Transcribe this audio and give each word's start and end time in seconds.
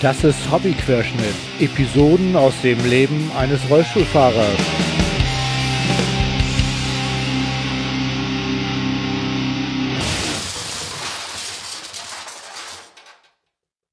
Das 0.00 0.22
ist 0.22 0.48
Hobbyquerschnitt. 0.48 1.34
Episoden 1.58 2.36
aus 2.36 2.54
dem 2.62 2.78
Leben 2.88 3.32
eines 3.36 3.68
Rollstuhlfahrers. 3.68 4.60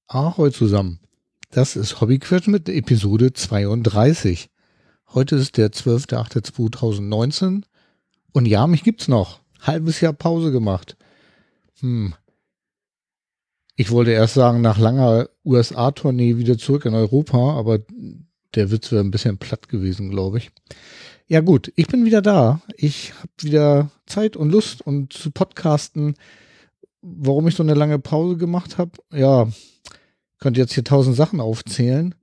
Ahoi 0.05 0.52
zusammen. 0.52 0.99
Das 1.49 1.75
ist 1.75 1.99
Hobbyquerschnitt 1.99 2.69
Episode 2.69 3.33
32. 3.33 4.51
Heute 5.11 5.37
ist 5.37 5.57
der 5.57 5.71
12.08.2019 5.71 7.63
und 8.31 8.45
ja, 8.45 8.67
mich 8.67 8.83
gibt's 8.83 9.07
noch. 9.07 9.39
Halbes 9.59 10.01
Jahr 10.01 10.13
Pause 10.13 10.52
gemacht. 10.52 10.98
Hm, 11.80 12.13
ich 13.75 13.91
wollte 13.91 14.11
erst 14.11 14.35
sagen, 14.35 14.61
nach 14.61 14.77
langer 14.77 15.29
USA-Tournee 15.43 16.38
wieder 16.38 16.57
zurück 16.57 16.85
in 16.85 16.93
Europa, 16.93 17.57
aber 17.57 17.79
der 18.55 18.71
Witz 18.71 18.91
wäre 18.91 19.03
ein 19.03 19.11
bisschen 19.11 19.38
platt 19.38 19.67
gewesen, 19.67 20.09
glaube 20.09 20.38
ich. 20.38 20.52
Ja 21.27 21.41
gut, 21.41 21.73
ich 21.75 21.88
bin 21.88 22.05
wieder 22.05 22.21
da. 22.21 22.61
Ich 22.77 23.13
habe 23.16 23.30
wieder 23.41 23.91
Zeit 24.05 24.38
und 24.38 24.52
Lust 24.52 24.81
und 24.81 25.11
zu 25.11 25.31
podcasten. 25.31 26.16
Warum 27.02 27.47
ich 27.47 27.55
so 27.55 27.63
eine 27.63 27.73
lange 27.73 27.99
Pause 27.99 28.38
gemacht 28.38 28.77
habe, 28.77 28.91
ja, 29.11 29.47
könnte 30.39 30.61
jetzt 30.61 30.73
hier 30.73 30.83
tausend 30.83 31.16
Sachen 31.16 31.39
aufzählen. 31.39 32.16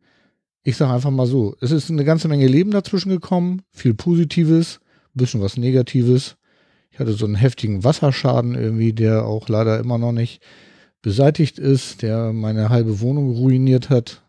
Ich 0.63 0.77
sage 0.77 0.93
einfach 0.93 1.11
mal 1.11 1.27
so, 1.27 1.57
es 1.61 1.71
ist 1.71 1.91
eine 1.91 2.05
ganze 2.05 2.29
Menge 2.29 2.47
Leben 2.47 2.71
dazwischen 2.71 3.11
gekommen, 3.11 3.63
viel 3.71 3.95
Positives, 3.95 4.81
bisschen 5.13 5.41
was 5.41 5.57
Negatives. 5.57 6.37
Ich 6.91 6.99
hatte 6.99 7.13
so 7.13 7.27
einen 7.27 7.35
heftigen 7.35 7.85
Wasserschaden 7.85 8.55
irgendwie, 8.55 8.93
der 8.93 9.27
auch 9.27 9.49
leider 9.49 9.79
immer 9.81 9.99
noch 9.99 10.13
nicht 10.13 10.41
beseitigt 11.03 11.59
ist, 11.59 12.03
der 12.03 12.33
meine 12.33 12.69
halbe 12.69 13.01
Wohnung 13.01 13.31
ruiniert 13.31 13.91
hat. 13.91 14.23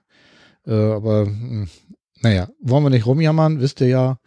Äh, 0.66 0.74
aber 0.74 1.26
mh, 1.26 1.32
hm, 1.32 1.68
naja, 2.22 2.50
wollen 2.62 2.84
wir 2.84 2.90
nicht 2.90 3.06
rumjammern, 3.06 3.60
wisst 3.60 3.82
ihr 3.82 3.88
ja, 3.88 4.20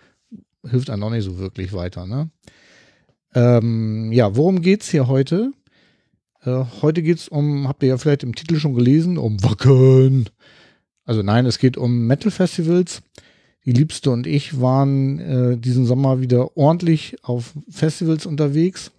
hilft 0.68 0.90
einem 0.90 1.02
auch 1.02 1.10
nicht 1.10 1.24
so 1.24 1.38
wirklich 1.38 1.72
weiter. 1.72 2.06
Ne? 2.06 2.30
Ähm, 3.34 4.12
ja, 4.12 4.36
worum 4.36 4.60
geht's 4.62 4.90
hier 4.90 5.08
heute? 5.08 5.52
Äh, 6.44 6.64
heute 6.82 7.02
geht's 7.02 7.28
um, 7.28 7.66
habt 7.68 7.82
ihr 7.82 7.90
ja 7.90 7.98
vielleicht 7.98 8.22
im 8.22 8.34
Titel 8.34 8.58
schon 8.58 8.74
gelesen, 8.74 9.18
um 9.18 9.42
Wacken. 9.42 10.28
Also 11.04 11.22
nein, 11.22 11.46
es 11.46 11.58
geht 11.58 11.76
um 11.76 12.06
Metal-Festivals. 12.06 13.02
Die 13.64 13.72
Liebste 13.72 14.12
und 14.12 14.28
ich 14.28 14.60
waren 14.60 15.18
äh, 15.18 15.56
diesen 15.58 15.86
Sommer 15.86 16.20
wieder 16.20 16.56
ordentlich 16.56 17.16
auf 17.22 17.54
Festivals 17.68 18.24
unterwegs. 18.24 18.92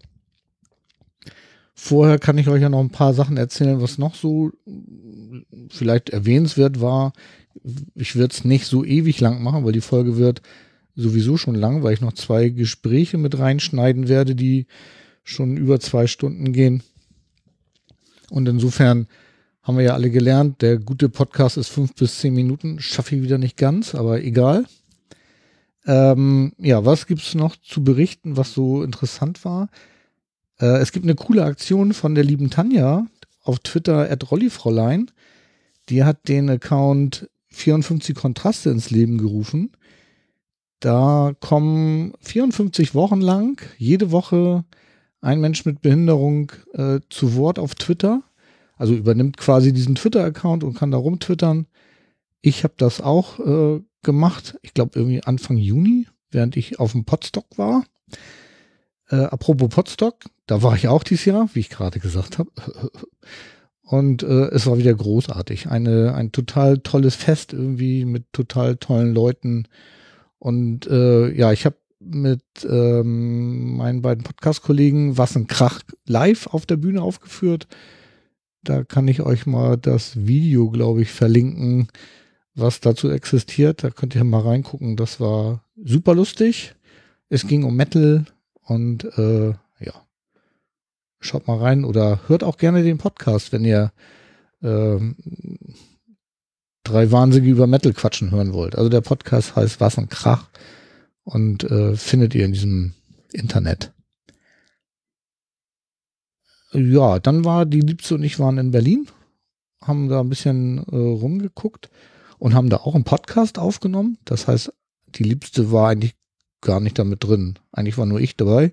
Vorher 1.79 2.17
kann 2.17 2.39
ich 2.39 2.47
euch 2.49 2.63
ja 2.63 2.69
noch 2.69 2.79
ein 2.79 2.89
paar 2.89 3.13
Sachen 3.13 3.37
erzählen, 3.37 3.79
was 3.79 3.99
noch 3.99 4.15
so 4.15 4.51
vielleicht 5.69 6.09
erwähnenswert 6.09 6.81
war. 6.81 7.13
Ich 7.93 8.15
werde 8.15 8.33
es 8.33 8.43
nicht 8.43 8.65
so 8.65 8.83
ewig 8.83 9.19
lang 9.19 9.43
machen, 9.43 9.63
weil 9.63 9.73
die 9.73 9.81
Folge 9.81 10.17
wird 10.17 10.41
sowieso 10.95 11.37
schon 11.37 11.53
lang, 11.53 11.83
weil 11.83 11.93
ich 11.93 12.01
noch 12.01 12.13
zwei 12.13 12.49
Gespräche 12.49 13.19
mit 13.19 13.37
reinschneiden 13.37 14.07
werde, 14.07 14.33
die 14.33 14.65
schon 15.23 15.55
über 15.55 15.79
zwei 15.79 16.07
Stunden 16.07 16.51
gehen. 16.51 16.81
Und 18.31 18.49
insofern 18.49 19.07
haben 19.61 19.77
wir 19.77 19.85
ja 19.85 19.93
alle 19.93 20.09
gelernt, 20.09 20.63
der 20.63 20.79
gute 20.79 21.09
Podcast 21.09 21.57
ist 21.57 21.69
fünf 21.69 21.93
bis 21.93 22.17
zehn 22.17 22.33
Minuten. 22.33 22.79
Schaffe 22.79 23.15
ich 23.15 23.21
wieder 23.21 23.37
nicht 23.37 23.55
ganz, 23.55 23.93
aber 23.93 24.23
egal. 24.23 24.65
Ähm, 25.85 26.53
ja, 26.57 26.85
was 26.85 27.05
gibt's 27.05 27.35
noch 27.35 27.55
zu 27.55 27.83
berichten, 27.83 28.35
was 28.35 28.53
so 28.53 28.81
interessant 28.81 29.45
war? 29.45 29.69
Äh, 30.59 30.77
es 30.77 30.91
gibt 30.91 31.05
eine 31.05 31.15
coole 31.15 31.43
Aktion 31.43 31.93
von 31.93 32.15
der 32.15 32.23
lieben 32.23 32.49
Tanja 32.49 33.07
auf 33.43 33.59
Twitter 33.59 34.09
Rollifräulein. 34.29 35.11
Die 35.89 36.03
hat 36.03 36.27
den 36.27 36.49
Account 36.49 37.29
54 37.49 38.15
Kontraste 38.15 38.69
ins 38.69 38.89
Leben 38.89 39.17
gerufen. 39.17 39.71
Da 40.79 41.33
kommen 41.39 42.13
54 42.21 42.93
Wochen 42.93 43.21
lang 43.21 43.61
jede 43.77 44.11
Woche 44.11 44.63
ein 45.21 45.41
Mensch 45.41 45.65
mit 45.65 45.81
Behinderung 45.81 46.51
äh, 46.73 46.99
zu 47.09 47.35
Wort 47.35 47.57
auf 47.57 47.73
Twitter. 47.75 48.21
Also 48.75 48.93
übernimmt 48.93 49.37
quasi 49.37 49.73
diesen 49.73 49.95
Twitter-Account 49.95 50.63
und 50.63 50.75
kann 50.75 50.91
da 50.91 50.97
rumtwittern. 50.97 51.65
Ich 52.41 52.63
habe 52.63 52.75
das 52.77 53.01
auch 53.01 53.39
äh, 53.39 53.81
gemacht. 54.03 54.59
Ich 54.61 54.75
glaube 54.75 54.99
irgendwie 54.99 55.23
Anfang 55.23 55.57
Juni, 55.57 56.07
während 56.29 56.55
ich 56.55 56.79
auf 56.79 56.91
dem 56.91 57.05
Podstock 57.05 57.57
war. 57.57 57.83
Äh, 59.09 59.15
apropos 59.15 59.69
Potstock, 59.69 60.15
da 60.47 60.61
war 60.63 60.75
ich 60.75 60.87
auch 60.87 61.03
dieses 61.03 61.25
Jahr, 61.25 61.49
wie 61.53 61.59
ich 61.59 61.69
gerade 61.69 61.99
gesagt 61.99 62.37
habe. 62.37 62.51
Und 63.81 64.21
äh, 64.21 64.49
es 64.49 64.67
war 64.67 64.77
wieder 64.77 64.93
großartig. 64.93 65.69
Eine, 65.69 66.13
ein 66.13 66.33
total 66.33 66.79
tolles 66.79 67.15
Fest 67.15 67.53
irgendwie 67.53 68.03
mit 68.03 68.25
total 68.33 68.75
tollen 68.75 69.13
Leuten. 69.13 69.67
Und 70.39 70.87
äh, 70.87 71.31
ja, 71.33 71.53
ich 71.53 71.65
habe 71.65 71.77
mit 71.99 72.43
ähm, 72.69 73.77
meinen 73.77 74.01
beiden 74.01 74.23
Podcast-Kollegen 74.23 75.17
Was 75.17 75.35
ein 75.35 75.47
Krach 75.47 75.81
live 76.05 76.47
auf 76.47 76.65
der 76.65 76.75
Bühne 76.77 77.01
aufgeführt. 77.01 77.67
Da 78.61 78.83
kann 78.83 79.07
ich 79.07 79.21
euch 79.21 79.45
mal 79.45 79.77
das 79.77 80.27
Video, 80.27 80.69
glaube 80.69 81.01
ich, 81.01 81.11
verlinken, 81.11 81.87
was 82.55 82.81
dazu 82.81 83.09
existiert. 83.09 83.83
Da 83.83 83.89
könnt 83.89 84.15
ihr 84.15 84.23
mal 84.25 84.41
reingucken. 84.41 84.97
Das 84.97 85.21
war 85.21 85.63
super 85.81 86.13
lustig. 86.13 86.75
Es 87.29 87.47
ging 87.47 87.63
um 87.63 87.75
Metal, 87.75 88.25
und 88.67 89.05
äh, 89.17 89.49
ja, 89.79 90.07
schaut 91.19 91.47
mal 91.47 91.57
rein 91.57 91.85
oder 91.85 92.19
hört 92.27 92.43
auch 92.43 92.57
gerne 92.57 92.83
den 92.83 92.97
Podcast, 92.97 93.53
wenn 93.53 93.63
ihr 93.63 93.93
äh, 94.61 94.99
drei 96.83 97.11
Wahnsinnige 97.11 97.51
über 97.51 97.67
Metal 97.67 97.93
quatschen 97.93 98.31
hören 98.31 98.53
wollt. 98.53 98.75
Also 98.75 98.89
der 98.89 99.01
Podcast 99.01 99.55
heißt 99.55 99.79
Was 99.79 99.97
ein 99.97 100.09
Krach 100.09 100.49
und 101.23 101.63
äh, 101.63 101.95
findet 101.95 102.35
ihr 102.35 102.45
in 102.45 102.53
diesem 102.53 102.93
Internet. 103.31 103.93
Ja, 106.73 107.19
dann 107.19 107.45
war 107.45 107.65
die 107.65 107.79
Liebste 107.79 108.15
und 108.15 108.23
ich 108.23 108.39
waren 108.39 108.57
in 108.57 108.71
Berlin, 108.71 109.07
haben 109.81 110.09
da 110.09 110.19
ein 110.19 110.29
bisschen 110.29 110.79
äh, 110.91 110.95
rumgeguckt 110.95 111.89
und 112.37 112.53
haben 112.53 112.69
da 112.69 112.77
auch 112.77 112.95
einen 112.95 113.05
Podcast 113.05 113.59
aufgenommen. 113.59 114.17
Das 114.25 114.47
heißt, 114.47 114.73
die 115.15 115.23
Liebste 115.23 115.71
war 115.71 115.89
eigentlich 115.89 116.16
gar 116.61 116.79
nicht 116.79 116.99
damit 116.99 117.23
drin. 117.23 117.59
Eigentlich 117.71 117.97
war 117.97 118.05
nur 118.05 118.19
ich 118.19 118.35
dabei. 118.35 118.71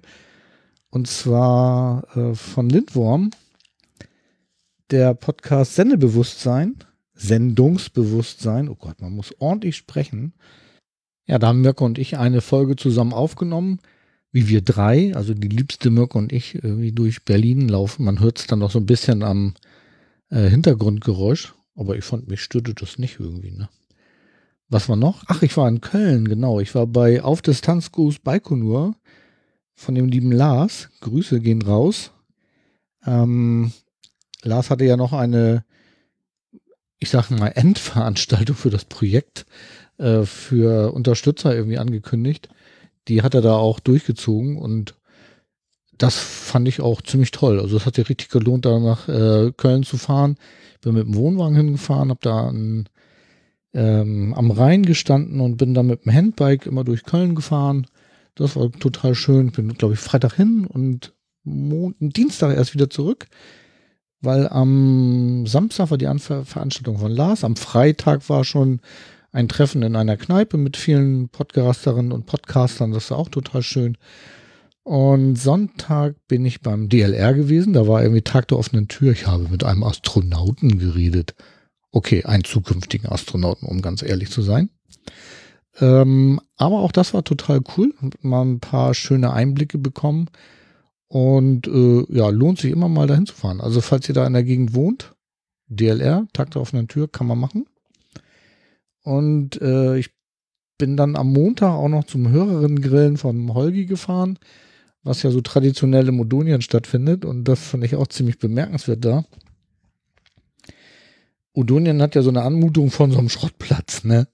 Und 0.91 1.09
zwar 1.09 2.07
äh, 2.17 2.35
von 2.35 2.69
Lindworm, 2.69 3.31
der 4.91 5.15
Podcast 5.15 5.75
Sendebewusstsein, 5.75 6.77
Sendungsbewusstsein. 7.15 8.69
Oh 8.69 8.77
Gott, 8.77 9.01
man 9.01 9.13
muss 9.13 9.35
ordentlich 9.41 9.77
sprechen. 9.77 10.35
Ja, 11.27 11.39
da 11.39 11.49
haben 11.49 11.63
Mirko 11.63 11.85
und 11.85 11.99
ich 11.99 12.19
eine 12.19 12.41
Folge 12.41 12.77
zusammen 12.77 13.13
aufgenommen, 13.13 13.81
wie 14.31 14.49
wir 14.49 14.63
drei, 14.63 15.15
also 15.15 15.33
die 15.33 15.49
liebste 15.49 15.91
Mirko 15.91 16.19
und 16.19 16.33
ich, 16.33 16.57
irgendwie 16.57 16.93
durch 16.93 17.25
Berlin 17.25 17.69
laufen. 17.69 18.05
Man 18.05 18.21
hört 18.21 18.39
es 18.39 18.47
dann 18.47 18.59
noch 18.59 18.71
so 18.71 18.79
ein 18.79 18.87
bisschen 18.87 19.23
am 19.23 19.55
äh, 20.31 20.49
Hintergrundgeräusch, 20.49 21.55
aber 21.77 21.97
ich 21.97 22.05
fand, 22.05 22.29
mich 22.29 22.43
störte 22.43 22.75
das 22.75 22.99
nicht 22.99 23.19
irgendwie, 23.21 23.53
ne? 23.53 23.69
Was 24.69 24.89
war 24.89 24.97
noch? 24.97 25.23
Ach, 25.27 25.43
ich 25.43 25.57
war 25.57 25.69
in 25.69 25.81
Köln, 25.81 26.27
genau. 26.27 26.61
Ich 26.61 26.75
war 26.75 26.87
bei 26.87 27.23
Auf 27.23 27.43
Distanz 27.43 27.93
Gruß 27.93 28.21
Baikonur 28.21 28.97
von 29.75 29.95
dem 29.95 30.09
lieben 30.09 30.33
Lars. 30.33 30.89
Grüße 31.01 31.41
gehen 31.41 31.63
raus. 31.63 32.13
Ähm, 33.07 33.73
Lars 34.43 34.71
hatte 34.71 34.85
ja 34.85 34.97
noch 34.97 35.13
eine, 35.13 35.65
ich 36.99 37.11
sag 37.11 37.31
mal, 37.31 37.49
Endveranstaltung 37.55 38.57
für 38.57 38.71
das 38.71 38.85
Projekt 38.85 39.47
äh, 39.99 40.23
für 40.23 40.93
Unterstützer 40.93 41.55
irgendwie 41.55 41.79
angekündigt. 41.79 42.49
Die 43.09 43.23
hat 43.23 43.35
er 43.35 43.43
da 43.43 43.57
auch 43.57 43.81
durchgezogen 43.81 44.57
und 44.57 44.95
das 45.99 46.17
fand 46.17 46.67
ich 46.69 46.81
auch 46.81 47.03
ziemlich 47.03 47.31
toll. 47.31 47.61
Also 47.61 47.77
es 47.77 47.87
hat 47.87 47.95
sich 47.97 48.09
richtig 48.09 48.31
gelohnt, 48.31 48.65
da 48.65 48.79
nach 48.81 49.09
äh, 49.09 49.53
Köln 49.57 49.85
zu 49.85 49.97
fahren. 49.97 50.37
Bin 50.81 50.95
mit 50.95 51.07
dem 51.07 51.15
Wohnwagen 51.15 51.57
hingefahren, 51.57 52.11
habe 52.11 52.21
da 52.23 52.49
ein 52.49 52.89
ähm, 53.75 54.35
am 54.35 54.51
Rhein 54.51 54.85
gestanden 54.85 55.41
und 55.41 55.57
bin 55.57 55.75
dann 55.75 55.87
mit 55.87 56.05
dem 56.05 56.13
Handbike 56.13 56.67
immer 56.67 56.85
durch 56.85 57.05
Köln 57.05 57.35
gefahren. 57.35 57.87
Das 58.35 58.57
war 58.57 58.71
total 58.73 59.15
schön. 59.15 59.51
Bin, 59.53 59.75
glaube 59.75 59.95
ich, 59.95 60.01
Freitag 60.01 60.35
hin 60.35 60.67
und 60.67 61.13
Mon 61.45 61.95
Dienstag 61.99 62.57
erst 62.57 62.73
wieder 62.73 62.89
zurück, 62.89 63.27
weil 64.23 64.49
am 64.49 65.47
Samstag 65.47 65.91
war 65.91 65.99
die 65.99 66.07
Anver 66.07 66.45
Veranstaltung 66.45 66.99
von 66.99 67.13
Lars. 67.13 67.45
Am 67.45 67.57
Freitag 67.57 68.29
war 68.31 68.45
schon 68.45 68.81
ein 69.31 69.49
Treffen 69.49 69.83
in 69.83 69.97
einer 69.97 70.17
Kneipe 70.17 70.57
mit 70.57 70.77
vielen 70.77 71.29
Podcasterinnen 71.29 72.13
und 72.13 72.25
Podcastern. 72.25 72.93
Das 72.93 73.11
war 73.11 73.19
auch 73.19 73.29
total 73.29 73.63
schön. 73.63 73.99
Und 74.85 75.37
Sonntag 75.37 76.15
bin 76.29 76.45
ich 76.45 76.61
beim 76.61 76.89
DLR 76.89 77.35
gewesen. 77.35 77.73
Da 77.73 77.89
war 77.89 78.03
irgendwie 78.03 78.23
Tag 78.23 78.49
der 78.49 78.59
offenen 78.59 78.89
Tür. 78.89 79.13
Ich 79.13 79.27
habe 79.27 79.49
mit 79.49 79.65
einem 79.65 79.83
Astronauten 79.83 80.79
geredet. 80.79 81.35
Okay, 81.95 82.25
einen 82.25 82.43
zukünftigen 82.43 83.09
Astronauten, 83.09 83.69
um 83.69 83.81
ganz 83.81 84.03
ehrlich 84.03 84.29
zu 84.29 84.43
sein. 84.43 84.69
Ähm, 85.79 86.41
aber 86.57 86.81
auch 86.81 86.91
das 86.91 87.15
war 87.15 87.23
total 87.23 87.61
cool. 87.77 87.95
Mal 88.21 88.45
ein 88.45 88.59
paar 88.59 88.95
schöne 88.95 89.33
Einblicke 89.33 89.79
bekommen. 89.79 90.29
Und 91.07 91.69
äh, 91.69 92.05
ja, 92.13 92.31
lohnt 92.31 92.59
sich 92.59 92.73
immer 92.73 92.89
mal 92.89 93.07
dahin 93.07 93.27
zu 93.27 93.35
fahren. 93.37 93.61
Also 93.61 93.81
falls 93.81 94.09
ihr 94.09 94.15
da 94.15 94.27
in 94.27 94.33
der 94.33 94.43
Gegend 94.43 94.75
wohnt, 94.75 95.15
DLR, 95.69 96.27
Takt 96.33 96.57
auf 96.57 96.75
einer 96.75 96.89
Tür, 96.89 97.07
kann 97.07 97.29
man 97.29 97.39
machen. 97.39 97.67
Und 99.05 99.63
äh, 99.63 99.97
ich 99.97 100.11
bin 100.79 100.97
dann 100.97 101.15
am 101.15 101.33
Montag 101.33 101.75
auch 101.75 101.89
noch 101.89 102.03
zum 102.03 102.29
Hörerinnen-Grillen 102.29 103.19
vom 103.19 103.55
Holgi 103.55 103.87
gefahren, 103.87 104.41
was 105.05 105.23
ja 105.23 105.31
so 105.31 105.43
traditionell 105.43 106.09
im 106.09 106.19
Odonien 106.19 106.61
stattfindet. 106.61 107.25
Und 107.25 107.45
das 107.45 107.61
fand 107.61 107.85
ich 107.85 107.95
auch 107.95 108.09
ziemlich 108.09 108.41
bemerkenswert 108.41 109.05
da. 109.05 109.25
Odonien 111.55 112.03
hat 112.03 112.15
ja 112.15 112.23
so 112.23 112.31
eine 112.31 112.43
Anmutung 112.43 112.91
von 112.91 113.11
so 113.11 113.19
einem 113.19 113.29
Schrottplatz, 113.29 114.05
ne? 114.05 114.29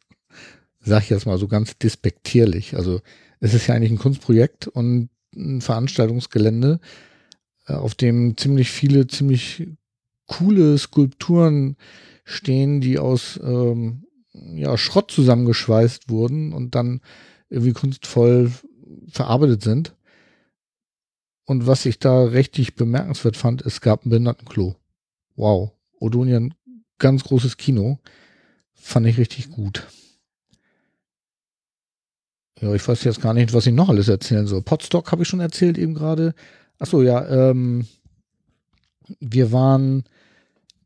Sag 0.81 1.05
ich 1.05 1.11
jetzt 1.11 1.27
mal 1.27 1.39
so 1.39 1.47
ganz 1.47 1.77
despektierlich. 1.77 2.75
Also 2.75 3.01
es 3.39 3.55
ist 3.55 3.67
ja 3.67 3.75
eigentlich 3.75 3.93
ein 3.93 3.99
Kunstprojekt 3.99 4.67
und 4.67 5.11
ein 5.37 5.61
Veranstaltungsgelände, 5.61 6.81
äh, 7.67 7.75
auf 7.75 7.95
dem 7.95 8.37
ziemlich 8.37 8.71
viele, 8.71 9.07
ziemlich 9.07 9.69
coole 10.27 10.79
Skulpturen 10.79 11.77
stehen, 12.25 12.81
die 12.81 12.99
aus 12.99 13.39
ähm, 13.43 14.07
ja, 14.33 14.77
Schrott 14.79 15.11
zusammengeschweißt 15.11 16.09
wurden 16.09 16.53
und 16.53 16.75
dann 16.75 17.01
irgendwie 17.51 17.73
kunstvoll 17.73 18.53
verarbeitet 19.09 19.63
sind. 19.63 19.95
Und 21.45 21.67
was 21.67 21.85
ich 21.85 21.99
da 21.99 22.25
richtig 22.25 22.77
bemerkenswert 22.77 23.37
fand, 23.37 23.63
es 23.63 23.81
gab 23.81 24.07
ein 24.07 24.11
Behindertenklo. 24.11 24.77
Wow. 25.35 25.73
Odonien, 25.99 26.55
ganz 27.01 27.25
großes 27.25 27.57
Kino. 27.57 27.99
Fand 28.73 29.07
ich 29.07 29.19
richtig 29.19 29.51
gut. 29.51 29.89
Ja, 32.61 32.75
ich 32.75 32.87
weiß 32.87 33.05
jetzt 33.05 33.23
gar 33.23 33.35
nicht, 33.35 33.53
was 33.53 33.67
ich 33.67 33.75
noch 33.75 33.89
alles 33.89 34.09
erzählen 34.09 34.47
soll. 34.47 34.63
Potstock 34.63 35.11
habe 35.11 35.23
ich 35.23 35.29
schon 35.29 35.41
erzählt 35.41 35.79
eben 35.79 35.95
gerade. 35.95 36.35
Achso, 36.79 37.03
ja, 37.03 37.51
ähm, 37.51 37.87
wir 39.19 39.51
waren, 39.51 40.05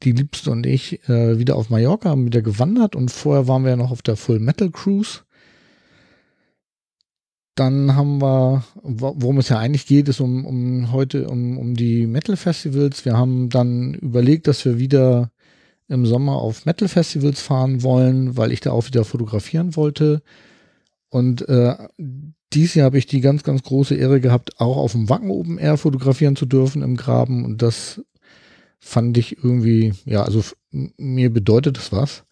die 0.03 0.13
Liebste 0.13 0.51
und 0.51 0.67
ich, 0.67 1.09
äh, 1.09 1.39
wieder 1.39 1.57
auf 1.57 1.71
Mallorca, 1.71 2.11
haben 2.11 2.27
wieder 2.27 2.43
gewandert 2.43 2.95
und 2.97 3.11
vorher 3.11 3.49
waren 3.49 3.65
wir 3.65 3.71
ja 3.71 3.77
noch 3.77 3.91
auf 3.91 4.03
der 4.03 4.17
Full 4.17 4.39
Metal 4.39 4.71
Cruise. 4.71 5.21
Dann 7.55 7.95
haben 7.95 8.21
wir, 8.21 8.65
worum 8.83 9.39
es 9.39 9.49
ja 9.49 9.59
eigentlich 9.59 9.87
geht, 9.87 10.09
ist 10.09 10.21
um, 10.21 10.45
um 10.45 10.93
heute 10.93 11.29
um, 11.29 11.57
um 11.57 11.75
die 11.75 12.07
Metal 12.07 12.37
Festivals. 12.37 13.05
Wir 13.05 13.17
haben 13.17 13.49
dann 13.49 13.95
überlegt, 13.95 14.49
dass 14.49 14.65
wir 14.65 14.79
wieder 14.79 15.31
im 15.89 16.07
Sommer 16.07 16.37
auf 16.37 16.65
Metal 16.65 16.89
Festivals 16.89 17.41
fahren 17.41 17.83
wollen, 17.83 18.37
weil 18.37 18.53
ich 18.53 18.61
da 18.61 18.73
auch 18.73 18.87
wieder 18.87 19.05
fotografieren 19.05 19.77
wollte. 19.77 20.23
Und 21.11 21.49
äh, 21.49 21.75
dieses 22.53 22.75
Jahr 22.75 22.87
habe 22.87 22.99
ich 22.99 23.07
die 23.07 23.21
ganz, 23.21 23.43
ganz 23.43 23.63
große 23.63 23.95
Ehre 23.95 24.21
gehabt, 24.21 24.61
auch 24.61 24.77
auf 24.77 24.93
dem 24.93 25.09
Wacken 25.09 25.31
Open 25.31 25.59
Air 25.59 25.77
fotografieren 25.77 26.37
zu 26.37 26.47
dürfen 26.47 26.83
im 26.83 26.97
Graben. 26.97 27.45
Und 27.45 27.63
das 27.63 28.01
fand 28.79 29.17
ich 29.19 29.43
irgendwie, 29.43 29.93
ja, 30.05 30.23
also 30.23 30.43
mir 30.71 31.31
bedeutet 31.31 31.77
das 31.77 31.93
was. 31.93 32.25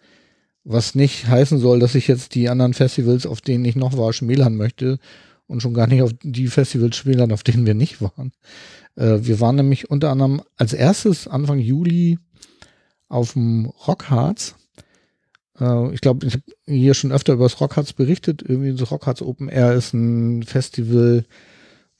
Was 0.64 0.94
nicht 0.94 1.26
heißen 1.26 1.58
soll, 1.58 1.80
dass 1.80 1.94
ich 1.94 2.06
jetzt 2.06 2.34
die 2.34 2.48
anderen 2.48 2.74
Festivals, 2.74 3.26
auf 3.26 3.40
denen 3.40 3.64
ich 3.64 3.74
noch 3.74 3.96
war, 3.96 4.12
schmälern 4.12 4.56
möchte 4.56 4.98
und 5.46 5.60
schon 5.60 5.74
gar 5.74 5.88
nicht 5.88 6.02
auf 6.02 6.12
die 6.22 6.46
Festivals 6.46 6.96
schmälern, 6.96 7.32
auf 7.32 7.42
denen 7.42 7.66
wir 7.66 7.74
nicht 7.74 8.00
waren. 8.00 8.32
Äh, 8.96 9.18
wir 9.22 9.40
waren 9.40 9.56
nämlich 9.56 9.90
unter 9.90 10.10
anderem 10.10 10.42
als 10.56 10.72
erstes 10.72 11.26
Anfang 11.26 11.58
Juli 11.58 12.18
auf 13.12 13.34
dem 13.34 13.66
Rockharz 13.86 14.56
äh, 15.62 15.94
ich 15.94 16.00
glaube, 16.00 16.26
ich 16.26 16.34
habe 16.34 16.44
hier 16.66 16.94
schon 16.94 17.12
öfter 17.12 17.34
über 17.34 17.44
das 17.44 17.60
Rockharz 17.60 17.92
berichtet. 17.92 18.42
Irgendwie 18.46 18.74
das 18.74 18.90
Rockharz 18.90 19.22
Open 19.22 19.48
Air 19.48 19.74
ist 19.74 19.92
ein 19.92 20.42
Festival, 20.42 21.24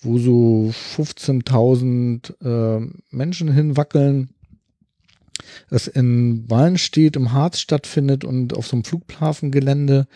wo 0.00 0.18
so 0.18 0.72
15.000 0.96 2.80
äh, 2.80 2.86
Menschen 3.10 3.52
hinwackeln. 3.52 4.30
Das 5.70 5.86
in 5.86 6.48
Wallen 6.48 6.78
steht, 6.78 7.16
im 7.16 7.32
Harz 7.32 7.58
stattfindet 7.60 8.24
und 8.24 8.54
auf 8.54 8.66
so 8.66 8.76
einem 8.76 8.84
Flughafengelände. 8.84 10.06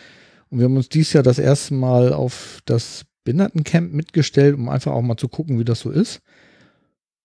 Und 0.51 0.59
wir 0.59 0.67
haben 0.67 0.77
uns 0.77 0.89
dieses 0.89 1.13
Jahr 1.13 1.23
das 1.23 1.39
erste 1.39 1.75
Mal 1.75 2.13
auf 2.13 2.61
das 2.65 3.05
Behindertencamp 3.25 3.93
mitgestellt, 3.93 4.55
um 4.55 4.69
einfach 4.69 4.93
auch 4.93 5.03
mal 5.03 5.17
zu 5.17 5.29
gucken, 5.29 5.59
wie 5.59 5.65
das 5.65 5.81
so 5.81 5.91
ist. 5.91 6.21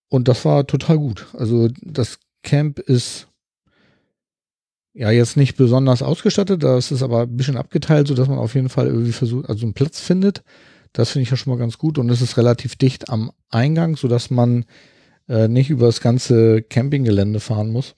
Und 0.08 0.26
das 0.28 0.44
war 0.44 0.66
total 0.66 0.98
gut. 0.98 1.26
Also 1.32 1.68
das 1.80 2.18
Camp 2.42 2.80
ist 2.80 3.28
ja, 4.94 5.10
jetzt 5.10 5.36
nicht 5.36 5.56
besonders 5.56 6.02
ausgestattet, 6.02 6.62
das 6.62 6.92
ist 6.92 7.02
aber 7.02 7.22
ein 7.22 7.36
bisschen 7.36 7.56
abgeteilt, 7.56 8.08
so 8.08 8.14
dass 8.14 8.28
man 8.28 8.38
auf 8.38 8.54
jeden 8.54 8.68
Fall 8.68 8.86
irgendwie 8.86 9.12
versucht, 9.12 9.48
also 9.48 9.64
einen 9.64 9.74
Platz 9.74 10.00
findet. 10.00 10.42
Das 10.92 11.10
finde 11.10 11.22
ich 11.22 11.30
ja 11.30 11.36
schon 11.36 11.52
mal 11.52 11.58
ganz 11.58 11.78
gut 11.78 11.96
und 11.98 12.10
es 12.10 12.20
ist 12.20 12.36
relativ 12.36 12.76
dicht 12.76 13.08
am 13.08 13.32
Eingang, 13.50 13.96
so 13.96 14.08
dass 14.08 14.30
man 14.30 14.66
äh, 15.28 15.48
nicht 15.48 15.70
über 15.70 15.86
das 15.86 16.00
ganze 16.02 16.62
Campinggelände 16.62 17.40
fahren 17.40 17.70
muss 17.70 17.94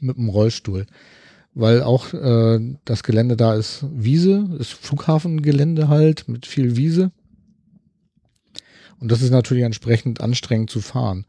mit 0.00 0.16
dem 0.16 0.30
Rollstuhl. 0.30 0.86
Weil 1.52 1.82
auch 1.82 2.12
äh, 2.14 2.58
das 2.84 3.02
Gelände 3.02 3.36
da 3.36 3.54
ist 3.54 3.84
Wiese, 3.92 4.48
ist 4.58 4.72
Flughafengelände 4.72 5.88
halt 5.88 6.26
mit 6.28 6.46
viel 6.46 6.76
Wiese. 6.76 7.12
Und 8.98 9.12
das 9.12 9.22
ist 9.22 9.30
natürlich 9.30 9.64
entsprechend 9.64 10.20
anstrengend 10.20 10.70
zu 10.70 10.80
fahren. 10.80 11.26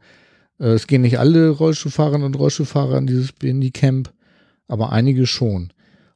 Äh, 0.58 0.68
es 0.68 0.86
gehen 0.86 1.02
nicht 1.02 1.18
alle 1.18 1.50
Rollstuhlfahrerinnen 1.50 2.26
und 2.26 2.38
Rollstuhlfahrer 2.38 2.98
in 2.98 3.06
dieses 3.06 3.32
Bindi-Camp 3.32 4.12
aber 4.68 4.92
einige 4.92 5.26
schon. 5.26 5.72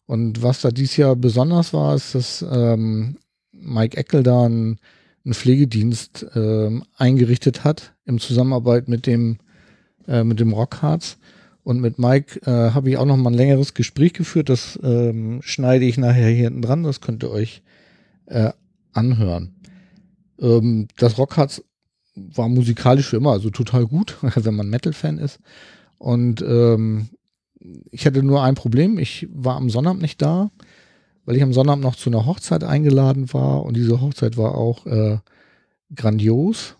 Und 0.07 0.43
was 0.43 0.61
da 0.61 0.71
dieses 0.71 0.97
Jahr 0.97 1.17
besonders 1.17 1.73
war, 1.73 1.95
ist, 1.95 2.15
dass 2.15 2.45
ähm, 2.51 3.17
Mike 3.53 3.97
Eckel 3.97 4.23
da 4.23 4.45
einen, 4.45 4.79
einen 5.25 5.35
Pflegedienst 5.35 6.27
ähm, 6.35 6.85
eingerichtet 6.97 7.65
hat 7.65 7.95
im 8.05 8.19
Zusammenarbeit 8.19 8.89
mit 8.89 9.07
dem 9.07 9.39
äh, 10.09 10.25
mit 10.25 10.41
dem 10.41 10.53
Rockharz. 10.53 11.19
Und 11.63 11.81
mit 11.81 11.99
Mike 11.99 12.41
äh, 12.47 12.73
habe 12.73 12.91
ich 12.91 12.97
auch 12.97 13.05
noch 13.05 13.17
mal 13.17 13.31
ein 13.31 13.37
längeres 13.37 13.75
Gespräch 13.75 14.15
geführt. 14.15 14.49
Das 14.49 14.79
ähm, 14.83 15.41
schneide 15.43 15.85
ich 15.85 15.99
nachher 15.99 16.29
hier 16.29 16.45
hinten 16.45 16.63
dran. 16.63 16.83
Das 16.83 17.01
könnt 17.01 17.23
ihr 17.23 17.31
euch 17.31 17.63
äh, 18.27 18.51
anhören. 18.93 19.55
Ähm, 20.41 20.89
das 20.97 21.19
Rockharz 21.19 21.63
war 22.15 22.49
musikalisch 22.49 23.07
für 23.07 23.19
immer, 23.19 23.33
also 23.33 23.51
total 23.51 23.87
gut, 23.87 24.17
wenn 24.35 24.55
man 24.55 24.69
Metal-Fan 24.69 25.19
ist. 25.19 25.39
Und 25.99 26.43
ähm, 26.43 27.11
ich 27.91 28.07
hatte 28.07 28.23
nur 28.23 28.43
ein 28.43 28.55
Problem. 28.55 28.99
Ich 28.99 29.29
war 29.33 29.57
am 29.57 29.71
Sonnabend 29.71 30.03
nicht 30.03 30.21
da, 30.23 30.51
weil 31.25 31.37
ich 31.37 31.43
am 31.43 31.53
Sonnabend 31.53 31.85
noch 31.85 31.97
zu 31.97 32.11
einer 32.11 32.27
Hochzeit 32.27 32.65
eingeladen 32.65 33.33
war 33.33 33.65
und 33.65 33.77
diese 33.77 34.01
Hochzeit 34.01 34.37
war 34.37 34.57
auch 34.57 34.87
äh, 34.87 35.19
grandios. 35.95 36.77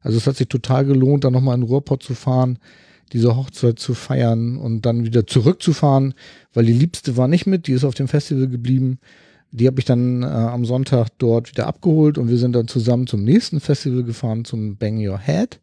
Also 0.00 0.16
es 0.16 0.26
hat 0.26 0.36
sich 0.36 0.48
total 0.48 0.84
gelohnt, 0.84 1.24
da 1.24 1.30
nochmal 1.30 1.56
in 1.56 1.64
Ruhrpott 1.64 2.02
zu 2.02 2.14
fahren, 2.14 2.58
diese 3.12 3.36
Hochzeit 3.36 3.78
zu 3.78 3.94
feiern 3.94 4.56
und 4.56 4.86
dann 4.86 5.04
wieder 5.04 5.26
zurückzufahren, 5.26 6.14
weil 6.52 6.66
die 6.66 6.72
Liebste 6.72 7.16
war 7.16 7.26
nicht 7.26 7.46
mit, 7.46 7.66
die 7.66 7.72
ist 7.72 7.84
auf 7.84 7.94
dem 7.94 8.08
Festival 8.08 8.48
geblieben. 8.48 8.98
Die 9.50 9.66
habe 9.66 9.80
ich 9.80 9.86
dann 9.86 10.22
äh, 10.22 10.26
am 10.26 10.66
Sonntag 10.66 11.08
dort 11.18 11.50
wieder 11.50 11.66
abgeholt 11.66 12.18
und 12.18 12.28
wir 12.28 12.36
sind 12.36 12.52
dann 12.52 12.68
zusammen 12.68 13.06
zum 13.06 13.24
nächsten 13.24 13.60
Festival 13.60 14.04
gefahren, 14.04 14.44
zum 14.44 14.76
Bang 14.76 14.98
Your 14.98 15.18
Head. 15.18 15.60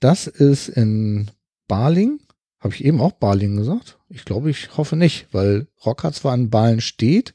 Das 0.00 0.26
ist 0.26 0.68
in 0.70 1.30
Baling 1.68 2.18
habe 2.60 2.74
ich 2.74 2.84
eben 2.84 3.00
auch 3.00 3.12
Balingen 3.12 3.56
gesagt? 3.56 3.98
Ich 4.08 4.24
glaube, 4.24 4.50
ich 4.50 4.76
hoffe 4.76 4.96
nicht, 4.96 5.28
weil 5.32 5.68
Rockhard 5.84 6.14
zwar 6.14 6.34
in 6.34 6.50
Balen 6.50 6.80
steht 6.80 7.34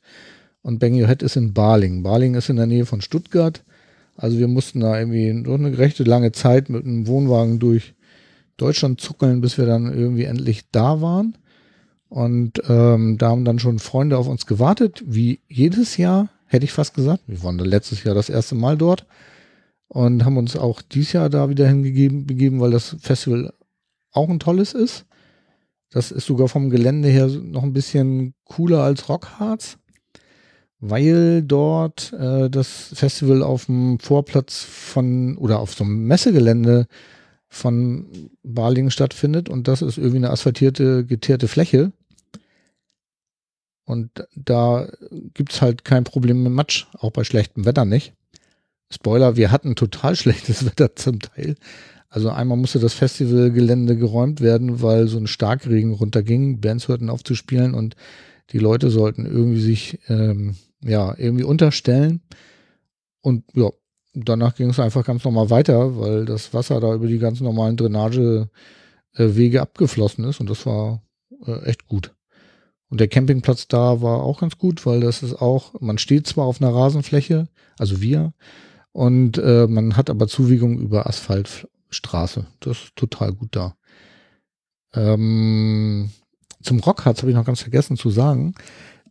und 0.62 0.80
Bang 0.80 0.94
Your 1.00 1.08
Head 1.08 1.24
ist 1.24 1.38
in 1.38 1.54
Baling. 1.54 2.04
Baling 2.04 2.36
ist 2.36 2.50
in 2.50 2.58
der 2.58 2.66
Nähe 2.66 2.86
von 2.86 3.02
Stuttgart. 3.02 3.64
Also 4.16 4.38
wir 4.38 4.48
mussten 4.48 4.80
da 4.80 4.98
irgendwie 4.98 5.34
nur 5.34 5.56
eine 5.56 5.72
gerechte 5.72 6.04
lange 6.04 6.32
Zeit 6.32 6.70
mit 6.70 6.86
einem 6.86 7.08
Wohnwagen 7.08 7.60
durch 7.60 7.94
Deutschland 8.58 9.02
zuckeln, 9.02 9.42
bis 9.42 9.58
wir 9.58 9.66
dann 9.66 9.92
irgendwie 9.92 10.26
endlich 10.26 10.70
da 10.72 11.02
waren. 11.02 11.38
Und 12.10 12.62
ähm, 12.70 13.18
da 13.18 13.30
haben 13.30 13.46
dann 13.46 13.60
schon 13.60 13.80
Freunde 13.80 14.18
auf 14.18 14.28
uns 14.28 14.46
gewartet, 14.46 15.04
wie 15.06 15.40
jedes 15.48 15.98
Jahr, 15.98 16.30
hätte 16.46 16.66
ich 16.66 16.72
fast 16.72 16.94
gesagt. 16.94 17.24
Wir 17.26 17.42
waren 17.44 17.58
letztes 17.58 18.04
Jahr 18.04 18.14
das 18.14 18.30
erste 18.30 18.54
Mal 18.54 18.78
dort 18.78 19.08
und 19.88 20.24
haben 20.24 20.38
uns 20.38 20.56
auch 20.56 20.84
dieses 20.84 21.14
Jahr 21.14 21.30
da 21.30 21.50
wieder 21.50 21.68
hingegeben, 21.68 22.28
begeben, 22.28 22.60
weil 22.60 22.70
das 22.70 22.96
Festival 23.00 23.52
auch 24.12 24.30
ein 24.30 24.40
tolles 24.40 24.74
ist. 24.74 25.06
Das 25.94 26.12
ist 26.12 26.26
sogar 26.26 26.48
vom 26.48 26.72
Gelände 26.72 27.08
her 27.08 27.28
noch 27.28 27.62
ein 27.62 27.72
bisschen 27.72 28.34
cooler 28.46 28.82
als 28.82 29.08
Rockharz, 29.10 29.78
weil 30.80 31.44
dort 31.44 32.12
äh, 32.14 32.50
das 32.50 32.92
Festival 32.96 33.44
auf 33.44 33.68
dem 33.68 34.00
Vorplatz 34.00 34.64
von 34.64 35.38
oder 35.38 35.60
auf 35.60 35.76
so 35.76 35.84
einem 35.84 36.08
Messegelände 36.08 36.88
von 37.48 38.32
Balingen 38.42 38.90
stattfindet 38.90 39.50
und 39.50 39.68
das 39.68 39.84
ist 39.84 40.00
irgendwie 40.00 40.18
eine 40.18 40.32
asphaltierte, 40.32 41.06
geteerte 41.06 41.48
Fläche. 41.48 41.92
Und 43.86 44.10
da 44.36 44.90
gibt's 45.36 45.62
halt 45.62 45.86
kein 45.86 46.06
Problem 46.06 46.42
mit 46.42 46.54
Matsch, 46.54 46.88
auch 46.98 47.12
bei 47.12 47.24
schlechtem 47.24 47.66
Wetter 47.66 47.86
nicht. 47.86 48.14
Spoiler, 48.92 49.36
wir 49.36 49.52
hatten 49.52 49.76
total 49.76 50.16
schlechtes 50.18 50.66
Wetter 50.66 50.96
zum 50.96 51.20
Teil. 51.20 51.56
Also 52.14 52.30
einmal 52.30 52.60
musste 52.60 52.78
das 52.78 52.94
Festivalgelände 52.94 53.98
geräumt 53.98 54.40
werden, 54.40 54.84
weil 54.84 55.08
so 55.08 55.18
ein 55.18 55.26
Starkregen 55.26 55.94
runterging. 55.94 56.62
Bands 56.62 56.88
hörten 56.88 57.10
auf 57.10 57.24
zu 57.24 57.34
spielen 57.34 57.74
und 57.74 57.96
die 58.52 58.60
Leute 58.60 58.92
sollten 58.92 59.26
irgendwie 59.26 59.60
sich 59.60 59.98
ähm, 60.10 60.56
ja 60.84 61.16
irgendwie 61.18 61.44
unterstellen. 61.44 62.22
Und 63.22 63.46
ja, 63.56 63.72
danach 64.14 64.54
ging 64.54 64.70
es 64.70 64.80
einfach 64.80 65.04
ganz 65.04 65.24
normal 65.24 65.50
weiter, 65.50 66.00
weil 66.00 66.26
das 66.26 66.54
Wasser 66.54 66.80
da 66.80 66.94
über 66.94 67.08
die 67.08 67.18
ganz 67.18 67.42
normalen 67.42 67.78
Drainage 67.78 68.48
äh, 69.16 69.58
abgeflossen 69.58 70.24
ist 70.26 70.40
und 70.40 70.52
das 70.52 70.68
war 70.68 71.02
äh, 71.48 71.64
echt 71.64 71.88
gut. 71.88 72.14
Und 72.90 73.00
der 73.00 73.08
Campingplatz 73.08 73.68
da 73.68 74.04
war 74.04 74.22
auch 74.22 74.42
ganz 74.42 74.60
gut, 74.60 74.86
weil 74.86 75.00
das 75.00 75.24
ist 75.24 75.42
auch, 75.42 75.82
man 75.82 75.98
steht 75.98 76.28
zwar 76.28 76.46
auf 76.46 76.62
einer 76.62 76.76
Rasenfläche, 76.76 77.48
also 77.80 78.02
wir, 78.02 78.34
und 78.92 79.40
äh, 79.40 79.66
man 79.66 79.98
hat 79.98 80.12
aber 80.12 80.28
Zuwiegung 80.28 80.78
über 80.78 81.08
Asphaltstraße. 81.94 82.46
Das 82.60 82.84
ist 82.84 82.96
total 82.96 83.34
gut 83.34 83.56
da. 83.56 83.76
Ähm, 84.94 86.10
zum 86.62 86.80
Rockharz 86.80 87.20
habe 87.20 87.32
ich 87.32 87.36
noch 87.36 87.46
ganz 87.46 87.62
vergessen 87.62 87.98
zu 87.98 88.10
sagen, 88.10 88.56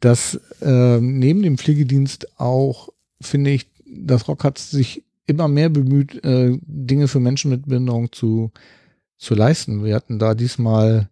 dass 0.01 0.41
äh, 0.61 1.01
neben 1.01 1.43
dem 1.43 1.59
Pflegedienst 1.59 2.41
auch, 2.41 2.89
finde 3.21 3.51
ich, 3.51 3.71
das 3.87 4.27
Rockharz 4.27 4.71
sich 4.71 5.05
immer 5.27 5.49
mehr 5.49 5.69
bemüht, 5.69 6.25
äh, 6.25 6.59
Dinge 6.63 7.09
für 7.09 7.21
Menschen 7.21 7.51
mit 7.51 7.69
Behinderung 7.69 8.11
zu, 8.11 8.51
zu 9.19 9.35
leisten. 9.35 9.85
Wir 9.85 9.95
hatten 9.95 10.19
da 10.19 10.35
diesmal 10.35 11.09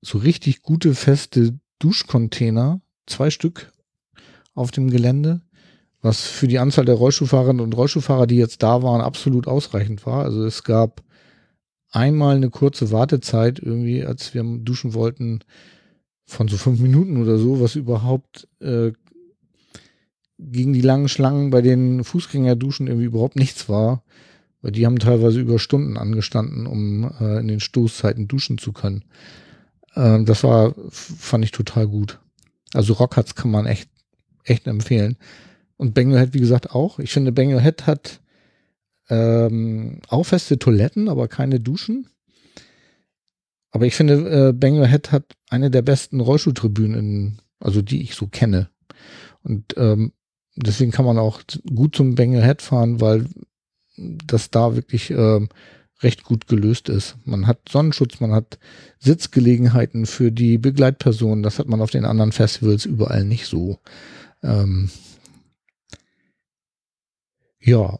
so 0.00 0.18
richtig 0.18 0.62
gute, 0.62 0.94
feste 0.94 1.58
Duschcontainer, 1.78 2.80
zwei 3.06 3.30
Stück 3.30 3.72
auf 4.54 4.70
dem 4.70 4.90
Gelände, 4.90 5.42
was 6.02 6.22
für 6.22 6.48
die 6.48 6.58
Anzahl 6.58 6.84
der 6.84 6.96
Rollstuhlfahrerinnen 6.96 7.62
und 7.64 7.76
Rollstuhlfahrer, 7.76 8.26
die 8.26 8.36
jetzt 8.36 8.62
da 8.62 8.82
waren, 8.82 9.00
absolut 9.00 9.46
ausreichend 9.46 10.04
war. 10.04 10.24
Also 10.24 10.44
es 10.44 10.64
gab 10.64 11.02
einmal 11.92 12.36
eine 12.36 12.50
kurze 12.50 12.90
Wartezeit 12.90 13.60
irgendwie, 13.60 14.04
als 14.04 14.34
wir 14.34 14.42
duschen 14.42 14.94
wollten, 14.94 15.40
von 16.24 16.48
so 16.48 16.56
fünf 16.56 16.80
Minuten 16.80 17.22
oder 17.22 17.38
so, 17.38 17.60
was 17.60 17.76
überhaupt 17.76 18.48
äh, 18.60 18.92
gegen 20.38 20.72
die 20.72 20.80
langen 20.80 21.08
Schlangen 21.08 21.50
bei 21.50 21.62
den 21.62 22.02
Fußgängerduschen 22.02 22.88
irgendwie 22.88 23.06
überhaupt 23.06 23.36
nichts 23.36 23.68
war, 23.68 24.02
weil 24.60 24.72
die 24.72 24.86
haben 24.86 24.98
teilweise 24.98 25.40
über 25.40 25.58
Stunden 25.58 25.96
angestanden, 25.96 26.66
um 26.66 27.12
äh, 27.20 27.38
in 27.38 27.48
den 27.48 27.60
Stoßzeiten 27.60 28.26
duschen 28.26 28.58
zu 28.58 28.72
können. 28.72 29.04
Äh, 29.94 30.24
das 30.24 30.42
war, 30.42 30.74
fand 30.90 31.44
ich 31.44 31.52
total 31.52 31.86
gut. 31.86 32.18
Also 32.72 32.94
Rockharts 32.94 33.34
kann 33.34 33.50
man 33.50 33.66
echt, 33.66 33.88
echt 34.44 34.66
empfehlen. 34.66 35.16
Und 35.82 35.94
Banglehead, 35.94 36.32
wie 36.32 36.38
gesagt, 36.38 36.76
auch. 36.76 37.00
Ich 37.00 37.10
finde, 37.10 37.32
Banglehead 37.32 37.88
hat 37.88 38.20
ähm, 39.10 39.98
auch 40.06 40.22
feste 40.22 40.56
Toiletten, 40.56 41.08
aber 41.08 41.26
keine 41.26 41.58
Duschen. 41.58 42.06
Aber 43.72 43.84
ich 43.84 43.96
finde, 43.96 44.50
äh, 44.50 44.52
Banglehead 44.52 45.10
hat 45.10 45.24
eine 45.50 45.72
der 45.72 45.82
besten 45.82 46.20
Rollstuhltribünen, 46.20 47.42
also 47.58 47.82
die 47.82 48.00
ich 48.00 48.14
so 48.14 48.28
kenne. 48.28 48.68
Und 49.42 49.74
ähm, 49.76 50.12
deswegen 50.54 50.92
kann 50.92 51.04
man 51.04 51.18
auch 51.18 51.40
gut 51.74 51.96
zum 51.96 52.14
Banglehead 52.14 52.62
fahren, 52.62 53.00
weil 53.00 53.26
das 53.96 54.50
da 54.50 54.76
wirklich 54.76 55.10
ähm, 55.10 55.48
recht 56.00 56.22
gut 56.22 56.46
gelöst 56.46 56.90
ist. 56.90 57.16
Man 57.24 57.48
hat 57.48 57.58
Sonnenschutz, 57.68 58.20
man 58.20 58.30
hat 58.30 58.60
Sitzgelegenheiten 59.00 60.06
für 60.06 60.30
die 60.30 60.58
Begleitpersonen. 60.58 61.42
Das 61.42 61.58
hat 61.58 61.66
man 61.66 61.80
auf 61.80 61.90
den 61.90 62.04
anderen 62.04 62.30
Festivals 62.30 62.84
überall 62.84 63.24
nicht 63.24 63.46
so. 63.46 63.80
Ähm 64.44 64.88
ja. 67.62 67.98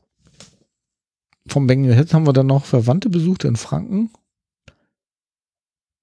Vom 1.46 1.66
Bengel 1.66 1.96
haben 1.96 2.26
wir 2.26 2.32
dann 2.32 2.46
noch 2.46 2.64
Verwandte 2.64 3.10
besucht 3.10 3.44
in 3.44 3.56
Franken. 3.56 4.10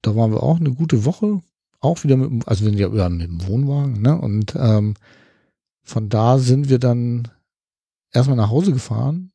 Da 0.02 0.16
waren 0.16 0.32
wir 0.32 0.44
auch 0.44 0.60
eine 0.60 0.72
gute 0.74 1.06
Woche. 1.06 1.42
Auch 1.80 2.04
wieder 2.04 2.18
mit, 2.18 2.48
also 2.48 2.66
wir 2.66 2.72
sind 2.72 2.80
ja 2.80 3.10
mit 3.10 3.28
dem 3.28 3.48
Wohnwagen, 3.48 4.02
ne? 4.02 4.20
Und 4.20 4.54
ähm, 4.58 4.96
von 5.84 6.10
da 6.10 6.38
sind 6.38 6.70
wir 6.70 6.78
dann 6.78 7.30
erstmal 8.12 8.38
nach 8.38 8.50
Hause 8.50 8.74
gefahren, 8.74 9.32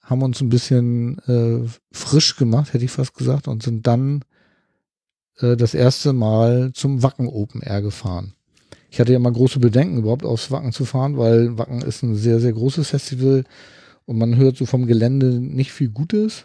haben 0.00 0.22
uns 0.22 0.40
ein 0.40 0.48
bisschen 0.48 1.18
äh, 1.20 1.66
frisch 1.92 2.36
gemacht, 2.36 2.72
hätte 2.72 2.84
ich 2.84 2.90
fast 2.90 3.14
gesagt, 3.14 3.48
und 3.48 3.62
sind 3.62 3.86
dann 3.86 4.24
äh, 5.38 5.56
das 5.56 5.74
erste 5.74 6.12
Mal 6.12 6.72
zum 6.72 7.02
Wacken 7.02 7.28
Open 7.28 7.62
Air 7.62 7.82
gefahren. 7.82 8.34
Ich 8.92 9.00
hatte 9.00 9.14
ja 9.14 9.18
mal 9.18 9.32
große 9.32 9.58
Bedenken, 9.58 9.96
überhaupt 9.96 10.26
aufs 10.26 10.50
Wacken 10.50 10.70
zu 10.70 10.84
fahren, 10.84 11.16
weil 11.16 11.56
Wacken 11.56 11.80
ist 11.80 12.02
ein 12.02 12.14
sehr, 12.14 12.40
sehr 12.40 12.52
großes 12.52 12.90
Festival 12.90 13.44
und 14.04 14.18
man 14.18 14.36
hört 14.36 14.58
so 14.58 14.66
vom 14.66 14.86
Gelände 14.86 15.40
nicht 15.40 15.72
viel 15.72 15.88
Gutes. 15.88 16.44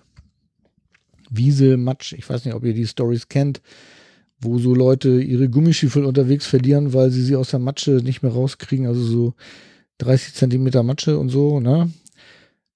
Wiese, 1.30 1.76
Matsch, 1.76 2.14
ich 2.14 2.30
weiß 2.30 2.46
nicht, 2.46 2.54
ob 2.54 2.64
ihr 2.64 2.74
die 2.74 2.88
Stories 2.88 3.28
kennt, 3.28 3.62
wo 4.40 4.60
so 4.60 4.74
Leute 4.74 5.22
ihre 5.22 5.50
Gummistiefel 5.50 6.06
unterwegs 6.06 6.48
verlieren, 6.48 6.94
weil 6.94 7.12
sie 7.12 7.22
sie 7.22 7.36
aus 7.36 7.50
der 7.50 7.60
Matsche 7.60 8.00
nicht 8.02 8.24
mehr 8.24 8.32
rauskriegen, 8.32 8.88
also 8.88 9.04
so 9.04 9.34
30 9.98 10.34
Zentimeter 10.34 10.84
Matsche 10.84 11.20
und 11.20 11.28
so, 11.28 11.60
ne? 11.60 11.92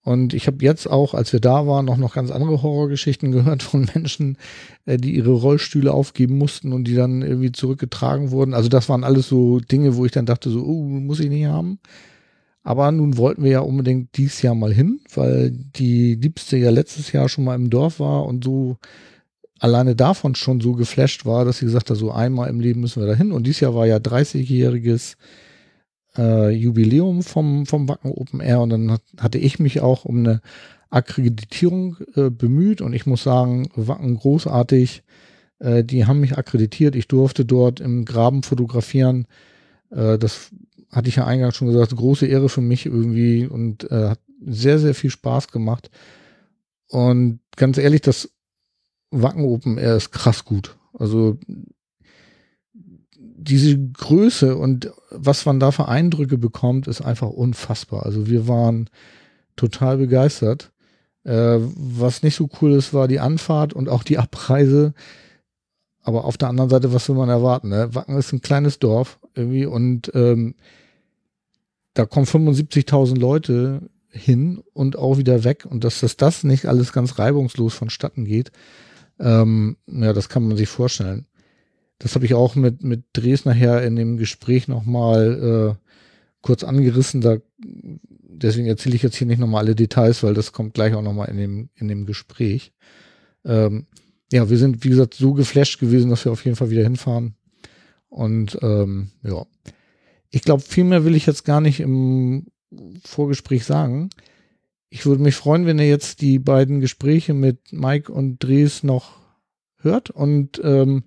Und 0.03 0.33
ich 0.33 0.47
habe 0.47 0.57
jetzt 0.65 0.89
auch, 0.89 1.13
als 1.13 1.31
wir 1.31 1.39
da 1.39 1.67
waren, 1.67 1.85
noch, 1.85 1.97
noch 1.97 2.15
ganz 2.15 2.31
andere 2.31 2.63
Horrorgeschichten 2.63 3.31
gehört 3.31 3.61
von 3.63 3.87
Menschen, 3.93 4.37
äh, 4.85 4.97
die 4.97 5.15
ihre 5.15 5.31
Rollstühle 5.31 5.93
aufgeben 5.93 6.37
mussten 6.37 6.73
und 6.73 6.85
die 6.85 6.95
dann 6.95 7.21
irgendwie 7.21 7.51
zurückgetragen 7.51 8.31
wurden. 8.31 8.53
Also 8.53 8.69
das 8.69 8.89
waren 8.89 9.03
alles 9.03 9.27
so 9.27 9.59
Dinge, 9.59 9.95
wo 9.95 10.05
ich 10.05 10.11
dann 10.11 10.25
dachte, 10.25 10.49
so, 10.49 10.63
oh, 10.63 10.83
muss 10.83 11.19
ich 11.19 11.29
nicht 11.29 11.45
haben. 11.45 11.79
Aber 12.63 12.91
nun 12.91 13.17
wollten 13.17 13.43
wir 13.43 13.51
ja 13.51 13.59
unbedingt 13.61 14.17
dieses 14.17 14.41
Jahr 14.41 14.55
mal 14.55 14.73
hin, 14.73 14.99
weil 15.13 15.51
die 15.51 16.15
Liebste 16.15 16.57
ja 16.57 16.69
letztes 16.69 17.11
Jahr 17.11 17.27
schon 17.27 17.43
mal 17.43 17.55
im 17.55 17.69
Dorf 17.69 17.99
war 17.99 18.25
und 18.25 18.43
so 18.43 18.77
alleine 19.59 19.95
davon 19.95 20.35
schon 20.35 20.59
so 20.59 20.73
geflasht 20.73 21.25
war, 21.25 21.45
dass 21.45 21.59
sie 21.59 21.65
gesagt 21.65 21.89
hat, 21.89 21.97
so 21.97 22.11
einmal 22.11 22.49
im 22.49 22.59
Leben 22.59 22.81
müssen 22.81 23.01
wir 23.01 23.07
da 23.07 23.13
hin. 23.13 23.31
Und 23.31 23.45
dieses 23.45 23.61
Jahr 23.61 23.75
war 23.75 23.85
ja 23.85 23.97
30-jähriges 23.97 25.15
äh, 26.17 26.49
Jubiläum 26.49 27.23
vom, 27.23 27.65
vom 27.65 27.87
Wacken 27.87 28.11
Open 28.11 28.39
Air 28.39 28.61
und 28.61 28.69
dann 28.69 28.91
hat, 28.91 29.01
hatte 29.19 29.37
ich 29.37 29.59
mich 29.59 29.81
auch 29.81 30.05
um 30.05 30.19
eine 30.19 30.41
Akkreditierung 30.89 31.97
äh, 32.15 32.29
bemüht 32.29 32.81
und 32.81 32.93
ich 32.93 33.05
muss 33.05 33.23
sagen, 33.23 33.69
Wacken 33.75 34.17
großartig. 34.17 35.03
Äh, 35.59 35.83
die 35.83 36.05
haben 36.05 36.19
mich 36.19 36.37
akkreditiert. 36.37 36.95
Ich 36.95 37.07
durfte 37.07 37.45
dort 37.45 37.79
im 37.79 38.05
Graben 38.05 38.43
fotografieren. 38.43 39.25
Äh, 39.89 40.17
das 40.17 40.51
hatte 40.91 41.07
ich 41.07 41.15
ja 41.15 41.25
eingangs 41.25 41.55
schon 41.55 41.69
gesagt, 41.69 41.95
große 41.95 42.25
Ehre 42.25 42.49
für 42.49 42.61
mich 42.61 42.85
irgendwie 42.85 43.47
und 43.47 43.89
äh, 43.89 44.09
hat 44.09 44.19
sehr, 44.45 44.79
sehr 44.79 44.93
viel 44.93 45.09
Spaß 45.09 45.47
gemacht. 45.49 45.89
Und 46.89 47.39
ganz 47.55 47.77
ehrlich, 47.77 48.01
das 48.01 48.29
Wacken 49.11 49.45
Open 49.45 49.77
Air 49.77 49.95
ist 49.95 50.11
krass 50.11 50.43
gut. 50.43 50.77
Also 50.93 51.37
diese 53.41 53.77
Größe 53.77 54.55
und 54.55 54.91
was 55.09 55.45
man 55.45 55.59
da 55.59 55.71
für 55.71 55.87
Eindrücke 55.87 56.37
bekommt, 56.37 56.87
ist 56.87 57.01
einfach 57.01 57.29
unfassbar. 57.29 58.05
Also 58.05 58.27
wir 58.27 58.47
waren 58.47 58.89
total 59.55 59.97
begeistert. 59.97 60.71
Äh, 61.23 61.57
was 61.59 62.23
nicht 62.23 62.35
so 62.35 62.49
cool 62.61 62.71
ist, 62.73 62.93
war 62.93 63.07
die 63.07 63.19
Anfahrt 63.19 63.73
und 63.73 63.89
auch 63.89 64.03
die 64.03 64.19
Abreise. 64.19 64.93
Aber 66.03 66.25
auf 66.25 66.37
der 66.37 66.49
anderen 66.49 66.69
Seite, 66.69 66.93
was 66.93 67.09
will 67.09 67.15
man 67.15 67.29
erwarten? 67.29 67.69
Ne? 67.69 67.93
Wacken 67.93 68.17
ist 68.17 68.31
ein 68.31 68.41
kleines 68.41 68.79
Dorf 68.79 69.19
irgendwie 69.33 69.65
und 69.65 70.11
ähm, 70.13 70.55
da 71.93 72.05
kommen 72.05 72.25
75.000 72.25 73.17
Leute 73.17 73.89
hin 74.09 74.61
und 74.73 74.97
auch 74.97 75.17
wieder 75.17 75.43
weg 75.43 75.65
und 75.69 75.83
dass 75.83 76.01
das, 76.01 76.15
das 76.17 76.43
nicht 76.43 76.65
alles 76.65 76.93
ganz 76.93 77.17
reibungslos 77.17 77.73
vonstatten 77.73 78.25
geht, 78.25 78.51
ähm, 79.19 79.77
ja, 79.87 80.13
das 80.13 80.29
kann 80.29 80.47
man 80.47 80.57
sich 80.57 80.69
vorstellen. 80.69 81.25
Das 82.01 82.15
habe 82.15 82.25
ich 82.25 82.33
auch 82.33 82.55
mit, 82.55 82.83
mit 82.83 83.03
Dres 83.13 83.45
nachher 83.45 83.83
in 83.83 83.95
dem 83.95 84.17
Gespräch 84.17 84.67
nochmal 84.67 85.77
äh, 85.77 85.87
kurz 86.41 86.63
angerissen. 86.63 87.21
Da, 87.21 87.37
deswegen 87.59 88.65
erzähle 88.65 88.95
ich 88.95 89.03
jetzt 89.03 89.17
hier 89.17 89.27
nicht 89.27 89.37
nochmal 89.37 89.63
alle 89.63 89.75
Details, 89.75 90.23
weil 90.23 90.33
das 90.33 90.51
kommt 90.51 90.73
gleich 90.73 90.95
auch 90.95 91.03
nochmal 91.03 91.29
in 91.29 91.37
dem, 91.37 91.69
in 91.75 91.87
dem 91.87 92.07
Gespräch. 92.07 92.73
Ähm, 93.45 93.85
ja, 94.31 94.49
wir 94.49 94.57
sind, 94.57 94.83
wie 94.83 94.89
gesagt, 94.89 95.13
so 95.13 95.33
geflasht 95.33 95.79
gewesen, 95.79 96.09
dass 96.09 96.25
wir 96.25 96.31
auf 96.31 96.43
jeden 96.43 96.57
Fall 96.57 96.71
wieder 96.71 96.81
hinfahren. 96.81 97.35
Und 98.09 98.57
ähm, 98.63 99.11
ja, 99.21 99.45
ich 100.31 100.41
glaube, 100.41 100.63
viel 100.63 100.85
mehr 100.85 101.05
will 101.05 101.15
ich 101.15 101.27
jetzt 101.27 101.45
gar 101.45 101.61
nicht 101.61 101.81
im 101.81 102.47
Vorgespräch 103.05 103.63
sagen. 103.63 104.09
Ich 104.89 105.05
würde 105.05 105.21
mich 105.21 105.35
freuen, 105.35 105.67
wenn 105.67 105.77
ihr 105.77 105.87
jetzt 105.87 106.21
die 106.21 106.39
beiden 106.39 106.79
Gespräche 106.79 107.35
mit 107.35 107.71
Mike 107.71 108.11
und 108.11 108.39
Dres 108.39 108.81
noch 108.81 109.19
hört 109.77 110.09
und 110.09 110.59
ähm, 110.63 111.03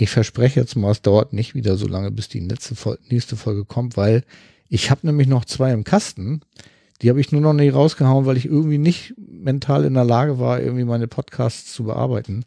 ich 0.00 0.10
verspreche 0.10 0.60
jetzt 0.60 0.76
mal, 0.76 0.90
es 0.90 1.02
dauert 1.02 1.32
nicht 1.32 1.54
wieder 1.54 1.76
so 1.76 1.86
lange, 1.86 2.10
bis 2.10 2.28
die 2.28 2.40
nächste, 2.40 2.74
nächste 3.08 3.36
Folge 3.36 3.64
kommt, 3.64 3.96
weil 3.96 4.24
ich 4.68 4.90
habe 4.90 5.06
nämlich 5.06 5.28
noch 5.28 5.44
zwei 5.44 5.72
im 5.72 5.84
Kasten. 5.84 6.40
Die 7.02 7.10
habe 7.10 7.20
ich 7.20 7.32
nur 7.32 7.40
noch 7.40 7.52
nicht 7.52 7.74
rausgehauen, 7.74 8.26
weil 8.26 8.36
ich 8.36 8.46
irgendwie 8.46 8.78
nicht 8.78 9.14
mental 9.16 9.84
in 9.84 9.94
der 9.94 10.04
Lage 10.04 10.38
war, 10.38 10.60
irgendwie 10.60 10.84
meine 10.84 11.08
Podcasts 11.08 11.72
zu 11.72 11.84
bearbeiten. 11.84 12.44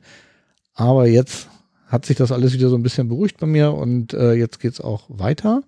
Aber 0.74 1.07
jetzt 1.07 1.48
hat 1.88 2.05
sich 2.05 2.17
das 2.17 2.31
alles 2.31 2.53
wieder 2.53 2.69
so 2.69 2.75
ein 2.75 2.83
bisschen 2.83 3.07
beruhigt 3.07 3.38
bei 3.38 3.45
mir 3.45 3.74
und 3.74 4.13
äh, 4.13 4.33
jetzt 4.33 4.60
geht's 4.60 4.81
auch 4.81 5.05
weiter. 5.10 5.63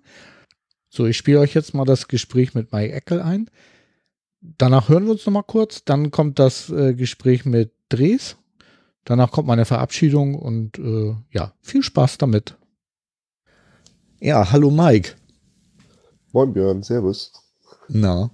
So, 0.88 1.06
ich 1.06 1.16
spiele 1.16 1.40
euch 1.40 1.54
jetzt 1.54 1.74
mal 1.74 1.84
das 1.84 2.08
Gespräch 2.08 2.54
mit 2.54 2.72
Mike 2.72 2.92
Eckel 2.92 3.20
ein. 3.20 3.48
Danach 4.40 4.88
hören 4.88 5.04
wir 5.04 5.12
uns 5.12 5.26
noch 5.26 5.32
mal 5.32 5.42
kurz. 5.42 5.84
Dann 5.84 6.10
kommt 6.10 6.38
das 6.38 6.70
äh, 6.70 6.94
Gespräch 6.94 7.44
mit 7.44 7.72
Dres 7.88 8.36
Danach 9.06 9.30
kommt 9.30 9.46
meine 9.46 9.64
Verabschiedung 9.64 10.34
und 10.34 10.80
äh, 10.80 11.14
ja, 11.30 11.52
viel 11.62 11.84
Spaß 11.84 12.18
damit. 12.18 12.56
Ja, 14.18 14.50
hallo 14.50 14.72
Mike. 14.72 15.12
Moin 16.32 16.52
Björn, 16.52 16.82
servus. 16.82 17.32
Na, 17.88 18.32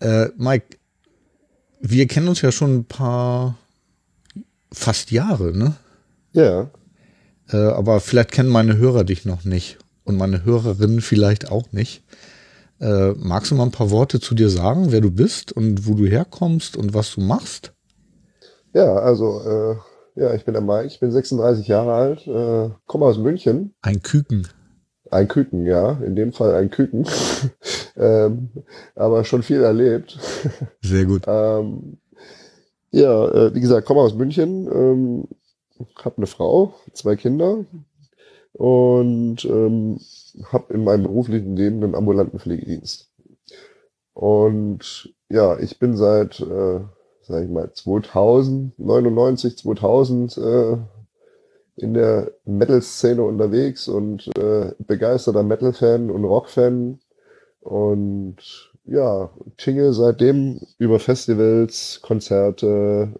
äh, 0.00 0.28
Mike, 0.38 0.78
wir 1.80 2.06
kennen 2.06 2.28
uns 2.28 2.40
ja 2.40 2.52
schon 2.52 2.78
ein 2.78 2.84
paar 2.86 3.58
fast 4.72 5.10
Jahre, 5.10 5.54
ne? 5.54 5.76
Ja. 6.32 6.70
Äh, 7.50 7.58
aber 7.58 8.00
vielleicht 8.00 8.32
kennen 8.32 8.48
meine 8.48 8.78
Hörer 8.78 9.04
dich 9.04 9.26
noch 9.26 9.44
nicht 9.44 9.76
und 10.04 10.16
meine 10.16 10.42
Hörerinnen 10.46 11.02
vielleicht 11.02 11.50
auch 11.50 11.70
nicht. 11.72 12.02
Äh, 12.80 13.10
magst 13.12 13.50
du 13.50 13.54
mal 13.54 13.64
ein 13.64 13.72
paar 13.72 13.90
Worte 13.90 14.20
zu 14.20 14.34
dir 14.34 14.48
sagen, 14.48 14.90
wer 14.90 15.02
du 15.02 15.10
bist 15.10 15.52
und 15.52 15.86
wo 15.86 15.92
du 15.92 16.06
herkommst 16.06 16.78
und 16.78 16.94
was 16.94 17.12
du 17.12 17.20
machst? 17.20 17.75
Ja, 18.76 18.94
also, 18.96 19.40
äh, 19.40 19.76
ja, 20.20 20.34
ich 20.34 20.44
bin 20.44 20.52
der 20.52 20.60
Mike, 20.60 20.88
ich 20.88 21.00
bin 21.00 21.10
36 21.10 21.66
Jahre 21.66 21.94
alt, 21.94 22.26
äh, 22.26 22.68
komme 22.84 23.06
aus 23.06 23.16
München. 23.16 23.74
Ein 23.80 24.02
Küken. 24.02 24.46
Ein 25.10 25.28
Küken, 25.28 25.64
ja, 25.64 25.92
in 25.92 26.14
dem 26.14 26.34
Fall 26.34 26.54
ein 26.54 26.68
Küken. 26.68 27.06
ähm, 27.96 28.50
aber 28.94 29.24
schon 29.24 29.42
viel 29.42 29.62
erlebt. 29.62 30.18
Sehr 30.82 31.06
gut. 31.06 31.22
ähm, 31.26 31.96
ja, 32.90 33.26
äh, 33.28 33.54
wie 33.54 33.62
gesagt, 33.62 33.86
komme 33.86 34.00
aus 34.00 34.14
München, 34.14 34.68
ähm, 34.70 35.28
habe 36.04 36.18
eine 36.18 36.26
Frau, 36.26 36.74
zwei 36.92 37.16
Kinder 37.16 37.64
und 38.52 39.42
ähm, 39.46 40.00
habe 40.52 40.74
in 40.74 40.84
meinem 40.84 41.04
beruflichen 41.04 41.56
Leben 41.56 41.82
einen 41.82 41.94
ambulanten 41.94 42.38
Pflegedienst. 42.38 43.10
Und 44.12 45.14
ja, 45.30 45.58
ich 45.58 45.78
bin 45.78 45.96
seit, 45.96 46.40
äh, 46.40 46.80
sag 47.26 47.44
ich 47.44 47.50
mal, 47.50 47.72
2000, 47.72 48.78
99, 48.78 49.58
2000 49.58 50.38
äh, 50.38 50.76
in 51.76 51.94
der 51.94 52.32
Metal-Szene 52.44 53.22
unterwegs 53.22 53.88
und 53.88 54.28
äh, 54.38 54.72
begeisterter 54.78 55.42
Metal-Fan 55.42 56.10
und 56.10 56.24
Rock-Fan. 56.24 56.98
Und 57.60 58.36
ja, 58.84 59.30
tinge 59.56 59.92
seitdem 59.92 60.60
über 60.78 61.00
Festivals, 61.00 62.00
Konzerte, 62.02 63.12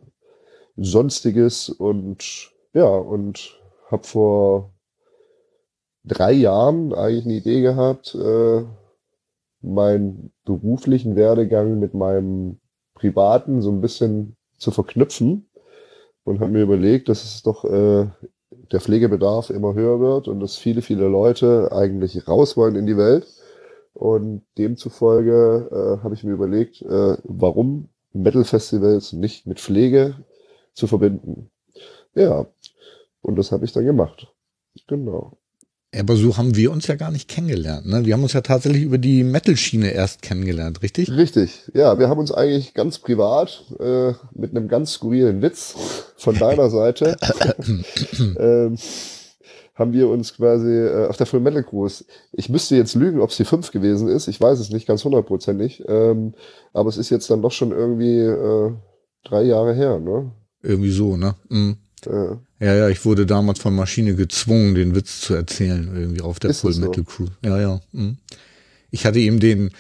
sonstiges 0.76 1.68
und 1.68 2.52
ja, 2.72 2.86
und 2.86 3.58
habe 3.90 4.04
vor 4.04 4.70
drei 6.04 6.32
Jahren 6.32 6.94
eigentlich 6.94 7.25
eine 7.25 7.34
Idee 7.34 7.62
gehabt, 7.62 8.14
äh, 8.14 8.64
meinen 9.62 10.32
beruflichen 10.44 11.16
Werdegang 11.16 11.80
mit 11.80 11.94
meinem 11.94 12.60
privaten 12.97 13.62
so 13.62 13.71
ein 13.71 13.81
bisschen 13.81 14.37
zu 14.59 14.73
verknüpfen 14.73 15.49
und 16.25 16.41
habe 16.41 16.50
mir 16.50 16.62
überlegt, 16.62 17.09
dass 17.09 17.23
es 17.23 17.43
doch 17.43 17.65
äh, 17.65 18.09
der 18.73 18.81
Pflegebedarf 18.81 19.50
immer 19.50 19.75
höher 19.75 20.00
wird 20.00 20.26
und 20.26 20.41
dass 20.41 20.57
viele, 20.57 20.83
viele 20.83 21.07
Leute 21.07 21.71
eigentlich 21.73 22.26
raus 22.26 22.57
wollen 22.57 22.75
in 22.75 22.87
die 22.87 22.97
Welt. 22.97 23.26
Und 23.95 24.43
demzufolge 24.59 25.69
äh, 25.71 26.03
habe 26.03 26.15
ich 26.15 26.25
mir 26.25 26.33
überlegt, 26.33 26.83
äh, 26.83 27.17
warum 27.25 27.88
Metal-Festivals 28.12 29.12
nicht 29.15 29.47
mit 29.47 29.61
Pflege 29.61 30.17
zu 30.75 30.87
verbinden. 30.87 31.50
Ja, 32.15 32.47
und 33.23 33.37
das 33.37 33.53
habe 33.53 33.65
ich 33.65 33.73
dann 33.73 33.85
gemacht. 33.85 34.33
Genau. 34.87 35.38
Aber 35.99 36.17
so 36.17 36.37
haben 36.37 36.57
wir 36.57 36.73
uns 36.73 36.87
ja 36.87 36.95
gar 36.95 37.11
nicht 37.11 37.29
kennengelernt. 37.29 37.87
Ne? 37.87 38.05
Wir 38.05 38.15
haben 38.15 38.23
uns 38.23 38.33
ja 38.33 38.41
tatsächlich 38.41 38.83
über 38.83 38.99
die 38.99 39.25
Metal-Schiene 39.25 39.91
erst 39.91 40.23
kennengelernt, 40.23 40.83
richtig? 40.83 41.11
Richtig, 41.11 41.71
ja. 41.75 41.99
Wir 41.99 42.09
haben 42.09 42.19
uns 42.19 42.33
eigentlich 42.33 42.75
ganz 42.75 42.99
privat 42.99 43.65
äh, 43.79 44.12
mit 44.33 44.50
einem 44.50 44.69
ganz 44.69 44.93
skurrilen 44.93 45.43
Witz 45.43 45.75
von 46.17 46.37
deiner 46.38 46.71
Seite 46.71 47.17
ähm, 48.38 48.76
haben 49.76 49.93
wir 49.93 50.09
uns 50.09 50.35
quasi 50.35 50.71
äh, 50.71 51.07
auf 51.07 51.17
der 51.17 51.26
Full 51.26 51.41
Metal 51.41 51.62
Cruise. 51.62 52.05
Ich 52.33 52.49
müsste 52.49 52.76
jetzt 52.76 52.95
lügen, 52.95 53.21
ob 53.21 53.31
es 53.31 53.37
die 53.37 53.45
fünf 53.45 53.71
gewesen 53.71 54.09
ist. 54.09 54.26
Ich 54.26 54.41
weiß 54.41 54.59
es 54.59 54.71
nicht 54.71 54.87
ganz 54.87 55.05
hundertprozentig. 55.05 55.85
Ähm, 55.87 56.35
aber 56.73 56.88
es 56.88 56.97
ist 56.97 57.11
jetzt 57.11 57.31
dann 57.31 57.43
doch 57.43 57.53
schon 57.53 57.73
irgendwie 57.73 58.21
äh, 58.21 58.73
drei 59.25 59.43
Jahre 59.43 59.75
her, 59.75 60.00
ne? 60.00 60.33
Irgendwie 60.62 60.91
so, 60.91 61.17
ne? 61.17 61.35
Mhm. 61.49 61.76
Ja. 62.04 62.39
ja, 62.61 62.75
ja, 62.75 62.89
ich 62.89 63.04
wurde 63.04 63.26
damals 63.26 63.59
von 63.59 63.75
Maschine 63.75 64.15
gezwungen, 64.15 64.75
den 64.75 64.95
Witz 64.95 65.21
zu 65.21 65.35
erzählen, 65.35 65.91
irgendwie 65.95 66.21
auf 66.21 66.39
der 66.39 66.50
Ist 66.50 66.61
Full 66.61 66.75
Metal 66.75 66.95
so? 66.97 67.04
Crew. 67.04 67.26
Ja, 67.45 67.61
ja. 67.61 67.80
Mhm. 67.93 68.19
Ich 68.91 69.06
hatte 69.06 69.19
ihm 69.19 69.41
den, 69.41 69.71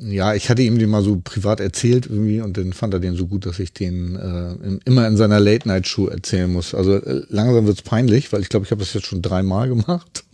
ja, 0.00 0.34
ich 0.34 0.48
hatte 0.48 0.62
ihm 0.62 0.78
den 0.78 0.88
mal 0.88 1.02
so 1.02 1.20
privat 1.22 1.60
erzählt 1.60 2.06
irgendwie 2.06 2.40
und 2.40 2.56
dann 2.56 2.72
fand 2.72 2.94
er 2.94 3.00
den 3.00 3.16
so 3.16 3.26
gut, 3.26 3.44
dass 3.44 3.58
ich 3.58 3.72
den 3.72 4.16
äh, 4.16 4.78
immer 4.84 5.06
in 5.06 5.16
seiner 5.16 5.40
Late-Night-Show 5.40 6.06
erzählen 6.06 6.50
muss. 6.50 6.74
Also 6.74 6.94
äh, 6.94 7.22
langsam 7.28 7.66
wird's 7.66 7.82
peinlich, 7.82 8.32
weil 8.32 8.40
ich 8.40 8.48
glaube, 8.48 8.64
ich 8.64 8.70
habe 8.70 8.80
das 8.80 8.94
jetzt 8.94 9.06
schon 9.06 9.20
dreimal 9.22 9.68
gemacht. 9.68 10.24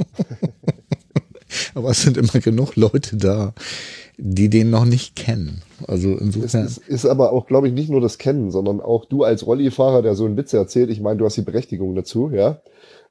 Aber 1.74 1.90
es 1.90 2.02
sind 2.02 2.16
immer 2.16 2.40
genug 2.40 2.76
Leute 2.76 3.16
da, 3.16 3.54
die 4.18 4.48
den 4.48 4.70
noch 4.70 4.84
nicht 4.84 5.16
kennen. 5.16 5.62
Also 5.86 6.16
insofern. 6.16 6.64
Es 6.64 6.78
ist, 6.78 6.88
ist 6.88 7.06
aber 7.06 7.32
auch, 7.32 7.46
glaube 7.46 7.68
ich, 7.68 7.74
nicht 7.74 7.90
nur 7.90 8.00
das 8.00 8.18
Kennen, 8.18 8.50
sondern 8.50 8.80
auch 8.80 9.04
du 9.04 9.24
als 9.24 9.46
Rollifahrer, 9.46 10.02
der 10.02 10.14
so 10.14 10.24
einen 10.24 10.36
Witz 10.36 10.52
erzählt. 10.52 10.90
Ich 10.90 11.00
meine, 11.00 11.18
du 11.18 11.24
hast 11.24 11.36
die 11.36 11.42
Berechtigung 11.42 11.94
dazu, 11.94 12.30
ja. 12.32 12.60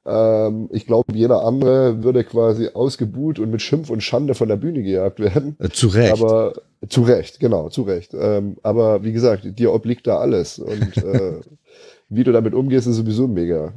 Ähm, 0.06 0.68
ich 0.72 0.86
glaube, 0.86 1.12
jeder 1.14 1.44
andere 1.44 2.04
würde 2.04 2.22
quasi 2.24 2.68
ausgebuht 2.72 3.38
und 3.38 3.50
mit 3.50 3.60
Schimpf 3.60 3.90
und 3.90 4.02
Schande 4.02 4.34
von 4.34 4.48
der 4.48 4.56
Bühne 4.56 4.82
gejagt 4.82 5.18
werden. 5.18 5.56
Äh, 5.58 5.70
zu 5.70 5.88
Recht. 5.88 6.12
Aber 6.12 6.54
zu 6.88 7.02
Recht, 7.02 7.40
genau, 7.40 7.68
zu 7.68 7.82
Recht. 7.82 8.14
Ähm, 8.14 8.56
aber 8.62 9.02
wie 9.02 9.12
gesagt, 9.12 9.58
dir 9.58 9.72
obliegt 9.72 10.06
da 10.06 10.18
alles. 10.18 10.58
Und 10.58 10.96
äh, 10.98 11.40
wie 12.08 12.24
du 12.24 12.32
damit 12.32 12.54
umgehst, 12.54 12.86
ist 12.86 12.96
sowieso 12.96 13.26
mega. 13.26 13.72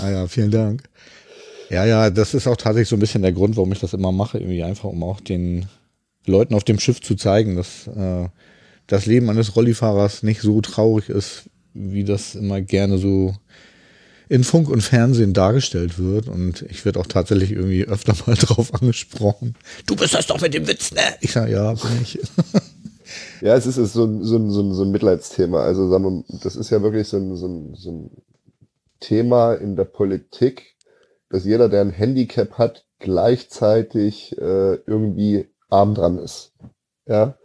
Ah 0.00 0.10
ja, 0.10 0.26
vielen 0.26 0.50
Dank. 0.50 0.84
Ja, 1.70 1.84
ja, 1.84 2.08
das 2.08 2.32
ist 2.32 2.46
auch 2.46 2.56
tatsächlich 2.56 2.88
so 2.88 2.96
ein 2.96 3.00
bisschen 3.00 3.20
der 3.20 3.32
Grund, 3.32 3.56
warum 3.56 3.72
ich 3.72 3.80
das 3.80 3.92
immer 3.92 4.10
mache, 4.10 4.38
irgendwie 4.38 4.62
einfach, 4.62 4.88
um 4.88 5.02
auch 5.02 5.20
den 5.20 5.66
Leuten 6.28 6.54
auf 6.54 6.64
dem 6.64 6.78
Schiff 6.78 7.00
zu 7.00 7.14
zeigen, 7.14 7.56
dass 7.56 7.86
äh, 7.88 8.28
das 8.86 9.06
Leben 9.06 9.28
eines 9.30 9.56
Rollifahrers 9.56 10.22
nicht 10.22 10.40
so 10.40 10.60
traurig 10.60 11.08
ist, 11.08 11.50
wie 11.74 12.04
das 12.04 12.34
immer 12.34 12.60
gerne 12.60 12.98
so 12.98 13.34
in 14.28 14.44
Funk 14.44 14.68
und 14.68 14.82
Fernsehen 14.82 15.32
dargestellt 15.32 15.98
wird. 15.98 16.28
Und 16.28 16.62
ich 16.62 16.84
werde 16.84 17.00
auch 17.00 17.06
tatsächlich 17.06 17.52
irgendwie 17.52 17.84
öfter 17.84 18.14
mal 18.26 18.34
drauf 18.38 18.74
angesprochen. 18.74 19.54
Du 19.86 19.96
bist 19.96 20.14
das 20.14 20.26
doch 20.26 20.40
mit 20.40 20.54
dem 20.54 20.66
Witz, 20.66 20.92
ne? 20.92 21.00
Ich 21.20 21.32
sage, 21.32 21.52
ja, 21.52 21.72
bin 21.72 22.02
ich. 22.02 22.18
ja, 23.40 23.56
es 23.56 23.66
ist, 23.66 23.76
so, 23.92 24.04
ein, 24.04 24.22
so, 24.22 24.36
ein, 24.36 24.50
so, 24.50 24.62
ein, 24.62 24.74
so 24.74 24.82
ein 24.82 24.90
Mitleidsthema. 24.90 25.62
Also 25.62 25.88
sagen 25.88 26.04
wir, 26.04 26.38
das 26.40 26.56
ist 26.56 26.70
ja 26.70 26.82
wirklich 26.82 27.08
so 27.08 27.16
ein, 27.16 27.36
so, 27.36 27.46
ein, 27.46 27.74
so 27.74 27.90
ein 27.90 28.10
Thema 29.00 29.54
in 29.54 29.76
der 29.76 29.84
Politik, 29.84 30.76
dass 31.30 31.44
jeder, 31.44 31.68
der 31.68 31.82
ein 31.82 31.90
Handicap 31.90 32.52
hat, 32.58 32.84
gleichzeitig 32.98 34.36
äh, 34.38 34.74
irgendwie 34.86 35.46
arm 35.68 35.94
dran 35.94 36.18
ist. 36.18 36.52
Ja. 37.06 37.36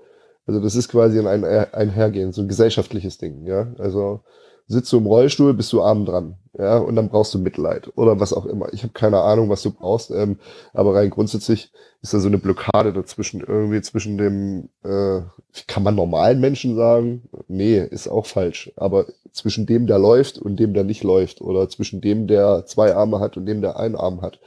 Also 0.45 0.59
das 0.59 0.75
ist 0.75 0.89
quasi 0.89 1.19
ein, 1.19 1.27
ein 1.27 1.73
Einhergehen, 1.73 2.33
so 2.33 2.41
ein 2.41 2.47
gesellschaftliches 2.47 3.17
Ding, 3.17 3.45
ja. 3.45 3.73
Also 3.77 4.21
sitzt 4.67 4.91
du 4.91 4.97
im 4.97 5.05
Rollstuhl, 5.05 5.53
bist 5.53 5.71
du 5.71 5.81
arm 5.81 6.05
dran, 6.05 6.35
ja, 6.57 6.77
und 6.77 6.95
dann 6.95 7.09
brauchst 7.09 7.33
du 7.33 7.39
Mitleid 7.39 7.91
oder 7.95 8.19
was 8.19 8.33
auch 8.33 8.45
immer. 8.45 8.71
Ich 8.73 8.83
habe 8.83 8.93
keine 8.93 9.21
Ahnung, 9.21 9.49
was 9.49 9.61
du 9.61 9.71
brauchst, 9.71 10.11
ähm, 10.11 10.37
aber 10.73 10.95
rein 10.95 11.09
grundsätzlich 11.09 11.71
ist 12.01 12.13
da 12.13 12.19
so 12.19 12.27
eine 12.27 12.37
Blockade 12.37 12.91
dazwischen, 12.91 13.39
irgendwie 13.39 13.81
zwischen 13.81 14.17
dem, 14.17 14.69
äh, 14.83 15.21
kann 15.67 15.83
man 15.83 15.95
normalen 15.95 16.41
Menschen 16.41 16.75
sagen? 16.75 17.29
Nee, 17.47 17.79
ist 17.79 18.09
auch 18.09 18.25
falsch. 18.25 18.73
Aber 18.75 19.05
zwischen 19.31 19.65
dem, 19.65 19.87
der 19.87 19.99
läuft 19.99 20.37
und 20.37 20.57
dem, 20.57 20.73
der 20.73 20.83
nicht 20.83 21.03
läuft, 21.03 21.39
oder 21.39 21.69
zwischen 21.69 22.01
dem, 22.01 22.27
der 22.27 22.65
zwei 22.65 22.93
Arme 22.93 23.21
hat 23.21 23.37
und 23.37 23.45
dem, 23.45 23.61
der 23.61 23.79
einen 23.79 23.95
Arm 23.95 24.21
hat 24.21 24.39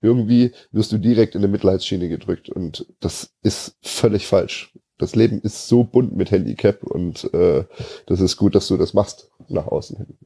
irgendwie 0.00 0.52
wirst 0.72 0.92
du 0.92 0.98
direkt 0.98 1.34
in 1.34 1.42
eine 1.42 1.52
Mitleidsschiene 1.52 2.08
gedrückt 2.08 2.48
und 2.48 2.86
das 3.00 3.32
ist 3.42 3.76
völlig 3.82 4.26
falsch. 4.26 4.72
Das 4.98 5.14
Leben 5.14 5.40
ist 5.40 5.68
so 5.68 5.84
bunt 5.84 6.14
mit 6.14 6.30
Handicap 6.30 6.82
und 6.82 7.32
äh, 7.32 7.64
das 8.06 8.20
ist 8.20 8.36
gut, 8.36 8.54
dass 8.54 8.68
du 8.68 8.76
das 8.76 8.92
machst 8.92 9.30
nach 9.48 9.66
außen 9.66 9.96
hin. 9.96 10.18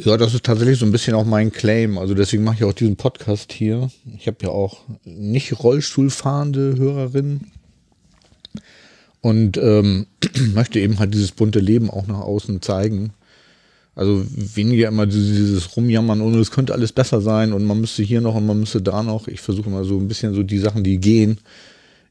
Ja, 0.00 0.16
das 0.16 0.32
ist 0.32 0.44
tatsächlich 0.44 0.78
so 0.78 0.86
ein 0.86 0.92
bisschen 0.92 1.14
auch 1.14 1.24
mein 1.24 1.50
Claim. 1.50 1.98
Also 1.98 2.14
deswegen 2.14 2.44
mache 2.44 2.56
ich 2.58 2.64
auch 2.64 2.72
diesen 2.72 2.96
Podcast 2.96 3.52
hier. 3.52 3.90
Ich 4.16 4.28
habe 4.28 4.38
ja 4.42 4.50
auch 4.50 4.82
nicht 5.02 5.58
Rollstuhlfahrende 5.58 6.76
Hörerinnen 6.76 7.50
und 9.20 9.56
ähm, 9.56 10.06
möchte 10.54 10.78
eben 10.78 11.00
halt 11.00 11.14
dieses 11.14 11.32
bunte 11.32 11.58
Leben 11.58 11.90
auch 11.90 12.06
nach 12.06 12.20
außen 12.20 12.62
zeigen. 12.62 13.12
Also 13.98 14.24
weniger 14.30 14.86
immer 14.86 15.06
dieses 15.06 15.76
Rumjammern 15.76 16.20
und 16.20 16.38
es 16.38 16.52
könnte 16.52 16.72
alles 16.72 16.92
besser 16.92 17.20
sein 17.20 17.52
und 17.52 17.64
man 17.64 17.80
müsste 17.80 18.04
hier 18.04 18.20
noch 18.20 18.36
und 18.36 18.46
man 18.46 18.60
müsste 18.60 18.80
da 18.80 19.02
noch. 19.02 19.26
Ich 19.26 19.40
versuche 19.40 19.68
immer 19.68 19.82
so 19.82 19.98
ein 19.98 20.06
bisschen 20.06 20.34
so 20.34 20.44
die 20.44 20.60
Sachen, 20.60 20.84
die 20.84 20.98
gehen, 20.98 21.40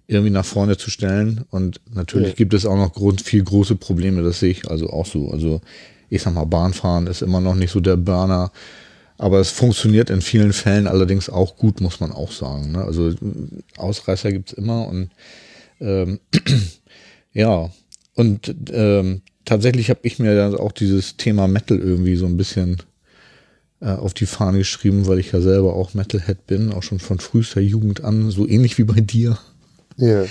irgendwie 0.05 0.31
nach 0.31 0.43
vorne 0.43 0.75
zu 0.75 0.91
stellen. 0.91 1.45
Und 1.49 1.79
natürlich 1.93 2.31
ja. 2.31 2.33
gibt 2.33 2.53
es 2.53 2.65
auch 2.65 2.75
noch 2.75 2.91
Grund, 2.91 3.21
viel 3.21 3.41
große 3.41 3.77
Probleme, 3.77 4.21
das 4.21 4.41
sehe 4.41 4.51
ich 4.51 4.69
also 4.69 4.89
auch 4.89 5.05
so. 5.05 5.31
Also 5.31 5.61
ich 6.09 6.21
sag 6.21 6.33
mal, 6.33 6.43
Bahnfahren 6.43 7.07
ist 7.07 7.21
immer 7.21 7.39
noch 7.39 7.55
nicht 7.55 7.71
so 7.71 7.79
der 7.79 7.95
Burner. 7.95 8.51
Aber 9.17 9.39
es 9.39 9.51
funktioniert 9.51 10.09
in 10.09 10.19
vielen 10.19 10.51
Fällen 10.51 10.87
allerdings 10.87 11.29
auch 11.29 11.55
gut, 11.55 11.79
muss 11.79 12.01
man 12.01 12.11
auch 12.11 12.33
sagen. 12.33 12.73
Ne? 12.73 12.83
Also 12.83 13.13
Ausreißer 13.77 14.33
gibt's 14.33 14.51
immer 14.51 14.89
und 14.89 15.09
ähm, 15.79 16.19
ja, 17.31 17.69
und 18.13 18.53
ähm, 18.73 19.21
tatsächlich 19.47 19.89
habe 19.89 20.01
ich 20.03 20.19
mir 20.19 20.35
dann 20.35 20.55
auch 20.55 20.71
dieses 20.71 21.17
Thema 21.17 21.47
Metal 21.47 21.79
irgendwie 21.79 22.15
so 22.15 22.27
ein 22.27 22.37
bisschen 22.37 22.77
äh, 23.81 23.87
auf 23.87 24.13
die 24.13 24.27
Fahne 24.27 24.59
geschrieben, 24.59 25.07
weil 25.07 25.19
ich 25.19 25.31
ja 25.31 25.41
selber 25.41 25.73
auch 25.73 25.95
Metalhead 25.95 26.45
bin, 26.45 26.71
auch 26.71 26.83
schon 26.83 26.99
von 26.99 27.19
frühester 27.19 27.61
Jugend 27.61 28.03
an, 28.03 28.29
so 28.29 28.47
ähnlich 28.47 28.77
wie 28.77 28.83
bei 28.83 29.01
dir. 29.01 29.39
Ja. 29.97 30.25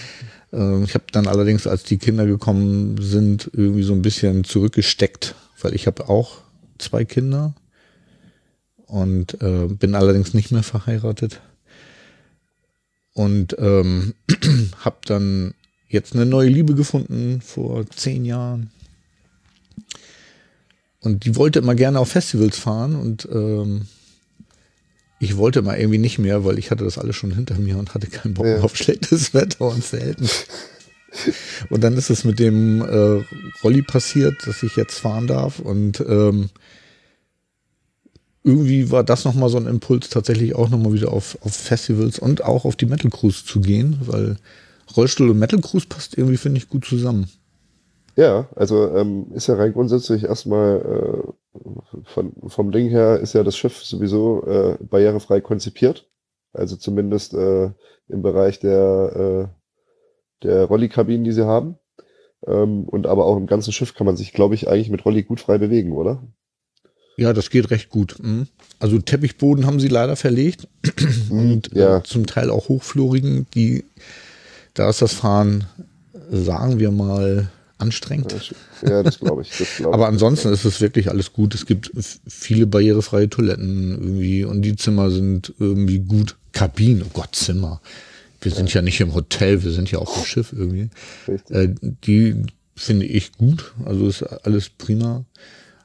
Ähm, 0.53 0.85
ich 0.85 0.95
habe 0.95 1.05
dann 1.11 1.27
allerdings, 1.27 1.67
als 1.67 1.83
die 1.83 1.99
Kinder 1.99 2.27
gekommen 2.27 2.97
sind, 3.01 3.51
irgendwie 3.53 3.83
so 3.83 3.93
ein 3.93 4.03
bisschen 4.03 4.45
zurückgesteckt 4.45 5.35
weil 5.61 5.75
ich 5.75 5.87
habe 5.87 6.09
auch 6.09 6.39
zwei 6.79 7.05
Kinder 7.05 7.55
und 8.87 9.41
äh, 9.43 9.67
bin 9.67 9.95
allerdings 9.95 10.35
nicht 10.35 10.53
mehr 10.53 10.63
verheiratet. 10.63 11.41
Und 13.15 13.57
ähm, 13.59 14.15
habe 14.85 14.99
dann 15.07 15.55
jetzt 15.89 16.15
eine 16.15 16.27
neue 16.27 16.49
Liebe 16.49 16.75
gefunden 16.75 17.41
vor 17.41 17.89
zehn 17.91 18.25
Jahren. 18.25 18.71
Und 21.07 21.25
die 21.25 21.37
wollte 21.37 21.61
immer 21.61 21.75
gerne 21.75 22.01
auf 22.01 22.11
Festivals 22.11 22.59
fahren 22.59 22.97
und 22.97 23.29
ähm, 23.33 23.87
ich 25.19 25.37
wollte 25.37 25.63
mal 25.63 25.79
irgendwie 25.79 25.99
nicht 25.99 26.19
mehr, 26.19 26.45
weil 26.45 26.59
ich 26.59 26.71
hatte 26.71 26.85
das 26.85 26.99
alles 26.99 27.17
schon 27.17 27.31
hinter 27.31 27.57
mir 27.59 27.79
und 27.79 27.95
hatte 27.95 28.09
keinen 28.09 28.35
Bock 28.35 28.47
ja. 28.47 28.61
auf 28.61 28.77
schlechtes 28.77 29.33
Wetter 29.35 29.67
und 29.69 29.85
Selten. 29.85 30.29
und 31.71 31.85
dann 31.85 31.97
ist 31.97 32.11
es 32.11 32.25
mit 32.25 32.39
dem 32.39 32.83
äh, 32.83 33.25
Rolli 33.63 33.83
passiert, 33.83 34.47
dass 34.47 34.63
ich 34.63 34.77
jetzt 34.77 34.99
fahren 34.99 35.29
darf 35.29 35.61
und 35.61 36.01
ähm, 36.01 36.51
irgendwie 38.43 38.91
war 38.91 39.03
das 39.03 39.25
nochmal 39.25 39.49
so 39.49 39.59
ein 39.59 39.67
Impuls, 39.67 40.09
tatsächlich 40.09 40.55
auch 40.55 40.69
nochmal 40.69 40.93
wieder 40.93 41.13
auf, 41.13 41.39
auf 41.41 41.55
Festivals 41.55 42.19
und 42.19 42.45
auch 42.45 42.65
auf 42.65 42.77
die 42.77 42.87
Metal 42.87 43.11
Cruise 43.11 43.45
zu 43.45 43.61
gehen, 43.61 43.99
weil 44.03 44.37
Rollstuhl 44.97 45.31
und 45.31 45.39
Metal 45.39 45.61
Cruise 45.61 45.87
passt 45.89 46.19
irgendwie, 46.19 46.37
finde 46.37 46.59
ich, 46.59 46.69
gut 46.69 46.85
zusammen. 46.85 47.29
Ja, 48.17 48.49
also 48.57 48.97
ähm, 48.97 49.31
ist 49.35 49.47
ja 49.47 49.57
rein 49.57 49.75
grundsätzlich 49.75 50.25
erstmal 50.25 50.81
äh, 50.81 52.01
von, 52.05 52.33
vom 52.47 52.73
Ding 52.73 52.89
her 52.89 53.21
ist 53.21 53.35
ja 53.35 53.45
das 53.45 53.57
Schiff 53.57 53.85
sowieso 53.85 54.43
äh, 54.47 54.79
barrierefrei 54.81 55.43
konzipiert. 55.43 56.09
Also 56.55 56.77
zumindest 56.77 57.35
äh, 57.35 57.71
im 58.09 58.23
Bereich 58.23 58.59
der, 58.59 59.51
äh, 60.43 60.45
der 60.47 60.65
Rollikabinen, 60.65 61.25
die 61.25 61.33
sie 61.33 61.47
haben. 61.47 61.77
Ähm, 62.47 62.85
und 62.89 63.07
aber 63.07 63.27
auch 63.27 63.37
im 63.37 63.47
ganzen 63.47 63.73
Schiff 63.73 63.95
kann 63.95 64.07
man 64.07 64.17
sich, 64.17 64.33
glaube 64.33 64.55
ich, 64.55 64.67
eigentlich 64.67 64.91
mit 64.91 65.05
Rolli 65.05 65.23
gut 65.23 65.41
frei 65.41 65.59
bewegen, 65.59 65.93
oder? 65.93 66.23
Ja, 67.19 67.35
das 67.35 67.51
geht 67.51 67.71
recht 67.71 67.91
gut. 67.91 68.17
Mhm. 68.23 68.47
Also 68.79 68.99
Teppichboden 68.99 69.67
haben 69.67 69.81
sie 69.81 69.89
leider 69.89 70.17
verlegt 70.17 70.69
mhm, 71.31 71.53
und 71.53 71.77
äh, 71.77 71.81
ja. 71.81 72.05
zum 72.05 72.27
Teil 72.27 72.49
auch 72.49 72.71
hochflorigen. 72.71 73.47
Die, 73.55 73.85
da 74.73 74.89
ist 74.89 75.03
das 75.03 75.13
Fahren, 75.13 75.65
sagen 76.31 76.79
wir 76.79 76.91
mal, 76.91 77.51
anstrengend. 77.79 78.55
Ja, 78.83 79.03
das 79.03 79.19
glaube 79.19 79.43
ich. 79.43 79.51
Das 79.59 79.77
glaub 79.77 79.95
Aber 79.95 80.09
ansonsten 80.09 80.53
ist 80.53 80.65
es 80.65 80.81
wirklich 80.81 81.11
alles 81.11 81.33
gut. 81.33 81.55
Es 81.55 81.67
gibt 81.67 81.91
viele 82.27 82.67
barrierefreie 82.67 83.29
Toiletten 83.29 83.91
irgendwie 83.91 84.45
und 84.45 84.63
die 84.63 84.77
Zimmer 84.77 85.11
sind 85.11 85.53
irgendwie 85.59 85.99
gut. 86.01 86.37
Kabinen, 86.53 87.03
oh 87.03 87.11
Gott, 87.13 87.35
Zimmer. 87.35 87.81
Wir 88.41 88.53
sind 88.53 88.73
ja, 88.73 88.81
ja 88.81 88.83
nicht 88.83 89.01
im 89.01 89.15
Hotel, 89.15 89.63
wir 89.63 89.73
sind 89.73 89.91
ja 89.91 89.99
auf 89.99 90.13
dem 90.15 90.25
Schiff 90.25 90.53
irgendwie. 90.53 90.89
Äh, 91.51 91.69
die 91.83 92.45
finde 92.75 93.07
ich 93.07 93.33
gut. 93.33 93.75
Also 93.85 94.07
ist 94.07 94.23
alles 94.23 94.71
prima. 94.71 95.25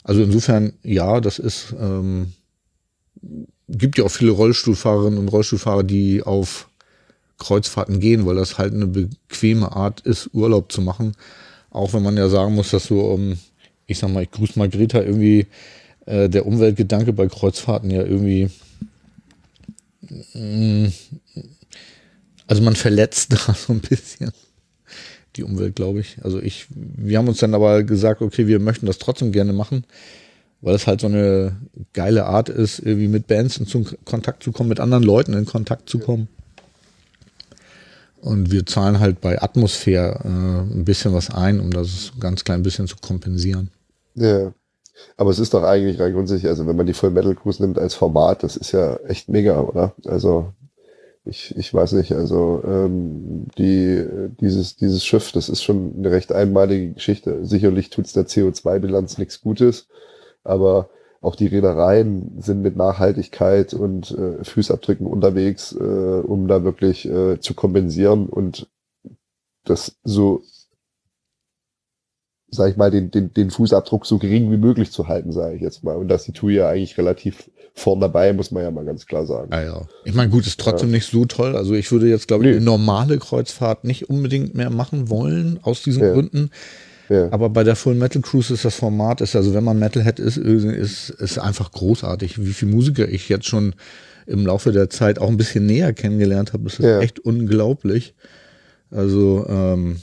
Also 0.04 0.22
insofern, 0.22 0.74
ja, 0.84 1.20
das 1.22 1.40
ist, 1.40 1.74
ähm, 1.80 2.34
gibt 3.68 3.98
ja 3.98 4.06
auch 4.06 4.12
viele 4.12 4.32
Rollstuhlfahrerinnen 4.32 5.20
und 5.20 5.28
Rollstuhlfahrer, 5.28 5.84
die 5.84 6.24
auf 6.24 6.70
Kreuzfahrten 7.38 8.00
gehen, 8.00 8.26
weil 8.26 8.36
das 8.36 8.58
halt 8.58 8.74
eine 8.74 8.88
bequeme 8.88 9.72
Art 9.72 10.02
ist, 10.02 10.30
Urlaub 10.34 10.72
zu 10.72 10.82
machen. 10.82 11.14
Auch 11.72 11.94
wenn 11.94 12.04
man 12.04 12.18
ja 12.18 12.30
sagen 12.30 12.54
muss, 12.54 12.72
dass 12.72 12.86
so, 12.86 13.00
um, 13.00 13.38
ich 13.88 13.98
sag 13.98 14.12
mal, 14.12 14.24
ich 14.24 14.32
grüße 14.32 14.60
Margrethe, 14.60 15.00
irgendwie 15.00 15.48
äh, 16.06 16.30
der 16.30 16.46
Umweltgedanke 16.46 17.14
bei 17.14 17.28
Kreuzfahrten 17.28 17.90
ja 17.90 18.04
irgendwie, 18.04 18.50
mh, 20.34 20.88
mm, 20.88 20.94
also 22.48 22.62
man 22.62 22.76
verletzt 22.76 23.32
da 23.48 23.54
so 23.54 23.72
ein 23.74 23.80
bisschen 23.80 24.32
die 25.38 25.44
Umwelt, 25.44 25.78
glaube 25.78 26.02
ich. 26.02 26.18
Also 26.22 26.42
ich, 26.42 26.68
wir 26.76 27.18
haben 27.18 27.30
uns 27.30 27.38
dann 27.38 27.54
aber 27.54 27.84
gesagt, 27.84 28.22
okay, 28.22 28.48
wir 28.48 28.60
möchten 28.60 28.86
das 28.86 28.98
trotzdem 28.98 29.32
gerne 29.32 29.54
machen, 29.54 29.86
weil 30.60 30.76
es 30.76 30.88
halt 30.88 31.00
so 31.00 31.08
eine 31.08 31.56
geile 31.94 32.26
Art 32.26 32.50
ist, 32.50 32.80
irgendwie 32.80 33.08
mit 33.08 33.28
Bands 33.28 33.58
in 33.58 33.88
Kontakt 34.04 34.44
zu 34.44 34.52
kommen, 34.52 34.68
mit 34.68 34.82
anderen 34.82 35.04
Leuten 35.04 35.34
in 35.34 35.46
Kontakt 35.46 35.90
zu 35.90 36.00
kommen. 36.00 36.28
Und 38.22 38.52
wir 38.52 38.66
zahlen 38.66 39.00
halt 39.00 39.20
bei 39.20 39.42
Atmosphäre 39.42 40.20
äh, 40.24 40.28
ein 40.28 40.86
bisschen 40.86 41.14
was 41.14 41.32
ein, 41.32 41.60
um 41.60 41.72
das 41.72 42.12
ganz 42.20 42.44
klein 42.44 42.64
bisschen 42.64 42.88
zu 42.88 42.96
kompensieren. 43.02 43.72
Ja. 44.16 44.54
Aber 45.18 45.32
es 45.32 45.40
ist 45.40 45.54
doch 45.54 45.64
eigentlich 45.64 46.00
rein 46.00 46.14
grundsätzlich, 46.14 46.48
also 46.48 46.68
wenn 46.68 46.76
man 46.76 46.86
die 46.86 46.94
Full 46.94 47.10
Metal 47.10 47.34
Cruise 47.34 47.62
nimmt 47.62 47.80
als 47.80 47.96
Format, 47.96 48.44
das 48.44 48.56
ist 48.56 48.72
ja 48.72 48.98
echt 49.08 49.30
mega, 49.30 49.60
oder? 49.60 49.96
Also 50.06 50.54
ich, 51.26 51.56
ich 51.56 51.74
weiß 51.74 51.94
nicht, 51.94 52.12
also 52.14 52.64
ähm, 52.66 53.48
die, 53.58 54.04
dieses, 54.40 54.76
dieses 54.76 55.06
Schiff, 55.06 55.32
das 55.32 55.50
ist 55.50 55.64
schon 55.64 55.94
eine 55.98 56.12
recht 56.12 56.32
einmalige 56.32 56.94
Geschichte. 56.94 57.46
Sicherlich 57.46 57.90
tut's 57.90 58.14
der 58.14 58.28
CO2-Bilanz 58.28 59.18
nichts 59.18 59.42
Gutes, 59.42 59.88
aber 60.44 60.90
auch 61.22 61.36
die 61.36 61.48
Reedereien 61.48 62.42
sind 62.42 62.62
mit 62.62 62.76
Nachhaltigkeit 62.76 63.76
und 63.76 64.12
äh, 64.12 64.44
Fußabdrücken 64.44 65.06
unterwegs, 65.06 65.72
äh, 65.72 65.84
um 65.84 66.48
da 66.48 66.64
wirklich 66.64 67.08
äh, 67.08 67.40
zu 67.40 67.54
kompensieren 67.54 68.28
und 68.28 68.68
das 69.64 69.98
so, 70.04 70.42
sag 72.50 72.72
ich 72.72 72.78
mal, 72.78 72.90
den, 72.90 73.12
den, 73.12 73.32
den 73.34 73.52
Fußabdruck 73.52 74.08
so 74.08 74.18
gering 74.18 74.52
wie 74.52 74.58
möglich 74.58 74.92
zu 74.92 75.08
halten, 75.08 75.32
sage 75.32 75.56
ich 75.56 75.62
jetzt 75.62 75.84
mal. 75.84 75.96
Und 75.96 76.08
das 76.08 76.24
die 76.24 76.32
TUI 76.32 76.56
ja 76.56 76.70
eigentlich 76.70 76.98
relativ 76.98 77.52
vorn 77.76 78.00
dabei, 78.00 78.34
muss 78.34 78.50
man 78.50 78.64
ja 78.64 78.72
mal 78.72 78.84
ganz 78.84 79.06
klar 79.06 79.28
sagen. 79.28 79.54
Ah, 79.54 79.64
ja. 79.64 79.88
Ich 80.04 80.16
meine, 80.16 80.32
gut, 80.32 80.48
ist 80.48 80.60
trotzdem 80.60 80.90
ja. 80.90 80.96
nicht 80.96 81.10
so 81.10 81.26
toll. 81.26 81.56
Also 81.56 81.76
ich 81.76 81.92
würde 81.92 82.10
jetzt, 82.10 82.28
glaube 82.28 82.46
ich, 82.46 82.50
nee. 82.50 82.56
eine 82.56 82.66
normale 82.66 83.20
Kreuzfahrt 83.20 83.84
nicht 83.84 84.10
unbedingt 84.10 84.56
mehr 84.56 84.72
machen 84.72 85.10
wollen, 85.10 85.60
aus 85.62 85.84
diesen 85.84 86.04
ja. 86.04 86.14
Gründen. 86.14 86.50
Ja. 87.12 87.28
Aber 87.32 87.50
bei 87.50 87.66
der 87.66 87.76
Full 87.76 87.96
Metal 87.96 88.22
Cruise 88.22 88.54
ist 88.54 88.64
das 88.64 88.76
Format, 88.76 89.20
ist 89.20 89.36
also 89.36 89.54
wenn 89.54 89.66
man 89.66 89.78
Metalhead 89.78 90.18
ist, 90.18 90.38
ist, 90.38 91.10
ist 91.10 91.40
einfach 91.40 91.74
großartig. 91.74 92.40
Wie 92.40 92.54
viele 92.54 92.72
Musiker 92.72 93.06
ich 93.10 93.28
jetzt 93.28 93.48
schon 93.48 93.76
im 94.28 94.46
Laufe 94.46 94.72
der 94.72 94.90
Zeit 94.90 95.20
auch 95.20 95.28
ein 95.28 95.36
bisschen 95.36 95.66
näher 95.66 95.92
kennengelernt 95.92 96.54
habe, 96.54 96.64
das 96.64 96.80
ist 96.80 96.86
ja. 96.86 97.02
echt 97.02 97.20
unglaublich. 97.20 98.16
Also 98.92 99.46
ähm, 99.50 99.98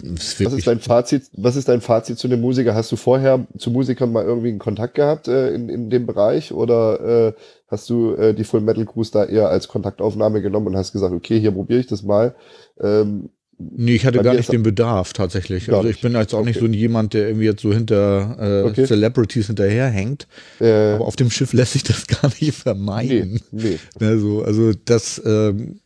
ist 0.00 0.44
was 0.44 0.52
ist 0.52 0.66
dein 0.68 0.78
Fazit? 0.78 1.24
Was 1.32 1.56
ist 1.56 1.68
dein 1.68 1.80
Fazit 1.80 2.18
zu 2.20 2.28
dem 2.28 2.40
Musiker? 2.40 2.76
Hast 2.76 2.92
du 2.92 2.96
vorher 2.96 3.44
zu 3.58 3.72
Musikern 3.72 4.12
mal 4.12 4.24
irgendwie 4.24 4.50
einen 4.50 4.60
Kontakt 4.60 4.94
gehabt 4.94 5.26
äh, 5.26 5.52
in, 5.54 5.68
in 5.68 5.90
dem 5.90 6.06
Bereich 6.06 6.52
oder 6.52 7.28
äh, 7.28 7.32
hast 7.66 7.90
du 7.90 8.14
äh, 8.14 8.32
die 8.32 8.44
Full 8.44 8.60
Metal 8.60 8.84
Cruise 8.84 9.10
da 9.10 9.24
eher 9.24 9.48
als 9.48 9.66
Kontaktaufnahme 9.66 10.40
genommen 10.40 10.68
und 10.68 10.76
hast 10.76 10.92
gesagt, 10.92 11.12
okay, 11.12 11.40
hier 11.40 11.50
probiere 11.50 11.80
ich 11.80 11.88
das 11.88 12.04
mal? 12.04 12.36
Ähm, 12.80 13.30
Nee, 13.58 13.94
ich 13.94 14.04
hatte 14.04 14.22
gar 14.22 14.34
nicht 14.34 14.50
den 14.52 14.62
Bedarf 14.62 15.12
tatsächlich. 15.12 15.72
Also 15.72 15.88
ich 15.88 16.00
bin 16.00 16.14
jetzt 16.14 16.34
auch 16.34 16.40
okay. 16.40 16.48
nicht 16.48 16.60
so 16.60 16.66
jemand, 16.66 17.14
der 17.14 17.28
irgendwie 17.28 17.46
jetzt 17.46 17.62
so 17.62 17.72
hinter 17.72 18.36
äh, 18.40 18.68
okay. 18.68 18.86
Celebrities 18.86 19.46
hinterherhängt. 19.46 20.26
Äh, 20.60 20.94
aber 20.94 21.06
auf 21.06 21.16
dem 21.16 21.30
Schiff 21.30 21.52
lässt 21.52 21.74
sich 21.74 21.84
das 21.84 22.06
gar 22.08 22.30
nicht 22.40 22.54
vermeiden. 22.54 23.40
Nee, 23.52 23.78
nee. 23.98 24.06
Also, 24.06 24.42
also 24.42 24.72
das 24.84 25.22
ähm, 25.24 25.80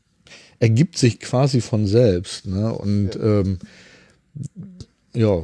ergibt 0.59 0.97
sich 0.97 1.21
quasi 1.21 1.61
von 1.61 1.87
selbst. 1.87 2.47
Ne? 2.47 2.73
Und 2.73 3.15
ja. 3.15 3.41
Ähm, 3.41 3.59
ja, 5.15 5.43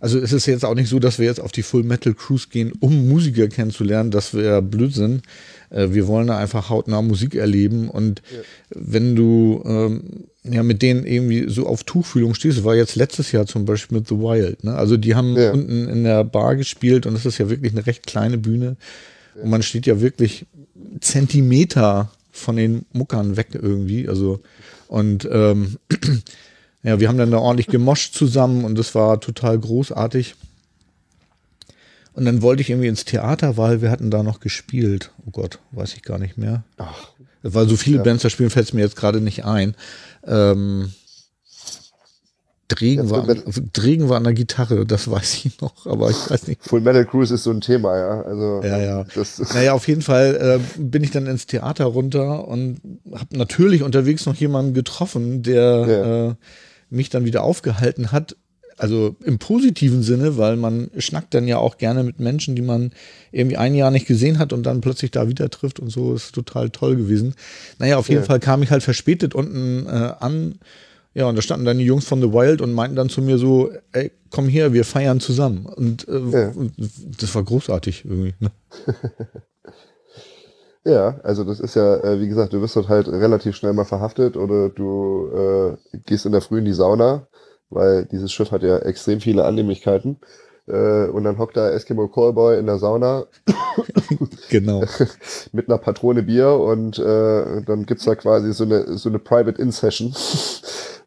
also 0.00 0.18
es 0.18 0.32
ist 0.32 0.46
jetzt 0.46 0.64
auch 0.64 0.74
nicht 0.74 0.88
so, 0.88 0.98
dass 0.98 1.18
wir 1.18 1.26
jetzt 1.26 1.40
auf 1.40 1.52
die 1.52 1.62
Full 1.62 1.82
Metal 1.82 2.14
Cruise 2.14 2.48
gehen, 2.50 2.72
um 2.80 3.08
Musiker 3.08 3.48
kennenzulernen. 3.48 4.10
Das 4.10 4.32
wäre 4.34 4.62
Blödsinn. 4.62 5.22
Äh, 5.70 5.88
wir 5.92 6.06
wollen 6.06 6.26
da 6.26 6.36
einfach 6.36 6.68
hautnah 6.68 7.02
Musik 7.02 7.34
erleben. 7.34 7.88
Und 7.88 8.22
ja. 8.32 8.40
wenn 8.70 9.16
du 9.16 9.62
ähm, 9.64 10.02
ja 10.44 10.62
mit 10.62 10.82
denen 10.82 11.06
irgendwie 11.06 11.48
so 11.48 11.66
auf 11.66 11.84
Tuchfühlung 11.84 12.34
stehst, 12.34 12.64
war 12.64 12.74
jetzt 12.74 12.96
letztes 12.96 13.32
Jahr 13.32 13.46
zum 13.46 13.64
Beispiel 13.64 13.98
mit 13.98 14.08
The 14.08 14.16
Wild. 14.16 14.64
Ne? 14.64 14.74
Also 14.74 14.96
die 14.96 15.14
haben 15.14 15.36
ja. 15.36 15.52
unten 15.52 15.88
in 15.88 16.04
der 16.04 16.24
Bar 16.24 16.56
gespielt 16.56 17.06
und 17.06 17.14
das 17.14 17.26
ist 17.26 17.38
ja 17.38 17.48
wirklich 17.48 17.72
eine 17.72 17.86
recht 17.86 18.06
kleine 18.06 18.38
Bühne. 18.38 18.76
Ja. 19.36 19.42
Und 19.42 19.50
man 19.50 19.62
steht 19.62 19.86
ja 19.86 20.00
wirklich 20.00 20.46
Zentimeter 21.00 22.10
von 22.32 22.56
den 22.56 22.84
Muckern 22.92 23.36
weg 23.36 23.48
irgendwie. 23.52 24.08
Also 24.08 24.40
und 24.88 25.28
ähm, 25.30 25.78
ja, 26.82 26.98
wir 26.98 27.08
haben 27.08 27.18
dann 27.18 27.30
da 27.30 27.38
ordentlich 27.38 27.68
gemoscht 27.68 28.14
zusammen 28.14 28.64
und 28.64 28.76
das 28.76 28.94
war 28.94 29.20
total 29.20 29.58
großartig. 29.58 30.34
Und 32.12 32.24
dann 32.24 32.42
wollte 32.42 32.62
ich 32.62 32.70
irgendwie 32.70 32.88
ins 32.88 33.04
Theater, 33.04 33.56
weil 33.56 33.82
wir 33.82 33.90
hatten 33.90 34.10
da 34.10 34.22
noch 34.22 34.40
gespielt. 34.40 35.12
Oh 35.26 35.30
Gott, 35.30 35.58
weiß 35.72 35.94
ich 35.94 36.02
gar 36.02 36.18
nicht 36.18 36.36
mehr. 36.36 36.64
Ach. 36.76 37.08
Weil 37.42 37.68
so 37.68 37.76
viele 37.76 37.98
ja. 37.98 38.02
Bands 38.02 38.22
da 38.22 38.30
spielen, 38.30 38.50
fällt 38.50 38.66
es 38.66 38.72
mir 38.72 38.82
jetzt 38.82 38.96
gerade 38.96 39.20
nicht 39.20 39.44
ein. 39.44 39.74
Ähm, 40.26 40.92
Dregen, 42.70 43.10
war, 43.10 43.26
Dregen 43.72 44.08
war 44.08 44.16
an 44.16 44.24
der 44.24 44.32
Gitarre, 44.32 44.86
das 44.86 45.10
weiß 45.10 45.44
ich 45.44 45.60
noch, 45.60 45.86
aber 45.86 46.10
ich 46.10 46.30
weiß 46.30 46.46
nicht. 46.46 46.62
Full 46.62 46.80
Metal 46.80 47.04
Cruise 47.04 47.34
ist 47.34 47.42
so 47.42 47.50
ein 47.50 47.60
Thema, 47.60 47.96
ja. 47.98 48.22
Also, 48.22 48.60
ja, 48.62 48.78
ja. 48.78 49.04
naja, 49.54 49.72
auf 49.72 49.88
jeden 49.88 50.02
Fall 50.02 50.60
äh, 50.60 50.80
bin 50.80 51.02
ich 51.02 51.10
dann 51.10 51.26
ins 51.26 51.46
Theater 51.46 51.86
runter 51.86 52.46
und 52.46 52.80
habe 53.12 53.36
natürlich 53.36 53.82
unterwegs 53.82 54.24
noch 54.26 54.36
jemanden 54.36 54.72
getroffen, 54.72 55.42
der 55.42 55.62
ja. 55.64 56.28
äh, 56.28 56.34
mich 56.90 57.10
dann 57.10 57.24
wieder 57.24 57.42
aufgehalten 57.42 58.12
hat. 58.12 58.36
Also 58.80 59.14
im 59.24 59.38
positiven 59.38 60.02
Sinne, 60.02 60.38
weil 60.38 60.56
man 60.56 60.90
schnackt 60.96 61.34
dann 61.34 61.46
ja 61.46 61.58
auch 61.58 61.76
gerne 61.76 62.02
mit 62.02 62.18
Menschen, 62.18 62.56
die 62.56 62.62
man 62.62 62.92
irgendwie 63.30 63.58
ein 63.58 63.74
Jahr 63.74 63.90
nicht 63.90 64.06
gesehen 64.06 64.38
hat 64.38 64.52
und 64.54 64.64
dann 64.64 64.80
plötzlich 64.80 65.10
da 65.10 65.28
wieder 65.28 65.50
trifft 65.50 65.80
und 65.80 65.90
so 65.90 66.14
ist 66.14 66.32
total 66.34 66.70
toll 66.70 66.96
gewesen. 66.96 67.34
Naja, 67.78 67.98
auf 67.98 68.08
jeden 68.08 68.22
ja. 68.22 68.26
Fall 68.26 68.40
kam 68.40 68.62
ich 68.62 68.70
halt 68.70 68.82
verspätet 68.82 69.34
unten 69.34 69.86
äh, 69.86 70.12
an 70.20 70.58
Ja, 71.12 71.26
und 71.26 71.36
da 71.36 71.42
standen 71.42 71.66
dann 71.66 71.78
die 71.78 71.84
Jungs 71.84 72.06
von 72.06 72.20
The 72.22 72.32
Wild 72.32 72.60
und 72.62 72.72
meinten 72.72 72.96
dann 72.96 73.08
zu 73.08 73.20
mir 73.20 73.36
so, 73.36 73.70
ey, 73.92 74.12
komm 74.30 74.48
her, 74.48 74.72
wir 74.72 74.84
feiern 74.84 75.20
zusammen. 75.20 75.66
Und, 75.66 76.06
äh, 76.08 76.12
Ja. 76.18 76.48
und 76.50 76.72
das 77.20 77.34
war 77.34 77.42
großartig 77.42 78.04
irgendwie. 78.04 78.34
Ne? 78.40 78.50
Ja, 80.84 81.20
also 81.24 81.44
das 81.44 81.60
ist 81.60 81.74
ja, 81.76 81.96
äh, 81.96 82.20
wie 82.20 82.28
gesagt, 82.28 82.54
du 82.54 82.62
wirst 82.62 82.74
dort 82.74 82.88
halt 82.88 83.06
relativ 83.06 83.54
schnell 83.54 83.74
mal 83.74 83.84
verhaftet 83.84 84.36
oder 84.38 84.70
du 84.70 85.28
äh, 85.30 85.98
gehst 86.06 86.24
in 86.24 86.32
der 86.32 86.40
Früh 86.40 86.58
in 86.60 86.64
die 86.64 86.72
Sauna, 86.72 87.26
weil 87.70 88.04
dieses 88.06 88.32
Schiff 88.32 88.50
hat 88.50 88.62
ja 88.62 88.78
extrem 88.78 89.20
viele 89.20 89.44
Annehmlichkeiten. 89.44 90.18
Äh, 90.66 91.06
und 91.06 91.24
dann 91.24 91.38
hockt 91.38 91.56
da 91.56 91.70
Eskimo 91.70 92.08
Callboy 92.08 92.58
in 92.58 92.66
der 92.66 92.78
Sauna 92.78 93.26
Genau. 94.50 94.84
mit 95.52 95.68
einer 95.68 95.78
Patrone 95.78 96.22
Bier 96.22 96.50
und 96.50 96.98
äh, 96.98 97.62
dann 97.62 97.86
gibt's 97.86 98.04
da 98.04 98.14
quasi 98.14 98.52
so 98.52 98.64
eine, 98.64 98.98
so 98.98 99.08
eine 99.08 99.18
Private-In-Session. 99.18 100.14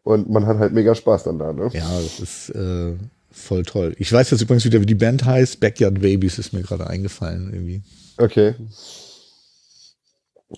Und 0.02 0.28
man 0.28 0.44
hat 0.44 0.58
halt 0.58 0.74
mega 0.74 0.94
Spaß 0.94 1.24
dann 1.24 1.38
da, 1.38 1.54
ne? 1.54 1.70
Ja, 1.72 1.88
das 1.98 2.20
ist 2.20 2.50
äh, 2.50 2.92
voll 3.30 3.62
toll. 3.62 3.94
Ich 3.98 4.12
weiß 4.12 4.32
jetzt 4.32 4.42
übrigens 4.42 4.66
wieder, 4.66 4.82
wie 4.82 4.86
die 4.86 4.94
Band 4.94 5.24
heißt. 5.24 5.60
Backyard 5.60 6.02
Babies 6.02 6.38
ist 6.38 6.52
mir 6.52 6.60
gerade 6.60 6.86
eingefallen 6.86 7.50
irgendwie. 7.50 7.82
Okay. 8.18 8.54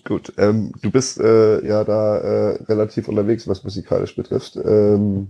Gut, 0.03 0.33
ähm, 0.37 0.73
du 0.81 0.91
bist 0.91 1.17
äh, 1.21 1.65
ja 1.65 1.85
da 1.85 2.17
äh, 2.17 2.63
relativ 2.63 3.07
unterwegs, 3.07 3.47
was 3.47 3.63
musikalisch 3.63 4.17
betrifft. 4.17 4.57
Ähm, 4.57 5.29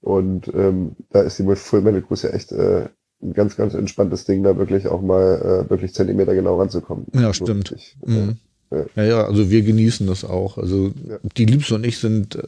und 0.00 0.48
ähm, 0.54 0.92
da 1.10 1.22
ist 1.22 1.38
die 1.38 1.44
Full 1.56 1.80
Metal 1.82 2.02
Cruise 2.02 2.26
ja 2.26 2.34
echt 2.34 2.52
äh, 2.52 2.88
ein 3.22 3.32
ganz, 3.32 3.56
ganz 3.56 3.74
entspanntes 3.74 4.24
Ding, 4.24 4.42
da 4.42 4.56
wirklich 4.56 4.86
auch 4.86 5.02
mal 5.02 5.64
äh, 5.66 5.70
wirklich 5.70 5.92
Zentimeter 5.94 6.34
genau 6.34 6.60
ranzukommen. 6.60 7.06
Ja, 7.14 7.34
stimmt. 7.34 7.72
richtig. 7.72 7.96
Mhm. 8.06 8.36
Ja. 8.70 8.84
Ja, 8.96 9.02
ja, 9.04 9.24
also 9.24 9.50
wir 9.50 9.62
genießen 9.62 10.06
das 10.06 10.24
auch. 10.24 10.58
Also 10.58 10.92
Ja. 11.08 11.18
die 11.36 11.46
Liebste 11.46 11.74
und 11.74 11.84
ich 11.86 11.98
sind, 11.98 12.36
äh, 12.36 12.42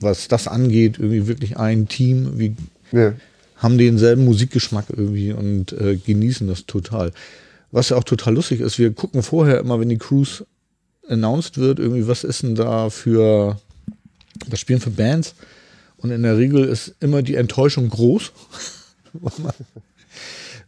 was 0.00 0.28
das 0.28 0.48
angeht, 0.48 0.98
irgendwie 0.98 1.26
wirklich 1.26 1.56
ein 1.58 1.88
Team. 1.88 2.38
Wir 2.38 2.54
Ja. 2.92 3.12
haben 3.56 3.76
denselben 3.76 4.24
Musikgeschmack 4.24 4.86
irgendwie 4.88 5.32
und 5.32 5.72
äh, 5.72 5.96
genießen 5.96 6.46
das 6.46 6.66
total. 6.66 7.12
Was 7.72 7.90
ja 7.90 7.96
auch 7.96 8.04
total 8.04 8.34
lustig 8.34 8.60
ist, 8.60 8.78
wir 8.78 8.92
gucken 8.92 9.22
vorher 9.22 9.58
immer, 9.58 9.78
wenn 9.80 9.88
die 9.90 9.98
Cruise 9.98 10.46
announced 11.08 11.58
wird, 11.58 11.78
irgendwie, 11.78 12.08
was 12.08 12.24
ist 12.24 12.42
denn 12.42 12.54
da 12.54 12.88
für, 12.88 13.58
was 14.48 14.60
spielen 14.60 14.80
für 14.80 14.90
Bands? 14.90 15.34
Und 16.00 16.10
in 16.10 16.22
der 16.22 16.38
Regel 16.38 16.64
ist 16.64 16.94
immer 17.00 17.22
die 17.22 17.34
Enttäuschung 17.34 17.90
groß. 17.90 18.32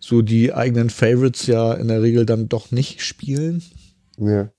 so 0.00 0.20
die 0.20 0.52
eigenen 0.52 0.90
Favorites 0.90 1.46
ja 1.46 1.72
in 1.72 1.88
der 1.88 2.02
Regel 2.02 2.26
dann 2.26 2.48
doch 2.48 2.70
nicht 2.70 3.02
spielen. 3.02 3.62
Ja. 4.18 4.50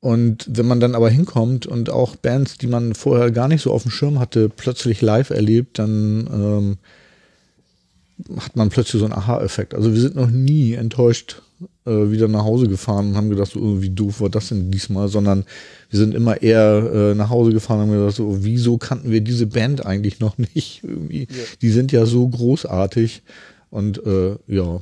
Und 0.00 0.46
wenn 0.48 0.66
man 0.66 0.80
dann 0.80 0.94
aber 0.94 1.10
hinkommt 1.10 1.66
und 1.66 1.90
auch 1.90 2.16
Bands, 2.16 2.58
die 2.58 2.66
man 2.66 2.94
vorher 2.94 3.30
gar 3.30 3.48
nicht 3.48 3.62
so 3.62 3.72
auf 3.72 3.82
dem 3.82 3.90
Schirm 3.90 4.18
hatte, 4.18 4.48
plötzlich 4.48 5.02
live 5.02 5.30
erlebt, 5.30 5.78
dann 5.78 6.28
ähm, 6.32 6.78
hat 8.38 8.56
man 8.56 8.70
plötzlich 8.70 9.00
so 9.00 9.04
einen 9.04 9.14
Aha-Effekt. 9.14 9.74
Also 9.74 9.92
wir 9.92 10.00
sind 10.00 10.14
noch 10.14 10.30
nie 10.30 10.74
enttäuscht 10.74 11.42
äh, 11.86 12.10
wieder 12.10 12.28
nach 12.28 12.44
Hause 12.44 12.68
gefahren 12.68 13.08
und 13.10 13.16
haben 13.16 13.30
gedacht, 13.30 13.50
so, 13.52 13.60
oh, 13.60 13.80
wie 13.82 13.90
doof 13.90 14.20
war 14.20 14.28
das 14.28 14.48
denn 14.48 14.70
diesmal, 14.70 15.08
sondern 15.08 15.44
wir 15.90 15.98
sind 15.98 16.14
immer 16.14 16.42
eher 16.42 16.90
äh, 16.92 17.14
nach 17.14 17.30
Hause 17.30 17.52
gefahren 17.52 17.80
und 17.80 17.88
haben 17.90 17.98
gedacht, 17.98 18.16
so, 18.16 18.44
wieso 18.44 18.78
kannten 18.78 19.10
wir 19.10 19.20
diese 19.20 19.46
Band 19.46 19.84
eigentlich 19.86 20.20
noch 20.20 20.36
nicht? 20.54 20.82
Irgendwie, 20.84 21.28
die 21.62 21.70
sind 21.70 21.92
ja 21.92 22.06
so 22.06 22.28
großartig 22.28 23.22
und 23.70 24.04
äh, 24.06 24.36
ja. 24.46 24.80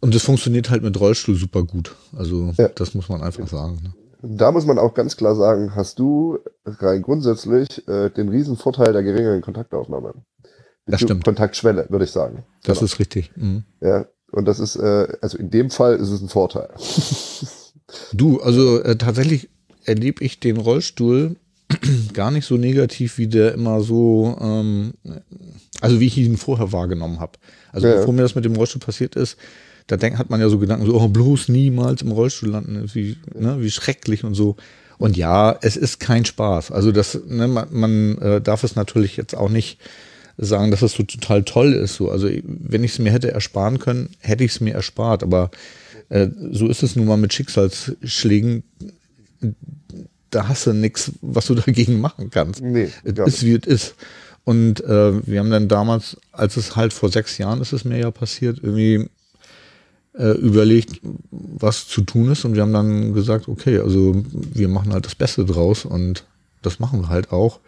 Und 0.00 0.14
das 0.14 0.22
funktioniert 0.22 0.70
halt 0.70 0.82
mit 0.84 0.98
Rollstuhl 1.00 1.34
super 1.34 1.64
gut. 1.64 1.96
Also 2.16 2.52
Ja. 2.56 2.68
das 2.68 2.94
muss 2.94 3.08
man 3.08 3.20
einfach 3.20 3.48
sagen. 3.48 3.78
Ne? 3.82 3.92
Da 4.22 4.52
muss 4.52 4.64
man 4.66 4.78
auch 4.78 4.94
ganz 4.94 5.16
klar 5.16 5.34
sagen, 5.34 5.74
hast 5.74 5.98
du 5.98 6.38
rein 6.64 7.02
grundsätzlich 7.02 7.86
äh, 7.88 8.08
den 8.10 8.28
riesen 8.28 8.56
Vorteil 8.56 8.92
der 8.92 9.02
geringeren 9.02 9.40
Kontaktaufnahme. 9.40 10.14
Das 10.86 11.00
stimmt. 11.00 11.24
Kontaktschwelle, 11.24 11.86
würde 11.90 12.04
ich 12.04 12.10
sagen. 12.12 12.44
Das 12.62 12.78
Genau. 12.78 12.86
ist 12.86 12.98
richtig. 12.98 13.32
Mhm. 13.36 13.64
Ja, 13.80 14.06
und 14.30 14.46
das 14.46 14.60
ist, 14.60 14.76
äh, 14.76 15.08
also 15.20 15.38
in 15.38 15.50
dem 15.50 15.70
Fall 15.70 15.96
ist 15.96 16.10
es 16.10 16.20
ein 16.20 16.28
Vorteil. 16.28 16.68
Du, 18.12 18.40
also 18.40 18.82
äh, 18.82 18.96
tatsächlich 18.96 19.48
erlebe 19.84 20.22
ich 20.22 20.40
den 20.40 20.58
Rollstuhl 20.58 21.36
gar 22.12 22.30
nicht 22.30 22.46
so 22.46 22.56
negativ, 22.56 23.18
wie 23.18 23.26
der 23.26 23.54
immer 23.54 23.80
so, 23.80 24.36
ähm, 24.40 24.92
also 25.80 26.00
wie 26.00 26.06
ich 26.06 26.18
ihn 26.18 26.36
vorher 26.36 26.72
wahrgenommen 26.72 27.20
habe. 27.20 27.32
Also 27.72 27.88
Ja, 27.88 27.96
bevor 27.96 28.12
mir 28.12 28.22
das 28.22 28.34
mit 28.34 28.44
dem 28.44 28.56
Rollstuhl 28.56 28.80
passiert 28.80 29.16
ist, 29.16 29.36
da 29.86 29.96
denk, 29.96 30.18
hat 30.18 30.28
man 30.28 30.40
ja 30.40 30.48
so 30.50 30.58
Gedanken, 30.58 30.86
so, 30.86 31.00
oh, 31.00 31.08
bloß 31.08 31.48
niemals 31.48 32.02
im 32.02 32.12
Rollstuhl 32.12 32.50
landen, 32.50 32.90
wie, 32.92 33.16
ne, 33.34 33.56
wie 33.60 33.70
schrecklich 33.70 34.22
und 34.22 34.34
so. 34.34 34.56
Und 34.98 35.16
ja, 35.16 35.56
es 35.62 35.76
ist 35.76 36.00
kein 36.00 36.24
Spaß. 36.24 36.72
Also 36.72 36.92
das, 36.92 37.18
ne, 37.26 37.48
man, 37.48 37.68
man 37.70 38.18
äh, 38.18 38.40
darf 38.40 38.64
es 38.64 38.76
natürlich 38.76 39.16
jetzt 39.16 39.34
auch 39.34 39.48
nicht 39.48 39.78
sagen, 40.38 40.70
dass 40.70 40.82
es 40.82 40.92
so 40.92 41.02
total 41.02 41.42
toll 41.42 41.72
ist. 41.72 41.96
So. 41.96 42.10
Also 42.10 42.30
wenn 42.44 42.84
ich 42.84 42.92
es 42.92 42.98
mir 42.98 43.12
hätte 43.12 43.32
ersparen 43.32 43.78
können, 43.78 44.10
hätte 44.20 44.44
ich 44.44 44.52
es 44.52 44.60
mir 44.60 44.74
erspart. 44.74 45.22
Aber 45.22 45.50
äh, 46.08 46.28
so 46.52 46.68
ist 46.68 46.82
es 46.82 46.96
nun 46.96 47.06
mal 47.06 47.16
mit 47.16 47.32
Schicksalsschlägen. 47.34 48.62
Da 50.30 50.48
hast 50.48 50.66
du 50.66 50.72
nichts, 50.72 51.12
was 51.20 51.46
du 51.46 51.54
dagegen 51.66 52.00
machen 52.00 52.30
kannst. 52.30 52.62
Nee, 52.62 52.88
Es 53.04 53.18
ist, 53.18 53.44
wie 53.44 53.54
es 53.54 53.66
ist. 53.66 53.94
Und 54.44 54.82
äh, 54.84 55.26
wir 55.26 55.40
haben 55.40 55.50
dann 55.50 55.68
damals, 55.68 56.16
als 56.32 56.56
es 56.56 56.74
halt 56.76 56.92
vor 56.92 57.10
sechs 57.10 57.36
Jahren 57.36 57.60
ist 57.60 57.72
es 57.72 57.84
mir 57.84 57.98
ja 57.98 58.10
passiert, 58.10 58.60
irgendwie 58.62 59.10
äh, 60.14 60.30
überlegt, 60.38 61.00
was 61.30 61.86
zu 61.86 62.00
tun 62.02 62.30
ist. 62.30 62.44
Und 62.44 62.54
wir 62.54 62.62
haben 62.62 62.72
dann 62.72 63.12
gesagt, 63.12 63.48
okay, 63.48 63.78
also 63.80 64.22
wir 64.32 64.68
machen 64.68 64.92
halt 64.92 65.04
das 65.04 65.14
Beste 65.14 65.44
draus 65.44 65.84
und 65.84 66.24
das 66.62 66.78
machen 66.78 67.02
wir 67.02 67.08
halt 67.08 67.32
auch. 67.32 67.60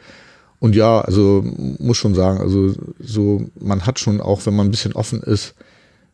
Und 0.61 0.77
ja, 0.77 1.01
also 1.01 1.42
muss 1.79 1.96
schon 1.96 2.14
sagen, 2.14 2.38
also 2.38 2.75
so, 3.01 3.42
man 3.59 3.87
hat 3.87 3.99
schon 3.99 4.20
auch, 4.20 4.44
wenn 4.44 4.55
man 4.55 4.68
ein 4.68 4.70
bisschen 4.70 4.92
offen 4.92 5.23
ist, 5.23 5.55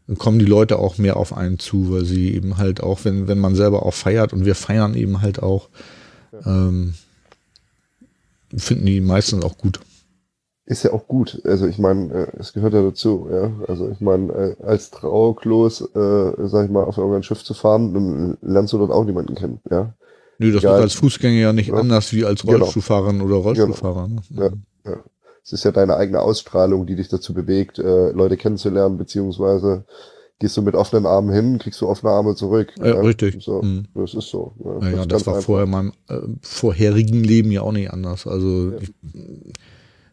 dann 0.07 0.19
kommen 0.19 0.39
die 0.39 0.45
Leute 0.45 0.79
auch 0.79 0.99
mehr 0.99 1.17
auf 1.17 1.37
einen 1.37 1.59
zu, 1.59 1.91
weil 1.91 2.05
sie 2.05 2.33
eben 2.33 2.57
halt 2.57 2.81
auch, 2.81 3.01
wenn, 3.05 3.27
wenn 3.27 3.41
man 3.41 3.57
selber 3.57 3.85
auch 3.85 3.95
feiert 3.95 4.33
und 4.33 4.45
wir 4.45 4.55
feiern 4.55 4.95
eben 4.95 5.21
halt 5.21 5.43
auch, 5.43 5.69
ähm, 6.45 6.95
finden 8.57 8.87
die 8.87 9.01
meistens 9.01 9.45
auch 9.45 9.59
gut. 9.59 9.81
Ist 10.65 10.85
ja 10.85 10.93
auch 10.93 11.07
gut. 11.07 11.41
Also 11.45 11.67
ich 11.67 11.79
meine, 11.79 12.13
äh, 12.13 12.39
es 12.39 12.53
gehört 12.53 12.75
ja 12.75 12.83
dazu, 12.83 13.29
ja. 13.31 13.53
Also 13.69 13.89
ich 13.89 14.01
meine, 14.01 14.33
äh, 14.33 14.63
als 14.65 14.91
Trauerklos, 14.91 15.81
äh, 15.81 16.33
sag 16.47 16.67
ich 16.67 16.71
mal, 16.71 16.85
auf 16.85 16.99
irgendein 16.99 17.23
Schiff 17.23 17.45
zu 17.45 17.55
fahren, 17.55 17.95
dann 17.95 18.39
lernst 18.43 18.73
du 18.73 18.79
dort 18.79 18.91
auch 18.91 19.05
niemanden 19.05 19.35
kennen, 19.35 19.61
ja. 19.71 19.95
Nö, 20.39 20.53
das 20.53 20.63
Egal. 20.63 20.77
ist 20.79 20.83
als 20.83 20.95
Fußgänger 20.95 21.39
ja 21.41 21.53
nicht 21.53 21.69
Ja. 21.69 21.75
anders 21.75 22.13
wie 22.13 22.25
als 22.25 22.43
Genau. 22.43 22.59
Rollstuhlfahrerin 22.59 23.21
oder 23.23 23.37
Rollstuhlfahrer. 23.37 24.09
Ne? 24.09 24.23
Ja. 24.31 24.51
Ja. 24.93 24.99
Es 25.45 25.53
ist 25.53 25.65
ja 25.65 25.71
deine 25.73 25.97
eigene 25.97 26.21
Ausstrahlung, 26.21 26.87
die 26.87 26.97
dich 26.97 27.09
dazu 27.09 27.33
bewegt, 27.33 27.79
äh, 27.79 28.11
Leute 28.11 28.37
kennenzulernen, 28.37 28.99
beziehungsweise 28.99 29.85
gehst 30.39 30.57
du 30.57 30.63
mit 30.63 30.75
offenen 30.75 31.07
Armen 31.07 31.33
hin, 31.33 31.59
kriegst 31.59 31.81
du 31.81 31.89
offene 31.89 32.13
Arme 32.13 32.35
zurück. 32.35 32.73
Ja, 32.79 33.01
richtig. 33.01 33.43
So, 33.43 33.63
Mhm. 33.63 33.87
Das 33.95 34.13
ist 34.13 34.29
so. 34.29 34.53
Ja, 34.63 34.73
Naja, 34.81 34.97
das, 34.97 35.09
ganz 35.09 35.27
war 35.27 35.35
einfach. 35.37 35.47
vorher 35.47 35.65
in 35.65 35.71
meinem 35.71 35.93
äh, 36.09 36.19
vorherigen 36.43 37.23
Leben 37.25 37.51
ja 37.53 37.63
auch 37.63 37.73
nicht 37.73 37.91
anders. 37.93 38.27
Also 38.27 38.73
Ja. 38.73 38.79
ich, 38.81 38.93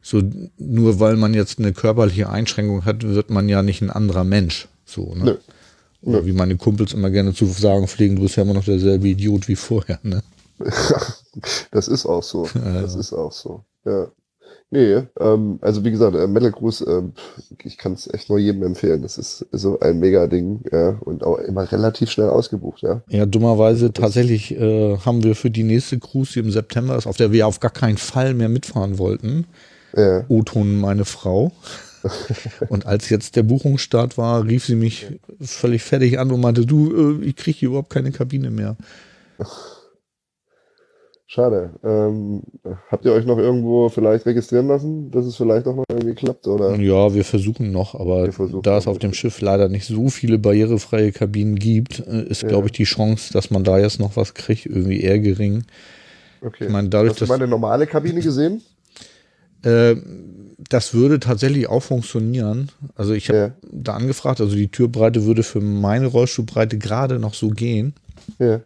so 0.02 0.22
nur 0.58 1.00
weil 1.00 1.16
man 1.18 1.34
jetzt 1.34 1.60
eine 1.60 1.74
körperliche 1.74 2.30
Einschränkung 2.30 2.86
hat, 2.86 3.04
wird 3.04 3.30
man 3.30 3.50
ja 3.50 3.62
nicht 3.64 3.82
ein 3.82 3.90
anderer 3.90 4.24
Mensch. 4.24 4.68
So, 4.86 5.14
ne? 5.16 5.24
Nö. 5.24 5.36
Oder 6.04 6.26
wie 6.26 6.34
meine 6.34 6.58
Kumpels 6.58 6.94
immer 6.94 7.10
gerne 7.10 7.34
zu 7.34 7.46
sagen 7.46 7.88
pflegen, 7.88 8.18
du 8.18 8.24
bist 8.24 8.36
ja 8.36 8.44
immer 8.44 8.54
noch 8.54 8.66
derselbe 8.66 9.08
Idiot 9.08 9.48
wie 9.48 9.56
vorher. 9.56 10.00
Ne? 10.04 10.22
das 11.72 11.88
ist 11.88 12.06
auch 12.06 12.24
so. 12.24 12.48
Das 12.54 12.96
ist 12.96 13.14
auch 13.14 13.32
so. 13.32 13.64
Ja. 13.86 14.08
Nee, 14.70 15.04
ähm, 15.20 15.60
also 15.62 15.86
wie 15.86 15.92
gesagt, 15.92 16.16
äh, 16.16 16.26
Metal 16.26 16.52
Cruise, 16.52 16.84
ähm, 16.84 17.14
ich 17.64 17.78
kann 17.78 17.94
es 17.94 18.12
echt 18.12 18.30
nur 18.30 18.40
jedem 18.40 18.64
empfehlen. 18.64 19.04
Das 19.04 19.20
ist 19.20 19.46
so 19.52 19.80
ein 19.80 20.00
Mega-Ding, 20.00 20.62
ja, 20.72 20.98
und 21.02 21.24
auch 21.24 21.38
immer 21.38 21.72
relativ 21.72 22.10
schnell 22.10 22.30
ausgebucht, 22.30 22.82
ja. 22.82 23.04
Ja, 23.08 23.28
dummerweise 23.28 23.94
tatsächlich 23.94 24.52
äh, 24.60 24.98
haben 24.98 25.24
wir 25.24 25.36
für 25.36 25.52
die 25.52 25.62
nächste 25.62 26.00
Cruise, 26.00 26.34
die 26.34 26.40
im 26.40 26.50
September 26.50 26.98
ist, 26.98 27.06
auf 27.06 27.18
der 27.18 27.32
wir 27.32 27.46
auf 27.46 27.60
gar 27.60 27.70
keinen 27.70 27.98
Fall 27.98 28.34
mehr 28.34 28.50
mitfahren 28.50 28.98
wollten, 28.98 29.46
Ja, 29.96 30.26
O-Ton 30.28 30.80
meine 30.80 31.06
Frau. 31.06 31.52
Und 32.70 32.86
als 32.86 33.10
jetzt 33.10 33.36
der 33.36 33.44
Buchungsstart 33.44 34.18
war, 34.18 34.46
rief 34.46 34.66
sie 34.66 34.76
mich 34.76 35.08
völlig 35.42 35.84
fertig 35.84 36.20
an 36.20 36.32
und 36.32 36.42
meinte, 36.42 36.66
du, 36.66 37.20
äh, 37.22 37.26
ich 37.26 37.36
kriege 37.36 37.58
hier 37.60 37.70
überhaupt 37.70 37.90
keine 37.90 38.12
Kabine 38.12 38.50
mehr. 38.52 38.76
schade. 41.26 41.72
Ähm, 41.84 42.44
habt 42.92 43.06
ihr 43.06 43.12
euch 43.14 43.26
noch 43.26 43.38
irgendwo 43.38 43.90
vielleicht 43.90 44.26
registrieren 44.26 44.68
lassen, 44.68 45.10
dass 45.12 45.26
es 45.26 45.36
vielleicht 45.36 45.66
auch 45.68 45.76
noch 45.76 45.86
irgendwie 45.90 46.14
klappt, 46.14 46.46
oder? 46.48 46.76
Ja, 46.76 47.14
wir 47.14 47.26
versuchen 47.26 47.72
noch, 47.72 47.96
aber 47.96 48.32
versuchen 48.32 48.62
da 48.62 48.78
es 48.78 48.88
auf 48.88 49.00
dem 49.00 49.14
Schiff 49.14 49.42
leider 49.42 49.68
nicht 49.70 49.86
so 49.86 50.10
viele 50.10 50.38
barrierefreie 50.38 51.12
Kabinen 51.12 51.56
gibt, 51.56 52.00
äh, 52.06 52.24
ist, 52.24 52.44
Ja. 52.44 52.50
glaube 52.50 52.68
ich, 52.68 52.74
die 52.74 52.84
Chance, 52.84 53.34
dass 53.34 53.50
man 53.50 53.64
da 53.64 53.80
jetzt 53.80 54.00
noch 54.00 54.16
was 54.16 54.34
kriegt, 54.34 54.66
irgendwie 54.66 55.02
eher 55.02 55.20
gering. 55.20 55.64
Okay. 56.42 56.66
Ich 56.66 56.70
meine, 56.70 56.90
dadurch, 56.90 57.12
Hast 57.12 57.22
du 57.22 57.26
dass 57.26 57.30
meine 57.38 57.48
normale 57.48 57.88
Kabine 57.88 58.20
gesehen? 58.22 58.62
äh, 59.64 59.96
das 60.70 60.94
würde 60.94 61.20
tatsächlich 61.20 61.68
auch 61.68 61.82
funktionieren. 61.82 62.70
Also 62.96 63.14
ich 63.14 63.30
habe 63.30 63.38
Ja. 63.38 63.54
da 63.72 63.94
angefragt, 63.94 64.42
also 64.42 64.56
die 64.56 64.70
Türbreite 64.70 65.26
würde 65.26 65.44
für 65.44 65.62
meine 65.62 66.08
Rollstuhlbreite 66.08 66.78
gerade 66.78 67.20
noch 67.20 67.34
so 67.34 67.50
gehen. 67.50 67.94
Ja. 68.40 68.62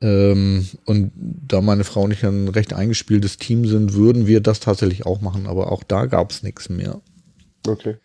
Ähm, 0.00 0.66
und 0.84 1.10
da 1.16 1.60
meine 1.60 1.84
Frau 1.84 2.02
und 2.02 2.12
ich 2.12 2.24
ein 2.24 2.48
recht 2.48 2.72
eingespieltes 2.72 3.36
Team 3.38 3.66
sind, 3.66 3.94
würden 3.94 4.26
wir 4.26 4.40
das 4.40 4.60
tatsächlich 4.60 5.06
auch 5.06 5.20
machen, 5.20 5.46
aber 5.46 5.72
auch 5.72 5.82
da 5.82 6.06
gab 6.06 6.30
es 6.30 6.42
nichts 6.42 6.68
mehr. 6.68 7.00
Okay. 7.66 7.96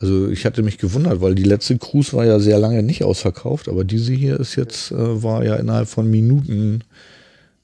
Also 0.00 0.28
ich 0.28 0.46
hatte 0.46 0.62
mich 0.62 0.78
gewundert, 0.78 1.20
weil 1.20 1.34
die 1.34 1.44
letzte 1.44 1.76
Cruise 1.78 2.14
war 2.14 2.24
ja 2.24 2.40
sehr 2.40 2.58
lange 2.58 2.82
nicht 2.82 3.04
ausverkauft, 3.04 3.68
aber 3.68 3.84
diese 3.84 4.12
hier 4.12 4.40
ist 4.40 4.56
jetzt, 4.56 4.90
äh, 4.90 5.22
war 5.22 5.44
ja 5.44 5.56
innerhalb 5.56 5.88
von 5.88 6.10
Minuten 6.10 6.82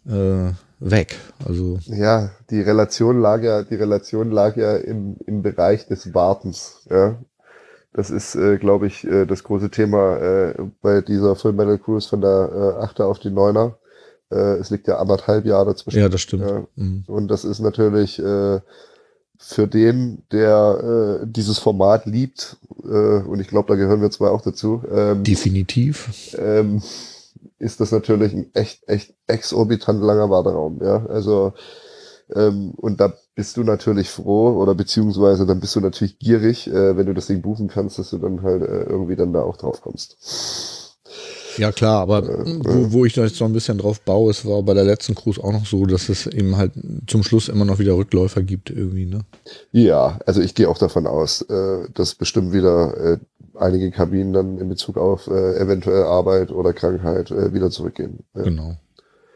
äh, 0.07 0.51
weg. 0.81 1.17
Also 1.47 1.79
Ja, 1.87 2.31
die 2.51 2.61
Relation 2.61 3.21
lag 3.21 3.43
ja, 3.43 3.63
die 3.63 3.75
Relation 3.75 4.31
lag 4.31 4.57
ja 4.57 4.77
im, 4.77 5.17
im 5.27 5.43
Bereich 5.43 5.87
des 5.87 6.15
Wartens. 6.15 6.87
Ja. 6.91 7.17
Das 7.93 8.11
ist, 8.11 8.35
äh, 8.35 8.59
glaube 8.59 8.87
ich, 8.87 9.05
äh, 9.07 9.25
das 9.25 9.43
große 9.43 9.71
Thema 9.71 10.19
äh, 10.19 10.55
bei 10.83 11.01
dieser 11.01 11.35
Full 11.35 11.55
Metal 11.55 11.79
Cruise 11.79 12.09
von 12.09 12.21
der 12.21 12.77
äh, 12.81 12.85
8 12.85 13.01
auf 13.01 13.19
die 13.19 13.31
9er. 13.31 13.73
Äh, 14.31 14.59
es 14.59 14.69
liegt 14.71 14.87
ja 14.87 14.99
anderthalb 14.99 15.47
Jahre 15.47 15.67
dazwischen. 15.67 16.01
ja, 16.01 16.09
das 16.09 16.21
stimmt. 16.21 16.45
Ja. 16.45 16.67
Mhm. 16.75 17.05
Und 17.07 17.29
das 17.29 17.45
ist 17.45 17.61
natürlich 17.61 18.19
äh, 18.19 18.61
für 19.39 19.67
den, 19.67 20.23
der 20.31 21.21
äh, 21.23 21.27
dieses 21.27 21.59
Format 21.59 22.07
liebt, 22.07 22.59
äh, 22.85 22.87
und 23.23 23.41
ich 23.41 23.49
glaube, 23.49 23.69
da 23.69 23.77
gehören 23.77 24.03
wir 24.03 24.11
zwei 24.11 24.29
auch 24.29 24.43
dazu, 24.43 24.83
ähm, 24.93 25.25
Definitiv. 25.25 26.35
ähm, 26.39 26.83
ist 27.59 27.81
das 27.81 27.93
natürlich 27.93 28.33
ein 28.33 28.51
echt, 28.55 28.89
echt 28.89 29.15
exorbitant 29.27 30.03
langer 30.03 30.31
Warteraum. 30.31 30.81
Ja, 30.83 31.07
also 31.07 31.53
ähm, 32.35 32.73
und 32.77 33.01
da 33.01 33.15
bist 33.35 33.57
du 33.57 33.63
natürlich 33.63 34.11
froh 34.11 34.61
oder 34.61 34.75
beziehungsweise 34.75 35.47
dann 35.47 35.61
bist 35.61 35.77
du 35.77 35.81
natürlich 35.81 36.19
gierig, 36.19 36.67
äh, 36.67 36.97
wenn 36.97 37.07
du 37.07 37.15
das 37.15 37.27
Ding 37.27 37.43
buchen 37.43 37.69
kannst, 37.69 37.99
dass 37.99 38.11
du 38.11 38.19
dann 38.19 38.43
halt 38.43 38.63
äh, 38.63 38.83
irgendwie 38.83 39.17
dann 39.17 39.33
da 39.33 39.43
auch 39.43 39.57
drauf 39.57 39.81
kommst. 39.81 40.17
Ja 41.59 41.73
klar, 41.73 42.01
aber 42.01 42.23
Äh, 42.25 42.59
wo, 42.65 42.93
wo 42.93 43.05
ich 43.05 43.15
da 43.15 43.25
jetzt 43.25 43.41
noch 43.41 43.47
ein 43.47 43.53
bisschen 43.53 43.79
drauf 43.79 44.01
baue, 44.01 44.31
es 44.31 44.45
war 44.45 44.63
bei 44.63 44.75
der 44.75 44.85
letzten 44.85 45.15
Cruise 45.15 45.43
auch 45.43 45.53
noch 45.53 45.67
so, 45.67 45.87
dass 45.87 46.09
es 46.09 46.27
eben 46.27 46.57
halt 46.57 46.73
zum 47.07 47.23
Schluss 47.23 47.49
immer 47.49 47.65
noch 47.65 47.79
wieder 47.79 47.97
Rückläufer 47.97 48.43
gibt 48.43 48.71
irgendwie, 48.71 49.07
ne? 49.07 49.21
Ja, 49.73 50.19
also 50.27 50.43
ich 50.43 50.55
gehe 50.55 50.69
auch 50.69 50.79
davon 50.79 51.07
aus, 51.07 51.43
äh, 51.43 51.89
dass 51.95 52.15
bestimmt 52.15 52.53
wieder 52.53 52.97
äh, 52.97 53.19
einige 53.59 53.91
Kabinen 53.91 54.33
dann 54.33 54.59
in 54.59 54.69
Bezug 54.69 54.97
auf 54.97 55.27
äh, 55.29 55.57
eventuell 55.59 56.03
Arbeit 56.05 56.51
oder 56.51 56.73
Krankheit 56.73 57.31
äh, 57.31 57.53
wieder 57.53 57.71
zurückgehen. 57.71 58.21
Ja. 58.35 58.43
Genau. 58.43 58.77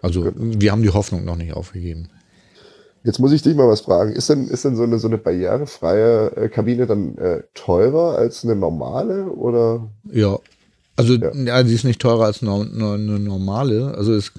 Also 0.02 0.30
wir 0.34 0.72
haben 0.72 0.82
die 0.82 0.90
Hoffnung 0.90 1.24
noch 1.24 1.36
nicht 1.36 1.52
aufgegeben. 1.54 2.08
Jetzt 3.02 3.18
muss 3.18 3.32
ich 3.32 3.42
dich 3.42 3.54
mal 3.54 3.68
was 3.68 3.82
fragen. 3.82 4.12
Ist 4.12 4.28
denn, 4.28 4.48
ist 4.48 4.64
denn 4.64 4.76
so 4.76 4.82
eine, 4.82 4.98
so 4.98 5.08
eine 5.08 5.16
barrierefreie 5.18 6.36
äh, 6.36 6.48
Kabine 6.48 6.86
dann 6.86 7.16
äh, 7.18 7.42
teurer 7.54 8.16
als 8.16 8.44
eine 8.44 8.56
normale 8.56 9.24
oder? 9.30 9.88
Ja. 10.10 10.38
Also 10.96 11.14
Ja. 11.14 11.32
ja, 11.34 11.62
die 11.62 11.72
ist 11.74 11.84
nicht 11.84 12.00
teurer 12.00 12.26
als 12.26 12.42
no, 12.42 12.60
eine 12.60 13.18
normale. 13.18 13.94
Also 13.96 14.12
es, 14.14 14.32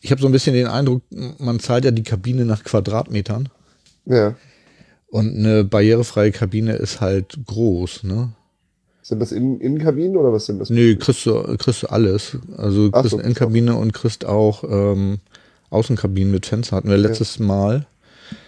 ich 0.00 0.10
habe 0.12 0.20
so 0.20 0.28
ein 0.28 0.32
bisschen 0.32 0.54
den 0.54 0.68
Eindruck, 0.68 1.02
man 1.38 1.58
zahlt 1.58 1.84
ja 1.84 1.90
die 1.90 2.04
Kabine 2.04 2.44
nach 2.44 2.62
Quadratmetern 2.62 3.48
Ja. 4.06 4.34
und 5.08 5.34
eine 5.36 5.64
barrierefreie 5.64 6.30
Kabine 6.30 6.74
ist 6.76 7.00
halt 7.00 7.38
groß, 7.46 8.04
ne? 8.04 8.34
Sind 9.04 9.20
das 9.20 9.32
Innen 9.32 9.60
Innenkabinen 9.60 10.16
oder 10.16 10.32
was 10.32 10.46
sind 10.46 10.60
das? 10.60 10.70
Nö, 10.70 10.96
kriegst 10.96 11.26
du, 11.26 11.42
kriegst 11.58 11.82
du 11.82 11.88
alles. 11.88 12.38
Also 12.56 12.88
Ach 12.90 13.02
kriegst 13.02 13.10
so, 13.10 13.18
eine 13.18 13.24
Innenkabine 13.24 13.76
und 13.76 13.92
kriegst 13.92 14.24
auch 14.24 14.64
ähm, 14.64 15.18
Außenkabinen 15.68 16.32
mit 16.32 16.46
Fenster. 16.46 16.76
Hatten 16.76 16.88
wir 16.88 16.96
letztes 16.96 17.38
Mal. 17.38 17.86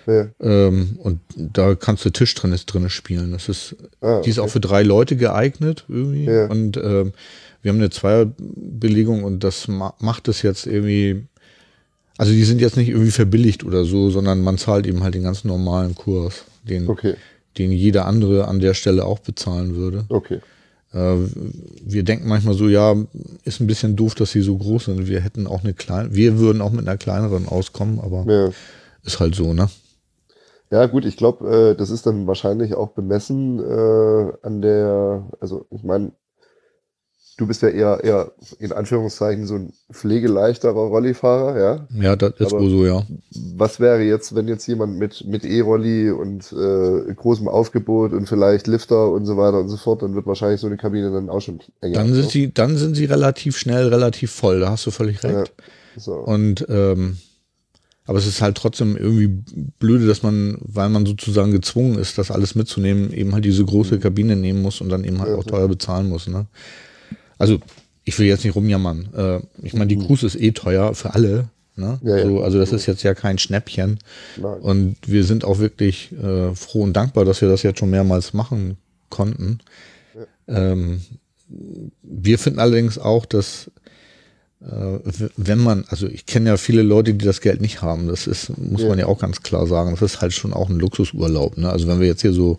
Ja. 0.06 0.28
Ähm, 0.40 0.98
und 1.02 1.20
da 1.36 1.74
kannst 1.74 2.06
du 2.06 2.10
Tischtennis 2.10 2.64
drinne 2.64 2.88
spielen. 2.88 3.32
Das 3.32 3.50
ist, 3.50 3.76
Ah, 4.00 4.22
die 4.22 4.30
ist 4.30 4.38
auch 4.38 4.44
okay. 4.44 4.52
für 4.52 4.60
drei 4.60 4.82
Leute 4.82 5.16
geeignet 5.16 5.84
irgendwie. 5.88 6.24
Ja. 6.24 6.46
Und 6.46 6.78
ähm, 6.78 7.12
wir 7.60 7.70
haben 7.70 7.78
eine 7.78 7.90
Zweierbelegung 7.90 9.24
und 9.24 9.44
das 9.44 9.68
ma 9.68 9.92
macht 9.98 10.26
es 10.28 10.40
jetzt 10.40 10.66
irgendwie. 10.66 11.26
Also 12.16 12.32
die 12.32 12.44
sind 12.44 12.62
jetzt 12.62 12.78
nicht 12.78 12.88
irgendwie 12.88 13.10
verbilligt 13.10 13.62
oder 13.62 13.84
so, 13.84 14.08
sondern 14.08 14.40
man 14.40 14.56
zahlt 14.56 14.86
eben 14.86 15.02
halt 15.02 15.14
den 15.14 15.24
ganz 15.24 15.44
normalen 15.44 15.94
Kurs, 15.94 16.44
den, 16.62 16.88
Okay, 16.88 17.14
den 17.58 17.72
jeder 17.72 18.06
andere 18.06 18.48
an 18.48 18.60
der 18.60 18.74
Stelle 18.74 19.04
auch 19.04 19.18
bezahlen 19.20 19.74
würde. 19.76 20.04
okay. 20.08 20.40
Äh, 20.92 21.16
wir 21.84 22.04
denken 22.04 22.28
manchmal 22.28 22.54
so, 22.54 22.68
ja, 22.68 22.94
ist 23.44 23.60
ein 23.60 23.66
bisschen 23.66 23.96
doof, 23.96 24.14
dass 24.14 24.30
sie 24.32 24.42
so 24.42 24.56
groß 24.56 24.86
sind. 24.86 25.08
Wir 25.08 25.20
hätten 25.20 25.46
auch 25.46 25.64
eine 25.64 25.74
kleine, 25.74 26.14
wir 26.14 26.38
würden 26.38 26.62
auch 26.62 26.70
mit 26.70 26.86
einer 26.86 26.96
kleineren 26.96 27.48
auskommen, 27.48 27.98
aber 28.00 28.24
Ja. 28.30 28.50
ist 29.04 29.20
halt 29.20 29.34
so, 29.34 29.52
ne? 29.52 29.68
Ja, 30.70 30.86
gut, 30.86 31.04
ich 31.04 31.16
glaube, 31.16 31.72
äh, 31.72 31.76
das 31.76 31.90
ist 31.90 32.06
dann 32.06 32.26
wahrscheinlich 32.26 32.74
auch 32.74 32.88
bemessen 32.90 33.58
äh, 33.60 34.32
an 34.42 34.62
der, 34.62 35.24
also 35.40 35.66
ich 35.70 35.84
meine, 35.84 36.12
du 37.38 37.46
bist 37.46 37.62
ja 37.62 37.68
eher, 37.68 38.02
eher 38.02 38.32
in 38.58 38.72
Anführungszeichen 38.72 39.46
so 39.46 39.54
ein 39.56 39.72
pflegeleichterer 39.92 40.72
Rollifahrer, 40.72 41.58
ja. 41.58 41.88
Ja, 42.02 42.16
das 42.16 42.34
ist 42.38 42.52
Aber- 42.52 42.62
wohl 42.62 42.70
so, 42.70 42.86
ja. 42.86 43.02
Was 43.56 43.78
wäre 43.80 44.02
jetzt, 44.02 44.34
wenn 44.34 44.48
jetzt 44.48 44.66
jemand 44.66 44.98
mit, 44.98 45.24
mit 45.26 45.44
E-Rolli 45.44 46.10
und 46.10 46.50
äh, 46.52 47.12
großem 47.14 47.48
Aufgebot 47.48 48.12
und 48.12 48.28
vielleicht 48.28 48.66
Lifter 48.66 49.10
und 49.10 49.26
so 49.26 49.36
weiter 49.36 49.58
und 49.60 49.68
so 49.68 49.76
fort, 49.76 50.02
dann 50.02 50.14
wird 50.14 50.26
wahrscheinlich 50.26 50.60
so 50.60 50.66
eine 50.66 50.76
Kabine 50.76 51.10
dann 51.10 51.28
auch 51.28 51.40
schon 51.40 51.60
enger. 51.80 51.94
Dann 51.94 52.14
sind 52.14 52.30
sie, 52.30 52.52
dann 52.52 52.76
sind 52.76 52.94
sie 52.94 53.04
relativ 53.04 53.56
schnell, 53.58 53.88
relativ 53.88 54.30
voll. 54.32 54.60
Da 54.60 54.70
hast 54.70 54.86
du 54.86 54.90
völlig 54.90 55.22
recht. 55.22 55.52
so. 55.96 56.14
Und 56.14 56.64
ähm, 56.68 57.18
aber 58.08 58.18
es 58.18 58.26
ist 58.28 58.40
halt 58.40 58.56
trotzdem 58.56 58.96
irgendwie 58.96 59.42
blöde, 59.80 60.06
dass 60.06 60.22
man, 60.22 60.58
weil 60.60 60.88
man 60.90 61.04
sozusagen 61.06 61.50
gezwungen 61.50 61.98
ist, 61.98 62.18
das 62.18 62.30
alles 62.30 62.54
mitzunehmen, 62.54 63.12
eben 63.12 63.32
halt 63.34 63.44
diese 63.44 63.64
große 63.64 63.98
Kabine 63.98 64.36
nehmen 64.36 64.62
muss 64.62 64.80
und 64.80 64.90
dann 64.90 65.02
eben 65.02 65.18
halt 65.18 65.30
Ja, 65.30 65.34
auch 65.36 65.44
ja. 65.44 65.50
teuer 65.50 65.66
bezahlen 65.68 66.08
muss. 66.08 66.28
Ne? 66.28 66.46
Also 67.38 67.58
ich 68.04 68.18
will 68.18 68.26
jetzt 68.26 68.44
nicht 68.44 68.54
rumjammern. 68.54 69.08
Äh, 69.14 69.40
ich 69.66 69.74
meine, 69.74 69.88
die 69.88 69.98
Cruise 69.98 70.24
ist 70.26 70.36
eh 70.36 70.52
teuer 70.52 70.94
für 70.94 71.14
alle. 71.14 71.48
Ne? 71.74 71.98
Ja, 72.02 72.16
ja. 72.16 72.24
So, 72.26 72.42
also 72.42 72.58
das 72.58 72.72
ist 72.72 72.86
jetzt 72.86 73.02
ja 73.02 73.14
kein 73.14 73.38
Schnäppchen. 73.38 73.98
Nein. 74.40 74.60
Und 74.60 74.96
wir 75.06 75.24
sind 75.24 75.44
auch 75.44 75.58
wirklich 75.58 76.12
äh, 76.12 76.54
froh 76.54 76.82
und 76.82 76.94
dankbar, 76.94 77.24
dass 77.24 77.40
wir 77.42 77.48
das 77.48 77.62
jetzt 77.62 77.78
schon 77.80 77.90
mehrmals 77.90 78.32
machen 78.32 78.78
konnten. 79.10 79.58
Ähm, 80.48 81.02
wir 82.02 82.38
finden 82.38 82.58
allerdings 82.60 82.98
auch, 82.98 83.26
dass 83.26 83.70
äh, 84.62 84.98
wenn 85.36 85.58
man, 85.58 85.84
also 85.88 86.06
ich 86.06 86.24
kenne 86.26 86.50
ja 86.50 86.56
viele 86.56 86.82
Leute, 86.82 87.12
die 87.14 87.24
das 87.24 87.40
Geld 87.40 87.60
nicht 87.60 87.82
haben, 87.82 88.08
das 88.08 88.26
ist, 88.26 88.56
muss 88.56 88.82
Ja. 88.82 88.88
man 88.88 88.98
ja 88.98 89.06
auch 89.06 89.18
ganz 89.18 89.42
klar 89.42 89.66
sagen, 89.66 89.90
das 89.90 90.02
ist 90.02 90.20
halt 90.20 90.32
schon 90.32 90.52
auch 90.52 90.70
ein 90.70 90.78
Luxusurlaub. 90.78 91.56
Ne? 91.58 91.68
Also 91.68 91.86
wenn 91.88 92.00
wir 92.00 92.06
jetzt 92.06 92.22
hier 92.22 92.32
so 92.32 92.56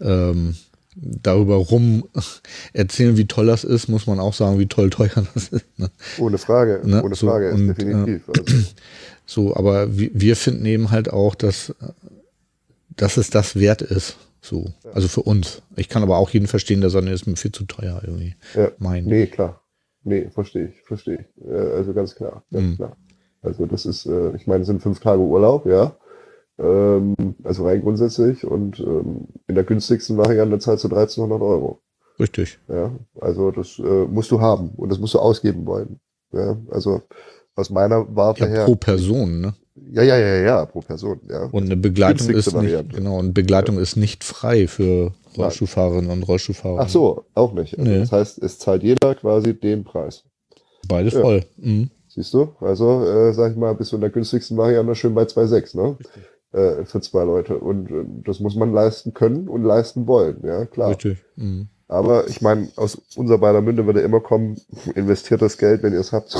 ähm, 0.00 0.56
darüber 0.96 1.56
rum 1.56 2.08
erzählen, 2.72 3.16
wie 3.16 3.26
toll 3.26 3.46
das 3.46 3.64
ist, 3.64 3.88
muss 3.88 4.06
man 4.06 4.18
auch 4.18 4.34
sagen, 4.34 4.58
wie 4.58 4.66
toll 4.66 4.90
teuer 4.90 5.10
das 5.34 5.48
ist. 5.48 5.64
Ne? 5.78 5.90
Ohne 6.18 6.38
Frage, 6.38 6.80
Ne, 6.84 7.02
ohne 7.02 7.14
so, 7.14 7.26
Frage, 7.28 7.52
und, 7.52 7.68
definitiv. 7.68 8.28
Also, 8.28 8.44
So, 9.28 9.56
aber 9.56 9.96
wir, 9.96 10.10
finden 10.36 10.64
eben 10.66 10.92
halt 10.92 11.12
auch, 11.12 11.34
dass, 11.34 11.74
dass 12.96 13.16
es 13.16 13.28
das 13.30 13.56
wert 13.56 13.82
ist. 13.82 14.16
So, 14.40 14.72
also 14.94 15.08
für 15.08 15.22
uns. 15.22 15.62
Ich 15.74 15.88
kann 15.88 16.04
aber 16.04 16.18
auch 16.18 16.30
jeden 16.30 16.46
verstehen, 16.46 16.80
der 16.80 16.90
sagt, 16.90 17.04
nee, 17.04 17.12
ist 17.12 17.26
mir 17.26 17.34
viel 17.36 17.50
zu 17.50 17.64
teuer 17.64 18.00
irgendwie. 18.04 18.36
ja. 18.54 18.70
Mein. 18.78 19.04
Nee, 19.04 19.26
klar. 19.26 19.60
Nee, 20.04 20.30
verstehe 20.32 20.68
ich, 20.68 20.80
verstehe 20.82 21.18
ich. 21.36 21.44
Äh, 21.44 21.52
Also 21.76 21.92
ganz 21.92 22.14
klar, 22.14 22.44
ganz 22.52 22.64
Mhm. 22.64 22.76
klar. 22.76 22.96
Also 23.42 23.66
das 23.66 23.84
ist, 23.86 24.06
äh, 24.06 24.36
ich 24.36 24.46
meine, 24.46 24.60
es 24.60 24.68
sind 24.68 24.80
fünf 24.80 25.00
Tage 25.00 25.20
Urlaub, 25.20 25.66
ja. 25.66 25.96
Ähm, 26.58 27.14
also 27.44 27.64
rein 27.66 27.82
grundsätzlich 27.82 28.44
und 28.46 28.80
ähm, 28.80 29.26
in 29.46 29.54
der 29.54 29.64
günstigsten 29.64 30.16
Variante 30.16 30.58
zahlst 30.58 30.84
du 30.84 30.88
1300 30.88 31.40
Euro. 31.42 31.80
Richtig. 32.18 32.58
Ja, 32.68 32.92
also 33.20 33.50
das 33.50 33.78
äh, 33.78 33.82
musst 34.06 34.30
du 34.30 34.40
haben 34.40 34.70
und 34.76 34.90
das 34.90 34.98
musst 34.98 35.12
du 35.14 35.18
ausgeben 35.18 35.66
wollen. 35.66 36.00
Ja, 36.32 36.56
also 36.70 37.02
aus 37.54 37.68
meiner 37.70 38.06
Warte 38.16 38.44
Ja, 38.44 38.50
her. 38.50 38.64
pro 38.64 38.74
Person, 38.74 39.40
ne? 39.40 39.54
Ja, 39.92 40.02
ja, 40.02 40.16
ja, 40.18 40.34
ja, 40.36 40.64
pro 40.66 40.80
Person, 40.80 41.20
ja. 41.28 41.44
Und 41.52 41.64
eine 41.64 41.76
Begleitung 41.76 42.30
ist 42.30 42.54
nicht, 42.54 42.90
genau, 42.94 43.18
und 43.18 43.34
Begleitung 43.34 43.78
ist 43.78 43.96
nicht 43.96 44.24
frei 44.24 44.66
für 44.66 45.12
Rollstuhlfahrerinnen 45.36 46.10
und 46.10 46.22
Rollstuhlfahrer. 46.22 46.80
Ach 46.80 46.88
so, 46.88 47.24
auch 47.34 47.52
nicht. 47.52 47.78
Also 47.78 47.90
Nee. 47.90 47.98
Das 47.98 48.12
heißt, 48.12 48.42
es 48.42 48.58
zahlt 48.58 48.82
jeder 48.82 49.14
quasi 49.14 49.52
den 49.52 49.84
Preis. 49.84 50.24
Beides 50.88 51.12
Ja. 51.12 51.20
voll. 51.20 51.44
Mhm. 51.58 51.90
Siehst 52.08 52.32
du? 52.32 52.48
Also, 52.60 53.04
äh, 53.04 53.34
sag 53.34 53.52
ich 53.52 53.58
mal, 53.58 53.74
bist 53.74 53.92
du 53.92 53.96
in 53.96 54.00
der 54.00 54.08
günstigsten 54.10 54.56
Variante 54.56 54.94
schön 54.94 55.14
bei 55.14 55.24
2,6, 55.26 55.76
ne? 55.76 55.98
Äh, 56.56 56.86
für 56.86 57.00
zwei 57.02 57.22
Leute. 57.24 57.58
Und 57.58 57.90
äh, 57.90 58.04
das 58.24 58.40
muss 58.40 58.56
man 58.56 58.72
leisten 58.72 59.12
können 59.12 59.46
und 59.48 59.62
leisten 59.62 60.06
wollen, 60.06 60.38
ja, 60.42 60.64
klar. 60.64 60.90
Richtig. 60.90 61.18
Mhm. 61.36 61.68
Aber 61.88 62.26
ich 62.28 62.40
meine, 62.40 62.68
aus 62.76 62.98
unser 63.14 63.38
beider 63.38 63.60
Münde 63.60 63.84
würde 63.86 64.00
immer 64.00 64.20
kommen, 64.20 64.56
investiert 64.94 65.40
das 65.42 65.56
Geld, 65.58 65.82
wenn 65.84 65.92
ihr 65.92 66.00
es 66.00 66.12
habt. 66.12 66.34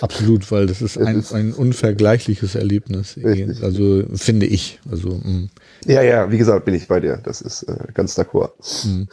Absolut, 0.00 0.50
weil 0.50 0.66
das 0.66 0.80
ist 0.80 0.96
ein, 0.96 1.18
ist- 1.18 1.32
ein 1.34 1.52
unvergleichliches 1.52 2.54
Erlebnis. 2.54 3.16
Richtig. 3.16 3.62
Also 3.62 4.04
finde 4.14 4.46
ich. 4.46 4.80
Also 4.90 5.08
mhm. 5.10 5.50
Ja, 5.86 6.02
ja, 6.02 6.30
wie 6.30 6.38
gesagt, 6.38 6.64
bin 6.64 6.74
ich 6.74 6.86
bei 6.88 7.00
dir. 7.00 7.18
Das 7.24 7.42
ist 7.42 7.64
äh, 7.64 7.76
ganz 7.92 8.16
d'accord. 8.18 8.52
Mhm. 8.86 9.08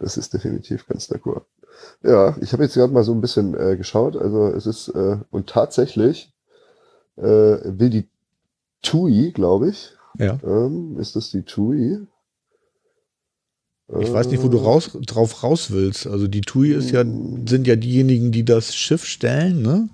Das 0.00 0.16
ist 0.16 0.34
definitiv 0.34 0.86
ganz 0.88 1.08
d'accord. 1.10 1.42
Ja, 2.02 2.36
ich 2.42 2.52
habe 2.52 2.64
jetzt 2.64 2.74
gerade 2.74 2.92
mal 2.92 3.04
so 3.04 3.12
ein 3.14 3.20
bisschen 3.22 3.54
äh, 3.54 3.76
geschaut. 3.76 4.16
Also 4.16 4.48
es 4.48 4.66
ist, 4.66 4.88
äh, 4.88 5.16
und 5.30 5.48
tatsächlich 5.48 6.32
äh, 7.16 7.22
will 7.22 7.88
die 7.90 8.08
TUI, 8.82 9.32
glaube 9.32 9.70
ich, 9.70 9.92
ja. 10.18 10.38
ähm, 10.44 10.96
ist 10.98 11.16
das 11.16 11.30
die 11.30 11.42
TUI? 11.42 12.06
Ich 13.98 14.12
weiß 14.12 14.28
nicht, 14.28 14.42
wo 14.42 14.48
du 14.48 14.58
raus, 14.58 14.96
drauf 15.06 15.42
raus 15.42 15.72
willst. 15.72 16.06
Also 16.06 16.28
die 16.28 16.42
TUI 16.42 16.72
ist 16.72 16.92
ja, 16.92 17.02
sind 17.04 17.66
ja 17.66 17.74
diejenigen, 17.74 18.30
die 18.30 18.44
das 18.44 18.74
Schiff 18.74 19.04
stellen, 19.04 19.62
ne? 19.62 19.88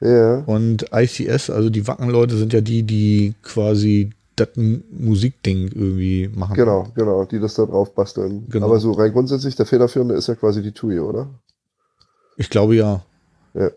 Ja. 0.00 0.44
Und 0.44 0.86
ICS, 0.92 1.50
also 1.50 1.70
die 1.70 1.86
Wackenleute 1.86 2.36
sind 2.36 2.52
ja 2.52 2.60
die, 2.60 2.82
die 2.82 3.34
quasi 3.42 4.10
das 4.36 4.48
Musikding 4.56 5.68
irgendwie 5.68 6.28
machen. 6.34 6.54
Genau, 6.54 6.88
genau, 6.94 7.24
die 7.24 7.38
das 7.38 7.54
da 7.54 7.66
drauf 7.66 7.94
basteln. 7.94 8.46
Genau. 8.48 8.66
Aber 8.66 8.80
so 8.80 8.92
rein 8.92 9.12
grundsätzlich, 9.12 9.56
der 9.56 9.66
Federführende 9.66 10.14
ist 10.14 10.26
ja 10.26 10.34
quasi 10.34 10.62
die 10.62 10.72
TUI, 10.72 11.00
oder? 11.00 11.28
Ich 12.36 12.50
glaube 12.50 12.76
ja. 12.76 13.04
Ja, 13.54 13.62
ja. 13.62 13.70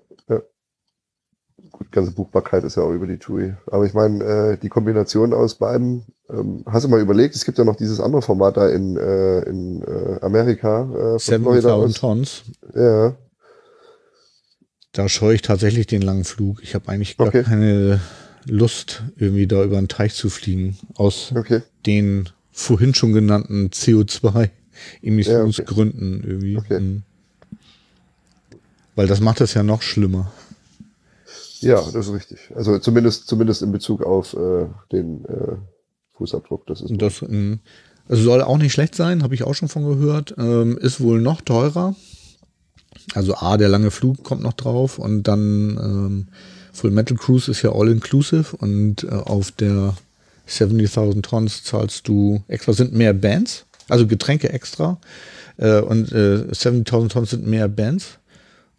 Gut, 1.74 1.92
ganze 1.92 2.12
Buchbarkeit 2.12 2.64
ist 2.64 2.78
ja 2.78 2.84
auch 2.84 2.94
über 2.94 3.08
die 3.08 3.18
TUI. 3.18 3.56
Aber 3.72 3.84
ich 3.86 3.94
meine, 3.96 4.24
äh, 4.24 4.58
die 4.58 4.70
Kombination 4.70 5.34
aus 5.34 5.56
beiden, 5.56 6.04
ähm, 6.30 6.64
hast 6.68 6.86
du 6.86 6.90
mal 6.90 7.02
überlegt, 7.02 7.36
es 7.36 7.44
gibt 7.46 7.58
ja 7.58 7.64
noch 7.66 7.76
dieses 7.76 8.00
andere 8.00 8.22
Format 8.22 8.58
da 8.58 8.70
in, 8.70 8.96
äh, 8.96 9.40
in 9.42 9.82
äh, 9.82 10.20
Amerika. 10.22 10.84
Äh, 10.84 11.18
von 11.20 11.42
Florida 11.42 11.70
7000 11.70 11.74
aus. 11.74 11.94
Tons. 12.00 12.44
Ja, 12.76 13.16
Da 14.92 15.10
scheue 15.10 15.34
ich 15.34 15.42
tatsächlich 15.42 15.88
den 15.88 16.04
langen 16.04 16.26
Flug. 16.26 16.62
Ich 16.62 16.76
habe 16.76 16.90
eigentlich 16.90 17.18
gar 17.18 17.30
Okay. 17.30 17.42
keine 17.42 18.00
Lust, 18.46 19.02
irgendwie 19.18 19.48
da 19.48 19.64
über 19.64 19.78
den 19.78 19.88
Teich 19.88 20.14
zu 20.14 20.30
fliegen. 20.30 20.78
Aus 20.96 21.34
okay. 21.36 21.64
den 21.88 22.30
vorhin 22.52 22.94
schon 22.94 23.14
genannten 23.14 23.70
CO2-Emissionsgründen 23.70 26.24
irgendwie. 26.28 26.58
Okay. 26.58 26.80
Mhm. 26.80 27.02
Weil 28.96 29.08
das 29.08 29.22
macht 29.22 29.42
es 29.42 29.56
ja 29.56 29.64
noch 29.64 29.82
schlimmer. 29.82 30.32
Ja, 31.64 31.82
das 31.82 32.08
ist 32.08 32.14
richtig. 32.14 32.52
Also 32.56 32.80
zumindest, 32.80 33.28
zumindest 33.28 33.62
in 33.62 33.72
Bezug 33.72 34.04
auf 34.04 34.34
äh, 34.34 34.66
den 34.92 35.26
äh, 35.26 35.56
Fußabdruck. 36.18 36.66
Das 36.68 36.82
ist 36.82 36.92
das 36.98 37.22
ähm, 37.22 37.60
also 38.08 38.24
soll 38.24 38.42
auch 38.42 38.58
nicht 38.58 38.74
schlecht 38.74 38.96
sein, 38.96 39.24
habe 39.24 39.34
ich 39.34 39.44
auch 39.44 39.54
schon 39.54 39.70
von 39.70 39.86
gehört. 39.86 40.36
Ähm, 40.38 40.78
ist 40.78 41.00
wohl 41.00 41.22
noch 41.22 41.42
teurer. 41.42 41.96
Also 43.14 43.36
A, 43.36 43.58
der 43.58 43.70
lange 43.70 43.92
Flug 43.92 44.24
kommt 44.24 44.44
noch 44.44 44.54
drauf 44.54 45.00
und 45.00 45.24
dann 45.24 45.78
ähm, 45.78 46.28
Full 46.74 46.92
Metal 46.92 47.18
Cruise 47.18 47.50
ist 47.50 47.62
ja 47.62 47.72
all 47.72 47.90
inclusive 47.90 48.56
und 48.58 49.04
äh, 49.04 49.10
auf 49.10 49.52
der 49.52 49.96
70.000 50.48 51.22
Tons 51.22 51.64
zahlst 51.64 52.08
du 52.08 52.44
extra, 52.48 52.74
sind 52.74 52.94
mehr 52.94 53.14
Bands, 53.14 53.66
also 53.90 54.08
Getränke 54.08 54.50
extra 54.52 55.00
äh, 55.58 55.80
und 55.80 56.12
äh, 56.12 56.46
70.000 56.52 57.10
Tons 57.10 57.30
sind 57.30 57.46
mehr 57.46 57.68
Bands 57.68 58.20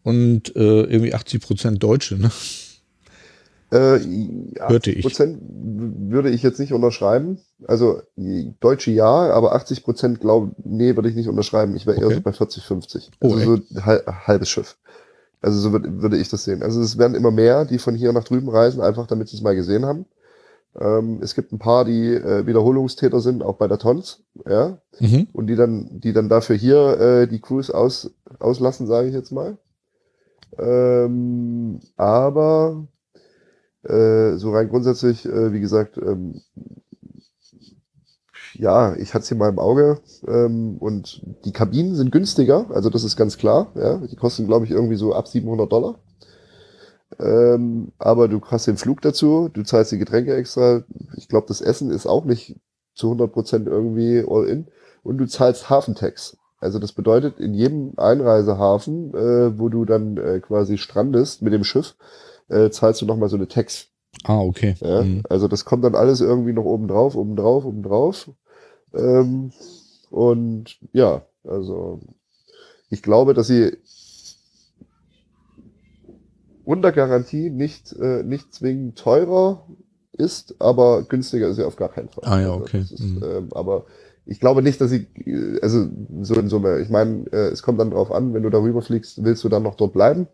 und 0.03 0.55
äh, 0.57 0.83
irgendwie 0.83 1.15
80 1.15 1.41
Prozent 1.41 1.83
Deutsche, 1.83 2.17
ne? 2.17 2.31
Äh, 3.71 3.99
Hörte 4.69 4.91
ich. 4.93 5.03
Prozent 5.03 5.41
würde 5.43 6.31
ich 6.31 6.43
jetzt 6.43 6.61
nicht 6.61 6.73
unterschreiben. 6.73 7.41
Also 7.67 8.01
Deutsche 8.61 8.91
ja, 8.91 9.07
aber 9.33 9.55
80 9.55 9.83
Prozent 9.85 10.21
glaube 10.21 10.53
nee, 10.63 10.95
würde 10.97 11.09
ich 11.09 11.17
nicht 11.17 11.29
unterschreiben. 11.29 11.75
Ich 11.77 11.87
wäre 11.87 11.99
eher 11.99 12.07
Okay. 12.07 12.17
so 12.17 12.21
bei 12.21 12.33
40, 12.33 12.63
50. 12.65 13.11
Oh, 13.21 13.33
Also 13.35 13.57
so 13.57 13.81
hal 13.85 14.05
halbes 14.27 14.49
Schiff. 14.49 14.77
Also 15.41 15.59
so 15.59 15.73
würd, 15.73 16.03
würde 16.03 16.17
ich 16.17 16.29
das 16.29 16.45
sehen. 16.45 16.63
Also 16.63 16.81
es 16.81 16.97
werden 16.99 17.15
immer 17.15 17.31
mehr, 17.31 17.65
die 17.65 17.79
von 17.79 17.95
hier 17.95 18.13
nach 18.13 18.25
drüben 18.25 18.49
reisen, 18.49 18.81
einfach 18.81 19.07
damit 19.07 19.29
sie 19.29 19.37
es 19.37 19.43
mal 19.43 19.55
gesehen 19.57 19.85
haben. 19.85 20.07
Ähm, 20.81 21.21
es 21.23 21.35
gibt 21.35 21.53
ein 21.53 21.59
paar, 21.59 21.85
die 21.85 22.15
äh, 22.15 22.47
Wiederholungstäter 22.47 23.21
sind, 23.21 23.43
auch 23.43 23.57
bei 23.57 23.69
der 23.69 23.79
Tons, 23.79 24.21
ja, 24.49 24.79
Mhm. 24.99 25.29
und 25.33 25.47
die 25.49 25.55
dann, 25.57 26.01
die 26.01 26.13
dann 26.13 26.29
dafür 26.29 26.57
hier 26.57 26.99
äh, 27.01 27.27
die 27.29 27.41
Cruise 27.41 27.73
aus, 27.75 28.11
auslassen, 28.41 28.87
sage 28.87 29.09
ich 29.09 29.15
jetzt 29.15 29.31
mal. 29.33 29.57
Ähm, 30.59 31.81
aber 31.97 32.87
äh, 33.85 34.37
so 34.37 34.53
rein 34.53 34.69
grundsätzlich, 34.69 35.25
äh, 35.27 35.53
wie 35.53 35.61
gesagt, 35.61 35.99
ähm, 35.99 36.41
ja, 38.55 38.95
ich 38.97 39.15
hatte 39.15 39.23
es 39.23 39.29
hier 39.29 39.37
mal 39.37 39.51
im 39.51 39.59
Auge 39.59 39.99
ähm, 40.27 40.77
und 40.79 41.23
die 41.45 41.53
Kabinen 41.53 41.95
sind 41.95 42.13
günstiger, 42.13 42.67
also 42.71 42.89
das 42.89 43.05
ist 43.05 43.17
ganz 43.17 43.37
klar. 43.37 43.73
Ja, 43.75 43.97
die 43.99 44.17
kosten, 44.17 44.47
glaube 44.47 44.65
ich, 44.65 44.71
irgendwie 44.71 44.97
so 44.97 45.13
ab 45.13 45.29
700 45.29 45.71
Dollar. 45.71 45.99
Ähm, 47.19 47.93
aber 47.99 48.29
du 48.29 48.41
hast 48.45 48.67
den 48.67 48.77
Flug 48.77 49.01
dazu, 49.01 49.49
du 49.53 49.63
zahlst 49.63 49.93
die 49.93 49.99
Getränke 49.99 50.35
extra. 50.35 50.83
Ich 51.17 51.29
glaube, 51.29 51.47
das 51.49 51.61
Essen 51.61 51.91
ist 51.91 52.07
auch 52.07 52.25
nicht 52.25 52.57
zu 52.95 53.09
100 53.09 53.33
Prozent 53.33 53.67
irgendwie 53.67 54.25
all 54.29 54.47
in 54.47 54.67
und 55.03 55.19
du 55.19 55.27
zahlst 55.27 55.71
Hafentax. 55.71 56.37
Also 56.59 56.79
das 56.79 56.93
bedeutet, 56.93 57.39
in 57.41 57.55
jedem 57.55 57.93
Einreisehafen, 57.97 59.15
äh, 59.15 59.59
wo 59.59 59.69
du 59.69 59.85
dann 59.85 60.17
äh, 60.17 60.41
quasi 60.41 60.79
strandest 60.79 61.43
mit 61.43 61.53
dem 61.53 61.65
Schiff, 61.65 61.95
äh, 62.49 62.71
zahlst 62.71 63.01
du 63.03 63.07
nochmal 63.07 63.29
so 63.29 63.37
eine 63.37 63.49
Tax. 63.49 63.89
Ah, 64.25 64.41
okay. 64.41 64.75
Ja? 64.81 65.03
Mhm. 65.03 65.23
Also 65.29 65.49
das 65.49 65.65
kommt 65.65 65.85
dann 65.85 65.95
alles 65.95 66.21
irgendwie 66.21 66.53
noch 66.53 66.65
oben 66.65 66.89
drauf, 66.89 67.15
oben 67.17 67.37
drauf, 67.37 67.65
oben 67.65 67.83
drauf. 67.83 68.31
Ähm, 68.95 69.53
und 70.11 70.79
ja, 70.93 71.23
also 71.45 72.01
ich 72.91 73.03
glaube, 73.03 73.35
dass 73.35 73.49
sie 73.49 73.77
unter 76.65 76.93
Garantie 76.93 77.51
nicht, 77.51 77.93
äh, 77.93 78.23
nicht 78.23 78.55
zwingend 78.55 78.99
teurer 78.99 79.67
ist, 80.13 80.55
aber 80.61 81.03
günstiger 81.03 81.49
ist 81.49 81.57
sie 81.57 81.65
auf 81.67 81.77
gar 81.77 81.89
keinen 81.89 82.09
Fall. 82.09 82.25
Ah 82.25 82.41
ja, 82.41 82.53
Also 82.53 82.65
okay. 82.65 82.81
das 82.81 82.93
ist, 82.93 83.01
Mhm. 83.01 83.23
ähm, 83.23 83.49
aber 83.53 83.87
ich 84.27 84.41
glaube 84.41 84.63
nicht, 84.63 84.81
dass 84.81 84.91
sie, 84.91 85.07
äh, 85.27 85.61
also 85.61 85.87
so 86.23 86.35
in 86.35 86.49
Summe, 86.49 86.81
ich 86.81 86.89
meine, 86.89 87.27
äh, 87.33 87.49
es 87.49 87.63
kommt 87.63 87.81
dann 87.81 87.91
drauf 87.91 88.11
an, 88.11 88.33
wenn 88.33 88.43
du 88.43 88.51
darüber 88.51 88.81
fliegst, 88.81 89.23
willst 89.25 89.45
du 89.45 89.49
dann 89.49 89.63
noch 89.63 89.75
dort 89.75 89.93
bleiben? 89.93 90.29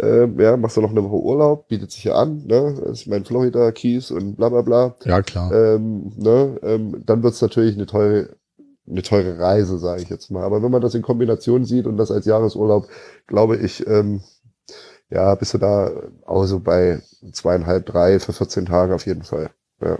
Ähm, 0.00 0.38
ja, 0.38 0.56
machst 0.56 0.76
du 0.76 0.80
noch 0.80 0.90
eine 0.90 1.02
Woche 1.02 1.16
Urlaub, 1.16 1.68
bietet 1.68 1.90
sich 1.90 2.04
ja 2.04 2.14
an, 2.14 2.44
ne? 2.46 2.74
Das 2.78 3.00
ist 3.00 3.06
mein 3.06 3.24
Florida, 3.24 3.72
Keys 3.72 4.10
und 4.10 4.36
bla 4.36 4.48
bla 4.48 4.62
bla. 4.62 4.94
Ja, 5.04 5.22
klar. 5.22 5.52
Ähm, 5.52 6.12
ne? 6.16 6.58
ähm, 6.62 7.02
dann 7.04 7.22
wird's 7.22 7.42
natürlich 7.42 7.74
eine 7.74 7.86
teure, 7.86 8.36
eine 8.88 9.02
teure 9.02 9.38
Reise, 9.38 9.78
sage 9.78 10.02
ich 10.02 10.08
jetzt 10.08 10.30
mal. 10.30 10.44
Aber 10.44 10.62
wenn 10.62 10.70
man 10.70 10.82
das 10.82 10.94
in 10.94 11.02
Kombination 11.02 11.64
sieht 11.64 11.86
und 11.86 11.96
das 11.96 12.10
als 12.10 12.26
Jahresurlaub, 12.26 12.88
glaube 13.26 13.56
ich, 13.56 13.86
ähm, 13.86 14.22
ja, 15.10 15.34
bist 15.34 15.54
du 15.54 15.58
da 15.58 15.90
auch 16.26 16.44
so 16.44 16.60
bei 16.60 17.00
zweieinhalb, 17.32 17.86
drei 17.86 18.18
für 18.20 18.32
14 18.32 18.66
Tage 18.66 18.94
auf 18.94 19.06
jeden 19.06 19.22
Fall. 19.22 19.50
Ja. 19.80 19.98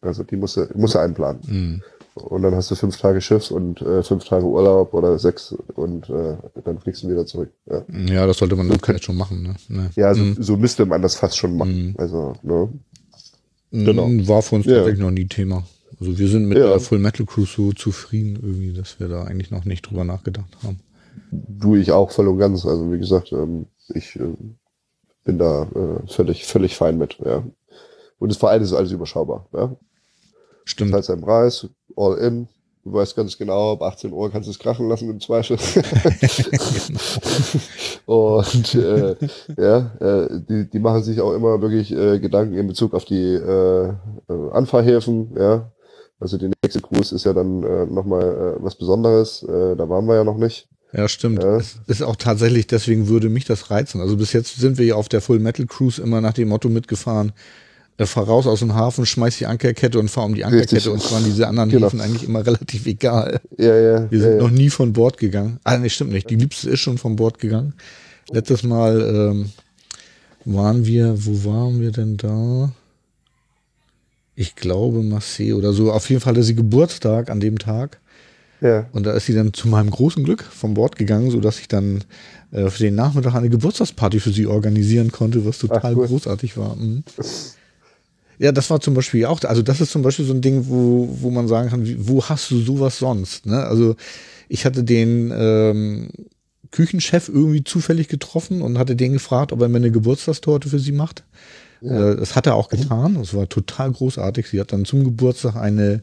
Also 0.00 0.24
die 0.24 0.36
musst 0.36 0.56
du, 0.56 0.66
musst 0.74 0.94
du 0.94 0.98
einplanen. 0.98 1.42
Mhm. 1.46 1.82
Und 2.20 2.42
dann 2.42 2.54
hast 2.54 2.70
du 2.70 2.74
fünf 2.74 2.96
Tage 2.98 3.20
Schiff 3.20 3.50
und 3.50 3.80
äh, 3.82 4.02
fünf 4.02 4.24
Tage 4.24 4.44
Urlaub 4.44 4.94
oder 4.94 5.18
sechs 5.18 5.52
und 5.74 6.08
äh, 6.10 6.36
dann 6.64 6.78
fliegst 6.78 7.02
du 7.02 7.08
wieder 7.08 7.26
zurück. 7.26 7.50
Ja, 7.66 7.82
Ja, 8.06 8.26
das 8.26 8.38
sollte 8.38 8.56
man 8.56 8.68
dann 8.68 8.80
vielleicht 8.80 9.04
schon 9.04 9.16
machen. 9.16 9.42
Ne? 9.42 9.54
Ne. 9.68 9.90
ja 9.96 10.14
so, 10.14 10.22
Mhm. 10.22 10.36
so 10.42 10.56
müsste 10.56 10.86
man 10.86 11.02
das 11.02 11.14
fast 11.16 11.36
schon 11.36 11.56
machen. 11.56 11.88
Mhm. 11.88 11.94
Also, 11.98 12.34
ne? 12.42 12.68
Genau. 13.72 14.08
War 14.28 14.42
für 14.42 14.56
uns 14.56 14.66
Ja. 14.66 14.76
tatsächlich 14.76 15.00
noch 15.00 15.10
nie 15.10 15.26
Thema. 15.26 15.64
Also 16.00 16.18
wir 16.18 16.28
sind 16.28 16.46
mit 16.46 16.58
Ja. 16.58 16.68
der 16.68 16.80
Full 16.80 16.98
Metal 16.98 17.26
Cruise 17.26 17.52
so 17.54 17.72
zufrieden 17.72 18.36
irgendwie, 18.42 18.72
dass 18.72 18.98
wir 18.98 19.08
da 19.08 19.24
eigentlich 19.24 19.50
noch 19.50 19.64
nicht 19.64 19.82
drüber 19.88 20.04
nachgedacht 20.04 20.50
haben. 20.64 20.80
du 21.30 21.76
ich 21.76 21.92
auch 21.92 22.10
voll 22.10 22.28
und 22.28 22.38
ganz. 22.38 22.64
Also 22.66 22.90
wie 22.92 22.98
gesagt, 22.98 23.32
ähm, 23.32 23.66
ich 23.94 24.16
ähm, 24.16 24.56
bin 25.24 25.38
da 25.38 25.64
äh, 25.64 26.06
völlig, 26.08 26.46
völlig 26.46 26.76
fein 26.76 26.96
mit. 26.98 27.18
Ja. 27.24 27.42
Und 28.18 28.36
vor 28.36 28.50
allem 28.50 28.62
ist 28.62 28.72
alles 28.72 28.92
überschaubar. 28.92 29.46
Ja. 29.52 29.76
Stimmt. 30.64 30.92
Zahlst 30.92 31.08
deinen 31.08 31.20
Preis, 31.22 31.68
all 32.00 32.18
in. 32.18 32.48
Du 32.84 32.94
weißt 32.94 33.14
ganz 33.14 33.36
genau, 33.36 33.74
ab 33.74 33.82
18 33.82 34.10
Uhr 34.10 34.30
kannst 34.30 34.46
du 34.46 34.52
es 34.52 34.58
krachen 34.58 34.88
lassen 34.88 35.10
im 35.10 35.20
Zweifel. 35.20 35.58
und 38.06 38.74
äh, 38.74 39.16
ja, 39.58 39.90
äh, 40.00 40.40
die, 40.48 40.70
die 40.70 40.78
machen 40.78 41.02
sich 41.02 41.20
auch 41.20 41.34
immer 41.34 41.60
wirklich 41.60 41.92
äh, 41.92 42.18
Gedanken 42.18 42.54
in 42.54 42.66
Bezug 42.66 42.94
auf 42.94 43.04
die 43.04 43.34
äh, 43.34 43.88
äh, 43.88 43.92
Anfahrhäfen. 44.52 45.36
Ja. 45.38 45.70
Also 46.18 46.38
die 46.38 46.50
nächste 46.62 46.80
Cruise 46.80 47.14
ist 47.14 47.24
ja 47.24 47.34
dann 47.34 47.62
äh, 47.62 47.84
nochmal 47.84 48.56
äh, 48.58 48.64
was 48.64 48.76
Besonderes. 48.76 49.42
Äh, 49.42 49.76
da 49.76 49.88
waren 49.88 50.06
wir 50.06 50.16
ja 50.16 50.24
noch 50.24 50.38
nicht. 50.38 50.66
Ja, 50.92 51.06
stimmt. 51.06 51.42
Ja. 51.42 51.56
Es 51.56 51.80
ist 51.86 52.02
auch 52.02 52.16
tatsächlich, 52.16 52.66
deswegen 52.66 53.08
würde 53.08 53.28
mich 53.28 53.44
das 53.44 53.70
reizen. 53.70 54.00
Also 54.00 54.16
bis 54.16 54.32
jetzt 54.32 54.58
sind 54.58 54.78
wir 54.78 54.86
ja 54.86 54.94
auf 54.96 55.08
der 55.08 55.20
Full 55.20 55.38
Metal 55.38 55.66
Cruise 55.66 56.02
immer 56.02 56.20
nach 56.20 56.32
dem 56.32 56.48
Motto 56.48 56.68
mitgefahren, 56.68 57.32
äh, 58.00 58.06
fahr 58.06 58.24
raus 58.24 58.46
aus 58.46 58.60
dem 58.60 58.74
Hafen, 58.74 59.04
schmeiß 59.04 59.36
die 59.38 59.46
Ankerkette 59.46 59.98
und 59.98 60.10
fahr 60.10 60.24
um 60.24 60.34
die 60.34 60.44
Ankerkette 60.44 60.76
Richtig. 60.76 60.92
und 60.92 61.12
waren 61.12 61.24
diese 61.24 61.46
anderen 61.46 61.68
Genau. 61.68 61.86
Häfen 61.86 62.00
eigentlich 62.00 62.24
immer 62.24 62.44
relativ 62.46 62.86
egal. 62.86 63.40
Ja, 63.58 63.76
ja. 63.76 64.10
Wir 64.10 64.20
sind 64.20 64.32
ja. 64.32 64.38
noch 64.38 64.50
nie 64.50 64.70
von 64.70 64.92
Bord 64.94 65.18
gegangen. 65.18 65.60
Ah, 65.64 65.76
nee, 65.76 65.90
stimmt 65.90 66.12
nicht. 66.12 66.30
Die 66.30 66.36
Liebste 66.36 66.70
ist 66.70 66.80
schon 66.80 66.96
von 66.96 67.16
Bord 67.16 67.38
gegangen. 67.38 67.74
Letztes 68.30 68.62
Mal 68.62 69.00
ähm, 69.02 69.50
waren 70.46 70.86
wir, 70.86 71.14
wo 71.26 71.44
waren 71.50 71.80
wir 71.80 71.92
denn 71.92 72.16
da? 72.16 72.72
Ich 74.34 74.54
glaube 74.56 75.02
Marseille 75.02 75.52
oder 75.52 75.74
so. 75.74 75.92
Auf 75.92 76.08
jeden 76.08 76.22
Fall 76.22 76.32
hatte 76.32 76.42
sie 76.42 76.54
Geburtstag 76.54 77.28
an 77.28 77.40
dem 77.40 77.58
Tag. 77.58 78.00
ja. 78.62 78.86
Und 78.92 79.04
da 79.04 79.12
ist 79.12 79.26
sie 79.26 79.34
dann 79.34 79.52
zu 79.52 79.68
meinem 79.68 79.90
großen 79.90 80.24
Glück 80.24 80.42
von 80.42 80.72
Bord 80.72 80.96
gegangen, 80.96 81.30
sodass 81.30 81.60
ich 81.60 81.68
dann 81.68 82.04
äh, 82.52 82.70
für 82.70 82.82
den 82.82 82.94
Nachmittag 82.94 83.34
eine 83.34 83.50
Geburtstagsparty 83.50 84.20
für 84.20 84.30
sie 84.32 84.46
organisieren 84.46 85.12
konnte, 85.12 85.44
was 85.44 85.58
total 85.58 85.94
Ach, 86.00 86.06
großartig 86.06 86.56
war. 86.56 86.76
Mhm. 86.76 87.04
Ja, 88.40 88.52
das 88.52 88.70
war 88.70 88.80
zum 88.80 88.94
Beispiel 88.94 89.26
auch, 89.26 89.44
also 89.44 89.60
das 89.60 89.82
ist 89.82 89.92
zum 89.92 90.00
Beispiel 90.00 90.24
so 90.24 90.32
ein 90.32 90.40
Ding, 90.40 90.64
wo, 90.66 91.14
wo 91.20 91.30
man 91.30 91.46
sagen 91.46 91.68
kann, 91.68 91.94
wo 91.98 92.24
hast 92.24 92.50
du 92.50 92.58
sowas 92.58 92.98
sonst? 92.98 93.44
Ne? 93.44 93.62
Also 93.62 93.96
ich 94.48 94.64
hatte 94.64 94.82
den 94.82 95.30
ähm, 95.36 96.08
Küchenchef 96.70 97.28
irgendwie 97.28 97.64
zufällig 97.64 98.08
getroffen 98.08 98.62
und 98.62 98.78
hatte 98.78 98.96
den 98.96 99.12
gefragt, 99.12 99.52
ob 99.52 99.60
er 99.60 99.68
mir 99.68 99.76
eine 99.76 99.90
Geburtstagstorte 99.90 100.70
für 100.70 100.78
sie 100.78 100.92
macht. 100.92 101.22
Ja. 101.82 102.12
Äh, 102.12 102.16
das 102.16 102.34
hat 102.34 102.46
er 102.46 102.54
auch 102.54 102.70
getan. 102.70 103.16
Das 103.16 103.34
war 103.34 103.46
total 103.46 103.92
großartig. 103.92 104.48
Sie 104.48 104.58
hat 104.58 104.72
dann 104.72 104.86
zum 104.86 105.04
Geburtstag 105.04 105.56
eine 105.56 106.00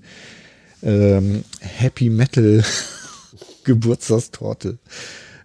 ähm, 0.83 1.43
Happy 1.59 2.11
Metal 2.11 2.63
Geburtstagstorte 3.63 4.77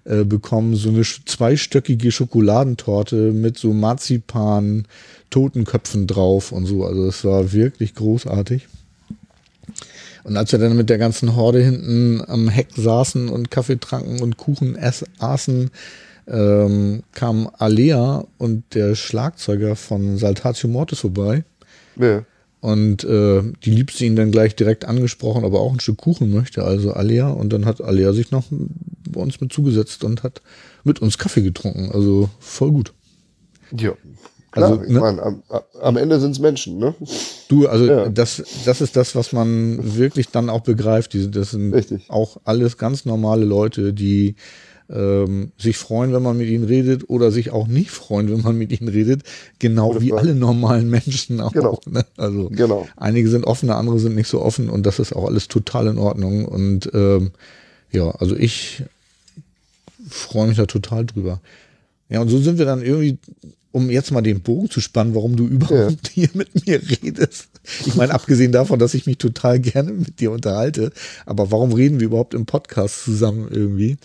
äh, 0.04 0.24
bekommen, 0.24 0.76
so 0.76 0.90
eine 0.90 1.02
zweistöckige 1.02 2.12
Schokoladentorte 2.12 3.32
mit 3.32 3.56
so 3.56 3.72
Marzipan, 3.72 4.86
Totenköpfen 5.32 6.06
drauf 6.06 6.52
und 6.52 6.66
so. 6.66 6.84
Also 6.84 7.06
es 7.06 7.24
war 7.24 7.52
wirklich 7.52 7.96
großartig. 7.96 8.68
Und 10.24 10.36
als 10.36 10.52
wir 10.52 10.60
dann 10.60 10.76
mit 10.76 10.88
der 10.88 10.98
ganzen 10.98 11.34
Horde 11.34 11.60
hinten 11.62 12.22
am 12.28 12.48
Heck 12.48 12.68
saßen 12.76 13.28
und 13.28 13.50
Kaffee 13.50 13.78
tranken 13.78 14.22
und 14.22 14.36
Kuchen 14.36 14.78
aßen, 15.18 15.70
ähm, 16.28 17.02
kam 17.12 17.50
Alea 17.58 18.24
und 18.38 18.62
der 18.74 18.94
Schlagzeuger 18.94 19.74
von 19.74 20.18
Saltatio 20.18 20.68
Mortis 20.68 21.00
vorbei. 21.00 21.42
Ja. 21.96 22.24
Und 22.60 23.02
äh, 23.02 23.42
die 23.64 23.70
Liebste 23.70 24.04
ihn 24.04 24.14
dann 24.14 24.30
gleich 24.30 24.54
direkt 24.54 24.84
angesprochen, 24.84 25.44
ob 25.44 25.54
er 25.54 25.58
auch 25.58 25.72
ein 25.72 25.80
Stück 25.80 25.96
Kuchen 25.96 26.32
möchte, 26.32 26.62
also 26.62 26.92
Alea. 26.92 27.28
Und 27.28 27.52
dann 27.52 27.66
hat 27.66 27.80
Alea 27.80 28.12
sich 28.12 28.30
noch 28.30 28.44
bei 29.10 29.20
uns 29.20 29.40
mit 29.40 29.52
zugesetzt 29.52 30.04
und 30.04 30.22
hat 30.22 30.42
mit 30.84 31.02
uns 31.02 31.18
Kaffee 31.18 31.42
getrunken. 31.42 31.90
Also 31.90 32.30
voll 32.38 32.70
gut. 32.70 32.92
Ja. 33.76 33.94
Klar, 34.52 34.70
also, 34.70 34.82
ich 34.84 34.90
ne? 34.90 35.00
meine, 35.00 35.22
am, 35.22 35.42
am 35.80 35.96
Ende 35.96 36.20
sind 36.20 36.32
es 36.32 36.38
Menschen, 36.38 36.78
ne? 36.78 36.94
Du, 37.48 37.66
also 37.66 37.86
ja. 37.86 38.08
das, 38.10 38.42
das 38.66 38.82
ist 38.82 38.96
das, 38.96 39.14
was 39.14 39.32
man 39.32 39.96
wirklich 39.96 40.28
dann 40.28 40.50
auch 40.50 40.60
begreift. 40.60 41.14
Diese, 41.14 41.30
das 41.30 41.52
sind 41.52 41.72
Richtig. 41.72 42.08
auch 42.08 42.36
alles 42.44 42.76
ganz 42.76 43.06
normale 43.06 43.46
Leute, 43.46 43.94
die 43.94 44.36
ähm, 44.90 45.52
sich 45.56 45.78
freuen, 45.78 46.12
wenn 46.12 46.22
man 46.22 46.36
mit 46.36 46.48
ihnen 46.48 46.64
redet 46.64 47.08
oder 47.08 47.30
sich 47.30 47.50
auch 47.50 47.66
nicht 47.66 47.90
freuen, 48.02 48.30
wenn 48.30 48.42
man 48.42 48.56
mit 48.56 48.78
ihnen 48.78 48.88
redet, 48.88 49.22
genau 49.58 50.00
wie 50.02 50.12
alle 50.12 50.34
normalen 50.34 50.90
Menschen 50.90 51.40
auch. 51.40 51.52
Genau. 51.52 51.80
Ne? 51.88 52.04
Also 52.18 52.50
genau. 52.50 52.86
einige 52.96 53.30
sind 53.30 53.46
offener, 53.46 53.76
andere 53.76 53.98
sind 53.98 54.14
nicht 54.14 54.28
so 54.28 54.42
offen 54.42 54.68
und 54.68 54.84
das 54.84 54.98
ist 54.98 55.14
auch 55.14 55.24
alles 55.24 55.48
total 55.48 55.86
in 55.86 55.96
Ordnung. 55.96 56.44
Und 56.44 56.90
ähm, 56.92 57.30
ja, 57.90 58.10
also 58.10 58.36
ich 58.36 58.82
freue 60.08 60.48
mich 60.48 60.58
da 60.58 60.66
total 60.66 61.06
drüber. 61.06 61.40
Ja, 62.10 62.20
und 62.20 62.28
so 62.28 62.38
sind 62.38 62.58
wir 62.58 62.66
dann 62.66 62.82
irgendwie, 62.82 63.16
um 63.72 63.90
jetzt 63.90 64.12
mal 64.12 64.20
den 64.20 64.42
Bogen 64.42 64.70
zu 64.70 64.80
spannen, 64.80 65.14
warum 65.14 65.36
du 65.36 65.46
überhaupt 65.48 66.08
ja. 66.08 66.12
hier 66.14 66.28
mit 66.34 66.66
mir 66.66 66.80
redest. 66.80 67.48
Ich 67.86 67.94
meine, 67.94 68.14
abgesehen 68.14 68.52
davon, 68.52 68.78
dass 68.78 68.94
ich 68.94 69.06
mich 69.06 69.18
total 69.18 69.58
gerne 69.60 69.92
mit 69.92 70.20
dir 70.20 70.30
unterhalte, 70.30 70.92
aber 71.26 71.50
warum 71.50 71.72
reden 71.72 72.00
wir 72.00 72.06
überhaupt 72.06 72.34
im 72.34 72.46
Podcast 72.46 73.04
zusammen 73.04 73.48
irgendwie? 73.50 73.96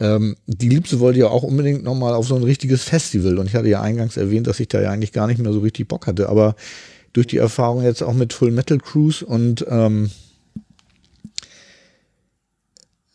Ähm, 0.00 0.36
die 0.46 0.68
Liebste 0.68 1.00
wollte 1.00 1.20
ja 1.20 1.28
auch 1.28 1.42
unbedingt 1.42 1.82
nochmal 1.82 2.14
auf 2.14 2.26
so 2.26 2.36
ein 2.36 2.42
richtiges 2.44 2.84
Festival. 2.84 3.38
Und 3.38 3.46
ich 3.46 3.54
hatte 3.54 3.68
ja 3.68 3.80
eingangs 3.80 4.16
erwähnt, 4.16 4.46
dass 4.46 4.60
ich 4.60 4.68
da 4.68 4.80
ja 4.80 4.90
eigentlich 4.90 5.12
gar 5.12 5.26
nicht 5.26 5.40
mehr 5.40 5.52
so 5.52 5.60
richtig 5.60 5.88
Bock 5.88 6.06
hatte. 6.06 6.28
Aber 6.28 6.54
durch 7.12 7.26
die 7.26 7.38
Erfahrung 7.38 7.82
jetzt 7.82 8.02
auch 8.02 8.14
mit 8.14 8.32
Full 8.32 8.52
Metal 8.52 8.78
Cruise 8.78 9.24
und 9.24 9.66
ähm, 9.68 10.10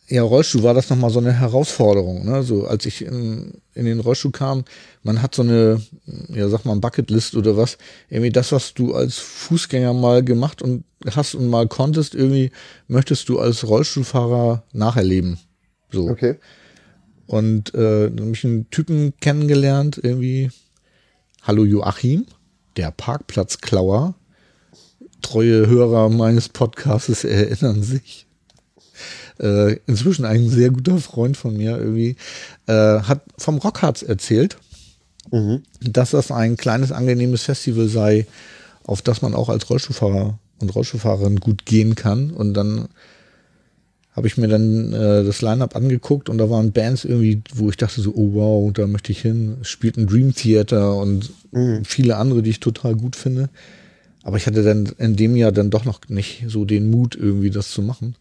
ja, 0.08 0.22
Rollstuhl 0.22 0.62
war 0.62 0.74
das 0.74 0.90
nochmal 0.90 1.10
so 1.10 1.18
eine 1.18 1.32
Herausforderung. 1.32 2.26
Ne? 2.26 2.42
So, 2.42 2.66
als 2.66 2.84
ich 2.84 3.04
in, 3.04 3.62
in 3.72 3.86
den 3.86 4.00
Rollstuhl 4.00 4.32
kam, 4.32 4.64
man 5.02 5.22
hat 5.22 5.34
so 5.34 5.42
eine, 5.42 5.80
ja, 6.28 6.48
sag 6.48 6.64
mal, 6.64 6.76
Bucketlist 6.76 7.34
oder 7.36 7.56
was. 7.56 7.78
Irgendwie 8.10 8.30
das, 8.30 8.52
was 8.52 8.74
du 8.74 8.94
als 8.94 9.18
Fußgänger 9.18 9.94
mal 9.94 10.22
gemacht 10.22 10.60
und 10.60 10.84
hast 11.10 11.34
und 11.34 11.48
mal 11.48 11.68
konntest, 11.68 12.14
irgendwie 12.14 12.50
möchtest 12.86 13.28
du 13.30 13.38
als 13.38 13.66
Rollstuhlfahrer 13.66 14.64
nacherleben. 14.72 15.38
So. 15.90 16.08
Okay. 16.10 16.36
Und 17.26 17.74
äh, 17.74 18.10
dann 18.10 18.20
habe 18.20 18.32
ich 18.32 18.44
einen 18.44 18.68
Typen 18.70 19.14
kennengelernt, 19.20 19.98
irgendwie. 20.02 20.50
Hallo 21.42 21.64
Joachim, 21.64 22.26
der 22.76 22.90
Parkplatzklauer. 22.90 24.14
Treue 25.22 25.66
Hörer 25.66 26.10
meines 26.10 26.50
Podcasts 26.50 27.24
erinnern 27.24 27.82
sich. 27.82 28.23
Äh, 29.38 29.78
inzwischen 29.86 30.24
ein 30.24 30.48
sehr 30.48 30.70
guter 30.70 30.98
Freund 30.98 31.36
von 31.36 31.56
mir 31.56 31.76
irgendwie, 31.76 32.16
äh, 32.66 33.00
hat 33.00 33.22
vom 33.36 33.58
Rockharz 33.58 34.02
erzählt, 34.02 34.58
mhm. 35.32 35.62
dass 35.80 36.12
das 36.12 36.30
ein 36.30 36.56
kleines, 36.56 36.92
angenehmes 36.92 37.42
Festival 37.42 37.88
sei, 37.88 38.26
auf 38.84 39.02
das 39.02 39.22
man 39.22 39.34
auch 39.34 39.48
als 39.48 39.68
Rollstuhlfahrer 39.68 40.38
und 40.60 40.74
Rollstuhlfahrerin 40.74 41.40
gut 41.40 41.66
gehen 41.66 41.96
kann. 41.96 42.30
Und 42.30 42.54
dann 42.54 42.88
habe 44.12 44.28
ich 44.28 44.36
mir 44.36 44.46
dann 44.46 44.92
äh, 44.92 45.24
das 45.24 45.42
Line-Up 45.42 45.74
angeguckt 45.74 46.28
und 46.28 46.38
da 46.38 46.48
waren 46.48 46.70
Bands 46.70 47.04
irgendwie, 47.04 47.42
wo 47.52 47.68
ich 47.68 47.76
dachte 47.76 48.00
so, 48.00 48.14
oh 48.14 48.34
wow, 48.34 48.72
da 48.72 48.86
möchte 48.86 49.10
ich 49.10 49.20
hin. 49.20 49.56
Es 49.62 49.68
spielt 49.68 49.96
ein 49.96 50.06
Dream 50.06 50.32
Theater 50.32 50.96
und 50.96 51.32
mhm. 51.50 51.84
viele 51.84 52.16
andere, 52.16 52.42
die 52.42 52.50
ich 52.50 52.60
total 52.60 52.94
gut 52.94 53.16
finde. 53.16 53.48
Aber 54.22 54.36
ich 54.36 54.46
hatte 54.46 54.62
dann 54.62 54.86
in 54.98 55.16
dem 55.16 55.34
Jahr 55.34 55.50
dann 55.50 55.70
doch 55.70 55.84
noch 55.84 56.00
nicht 56.08 56.44
so 56.46 56.64
den 56.64 56.90
Mut, 56.90 57.16
irgendwie 57.16 57.50
das 57.50 57.70
zu 57.70 57.82
machen. 57.82 58.14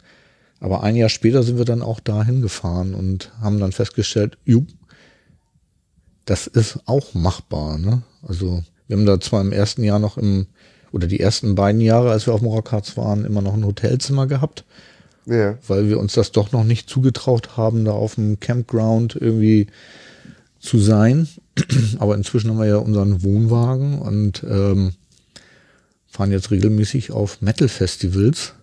Aber 0.63 0.81
ein 0.83 0.95
Jahr 0.95 1.09
später 1.09 1.43
sind 1.43 1.57
wir 1.57 1.65
dann 1.65 1.81
auch 1.81 1.99
dahin 1.99 2.41
gefahren 2.41 2.95
und 2.95 3.31
haben 3.41 3.59
dann 3.59 3.71
festgestellt, 3.71 4.37
jupp, 4.45 4.67
das 6.25 6.47
ist 6.47 6.79
auch 6.85 7.13
machbar. 7.13 7.77
Ne? 7.77 8.01
Also 8.21 8.63
wir 8.87 8.97
haben 8.97 9.05
da 9.05 9.19
zwar 9.19 9.41
im 9.41 9.51
ersten 9.51 9.83
Jahr 9.83 9.99
noch 9.99 10.17
im, 10.17 10.47
oder 10.91 11.07
die 11.07 11.19
ersten 11.19 11.55
beiden 11.55 11.81
Jahre, 11.81 12.11
als 12.11 12.27
wir 12.27 12.33
auf 12.33 12.41
Rockharz 12.41 12.95
waren, 12.97 13.25
immer 13.25 13.41
noch 13.41 13.53
ein 13.53 13.65
Hotelzimmer 13.65 14.25
gehabt 14.25 14.63
ja. 15.25 15.57
Weil 15.67 15.89
wir 15.89 15.99
uns 15.99 16.13
das 16.13 16.31
doch 16.31 16.51
noch 16.51 16.63
nicht 16.63 16.89
zugetraut 16.89 17.55
haben, 17.55 17.85
da 17.85 17.91
auf 17.91 18.15
dem 18.15 18.39
Campground 18.39 19.15
irgendwie 19.15 19.67
zu 20.59 20.79
sein. 20.79 21.27
Aber 21.99 22.15
inzwischen 22.15 22.49
haben 22.49 22.59
wir 22.59 22.67
ja 22.67 22.77
unseren 22.77 23.23
Wohnwagen 23.23 23.99
und 23.99 24.43
ähm, 24.43 24.93
fahren 26.07 26.31
jetzt 26.31 26.51
regelmäßig 26.51 27.11
auf 27.11 27.41
Metal-Festivals. 27.41 28.53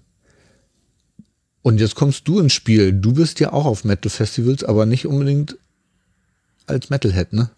Und 1.62 1.80
jetzt 1.80 1.94
kommst 1.94 2.26
du 2.26 2.40
ins 2.40 2.52
Spiel. 2.52 2.92
Du 2.92 3.12
bist 3.12 3.40
ja 3.40 3.52
auch 3.52 3.66
auf 3.66 3.84
Metal-Festivals, 3.84 4.64
aber 4.64 4.86
nicht 4.86 5.06
unbedingt 5.06 5.58
als 6.66 6.90
Metalhead, 6.90 7.32
ne? 7.32 7.50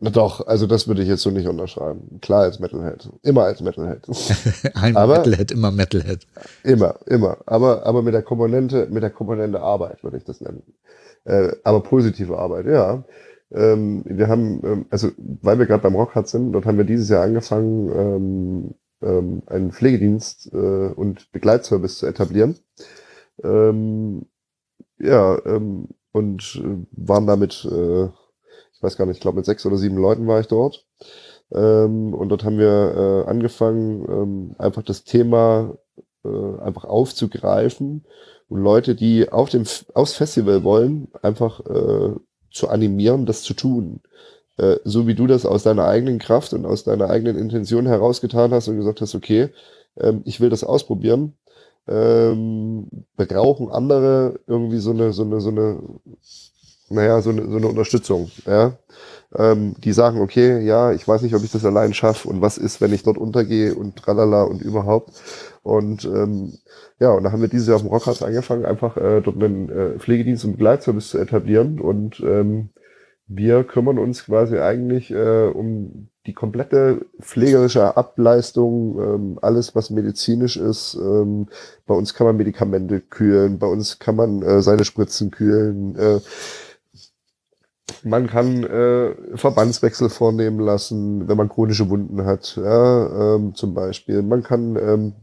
Na 0.00 0.10
doch, 0.10 0.46
also 0.46 0.66
das 0.66 0.86
würde 0.86 1.02
ich 1.02 1.08
jetzt 1.08 1.22
so 1.22 1.30
nicht 1.30 1.48
unterschreiben. 1.48 2.20
Klar 2.20 2.42
als 2.42 2.60
Metalhead. 2.60 3.08
Immer 3.22 3.44
als 3.44 3.60
Metalhead. 3.60 4.06
Ein 4.74 4.96
aber, 4.96 5.18
Metalhead, 5.18 5.50
immer 5.50 5.72
Metalhead. 5.72 6.26
Immer, 6.62 7.00
immer. 7.06 7.38
Aber, 7.46 7.84
aber 7.84 8.02
mit 8.02 8.14
der 8.14 8.22
Komponente, 8.22 8.86
mit 8.90 9.02
der 9.02 9.10
Komponente 9.10 9.60
Arbeit 9.60 10.04
würde 10.04 10.18
ich 10.18 10.24
das 10.24 10.40
nennen. 10.40 10.62
Äh, 11.24 11.52
aber 11.64 11.82
positive 11.82 12.38
Arbeit, 12.38 12.66
ja. 12.66 13.04
Ähm, 13.50 14.04
wir 14.06 14.28
haben, 14.28 14.60
ähm, 14.64 14.86
also 14.90 15.10
weil 15.16 15.58
wir 15.58 15.66
gerade 15.66 15.82
beim 15.82 15.96
Rockhard 15.96 16.28
sind, 16.28 16.52
dort 16.52 16.66
haben 16.66 16.78
wir 16.78 16.84
dieses 16.84 17.08
Jahr 17.08 17.24
angefangen, 17.24 17.88
ähm, 17.88 18.74
ähm, 19.02 19.42
einen 19.46 19.72
Pflegedienst 19.72 20.52
äh, 20.52 20.56
und 20.56 21.32
Begleitservice 21.32 21.98
zu 21.98 22.06
etablieren. 22.06 22.56
Ähm, 23.42 24.26
ja, 24.98 25.38
ähm, 25.46 25.88
und 26.12 26.60
äh, 26.64 26.86
waren 26.92 27.26
damit 27.26 27.64
äh, 27.70 28.08
ich 28.78 28.82
weiß 28.82 28.96
gar 28.96 29.06
nicht, 29.06 29.16
ich 29.16 29.20
glaube 29.20 29.38
mit 29.38 29.44
sechs 29.44 29.66
oder 29.66 29.76
sieben 29.76 29.96
Leuten 29.96 30.28
war 30.28 30.38
ich 30.38 30.46
dort. 30.46 30.86
Ähm, 31.52 32.14
und 32.14 32.28
dort 32.28 32.44
haben 32.44 32.58
wir 32.58 33.24
äh, 33.26 33.28
angefangen, 33.28 34.06
ähm, 34.08 34.54
einfach 34.58 34.82
das 34.82 35.02
Thema 35.02 35.76
äh, 36.24 36.60
einfach 36.60 36.84
aufzugreifen 36.84 38.04
und 38.48 38.60
Leute, 38.60 38.94
die 38.94 39.30
auf 39.30 39.48
dem 39.48 39.64
aufs 39.94 40.14
Festival 40.14 40.62
wollen, 40.62 41.08
einfach 41.22 41.60
äh, 41.66 42.14
zu 42.52 42.68
animieren, 42.68 43.26
das 43.26 43.42
zu 43.42 43.54
tun. 43.54 44.00
Äh, 44.58 44.76
so 44.84 45.08
wie 45.08 45.14
du 45.16 45.26
das 45.26 45.44
aus 45.44 45.64
deiner 45.64 45.86
eigenen 45.86 46.20
Kraft 46.20 46.52
und 46.52 46.64
aus 46.64 46.84
deiner 46.84 47.10
eigenen 47.10 47.36
Intention 47.36 47.86
herausgetan 47.86 48.52
hast 48.52 48.68
und 48.68 48.76
gesagt 48.76 49.00
hast, 49.00 49.16
okay, 49.16 49.48
ähm, 49.96 50.22
ich 50.24 50.40
will 50.40 50.50
das 50.50 50.62
ausprobieren. 50.62 51.36
Ähm, 51.88 52.88
brauchen 53.16 53.70
andere 53.70 54.40
irgendwie 54.46 54.78
so 54.78 54.90
eine, 54.90 55.12
so 55.12 55.22
eine, 55.22 55.40
so 55.40 55.50
eine 55.50 55.80
naja, 56.90 57.20
so 57.20 57.30
eine, 57.30 57.46
so 57.48 57.56
eine 57.56 57.68
Unterstützung, 57.68 58.30
ja. 58.46 58.78
Ähm, 59.36 59.74
die 59.84 59.92
sagen, 59.92 60.20
okay, 60.22 60.64
ja, 60.64 60.92
ich 60.92 61.06
weiß 61.06 61.20
nicht, 61.20 61.34
ob 61.34 61.44
ich 61.44 61.52
das 61.52 61.64
allein 61.64 61.92
schaffe 61.92 62.28
und 62.28 62.40
was 62.40 62.56
ist, 62.56 62.80
wenn 62.80 62.94
ich 62.94 63.02
dort 63.02 63.18
untergehe 63.18 63.74
und 63.74 63.96
tralala 63.96 64.44
und 64.44 64.62
überhaupt. 64.62 65.10
Und 65.62 66.06
ähm, 66.06 66.54
ja, 66.98 67.10
und 67.10 67.24
da 67.24 67.32
haben 67.32 67.42
wir 67.42 67.48
dieses 67.48 67.68
Jahr 67.68 67.76
auf 67.76 67.82
dem 67.82 67.90
Rockhaus 67.90 68.22
angefangen, 68.22 68.64
einfach 68.64 68.96
äh, 68.96 69.20
dort 69.20 69.36
einen 69.36 69.68
äh, 69.68 69.98
Pflegedienst 69.98 70.46
und 70.46 70.52
Begleitservice 70.52 71.10
zu 71.10 71.18
etablieren 71.18 71.78
und 71.78 72.20
ähm, 72.20 72.70
wir 73.26 73.64
kümmern 73.64 73.98
uns 73.98 74.24
quasi 74.24 74.58
eigentlich 74.58 75.10
äh, 75.10 75.48
um 75.48 76.08
die 76.28 76.34
komplette 76.34 77.06
pflegerische 77.20 77.96
Ableistung, 77.96 78.98
ähm, 79.00 79.38
alles 79.40 79.74
was 79.74 79.88
medizinisch 79.88 80.58
ist. 80.58 80.94
Ähm, 81.00 81.48
bei 81.86 81.94
uns 81.94 82.12
kann 82.12 82.26
man 82.26 82.36
Medikamente 82.36 83.00
kühlen, 83.00 83.58
bei 83.58 83.66
uns 83.66 83.98
kann 83.98 84.14
man 84.14 84.42
äh, 84.42 84.60
seine 84.60 84.84
Spritzen 84.84 85.30
kühlen. 85.30 85.96
Äh, 85.96 86.20
man 88.02 88.26
kann 88.26 88.62
äh, 88.62 89.14
Verbandswechsel 89.36 90.10
vornehmen 90.10 90.60
lassen, 90.60 91.26
wenn 91.26 91.38
man 91.38 91.48
chronische 91.48 91.88
Wunden 91.88 92.26
hat, 92.26 92.56
ja, 92.56 93.36
ähm, 93.36 93.54
zum 93.54 93.72
Beispiel. 93.72 94.20
Man 94.20 94.42
kann, 94.42 94.76
ähm, 94.76 95.14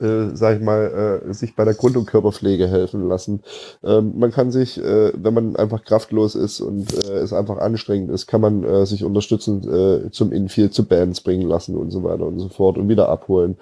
äh, 0.00 0.34
sag 0.34 0.56
ich 0.58 0.62
mal, 0.62 1.22
äh, 1.28 1.34
sich 1.34 1.54
bei 1.56 1.64
der 1.64 1.74
Grund- 1.74 1.96
und 1.96 2.06
Körperpflege 2.06 2.68
helfen 2.68 3.08
lassen. 3.08 3.42
Ähm, 3.84 4.12
man 4.16 4.30
kann 4.30 4.50
sich, 4.50 4.78
äh, 4.82 5.12
wenn 5.14 5.34
man 5.34 5.56
einfach 5.56 5.84
kraftlos 5.84 6.34
ist 6.34 6.60
und 6.60 6.92
äh, 6.92 7.18
es 7.18 7.32
einfach 7.32 7.58
anstrengend 7.58 8.10
ist, 8.10 8.26
kann 8.26 8.40
man 8.40 8.64
äh, 8.64 8.86
sich 8.86 9.04
unterstützen 9.04 9.62
äh, 9.68 10.10
zum 10.10 10.32
Infield, 10.32 10.74
zu 10.74 10.84
Bands 10.84 11.20
bringen 11.20 11.48
lassen 11.48 11.76
und 11.76 11.90
so 11.90 12.02
weiter 12.02 12.26
und 12.26 12.38
so 12.38 12.48
fort 12.48 12.78
und 12.78 12.88
wieder 12.88 13.08
abholen. 13.08 13.56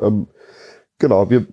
Ähm, 0.00 0.26
genau, 0.98 1.30
wir, 1.30 1.46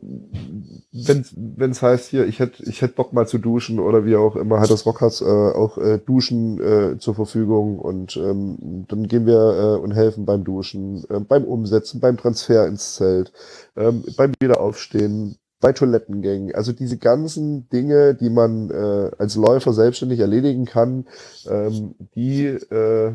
wenn 0.91 1.71
es 1.71 1.81
heißt 1.81 2.09
hier, 2.09 2.25
ich 2.25 2.39
hätte 2.39 2.63
ich 2.63 2.81
hätt 2.81 2.95
Bock 2.95 3.13
mal 3.13 3.27
zu 3.27 3.37
duschen 3.37 3.79
oder 3.79 4.05
wie 4.05 4.15
auch 4.15 4.35
immer, 4.35 4.59
hat 4.59 4.69
das 4.69 4.85
Rockharz 4.85 5.21
äh, 5.21 5.25
auch 5.25 5.77
äh, 5.77 5.97
Duschen 5.99 6.61
äh, 6.61 6.97
zur 6.99 7.15
Verfügung 7.15 7.79
und 7.79 8.15
ähm, 8.17 8.85
dann 8.87 9.07
gehen 9.07 9.25
wir 9.25 9.33
äh, 9.77 9.81
und 9.81 9.91
helfen 9.91 10.25
beim 10.25 10.43
Duschen, 10.43 11.03
äh, 11.09 11.19
beim 11.19 11.43
Umsetzen, 11.43 11.99
beim 11.99 12.17
Transfer 12.17 12.67
ins 12.67 12.95
Zelt, 12.95 13.33
ähm, 13.75 14.03
beim 14.17 14.33
Wiederaufstehen, 14.39 15.37
bei 15.59 15.71
Toilettengängen. 15.71 16.53
Also 16.53 16.73
diese 16.73 16.97
ganzen 16.97 17.69
Dinge, 17.69 18.15
die 18.15 18.29
man 18.29 18.69
äh, 18.69 19.11
als 19.17 19.35
Läufer 19.35 19.73
selbstständig 19.73 20.19
erledigen 20.19 20.65
kann, 20.65 21.05
ähm, 21.49 21.95
die 22.15 22.45
äh, 22.45 23.13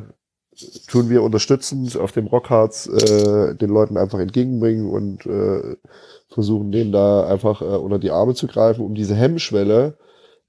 tun 0.88 1.10
wir 1.10 1.22
unterstützend 1.22 1.96
auf 1.96 2.12
dem 2.12 2.26
Rockharz 2.26 2.86
äh, 2.86 3.54
den 3.54 3.70
Leuten 3.70 3.96
einfach 3.96 4.18
entgegenbringen 4.18 4.88
und 4.88 5.26
äh, 5.26 5.76
versuchen 6.28 6.72
denen 6.72 6.92
da 6.92 7.26
einfach 7.26 7.62
äh, 7.62 7.64
unter 7.64 7.98
die 7.98 8.10
Arme 8.10 8.34
zu 8.34 8.46
greifen, 8.46 8.84
um 8.84 8.94
diese 8.94 9.14
Hemmschwelle 9.14 9.96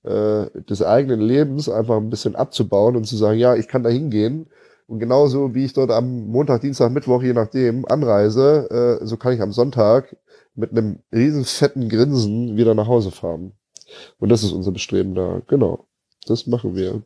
äh, 0.04 0.46
des 0.62 0.82
eigenen 0.82 1.22
Lebens 1.22 1.70
einfach 1.70 1.98
ein 1.98 2.10
bisschen 2.10 2.36
abzubauen 2.36 2.96
und 2.96 3.06
zu 3.06 3.16
sagen, 3.18 3.40
ja, 3.40 3.56
ich 3.56 3.68
kann 3.68 3.84
da 3.84 3.90
hingehen. 3.90 4.48
Und 4.88 5.00
genauso 5.00 5.54
wie 5.54 5.66
ich 5.66 5.74
dort 5.74 5.92
am 5.92 6.28
Montag, 6.28 6.62
Dienstag, 6.62 6.92
Mittwoch, 6.92 7.22
je 7.22 7.34
nachdem, 7.34 7.86
anreise, 7.86 9.00
äh, 9.02 9.06
so 9.06 9.18
kann 9.18 9.34
ich 9.34 9.42
am 9.42 9.52
Sonntag 9.54 10.16
mit 10.56 10.72
einem 10.72 11.00
riesen 11.14 11.46
fetten 11.46 11.90
Grinsen 11.90 12.58
wieder 12.58 12.74
nach 12.74 12.88
Hause 12.88 13.12
fahren. 13.12 13.54
Und 14.20 14.30
das 14.30 14.44
ist 14.44 14.52
unser 14.52 14.72
Bestreben 14.72 15.16
da. 15.16 15.42
Genau. 15.48 15.86
Das 16.26 16.48
machen 16.48 16.76
wir. 16.76 17.04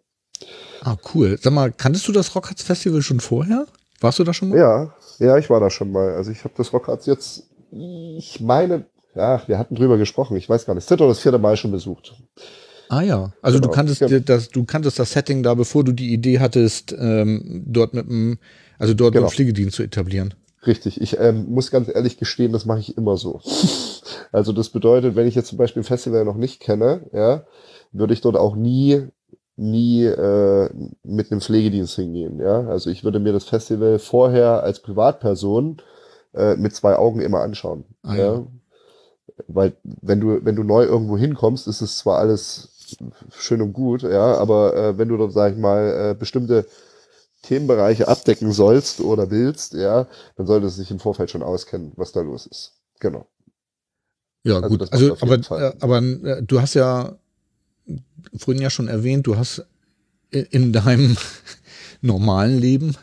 Ah, 0.82 0.98
cool. 1.14 1.38
Sag 1.42 1.54
mal, 1.54 1.72
kanntest 1.72 2.08
du 2.08 2.12
das 2.12 2.36
Rockharz 2.36 2.62
Festival 2.62 3.02
schon 3.02 3.20
vorher? 3.20 3.66
Warst 4.02 4.20
du 4.20 4.24
da 4.24 4.34
schon 4.34 4.50
mal? 4.50 4.58
Ja, 4.58 4.94
ja, 5.20 5.38
ich 5.38 5.50
war 5.50 5.60
da 5.60 5.70
schon 5.70 5.92
mal. 5.92 6.14
Also 6.14 6.32
ich 6.32 6.44
habe 6.44 6.54
das 6.58 6.74
Rockharz 6.74 7.06
jetzt, 7.06 7.50
ich 7.74 8.40
meine, 8.40 8.86
ja, 9.16 9.42
wir 9.48 9.58
hatten 9.58 9.76
drüber 9.76 9.98
gesprochen. 9.98 10.38
Ich 10.38 10.50
weiß 10.50 10.66
gar 10.66 10.74
nicht, 10.74 10.84
das 10.84 10.90
dritte 10.90 11.04
oder 11.04 11.12
das 11.12 11.20
vierte 11.20 11.40
Mal 11.40 11.58
schon 11.58 11.72
besucht. 11.72 12.14
Ah 12.90 13.02
ja, 13.02 13.34
also 13.42 13.60
genau. 13.60 13.70
du 13.70 13.76
kanntest 13.76 14.02
ja. 14.02 14.20
das, 14.20 14.50
du 14.50 14.66
kanntest 14.66 15.00
das 15.00 15.12
Setting 15.12 15.42
da, 15.42 15.54
bevor 15.54 15.84
du 15.84 15.92
die 15.92 16.14
Idee 16.14 16.40
hattest, 16.40 16.96
ähm, 16.98 17.64
dort 17.66 17.94
mit 17.94 18.08
dem, 18.08 18.38
also 18.78 18.94
dort 18.94 19.14
genau. 19.14 19.26
einen 19.26 19.34
Pflegedienst 19.34 19.76
zu 19.76 19.84
etablieren. 19.84 20.34
Richtig. 20.66 21.02
Ich 21.02 21.20
ähm, 21.20 21.46
muss 21.50 21.72
ganz 21.72 21.90
ehrlich 21.94 22.18
gestehen, 22.18 22.54
das 22.54 22.66
mache 22.66 22.80
ich 22.80 22.98
immer 22.98 23.18
so. 23.18 23.42
also 24.32 24.54
das 24.54 24.70
bedeutet, 24.70 25.16
wenn 25.16 25.28
ich 25.28 25.36
jetzt 25.36 25.50
zum 25.50 25.58
Beispiel 25.58 25.82
ein 25.82 25.86
Festival 25.86 26.24
noch 26.26 26.38
nicht 26.38 26.60
kenne, 26.60 27.02
ja, 27.14 27.46
würde 27.92 28.14
ich 28.14 28.22
dort 28.22 28.38
auch 28.38 28.56
nie 28.56 29.08
nie 29.56 30.04
äh, 30.06 30.70
mit 31.04 31.32
einem 31.32 31.42
Pflegedienst 31.42 31.96
hingehen. 31.96 32.40
Ja? 32.40 32.68
Also 32.68 32.90
ich 32.90 33.04
würde 33.04 33.20
mir 33.20 33.34
das 33.34 33.44
Festival 33.44 34.00
vorher 34.00 34.64
als 34.64 34.80
Privatperson 34.80 35.78
äh, 36.34 36.56
mit 36.56 36.76
zwei 36.76 36.96
Augen 36.96 37.22
immer 37.22 37.42
anschauen. 37.42 37.86
Ah, 38.04 38.16
ja. 38.16 38.34
ja. 38.34 38.48
Weil 39.48 39.74
wenn 39.84 40.20
du, 40.20 40.44
wenn 40.44 40.56
du 40.56 40.64
neu 40.64 40.84
irgendwo 40.84 41.18
hinkommst, 41.18 41.68
ist 41.68 41.82
es 41.82 41.98
zwar 41.98 42.20
alles 42.20 42.70
schön 43.32 43.62
und 43.62 43.74
gut, 43.74 44.04
ja, 44.04 44.36
aber 44.38 44.76
äh, 44.76 44.98
wenn 44.98 45.10
du 45.10 45.18
dort, 45.18 45.34
sag 45.34 45.54
ich 45.54 45.58
mal, 45.58 46.12
äh, 46.12 46.16
bestimmte 46.18 46.68
Themenbereiche 47.42 48.08
abdecken 48.08 48.52
sollst 48.52 49.02
oder 49.02 49.30
willst, 49.32 49.74
ja, 49.74 50.08
dann 50.36 50.48
solltest 50.48 50.78
du 50.78 50.82
dich 50.82 50.92
im 50.92 51.00
Vorfeld 51.00 51.32
schon 51.32 51.44
auskennen, 51.44 51.92
was 51.96 52.12
da 52.12 52.22
los 52.22 52.46
ist. 52.46 52.74
Genau. 53.00 53.28
Ja, 54.44 54.56
also 54.56 54.70
gut. 54.70 54.92
Also, 54.92 55.18
aber, 55.20 55.36
äh, 55.36 55.74
aber 55.80 56.02
äh, 56.02 56.44
du 56.44 56.62
hast 56.62 56.74
ja 56.74 57.18
vorhin 58.38 58.62
ja 58.62 58.70
schon 58.70 58.88
erwähnt, 58.88 59.28
du 59.28 59.38
hast 59.38 59.66
in 60.32 60.74
deinem 60.74 61.18
normalen 62.02 62.58
Leben 62.58 62.96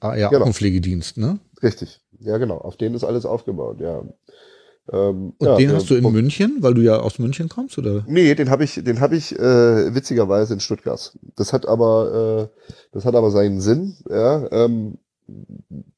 ah, 0.00 0.14
ja 0.14 0.28
genau. 0.28 0.42
auch 0.42 0.46
einen 0.46 0.54
Pflegedienst, 0.54 1.16
ne? 1.16 1.38
Richtig. 1.62 2.01
Ja, 2.24 2.38
genau. 2.38 2.58
Auf 2.58 2.76
den 2.76 2.94
ist 2.94 3.04
alles 3.04 3.26
aufgebaut, 3.26 3.80
ja. 3.80 4.02
Ähm, 4.90 5.34
und 5.38 5.46
ja, 5.46 5.56
den 5.56 5.72
hast 5.72 5.90
du 5.90 5.94
in 5.94 6.10
München, 6.10 6.58
weil 6.60 6.74
du 6.74 6.80
ja 6.80 6.98
aus 6.98 7.18
München 7.18 7.48
kommst, 7.48 7.78
oder? 7.78 8.04
Nee, 8.08 8.34
den 8.34 8.50
habe 8.50 8.64
ich, 8.64 8.82
den 8.82 9.00
habe 9.00 9.16
ich 9.16 9.38
äh, 9.38 9.94
witzigerweise 9.94 10.54
in 10.54 10.60
Stuttgart. 10.60 11.16
Das 11.36 11.52
hat 11.52 11.66
aber, 11.66 12.50
äh, 12.52 12.64
das 12.90 13.04
hat 13.04 13.14
aber 13.14 13.30
seinen 13.30 13.60
Sinn. 13.60 13.96
Ja, 14.08 14.50
ähm, 14.50 14.98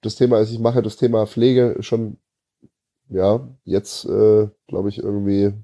das 0.02 0.16
Thema 0.16 0.38
ist, 0.40 0.52
ich 0.52 0.58
mache 0.58 0.82
das 0.82 0.96
Thema 0.96 1.26
Pflege 1.26 1.76
schon, 1.80 2.18
ja, 3.08 3.48
jetzt 3.64 4.04
äh, 4.04 4.48
glaube 4.68 4.88
ich 4.90 4.98
irgendwie 4.98 5.54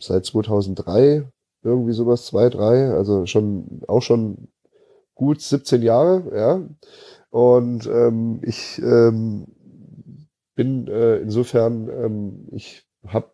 seit 0.00 0.24
2003, 0.24 1.24
irgendwie 1.62 1.92
sowas, 1.92 2.26
zwei, 2.26 2.48
drei, 2.48 2.90
also 2.90 3.26
schon, 3.26 3.82
auch 3.88 4.02
schon 4.02 4.48
gut 5.14 5.40
17 5.42 5.82
Jahre, 5.82 6.22
ja. 6.34 6.62
Und 7.30 7.86
ähm, 7.86 8.40
ich 8.42 8.78
ähm, 8.78 9.46
bin 10.54 10.88
äh, 10.88 11.16
insofern, 11.18 11.88
ähm, 11.88 12.48
ich 12.52 12.84
habe 13.06 13.30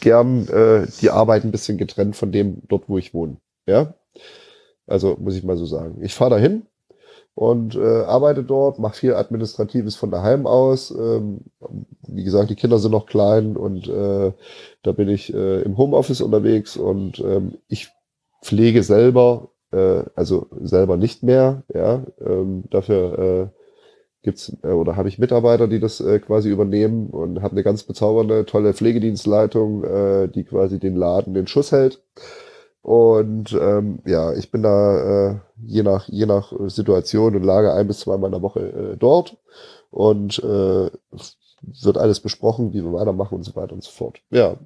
gern 0.00 0.48
äh, 0.48 0.86
die 1.00 1.10
Arbeit 1.10 1.44
ein 1.44 1.50
bisschen 1.50 1.78
getrennt 1.78 2.16
von 2.16 2.32
dem 2.32 2.62
dort, 2.68 2.88
wo 2.88 2.98
ich 2.98 3.14
wohne, 3.14 3.36
ja. 3.66 3.94
Also 4.86 5.16
muss 5.20 5.36
ich 5.36 5.44
mal 5.44 5.56
so 5.56 5.66
sagen. 5.66 6.02
Ich 6.02 6.14
fahre 6.14 6.30
dahin, 6.30 6.66
und 7.34 7.76
äh, 7.76 8.02
arbeite 8.02 8.44
dort, 8.44 8.78
mache 8.78 8.96
viel 8.96 9.14
Administratives 9.14 9.96
von 9.96 10.10
daheim 10.10 10.46
aus. 10.46 10.90
Ähm, 10.90 11.40
wie 12.06 12.24
gesagt, 12.24 12.50
die 12.50 12.56
Kinder 12.56 12.78
sind 12.78 12.92
noch 12.92 13.06
klein 13.06 13.56
und 13.56 13.88
äh, 13.88 14.32
da 14.82 14.92
bin 14.92 15.08
ich 15.08 15.32
äh, 15.32 15.62
im 15.62 15.78
Homeoffice 15.78 16.20
unterwegs 16.20 16.76
und 16.76 17.20
ähm, 17.20 17.58
ich 17.68 17.88
pflege 18.42 18.82
selber, 18.82 19.48
äh, 19.72 20.04
also 20.14 20.46
selber 20.60 20.96
nicht 20.96 21.22
mehr. 21.22 21.62
Ja, 21.72 22.04
ähm, 22.24 22.64
dafür 22.70 23.18
äh, 23.18 23.58
gibt's 24.22 24.56
äh, 24.62 24.68
oder 24.68 24.96
habe 24.96 25.08
ich 25.08 25.18
Mitarbeiter, 25.18 25.68
die 25.68 25.80
das 25.80 26.00
äh, 26.00 26.18
quasi 26.20 26.50
übernehmen 26.50 27.08
und 27.10 27.42
habe 27.42 27.52
eine 27.52 27.62
ganz 27.62 27.82
bezaubernde, 27.82 28.46
tolle 28.46 28.74
Pflegedienstleitung, 28.74 29.84
äh, 29.84 30.28
die 30.28 30.44
quasi 30.44 30.78
den 30.78 30.96
Laden 30.96 31.34
den 31.34 31.46
Schuss 31.46 31.72
hält. 31.72 32.02
Und 32.82 33.52
ähm, 33.60 34.00
ja, 34.04 34.32
ich 34.34 34.50
bin 34.50 34.62
da 34.62 35.30
äh, 35.30 35.36
je 35.64 35.82
nach 35.82 36.08
je 36.08 36.26
nach 36.26 36.52
Situation 36.66 37.36
und 37.36 37.44
Lage 37.44 37.72
ein 37.72 37.86
bis 37.86 38.00
zweimal 38.00 38.28
in 38.28 38.32
der 38.32 38.42
Woche 38.42 38.60
äh, 38.60 38.96
dort 38.96 39.36
und 39.90 40.42
äh, 40.42 40.90
wird 41.80 41.96
alles 41.96 42.18
besprochen, 42.18 42.72
wie 42.72 42.82
wir 42.82 42.92
weitermachen 42.92 43.36
und 43.36 43.44
so 43.44 43.54
weiter 43.54 43.72
und 43.72 43.84
so 43.84 43.90
fort. 43.90 44.20
Ja, 44.30 44.56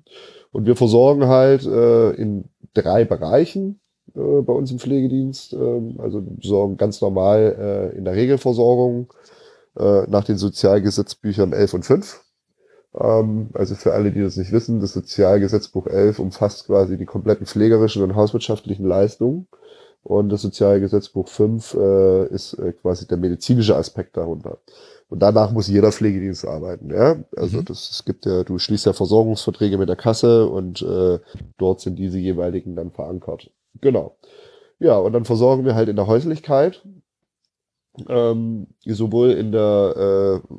und 0.51 0.65
wir 0.65 0.77
versorgen 0.77 1.27
halt 1.27 1.67
äh, 1.67 2.13
in 2.13 2.45
drei 2.73 3.05
Bereichen 3.05 3.81
äh, 4.17 4.43
bei 4.43 4.53
uns 4.53 4.71
im 4.71 4.79
Pflegedienst. 4.79 5.53
Äh, 5.53 5.83
also 5.99 6.23
sorgen 6.43 6.77
ganz 6.77 7.01
normal 7.01 7.93
äh, 7.95 7.97
in 7.99 8.05
der 8.05 8.15
Regelversorgung 8.15 9.13
äh, 9.79 10.03
nach 10.09 10.25
den 10.25 10.39
Sozialgesetzbüchern 10.39 11.53
11 11.53 11.75
und 11.75 11.85
5 11.85 12.23
ähm, 12.99 13.51
also 13.53 13.75
für 13.75 13.93
alle, 13.93 14.11
die 14.11 14.23
das 14.23 14.37
nicht 14.37 14.53
wissen, 14.53 14.81
das 14.81 14.93
Sozialgesetzbuch 14.93 15.87
11 15.87 16.19
umfasst 16.19 16.67
quasi 16.67 16.97
die 16.97 17.05
kompletten 17.05 17.47
pflegerischen 17.47 18.03
und 18.03 18.17
hauswirtschaftlichen 18.17 18.87
Leistungen. 18.87 19.47
Und 20.03 20.29
das 20.29 20.43
Sozialgesetzbuch 20.43 21.29
5 21.29 21.75
äh, 21.75 22.27
ist 22.29 22.55
äh, 22.55 22.73
quasi 22.73 23.09
der 23.09 23.17
medizinische 23.17 23.77
Aspekt 23.77 24.17
darunter. 24.17 24.59
Und 25.09 25.21
danach 25.21 25.51
muss 25.51 25.69
jeder 25.69 25.91
Pflegedienst 25.91 26.47
arbeiten. 26.47 26.91
Ja? 26.91 27.17
Also 27.37 27.59
mhm. 27.59 27.65
das, 27.65 27.91
es 27.91 28.05
gibt 28.05 28.25
ja, 28.25 28.45
du 28.45 28.59
schließt 28.59 28.87
ja 28.87 28.93
Versorgungsverträge 28.93 29.79
mit 29.79 29.89
der 29.89 29.97
Kasse 29.97 30.49
und 30.49 30.81
äh, 30.83 31.19
dort 31.59 31.81
sind 31.81 31.97
diese 31.97 32.19
jeweiligen 32.19 32.77
dann 32.77 32.93
verankert. 32.93 33.51
Genau. 33.81 34.17
Ja, 34.79 34.99
und 34.99 35.13
dann 35.13 35.25
versorgen 35.25 35.65
wir 35.65 35.75
halt 35.75 35.89
in 35.89 35.97
der 35.97 36.07
Häuslichkeit, 36.07 36.83
ähm, 38.09 38.69
sowohl 38.85 39.31
in 39.31 39.53
der 39.53 40.43
äh, 40.43 40.57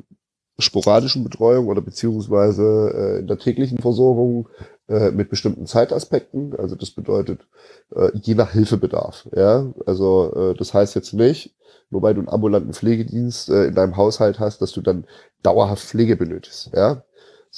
sporadischen 0.60 1.22
Betreuung 1.22 1.68
oder 1.68 1.80
beziehungsweise 1.80 2.92
äh, 2.94 3.18
in 3.20 3.28
der 3.28 3.38
täglichen 3.38 3.78
Versorgung 3.78 4.48
äh, 4.88 5.12
mit 5.12 5.30
bestimmten 5.30 5.66
Zeitaspekten. 5.66 6.56
Also 6.56 6.74
das 6.74 6.90
bedeutet 6.90 7.46
äh, 7.94 8.10
je 8.14 8.34
nach 8.34 8.50
Hilfebedarf. 8.50 9.28
Ja, 9.34 9.72
also 9.86 10.32
äh, 10.34 10.54
das 10.54 10.74
heißt 10.74 10.96
jetzt 10.96 11.14
nicht, 11.14 11.54
nur 11.90 12.02
weil 12.02 12.14
du 12.14 12.20
einen 12.20 12.28
ambulanten 12.28 12.72
Pflegedienst 12.72 13.50
äh, 13.50 13.66
in 13.66 13.74
deinem 13.74 13.96
Haushalt 13.96 14.40
hast, 14.40 14.60
dass 14.60 14.72
du 14.72 14.80
dann 14.80 15.06
dauerhaft 15.42 15.84
Pflege 15.84 16.16
benötigst. 16.16 16.70
Ja, 16.74 17.04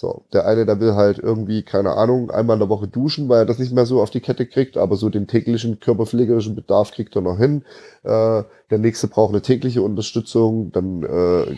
so, 0.00 0.24
der 0.32 0.46
eine, 0.46 0.64
der 0.64 0.80
will 0.80 0.94
halt 0.94 1.18
irgendwie, 1.18 1.62
keine 1.62 1.92
Ahnung, 1.92 2.30
einmal 2.30 2.54
in 2.54 2.60
der 2.60 2.70
Woche 2.70 2.88
duschen, 2.88 3.28
weil 3.28 3.40
er 3.40 3.44
das 3.44 3.58
nicht 3.58 3.74
mehr 3.74 3.84
so 3.84 4.00
auf 4.00 4.08
die 4.08 4.22
Kette 4.22 4.46
kriegt, 4.46 4.78
aber 4.78 4.96
so 4.96 5.10
den 5.10 5.26
täglichen 5.26 5.78
körperpflegerischen 5.78 6.54
Bedarf 6.54 6.92
kriegt 6.92 7.14
er 7.16 7.20
noch 7.20 7.36
hin. 7.36 7.66
Äh, 8.02 8.44
der 8.70 8.78
nächste 8.78 9.08
braucht 9.08 9.34
eine 9.34 9.42
tägliche 9.42 9.82
Unterstützung, 9.82 10.72
dann 10.72 11.02
äh, 11.02 11.54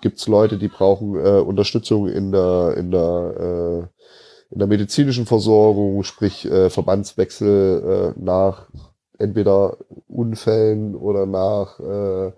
gibt 0.00 0.16
es 0.16 0.26
Leute, 0.26 0.56
die 0.56 0.68
brauchen 0.68 1.16
äh, 1.16 1.40
Unterstützung 1.40 2.08
in 2.08 2.32
der, 2.32 2.78
in 2.78 2.90
der, 2.90 3.34
äh, 3.38 4.54
in 4.54 4.58
der 4.58 4.68
medizinischen 4.68 5.26
Versorgung, 5.26 6.02
sprich 6.02 6.50
äh, 6.50 6.70
Verbandswechsel 6.70 8.14
äh, 8.16 8.18
nach 8.18 8.70
entweder 9.18 9.76
Unfällen 10.08 10.94
oder 10.94 11.26
nach 11.26 11.78
äh, 11.78 12.32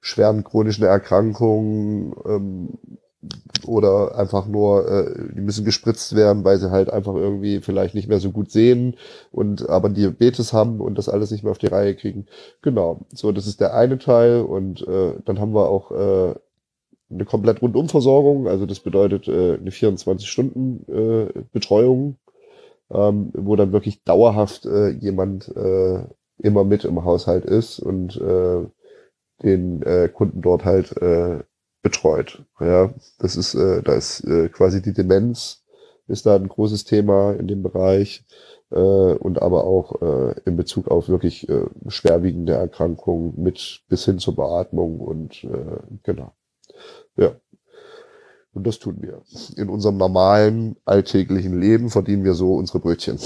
schweren 0.00 0.44
chronischen 0.44 0.84
Erkrankungen 0.84 2.14
ähm, 2.24 2.97
oder 3.66 4.16
einfach 4.16 4.46
nur, 4.46 4.88
äh, 4.88 5.34
die 5.34 5.40
müssen 5.40 5.64
gespritzt 5.64 6.14
werden, 6.14 6.44
weil 6.44 6.58
sie 6.58 6.70
halt 6.70 6.90
einfach 6.90 7.14
irgendwie 7.14 7.60
vielleicht 7.60 7.94
nicht 7.94 8.08
mehr 8.08 8.20
so 8.20 8.30
gut 8.30 8.50
sehen 8.50 8.96
und 9.32 9.68
aber 9.68 9.88
Diabetes 9.88 10.52
haben 10.52 10.80
und 10.80 10.96
das 10.96 11.08
alles 11.08 11.30
nicht 11.30 11.42
mehr 11.42 11.50
auf 11.50 11.58
die 11.58 11.66
Reihe 11.66 11.96
kriegen. 11.96 12.26
Genau, 12.62 13.00
so 13.12 13.32
das 13.32 13.46
ist 13.46 13.60
der 13.60 13.74
eine 13.74 13.98
Teil 13.98 14.42
und 14.42 14.86
äh, 14.86 15.14
dann 15.24 15.40
haben 15.40 15.54
wir 15.54 15.68
auch 15.68 15.90
äh, 15.90 16.34
eine 17.10 17.24
komplett 17.24 17.62
Rundumversorgung, 17.62 18.48
also 18.48 18.66
das 18.66 18.80
bedeutet 18.80 19.28
äh, 19.28 19.54
eine 19.54 19.70
24-Stunden-Betreuung, 19.70 22.16
äh, 22.90 23.08
ähm, 23.08 23.30
wo 23.34 23.56
dann 23.56 23.72
wirklich 23.72 24.04
dauerhaft 24.04 24.66
äh, 24.66 24.90
jemand 24.90 25.48
äh, 25.56 26.04
immer 26.38 26.64
mit 26.64 26.84
im 26.84 27.04
Haushalt 27.04 27.44
ist 27.44 27.80
und 27.80 28.16
äh, 28.20 28.66
den 29.42 29.82
äh, 29.82 30.08
Kunden 30.08 30.42
dort 30.42 30.64
halt 30.64 30.96
äh, 31.00 31.40
betreut. 31.82 32.44
Ja, 32.60 32.92
das 33.18 33.36
ist, 33.36 33.54
äh, 33.54 33.82
da 33.82 33.94
ist 33.94 34.24
äh, 34.24 34.48
quasi 34.48 34.82
die 34.82 34.92
Demenz 34.92 35.62
ist 36.08 36.26
da 36.26 36.36
ein 36.36 36.48
großes 36.48 36.84
Thema 36.84 37.32
in 37.32 37.46
dem 37.46 37.62
Bereich 37.62 38.24
äh, 38.70 38.76
und 38.76 39.40
aber 39.40 39.64
auch 39.64 40.00
äh, 40.02 40.40
in 40.46 40.56
Bezug 40.56 40.88
auf 40.88 41.08
wirklich 41.08 41.48
äh, 41.48 41.66
schwerwiegende 41.88 42.54
Erkrankungen 42.54 43.34
mit 43.36 43.82
bis 43.88 44.04
hin 44.04 44.18
zur 44.18 44.34
Beatmung 44.34 45.00
und 45.00 45.44
äh, 45.44 45.78
genau. 46.02 46.32
Ja. 47.16 47.36
Und 48.54 48.66
das 48.66 48.78
tun 48.78 48.96
wir. 49.00 49.22
In 49.56 49.68
unserem 49.68 49.98
normalen, 49.98 50.76
alltäglichen 50.84 51.60
Leben 51.60 51.90
verdienen 51.90 52.24
wir 52.24 52.34
so 52.34 52.54
unsere 52.54 52.80
Brötchen. 52.80 53.18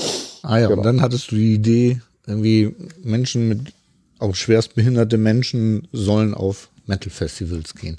Ah 0.43 0.59
ja, 0.59 0.67
genau. 0.67 0.79
und 0.79 0.85
dann 0.85 1.01
hattest 1.01 1.31
du 1.31 1.37
die 1.37 1.55
Idee, 1.55 2.03
irgendwie 2.27 2.75
Menschen 3.03 3.49
mit, 3.49 3.73
auch 4.19 4.35
schwerstbehinderte 4.35 5.17
Menschen 5.17 5.89
sollen 5.93 6.35
auf 6.35 6.69
Metal-Festivals 6.87 7.75
gehen. 7.75 7.99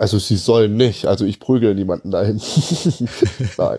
Also 0.00 0.18
sie 0.18 0.36
sollen 0.36 0.78
nicht. 0.78 1.04
Also 1.04 1.26
ich 1.26 1.40
prügel 1.40 1.74
niemanden 1.74 2.10
dahin. 2.10 2.40
nein. 3.58 3.78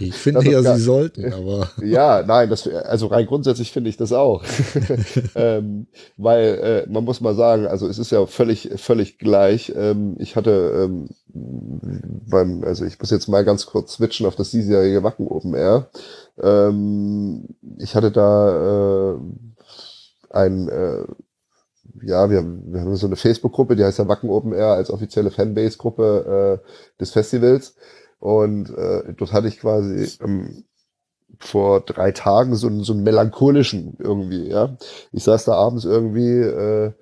Ich 0.00 0.14
finde 0.16 0.50
ja, 0.50 0.62
gar, 0.62 0.76
sie 0.76 0.82
sollten, 0.82 1.32
aber. 1.32 1.70
Ja, 1.84 2.24
nein, 2.26 2.50
das, 2.50 2.66
also 2.66 3.06
rein 3.06 3.24
grundsätzlich 3.26 3.70
finde 3.70 3.88
ich 3.88 3.96
das 3.96 4.12
auch. 4.12 4.42
ähm, 5.36 5.86
weil 6.16 6.86
äh, 6.88 6.90
man 6.90 7.04
muss 7.04 7.20
mal 7.20 7.36
sagen, 7.36 7.68
also 7.68 7.86
es 7.86 8.00
ist 8.00 8.10
ja 8.10 8.26
völlig, 8.26 8.70
völlig 8.78 9.18
gleich. 9.18 9.72
Ähm, 9.76 10.16
ich 10.18 10.34
hatte 10.34 10.72
ähm, 10.74 11.10
beim, 11.32 12.64
also 12.64 12.84
ich 12.84 12.98
muss 12.98 13.12
jetzt 13.12 13.28
mal 13.28 13.44
ganz 13.44 13.66
kurz 13.66 13.92
switchen 13.92 14.26
auf 14.26 14.34
das 14.34 14.50
diesjährige 14.50 15.04
Wacken 15.04 15.28
Open 15.28 15.54
Air. 15.54 15.88
Ähm, 16.42 17.44
ich 17.78 17.94
hatte 17.94 18.10
da 18.10 19.12
äh, 19.12 19.18
ein 20.30 20.68
äh, 20.68 21.04
ja, 22.02 22.30
wir, 22.30 22.44
wir 22.44 22.80
haben 22.80 22.96
so 22.96 23.06
eine 23.06 23.16
Facebook-Gruppe, 23.16 23.76
die 23.76 23.84
heißt 23.84 23.98
ja 23.98 24.08
Wacken 24.08 24.30
Open 24.30 24.52
Air 24.52 24.72
als 24.72 24.90
offizielle 24.90 25.30
Fanbase-Gruppe 25.30 26.60
äh, 26.64 27.00
des 27.00 27.10
Festivals. 27.12 27.74
Und 28.20 28.70
äh, 28.70 29.14
dort 29.16 29.32
hatte 29.32 29.48
ich 29.48 29.60
quasi 29.60 30.08
ähm, 30.22 30.64
vor 31.38 31.80
drei 31.80 32.12
Tagen 32.12 32.54
so, 32.54 32.66
einen 32.66 32.82
so 32.82 32.92
einen 32.92 33.02
melancholischen 33.02 33.96
irgendwie, 33.98 34.48
ja. 34.48 34.76
Ich 35.12 35.24
saß 35.24 35.44
da 35.44 35.52
abends 35.54 35.84
irgendwie 35.84 36.40
äh, 36.40 36.92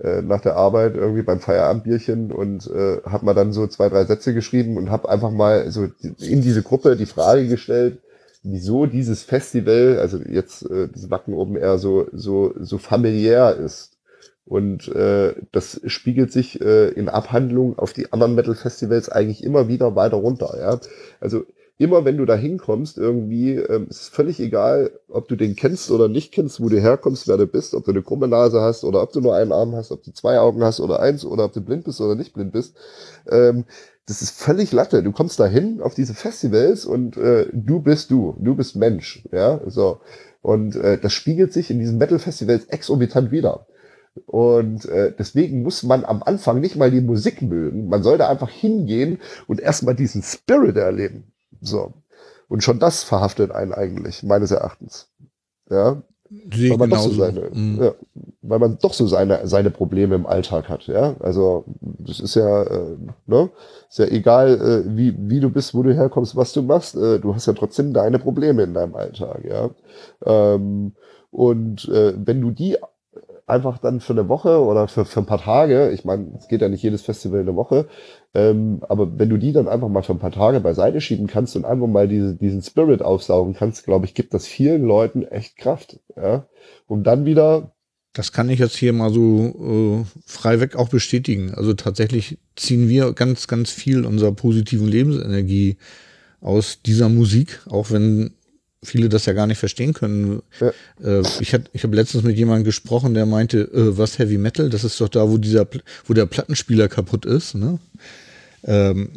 äh, 0.00 0.22
nach 0.22 0.40
der 0.40 0.56
Arbeit 0.56 0.96
irgendwie 0.96 1.22
beim 1.22 1.40
Feierabendbierchen 1.40 2.32
und 2.32 2.66
äh, 2.68 3.02
habe 3.04 3.26
mal 3.26 3.34
dann 3.34 3.52
so 3.52 3.66
zwei, 3.66 3.88
drei 3.88 4.04
Sätze 4.04 4.34
geschrieben 4.34 4.76
und 4.76 4.90
habe 4.90 5.08
einfach 5.08 5.30
mal 5.30 5.70
so 5.70 5.88
in 6.18 6.42
diese 6.42 6.62
Gruppe 6.62 6.96
die 6.96 7.06
Frage 7.06 7.46
gestellt, 7.46 8.00
wieso 8.42 8.86
dieses 8.86 9.22
Festival, 9.22 9.98
also 10.00 10.18
jetzt 10.18 10.68
äh, 10.70 10.88
das 10.88 11.10
Wacken 11.10 11.34
Open 11.34 11.56
Air 11.56 11.78
so 11.78 12.06
so 12.12 12.54
so 12.58 12.78
familiär 12.78 13.56
ist. 13.56 13.98
Und 14.50 14.88
äh, 14.88 15.34
das 15.52 15.80
spiegelt 15.86 16.32
sich 16.32 16.60
äh, 16.60 16.88
in 16.88 17.08
Abhandlungen 17.08 17.78
auf 17.78 17.92
die 17.92 18.12
anderen 18.12 18.34
Metal-Festivals 18.34 19.08
eigentlich 19.08 19.44
immer 19.44 19.68
wieder 19.68 19.94
weiter 19.94 20.16
runter. 20.16 20.56
Ja? 20.58 20.80
Also 21.20 21.44
immer 21.78 22.04
wenn 22.04 22.16
du 22.16 22.24
da 22.24 22.34
hinkommst, 22.34 22.98
irgendwie, 22.98 23.54
ähm, 23.54 23.86
ist 23.88 24.02
es 24.02 24.08
völlig 24.08 24.40
egal, 24.40 24.90
ob 25.06 25.28
du 25.28 25.36
den 25.36 25.54
kennst 25.54 25.92
oder 25.92 26.08
nicht 26.08 26.32
kennst, 26.32 26.60
wo 26.60 26.68
du 26.68 26.80
herkommst, 26.80 27.28
wer 27.28 27.36
du 27.36 27.46
bist, 27.46 27.74
ob 27.74 27.84
du 27.84 27.92
eine 27.92 28.02
krumme 28.02 28.26
Nase 28.26 28.60
hast 28.60 28.82
oder 28.82 29.04
ob 29.04 29.12
du 29.12 29.20
nur 29.20 29.36
einen 29.36 29.52
Arm 29.52 29.76
hast, 29.76 29.92
ob 29.92 30.02
du 30.02 30.10
zwei 30.10 30.40
Augen 30.40 30.64
hast 30.64 30.80
oder 30.80 30.98
eins 30.98 31.24
oder 31.24 31.44
ob 31.44 31.52
du 31.52 31.60
blind 31.60 31.84
bist 31.84 32.00
oder 32.00 32.16
nicht 32.16 32.32
blind 32.34 32.50
bist. 32.50 32.76
Ähm, 33.30 33.66
das 34.06 34.20
ist 34.20 34.36
völlig 34.36 34.72
Latte. 34.72 35.04
Du 35.04 35.12
kommst 35.12 35.38
da 35.38 35.46
hin 35.46 35.80
auf 35.80 35.94
diese 35.94 36.14
Festivals 36.14 36.86
und 36.86 37.16
äh, 37.16 37.46
du 37.52 37.78
bist 37.78 38.10
du, 38.10 38.34
du 38.40 38.56
bist 38.56 38.74
Mensch, 38.74 39.22
ja, 39.30 39.60
so. 39.66 40.00
Und 40.42 40.74
äh, 40.74 40.98
das 40.98 41.12
spiegelt 41.12 41.52
sich 41.52 41.70
in 41.70 41.78
diesen 41.78 41.98
Metal-Festivals 41.98 42.64
exorbitant 42.64 43.30
wieder. 43.30 43.68
Und 44.26 44.84
äh, 44.86 45.12
deswegen 45.18 45.62
muss 45.62 45.82
man 45.82 46.04
am 46.04 46.22
Anfang 46.22 46.60
nicht 46.60 46.76
mal 46.76 46.90
die 46.90 47.00
Musik 47.00 47.42
mögen. 47.42 47.88
Man 47.88 48.02
sollte 48.02 48.28
einfach 48.28 48.50
hingehen 48.50 49.18
und 49.46 49.60
erstmal 49.60 49.94
diesen 49.94 50.22
Spirit 50.22 50.76
erleben. 50.76 51.24
So. 51.60 51.92
Und 52.48 52.64
schon 52.64 52.78
das 52.80 53.04
verhaftet 53.04 53.52
einen 53.52 53.72
eigentlich, 53.72 54.22
meines 54.22 54.50
Erachtens. 54.50 55.08
Ja. 55.70 56.02
weil 56.28 56.76
man, 56.76 56.90
doch 56.90 57.00
so 57.00 57.12
seine, 57.12 57.50
mhm. 57.52 57.82
ja, 57.82 57.92
weil 58.42 58.58
man 58.58 58.78
doch 58.80 58.92
so 58.92 59.06
seine, 59.06 59.46
seine 59.46 59.70
Probleme 59.70 60.16
im 60.16 60.26
Alltag 60.26 60.68
hat, 60.68 60.86
ja. 60.88 61.14
Also, 61.20 61.64
das 61.80 62.18
ist 62.18 62.34
ja, 62.34 62.62
äh, 62.64 62.96
ne, 63.26 63.50
ist 63.88 63.98
ja 64.00 64.06
egal, 64.06 64.84
äh, 64.86 64.96
wie, 64.96 65.14
wie 65.16 65.40
du 65.40 65.50
bist, 65.50 65.74
wo 65.74 65.82
du 65.84 65.94
herkommst, 65.94 66.34
was 66.34 66.52
du 66.52 66.62
machst, 66.62 66.96
äh, 66.96 67.20
du 67.20 67.34
hast 67.34 67.46
ja 67.46 67.52
trotzdem 67.52 67.92
deine 67.92 68.18
Probleme 68.18 68.64
in 68.64 68.74
deinem 68.74 68.96
Alltag, 68.96 69.44
ja. 69.44 69.70
Ähm, 70.24 70.92
und 71.30 71.88
äh, 71.88 72.14
wenn 72.16 72.40
du 72.40 72.50
die 72.50 72.76
einfach 73.50 73.78
dann 73.78 74.00
für 74.00 74.12
eine 74.12 74.28
Woche 74.28 74.62
oder 74.62 74.88
für, 74.88 75.04
für 75.04 75.20
ein 75.20 75.26
paar 75.26 75.42
Tage, 75.42 75.90
ich 75.90 76.04
meine, 76.04 76.28
es 76.38 76.48
geht 76.48 76.62
ja 76.62 76.68
nicht 76.68 76.82
jedes 76.82 77.02
Festival 77.02 77.40
eine 77.40 77.56
Woche, 77.56 77.88
ähm, 78.34 78.82
aber 78.88 79.18
wenn 79.18 79.28
du 79.28 79.36
die 79.36 79.52
dann 79.52 79.68
einfach 79.68 79.88
mal 79.88 80.02
für 80.02 80.12
ein 80.12 80.18
paar 80.18 80.32
Tage 80.32 80.60
beiseite 80.60 81.00
schieben 81.00 81.26
kannst 81.26 81.56
und 81.56 81.64
einfach 81.64 81.86
mal 81.86 82.08
diese, 82.08 82.36
diesen 82.36 82.62
Spirit 82.62 83.02
aufsaugen 83.02 83.54
kannst, 83.54 83.84
glaube 83.84 84.06
ich, 84.06 84.14
gibt 84.14 84.32
das 84.32 84.46
vielen 84.46 84.84
Leuten 84.84 85.24
echt 85.24 85.56
Kraft, 85.56 86.00
ja, 86.16 86.46
um 86.86 87.02
dann 87.02 87.24
wieder 87.24 87.72
das 88.12 88.32
kann 88.32 88.48
ich 88.48 88.58
jetzt 88.58 88.76
hier 88.76 88.92
mal 88.92 89.12
so 89.12 90.02
äh, 90.02 90.18
frei 90.26 90.58
weg 90.58 90.74
auch 90.74 90.88
bestätigen. 90.88 91.54
Also 91.54 91.74
tatsächlich 91.74 92.38
ziehen 92.56 92.88
wir 92.88 93.12
ganz, 93.12 93.46
ganz 93.46 93.70
viel 93.70 94.04
unserer 94.04 94.32
positiven 94.32 94.88
Lebensenergie 94.88 95.76
aus 96.40 96.82
dieser 96.82 97.08
Musik, 97.08 97.60
auch 97.68 97.90
wenn 97.90 98.32
viele 98.82 99.08
das 99.08 99.26
ja 99.26 99.32
gar 99.32 99.46
nicht 99.46 99.58
verstehen 99.58 99.92
können. 99.92 100.42
Ja. 100.60 100.72
Äh, 101.02 101.22
ich 101.40 101.54
hab, 101.54 101.62
ich 101.72 101.82
habe 101.82 101.96
letztens 101.96 102.24
mit 102.24 102.36
jemandem 102.36 102.64
gesprochen, 102.64 103.14
der 103.14 103.26
meinte, 103.26 103.60
äh, 103.60 103.98
was 103.98 104.18
Heavy 104.18 104.38
Metal? 104.38 104.70
Das 104.70 104.84
ist 104.84 105.00
doch 105.00 105.08
da, 105.08 105.28
wo 105.28 105.38
dieser, 105.38 105.66
wo 106.06 106.14
der 106.14 106.26
Plattenspieler 106.26 106.88
kaputt 106.88 107.26
ist. 107.26 107.54
Ne? 107.54 107.78
Ähm, 108.64 109.10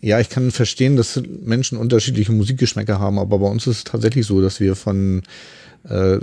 ja, 0.00 0.20
ich 0.20 0.28
kann 0.28 0.50
verstehen, 0.50 0.96
dass 0.96 1.20
Menschen 1.40 1.78
unterschiedliche 1.78 2.32
Musikgeschmäcker 2.32 2.98
haben, 2.98 3.18
aber 3.18 3.38
bei 3.38 3.48
uns 3.48 3.66
ist 3.66 3.78
es 3.78 3.84
tatsächlich 3.84 4.26
so, 4.26 4.42
dass 4.42 4.60
wir 4.60 4.76
von 4.76 5.22
äh, 5.88 6.20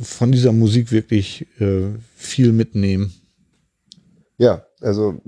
von 0.00 0.32
dieser 0.32 0.52
Musik 0.52 0.92
wirklich 0.92 1.46
äh, 1.60 1.88
viel 2.14 2.52
mitnehmen. 2.52 3.12
Ja, 4.36 4.64
also 4.80 5.20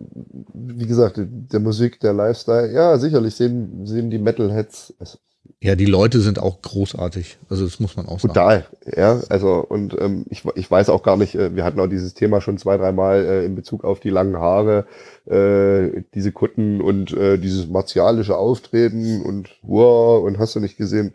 wie 0.55 0.87
gesagt, 0.87 1.19
der 1.19 1.61
Musik, 1.61 1.99
der 2.01 2.13
Lifestyle, 2.13 2.73
ja, 2.73 2.97
sicherlich 2.99 3.35
sehen, 3.35 3.87
sehen 3.87 4.11
die 4.11 4.19
Metalheads, 4.19 4.95
also 4.99 5.19
ja, 5.63 5.77
die 5.77 5.85
Leute 5.85 6.21
sind 6.21 6.39
auch 6.39 6.63
großartig. 6.63 7.39
Also 7.51 7.65
das 7.65 7.81
muss 7.81 7.95
man 7.95 8.07
auch 8.07 8.19
sagen. 8.19 8.33
Total, 8.33 8.67
ja. 8.97 9.21
Also 9.29 9.65
und 9.69 9.95
ähm, 10.01 10.25
ich, 10.31 10.43
ich 10.55 10.71
weiß 10.71 10.89
auch 10.89 11.03
gar 11.03 11.19
nicht, 11.19 11.35
äh, 11.35 11.55
wir 11.55 11.65
hatten 11.65 11.79
auch 11.81 11.87
dieses 11.87 12.15
Thema 12.15 12.41
schon 12.41 12.57
zwei, 12.57 12.79
dreimal 12.79 13.23
äh, 13.23 13.45
in 13.45 13.57
Bezug 13.57 13.85
auf 13.85 14.01
die 14.01 14.09
langen 14.09 14.39
Haare, 14.39 14.87
äh, 15.27 16.03
diese 16.15 16.33
Kutten 16.33 16.81
und 16.81 17.13
äh, 17.13 17.37
dieses 17.37 17.69
martialische 17.69 18.39
Auftreten 18.39 19.21
und 19.21 19.51
wow, 19.61 20.25
und 20.25 20.39
hast 20.39 20.55
du 20.55 20.61
nicht 20.61 20.79
gesehen, 20.79 21.13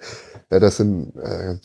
ja, 0.51 0.59
das 0.59 0.77
sind 0.77 1.15
äh, 1.15 1.55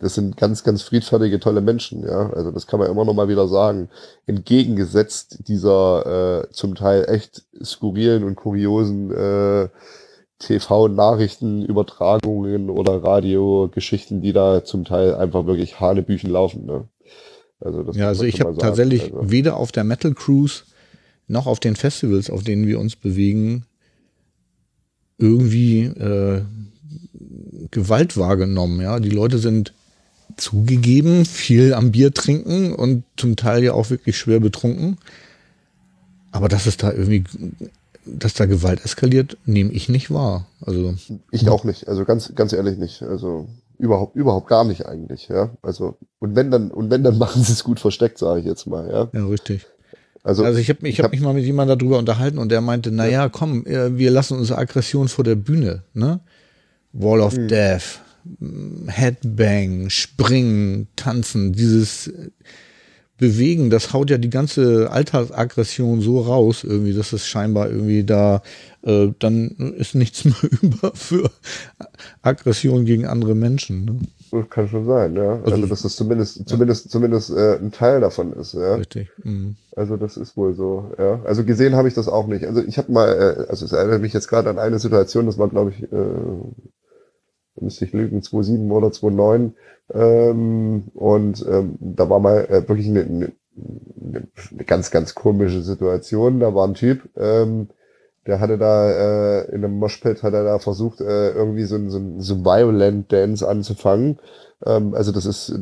das 0.00 0.14
sind 0.14 0.36
ganz, 0.36 0.64
ganz 0.64 0.82
friedfertige, 0.82 1.38
tolle 1.38 1.60
Menschen, 1.60 2.02
ja. 2.02 2.30
Also 2.30 2.50
das 2.50 2.66
kann 2.66 2.80
man 2.80 2.90
immer 2.90 3.04
noch 3.04 3.14
mal 3.14 3.28
wieder 3.28 3.46
sagen. 3.46 3.90
Entgegengesetzt 4.26 5.46
dieser 5.46 6.46
äh, 6.48 6.50
zum 6.50 6.74
Teil 6.74 7.04
echt 7.08 7.44
skurrilen 7.62 8.24
und 8.24 8.34
kuriosen 8.34 9.12
äh, 9.12 9.68
TV-Nachrichtenübertragungen 10.38 12.70
oder 12.70 13.02
Radiogeschichten, 13.02 14.20
die 14.20 14.32
da 14.32 14.64
zum 14.64 14.84
Teil 14.84 15.14
einfach 15.14 15.46
wirklich 15.46 15.80
Hanebüchen 15.80 16.30
laufen. 16.30 16.66
Ne? 16.66 16.84
Also 17.60 17.82
das 17.82 17.96
ja, 17.96 18.08
also 18.08 18.24
ich 18.24 18.40
habe 18.40 18.56
tatsächlich 18.56 19.14
also. 19.14 19.30
weder 19.30 19.56
auf 19.56 19.72
der 19.72 19.84
Metal 19.84 20.14
Cruise 20.14 20.62
noch 21.26 21.46
auf 21.46 21.60
den 21.60 21.76
Festivals, 21.76 22.30
auf 22.30 22.44
denen 22.44 22.66
wir 22.66 22.78
uns 22.78 22.96
bewegen, 22.96 23.64
irgendwie 25.18 25.84
äh, 25.84 26.42
Gewalt 27.70 28.16
wahrgenommen. 28.16 28.80
Ja, 28.80 29.00
die 29.00 29.10
Leute 29.10 29.38
sind 29.38 29.74
zugegeben 30.36 31.24
viel 31.24 31.74
am 31.74 31.90
Bier 31.90 32.14
trinken 32.14 32.72
und 32.72 33.02
zum 33.16 33.36
Teil 33.36 33.64
ja 33.64 33.72
auch 33.72 33.90
wirklich 33.90 34.16
schwer 34.16 34.40
betrunken. 34.40 34.98
Aber 36.30 36.48
dass 36.48 36.66
es 36.66 36.76
da 36.76 36.92
irgendwie 36.92 37.24
dass 38.16 38.34
da 38.34 38.46
Gewalt 38.46 38.84
eskaliert, 38.84 39.36
nehme 39.44 39.72
ich 39.72 39.88
nicht 39.88 40.10
wahr. 40.10 40.46
Also 40.60 40.94
ich 41.30 41.48
auch 41.48 41.64
nicht. 41.64 41.88
Also 41.88 42.04
ganz 42.04 42.34
ganz 42.34 42.52
ehrlich 42.52 42.78
nicht. 42.78 43.02
Also 43.02 43.48
überhaupt 43.78 44.16
überhaupt 44.16 44.48
gar 44.48 44.64
nicht 44.64 44.86
eigentlich. 44.86 45.28
Ja. 45.28 45.50
Also 45.62 45.96
und 46.18 46.36
wenn 46.36 46.50
dann 46.50 46.70
und 46.70 46.90
wenn 46.90 47.02
dann 47.02 47.18
machen 47.18 47.42
sie 47.42 47.52
es 47.52 47.64
gut 47.64 47.80
versteckt, 47.80 48.18
sage 48.18 48.40
ich 48.40 48.46
jetzt 48.46 48.66
mal. 48.66 48.88
Ja. 48.88 49.08
Ja 49.12 49.26
richtig. 49.26 49.66
Also, 50.24 50.44
also 50.44 50.58
ich 50.58 50.68
habe 50.68 50.86
ich 50.86 50.98
hab, 50.98 51.04
hab 51.04 51.12
mich 51.12 51.20
mal 51.20 51.32
mit 51.32 51.44
jemandem 51.44 51.78
darüber 51.78 51.98
unterhalten 51.98 52.38
und 52.38 52.50
der 52.50 52.60
meinte, 52.60 52.90
na 52.90 53.06
ja, 53.06 53.28
komm, 53.28 53.64
äh, 53.66 53.96
wir 53.96 54.10
lassen 54.10 54.36
unsere 54.36 54.58
Aggression 54.58 55.08
vor 55.08 55.24
der 55.24 55.36
Bühne, 55.36 55.84
ne? 55.94 56.20
Wall 56.92 57.20
of 57.20 57.36
hm. 57.36 57.48
Death, 57.48 58.00
Headbang, 58.88 59.90
Springen, 59.90 60.88
Tanzen, 60.96 61.52
dieses 61.52 62.12
bewegen, 63.18 63.68
das 63.68 63.92
haut 63.92 64.10
ja 64.10 64.18
die 64.18 64.30
ganze 64.30 64.90
Alltagsaggression 64.90 66.00
so 66.00 66.20
raus, 66.20 66.64
irgendwie, 66.64 66.94
dass 66.94 67.12
es 67.12 67.26
scheinbar 67.26 67.68
irgendwie 67.68 68.04
da, 68.04 68.42
äh, 68.82 69.08
dann 69.18 69.74
ist 69.76 69.94
nichts 69.94 70.24
mehr 70.24 70.36
über 70.62 70.92
für 70.94 71.30
Aggression 72.22 72.84
gegen 72.84 73.06
andere 73.06 73.34
Menschen. 73.34 73.84
Ne? 73.84 73.98
Das 74.30 74.48
kann 74.50 74.68
schon 74.68 74.86
sein, 74.86 75.16
ja. 75.16 75.32
Also, 75.40 75.56
also 75.56 75.66
dass 75.66 75.82
das 75.82 75.96
zumindest, 75.96 76.38
ja. 76.38 76.46
zumindest, 76.46 76.90
zumindest 76.90 77.30
äh, 77.30 77.56
ein 77.56 77.72
Teil 77.72 78.00
davon 78.00 78.32
ist, 78.34 78.54
ja. 78.54 78.76
Richtig. 78.76 79.10
Mhm. 79.22 79.56
Also 79.74 79.96
das 79.96 80.16
ist 80.16 80.36
wohl 80.36 80.54
so, 80.54 80.92
ja. 80.98 81.20
Also 81.24 81.44
gesehen 81.44 81.74
habe 81.74 81.88
ich 81.88 81.94
das 81.94 82.08
auch 82.08 82.26
nicht. 82.26 82.44
Also 82.44 82.62
ich 82.62 82.78
habe 82.78 82.92
mal, 82.92 83.08
äh, 83.08 83.50
also 83.50 83.64
es 83.64 83.72
erinnert 83.72 84.00
mich 84.00 84.12
jetzt 84.12 84.28
gerade 84.28 84.48
an 84.50 84.58
eine 84.58 84.78
Situation, 84.78 85.26
das 85.26 85.38
war, 85.38 85.48
glaube 85.48 85.70
ich, 85.70 85.82
äh, 85.92 85.96
müsste 87.60 87.84
ich 87.84 87.92
lügen, 87.92 88.22
2007 88.22 88.70
oder 88.70 88.92
2009. 88.92 89.54
Ähm, 89.92 90.84
und 90.94 91.44
ähm, 91.48 91.76
da 91.80 92.10
war 92.10 92.20
mal 92.20 92.44
äh, 92.46 92.68
wirklich 92.68 92.88
eine, 92.88 93.00
eine, 93.00 93.32
eine 94.52 94.64
ganz, 94.66 94.90
ganz 94.90 95.14
komische 95.14 95.62
Situation. 95.62 96.40
Da 96.40 96.54
war 96.54 96.66
ein 96.66 96.74
Typ, 96.74 97.08
ähm, 97.16 97.68
der 98.26 98.40
hatte 98.40 98.58
da 98.58 98.90
äh, 98.90 99.48
in 99.48 99.64
einem 99.64 99.78
Moshpit 99.78 100.22
hat 100.22 100.34
er 100.34 100.44
da 100.44 100.58
versucht, 100.58 101.00
äh, 101.00 101.30
irgendwie 101.30 101.64
so 101.64 101.76
ein, 101.76 101.90
so 101.90 101.98
ein, 101.98 102.20
so 102.20 102.44
Violent 102.44 103.10
Dance 103.10 103.48
anzufangen. 103.48 104.18
Ähm, 104.64 104.94
also 104.94 105.12
das 105.12 105.24
ist, 105.24 105.58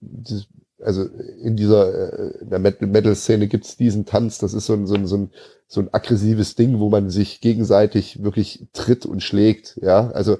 das, 0.00 0.46
also 0.80 1.04
in 1.42 1.56
dieser 1.56 2.12
äh, 2.18 2.38
in 2.40 2.50
der 2.50 2.58
Metal-Szene 2.60 3.48
gibt's 3.48 3.76
diesen 3.76 4.06
Tanz, 4.06 4.38
das 4.38 4.54
ist 4.54 4.66
so 4.66 4.72
ein, 4.72 4.86
so, 4.86 4.94
ein, 4.94 5.06
so, 5.06 5.16
ein, 5.16 5.30
so 5.66 5.80
ein 5.80 5.92
aggressives 5.92 6.54
Ding, 6.54 6.78
wo 6.78 6.88
man 6.88 7.10
sich 7.10 7.42
gegenseitig 7.42 8.22
wirklich 8.22 8.68
tritt 8.72 9.04
und 9.04 9.22
schlägt. 9.22 9.78
Ja, 9.82 10.10
also 10.10 10.38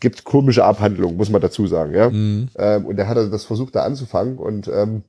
gibt 0.00 0.24
komische 0.24 0.64
Abhandlungen, 0.64 1.16
muss 1.16 1.30
man 1.30 1.40
dazu 1.40 1.66
sagen. 1.66 1.94
Ja, 1.94 2.10
mhm. 2.10 2.48
ähm, 2.56 2.86
und 2.86 2.96
der 2.96 3.08
hatte 3.08 3.30
das 3.30 3.44
versucht 3.44 3.74
da 3.74 3.82
anzufangen 3.82 4.38
und 4.38 4.68
ähm, 4.68 5.02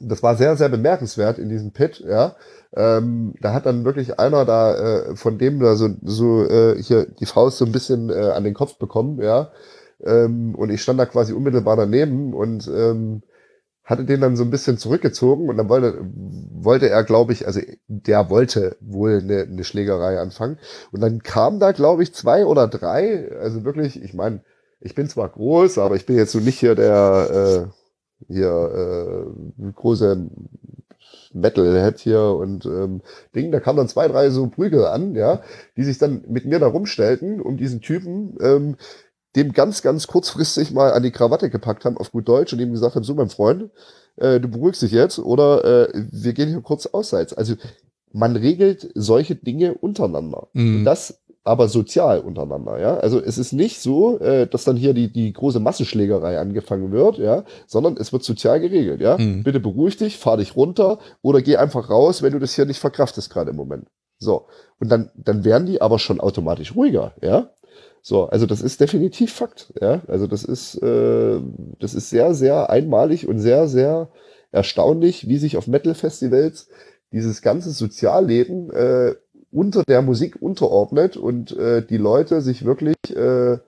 das 0.00 0.22
war 0.22 0.36
sehr, 0.36 0.56
sehr 0.56 0.68
bemerkenswert 0.68 1.38
in 1.38 1.48
diesem 1.48 1.72
Pit, 1.72 2.00
ja. 2.06 2.34
Ähm, 2.74 3.34
da 3.40 3.52
hat 3.52 3.66
dann 3.66 3.84
wirklich 3.84 4.18
einer 4.18 4.44
da 4.44 4.74
äh, 4.74 5.16
von 5.16 5.38
dem 5.38 5.60
da 5.60 5.76
so, 5.76 5.90
so 6.02 6.44
äh, 6.44 6.82
hier 6.82 7.06
die 7.06 7.26
Faust 7.26 7.58
so 7.58 7.64
ein 7.64 7.72
bisschen 7.72 8.10
äh, 8.10 8.30
an 8.34 8.44
den 8.44 8.54
Kopf 8.54 8.76
bekommen, 8.78 9.20
ja. 9.20 9.50
Ähm, 10.02 10.54
und 10.54 10.70
ich 10.70 10.82
stand 10.82 10.98
da 10.98 11.06
quasi 11.06 11.32
unmittelbar 11.32 11.76
daneben 11.76 12.34
und 12.34 12.68
ähm, 12.68 13.22
hatte 13.84 14.04
den 14.04 14.20
dann 14.20 14.36
so 14.36 14.44
ein 14.44 14.50
bisschen 14.50 14.78
zurückgezogen 14.78 15.48
und 15.48 15.56
dann 15.56 15.68
wollte, 15.68 15.98
wollte 16.02 16.88
er, 16.88 17.02
glaube 17.04 17.32
ich, 17.32 17.46
also 17.46 17.60
der 17.88 18.30
wollte 18.30 18.76
wohl 18.80 19.20
eine, 19.22 19.42
eine 19.42 19.64
Schlägerei 19.64 20.18
anfangen. 20.18 20.58
Und 20.92 21.00
dann 21.00 21.22
kam 21.22 21.58
da, 21.58 21.72
glaube 21.72 22.02
ich, 22.02 22.14
zwei 22.14 22.46
oder 22.46 22.68
drei, 22.68 23.30
also 23.40 23.64
wirklich, 23.64 24.00
ich 24.00 24.14
meine, 24.14 24.42
ich 24.80 24.94
bin 24.94 25.08
zwar 25.08 25.28
groß, 25.28 25.78
aber 25.78 25.96
ich 25.96 26.06
bin 26.06 26.16
jetzt 26.16 26.32
so 26.32 26.38
nicht 26.38 26.58
hier 26.58 26.74
der 26.74 27.68
äh, 27.68 28.32
hier 28.32 29.26
äh, 29.58 29.72
große 29.72 30.28
Metalhead 31.32 31.98
hier 31.98 32.22
und 32.22 32.66
ähm, 32.66 33.02
Ding. 33.34 33.50
Da 33.52 33.60
kamen 33.60 33.78
dann 33.78 33.88
zwei, 33.88 34.08
drei 34.08 34.30
so 34.30 34.48
Prügel 34.48 34.84
an, 34.86 35.14
ja, 35.14 35.42
die 35.76 35.84
sich 35.84 35.98
dann 35.98 36.24
mit 36.28 36.44
mir 36.44 36.58
da 36.58 36.66
rumstellten, 36.66 37.40
um 37.40 37.56
diesen 37.56 37.80
Typen, 37.80 38.36
ähm, 38.40 38.76
dem 39.36 39.52
ganz, 39.52 39.82
ganz 39.82 40.06
kurzfristig 40.06 40.72
mal 40.72 40.92
an 40.92 41.02
die 41.02 41.10
Krawatte 41.10 41.50
gepackt 41.50 41.84
haben, 41.84 41.96
auf 41.96 42.12
gut 42.12 42.28
Deutsch, 42.28 42.52
und 42.52 42.60
ihm 42.60 42.72
gesagt 42.72 42.96
haben, 42.96 43.04
so 43.04 43.14
mein 43.14 43.30
Freund, 43.30 43.70
äh, 44.16 44.40
du 44.40 44.48
beruhigst 44.48 44.82
dich 44.82 44.92
jetzt 44.92 45.18
oder 45.18 45.64
äh, 45.64 45.88
wir 46.10 46.32
gehen 46.32 46.48
hier 46.48 46.60
kurz 46.60 46.86
ausseits. 46.86 47.32
Also 47.32 47.54
man 48.12 48.36
regelt 48.36 48.90
solche 48.94 49.34
Dinge 49.34 49.74
untereinander. 49.74 50.48
Mhm. 50.52 50.84
Das 50.84 51.22
aber 51.44 51.66
sozial 51.68 52.20
untereinander, 52.20 52.78
ja. 52.78 52.96
Also 52.98 53.20
es 53.20 53.36
ist 53.36 53.52
nicht 53.52 53.80
so, 53.80 54.20
äh, 54.20 54.46
dass 54.46 54.64
dann 54.64 54.76
hier 54.76 54.94
die, 54.94 55.12
die 55.12 55.32
große 55.32 55.58
Massenschlägerei 55.58 56.38
angefangen 56.38 56.92
wird, 56.92 57.18
ja, 57.18 57.44
sondern 57.66 57.96
es 57.96 58.12
wird 58.12 58.22
sozial 58.22 58.60
geregelt, 58.60 59.00
ja. 59.00 59.18
Mhm. 59.18 59.42
Bitte 59.42 59.58
beruhig 59.58 59.96
dich, 59.96 60.18
fahr 60.18 60.36
dich 60.36 60.54
runter 60.54 60.98
oder 61.20 61.42
geh 61.42 61.56
einfach 61.56 61.90
raus, 61.90 62.22
wenn 62.22 62.32
du 62.32 62.38
das 62.38 62.54
hier 62.54 62.64
nicht 62.64 62.78
verkraftest 62.78 63.30
gerade 63.30 63.50
im 63.50 63.56
Moment. 63.56 63.88
So. 64.18 64.46
Und 64.78 64.88
dann, 64.88 65.10
dann 65.16 65.44
werden 65.44 65.66
die 65.66 65.80
aber 65.80 65.98
schon 65.98 66.20
automatisch 66.20 66.76
ruhiger, 66.76 67.14
ja. 67.20 67.50
So, 68.04 68.26
also 68.26 68.46
das 68.46 68.60
ist 68.60 68.80
definitiv 68.80 69.32
Fakt, 69.32 69.72
ja. 69.80 70.02
Also 70.08 70.26
das 70.26 70.42
ist, 70.42 70.74
äh, 70.82 71.40
das 71.78 71.94
ist 71.94 72.10
sehr, 72.10 72.34
sehr 72.34 72.68
einmalig 72.68 73.28
und 73.28 73.38
sehr, 73.38 73.68
sehr 73.68 74.10
erstaunlich, 74.50 75.28
wie 75.28 75.38
sich 75.38 75.56
auf 75.56 75.68
Metal-Festivals 75.68 76.68
dieses 77.12 77.42
ganze 77.42 77.70
Sozialleben 77.70 78.70
äh, 78.70 79.14
unter 79.52 79.84
der 79.84 80.02
Musik 80.02 80.40
unterordnet 80.40 81.16
und 81.16 81.56
äh, 81.56 81.86
die 81.86 81.96
Leute 81.96 82.40
sich 82.40 82.64
wirklich 82.64 82.96
äh, 83.14 83.58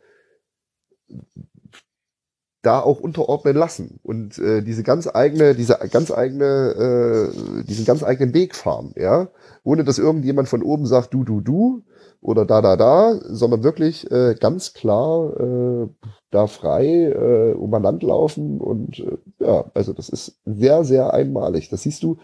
da 2.62 2.80
auch 2.80 2.98
unterordnen 2.98 3.54
lassen 3.54 4.00
und 4.02 4.38
äh, 4.38 4.62
diese 4.62 4.82
ganz 4.82 5.06
eigene, 5.06 5.54
diese 5.54 5.78
ganz 5.90 6.10
eigene, 6.10 7.30
äh, 7.30 7.64
diesen 7.64 7.84
ganz 7.84 8.02
eigenen 8.02 8.34
Weg 8.34 8.56
fahren, 8.56 8.94
ja, 8.96 9.28
ohne 9.62 9.84
dass 9.84 9.98
irgendjemand 9.98 10.48
von 10.48 10.62
oben 10.62 10.86
sagt, 10.86 11.12
du, 11.14 11.24
du, 11.24 11.40
du 11.40 11.84
oder 12.24 12.46
da, 12.46 12.62
da, 12.62 12.76
da, 12.76 13.20
sondern 13.28 13.62
wirklich 13.62 14.10
äh, 14.10 14.34
ganz 14.40 14.72
klar 14.72 15.38
äh, 15.38 15.88
da 16.30 16.46
frei 16.46 17.12
äh, 17.12 17.52
um 17.52 17.72
ein 17.74 17.82
Land 17.82 18.02
laufen 18.02 18.60
und 18.60 18.98
äh, 18.98 19.18
ja, 19.40 19.70
also 19.74 19.92
das 19.92 20.08
ist 20.08 20.40
sehr, 20.46 20.84
sehr 20.84 21.12
einmalig. 21.12 21.68
Das 21.68 21.82
siehst 21.82 22.02
du 22.02 22.16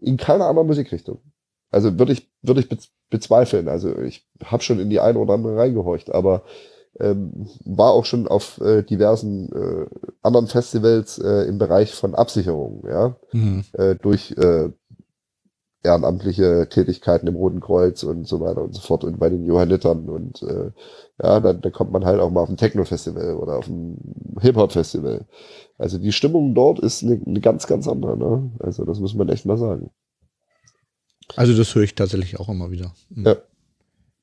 in 0.00 0.16
keiner 0.16 0.46
anderen 0.46 0.66
Musikrichtung. 0.66 1.20
Also 1.70 1.96
würde 1.96 2.12
ich, 2.12 2.28
würde 2.42 2.60
ich 2.60 2.68
bezweifeln. 3.08 3.68
Also 3.68 3.96
ich 3.98 4.26
habe 4.44 4.64
schon 4.64 4.80
in 4.80 4.90
die 4.90 4.98
eine 4.98 5.18
oder 5.18 5.34
andere 5.34 5.56
reingehorcht, 5.56 6.12
aber 6.12 6.42
ähm, 6.98 7.46
war 7.64 7.92
auch 7.92 8.06
schon 8.06 8.26
auf 8.26 8.60
äh, 8.60 8.82
diversen 8.82 9.52
äh, 9.52 9.86
anderen 10.22 10.48
Festivals 10.48 11.18
äh, 11.18 11.44
im 11.48 11.58
Bereich 11.58 11.94
von 11.94 12.16
Absicherung, 12.16 12.84
ja, 12.88 13.16
mhm. 13.32 13.64
äh, 13.74 13.94
durch 13.94 14.32
äh, 14.32 14.70
ehrenamtliche 15.82 16.68
Tätigkeiten 16.68 17.26
im 17.26 17.36
Roten 17.36 17.60
Kreuz 17.60 18.02
und 18.02 18.28
so 18.28 18.40
weiter 18.40 18.62
und 18.62 18.74
so 18.74 18.80
fort 18.80 19.04
und 19.04 19.18
bei 19.18 19.30
den 19.30 19.46
Johannitern 19.46 20.08
und 20.08 20.42
äh, 20.42 20.70
ja, 21.22 21.40
dann, 21.40 21.60
dann 21.60 21.72
kommt 21.72 21.92
man 21.92 22.04
halt 22.04 22.20
auch 22.20 22.30
mal 22.30 22.42
auf 22.42 22.50
ein 22.50 22.56
Techno-Festival 22.56 23.34
oder 23.36 23.58
auf 23.58 23.68
ein 23.68 23.96
Hip-Hop-Festival. 24.40 25.26
Also 25.78 25.98
die 25.98 26.12
Stimmung 26.12 26.54
dort 26.54 26.80
ist 26.80 27.02
eine, 27.02 27.20
eine 27.24 27.40
ganz, 27.40 27.66
ganz 27.66 27.88
andere, 27.88 28.16
ne? 28.16 28.50
Also 28.58 28.84
das 28.84 29.00
muss 29.00 29.14
man 29.14 29.28
echt 29.30 29.46
mal 29.46 29.56
sagen. 29.56 29.90
Also 31.36 31.56
das 31.56 31.74
höre 31.74 31.84
ich 31.84 31.94
tatsächlich 31.94 32.38
auch 32.38 32.48
immer 32.48 32.70
wieder. 32.70 32.92
Mhm. 33.10 33.26
Ja. 33.26 33.36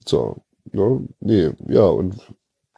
So, 0.06 0.38
ne? 0.72 1.08
nee, 1.20 1.52
ja, 1.68 1.86
und 1.86 2.18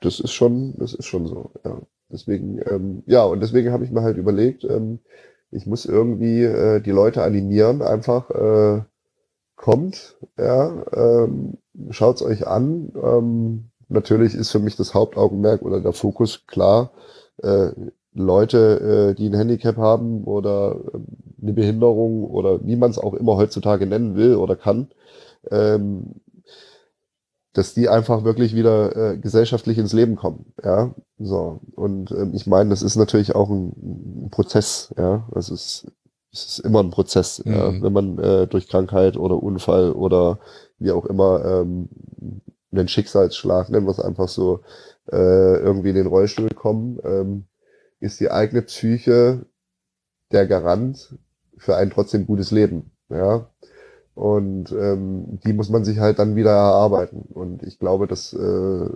das 0.01 0.19
ist 0.19 0.31
schon, 0.31 0.75
das 0.77 0.93
ist 0.93 1.05
schon 1.05 1.27
so, 1.27 1.51
ja. 1.65 1.81
Deswegen, 2.11 2.59
ähm, 2.65 3.03
ja, 3.05 3.23
und 3.23 3.39
deswegen 3.39 3.71
habe 3.71 3.85
ich 3.85 3.91
mir 3.91 4.01
halt 4.01 4.17
überlegt, 4.17 4.63
ähm, 4.63 4.99
ich 5.51 5.65
muss 5.65 5.85
irgendwie 5.85 6.43
äh, 6.43 6.81
die 6.81 6.91
Leute 6.91 7.23
animieren, 7.23 7.81
einfach 7.81 8.29
äh, 8.29 8.81
kommt, 9.55 10.17
ja, 10.37 10.83
ähm, 10.93 11.57
schaut's 11.89 12.21
euch 12.21 12.47
an. 12.47 12.91
Ähm, 12.95 13.65
natürlich 13.89 14.35
ist 14.35 14.51
für 14.51 14.59
mich 14.59 14.75
das 14.75 14.93
Hauptaugenmerk 14.93 15.61
oder 15.63 15.81
der 15.81 15.93
Fokus 15.93 16.45
klar, 16.47 16.91
äh, 17.43 17.71
Leute, 18.13 19.11
äh, 19.11 19.15
die 19.15 19.27
ein 19.29 19.35
Handicap 19.35 19.77
haben 19.77 20.23
oder 20.23 20.75
äh, 20.93 20.99
eine 21.41 21.53
Behinderung 21.53 22.23
oder 22.23 22.65
wie 22.65 22.75
man 22.75 22.91
es 22.91 22.99
auch 22.99 23.13
immer 23.13 23.35
heutzutage 23.35 23.85
nennen 23.85 24.15
will 24.15 24.35
oder 24.35 24.55
kann, 24.55 24.87
ähm, 25.51 26.15
dass 27.53 27.73
die 27.73 27.89
einfach 27.89 28.23
wirklich 28.23 28.55
wieder 28.55 28.95
äh, 28.95 29.17
gesellschaftlich 29.17 29.77
ins 29.77 29.93
Leben 29.93 30.15
kommen. 30.15 30.53
Ja, 30.63 30.93
so. 31.17 31.61
Und 31.75 32.11
ähm, 32.11 32.31
ich 32.33 32.47
meine, 32.47 32.69
das 32.69 32.81
ist 32.81 32.95
natürlich 32.95 33.35
auch 33.35 33.49
ein, 33.49 34.25
ein 34.25 34.29
Prozess. 34.29 34.93
Ja, 34.97 35.27
das 35.31 35.49
ist, 35.49 35.91
es 36.31 36.45
ist 36.45 36.59
immer 36.59 36.81
ein 36.81 36.91
Prozess, 36.91 37.43
mhm. 37.43 37.53
ja? 37.53 37.81
wenn 37.81 37.93
man 37.93 38.19
äh, 38.19 38.47
durch 38.47 38.67
Krankheit 38.67 39.17
oder 39.17 39.41
Unfall 39.41 39.91
oder 39.91 40.39
wie 40.77 40.91
auch 40.91 41.05
immer 41.05 41.43
ähm, 41.43 41.89
einen 42.71 42.87
Schicksalsschlag, 42.87 43.69
nennen 43.69 43.87
wir 43.87 43.91
es 43.91 43.99
einfach 43.99 44.27
so, 44.27 44.61
äh, 45.11 45.57
irgendwie 45.57 45.89
in 45.89 45.95
den 45.95 46.07
Rollstuhl 46.07 46.49
kommen. 46.49 46.99
Ähm, 47.03 47.45
ist 47.99 48.19
die 48.19 48.31
eigene 48.31 48.61
Psyche 48.61 49.45
der 50.31 50.47
Garant 50.47 51.15
für 51.57 51.75
ein 51.75 51.89
trotzdem 51.89 52.25
gutes 52.25 52.51
Leben. 52.51 52.91
Ja. 53.09 53.49
Und 54.19 54.73
ähm, 54.73 55.39
die 55.45 55.53
muss 55.53 55.69
man 55.69 55.85
sich 55.85 55.99
halt 55.99 56.19
dann 56.19 56.35
wieder 56.35 56.49
erarbeiten. 56.49 57.21
Und 57.33 57.63
ich 57.63 57.79
glaube, 57.79 58.05
dass 58.05 58.33
äh, 58.33 58.89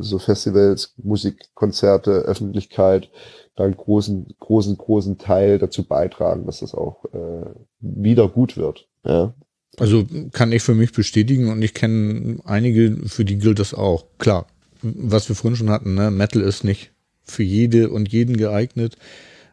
so 0.00 0.18
Festivals, 0.18 0.92
Musikkonzerte, 1.02 2.10
Öffentlichkeit 2.10 3.08
da 3.54 3.64
einen 3.64 3.78
großen, 3.78 4.26
großen, 4.38 4.76
großen 4.76 5.16
Teil 5.16 5.58
dazu 5.58 5.84
beitragen, 5.84 6.44
dass 6.44 6.60
das 6.60 6.74
auch 6.74 7.06
äh, 7.14 7.46
wieder 7.80 8.28
gut 8.28 8.58
wird. 8.58 8.86
Ja. 9.02 9.32
Also 9.78 10.04
kann 10.32 10.52
ich 10.52 10.62
für 10.62 10.74
mich 10.74 10.92
bestätigen 10.92 11.48
und 11.50 11.62
ich 11.62 11.72
kenne 11.72 12.40
einige, 12.44 12.98
für 13.06 13.24
die 13.24 13.38
gilt 13.38 13.58
das 13.58 13.72
auch. 13.72 14.04
Klar, 14.18 14.44
was 14.82 15.30
wir 15.30 15.36
vorhin 15.36 15.56
schon 15.56 15.70
hatten, 15.70 15.94
ne? 15.94 16.10
Metal 16.10 16.42
ist 16.42 16.64
nicht 16.64 16.90
für 17.24 17.44
jede 17.44 17.88
und 17.88 18.12
jeden 18.12 18.36
geeignet, 18.36 18.98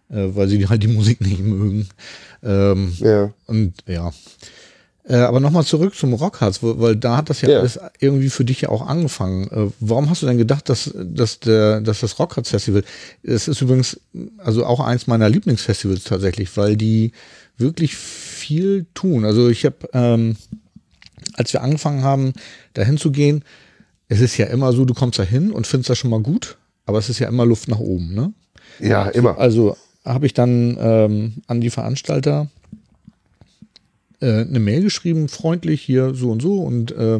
äh, 0.09 0.35
weil 0.35 0.49
sie 0.49 0.67
halt 0.67 0.83
die 0.83 0.89
Musik 0.89 1.21
nicht 1.21 1.39
mögen. 1.39 1.87
Ähm, 2.43 2.91
ja. 2.97 3.33
Und 3.47 3.75
ja. 3.87 4.11
Äh, 5.05 5.15
aber 5.17 5.41
nochmal 5.41 5.65
zurück 5.65 5.95
zum 5.95 6.13
Rockharz, 6.13 6.59
weil 6.61 6.95
da 6.95 7.17
hat 7.17 7.29
das 7.29 7.41
ja, 7.41 7.49
Ja. 7.49 7.59
alles 7.59 7.77
irgendwie 7.99 8.29
für 8.29 8.45
dich 8.45 8.61
ja 8.61 8.69
auch 8.69 8.87
angefangen. 8.87 9.49
Äh, 9.49 9.71
warum 9.81 10.09
hast 10.09 10.21
du 10.21 10.27
denn 10.27 10.37
gedacht, 10.37 10.69
dass, 10.69 10.91
dass, 10.95 11.41
der, 11.41 11.81
dass 11.81 11.99
das 11.99 12.19
Rockharz 12.19 12.49
Festival, 12.49 12.83
es 13.21 13.49
ist 13.49 13.61
übrigens 13.61 13.99
also 14.37 14.65
auch 14.65 14.79
eins 14.79 15.05
meiner 15.07 15.27
Lieblingsfestivals 15.29 16.05
tatsächlich, 16.05 16.55
weil 16.55 16.77
die 16.77 17.11
wirklich 17.57 17.95
viel 17.95 18.85
tun. 18.93 19.25
Also 19.25 19.49
ich 19.49 19.65
habe, 19.65 19.75
ähm, 19.91 20.37
als 21.33 21.51
wir 21.51 21.61
angefangen 21.63 22.03
haben, 22.03 22.33
dahin 22.73 22.97
zu 22.97 23.11
gehen, 23.11 23.43
es 24.07 24.21
ist 24.21 24.37
ja 24.37 24.45
immer 24.47 24.71
so, 24.71 24.85
du 24.85 24.93
kommst 24.93 25.19
da 25.19 25.23
hin 25.23 25.51
und 25.51 25.67
findest 25.67 25.89
das 25.89 25.97
schon 25.97 26.11
mal 26.11 26.21
gut, 26.21 26.57
aber 26.85 26.97
es 26.97 27.09
ist 27.09 27.19
ja 27.19 27.27
immer 27.27 27.45
Luft 27.45 27.67
nach 27.67 27.79
oben, 27.79 28.13
ne? 28.13 28.33
Ja, 28.79 29.07
immer. 29.09 29.37
Also 29.37 29.75
habe 30.05 30.25
ich 30.25 30.33
dann 30.33 30.77
ähm, 30.79 31.33
an 31.47 31.61
die 31.61 31.69
Veranstalter 31.69 32.47
äh, 34.23 34.41
eine 34.41 34.59
Mail 34.59 34.81
geschrieben, 34.81 35.27
freundlich 35.27 35.81
hier 35.81 36.13
so 36.15 36.31
und 36.31 36.41
so 36.41 36.61
und 36.61 36.91
äh, 36.91 37.19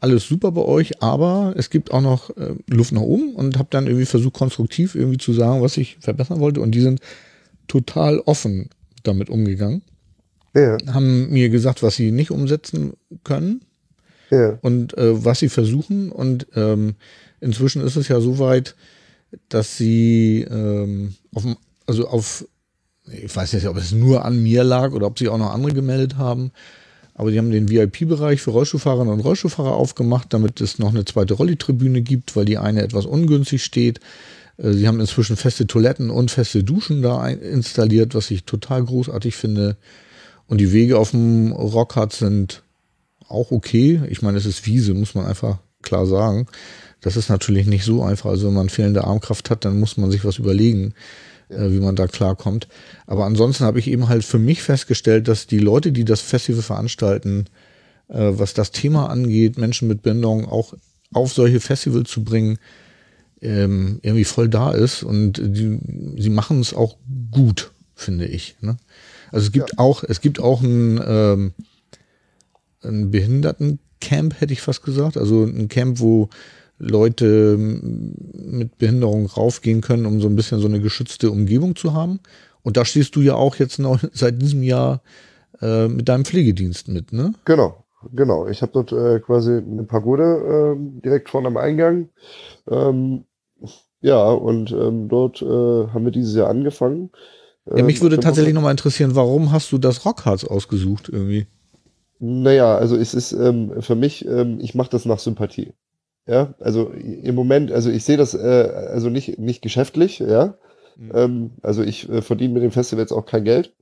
alles 0.00 0.26
super 0.26 0.50
bei 0.52 0.62
euch, 0.62 1.02
aber 1.02 1.54
es 1.56 1.68
gibt 1.68 1.90
auch 1.90 2.00
noch 2.00 2.30
äh, 2.36 2.54
Luft 2.68 2.92
nach 2.92 3.02
oben 3.02 3.34
und 3.34 3.58
habe 3.58 3.68
dann 3.70 3.86
irgendwie 3.86 4.06
versucht, 4.06 4.34
konstruktiv 4.34 4.94
irgendwie 4.94 5.18
zu 5.18 5.32
sagen, 5.32 5.60
was 5.60 5.76
ich 5.76 5.98
verbessern 6.00 6.40
wollte 6.40 6.60
und 6.60 6.72
die 6.72 6.80
sind 6.80 7.00
total 7.68 8.18
offen 8.20 8.70
damit 9.02 9.30
umgegangen, 9.30 9.82
Ja, 10.54 10.76
haben 10.92 11.30
mir 11.30 11.48
gesagt, 11.50 11.82
was 11.82 11.96
sie 11.96 12.10
nicht 12.10 12.30
umsetzen 12.30 12.94
können 13.24 13.62
ja. 14.30 14.58
und 14.62 14.96
äh, 14.96 15.24
was 15.24 15.40
sie 15.40 15.48
versuchen. 15.48 16.10
Und 16.10 16.46
ähm, 16.54 16.94
inzwischen 17.40 17.82
ist 17.82 17.96
es 17.96 18.08
ja 18.08 18.20
so 18.20 18.38
weit, 18.38 18.74
dass 19.48 19.76
sie 19.76 20.46
ähm, 20.50 21.14
auf, 21.34 21.44
also 21.86 22.08
auf, 22.08 22.46
ich 23.12 23.34
weiß 23.34 23.52
nicht, 23.54 23.66
ob 23.68 23.76
es 23.76 23.92
nur 23.92 24.24
an 24.24 24.42
mir 24.42 24.64
lag 24.64 24.92
oder 24.92 25.06
ob 25.06 25.18
sie 25.18 25.28
auch 25.28 25.38
noch 25.38 25.52
andere 25.52 25.72
gemeldet 25.72 26.16
haben, 26.16 26.52
aber 27.14 27.30
die 27.30 27.38
haben 27.38 27.50
den 27.50 27.68
VIP-Bereich 27.68 28.40
für 28.40 28.50
Rollstuhlfahrerinnen 28.50 29.12
und 29.12 29.20
Rollstuhlfahrer 29.20 29.74
aufgemacht, 29.74 30.32
damit 30.32 30.60
es 30.60 30.78
noch 30.78 30.90
eine 30.90 31.04
zweite 31.04 31.34
Rolli-Tribüne 31.34 32.00
gibt, 32.00 32.34
weil 32.36 32.46
die 32.46 32.58
eine 32.58 32.82
etwas 32.82 33.04
ungünstig 33.04 33.62
steht. 33.62 34.00
Äh, 34.56 34.72
Sie 34.72 34.88
haben 34.88 35.00
inzwischen 35.00 35.36
feste 35.36 35.66
Toiletten 35.66 36.10
und 36.10 36.30
feste 36.30 36.64
Duschen 36.64 37.02
da 37.02 37.26
installiert, 37.28 38.14
was 38.14 38.30
ich 38.30 38.44
total 38.44 38.84
großartig 38.84 39.36
finde. 39.36 39.76
Und 40.46 40.58
die 40.62 40.72
Wege 40.72 40.98
auf 40.98 41.10
dem 41.10 41.52
Rockhard 41.52 42.12
sind 42.12 42.62
auch 43.28 43.50
okay. 43.50 44.00
Ich 44.08 44.22
meine, 44.22 44.38
es 44.38 44.46
ist 44.46 44.66
Wiese, 44.66 44.94
muss 44.94 45.14
man 45.14 45.26
einfach 45.26 45.58
klar 45.82 46.06
sagen. 46.06 46.46
Das 47.00 47.16
ist 47.16 47.28
natürlich 47.28 47.66
nicht 47.66 47.84
so 47.84 48.02
einfach. 48.02 48.30
Also 48.30 48.48
wenn 48.48 48.54
man 48.54 48.68
fehlende 48.68 49.04
Armkraft 49.04 49.50
hat, 49.50 49.64
dann 49.64 49.78
muss 49.78 49.96
man 49.96 50.10
sich 50.10 50.24
was 50.24 50.38
überlegen, 50.38 50.94
äh, 51.50 51.70
wie 51.70 51.80
man 51.80 51.96
da 51.96 52.06
klarkommt. 52.06 52.68
Aber 53.06 53.24
ansonsten 53.24 53.64
habe 53.64 53.78
ich 53.78 53.88
eben 53.88 54.08
halt 54.08 54.24
für 54.24 54.38
mich 54.38 54.62
festgestellt, 54.62 55.28
dass 55.28 55.46
die 55.46 55.58
Leute, 55.58 55.92
die 55.92 56.04
das 56.04 56.20
Festival 56.20 56.62
veranstalten, 56.62 57.46
äh, 58.08 58.32
was 58.32 58.54
das 58.54 58.70
Thema 58.70 59.08
angeht, 59.08 59.58
Menschen 59.58 59.88
mit 59.88 60.02
Behinderung 60.02 60.46
auch 60.46 60.74
auf 61.12 61.32
solche 61.32 61.60
Festivals 61.60 62.10
zu 62.10 62.24
bringen, 62.24 62.58
ähm, 63.40 64.00
irgendwie 64.02 64.24
voll 64.24 64.48
da 64.48 64.70
ist 64.72 65.02
und 65.02 65.40
die, 65.42 65.78
sie 66.18 66.30
machen 66.30 66.60
es 66.60 66.74
auch 66.74 66.96
gut, 67.30 67.72
finde 67.94 68.26
ich. 68.26 68.56
Ne? 68.60 68.76
Also 69.32 69.46
es 69.46 69.52
gibt 69.52 69.78
auch, 69.78 70.04
es 70.04 70.20
gibt 70.20 70.40
auch 70.40 70.62
ein, 70.62 71.00
ähm, 71.04 71.52
ein 72.82 73.10
Behindertencamp, 73.10 74.40
hätte 74.40 74.52
ich 74.52 74.60
fast 74.60 74.82
gesagt. 74.82 75.16
Also 75.16 75.44
ein 75.44 75.68
Camp, 75.68 76.00
wo 76.00 76.28
Leute 76.80 77.56
mit 77.58 78.78
Behinderung 78.78 79.26
raufgehen 79.26 79.82
können, 79.82 80.06
um 80.06 80.20
so 80.20 80.28
ein 80.28 80.34
bisschen 80.34 80.60
so 80.60 80.66
eine 80.66 80.80
geschützte 80.80 81.30
Umgebung 81.30 81.76
zu 81.76 81.92
haben. 81.92 82.20
Und 82.62 82.76
da 82.76 82.84
stehst 82.84 83.14
du 83.16 83.20
ja 83.20 83.34
auch 83.34 83.56
jetzt 83.56 83.78
noch 83.78 84.02
seit 84.12 84.40
diesem 84.40 84.62
Jahr 84.62 85.02
äh, 85.60 85.88
mit 85.88 86.08
deinem 86.08 86.24
Pflegedienst 86.24 86.88
mit, 86.88 87.12
ne? 87.12 87.34
Genau, 87.44 87.84
genau. 88.12 88.48
Ich 88.48 88.62
habe 88.62 88.72
dort 88.72 88.92
äh, 88.92 89.20
quasi 89.20 89.58
eine 89.58 89.84
Pagode 89.84 90.74
ähm, 90.74 91.00
direkt 91.02 91.28
vorne 91.28 91.48
am 91.48 91.58
Eingang. 91.58 92.08
Ähm, 92.68 93.24
ja, 94.00 94.30
und 94.30 94.72
ähm, 94.72 95.08
dort 95.08 95.42
äh, 95.42 95.44
haben 95.44 96.04
wir 96.04 96.12
dieses 96.12 96.34
Jahr 96.34 96.48
angefangen. 96.48 97.10
Ja, 97.66 97.82
mich 97.82 97.96
Ähm, 97.96 98.02
würde 98.02 98.20
tatsächlich 98.20 98.54
nochmal 98.54 98.70
interessieren, 98.70 99.14
warum 99.14 99.52
hast 99.52 99.70
du 99.72 99.78
das 99.78 100.06
Rockharz 100.06 100.44
ausgesucht 100.44 101.10
irgendwie? 101.12 101.46
Naja, 102.18 102.76
also 102.76 102.96
es 102.96 103.14
ist 103.14 103.32
ähm, 103.32 103.80
für 103.80 103.94
mich, 103.94 104.26
ähm, 104.26 104.58
ich 104.60 104.74
mache 104.74 104.90
das 104.90 105.04
nach 105.04 105.18
Sympathie. 105.18 105.74
Ja, 106.30 106.54
also 106.60 106.90
im 106.90 107.34
Moment, 107.34 107.72
also 107.72 107.90
ich 107.90 108.04
sehe 108.04 108.16
das 108.16 108.34
äh, 108.34 108.38
also 108.92 109.10
nicht, 109.10 109.40
nicht 109.40 109.62
geschäftlich, 109.62 110.20
ja. 110.20 110.54
Mhm. 110.96 111.10
Ähm, 111.12 111.50
also 111.60 111.82
ich 111.82 112.08
äh, 112.08 112.22
verdiene 112.22 112.54
mit 112.54 112.62
dem 112.62 112.70
Festival 112.70 113.02
jetzt 113.02 113.10
auch 113.10 113.26
kein 113.26 113.42
Geld. 113.42 113.74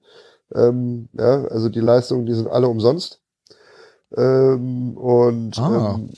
Ähm, 0.55 1.11
ja, 1.13 1.45
also 1.45 1.69
die 1.69 1.81
Leistungen, 1.81 2.25
die 2.25 2.33
sind 2.33 2.49
alle 2.49 2.69
umsonst. 2.69 3.21
Ähm, 4.17 4.97
und 4.97 5.59
Ah. 5.59 5.97
ähm, 5.97 6.09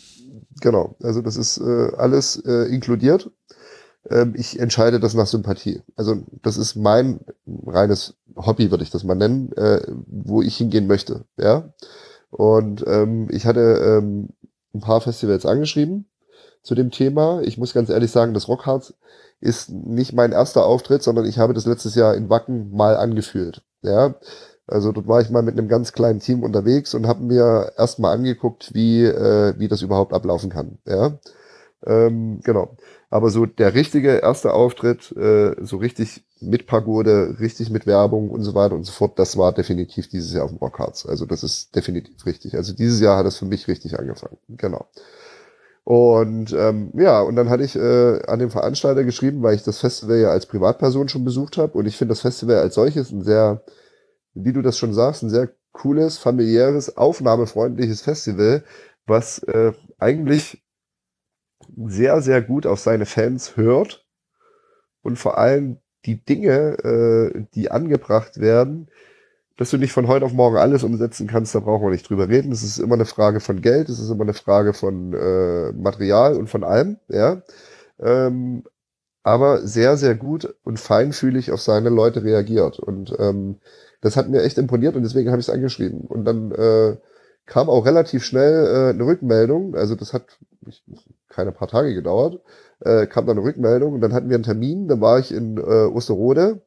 genau, 0.60 0.94
also 1.02 1.20
das 1.20 1.36
ist 1.36 1.58
äh, 1.58 1.96
alles 1.96 2.36
äh, 2.46 2.72
inkludiert. 2.72 3.28
Ähm, 4.08 4.34
ich 4.36 4.60
entscheide 4.60 5.00
das 5.00 5.14
nach 5.14 5.26
Sympathie. 5.26 5.82
Also 5.96 6.22
das 6.42 6.58
ist 6.58 6.76
mein 6.76 7.18
reines 7.66 8.14
Hobby, 8.36 8.70
würde 8.70 8.84
ich 8.84 8.90
das 8.90 9.02
mal 9.02 9.16
nennen, 9.16 9.50
äh, 9.56 9.80
wo 10.06 10.42
ich 10.42 10.56
hingehen 10.56 10.86
möchte. 10.86 11.24
Ja. 11.36 11.72
Und 12.30 12.84
ähm, 12.86 13.26
ich 13.32 13.46
hatte 13.46 13.60
ähm, 13.60 14.28
ein 14.72 14.80
paar 14.80 15.00
Festivals 15.00 15.44
angeschrieben 15.44 16.06
zu 16.62 16.74
dem 16.74 16.90
Thema. 16.90 17.40
Ich 17.42 17.58
muss 17.58 17.74
ganz 17.74 17.88
ehrlich 17.88 18.10
sagen, 18.10 18.34
das 18.34 18.48
Rockharz 18.48 18.94
ist 19.40 19.70
nicht 19.70 20.12
mein 20.12 20.32
erster 20.32 20.64
Auftritt, 20.64 21.02
sondern 21.02 21.26
ich 21.26 21.38
habe 21.38 21.54
das 21.54 21.66
letztes 21.66 21.94
Jahr 21.94 22.14
in 22.14 22.28
Wacken 22.28 22.70
mal 22.72 22.96
angeführt. 22.96 23.62
Ja, 23.82 24.14
also 24.66 24.92
dort 24.92 25.08
war 25.08 25.20
ich 25.20 25.30
mal 25.30 25.42
mit 25.42 25.58
einem 25.58 25.68
ganz 25.68 25.92
kleinen 25.92 26.20
Team 26.20 26.42
unterwegs 26.42 26.94
und 26.94 27.06
habe 27.06 27.22
mir 27.24 27.72
erstmal 27.76 28.14
angeguckt, 28.14 28.74
wie 28.74 29.04
äh, 29.04 29.54
wie 29.58 29.68
das 29.68 29.82
überhaupt 29.82 30.12
ablaufen 30.12 30.50
kann. 30.50 30.78
Ja, 30.86 31.18
ähm, 31.86 32.40
genau. 32.44 32.76
Aber 33.08 33.30
so 33.30 33.46
der 33.46 33.74
richtige 33.74 34.18
erste 34.18 34.52
Auftritt, 34.52 35.10
äh, 35.16 35.56
so 35.64 35.78
richtig 35.78 36.24
mit 36.40 36.66
Pagode, 36.66 37.36
richtig 37.40 37.70
mit 37.70 37.86
Werbung 37.86 38.30
und 38.30 38.42
so 38.42 38.54
weiter 38.54 38.74
und 38.74 38.84
so 38.84 38.92
fort, 38.92 39.18
das 39.18 39.36
war 39.36 39.52
definitiv 39.52 40.08
dieses 40.08 40.32
Jahr 40.32 40.44
auf 40.44 40.50
dem 40.50 40.58
Rockharz. 40.58 41.06
Also 41.06 41.26
das 41.26 41.42
ist 41.42 41.74
definitiv 41.74 42.24
richtig. 42.24 42.54
Also 42.54 42.72
dieses 42.72 43.00
Jahr 43.00 43.18
hat 43.18 43.26
es 43.26 43.36
für 43.38 43.46
mich 43.46 43.66
richtig 43.68 43.98
angefangen. 43.98 44.38
Genau. 44.48 44.86
Und 45.84 46.52
ähm, 46.52 46.92
ja, 46.94 47.20
und 47.20 47.36
dann 47.36 47.48
hatte 47.48 47.64
ich 47.64 47.74
äh, 47.74 48.22
an 48.26 48.38
den 48.38 48.50
Veranstalter 48.50 49.04
geschrieben, 49.04 49.42
weil 49.42 49.54
ich 49.54 49.62
das 49.62 49.78
Festival 49.78 50.18
ja 50.18 50.30
als 50.30 50.46
Privatperson 50.46 51.08
schon 51.08 51.24
besucht 51.24 51.56
habe. 51.56 51.78
Und 51.78 51.86
ich 51.86 51.96
finde 51.96 52.12
das 52.12 52.20
Festival 52.20 52.56
als 52.56 52.74
solches 52.74 53.10
ein 53.10 53.22
sehr, 53.22 53.64
wie 54.34 54.52
du 54.52 54.62
das 54.62 54.78
schon 54.78 54.94
sagst, 54.94 55.22
ein 55.22 55.30
sehr 55.30 55.50
cooles, 55.72 56.18
familiäres, 56.18 56.96
aufnahmefreundliches 56.96 58.02
Festival, 58.02 58.64
was 59.06 59.42
äh, 59.44 59.72
eigentlich 59.98 60.62
sehr, 61.86 62.20
sehr 62.22 62.42
gut 62.42 62.66
auf 62.66 62.80
seine 62.80 63.06
Fans 63.06 63.56
hört 63.56 64.06
und 65.02 65.18
vor 65.18 65.38
allem 65.38 65.78
die 66.04 66.24
Dinge, 66.24 66.78
äh, 66.84 67.44
die 67.54 67.70
angebracht 67.70 68.40
werden, 68.40 68.89
dass 69.60 69.68
du 69.68 69.76
nicht 69.76 69.92
von 69.92 70.08
heute 70.08 70.24
auf 70.24 70.32
morgen 70.32 70.56
alles 70.56 70.84
umsetzen 70.84 71.26
kannst, 71.26 71.54
da 71.54 71.60
brauchen 71.60 71.84
wir 71.84 71.90
nicht 71.90 72.08
drüber 72.08 72.30
reden. 72.30 72.50
Es 72.50 72.62
ist 72.62 72.78
immer 72.78 72.94
eine 72.94 73.04
Frage 73.04 73.40
von 73.40 73.60
Geld, 73.60 73.90
es 73.90 73.98
ist 73.98 74.08
immer 74.08 74.22
eine 74.22 74.32
Frage 74.32 74.72
von 74.72 75.12
äh, 75.12 75.72
Material 75.72 76.36
und 76.36 76.48
von 76.48 76.64
allem, 76.64 76.96
ja. 77.08 77.42
Ähm, 77.98 78.64
aber 79.22 79.66
sehr, 79.66 79.98
sehr 79.98 80.14
gut 80.14 80.54
und 80.64 80.80
feinfühlig 80.80 81.52
auf 81.52 81.60
seine 81.60 81.90
Leute 81.90 82.24
reagiert. 82.24 82.78
Und 82.78 83.14
ähm, 83.18 83.56
das 84.00 84.16
hat 84.16 84.30
mir 84.30 84.42
echt 84.44 84.56
imponiert 84.56 84.96
und 84.96 85.02
deswegen 85.02 85.28
habe 85.28 85.40
ich 85.40 85.48
es 85.48 85.54
angeschrieben. 85.54 86.06
Und 86.06 86.24
dann 86.24 86.52
äh, 86.52 86.96
kam 87.44 87.68
auch 87.68 87.84
relativ 87.84 88.24
schnell 88.24 88.64
äh, 88.64 88.94
eine 88.94 89.04
Rückmeldung. 89.04 89.74
Also 89.74 89.94
das 89.94 90.14
hat 90.14 90.38
ich, 90.66 90.82
keine 91.28 91.52
paar 91.52 91.68
Tage 91.68 91.92
gedauert. 91.92 92.40
Äh, 92.80 93.06
kam 93.06 93.26
dann 93.26 93.36
eine 93.36 93.46
Rückmeldung 93.46 93.92
und 93.92 94.00
dann 94.00 94.14
hatten 94.14 94.30
wir 94.30 94.36
einen 94.36 94.42
Termin. 94.42 94.88
Dann 94.88 95.02
war 95.02 95.18
ich 95.18 95.32
in 95.32 95.58
äh, 95.58 95.84
Osterode 95.84 96.62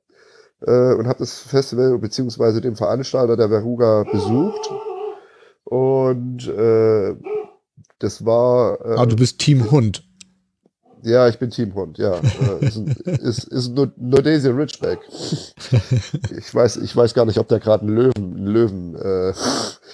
äh, 0.66 0.94
und 0.96 1.08
habe 1.08 1.20
das 1.20 1.40
Festival 1.40 1.98
beziehungsweise 2.00 2.62
den 2.62 2.76
Veranstalter 2.76 3.38
der 3.38 3.50
Veruga 3.50 4.04
besucht. 4.12 4.70
Und 5.64 6.48
äh, 6.48 7.16
das 8.00 8.26
war. 8.26 8.80
Äh, 8.86 8.96
Ah, 8.98 9.06
du 9.06 9.16
bist 9.16 9.40
Team 9.40 9.72
Hund. 9.72 10.04
ja, 11.04 11.28
ich 11.28 11.40
bin 11.40 11.50
Teamhund, 11.50 11.98
ja. 11.98 12.16
Äh, 12.16 12.66
ist, 12.66 12.78
ist, 13.08 13.44
ist 13.46 13.70
nur, 13.70 13.92
nur 13.98 14.22
Daisy 14.22 14.50
Ridgeback. 14.50 15.00
Ich 16.38 16.54
weiß, 16.54 16.78
ich 16.78 16.96
weiß 16.96 17.14
gar 17.14 17.26
nicht, 17.26 17.40
ob 17.40 17.48
der 17.48 17.60
gerade 17.60 17.86
einen 17.86 17.96
Löwen, 17.96 18.36
einen 18.36 18.48
Löwen 18.48 18.96
äh, 18.96 19.34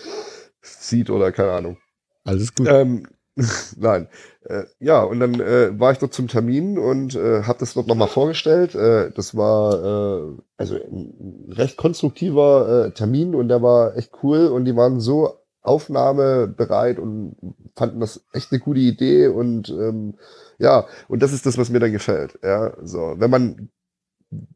sieht 0.61 1.09
oder 1.09 1.31
keine 1.31 1.51
Ahnung. 1.51 1.77
Alles 2.25 2.53
gut. 2.53 2.67
Ähm, 2.69 3.07
nein. 3.77 4.07
Äh, 4.43 4.63
ja, 4.79 5.01
und 5.03 5.19
dann 5.19 5.39
äh, 5.39 5.77
war 5.79 5.91
ich 5.91 5.99
dort 5.99 6.13
zum 6.13 6.27
Termin 6.27 6.77
und 6.77 7.15
äh, 7.15 7.43
habe 7.43 7.59
das 7.59 7.73
dort 7.73 7.87
nochmal 7.87 8.07
vorgestellt. 8.07 8.75
Äh, 8.75 9.11
das 9.11 9.35
war 9.35 9.73
äh, 9.83 10.37
also 10.57 10.75
ein 10.75 11.47
recht 11.49 11.77
konstruktiver 11.77 12.87
äh, 12.87 12.91
Termin 12.91 13.35
und 13.35 13.47
der 13.47 13.61
war 13.61 13.95
echt 13.95 14.11
cool 14.23 14.47
und 14.47 14.65
die 14.65 14.75
waren 14.75 14.99
so 14.99 15.39
aufnahmebereit 15.61 16.99
und 16.99 17.35
fanden 17.75 17.99
das 17.99 18.25
echt 18.33 18.51
eine 18.51 18.59
gute 18.59 18.79
Idee 18.79 19.27
und 19.27 19.69
ähm, 19.69 20.15
ja, 20.57 20.87
und 21.07 21.21
das 21.21 21.33
ist 21.33 21.45
das, 21.45 21.57
was 21.57 21.69
mir 21.69 21.79
dann 21.79 21.91
gefällt. 21.91 22.39
Ja, 22.43 22.75
so, 22.81 23.15
wenn 23.17 23.29
man 23.29 23.69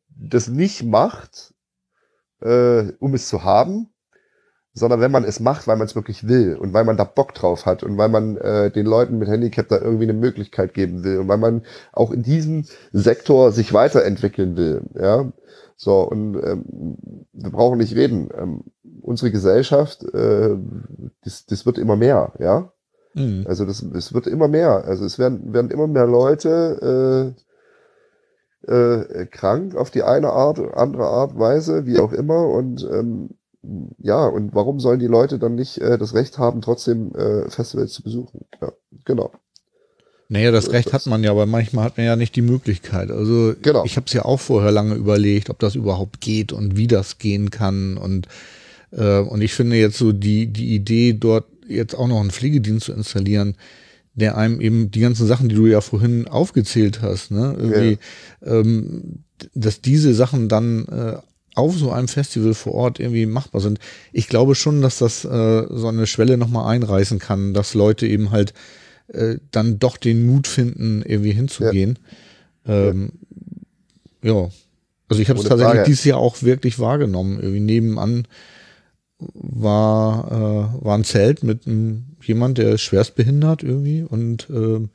das 0.09 0.47
nicht 0.47 0.83
macht, 0.83 1.53
äh, 2.41 2.91
um 2.99 3.13
es 3.13 3.27
zu 3.27 3.43
haben, 3.43 3.92
sondern 4.73 5.01
wenn 5.01 5.11
man 5.11 5.23
es 5.23 5.39
macht, 5.39 5.67
weil 5.67 5.77
man 5.77 5.85
es 5.85 5.95
wirklich 5.95 6.27
will 6.27 6.55
und 6.55 6.73
weil 6.73 6.83
man 6.83 6.97
da 6.97 7.03
Bock 7.03 7.33
drauf 7.33 7.65
hat 7.65 7.83
und 7.83 7.97
weil 7.97 8.09
man 8.09 8.37
äh, 8.37 8.71
den 8.71 8.85
Leuten 8.85 9.19
mit 9.19 9.29
Handicap 9.29 9.67
da 9.67 9.79
irgendwie 9.79 10.05
eine 10.05 10.13
Möglichkeit 10.13 10.73
geben 10.73 11.03
will 11.03 11.19
und 11.19 11.27
weil 11.27 11.37
man 11.37 11.61
auch 11.91 12.11
in 12.11 12.23
diesem 12.23 12.65
Sektor 12.91 13.51
sich 13.51 13.73
weiterentwickeln 13.73 14.57
will, 14.57 14.81
ja. 14.99 15.31
So, 15.75 16.01
und 16.01 16.35
ähm, 16.35 16.95
wir 17.33 17.51
brauchen 17.51 17.79
nicht 17.79 17.95
reden. 17.95 18.29
Ähm, 18.37 18.63
unsere 19.01 19.31
Gesellschaft, 19.31 20.03
äh, 20.13 20.55
das, 21.23 21.45
das 21.45 21.65
wird 21.65 21.77
immer 21.77 21.95
mehr, 21.95 22.33
ja. 22.39 22.71
Mhm. 23.13 23.45
Also 23.47 23.65
das, 23.65 23.81
es 23.81 24.13
wird 24.13 24.27
immer 24.27 24.47
mehr. 24.47 24.85
Also 24.85 25.05
es 25.05 25.19
werden, 25.19 25.53
werden 25.53 25.71
immer 25.71 25.87
mehr 25.87 26.07
Leute 26.07 27.35
äh, 28.67 28.71
äh, 28.71 29.25
krank 29.27 29.75
auf 29.75 29.91
die 29.91 30.03
eine 30.03 30.31
Art, 30.31 30.59
andere 30.59 31.05
Art, 31.05 31.37
Weise, 31.37 31.85
wie 31.85 31.99
auch 31.99 32.13
immer. 32.13 32.47
Und 32.47 32.87
ähm, 32.91 33.31
ja, 33.99 34.25
und 34.25 34.53
warum 34.53 34.79
sollen 34.79 34.99
die 34.99 35.07
Leute 35.07 35.39
dann 35.39 35.55
nicht 35.55 35.77
äh, 35.79 35.97
das 35.97 36.13
Recht 36.13 36.37
haben, 36.37 36.61
trotzdem 36.61 37.13
äh, 37.15 37.49
Festivals 37.49 37.93
zu 37.93 38.03
besuchen? 38.03 38.45
Ja, 38.61 38.73
genau. 39.05 39.31
Naja, 40.29 40.51
das 40.51 40.65
so 40.65 40.71
Recht 40.71 40.93
hat 40.93 41.05
man 41.05 41.23
ja, 41.23 41.31
aber 41.31 41.45
manchmal 41.45 41.85
hat 41.85 41.97
man 41.97 42.05
ja 42.05 42.15
nicht 42.15 42.35
die 42.35 42.41
Möglichkeit. 42.41 43.11
Also 43.11 43.53
genau. 43.61 43.85
ich 43.85 43.95
habe 43.95 44.07
es 44.07 44.13
ja 44.13 44.25
auch 44.25 44.39
vorher 44.39 44.71
lange 44.71 44.95
überlegt, 44.95 45.49
ob 45.49 45.59
das 45.59 45.75
überhaupt 45.75 46.21
geht 46.21 46.51
und 46.51 46.75
wie 46.75 46.87
das 46.87 47.19
gehen 47.19 47.51
kann. 47.51 47.97
Und, 47.97 48.27
äh, 48.91 49.19
und 49.19 49.41
ich 49.41 49.53
finde 49.53 49.75
jetzt 49.75 49.97
so 49.97 50.11
die, 50.11 50.47
die 50.47 50.73
Idee, 50.75 51.13
dort 51.13 51.45
jetzt 51.67 51.95
auch 51.95 52.07
noch 52.07 52.19
einen 52.19 52.31
Pflegedienst 52.31 52.87
zu 52.87 52.93
installieren, 52.93 53.55
der 54.15 54.37
einem 54.37 54.59
eben 54.61 54.91
die 54.91 54.99
ganzen 54.99 55.27
Sachen, 55.27 55.49
die 55.49 55.55
du 55.55 55.67
ja 55.67 55.81
vorhin 55.81 56.27
aufgezählt 56.27 57.01
hast, 57.01 57.31
ne, 57.31 57.55
irgendwie, 57.57 57.97
ja. 58.41 58.59
ähm, 58.59 59.23
dass 59.53 59.81
diese 59.81 60.13
Sachen 60.13 60.49
dann 60.49 60.85
äh, 60.87 61.17
auf 61.55 61.77
so 61.77 61.91
einem 61.91 62.07
Festival 62.07 62.53
vor 62.53 62.73
Ort 62.73 62.99
irgendwie 62.99 63.25
machbar 63.25 63.61
sind. 63.61 63.79
Ich 64.11 64.27
glaube 64.27 64.55
schon, 64.55 64.81
dass 64.81 64.97
das 64.97 65.23
äh, 65.25 65.65
so 65.69 65.87
eine 65.87 66.07
Schwelle 66.07 66.37
nochmal 66.37 66.73
einreißen 66.73 67.19
kann, 67.19 67.53
dass 67.53 67.73
Leute 67.73 68.07
eben 68.07 68.31
halt 68.31 68.53
äh, 69.07 69.37
dann 69.51 69.79
doch 69.79 69.97
den 69.97 70.25
Mut 70.25 70.47
finden, 70.47 71.03
irgendwie 71.05 71.33
hinzugehen. 71.33 71.99
Ja. 72.65 72.89
Ähm, 72.89 73.11
ja. 74.23 74.33
ja. 74.33 74.49
Also 75.09 75.21
ich 75.21 75.29
habe 75.29 75.39
es 75.39 75.45
tatsächlich 75.45 75.75
Frage. 75.75 75.89
dieses 75.89 76.05
Jahr 76.05 76.17
auch 76.17 76.41
wirklich 76.41 76.79
wahrgenommen. 76.79 77.39
Irgendwie 77.39 77.59
nebenan 77.59 78.27
war, 79.33 80.31
äh, 80.81 80.85
war 80.85 80.97
ein 80.97 81.03
Zelt 81.03 81.43
mit 81.43 81.67
einem, 81.67 82.15
jemand, 82.23 82.57
der 82.57 82.71
ist 82.71 82.81
schwerstbehindert 82.81 83.63
irgendwie 83.63 84.01
und 84.01 84.49
äh, 84.49 84.87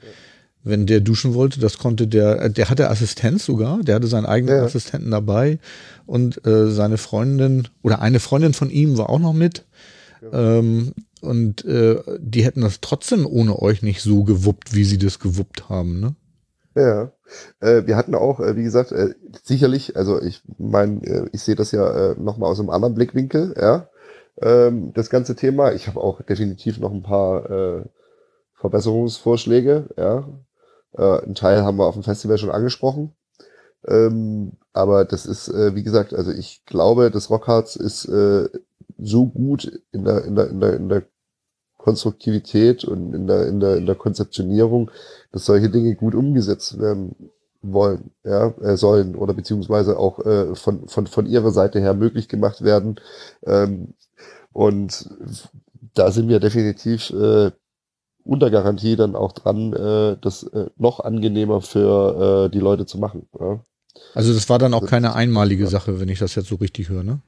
wenn 0.65 0.87
der 0.87 1.01
duschen 1.01 1.35
wollte, 1.35 1.61
das 1.61 1.79
konnte 1.79 2.07
der, 2.07 2.43
äh, 2.43 2.51
der 2.51 2.71
hatte 2.71 2.91
Assistenz 2.91 3.45
sogar, 3.45 3.83
der 3.83 3.97
hatte 3.97 4.07
seinen 4.07 4.27
eigenen 4.27 4.57
ja. 4.57 4.65
Assistenten 4.65 5.11
dabei 5.11 5.59
und 6.07 6.45
äh, 6.47 6.71
seine 6.71 6.99
Freundin 6.99 7.69
oder 7.83 8.01
eine 8.01 8.21
Freundin 8.21 8.53
von 8.53 8.71
ihm 8.71 8.99
war 8.99 9.11
auch 9.11 9.19
noch 9.19 9.33
mit. 9.33 9.65
Ja. 10.21 10.59
Ähm, 10.59 10.93
und 11.21 11.65
äh, 11.65 12.01
die 12.21 12.45
hätten 12.45 12.61
das 12.61 12.81
trotzdem 12.81 13.27
ohne 13.27 13.61
euch 13.61 13.83
nicht 13.83 14.03
so 14.03 14.25
gewuppt, 14.25 14.75
wie 14.75 14.85
sie 14.85 14.99
das 14.99 15.19
gewuppt 15.19 15.69
haben, 15.69 16.01
ne? 16.01 16.15
Ja. 16.75 17.13
Äh, 17.61 17.87
wir 17.87 17.97
hatten 17.97 18.15
auch, 18.15 18.41
äh, 18.41 18.57
wie 18.57 18.63
gesagt, 18.63 18.93
äh, 18.93 19.15
sicherlich, 19.43 19.97
also 19.97 20.23
ich 20.23 20.43
meine, 20.59 21.29
ich 21.33 21.43
sehe 21.43 21.57
das 21.57 21.73
ja 21.73 22.13
äh, 22.13 22.15
nochmal 22.21 22.51
aus 22.51 22.61
einem 22.61 22.71
anderen 22.71 22.95
Blickwinkel, 22.95 23.55
ja 23.61 23.89
ähm, 24.41 24.93
das 24.95 25.11
ganze 25.11 25.35
Thema. 25.35 25.73
Ich 25.73 25.89
habe 25.89 26.01
auch 26.01 26.23
definitiv 26.23 26.79
noch 26.79 26.93
ein 26.93 27.03
paar 27.03 27.85
Verbesserungsvorschläge. 28.55 29.89
Ja, 29.97 30.29
äh, 30.93 31.23
ein 31.25 31.35
Teil 31.35 31.63
haben 31.63 31.79
wir 31.79 31.87
auf 31.87 31.95
dem 31.95 32.03
Festival 32.03 32.39
schon 32.39 32.51
angesprochen. 32.51 33.13
Ähm, 33.87 34.53
aber 34.73 35.05
das 35.05 35.27
ist, 35.27 35.49
äh, 35.49 35.75
wie 35.75 35.83
gesagt, 35.83 36.15
also 36.15 36.31
ich 36.33 36.65
glaube, 36.67 37.11
das 37.11 37.31
Rockharz 37.31 37.77
ist 37.77 38.07
äh, 38.07 38.49
so 38.99 39.27
gut 39.27 39.81
in 39.93 40.05
der, 40.05 40.25
in 40.25 40.35
der, 40.35 40.49
in 40.49 40.61
der, 40.61 40.75
in 40.75 40.89
der 40.89 41.03
Konstruktivität 41.77 42.85
und 42.85 43.15
in 43.15 43.27
der, 43.27 43.47
in 43.47 43.61
der, 43.61 43.77
in 43.77 43.87
der 43.87 43.95
Konzeptionierung, 43.95 44.91
dass 45.33 45.47
solche 45.47 45.71
Dinge 45.71 45.95
gut 45.95 46.15
umgesetzt 46.15 46.79
werden 46.79 47.31
wollen, 47.63 48.11
ja, 48.25 48.49
äh, 48.61 48.77
sollen 48.77 49.15
oder 49.15 49.35
beziehungsweise 49.35 49.99
auch 49.99 50.25
äh, 50.25 50.55
von, 50.55 50.89
von, 50.89 51.07
von 51.07 51.27
ihrer 51.27 51.51
Seite 51.51 51.81
her 51.81 51.95
möglich 51.95 52.29
gemacht 52.29 52.63
werden. 52.63 53.01
Ähm, 53.47 53.95
und 54.53 55.09
da 55.95 56.11
sind 56.11 56.29
wir 56.29 56.41
definitiv 56.41 57.11
äh, 57.11 57.53
unter 58.29 58.51
Garantie 58.51 58.95
dann 58.95 59.17
auch 59.17 59.33
dran, 59.33 59.73
äh, 59.73 60.17
das 60.21 60.43
äh, 60.43 60.67
noch 60.77 61.01
angenehmer 61.01 61.63
für 61.63 62.47
äh, 62.47 62.51
die 62.51 62.61
Leute 62.61 62.85
zu 62.85 62.99
machen. 62.99 63.27
Ja. 63.41 63.61
Also 64.15 64.35
das 64.35 64.49
war 64.51 64.59
dann 64.59 64.75
auch 64.75 64.87
keine 64.87 65.15
einmalige 65.15 65.65
ja. 65.65 65.71
Sache, 65.71 65.99
wenn 65.99 66.09
ich 66.09 66.19
das 66.19 66.35
jetzt 66.35 66.49
so 66.49 66.57
richtig 66.57 66.91
höre, 66.91 67.03
ne? 67.03 67.21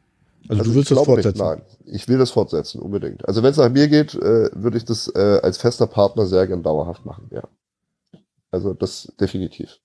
Also, 0.48 0.60
also 0.60 0.70
du 0.70 0.76
willst 0.76 0.90
das 0.90 1.04
fortsetzen? 1.04 1.38
Nicht, 1.38 1.48
nein, 1.48 1.62
ich 1.86 2.08
will 2.08 2.18
das 2.18 2.30
fortsetzen, 2.30 2.80
unbedingt. 2.80 3.26
Also 3.26 3.42
wenn 3.42 3.50
es 3.50 3.56
nach 3.56 3.70
mir 3.70 3.88
geht, 3.88 4.14
äh, 4.14 4.50
würde 4.54 4.76
ich 4.76 4.84
das 4.84 5.08
äh, 5.14 5.40
als 5.42 5.58
fester 5.58 5.86
Partner 5.86 6.26
sehr 6.26 6.46
gern 6.46 6.62
dauerhaft 6.62 7.04
machen, 7.06 7.30
ja. 7.30 7.42
Also 8.50 8.74
das 8.74 9.12
definitiv. 9.18 9.78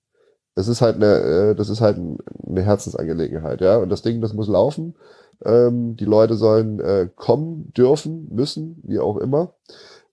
Das 0.54 0.68
ist 0.68 0.80
halt 0.80 0.96
eine, 0.96 1.14
äh, 1.14 1.54
das 1.54 1.68
ist 1.70 1.80
halt 1.80 1.96
eine 1.96 2.62
Herzensangelegenheit, 2.62 3.60
ja. 3.62 3.78
Und 3.78 3.88
das 3.88 4.02
Ding, 4.02 4.20
das 4.20 4.34
muss 4.34 4.48
laufen. 4.48 4.96
Ähm, 5.44 5.96
die 5.96 6.06
Leute 6.06 6.34
sollen 6.34 6.80
äh, 6.80 7.08
kommen 7.14 7.72
dürfen, 7.74 8.28
müssen, 8.30 8.82
wie 8.84 8.98
auch 8.98 9.18
immer. 9.18 9.54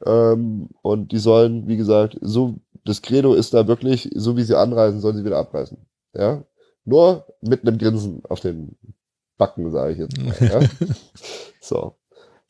Ähm, 0.06 0.70
und 0.82 1.12
die 1.12 1.20
sollen, 1.20 1.68
wie 1.68 1.78
gesagt, 1.78 2.18
so, 2.22 2.56
das 2.86 3.02
Credo 3.02 3.34
ist 3.34 3.54
da 3.54 3.68
wirklich, 3.68 4.10
so 4.16 4.36
wie 4.38 4.44
sie 4.44 4.58
anreisen, 4.58 5.00
sollen 5.00 5.18
sie 5.18 5.26
wieder 5.26 5.38
abreisen. 5.38 5.86
Ja. 6.14 6.44
Nur 6.86 7.26
mit 7.42 7.62
einem 7.62 7.78
Grinsen 7.78 8.24
auf 8.28 8.40
den 8.40 8.78
Backen, 9.38 9.72
sage 9.72 9.94
ich 9.94 10.00
jetzt 10.00 10.18
mal. 10.18 10.36
Ja? 10.40 10.70
so. 11.62 11.96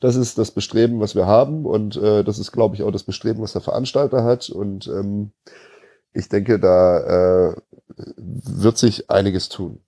Das 0.00 0.16
ist 0.16 0.36
das 0.36 0.50
Bestreben, 0.50 1.00
was 1.00 1.14
wir 1.14 1.26
haben 1.26 1.64
und 1.64 1.96
äh, 1.96 2.24
das 2.24 2.38
ist, 2.38 2.52
glaube 2.52 2.74
ich, 2.74 2.82
auch 2.82 2.90
das 2.90 3.04
Bestreben, 3.04 3.42
was 3.42 3.52
der 3.52 3.62
Veranstalter 3.62 4.22
hat. 4.22 4.50
Und 4.50 4.86
ähm, 4.88 5.32
ich 6.12 6.28
denke, 6.28 6.58
da 6.58 7.50
äh, 7.50 7.56
wird 7.96 8.76
sich 8.76 9.08
einiges 9.08 9.48
tun 9.48 9.80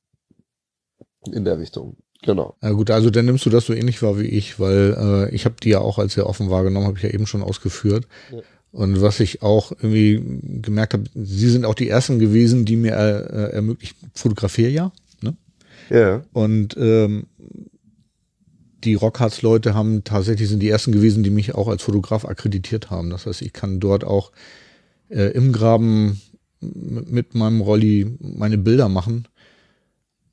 in 1.33 1.45
der 1.45 1.59
Richtung. 1.59 1.97
Genau. 2.23 2.57
Ja 2.63 2.71
gut, 2.71 2.91
also 2.91 3.11
dann 3.11 3.27
nimmst 3.27 3.47
du 3.47 3.51
das 3.51 3.67
so 3.67 3.73
ähnlich 3.73 4.03
wahr 4.03 4.19
wie 4.19 4.27
ich, 4.27 4.59
weil 4.59 4.97
äh, 5.31 5.35
ich 5.35 5.45
habe 5.45 5.57
die 5.63 5.71
ja 5.71 5.81
auch 5.81 5.99
als 5.99 6.15
sehr 6.15 6.27
offen 6.27 6.51
wahrgenommen, 6.51 6.87
habe 6.87 6.97
ich 6.97 7.05
ja 7.05 7.11
eben 7.11 7.27
schon 7.27 7.43
ausgeführt. 7.43 8.07
Ja. 8.33 8.41
Und 8.73 9.01
was 9.01 9.21
ich 9.21 9.43
auch 9.43 9.73
irgendwie 9.73 10.23
gemerkt 10.61 10.93
habe, 10.93 11.05
sie 11.15 11.49
sind 11.49 11.65
auch 11.65 11.75
die 11.75 11.89
ersten 11.89 12.19
gewesen, 12.19 12.65
die 12.65 12.77
mir 12.77 12.95
äh, 12.95 13.53
ermöglicht, 13.55 13.97
fotografiere 14.15 14.71
ja. 14.71 14.93
Ne? 15.23 15.37
Ja. 15.89 16.25
Und 16.33 16.77
ähm, 16.79 17.27
die 18.85 18.95
Rockharz-Leute 18.95 19.75
haben 19.75 20.05
tatsächlich 20.05 20.49
sind 20.49 20.61
die 20.61 20.69
ersten 20.69 20.93
gewesen, 20.93 21.23
die 21.23 21.31
mich 21.31 21.55
auch 21.55 21.69
als 21.69 21.83
Fotograf 21.83 22.25
akkreditiert 22.25 22.91
haben. 22.91 23.11
Das 23.11 23.27
heißt, 23.27 23.43
ich 23.43 23.53
kann 23.53 23.81
dort 23.81 24.05
auch 24.05 24.33
äh, 25.09 25.31
im 25.33 25.53
Graben 25.53 26.21
mit 26.61 27.35
meinem 27.35 27.61
Rolli 27.61 28.17
meine 28.21 28.59
Bilder 28.59 28.89
machen. 28.89 29.29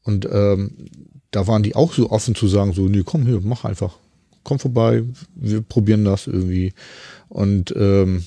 Und 0.03 0.27
ähm, 0.31 0.71
da 1.33 1.47
waren 1.47 1.63
die 1.63 1.75
auch 1.75 1.93
so 1.93 2.11
offen 2.11 2.35
zu 2.35 2.47
sagen, 2.47 2.73
so, 2.73 2.83
nee, 2.83 3.03
komm 3.03 3.25
hier, 3.25 3.41
mach 3.43 3.65
einfach. 3.65 3.97
Komm 4.43 4.59
vorbei, 4.59 5.03
wir 5.35 5.61
probieren 5.61 6.05
das 6.05 6.27
irgendwie. 6.27 6.73
Und 7.27 7.73
ähm, 7.75 8.23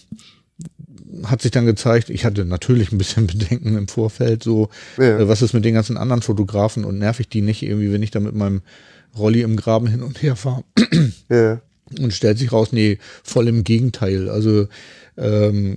hat 1.25 1.41
sich 1.41 1.53
dann 1.53 1.67
gezeigt, 1.67 2.11
ich 2.11 2.25
hatte 2.25 2.45
natürlich 2.45 2.91
ein 2.91 2.99
bisschen 2.99 3.27
Bedenken 3.29 3.77
im 3.77 3.89
Vorfeld, 3.89 4.43
so, 4.43 4.71
ja. 4.99 5.19
äh, 5.19 5.29
was 5.29 5.43
ist 5.43 5.53
mit 5.53 5.65
den 5.65 5.75
ganzen 5.75 5.97
anderen 5.97 6.23
Fotografen 6.23 6.85
und 6.85 6.99
nerv 6.99 7.21
ich 7.21 7.29
die 7.29 7.43
nicht 7.43 7.63
irgendwie, 7.63 7.93
wenn 7.93 8.03
ich 8.03 8.11
da 8.11 8.19
mit 8.19 8.35
meinem 8.35 8.63
Rolli 9.17 9.43
im 9.43 9.57
Graben 9.57 9.87
hin 9.87 10.03
und 10.03 10.23
her 10.23 10.37
fahre. 10.37 10.65
Ja. 11.29 11.61
Und 12.01 12.13
stellt 12.13 12.39
sich 12.39 12.51
raus, 12.51 12.73
nee, 12.73 12.99
voll 13.23 13.47
im 13.47 13.63
Gegenteil. 13.63 14.29
Also 14.29 14.67
ähm, 15.17 15.77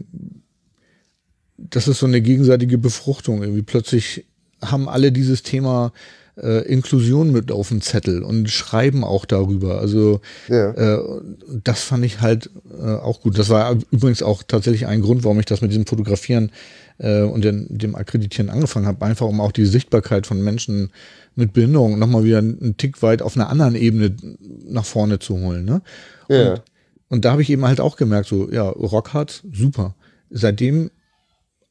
das 1.58 1.88
ist 1.88 2.00
so 2.00 2.08
eine 2.08 2.22
gegenseitige 2.22 2.80
Befruchtung. 2.80 3.44
Irgendwie 3.44 3.62
plötzlich 3.62 4.26
haben 4.60 4.90
alle 4.90 5.12
dieses 5.12 5.44
Thema 5.44 5.94
äh, 6.42 6.62
Inklusion 6.72 7.32
mit 7.32 7.52
auf 7.52 7.70
dem 7.70 7.82
Zettel 7.82 8.24
und 8.24 8.50
schreiben 8.50 9.04
auch 9.04 9.26
darüber. 9.26 9.80
Also 9.80 10.22
ja. 10.48 10.72
äh, 10.72 11.00
das 11.64 11.84
fand 11.84 12.06
ich 12.06 12.22
halt 12.22 12.50
äh, 12.78 12.96
auch 12.96 13.22
gut. 13.22 13.38
Das 13.38 13.50
war 13.50 13.78
übrigens 13.92 14.24
auch 14.24 14.44
tatsächlich 14.44 14.88
ein 14.88 15.02
Grund, 15.02 15.24
warum 15.24 15.40
ich 15.40 15.46
das 15.46 15.62
mit 15.62 15.72
diesem 15.72 15.86
Fotografieren 15.86 16.52
äh, 16.98 17.22
und 17.22 17.44
den, 17.44 17.68
dem 17.70 17.96
Akkreditieren 17.96 18.50
angefangen 18.50 18.88
habe. 18.88 19.06
Einfach 19.06 19.28
um 19.28 19.42
auch 19.42 19.52
die 19.52 19.66
Sichtbarkeit 19.66 20.28
von 20.28 20.42
Menschen 20.44 20.92
mit 21.36 21.54
Behinderung 21.54 22.00
nochmal 22.00 22.24
wieder 22.24 22.40
einen 22.40 22.78
Tick 22.78 23.02
weit 23.02 23.22
auf 23.22 23.36
einer 23.36 23.50
anderen 23.50 23.76
Ebene 23.76 24.16
nach 24.68 24.86
vorne 24.86 25.20
zu 25.20 25.38
holen. 25.40 25.66
Ne? 25.66 25.82
Ja. 26.30 26.52
Und, 26.52 26.62
und 27.10 27.26
da 27.26 27.32
habe 27.32 27.42
ich 27.42 27.50
eben 27.50 27.66
halt 27.66 27.80
auch 27.80 27.96
gemerkt, 27.96 28.28
so, 28.28 28.52
ja, 28.52 28.68
Rockhard, 28.70 29.44
super. 29.52 29.96
Seitdem 30.30 30.92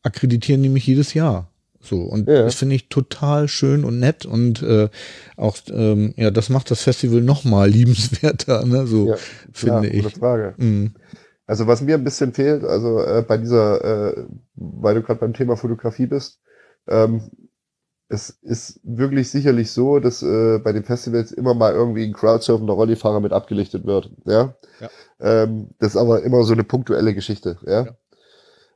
akkreditieren 0.02 0.62
die 0.62 0.68
mich 0.68 0.86
jedes 0.86 1.14
Jahr. 1.14 1.47
So, 1.80 2.02
und 2.02 2.28
ja. 2.28 2.42
das 2.42 2.56
finde 2.56 2.74
ich 2.74 2.88
total 2.88 3.48
schön 3.48 3.84
und 3.84 4.00
nett 4.00 4.26
und 4.26 4.62
äh, 4.62 4.88
auch, 5.36 5.56
ähm, 5.70 6.12
ja, 6.16 6.30
das 6.30 6.48
macht 6.48 6.70
das 6.70 6.82
Festival 6.82 7.20
noch 7.20 7.44
mal 7.44 7.68
liebenswerter, 7.70 8.66
ne? 8.66 8.86
So 8.86 9.08
ja, 9.08 9.16
finde 9.52 9.88
ja, 9.88 9.94
ich. 9.94 10.14
Frage. 10.14 10.54
Mhm. 10.56 10.94
Also 11.46 11.66
was 11.66 11.80
mir 11.80 11.94
ein 11.94 12.04
bisschen 12.04 12.34
fehlt, 12.34 12.62
also 12.64 13.00
äh, 13.00 13.24
bei 13.26 13.38
dieser, 13.38 14.10
äh, 14.10 14.24
weil 14.54 14.96
du 14.96 15.02
gerade 15.02 15.20
beim 15.20 15.32
Thema 15.32 15.56
Fotografie 15.56 16.06
bist, 16.06 16.40
ähm, 16.88 17.30
es 18.10 18.30
ist 18.30 18.80
wirklich 18.84 19.30
sicherlich 19.30 19.70
so, 19.70 19.98
dass 19.98 20.22
äh, 20.22 20.58
bei 20.58 20.72
den 20.72 20.84
Festivals 20.84 21.30
immer 21.30 21.54
mal 21.54 21.72
irgendwie 21.72 22.04
ein 22.04 22.12
crowdsurfender 22.12 22.72
Rollifahrer 22.72 23.20
mit 23.20 23.32
abgelichtet 23.32 23.86
wird. 23.86 24.10
Ja. 24.24 24.54
ja. 24.80 24.90
Ähm, 25.20 25.70
das 25.78 25.90
ist 25.90 25.96
aber 25.96 26.22
immer 26.22 26.42
so 26.42 26.54
eine 26.54 26.64
punktuelle 26.64 27.14
Geschichte. 27.14 27.58
Ja. 27.66 27.84
ja. 27.84 27.96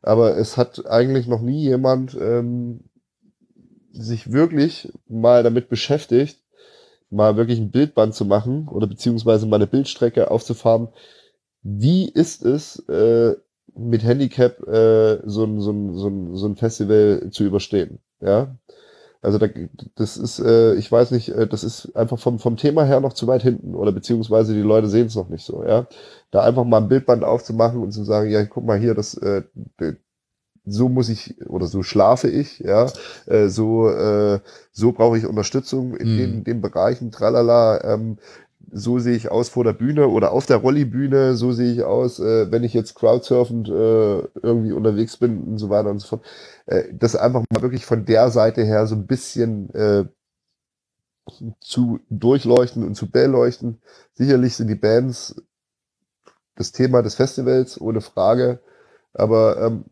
Aber 0.03 0.37
es 0.37 0.57
hat 0.57 0.87
eigentlich 0.87 1.29
noch 1.29 1.41
nie 1.41 1.63
jemand 1.63 2.17
ähm, 2.21 2.85
sich 3.93 4.33
wirklich 4.33 4.93
mal 5.09 5.43
damit 5.43 5.69
beschäftigt, 5.69 6.39
mal 7.11 7.37
wirklich 7.37 7.59
ein 7.59 7.71
Bildband 7.71 8.15
zu 8.15 8.25
machen 8.25 8.69
oder 8.69 8.87
beziehungsweise 8.87 9.47
mal 9.47 9.57
eine 9.57 9.67
Bildstrecke 9.67 10.31
aufzufahren. 10.31 10.89
Wie 11.63 12.09
ist 12.09 12.45
es, 12.45 12.79
äh, 12.89 13.35
mit 13.75 14.03
Handicap 14.03 14.61
äh, 14.67 15.21
so, 15.25 15.45
ein, 15.45 15.61
so, 15.61 15.71
ein, 15.71 15.95
so, 15.95 16.09
ein, 16.09 16.37
so 16.37 16.47
ein 16.47 16.57
Festival 16.57 17.29
zu 17.31 17.45
überstehen? 17.45 18.01
Ja. 18.21 18.57
Also 19.23 19.39
da, 19.39 19.47
das 19.95 20.17
ist, 20.17 20.41
äh, 20.41 20.75
ich 20.75 20.91
weiß 20.91 21.13
nicht, 21.13 21.29
äh, 21.29 21.47
das 21.47 21.63
ist 21.63 21.95
einfach 21.95 22.19
vom, 22.19 22.41
vom 22.41 22.57
Thema 22.57 22.85
her 22.85 23.01
noch 23.01 23.13
zu 23.13 23.29
weit 23.29 23.43
hinten 23.43 23.77
oder 23.77 23.93
beziehungsweise 23.93 24.53
die 24.53 24.61
Leute 24.61 24.89
sehen 24.89 25.07
es 25.07 25.15
noch 25.15 25.29
nicht 25.29 25.45
so, 25.45 25.65
ja. 25.65 25.87
Da 26.33 26.43
einfach 26.43 26.65
mal 26.65 26.79
ein 26.79 26.89
Bildband 26.89 27.23
aufzumachen 27.23 27.81
und 27.81 27.93
zu 27.93 28.03
sagen, 28.03 28.31
ja, 28.31 28.45
guck 28.45 28.65
mal 28.65 28.81
hier, 28.81 28.95
das, 28.95 29.15
äh, 29.15 29.43
so 30.65 30.89
muss 30.89 31.09
ich 31.09 31.41
oder 31.49 31.67
so 31.67 31.83
schlafe 31.83 32.29
ich, 32.29 32.61
ja, 32.61 32.87
äh, 33.27 33.49
so, 33.49 33.89
äh, 33.89 34.41
so 34.71 34.93
brauche 34.93 35.19
ich 35.19 35.27
Unterstützung 35.27 35.97
in 35.97 36.15
mhm. 36.15 36.19
den, 36.19 36.45
den 36.45 36.61
Bereichen, 36.61 37.11
tralala, 37.11 37.83
ähm, 37.85 38.19
so 38.71 38.99
sehe 38.99 39.17
ich 39.17 39.31
aus 39.31 39.49
vor 39.49 39.65
der 39.65 39.73
Bühne 39.73 40.09
oder 40.09 40.33
auf 40.33 40.47
der 40.47 40.59
Rollibühne, 40.59 41.35
so 41.35 41.53
sehe 41.53 41.73
ich 41.73 41.83
aus, 41.83 42.21
äh, 42.21 42.51
wenn 42.51 42.65
ich 42.65 42.73
jetzt 42.75 42.95
crowdsurfend 42.95 43.69
äh, 43.69 44.19
irgendwie 44.43 44.73
unterwegs 44.73 45.17
bin 45.17 45.43
und 45.43 45.59
so 45.59 45.69
weiter 45.69 45.91
und 45.91 45.99
so 45.99 46.09
fort. 46.09 46.25
Äh, 46.67 46.85
das 46.93 47.17
einfach 47.17 47.43
mal 47.51 47.63
wirklich 47.63 47.85
von 47.85 48.05
der 48.05 48.31
Seite 48.31 48.63
her 48.65 48.87
so 48.87 48.95
ein 48.95 49.07
bisschen 49.07 49.75
äh, 49.75 50.05
zu 51.61 52.01
durchleuchten 52.09 52.85
und 52.85 52.95
zu 52.95 53.11
beleuchten. 53.11 53.81
Sicherlich 54.15 54.57
sind 54.57 54.69
die 54.69 54.75
Bands 54.75 55.43
das 56.55 56.73
Thema 56.73 57.03
des 57.03 57.15
Festivals, 57.15 57.81
ohne 57.81 58.01
Frage, 58.01 58.61
aber 59.13 59.61
ähm, 59.61 59.85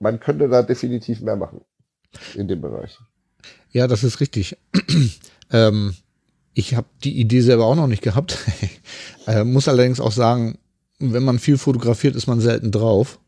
man 0.00 0.18
könnte 0.18 0.48
da 0.48 0.62
definitiv 0.62 1.20
mehr 1.20 1.36
machen 1.36 1.60
in 2.34 2.48
dem 2.48 2.60
Bereich. 2.60 2.98
Ja, 3.70 3.86
das 3.86 4.02
ist 4.02 4.20
richtig. 4.20 4.56
ähm, 5.52 5.94
ich 6.54 6.74
habe 6.74 6.88
die 7.04 7.20
Idee 7.20 7.40
selber 7.40 7.66
auch 7.66 7.76
noch 7.76 7.86
nicht 7.86 8.02
gehabt. 8.02 8.38
äh, 9.26 9.44
muss 9.44 9.68
allerdings 9.68 10.00
auch 10.00 10.12
sagen, 10.12 10.58
wenn 10.98 11.22
man 11.22 11.38
viel 11.38 11.56
fotografiert, 11.56 12.16
ist 12.16 12.26
man 12.26 12.40
selten 12.40 12.72
drauf. 12.72 13.20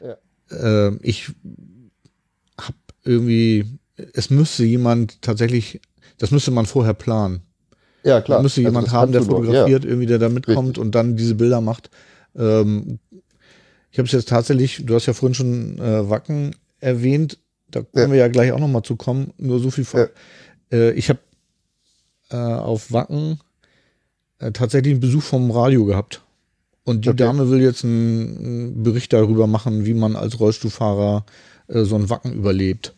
Ja. 0.00 0.16
Äh, 0.88 0.96
ich 1.02 1.30
habe 2.58 2.76
irgendwie, 3.04 3.78
es 4.14 4.30
müsste 4.30 4.64
jemand 4.64 5.20
tatsächlich, 5.20 5.80
das 6.18 6.30
müsste 6.30 6.50
man 6.50 6.66
vorher 6.66 6.94
planen. 6.94 7.42
Ja, 8.02 8.20
klar. 8.20 8.38
Da 8.38 8.42
müsste 8.42 8.60
also 8.60 8.68
jemand 8.68 8.92
haben, 8.92 9.12
der 9.12 9.22
fotografiert, 9.22 9.84
ja. 9.84 9.90
irgendwie, 9.90 10.06
der 10.06 10.18
da 10.18 10.28
mitkommt 10.28 10.68
Richtig. 10.68 10.82
und 10.82 10.94
dann 10.94 11.16
diese 11.16 11.34
Bilder 11.34 11.60
macht. 11.60 11.90
Ähm, 12.36 12.98
ich 13.94 13.98
habe 13.98 14.06
es 14.06 14.12
jetzt 14.12 14.28
tatsächlich, 14.28 14.84
du 14.84 14.96
hast 14.96 15.06
ja 15.06 15.12
vorhin 15.12 15.34
schon 15.34 15.78
äh, 15.78 16.10
Wacken 16.10 16.56
erwähnt, 16.80 17.38
da 17.70 17.82
können 17.82 18.08
ja. 18.08 18.10
wir 18.10 18.18
ja 18.18 18.26
gleich 18.26 18.50
auch 18.50 18.58
nochmal 18.58 18.82
zu 18.82 18.96
kommen, 18.96 19.32
nur 19.38 19.60
so 19.60 19.70
viel 19.70 19.84
vor. 19.84 20.00
Ja. 20.00 20.08
Äh, 20.76 20.90
ich 20.94 21.10
habe 21.10 21.20
äh, 22.30 22.36
auf 22.36 22.90
Wacken 22.90 23.38
äh, 24.40 24.50
tatsächlich 24.50 24.94
einen 24.94 25.00
Besuch 25.00 25.22
vom 25.22 25.48
Radio 25.52 25.84
gehabt. 25.84 26.24
Und 26.82 27.04
die 27.04 27.10
okay. 27.10 27.18
Dame 27.18 27.48
will 27.50 27.60
jetzt 27.60 27.84
einen, 27.84 28.38
einen, 28.38 28.82
Bericht 28.82 29.12
darüber 29.12 29.46
machen, 29.46 29.84
wie 29.86 29.94
man 29.94 30.16
als 30.16 30.40
Rollstuhlfahrer 30.40 31.24
äh, 31.68 31.84
so 31.84 31.94
ein 31.94 32.10
Wacken 32.10 32.32
überlebt. 32.32 32.96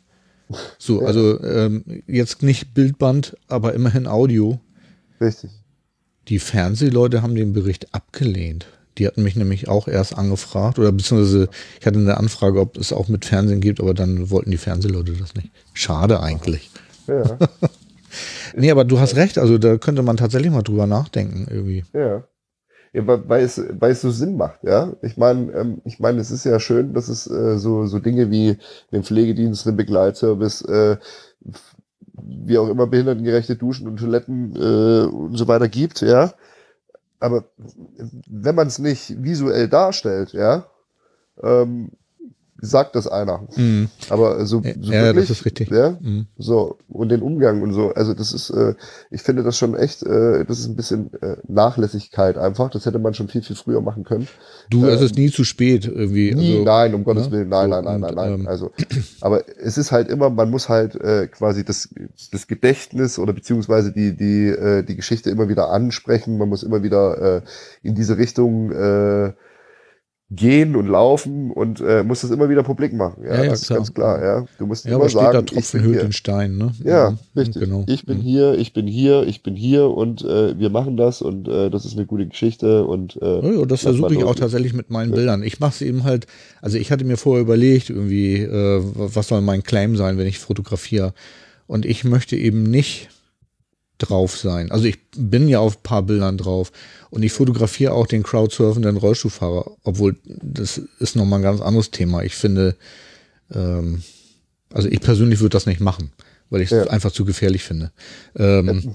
So, 0.78 1.02
ja. 1.02 1.08
also 1.08 1.44
ähm, 1.44 1.84
jetzt 2.06 2.42
nicht 2.42 2.72
Bildband, 2.72 3.36
aber 3.48 3.74
immerhin 3.74 4.06
Audio. 4.06 4.60
Richtig. 5.20 5.50
Die 6.28 6.38
Fernsehleute 6.38 7.20
haben 7.20 7.34
den 7.34 7.52
Bericht 7.52 7.92
abgelehnt. 7.94 8.66
Die 8.98 9.06
hatten 9.06 9.22
mich 9.22 9.36
nämlich 9.36 9.68
auch 9.68 9.88
erst 9.88 10.16
angefragt, 10.16 10.78
oder 10.78 10.92
beziehungsweise 10.92 11.48
ich 11.80 11.86
hatte 11.86 11.98
eine 11.98 12.16
Anfrage, 12.16 12.60
ob 12.60 12.76
es 12.76 12.92
auch 12.92 13.08
mit 13.08 13.24
Fernsehen 13.24 13.60
gibt, 13.60 13.80
aber 13.80 13.94
dann 13.94 14.30
wollten 14.30 14.50
die 14.50 14.56
Fernsehleute 14.56 15.12
das 15.12 15.34
nicht. 15.34 15.50
Schade 15.74 16.20
eigentlich. 16.20 16.70
Ja. 17.06 17.38
nee, 18.56 18.70
aber 18.70 18.84
du 18.84 18.98
hast 18.98 19.16
recht, 19.16 19.38
also 19.38 19.58
da 19.58 19.76
könnte 19.76 20.02
man 20.02 20.16
tatsächlich 20.16 20.50
mal 20.50 20.62
drüber 20.62 20.86
nachdenken 20.86 21.46
irgendwie. 21.50 21.84
Ja. 21.92 22.24
Ja, 22.92 23.06
weil 23.06 23.44
es, 23.44 23.62
weil 23.78 23.92
es 23.92 24.00
so 24.00 24.10
Sinn 24.10 24.38
macht, 24.38 24.64
ja. 24.64 24.94
Ich 25.02 25.18
meine, 25.18 25.52
ähm, 25.52 25.82
ich 25.84 26.00
meine, 26.00 26.18
es 26.18 26.30
ist 26.30 26.44
ja 26.44 26.58
schön, 26.58 26.94
dass 26.94 27.08
es 27.08 27.30
äh, 27.30 27.58
so, 27.58 27.84
so 27.84 27.98
Dinge 27.98 28.30
wie 28.30 28.56
den 28.90 29.02
Pflegedienst, 29.02 29.66
den 29.66 29.76
Begleitservice, 29.76 30.62
äh, 30.62 30.96
wie 32.14 32.56
auch 32.56 32.70
immer 32.70 32.86
behindertengerechte 32.86 33.56
Duschen 33.56 33.86
und 33.86 33.98
Toiletten 33.98 34.56
äh, 34.56 35.06
und 35.08 35.36
so 35.36 35.46
weiter 35.46 35.68
gibt, 35.68 36.00
ja. 36.00 36.32
Aber 37.18 37.44
wenn 38.28 38.54
man 38.54 38.66
es 38.66 38.78
nicht 38.78 39.22
visuell 39.22 39.68
darstellt, 39.68 40.32
ja, 40.32 40.66
ähm, 41.42 41.90
sagt 42.60 42.96
das 42.96 43.06
einer. 43.06 43.46
Mhm. 43.56 43.88
Aber 44.08 44.44
so, 44.46 44.62
so 44.62 44.92
ja, 44.92 45.04
wirklich, 45.04 45.28
das 45.28 45.38
ist 45.38 45.44
richtig. 45.44 45.70
Ja, 45.70 45.96
mhm. 46.00 46.26
so 46.38 46.78
und 46.88 47.10
den 47.10 47.22
Umgang 47.22 47.62
und 47.62 47.72
so. 47.72 47.92
Also 47.94 48.14
das 48.14 48.32
ist, 48.32 48.50
äh, 48.50 48.74
ich 49.10 49.22
finde 49.22 49.42
das 49.42 49.56
schon 49.56 49.74
echt, 49.74 50.02
äh, 50.02 50.44
das 50.44 50.58
ist 50.58 50.66
ein 50.66 50.76
bisschen 50.76 51.12
äh, 51.20 51.36
Nachlässigkeit 51.46 52.38
einfach. 52.38 52.70
Das 52.70 52.86
hätte 52.86 52.98
man 52.98 53.14
schon 53.14 53.28
viel 53.28 53.42
viel 53.42 53.56
früher 53.56 53.80
machen 53.80 54.04
können. 54.04 54.28
Du, 54.70 54.84
ähm, 54.84 54.90
es 54.90 55.00
ist 55.00 55.16
nie 55.16 55.30
zu 55.30 55.44
spät 55.44 55.86
irgendwie. 55.86 56.34
Nie, 56.34 56.52
also, 56.52 56.64
nein, 56.64 56.94
um 56.94 57.04
Gottes 57.04 57.26
ne? 57.26 57.32
Willen, 57.32 57.48
nein, 57.48 57.70
nein, 57.70 57.84
nein, 57.84 58.00
nein, 58.00 58.14
nein. 58.14 58.32
Ähm, 58.40 58.48
also, 58.48 58.72
aber 59.20 59.44
es 59.58 59.78
ist 59.78 59.92
halt 59.92 60.08
immer, 60.08 60.30
man 60.30 60.50
muss 60.50 60.68
halt 60.68 60.94
äh, 60.96 61.28
quasi 61.28 61.64
das 61.64 61.88
das 62.32 62.46
Gedächtnis 62.46 63.18
oder 63.18 63.32
beziehungsweise 63.32 63.92
die 63.92 64.16
die 64.16 64.48
äh, 64.48 64.82
die 64.82 64.96
Geschichte 64.96 65.30
immer 65.30 65.48
wieder 65.48 65.70
ansprechen. 65.70 66.38
Man 66.38 66.48
muss 66.48 66.62
immer 66.62 66.82
wieder 66.82 67.36
äh, 67.36 67.42
in 67.82 67.94
diese 67.94 68.18
Richtung 68.18 68.72
äh, 68.72 69.32
gehen 70.28 70.74
und 70.74 70.88
laufen 70.88 71.52
und 71.52 71.80
äh, 71.80 72.02
musst 72.02 72.24
das 72.24 72.32
immer 72.32 72.48
wieder 72.48 72.64
publik 72.64 72.92
machen. 72.92 73.22
Ja, 73.22 73.36
ja, 73.36 73.44
ja 73.44 73.50
das 73.50 73.62
ist 73.62 73.68
ganz 73.68 73.94
klar. 73.94 74.20
Ja, 74.20 74.44
du 74.58 74.66
musst 74.66 74.84
ja, 74.84 74.96
immer 74.96 75.08
sagen, 75.08 75.32
da 75.32 75.42
Tropfen 75.42 75.82
hüllt 75.82 76.02
den 76.02 76.12
Stein. 76.12 76.56
Ne? 76.56 76.72
Ja, 76.82 77.10
ja 77.10 77.18
richtig. 77.36 77.62
Genau. 77.62 77.84
Ich 77.86 78.06
bin 78.06 78.18
mhm. 78.18 78.22
hier, 78.22 78.54
ich 78.54 78.72
bin 78.72 78.88
hier, 78.88 79.22
ich 79.22 79.44
bin 79.44 79.54
hier 79.54 79.88
und 79.88 80.24
äh, 80.24 80.58
wir 80.58 80.70
machen 80.70 80.96
das 80.96 81.22
und 81.22 81.46
äh, 81.46 81.70
das 81.70 81.84
ist 81.84 81.96
eine 81.96 82.06
gute 82.06 82.26
Geschichte 82.26 82.84
und 82.84 83.16
äh, 83.22 83.56
ja, 83.56 83.64
das 83.66 83.82
versuche 83.82 84.14
ich 84.14 84.24
auch 84.24 84.34
tatsächlich 84.34 84.72
mit 84.72 84.90
meinen 84.90 85.12
Bildern. 85.12 85.44
Ich 85.44 85.60
mache 85.60 85.74
es 85.74 85.80
eben 85.80 86.02
halt. 86.02 86.26
Also 86.60 86.76
ich 86.76 86.90
hatte 86.90 87.04
mir 87.04 87.16
vorher 87.16 87.42
überlegt, 87.42 87.90
irgendwie, 87.90 88.38
äh, 88.42 88.82
was 88.82 89.28
soll 89.28 89.42
mein 89.42 89.62
Claim 89.62 89.96
sein, 89.96 90.18
wenn 90.18 90.26
ich 90.26 90.40
fotografiere? 90.40 91.14
Und 91.68 91.86
ich 91.86 92.02
möchte 92.02 92.36
eben 92.36 92.64
nicht 92.64 93.10
drauf 93.98 94.36
sein. 94.36 94.70
Also 94.70 94.86
ich 94.86 94.98
bin 95.16 95.48
ja 95.48 95.60
auf 95.60 95.78
ein 95.78 95.82
paar 95.82 96.02
Bildern 96.02 96.36
drauf 96.36 96.72
und 97.16 97.22
ich 97.22 97.32
fotografiere 97.32 97.92
auch 97.92 98.06
den 98.06 98.22
crowdsurfenden 98.22 98.98
Rollstuhlfahrer, 98.98 99.70
obwohl 99.84 100.16
das 100.26 100.82
ist 100.98 101.16
nochmal 101.16 101.38
ein 101.38 101.44
ganz 101.44 101.62
anderes 101.62 101.90
Thema. 101.90 102.22
Ich 102.24 102.34
finde, 102.34 102.76
ähm, 103.54 104.02
also 104.70 104.86
ich 104.90 105.00
persönlich 105.00 105.40
würde 105.40 105.54
das 105.54 105.64
nicht 105.64 105.80
machen, 105.80 106.12
weil 106.50 106.60
ich 106.60 106.70
es 106.70 106.76
ja. 106.76 106.90
einfach 106.90 107.10
zu 107.10 107.24
gefährlich 107.24 107.64
finde. 107.64 107.90
Ähm, 108.36 108.94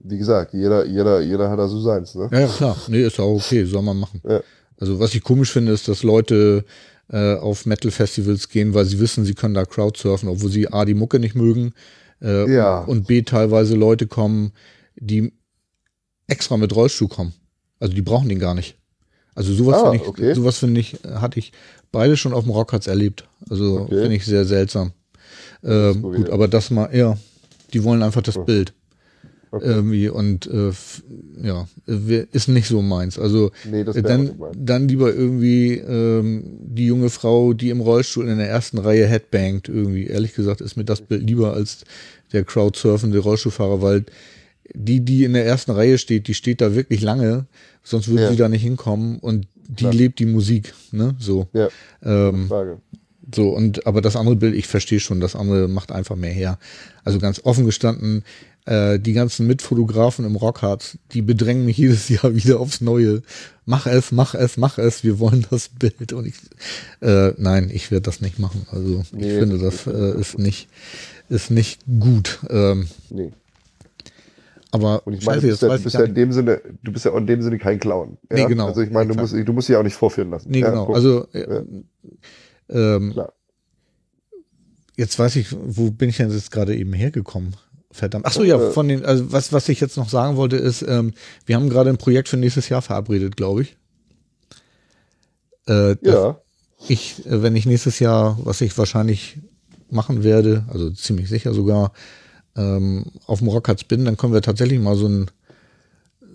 Wie 0.00 0.18
gesagt, 0.18 0.52
jeder, 0.52 0.84
jeder, 0.84 1.22
jeder 1.22 1.48
hat 1.48 1.58
da 1.58 1.66
so 1.66 1.80
seins, 1.80 2.14
ne? 2.14 2.28
Ja, 2.30 2.46
klar. 2.46 2.76
Nee, 2.88 3.06
ist 3.06 3.18
auch 3.18 3.36
okay, 3.36 3.64
soll 3.64 3.80
man 3.80 3.96
machen. 3.96 4.20
Ja. 4.28 4.42
Also 4.78 5.00
was 5.00 5.14
ich 5.14 5.22
komisch 5.22 5.50
finde, 5.50 5.72
ist, 5.72 5.88
dass 5.88 6.02
Leute 6.02 6.66
äh, 7.08 7.36
auf 7.36 7.64
Metal-Festivals 7.64 8.50
gehen, 8.50 8.74
weil 8.74 8.84
sie 8.84 9.00
wissen, 9.00 9.24
sie 9.24 9.34
können 9.34 9.54
da 9.54 9.64
crowdsurfen, 9.64 10.28
obwohl 10.28 10.50
sie 10.50 10.70
A, 10.70 10.84
die 10.84 10.92
Mucke 10.92 11.18
nicht 11.18 11.34
mögen 11.34 11.72
äh, 12.20 12.52
ja. 12.52 12.80
und 12.80 13.06
B, 13.06 13.22
teilweise 13.22 13.76
Leute 13.76 14.06
kommen, 14.06 14.52
die 14.96 15.32
extra 16.30 16.56
mit 16.56 16.74
Rollstuhl 16.74 17.08
kommen. 17.08 17.32
Also 17.78 17.94
die 17.94 18.02
brauchen 18.02 18.28
den 18.28 18.38
gar 18.38 18.54
nicht. 18.54 18.76
Also 19.34 19.54
sowas 19.54 19.76
ah, 19.76 19.90
finde 19.90 20.04
ich, 20.04 20.08
okay. 20.08 20.34
sowas 20.34 20.58
finde 20.58 20.80
ich, 20.80 20.98
hatte 21.04 21.38
ich 21.38 21.52
beide 21.92 22.16
schon 22.16 22.32
auf 22.32 22.44
dem 22.44 22.52
Rockharz 22.52 22.86
erlebt. 22.86 23.24
Also 23.48 23.80
okay. 23.80 24.02
finde 24.02 24.16
ich 24.16 24.24
sehr 24.24 24.44
seltsam. 24.44 24.92
Äh, 25.62 25.94
gut, 25.94 26.30
aber 26.30 26.48
das 26.48 26.70
mal, 26.70 26.94
ja, 26.94 27.16
die 27.72 27.84
wollen 27.84 28.02
einfach 28.02 28.22
das 28.22 28.36
oh. 28.36 28.44
Bild. 28.44 28.74
Okay. 29.52 29.66
Irgendwie 29.66 30.08
und 30.08 30.46
äh, 30.46 30.70
ja, 31.42 31.66
ist 31.86 32.46
nicht 32.46 32.68
so 32.68 32.82
meins. 32.82 33.18
Also 33.18 33.50
nee, 33.68 33.82
dann, 33.82 34.40
dann 34.56 34.86
lieber 34.86 35.12
irgendwie 35.12 35.74
ähm, 35.74 36.44
die 36.60 36.86
junge 36.86 37.10
Frau, 37.10 37.52
die 37.52 37.70
im 37.70 37.80
Rollstuhl 37.80 38.28
in 38.28 38.38
der 38.38 38.48
ersten 38.48 38.78
Reihe 38.78 39.08
headbangt, 39.08 39.68
irgendwie. 39.68 40.06
Ehrlich 40.06 40.34
gesagt 40.34 40.60
ist 40.60 40.76
mir 40.76 40.84
das 40.84 41.00
Bild 41.00 41.28
lieber 41.28 41.52
als 41.52 41.78
der 42.32 42.44
crowdsurfende 42.44 43.18
Rollstuhlfahrer, 43.18 43.82
weil 43.82 44.04
die, 44.74 45.00
die 45.00 45.24
in 45.24 45.32
der 45.32 45.46
ersten 45.46 45.70
Reihe 45.70 45.98
steht, 45.98 46.28
die 46.28 46.34
steht 46.34 46.60
da 46.60 46.74
wirklich 46.74 47.00
lange, 47.00 47.46
sonst 47.82 48.08
würde 48.08 48.24
ja. 48.24 48.30
sie 48.30 48.36
da 48.36 48.48
nicht 48.48 48.62
hinkommen 48.62 49.18
und 49.18 49.46
die 49.68 49.84
Klar. 49.84 49.94
lebt 49.94 50.18
die 50.18 50.26
Musik, 50.26 50.74
ne? 50.90 51.14
So. 51.18 51.48
Ja. 51.52 51.68
Ähm, 52.02 52.48
Frage. 52.48 52.78
So, 53.32 53.50
und 53.50 53.86
aber 53.86 54.00
das 54.00 54.16
andere 54.16 54.36
Bild, 54.36 54.54
ich 54.54 54.66
verstehe 54.66 54.98
schon, 54.98 55.20
das 55.20 55.36
andere 55.36 55.68
macht 55.68 55.92
einfach 55.92 56.16
mehr 56.16 56.32
her. 56.32 56.58
Also 57.04 57.20
ganz 57.20 57.40
offen 57.44 57.64
gestanden, 57.64 58.24
äh, 58.66 58.98
die 58.98 59.12
ganzen 59.12 59.46
Mitfotografen 59.46 60.24
im 60.24 60.36
Rockharz, 60.36 60.98
die 61.12 61.22
bedrängen 61.22 61.64
mich 61.64 61.78
jedes 61.78 62.08
Jahr 62.08 62.34
wieder 62.34 62.60
aufs 62.60 62.80
Neue. 62.80 63.22
Mach 63.66 63.86
es, 63.86 64.10
mach 64.10 64.34
es, 64.34 64.56
mach 64.56 64.78
es, 64.78 65.04
wir 65.04 65.18
wollen 65.18 65.46
das 65.50 65.68
Bild. 65.68 66.12
Und 66.12 66.26
ich, 66.26 66.34
äh, 67.00 67.32
nein, 67.36 67.70
ich 67.72 67.90
werde 67.90 68.02
das 68.02 68.20
nicht 68.20 68.38
machen. 68.38 68.66
Also 68.70 69.04
nee, 69.12 69.32
ich 69.32 69.38
finde, 69.38 69.58
das 69.58 69.86
äh, 69.86 70.18
ist 70.18 70.38
nicht. 70.38 70.68
ist 71.28 71.50
nicht 71.50 71.82
gut. 72.00 72.40
Ähm, 72.48 72.88
Nee. 73.10 73.32
Aber 74.72 75.06
Und 75.06 75.14
ich 75.14 75.24
meine, 75.24 75.40
du 75.40 75.48
bist, 75.48 75.62
ja, 75.62 75.76
du 75.76 75.82
bist 75.82 75.94
ja 75.94 76.04
in 76.04 76.14
dem 76.14 76.32
Sinne, 76.32 76.60
du 76.82 76.92
bist 76.92 77.04
ja 77.04 77.16
in 77.16 77.26
dem 77.26 77.42
Sinne 77.42 77.58
kein 77.58 77.80
Clown. 77.80 78.18
Ja? 78.30 78.36
Nee, 78.36 78.46
genau. 78.46 78.66
Also 78.66 78.82
ich 78.82 78.90
meine, 78.90 79.08
du 79.08 79.14
Exakt. 79.14 79.32
musst, 79.32 79.48
du 79.48 79.52
musst 79.52 79.68
dich 79.68 79.76
auch 79.76 79.82
nicht 79.82 79.94
vorführen 79.94 80.30
lassen. 80.30 80.50
Nee, 80.50 80.60
ja, 80.60 80.70
genau. 80.70 80.86
Punkt. 80.86 80.96
Also 80.96 81.26
äh, 81.32 81.64
ähm, 82.68 83.12
Klar. 83.12 83.32
jetzt 84.96 85.18
weiß 85.18 85.36
ich, 85.36 85.48
wo 85.52 85.90
bin 85.90 86.08
ich 86.08 86.18
denn 86.18 86.30
jetzt 86.30 86.50
gerade 86.50 86.76
eben 86.76 86.92
hergekommen? 86.92 87.56
Verdammt. 87.92 88.24
Ach 88.26 88.32
so, 88.32 88.44
ja, 88.44 88.56
Äh, 88.56 88.70
von 88.70 88.86
den, 88.86 89.04
also 89.04 89.32
was, 89.32 89.52
was 89.52 89.68
ich 89.68 89.80
jetzt 89.80 89.96
noch 89.96 90.08
sagen 90.08 90.36
wollte, 90.36 90.56
ist, 90.56 90.82
ähm, 90.82 91.12
wir 91.46 91.56
haben 91.56 91.68
gerade 91.68 91.90
ein 91.90 91.98
Projekt 91.98 92.28
für 92.28 92.36
nächstes 92.36 92.68
Jahr 92.68 92.82
verabredet, 92.82 93.36
glaube 93.36 93.62
ich. 93.62 93.76
Äh, 95.66 95.96
ja, 96.02 96.40
ich, 96.88 97.26
äh, 97.26 97.42
wenn 97.42 97.56
ich 97.56 97.66
nächstes 97.66 97.98
Jahr, 97.98 98.38
was 98.44 98.60
ich 98.60 98.78
wahrscheinlich 98.78 99.38
machen 99.90 100.22
werde, 100.22 100.64
also 100.68 100.90
ziemlich 100.90 101.28
sicher 101.28 101.52
sogar, 101.52 101.92
ähm, 102.60 103.06
auf 103.26 103.38
dem 103.38 103.48
Rockharts 103.48 103.84
bin, 103.84 104.04
dann 104.04 104.16
können 104.16 104.32
wir 104.32 104.42
tatsächlich 104.42 104.80
mal 104.80 104.96
so, 104.96 105.06
ein, 105.06 105.30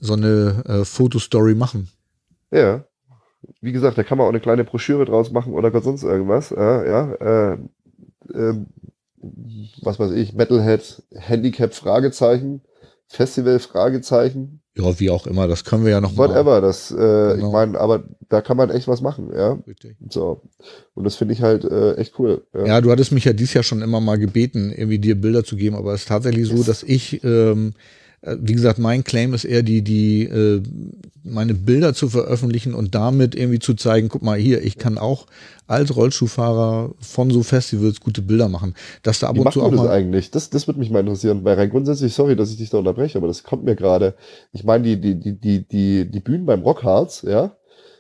so 0.02 0.14
eine 0.14 0.64
äh, 0.65 0.85
Fotostory 0.85 1.56
machen. 1.56 1.89
ja. 2.52 2.85
Wie 3.61 3.72
gesagt, 3.72 3.95
da 3.95 4.03
kann 4.03 4.18
man 4.18 4.26
auch 4.26 4.31
eine 4.31 4.39
kleine 4.39 4.64
Broschüre 4.64 5.06
draus 5.06 5.31
machen 5.31 5.53
oder 5.53 5.69
Gott 5.69 5.84
sonst 5.84 6.02
irgendwas. 6.02 6.49
Ja, 6.49 6.84
ja. 6.84 7.53
Äh, 7.53 7.57
was 9.81 9.99
weiß 9.99 10.11
ich, 10.14 10.34
Metalhead, 10.34 11.03
Handicap, 11.14 11.76
Fragezeichen, 11.76 12.61
Festival, 13.07 13.60
Fragezeichen, 13.60 14.61
Ja, 14.77 14.99
wie 14.99 15.10
auch 15.10 15.26
immer, 15.27 15.48
das 15.48 15.64
können 15.64 15.86
wir 15.86 15.91
ja 15.91 16.02
noch 16.02 16.14
mal. 16.15 16.27
whatever. 16.30 16.60
Das, 16.60 16.91
äh, 16.91 16.95
Genau. 16.95 17.36
ich 17.48 17.52
meine, 17.53 17.80
aber 17.80 18.03
da 18.30 18.41
kann 18.41 18.57
man 18.57 18.69
echt 18.72 18.88
was 18.88 19.02
machen, 19.02 19.32
ja. 19.34 19.53
Richtig. 19.68 19.95
So. 20.10 20.41
Und 20.95 21.03
das 21.06 21.15
finde 21.15 21.34
ich 21.34 21.41
halt 21.41 21.64
äh, 21.64 21.94
echt 21.95 22.19
cool. 22.19 22.45
Ja. 22.53 22.65
Ja, 22.65 22.82
du 22.82 22.91
hattest 22.91 23.11
mich 23.11 23.23
ja 23.26 23.34
dies 23.34 23.53
Jahr 23.53 23.64
schon 23.64 23.82
immer 23.82 24.02
mal 24.02 24.18
gebeten, 24.18 24.72
irgendwie 24.76 24.99
dir 24.99 25.19
Bilder 25.19 25.44
zu 25.44 25.56
geben, 25.56 25.76
aber 25.76 25.94
es 25.94 26.02
ist 26.02 26.07
tatsächlich 26.10 26.48
so, 26.48 26.64
dass 26.64 26.84
ich, 26.84 27.23
ähm, 27.23 27.73
äh, 27.76 27.80
wie 28.39 28.53
gesagt, 28.53 28.80
mein 28.80 29.03
Claim 29.03 29.34
ist 29.34 29.45
eher 29.45 29.64
die, 29.64 29.81
die, 29.84 30.23
äh, 30.23 30.61
meine 31.23 31.53
Bilder 31.53 31.93
zu 31.93 32.10
veröffentlichen 32.10 32.73
und 32.73 32.95
damit 32.95 33.35
irgendwie 33.35 33.60
zu 33.60 33.73
zeigen, 33.73 34.10
guck 34.10 34.22
mal 34.22 34.38
hier, 34.38 34.64
ich 34.64 34.77
kann 34.77 34.97
auch 34.97 35.27
als 35.68 35.95
Rollschuhfahrer 35.95 36.93
von 36.99 37.31
so 37.31 37.43
Festivals 37.43 37.99
gute 37.99 38.22
Bilder 38.22 38.49
machen. 38.49 38.76
Dass 39.03 39.19
da 39.19 39.27
ab 39.27 39.35
Wie 39.35 39.39
und 39.39 39.45
macht 39.45 39.53
zu 39.53 39.61
auch 39.61 39.69
man 39.69 39.77
das 39.77 39.85
mal. 39.85 39.91
eigentlich? 39.91 40.31
Das, 40.31 40.49
das 40.49 40.68
würde 40.68 40.80
mich 40.80 40.89
mal 40.91 40.99
interessieren, 40.99 41.43
weil 41.43 41.56
rein 41.56 41.69
grundsätzlich, 41.69 42.14
sorry, 42.14 42.35
dass 42.35 42.52
ich 42.52 42.57
dich 42.57 42.69
da 42.69 42.77
unterbreche, 42.77 43.18
aber 43.18 43.27
das 43.27 43.43
kommt 43.43 43.64
mir 43.64 43.76
gerade. 43.76 44.15
Ich 44.53 44.64
meine, 44.64 44.84
die, 44.84 44.99
die, 44.99 45.19
die, 45.19 45.39
die, 45.39 45.68
die, 45.68 46.11
die 46.11 46.19
Bühnen 46.19 46.45
beim 46.45 46.61
Rockharz, 46.61 47.23
ja, 47.23 47.56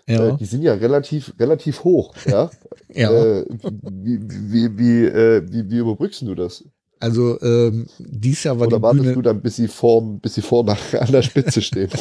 Ja, 0.07 0.29
äh, 0.29 0.37
die 0.37 0.45
sind 0.45 0.61
ja 0.61 0.73
relativ, 0.75 1.33
relativ 1.39 1.83
hoch, 1.83 2.13
ja. 2.25 2.51
ja. 2.93 3.11
Äh, 3.11 3.45
wie, 3.91 4.19
wie, 4.21 4.77
wie, 4.77 5.05
äh, 5.05 5.43
wie, 5.51 5.69
wie 5.69 5.77
überbrückst 5.77 6.21
du 6.21 6.35
das? 6.35 6.63
Also 6.99 7.39
ähm, 7.41 7.87
dies 7.99 8.43
Jahr 8.43 8.59
war 8.59 8.67
Oder 8.67 8.77
die 8.77 8.83
wartest 8.83 9.03
Bühne. 9.03 9.13
du 9.15 9.21
dann, 9.21 9.41
bis 9.41 9.57
sie 9.57 9.67
vorm, 9.67 10.19
bis 10.19 10.35
sie 10.35 10.41
vorne 10.41 10.77
an 10.99 11.11
der 11.11 11.21
Spitze 11.21 11.61
stehen? 11.61 11.89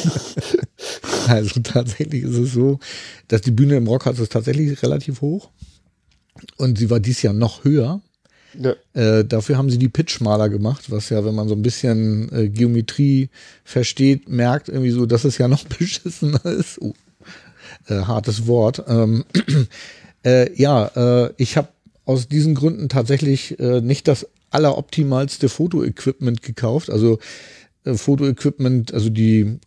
Also 1.27 1.59
tatsächlich 1.61 2.23
ist 2.23 2.37
es 2.37 2.53
so, 2.53 2.79
dass 3.27 3.41
die 3.41 3.49
Bühne 3.51 3.77
im 3.77 3.87
Rockhaus 3.87 4.19
ist 4.19 4.31
tatsächlich 4.31 4.81
relativ 4.83 5.21
hoch. 5.21 5.49
Und 6.57 6.77
sie 6.77 6.89
war 6.91 6.99
dies 6.99 7.21
Jahr 7.23 7.33
noch 7.33 7.63
höher. 7.63 8.01
ja, 8.53 8.75
Äh, 8.93 9.25
dafür 9.25 9.57
haben 9.57 9.71
sie 9.71 9.79
die 9.79 9.89
Pitch 9.89 10.11
schmaler 10.11 10.49
gemacht, 10.49 10.91
was 10.91 11.09
ja, 11.09 11.25
wenn 11.25 11.33
man 11.33 11.47
so 11.47 11.55
ein 11.55 11.63
bisschen 11.63 12.31
äh, 12.31 12.49
Geometrie 12.49 13.29
versteht, 13.63 14.29
merkt 14.29 14.69
irgendwie 14.69 14.91
so, 14.91 15.05
dass 15.07 15.23
es 15.23 15.37
ja 15.39 15.47
noch 15.47 15.63
beschissener 15.79 16.45
ist. 16.45 16.79
Oh, 16.81 16.93
äh, 17.87 17.95
hartes 18.01 18.45
Wort. 18.45 18.83
Ähm, 18.87 19.25
äh, 20.23 20.53
ja, 20.61 21.25
äh, 21.25 21.33
ich 21.37 21.57
habe 21.57 21.69
aus 22.05 22.27
diesen 22.27 22.53
Gründen 22.53 22.87
tatsächlich 22.87 23.59
äh, 23.59 23.81
nicht 23.81 24.07
das 24.07 24.27
alleroptimalste 24.51 25.49
Fotoequipment 25.49 26.41
gekauft. 26.41 26.89
Also 26.89 27.19
äh, 27.83 27.95
Fotoequipment, 27.95 28.93
also 28.93 29.09
die 29.09 29.59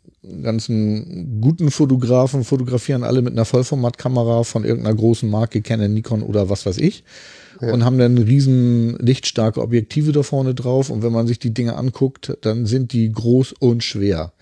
ganzen 0.43 1.41
guten 1.41 1.71
Fotografen 1.71 2.45
fotografieren 2.45 3.05
alle 3.05 3.23
mit 3.23 3.33
einer 3.33 3.45
Vollformatkamera 3.45 4.43
von 4.43 4.65
irgendeiner 4.65 4.97
großen 4.97 5.29
Marke, 5.29 5.63
Canon, 5.63 5.95
Nikon 5.95 6.23
oder 6.23 6.49
was 6.51 6.67
weiß 6.67 6.79
ich. 6.79 7.05
Ja. 7.61 7.73
Und 7.73 7.85
haben 7.85 7.99
dann 7.99 8.19
riesen 8.19 8.97
lichtstarke 8.99 9.61
Objektive 9.61 10.13
da 10.13 10.23
vorne 10.23 10.55
drauf. 10.55 10.91
Und 10.91 11.03
wenn 11.03 11.13
man 11.13 11.27
sich 11.27 11.39
die 11.39 11.55
Dinge 11.55 11.77
anguckt, 11.77 12.37
dann 12.43 12.67
sind 12.67 12.93
die 12.93 13.11
groß 13.11 13.53
und 13.53 13.83
schwer. 13.83 14.33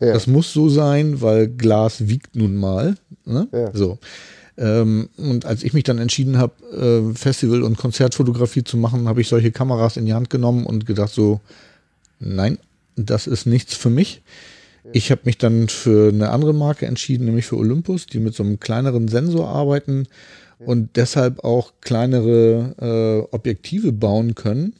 ja. 0.00 0.12
Das 0.12 0.26
muss 0.26 0.52
so 0.52 0.68
sein, 0.68 1.20
weil 1.20 1.48
Glas 1.48 2.08
wiegt 2.08 2.34
nun 2.34 2.56
mal. 2.56 2.94
Ne? 3.24 3.48
Ja. 3.52 3.70
So. 3.74 3.98
Ähm, 4.58 5.08
und 5.16 5.46
als 5.46 5.62
ich 5.62 5.72
mich 5.72 5.84
dann 5.84 5.98
entschieden 5.98 6.38
habe, 6.38 6.52
äh, 7.12 7.16
Festival- 7.16 7.62
und 7.62 7.78
Konzertfotografie 7.78 8.64
zu 8.64 8.76
machen, 8.76 9.08
habe 9.08 9.20
ich 9.20 9.28
solche 9.28 9.50
Kameras 9.50 9.96
in 9.96 10.06
die 10.06 10.12
Hand 10.12 10.30
genommen 10.30 10.66
und 10.66 10.86
gedacht 10.86 11.12
so, 11.12 11.40
nein, 12.20 12.58
das 12.96 13.26
ist 13.26 13.46
nichts 13.46 13.74
für 13.74 13.90
mich. 13.90 14.22
Ich 14.92 15.10
habe 15.10 15.22
mich 15.24 15.38
dann 15.38 15.68
für 15.68 16.08
eine 16.08 16.30
andere 16.30 16.52
Marke 16.52 16.86
entschieden, 16.86 17.26
nämlich 17.26 17.46
für 17.46 17.56
Olympus, 17.56 18.06
die 18.06 18.18
mit 18.18 18.34
so 18.34 18.42
einem 18.42 18.58
kleineren 18.58 19.08
Sensor 19.08 19.48
arbeiten 19.48 20.08
und 20.58 20.96
deshalb 20.96 21.44
auch 21.44 21.72
kleinere 21.80 22.74
äh, 23.30 23.34
Objektive 23.34 23.92
bauen 23.92 24.34
können, 24.34 24.74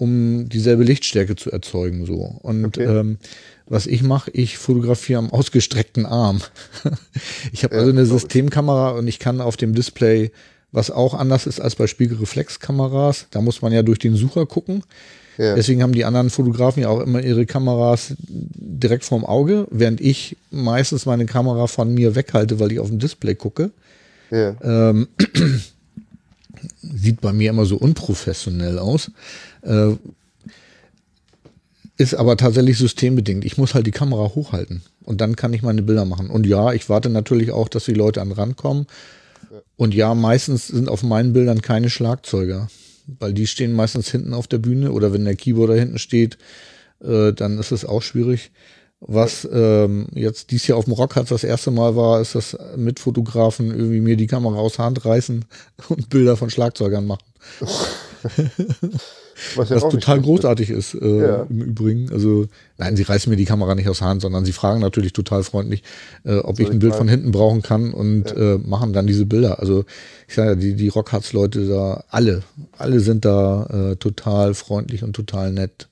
um 0.00 0.48
dieselbe 0.48 0.82
Lichtstärke 0.82 1.36
zu 1.36 1.52
erzeugen. 1.52 2.06
So. 2.06 2.14
Und 2.42 2.64
Okay. 2.64 2.84
ähm, 2.84 3.18
was 3.66 3.86
ich 3.86 4.02
mache, 4.02 4.30
ich 4.32 4.56
fotografiere 4.58 5.18
am 5.18 5.30
ausgestreckten 5.30 6.06
Arm. 6.06 6.40
ich 7.52 7.62
habe 7.64 7.76
also 7.76 7.90
eine. 7.90 8.06
Systemkamera 8.06 8.90
und 8.92 9.06
ich 9.06 9.18
kann 9.18 9.40
auf 9.42 9.56
dem 9.58 9.74
Display, 9.74 10.32
was 10.72 10.90
auch 10.90 11.12
anders 11.14 11.46
ist 11.46 11.60
als 11.60 11.76
bei 11.76 11.86
Spiegelreflexkameras, 11.86 13.26
da 13.30 13.40
muss 13.42 13.60
man 13.62 13.72
ja 13.72 13.82
durch 13.82 13.98
den 13.98 14.16
Sucher 14.16 14.46
gucken. 14.46 14.82
ja. 15.36 15.54
Deswegen 15.54 15.82
haben 15.82 15.92
die 15.92 16.04
anderen 16.06 16.30
Fotografen 16.30 16.82
ja 16.82 16.88
auch 16.88 17.00
immer 17.00 17.22
ihre 17.22 17.44
Kameras 17.44 18.14
direkt 18.18 19.04
vorm 19.04 19.24
Auge, 19.24 19.66
während 19.70 20.00
ich 20.00 20.36
meistens 20.50 21.04
meine 21.06 21.26
Kamera 21.26 21.66
von 21.66 21.92
mir 21.92 22.14
weghalte, 22.14 22.58
weil 22.58 22.72
ich 22.72 22.80
auf 22.80 22.88
dem 22.88 22.98
Display 22.98 23.34
gucke. 23.34 23.70
ja. 24.30 24.56
Ähm, 24.62 25.08
sieht 26.82 27.20
bei 27.20 27.32
mir 27.32 27.50
immer 27.50 27.64
so 27.66 27.76
unprofessionell 27.76 28.78
aus. 28.78 29.10
Äh, 29.62 29.96
ist 32.00 32.14
aber 32.14 32.38
tatsächlich 32.38 32.78
systembedingt. 32.78 33.44
Ich 33.44 33.58
muss 33.58 33.74
halt 33.74 33.86
die 33.86 33.90
Kamera 33.90 34.34
hochhalten 34.34 34.82
und 35.04 35.20
dann 35.20 35.36
kann 35.36 35.52
ich 35.52 35.62
meine 35.62 35.82
Bilder 35.82 36.06
machen. 36.06 36.30
Und 36.30 36.46
ja, 36.46 36.72
ich 36.72 36.88
warte 36.88 37.10
natürlich 37.10 37.50
auch, 37.50 37.68
dass 37.68 37.84
die 37.84 37.92
Leute 37.92 38.22
an 38.22 38.30
den 38.30 38.38
Rand 38.38 38.56
kommen. 38.56 38.86
Und 39.76 39.94
ja, 39.94 40.14
meistens 40.14 40.68
sind 40.68 40.88
auf 40.88 41.02
meinen 41.02 41.34
Bildern 41.34 41.60
keine 41.60 41.90
Schlagzeuger, 41.90 42.68
weil 43.18 43.34
die 43.34 43.46
stehen 43.46 43.74
meistens 43.74 44.10
hinten 44.10 44.32
auf 44.32 44.46
der 44.46 44.58
Bühne 44.58 44.92
oder 44.92 45.12
wenn 45.12 45.26
der 45.26 45.36
Keyboarder 45.36 45.74
hinten 45.74 45.98
steht, 45.98 46.38
äh, 47.02 47.34
dann 47.34 47.58
ist 47.58 47.70
es 47.70 47.84
auch 47.84 48.00
schwierig. 48.00 48.50
Was 49.00 49.46
ähm, 49.50 50.08
jetzt 50.14 50.50
dies 50.50 50.66
Jahr 50.66 50.78
auf 50.78 50.84
dem 50.84 50.94
Rock 50.94 51.16
hat 51.16 51.30
das 51.30 51.44
erste 51.44 51.70
Mal 51.70 51.96
war, 51.96 52.20
ist, 52.20 52.34
dass 52.34 52.56
Mitfotografen 52.76 53.70
irgendwie 53.70 54.00
mir 54.00 54.16
die 54.16 54.26
Kamera 54.26 54.56
aus 54.56 54.76
der 54.76 54.86
Hand 54.86 55.04
reißen 55.04 55.44
und 55.88 56.08
Bilder 56.08 56.38
von 56.38 56.48
Schlagzeugern 56.48 57.06
machen. 57.06 57.24
Was 59.56 59.70
ja 59.70 59.76
Was 59.76 59.88
total 59.88 60.20
großartig 60.20 60.70
ist 60.70 60.94
äh, 60.94 61.22
Ja. 61.22 61.42
im 61.48 61.62
Übrigen. 61.62 62.10
Also 62.12 62.46
nein, 62.78 62.96
sie 62.96 63.02
reißen 63.02 63.30
mir 63.30 63.36
die 63.36 63.44
Kamera 63.46 63.74
nicht 63.74 63.88
aus 63.88 63.98
der 63.98 64.08
Hand, 64.08 64.20
sondern 64.22 64.44
sie 64.44 64.52
fragen 64.52 64.80
natürlich 64.80 65.12
total 65.12 65.42
freundlich, 65.42 65.82
äh, 66.24 66.36
ob 66.36 66.56
Soll 66.56 66.64
ich 66.64 66.70
ein 66.70 66.74
ich 66.74 66.78
Bild 66.80 66.92
mal- 66.92 66.98
von 66.98 67.08
hinten 67.08 67.30
brauchen 67.30 67.62
kann 67.62 67.92
und 67.94 68.34
äh, 68.36 68.58
machen 68.58 68.92
dann 68.92 69.06
diese 69.06 69.26
Bilder. 69.26 69.58
Also 69.58 69.84
ich 70.28 70.34
sage 70.34 70.50
ja, 70.50 70.54
die, 70.56 70.74
die 70.74 70.88
Rockharz-Leute 70.88 71.66
da, 71.66 72.04
alle, 72.10 72.42
alle 72.76 73.00
sind 73.00 73.24
da 73.24 73.92
äh, 73.92 73.96
total 73.96 74.54
freundlich 74.54 75.02
und 75.02 75.14
total 75.14 75.52
nett. 75.52 75.88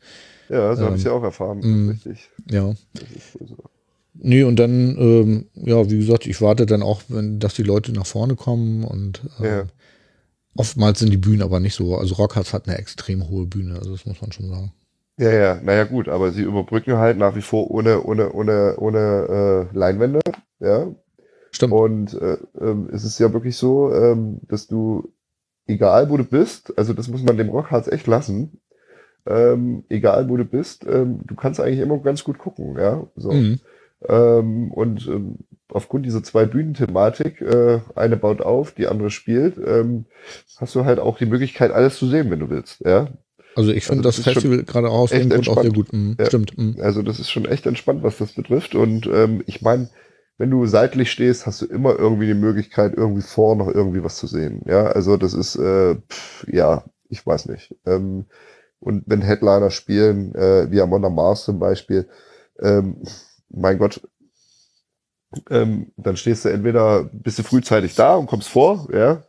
ist. 0.49 0.51
Ja, 0.55 0.77
so 0.77 0.85
habe 0.85 0.97
ich 0.97 1.03
ähm, 1.05 1.07
ja 1.11 1.13
auch 1.13 1.23
erfahren. 1.23 1.59
mm. 1.61 1.89
Richtig. 1.91 2.29
Ja. 2.51 2.75
Das 2.95 3.03
ist 3.03 3.49
so. 3.49 3.57
Nee, 4.21 4.43
und 4.43 4.57
dann, 4.57 4.97
ähm, 4.99 5.45
ja, 5.55 5.89
wie 5.91 5.99
gesagt, 5.99 6.27
ich 6.27 6.41
warte 6.41 6.67
dann 6.67 6.83
auch, 6.83 7.03
wenn, 7.09 7.39
dass 7.39 7.55
die 7.55 7.63
Leute 7.63 7.93
nach 7.93 8.07
vorne 8.07 8.35
kommen 8.35 8.83
und 8.83 9.21
äh, 9.41 9.47
Ja. 9.47 9.63
Oftmals 10.55 10.99
sind 10.99 11.11
die 11.11 11.17
Bühnen 11.17 11.43
aber 11.43 11.61
nicht 11.61 11.75
so. 11.75 11.97
Also 11.97 12.15
Rockharz 12.17 12.53
hat 12.53 12.69
eine 12.69 12.79
extrem 12.79 13.29
hohe 13.29 13.47
Bühne, 13.47 13.77
also 13.77 13.93
das 13.93 14.07
muss 14.07 14.21
man 14.21 14.33
schon 14.33 14.49
sagen. 14.49 14.73
Ja, 15.19 15.33
ja, 15.33 15.61
naja 15.63 15.85
gut, 15.85 16.09
aber 16.09 16.31
sie 16.31 16.43
überbrücken 16.43 16.97
halt 16.97 17.19
nach 17.19 17.35
wie 17.35 17.43
vor 17.43 17.71
ohne, 17.71 18.03
ohne, 18.05 18.33
ohne, 18.33 18.77
ohne 18.79 19.69
äh, 19.73 19.77
Leinwände, 19.77 20.21
ja. 20.61 20.89
Stimmt. 21.51 21.73
Und 21.73 22.15
äh, 22.15 22.39
ähm, 22.61 22.89
es 22.93 23.05
ist 23.05 23.19
ja 23.19 23.33
wirklich 23.33 23.57
so, 23.57 23.93
ähm, 23.93 24.41
dass 24.49 24.69
du, 24.69 25.13
egal 25.67 26.09
wo 26.09 26.17
du 26.17 26.25
bist, 26.25 26.77
also 26.79 26.93
das 26.93 27.09
muss 27.09 27.23
man 27.23 27.37
dem 27.37 27.49
Rockharz 27.49 27.89
echt 27.89 28.07
lassen, 28.07 28.61
ähm, 29.27 29.85
egal 29.89 30.29
wo 30.29 30.37
du 30.37 30.45
bist, 30.45 30.87
ähm, 30.87 31.21
du 31.27 31.35
kannst 31.35 31.59
eigentlich 31.61 31.81
immer 31.81 31.99
ganz 31.99 32.23
gut 32.23 32.39
gucken, 32.39 32.77
ja. 32.79 33.05
So. 33.17 33.33
Mhm. 33.33 33.59
Ähm, 34.09 34.71
und 34.71 35.07
ähm, 35.09 35.39
aufgrund 35.73 36.07
dieser 36.07 36.23
zwei 36.23 36.47
Bühnenthematik, 36.47 37.41
äh, 37.41 37.81
eine 37.95 38.17
baut 38.17 38.41
auf, 38.43 38.73
die 38.73 38.87
andere 38.87 39.11
spielt, 39.11 39.59
ähm, 39.59 40.07
hast 40.57 40.75
du 40.75 40.85
halt 40.85 40.99
auch 40.99 41.19
die 41.19 41.27
Möglichkeit, 41.27 41.71
alles 41.73 41.99
zu 41.99 42.07
sehen, 42.07 42.31
wenn 42.31 42.41
du 42.41 42.51
willst, 42.51 42.81
ja. 42.85 43.09
Also 43.55 43.73
ich 43.73 43.85
finde 43.85 44.07
Also 44.07 44.09
das 44.09 44.17
das 44.17 44.35
Festival 44.35 44.63
gerade 44.65 44.89
auch 44.89 45.01
aus 45.01 45.11
dem 45.11 45.31
Grund 45.31 45.49
auch 45.49 45.61
sehr 45.61 45.73
gut. 45.73 45.93
Mhm. 45.93 46.17
Ja. 46.19 46.27
Stimmt. 46.27 46.57
Mhm. 46.57 46.77
Also 46.81 47.03
das 47.03 47.19
ist 47.19 47.31
schon 47.31 47.45
echt 47.45 47.67
entspannt, 47.67 48.03
was 48.03 48.19
das 48.19 48.33
betrifft. 48.33 48.75
Und 48.75 49.07
ähm, 49.13 49.43
ich 49.47 49.63
meine, 49.63 49.91
wenn 50.37 50.51
du 50.51 50.67
seitlich 50.67 51.11
stehst, 51.11 51.47
hast 51.47 51.63
du 51.63 51.67
immer 51.67 51.99
irgendwie 51.99 52.27
die 52.27 52.35
Möglichkeit, 52.35 52.95
irgendwie 52.97 53.23
vor 53.23 53.57
noch 53.57 53.69
irgendwie 53.69 54.05
was 54.05 54.17
zu 54.17 54.29
sehen. 54.29 54.63
Ja, 54.67 54.87
also 54.87 55.17
das 55.17 55.35
ist 55.35 55.57
äh, 55.57 55.97
pff, 56.09 56.47
ja 56.49 56.85
Ich 57.09 57.27
weiß 57.27 57.47
nicht. 57.47 57.75
Ähm, 57.87 58.27
und 58.81 59.03
wenn 59.07 59.23
Headliner 59.23 59.71
spielen, 59.71 60.35
äh, 60.35 60.71
wie 60.71 60.81
Amanda 60.81 61.11
Mars 61.11 61.45
zum 61.45 61.59
Beispiel, 61.59 62.09
ähm, 62.61 63.03
mein 63.51 63.79
Gott, 63.79 64.01
ähm, 65.51 65.93
dann 65.97 66.17
stehst 66.17 66.45
du 66.45 66.49
entweder 66.49 67.05
bist 67.13 67.39
du 67.39 67.43
frühzeitig 67.43 67.95
da 67.95 68.15
und 68.15 68.27
kommst 68.27 68.49
vor, 68.49 68.89
ja, 68.93 69.23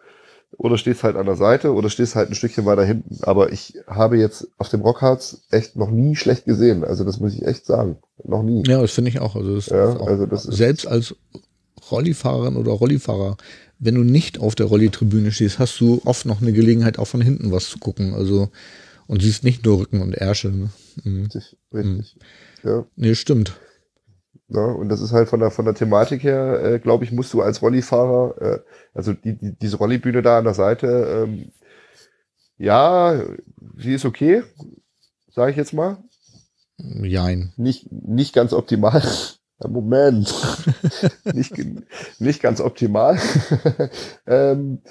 oder 0.57 0.77
stehst 0.77 1.03
halt 1.03 1.15
an 1.15 1.25
der 1.25 1.35
Seite 1.35 1.73
oder 1.73 1.89
stehst 1.89 2.15
halt 2.15 2.29
ein 2.29 2.35
Stückchen 2.35 2.65
weiter 2.65 2.83
hinten. 2.83 3.19
Aber 3.23 3.51
ich 3.51 3.75
habe 3.87 4.17
jetzt 4.17 4.47
auf 4.57 4.69
dem 4.69 4.81
Rockharz 4.81 5.41
echt 5.51 5.75
noch 5.75 5.89
nie 5.91 6.15
schlecht 6.15 6.45
gesehen. 6.45 6.83
Also 6.83 7.03
das 7.03 7.19
muss 7.19 7.33
ich 7.33 7.45
echt 7.45 7.65
sagen. 7.65 7.97
Noch 8.23 8.43
nie. 8.43 8.63
Ja, 8.67 8.81
das 8.81 8.91
finde 8.91 9.09
ich 9.09 9.19
auch. 9.19 9.35
Also, 9.35 9.55
das 9.55 9.67
Ja, 9.67 9.91
ist 9.93 9.99
auch 10.01 10.07
also 10.07 10.25
das 10.25 10.43
selbst 10.43 10.87
als 10.87 11.15
Rollifahrerin 11.91 12.55
oder 12.57 12.71
Rollifahrer, 12.71 13.37
wenn 13.77 13.95
du 13.95 14.03
nicht 14.03 14.39
auf 14.39 14.55
der 14.55 14.65
Rollitribüne 14.65 15.31
stehst, 15.31 15.59
hast 15.59 15.79
du 15.79 16.01
oft 16.03 16.25
noch 16.25 16.41
eine 16.41 16.51
Gelegenheit, 16.51 16.99
auch 16.99 17.07
von 17.07 17.21
hinten 17.21 17.51
was 17.51 17.69
zu 17.69 17.77
gucken. 17.79 18.13
Also 18.13 18.49
und 19.07 19.21
siehst 19.21 19.43
nicht 19.43 19.65
nur 19.65 19.79
Rücken 19.79 20.01
und 20.01 20.13
Ärsche. 20.13 20.49
Ne? 20.49 20.69
Mhm. 21.03 21.23
Richtig, 21.23 21.57
richtig. 21.73 22.17
Ja, 22.63 22.85
Nee, 22.95 23.15
stimmt. 23.15 23.53
Ja, 24.49 24.65
und 24.65 24.89
das 24.89 25.01
ist 25.01 25.13
halt 25.13 25.29
von 25.29 25.39
der 25.39 25.51
von 25.51 25.65
der 25.65 25.75
Thematik 25.75 26.23
her, 26.23 26.63
äh, 26.63 26.79
glaube 26.79 27.03
ich, 27.03 27.11
musst 27.11 27.33
du 27.33 27.41
als 27.41 27.61
Rollifahrer, 27.61 28.41
äh, 28.41 28.59
also 28.93 29.13
die, 29.13 29.37
die, 29.37 29.53
diese 29.53 29.77
Rollibühne 29.77 30.21
da 30.21 30.39
an 30.39 30.45
der 30.45 30.55
Seite, 30.55 31.27
ähm, 31.27 31.51
ja, 32.57 33.21
sie 33.77 33.93
ist 33.93 34.05
okay, 34.05 34.43
sage 35.31 35.51
ich 35.51 35.57
jetzt 35.57 35.73
mal. 35.73 35.97
Jein. 36.77 37.53
nicht, 37.57 37.91
nicht 37.91 38.33
ganz 38.33 38.53
optimal. 38.53 39.03
Moment. 39.67 40.33
nicht, 41.33 41.53
nicht 42.19 42.41
ganz 42.41 42.61
optimal. 42.61 43.19
ähm, 44.27 44.81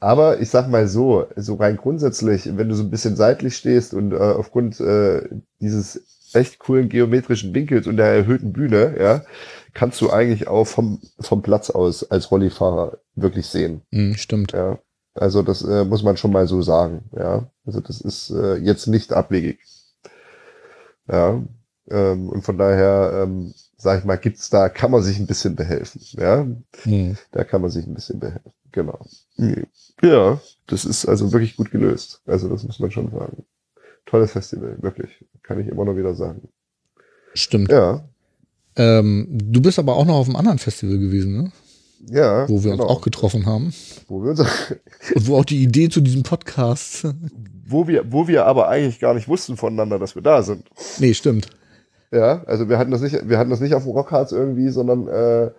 aber 0.00 0.40
ich 0.40 0.50
sag 0.50 0.68
mal 0.68 0.88
so, 0.88 1.26
so 1.36 1.54
rein 1.54 1.76
grundsätzlich, 1.76 2.56
wenn 2.56 2.68
du 2.68 2.74
so 2.74 2.82
ein 2.82 2.90
bisschen 2.90 3.16
seitlich 3.16 3.56
stehst 3.56 3.94
und 3.94 4.12
äh, 4.12 4.16
aufgrund 4.16 4.80
äh, 4.80 5.28
dieses 5.60 6.13
echt 6.34 6.58
coolen 6.58 6.88
geometrischen 6.88 7.54
Winkels 7.54 7.86
und 7.86 7.96
der 7.96 8.06
erhöhten 8.06 8.52
Bühne, 8.52 8.96
ja, 8.98 9.22
kannst 9.72 10.00
du 10.00 10.10
eigentlich 10.10 10.48
auch 10.48 10.66
vom, 10.66 11.00
vom 11.20 11.42
Platz 11.42 11.70
aus 11.70 12.10
als 12.10 12.30
Rollifahrer 12.30 12.98
wirklich 13.14 13.46
sehen. 13.46 13.82
Mhm, 13.90 14.14
stimmt. 14.14 14.52
Ja. 14.52 14.78
Also 15.14 15.42
das 15.42 15.62
äh, 15.62 15.84
muss 15.84 16.02
man 16.02 16.16
schon 16.16 16.32
mal 16.32 16.46
so 16.46 16.62
sagen. 16.62 17.04
Ja. 17.16 17.48
Also 17.64 17.80
das 17.80 18.00
ist 18.00 18.30
äh, 18.30 18.56
jetzt 18.56 18.86
nicht 18.86 19.12
abwegig. 19.12 19.58
Ja. 21.08 21.42
Ähm, 21.90 22.28
und 22.28 22.42
von 22.42 22.58
daher, 22.58 23.22
ähm, 23.22 23.54
sag 23.76 24.00
ich 24.00 24.04
mal, 24.04 24.16
gibt's 24.16 24.50
da, 24.50 24.68
kann 24.68 24.90
man 24.90 25.02
sich 25.02 25.18
ein 25.18 25.26
bisschen 25.26 25.54
behelfen. 25.54 26.00
Ja. 26.12 26.46
Mhm. 26.84 27.16
Da 27.32 27.44
kann 27.44 27.60
man 27.60 27.70
sich 27.70 27.86
ein 27.86 27.94
bisschen 27.94 28.18
behelfen. 28.18 28.52
Genau. 28.72 29.06
Ja, 30.02 30.40
das 30.66 30.84
ist 30.84 31.06
also 31.06 31.32
wirklich 31.32 31.56
gut 31.56 31.70
gelöst. 31.70 32.20
Also 32.26 32.48
das 32.48 32.64
muss 32.64 32.80
man 32.80 32.90
schon 32.90 33.10
sagen. 33.10 33.44
Tolles 34.06 34.32
Festival, 34.32 34.76
wirklich. 34.80 35.24
Kann 35.42 35.60
ich 35.60 35.68
immer 35.68 35.84
noch 35.84 35.96
wieder 35.96 36.14
sagen. 36.14 36.48
Stimmt. 37.34 37.70
Ja. 37.70 38.04
Ähm, 38.76 39.26
du 39.30 39.60
bist 39.60 39.78
aber 39.78 39.96
auch 39.96 40.04
noch 40.04 40.16
auf 40.16 40.26
einem 40.26 40.36
anderen 40.36 40.58
Festival 40.58 40.98
gewesen, 40.98 41.36
ne? 41.36 41.52
Ja. 42.10 42.46
wo 42.48 42.62
wir 42.62 42.72
genau. 42.72 42.84
uns 42.84 42.92
auch 42.92 43.00
getroffen 43.00 43.46
haben. 43.46 43.72
wo 44.08 44.22
wir 44.22 44.30
uns 44.30 44.40
Und 45.14 45.28
wo 45.28 45.38
auch 45.38 45.44
die 45.44 45.62
Idee 45.62 45.88
zu 45.88 46.00
diesem 46.00 46.22
Podcast. 46.22 47.06
wo 47.66 47.88
wir, 47.88 48.12
wo 48.12 48.28
wir 48.28 48.44
aber 48.44 48.68
eigentlich 48.68 49.00
gar 49.00 49.14
nicht 49.14 49.28
wussten 49.28 49.56
voneinander, 49.56 49.98
dass 49.98 50.14
wir 50.14 50.22
da 50.22 50.42
sind. 50.42 50.64
nee, 50.98 51.14
stimmt. 51.14 51.48
Ja, 52.10 52.44
also 52.44 52.68
wir 52.68 52.78
hatten 52.78 52.90
das 52.90 53.00
nicht, 53.00 53.28
wir 53.28 53.38
hatten 53.38 53.50
das 53.50 53.60
nicht 53.60 53.74
auf 53.74 53.82
dem 53.84 53.92
Rockharz 53.92 54.32
irgendwie, 54.32 54.68
sondern 54.68 55.08
äh, 55.08 55.50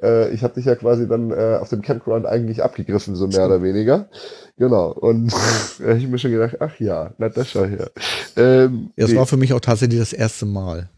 äh, 0.00 0.30
ich 0.30 0.42
habe 0.42 0.54
dich 0.54 0.64
ja 0.64 0.74
quasi 0.76 1.08
dann 1.08 1.30
äh, 1.30 1.58
auf 1.60 1.68
dem 1.68 1.82
Campground 1.82 2.26
eigentlich 2.26 2.62
abgegriffen, 2.62 3.16
so 3.16 3.26
mehr 3.26 3.46
oder 3.46 3.62
weniger. 3.62 4.08
Genau. 4.56 4.92
Und 4.92 5.32
da 5.78 5.88
hab 5.90 5.96
ich 5.96 6.08
mir 6.08 6.18
schon 6.18 6.30
gedacht, 6.32 6.56
ach 6.60 6.78
ja, 6.78 7.12
na 7.18 7.28
das 7.28 7.50
schau 7.50 7.64
her. 7.64 7.90
Ähm, 8.36 8.90
Ja, 8.96 9.04
es 9.06 9.10
nee, 9.10 9.16
war 9.16 9.26
für 9.26 9.36
mich 9.36 9.52
auch 9.52 9.60
tatsächlich 9.60 9.98
das 10.00 10.12
erste 10.12 10.46
Mal. 10.46 10.88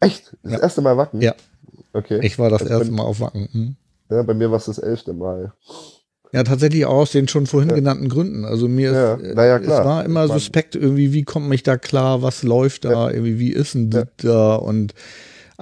echt? 0.00 0.36
Das 0.42 0.52
Ja. 0.52 0.58
erste 0.60 0.80
Mal 0.80 0.96
Wacken? 0.96 1.20
Ja. 1.20 1.34
Okay. 1.92 2.20
Ich 2.22 2.38
war 2.38 2.50
das 2.50 2.62
Also 2.62 2.72
erste 2.74 2.92
Mal 2.92 3.02
auf 3.04 3.20
Wacken. 3.20 3.48
Hm. 3.52 3.76
Ja, 4.10 4.22
bei 4.22 4.34
mir 4.34 4.50
war 4.50 4.58
es 4.58 4.64
das 4.66 4.78
elfte 4.78 5.12
Mal. 5.12 5.52
Ja, 6.32 6.42
tatsächlich 6.44 6.86
auch 6.86 6.94
aus 6.94 7.12
den 7.12 7.28
schon 7.28 7.46
vorhin 7.46 7.70
Ja. 7.70 7.74
genannten 7.76 8.08
Gründen. 8.08 8.46
Also 8.46 8.66
mir 8.66 8.92
Ja, 8.92 9.14
ist, 9.14 9.22
äh, 9.22 9.32
na 9.34 9.46
ja, 9.46 9.58
klar. 9.58 9.80
es 9.80 9.84
war 9.84 10.04
immer 10.04 10.28
suspekt 10.28 10.74
irgendwie, 10.74 11.12
wie 11.12 11.24
kommt 11.24 11.48
mich 11.48 11.62
da 11.62 11.76
klar, 11.76 12.22
was 12.22 12.42
läuft 12.42 12.86
da, 12.86 13.10
irgendwie, 13.10 13.38
wie 13.38 13.50
ist 13.52 13.74
denn 13.74 13.90
das 13.90 14.06
da 14.16 14.54
und 14.54 14.94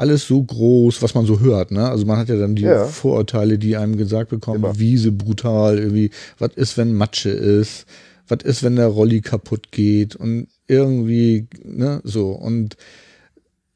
alles 0.01 0.27
so 0.27 0.43
groß, 0.43 1.03
was 1.03 1.15
man 1.15 1.27
so 1.27 1.41
hört, 1.41 1.71
ne? 1.73 1.89
Also 1.89 2.07
man 2.07 2.17
hat 2.17 2.29
ja 2.31 2.37
dann 2.37 2.55
die 2.55 2.63
Ja. 2.63 2.87
Vorurteile, 2.87 3.59
die 3.59 3.77
einem 3.77 3.97
gesagt 3.99 4.31
bekommen, 4.31 4.65
Immer. 4.65 4.79
Wiese 4.79 5.13
brutal, 5.13 5.79
irgendwie, 5.79 6.11
was 6.39 6.55
ist, 6.55 6.79
wenn 6.79 6.95
Matsche 6.95 7.29
ist, 7.31 7.85
was 8.27 8.43
ist, 8.43 8.63
wenn 8.63 8.77
der 8.77 8.87
Rolli 8.87 9.21
kaputt 9.21 9.71
geht 9.73 10.17
und 10.17 10.49
irgendwie, 10.67 11.49
ne, 11.65 12.01
so 12.05 12.31
und 12.31 12.77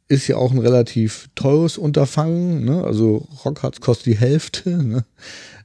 ist 0.08 0.28
ja 0.28 0.36
auch 0.36 0.52
ein 0.52 0.58
relativ 0.58 1.28
teures 1.34 1.76
Unterfangen, 1.76 2.64
ne? 2.64 2.84
Also 2.84 3.26
Rockharz 3.44 3.80
kostet 3.80 4.06
die 4.06 4.18
Hälfte, 4.18 4.70
ne? 4.82 5.04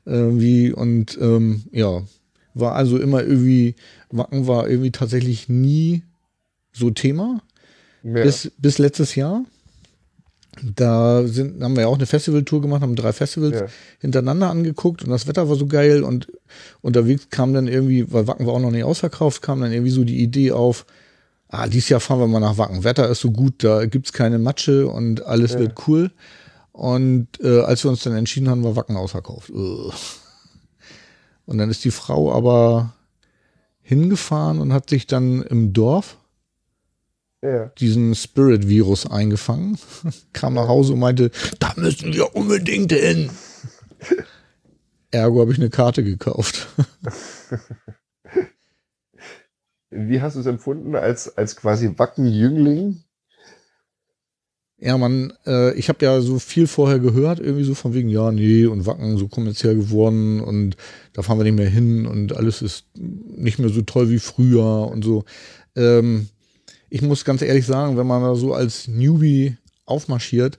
Irgendwie 0.05 0.71
und 0.73 1.17
ähm, 1.21 1.63
ja, 1.71 2.01
war 2.53 2.73
also 2.75 2.97
immer 2.97 3.23
irgendwie, 3.23 3.75
Wacken 4.11 4.47
war 4.47 4.67
irgendwie 4.67 4.91
tatsächlich 4.91 5.47
nie 5.47 6.03
so 6.73 6.89
Thema 6.89 7.41
Ja. 8.03 8.23
bis, 8.23 8.51
bis 8.57 8.77
letztes 8.77 9.15
Jahr. 9.15 9.45
Da 10.63 11.25
sind, 11.27 11.63
haben 11.63 11.75
wir 11.75 11.83
ja 11.83 11.87
auch 11.87 11.95
eine 11.95 12.05
Festivaltour 12.05 12.61
gemacht, 12.61 12.81
haben 12.81 12.95
drei 12.95 13.13
Festivals 13.13 13.59
Ja. 13.61 13.65
hintereinander 13.99 14.49
angeguckt 14.49 15.03
und 15.03 15.09
das 15.09 15.27
Wetter 15.27 15.47
war 15.47 15.55
so 15.55 15.67
geil 15.67 16.03
und 16.03 16.27
unterwegs 16.81 17.29
kam 17.29 17.53
dann 17.53 17.67
irgendwie, 17.67 18.11
weil 18.11 18.27
Wacken 18.27 18.45
war 18.47 18.53
auch 18.55 18.59
noch 18.59 18.71
nicht 18.71 18.83
ausverkauft, 18.83 19.41
kam 19.41 19.61
dann 19.61 19.71
irgendwie 19.71 19.91
so 19.91 20.03
die 20.03 20.21
Idee 20.21 20.51
auf, 20.51 20.85
ah, 21.49 21.67
dieses 21.67 21.89
Jahr 21.89 21.99
fahren 21.99 22.19
wir 22.19 22.27
mal 22.27 22.39
nach 22.39 22.57
Wacken. 22.57 22.83
Wetter 22.83 23.07
ist 23.09 23.21
so 23.21 23.31
gut, 23.31 23.63
da 23.63 23.85
gibt's 23.85 24.11
keine 24.11 24.39
Matsche 24.39 24.87
und 24.87 25.25
alles 25.25 25.53
Ja. 25.53 25.59
wird 25.59 25.87
cool. 25.87 26.11
Und 26.71 27.27
äh, 27.41 27.61
als 27.61 27.83
wir 27.83 27.91
uns 27.91 28.03
dann 28.03 28.15
entschieden 28.15 28.49
haben, 28.49 28.63
war 28.63 28.75
Wacken 28.75 28.97
ausverkauft. 28.97 29.49
Ugh. 29.51 29.93
Und 31.45 31.57
dann 31.57 31.69
ist 31.69 31.83
die 31.83 31.91
Frau 31.91 32.33
aber 32.33 32.93
hingefahren 33.81 34.59
und 34.59 34.71
hat 34.73 34.89
sich 34.89 35.07
dann 35.07 35.41
im 35.43 35.73
Dorf 35.73 36.17
ja. 37.41 37.71
diesen 37.79 38.15
Spirit-Virus 38.15 39.09
eingefangen, 39.09 39.77
kam 40.33 40.55
nach 40.55 40.67
Hause 40.67 40.93
und 40.93 40.99
meinte, 40.99 41.31
da 41.59 41.73
müssen 41.75 42.13
wir 42.13 42.35
unbedingt 42.35 42.91
hin. 42.91 43.29
Ergo 45.11 45.41
habe 45.41 45.51
ich 45.51 45.57
eine 45.57 45.69
Karte 45.69 46.03
gekauft. 46.03 46.67
Wie 49.91 50.21
hast 50.21 50.35
du 50.35 50.41
es 50.41 50.45
empfunden 50.45 50.95
als, 50.95 51.35
als 51.35 51.55
quasi 51.55 51.97
Wacken-Jüngling? 51.97 53.03
Ja, 54.81 54.97
man, 54.97 55.33
äh, 55.45 55.73
ich 55.73 55.89
habe 55.89 56.05
ja 56.05 56.21
so 56.21 56.39
viel 56.39 56.65
vorher 56.67 56.99
gehört, 56.99 57.39
irgendwie 57.39 57.65
so 57.65 57.73
von 57.73 57.93
wegen, 57.93 58.07
ja, 58.07 58.31
nee, 58.31 58.65
und 58.65 58.85
Wacken 58.85 59.17
so 59.17 59.27
kommerziell 59.27 59.75
geworden 59.75 60.39
und 60.39 60.77
da 61.11 61.21
fahren 61.21 61.37
wir 61.37 61.43
nicht 61.43 61.57
mehr 61.57 61.69
hin 61.69 62.05
und 62.05 62.37
alles 62.37 62.61
ist 62.61 62.85
nicht 62.95 63.59
mehr 63.59 63.69
so 63.69 63.81
toll 63.81 64.09
wie 64.09 64.19
früher 64.19 64.87
und 64.87 65.03
so. 65.03 65.25
Ähm, 65.75 66.29
ich 66.89 67.01
muss 67.01 67.25
ganz 67.25 67.41
ehrlich 67.41 67.65
sagen, 67.65 67.97
wenn 67.97 68.07
man 68.07 68.21
da 68.21 68.35
so 68.35 68.53
als 68.53 68.87
Newbie 68.87 69.57
aufmarschiert, 69.85 70.57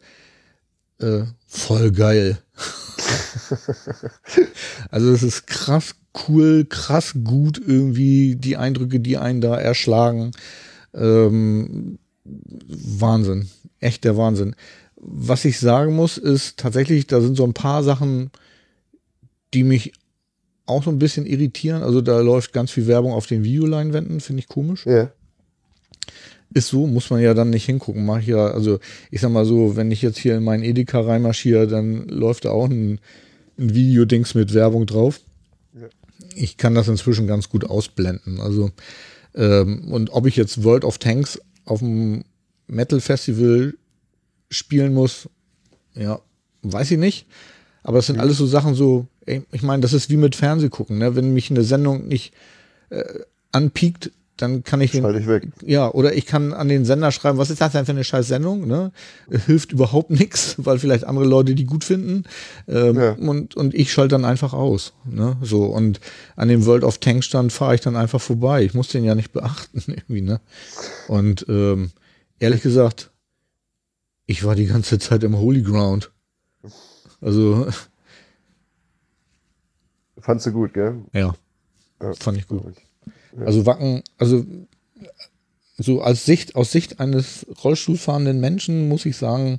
äh, 0.99 1.23
voll 1.47 1.93
geil. 1.93 2.39
also 4.91 5.13
es 5.13 5.23
ist 5.23 5.47
krass 5.47 5.95
cool, 6.29 6.67
krass 6.69 7.15
gut 7.25 7.61
irgendwie, 7.65 8.37
die 8.37 8.57
Eindrücke, 8.57 9.01
die 9.01 9.17
einen 9.17 9.41
da 9.41 9.57
erschlagen. 9.57 10.33
Ähm, 10.95 11.99
Wahnsinn. 12.25 13.49
Echt 13.79 14.05
der 14.05 14.17
Wahnsinn. 14.17 14.55
Was 14.97 15.45
ich 15.45 15.59
sagen 15.59 15.95
muss, 15.95 16.19
ist 16.19 16.59
tatsächlich, 16.59 17.07
da 17.07 17.21
sind 17.21 17.37
so 17.37 17.45
ein 17.45 17.55
paar 17.55 17.83
Sachen, 17.83 18.31
die 19.55 19.65
mich 19.65 19.93
auch 20.67 20.85
so 20.85 20.91
ein 20.91 20.99
bisschen 20.99 21.27
irritieren. 21.27 21.83
Also 21.83 22.01
da 22.01 22.21
läuft 22.21 22.53
ganz 22.53 22.71
viel 22.71 22.87
Werbung 22.87 23.13
auf 23.13 23.27
den 23.27 23.43
Videoleinwänden, 23.43 24.21
finde 24.21 24.41
ich 24.41 24.49
komisch. 24.49 24.87
Ja. 24.87 25.11
Ist 26.53 26.69
so, 26.69 26.87
muss 26.87 27.11
man 27.11 27.21
ja 27.21 27.33
dann 27.33 27.51
nicht 27.51 27.67
hingucken. 27.67 28.05
Mach 28.05 28.19
ich 28.19 28.27
ja, 28.27 28.49
also 28.49 28.81
ich 29.11 29.21
sag 29.21 29.31
mal 29.31 29.45
so, 29.45 29.77
wenn 29.77 29.91
ich 29.91 30.03
jetzt 30.03 30.19
hier 30.19 30.37
in 30.37 30.45
meinen 30.45 30.65
Edeka 30.65 31.01
reinmarschiere, 31.01 31.69
dann 31.69 32.09
läuft 32.09 32.45
da 32.45 32.51
auch 32.51 32.69
ein, 32.69 32.99
ein 33.59 33.75
Videodings 33.75 34.35
mit 34.35 34.53
Werbung 34.53 34.87
drauf. 34.87 35.21
Ja. 35.75 35.89
Ich 36.35 36.57
kann 36.57 36.75
das 36.75 36.89
inzwischen 36.89 37.29
ganz 37.29 37.49
gut 37.49 37.65
ausblenden. 37.65 38.41
Also, 38.41 38.73
ähm, 39.35 39.93
und 39.93 40.11
ob 40.11 40.27
ich 40.27 40.35
jetzt 40.35 40.65
World 40.65 40.85
of 40.85 40.99
Tanks 40.99 41.41
auf 41.65 41.79
dem 41.79 42.25
Metal 42.67 43.01
Festival 43.01 43.75
spielen 44.51 44.93
muss, 44.93 45.29
ja, 45.95 46.21
weiß 46.63 46.91
ich 46.91 46.99
nicht. 46.99 47.27
Aber 47.83 47.99
es 47.99 48.07
sind 48.07 48.19
alles 48.19 48.37
so 48.37 48.47
Sachen 48.47 48.75
so, 48.75 49.07
ey, 49.25 49.43
ich 49.53 49.63
meine, 49.63 49.83
das 49.83 49.93
ist 49.93 50.11
wie 50.11 50.17
mit 50.17 50.37
Fernsehgucken, 50.37 50.99
ne? 50.99 51.17
Wenn 51.17 51.33
mich 51.33 51.51
eine 51.51 51.63
Sendung 51.63 52.09
nicht 52.09 52.35
äh, 52.91 53.05
anpiekt, 53.53 54.11
dann 54.41 54.63
kann 54.65 54.81
ich, 54.81 54.93
Schalte 54.93 55.19
ich 55.19 55.27
weg. 55.27 55.49
ja, 55.65 55.91
oder 55.91 56.15
ich 56.15 56.27
kann 56.27 56.53
an 56.53 56.69
den 56.69 56.85
Sender 56.85 57.13
schreiben, 57.13 57.39
was 57.39 57.51
ist 57.51 57.61
das 57.61 57.73
denn 57.73 57.85
für 57.85 57.93
eine 57.93 58.05
scheiß 58.05 58.29
Sendung, 58.29 58.67
ne? 58.67 58.93
Hilft 59.47 59.73
überhaupt 59.73 60.11
nichts, 60.11 60.55
weil 60.65 60.79
vielleicht 60.79 61.05
andere 61.05 61.25
Leute 61.27 61.55
die 61.55 61.65
gut 61.67 61.85
finden. 61.85 62.25
Ähm, 62.69 62.97
Ja. 62.97 63.13
und, 63.13 63.55
und 63.57 63.75
ich 63.75 63.93
schalte 63.93 64.15
dann 64.15 64.25
einfach 64.25 64.53
aus, 64.53 64.93
ne? 65.05 65.37
So, 65.43 65.65
und 65.67 66.01
an 66.37 66.49
dem 66.49 66.67
World 66.67 66.85
of 66.85 66.99
Tank 66.99 67.25
Stand 67.25 67.53
fahre 67.53 67.75
ich 67.75 67.81
dann 67.81 67.97
einfach 67.97 68.21
vorbei. 68.21 68.63
Ich 68.65 68.75
muss 68.75 68.89
den 68.89 69.05
ja 69.05 69.15
nicht 69.15 69.33
beachten, 69.33 69.83
irgendwie, 69.87 70.23
ne? 70.23 70.41
Und 71.09 71.47
ähm, 71.49 71.91
ehrlich 72.39 72.63
gesagt, 72.63 73.11
ich 74.27 74.45
war 74.45 74.55
die 74.55 74.67
ganze 74.67 74.99
Zeit 74.99 75.25
im 75.25 75.37
Holy 75.37 75.63
Ground. 75.63 76.11
Also, 77.21 77.67
Fandst 80.19 80.47
du 80.47 80.53
gut, 80.53 80.75
gell? 80.75 81.03
ja, 81.13 81.35
Ja. 82.03 82.13
fand 82.15 82.39
ich 82.39 82.47
gut. 82.47 82.63
Also 83.39 83.67
Wacken, 83.67 84.03
also 84.19 84.45
so 85.79 86.03
als 86.03 86.27
Sicht, 86.27 86.57
aus 86.57 86.73
Sicht 86.73 87.01
eines 87.01 87.47
Rollstuhlfahrenden 87.65 88.41
Menschen 88.41 88.89
muss 88.89 89.07
ich 89.07 89.17
sagen, 89.17 89.59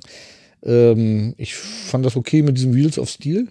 ähm, 0.62 1.34
ich 1.36 1.54
fand 1.56 2.06
das 2.06 2.16
okay 2.16 2.42
mit 2.42 2.56
diesem 2.56 2.74
Wheels 2.74 2.98
of 2.98 3.08
Steel. 3.08 3.48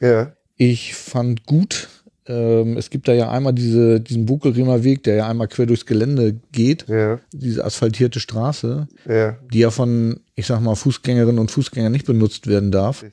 Ja, 0.00 0.32
Ich 0.56 0.94
fand 0.94 1.46
gut, 1.46 1.88
ähm, 2.26 2.76
es 2.76 2.90
gibt 2.90 3.08
da 3.08 3.12
ja 3.12 3.30
einmal 3.30 3.52
diese, 3.52 4.00
diesen 4.00 4.26
Bukelremer 4.26 4.84
Weg, 4.84 5.02
der 5.02 5.16
ja 5.16 5.28
einmal 5.28 5.48
quer 5.48 5.66
durchs 5.66 5.86
Gelände 5.86 6.40
geht, 6.52 6.88
ja, 6.88 7.18
diese 7.32 7.64
asphaltierte 7.64 8.20
Straße, 8.20 8.86
ja. 9.08 9.38
die 9.52 9.58
ja 9.58 9.70
von, 9.70 10.20
ich 10.34 10.46
sag 10.46 10.60
mal, 10.60 10.76
Fußgängerinnen 10.76 11.38
und 11.38 11.50
Fußgängern 11.50 11.92
nicht 11.92 12.06
benutzt 12.06 12.46
werden 12.46 12.70
darf. 12.70 13.04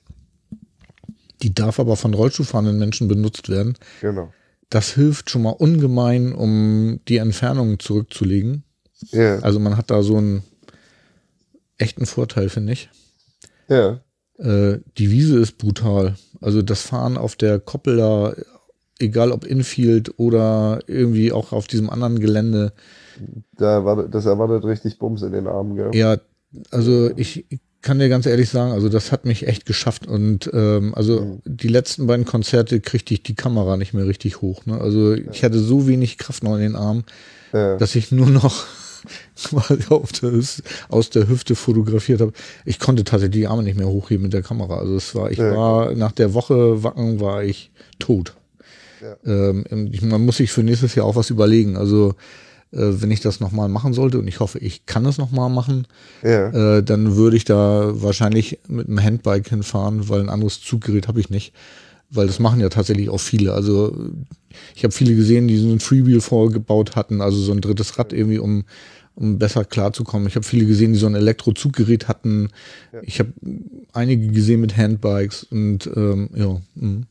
Die 1.41 1.53
darf 1.53 1.79
aber 1.79 1.95
von 1.95 2.13
Rollstuhlfahrenden 2.13 2.77
Menschen 2.77 3.07
benutzt 3.07 3.49
werden. 3.49 3.75
Genau. 4.01 4.31
Das 4.69 4.93
hilft 4.93 5.29
schon 5.29 5.41
mal 5.43 5.49
ungemein, 5.51 6.33
um 6.33 6.99
die 7.07 7.17
Entfernungen 7.17 7.79
zurückzulegen. 7.79 8.63
Ja, 9.11 9.39
Also 9.39 9.59
man 9.59 9.77
hat 9.77 9.89
da 9.89 10.03
so 10.03 10.17
einen 10.17 10.43
echten 11.77 12.05
Vorteil, 12.05 12.49
finde 12.49 12.73
ich. 12.73 12.89
ja, 13.67 14.01
Äh, 14.37 14.79
die 14.97 15.11
Wiese 15.11 15.39
ist 15.39 15.57
brutal. 15.57 16.15
Also 16.39 16.61
das 16.61 16.81
Fahren 16.81 17.17
auf 17.17 17.35
der 17.35 17.59
Koppel 17.59 17.97
da, 17.97 18.33
egal 18.99 19.31
ob 19.31 19.45
Infield 19.45 20.17
oder 20.19 20.79
irgendwie 20.87 21.31
auch 21.31 21.51
auf 21.51 21.67
diesem 21.67 21.89
anderen 21.89 22.19
Gelände. 22.19 22.73
da 23.57 23.83
war, 23.83 24.07
das 24.07 24.25
erwartet 24.25 24.63
richtig 24.65 24.97
Bums 24.99 25.23
in 25.23 25.31
den 25.33 25.47
Armen, 25.47 25.75
gell? 25.75 25.91
Ja, 25.93 26.17
also 26.71 27.11
ich 27.17 27.45
kann 27.81 27.99
dir 27.99 28.09
ganz 28.09 28.25
ehrlich 28.25 28.49
sagen, 28.49 28.71
also 28.71 28.89
das 28.89 29.11
hat 29.11 29.25
mich 29.25 29.47
echt 29.47 29.65
geschafft. 29.65 30.05
Und 30.07 30.49
ähm, 30.53 30.93
also 30.95 31.39
die 31.45 31.67
letzten 31.67 32.07
beiden 32.07 32.25
Konzerte 32.25 32.81
kriegte 32.81 33.13
ich 33.13 33.23
die 33.23 33.35
Kamera 33.35 33.77
nicht 33.77 33.93
mehr 33.93 34.07
richtig 34.07 34.41
hoch. 34.41 34.65
Ne? 34.65 34.79
Also 34.79 35.13
ich 35.13 35.43
hatte 35.43 35.59
so 35.59 35.87
wenig 35.87 36.17
Kraft 36.17 36.43
noch 36.43 36.55
in 36.55 36.61
den 36.61 36.75
Armen. 36.75 37.03
Ja, 37.53 37.77
dass 37.77 37.95
ich 37.95 38.11
nur 38.11 38.27
noch 38.27 38.65
der 40.21 40.41
aus 40.89 41.09
der 41.09 41.27
Hüfte 41.27 41.55
fotografiert 41.55 42.21
habe. 42.21 42.33
Ich 42.65 42.79
konnte 42.79 43.03
tatsächlich 43.05 43.41
die 43.41 43.47
Arme 43.47 43.63
nicht 43.63 43.77
mehr 43.77 43.87
hochheben 43.87 44.23
mit 44.23 44.33
der 44.33 44.43
Kamera. 44.43 44.77
Also 44.77 44.95
es 44.95 45.15
war, 45.15 45.31
ich 45.31 45.37
Ja. 45.37 45.55
war 45.55 45.95
nach 45.95 46.11
der 46.11 46.33
Woche 46.33 46.83
Wacken 46.83 47.19
war 47.19 47.43
ich 47.43 47.71
tot. 47.97 48.35
Ja. 49.01 49.15
Ähm, 49.25 49.65
man 50.01 50.25
muss 50.25 50.37
sich 50.37 50.51
für 50.51 50.63
nächstes 50.63 50.95
Jahr 50.95 51.05
auch 51.05 51.15
was 51.15 51.29
überlegen. 51.29 51.77
Also 51.77 52.15
wenn 52.71 53.11
ich 53.11 53.19
das 53.19 53.39
nochmal 53.39 53.67
machen 53.67 53.93
sollte 53.93 54.19
und 54.19 54.27
ich 54.27 54.39
hoffe, 54.39 54.59
ich 54.59 54.85
kann 54.85 55.05
es 55.05 55.17
nochmal 55.17 55.49
machen, 55.49 55.87
ja, 56.21 56.77
äh, 56.77 56.83
dann 56.83 57.15
würde 57.15 57.37
ich 57.37 57.45
da 57.45 57.91
wahrscheinlich 57.93 58.59
mit 58.67 58.87
einem 58.87 59.01
Handbike 59.01 59.49
hinfahren, 59.49 60.07
weil 60.09 60.21
ein 60.21 60.29
anderes 60.29 60.61
Zuggerät 60.61 61.07
habe 61.07 61.19
ich 61.19 61.29
nicht. 61.29 61.53
Weil 62.11 62.25
das 62.25 62.39
machen 62.39 62.59
ja 62.59 62.69
tatsächlich 62.69 63.09
auch 63.09 63.19
viele. 63.19 63.53
Also 63.53 63.95
ich 64.75 64.83
habe 64.83 64.91
viele 64.91 65.15
gesehen, 65.15 65.47
die 65.47 65.57
so 65.57 65.69
ein 65.69 65.79
Freewheel 65.79 66.21
vorgebaut 66.21 66.95
hatten, 66.95 67.21
also 67.21 67.37
so 67.37 67.51
ein 67.51 67.61
drittes 67.61 67.99
Rad 67.99 68.13
irgendwie, 68.13 68.39
um, 68.39 68.65
um 69.13 69.37
besser 69.37 69.63
klarzukommen. 69.63 70.27
Ich 70.27 70.35
habe 70.35 70.45
viele 70.45 70.65
gesehen, 70.65 70.93
die 70.93 70.99
so 70.99 71.05
ein 71.05 71.13
Elektrozuggerät 71.13 72.07
hatten. 72.07 72.49
Ich 73.03 73.19
habe 73.19 73.31
einige 73.93 74.27
gesehen 74.27 74.61
mit 74.61 74.75
Handbikes 74.75 75.43
und 75.43 75.87
ähm, 75.95 76.29
ja. 76.33 76.59
mhm. 76.75 77.05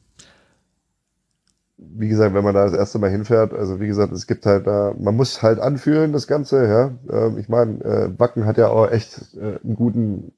Wie 1.98 2.08
gesagt, 2.08 2.34
wenn 2.34 2.44
man 2.44 2.54
da 2.54 2.64
das 2.64 2.74
erste 2.74 2.98
Mal 2.98 3.10
hinfährt, 3.10 3.52
also 3.52 3.80
wie 3.80 3.88
gesagt, 3.88 4.12
es 4.12 4.26
gibt 4.26 4.46
halt 4.46 4.66
da, 4.66 4.94
man 4.98 5.16
muss 5.16 5.42
halt 5.42 5.58
anfühlen, 5.58 6.12
das 6.12 6.26
Ganze, 6.26 6.66
ja. 6.66 6.92
Ähm, 7.10 7.38
ich 7.38 7.48
meine, 7.48 7.84
äh, 7.84 8.18
Wacken 8.18 8.46
hat 8.46 8.56
ja 8.56 8.68
auch 8.68 8.90
echt 8.90 9.34
äh, 9.36 9.58
einen 9.64 9.74
guten, 9.74 10.32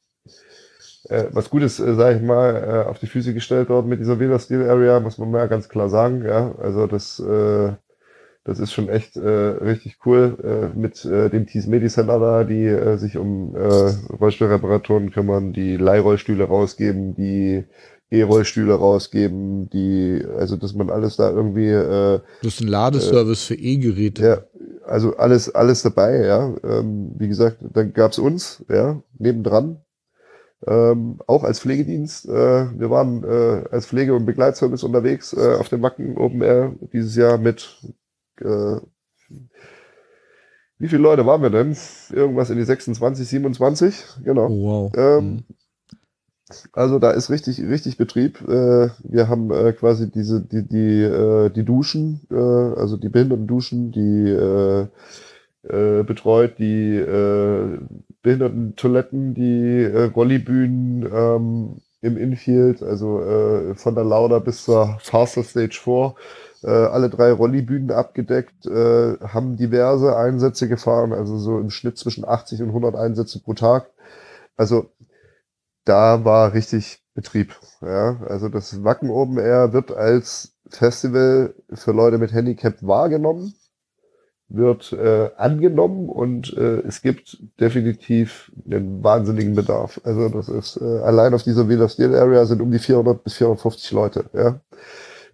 äh, 1.09 1.25
was 1.33 1.51
Gutes, 1.51 1.79
äh, 1.79 1.95
sag 1.95 2.17
ich 2.17 2.23
mal, 2.23 2.85
äh, 2.87 2.89
auf 2.89 2.99
die 2.99 3.07
Füße 3.07 3.35
gestellt 3.35 3.69
dort 3.69 3.87
mit 3.87 4.01
dieser 4.01 4.19
Villa 4.19 4.39
Steel 4.39 4.69
Area, 4.69 5.01
muss 5.01 5.19
man 5.19 5.31
mal 5.31 5.49
ganz 5.49 5.69
klar 5.69 5.91
sagen, 5.91 6.25
ja. 6.25 6.55
Also 6.59 6.87
das, 6.87 7.21
äh, 7.21 7.73
das 8.45 8.59
ist 8.59 8.73
schon 8.73 8.89
echt 8.89 9.17
äh, 9.17 9.29
richtig 9.29 9.99
cool 10.07 10.39
äh, 10.43 10.79
mit 10.79 11.05
äh, 11.05 11.29
dem 11.29 11.47
Tees 11.47 11.67
Medi 11.67 11.89
Center 11.89 12.19
da, 12.19 12.45
die 12.45 12.65
äh, 12.65 12.97
sich 12.97 13.19
um 13.19 13.55
äh, 13.55 13.93
Rollstuhlreparaturen 14.19 15.11
kümmern, 15.11 15.53
die 15.53 15.77
Leihrollstühle 15.77 16.45
rausgeben, 16.45 17.15
die 17.15 17.65
E-Rollstühle 18.11 18.75
rausgeben, 18.75 19.71
die, 19.71 20.23
also 20.37 20.57
dass 20.57 20.75
man 20.75 20.91
alles 20.91 21.17
da 21.17 21.31
irgendwie, 21.31 21.69
äh, 21.69 22.21
Das 22.43 22.55
ist 22.55 22.61
ein 22.61 22.69
Ladeservice 22.69 23.45
für 23.45 23.55
E-Geräte. 23.55 24.23
ja, 24.25 24.45
also 24.85 25.17
alles, 25.17 25.55
alles 25.55 25.83
dabei, 25.83 26.25
ja. 26.27 26.55
Ähm, 26.65 27.13
wie 27.19 27.29
gesagt, 27.29 27.59
dann 27.73 27.93
gab's 27.93 28.19
uns, 28.19 28.65
ja, 28.69 29.01
nebendran. 29.19 29.81
Ähm, 30.67 31.21
auch 31.27 31.45
als 31.45 31.61
Pflegedienst. 31.61 32.29
Äh, 32.29 32.79
wir 32.79 32.91
waren 32.91 33.25
äh, 33.25 33.65
als 33.71 33.87
Pflege- 33.87 34.15
und 34.15 34.27
Begleitservice 34.27 34.83
unterwegs 34.83 35.33
äh, 35.33 35.55
auf 35.59 35.69
dem 35.71 35.81
Wacken 35.81 36.19
Open 36.19 36.43
Air 36.43 36.75
dieses 36.93 37.17
Jahr 37.17 37.39
mit 37.39 37.79
äh, 38.41 38.77
wie 40.79 40.89
viele 40.89 41.03
Leute 41.03 41.25
waren 41.27 41.43
wir 41.43 41.51
denn? 41.51 41.77
Irgendwas 42.13 42.51
in 42.51 42.57
die 42.57 42.65
26, 42.65 43.29
27, 43.29 44.05
genau. 44.25 44.49
Oh, 44.49 44.63
wow. 44.63 44.93
Ähm, 44.97 45.25
Mhm. 45.27 45.45
Also 46.73 46.99
da 46.99 47.11
ist 47.13 47.31
richtig, 47.31 47.61
richtig 47.61 47.97
Betrieb. 47.97 48.41
Äh, 48.49 48.91
wir 49.03 49.29
haben 49.29 49.51
äh, 49.51 49.73
quasi 49.73 50.11
diese, 50.11 50.41
die, 50.41 50.67
die, 50.67 51.03
äh, 51.03 51.51
die 51.51 51.65
Duschen, 51.65 52.21
äh, 52.31 52.35
also 52.35 52.97
die 52.97 53.09
Behindertenduschen, 53.09 53.93
die 53.93 54.31
äh, 54.31 54.87
äh, 55.69 56.03
betreut, 56.05 56.59
die 56.59 56.97
äh, 56.97 57.79
Behindertentoiletten, 58.23 59.35
die 59.35 59.83
äh, 59.83 60.05
Rollibühnen 60.05 61.09
ähm, 61.13 61.81
im 62.03 62.17
Infield, 62.17 62.83
also 62.83 63.21
äh, 63.21 63.75
von 63.75 63.95
der 63.95 64.05
Lauda 64.05 64.39
bis 64.39 64.65
zur 64.65 64.97
Faster 65.01 65.43
Stage 65.43 65.79
4, 65.83 66.15
äh, 66.63 66.71
alle 66.71 67.11
drei 67.11 67.33
Rollibühnen 67.33 67.91
abgedeckt, 67.91 68.67
äh, 68.67 69.19
haben 69.19 69.57
diverse 69.57 70.17
Einsätze 70.17 70.69
gefahren, 70.69 71.13
also 71.13 71.39
so 71.39 71.59
im 71.59 71.71
Schnitt 71.71 71.99
zwischen 71.99 72.27
80 72.27 72.63
und 72.63 72.69
100 72.69 72.97
Einsätze 72.97 73.41
pro 73.41 73.55
Tag. 73.55 73.91
Also 74.57 74.91
da 75.85 76.25
war 76.25 76.53
richtig 76.55 77.03
Betrieb. 77.15 77.55
Ja, 77.83 78.21
also 78.29 78.49
das 78.49 78.83
Wacken 78.85 79.11
Open 79.11 79.39
Air 79.39 79.73
wird 79.73 79.91
als 79.91 80.57
Festival 80.69 81.55
für 81.73 81.93
Leute 81.93 82.19
mit 82.19 82.33
Handicap 82.33 82.77
wahrgenommen, 82.83 83.55
wird 84.49 84.93
äh, 84.93 85.31
angenommen 85.37 86.09
und 86.09 86.57
äh, 86.57 86.81
es 86.81 87.03
gibt 87.03 87.39
definitiv 87.61 88.53
einen 88.65 89.03
wahnsinnigen 89.03 89.55
Bedarf. 89.55 90.01
Also 90.05 90.29
das 90.29 90.49
ist 90.49 90.77
äh, 90.81 91.01
allein 91.01 91.35
auf 91.35 91.43
dieser 91.43 91.69
Villa 91.69 91.89
Steel 91.89 92.15
Area 92.15 92.47
sind 92.47 92.61
um 92.63 92.71
die 92.71 92.79
400 92.79 93.23
bis 93.23 93.35
450 93.35 93.91
Leute, 93.93 94.31
ja, 94.33 94.61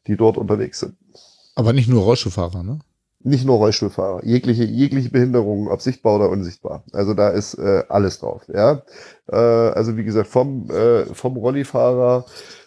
die 0.06 0.16
dort 0.16 0.38
unterwegs 0.38 0.80
sind. 0.80 0.96
Aber 1.54 1.72
nicht 1.72 1.88
nur 1.88 2.02
Rollstuhlfahrer, 2.02 2.62
ne? 2.62 2.80
Nicht 3.26 3.44
nur 3.44 3.56
Rollstuhlfahrer, 3.56 4.24
jegliche, 4.24 4.62
jegliche 4.62 5.10
Behinderung, 5.10 5.68
ob 5.68 5.82
sichtbar 5.82 6.14
oder 6.14 6.30
unsichtbar. 6.30 6.84
Also 6.92 7.12
da 7.12 7.30
ist 7.30 7.54
äh, 7.54 7.82
alles 7.88 8.20
drauf. 8.20 8.44
Ja, 8.46 8.82
äh, 9.26 9.36
also 9.36 9.96
wie 9.96 10.04
gesagt 10.04 10.28
vom 10.28 10.70
äh, 10.70 11.06
vom 11.06 11.36
Rollifahrer 11.36 12.24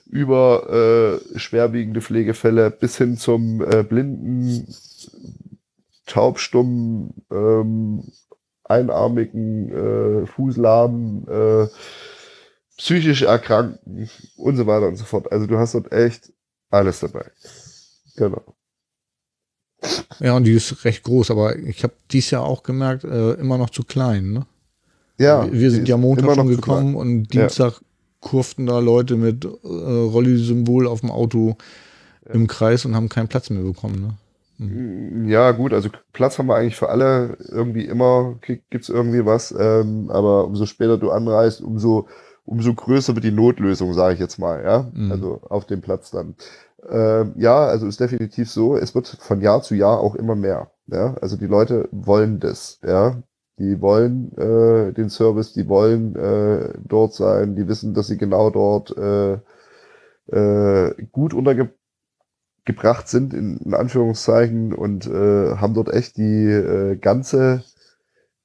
über 0.10 1.22
äh, 1.34 1.40
schwerwiegende 1.40 2.02
Pflegefälle 2.02 2.72
bis 2.72 2.98
hin 2.98 3.15
zum 3.15 3.61
äh, 3.61 3.84
blinden, 3.84 4.68
taubstummen, 6.06 7.14
ähm, 7.31 8.03
einarmigen, 8.65 9.69
äh, 10.23 10.26
Fußlahmen, 10.27 11.26
äh, 11.30 11.68
psychisch 12.77 13.22
Erkrankten 13.22 14.10
und 14.36 14.57
so 14.57 14.68
weiter 14.68 14.90
und 14.90 14.98
so 14.98 15.06
fort. 15.06 15.31
Also 15.31 15.48
du 15.48 15.57
hast 15.57 15.73
dort 15.73 15.94
echt 15.94 16.34
alles 16.69 16.99
dabei. 16.99 17.31
Genau. 18.18 18.44
Ja, 20.20 20.36
und 20.36 20.44
die 20.44 20.52
ist 20.54 20.84
recht 20.86 21.04
groß, 21.04 21.32
aber 21.32 21.58
ich 21.58 21.84
habe 21.84 21.94
dies 22.12 22.32
Jahr 22.32 22.44
auch 22.44 22.64
gemerkt, 22.64 23.04
äh, 23.06 23.34
immer 23.34 23.58
noch 23.58 23.70
zu 23.70 23.84
klein, 23.84 24.32
ne? 24.34 24.46
Ja, 25.18 25.48
wir 25.52 25.72
sind 25.72 25.88
ja 25.88 25.98
Montag 25.98 26.34
schon 26.36 26.48
gekommen 26.48 26.96
und 26.96 27.34
Ja. 27.34 27.42
Dienstag 27.42 27.82
kurften 28.22 28.66
da 28.66 28.80
Leute 28.80 29.16
mit 29.16 29.46
äh, 29.46 29.48
Rolli-Symbol 29.64 30.88
auf 30.88 31.02
dem 31.02 31.12
Auto 31.12 31.56
im 32.32 32.48
Kreis 32.48 32.86
und 32.86 32.96
haben 32.96 33.10
keinen 33.10 33.28
Platz 33.30 33.50
mehr 33.50 33.64
bekommen, 33.64 34.02
ne? 34.02 34.14
Mm, 34.66 35.30
Ja, 35.30 35.52
gut, 35.52 35.74
also 35.74 35.90
Platz 36.14 36.38
haben 36.38 36.48
wir 36.48 36.56
eigentlich 36.56 36.76
für 36.76 36.90
alle. 36.90 37.38
Irgendwie 37.48 37.86
immer 37.86 38.36
gi- 38.46 38.62
gibt's 38.70 38.90
irgendwie 38.90 39.26
was. 39.26 39.54
Ähm, 39.58 40.10
aber 40.12 40.46
umso 40.46 40.66
später 40.66 40.98
du 40.98 41.12
anreist, 41.12 41.62
umso, 41.62 42.08
umso 42.46 42.74
größer 42.74 43.16
wird 43.16 43.24
die 43.26 43.32
Notlösung, 43.32 43.94
sage 43.94 44.16
ich 44.16 44.20
jetzt 44.20 44.38
mal, 44.38 44.62
ja. 44.64 44.92
Mhm. 44.94 45.12
Also 45.12 45.42
auf 45.50 45.66
dem 45.66 45.80
Platz 45.82 46.12
dann. 46.12 46.36
Ähm, 46.90 47.34
ja, 47.38 47.66
also 47.68 47.88
ist 47.88 48.00
definitiv 48.00 48.50
so. 48.52 48.76
Es 48.78 48.96
wird 48.96 49.08
von 49.08 49.42
Jahr 49.42 49.62
zu 49.62 49.76
Jahr 49.76 50.00
auch 50.00 50.16
immer 50.16 50.36
mehr. 50.36 50.72
Ja, 50.88 51.16
also 51.22 51.38
die 51.38 51.48
Leute 51.48 51.88
wollen 51.92 52.40
das, 52.40 52.80
ja. 52.84 53.22
Die 53.60 53.82
wollen 53.82 54.32
äh, 54.38 54.94
den 54.94 55.10
Service, 55.10 55.54
die 55.54 55.68
wollen 55.68 56.16
äh, 56.16 56.74
dort 56.88 57.14
sein, 57.14 57.56
die 57.56 57.68
wissen, 57.68 57.94
dass 57.94 58.08
sie 58.08 58.18
genau 58.18 58.50
dort 58.50 58.96
äh, 58.98 59.34
äh, 60.32 60.94
gut 61.12 61.34
untergebracht 61.34 63.08
sind, 63.08 63.34
in, 63.34 63.58
in 63.58 63.74
Anführungszeichen, 63.74 64.74
und 64.74 65.08
äh, 65.08 65.56
haben 65.58 65.74
dort 65.74 65.90
echt 65.94 66.18
die 66.18 66.46
äh, 66.46 66.96
ganze 66.96 67.64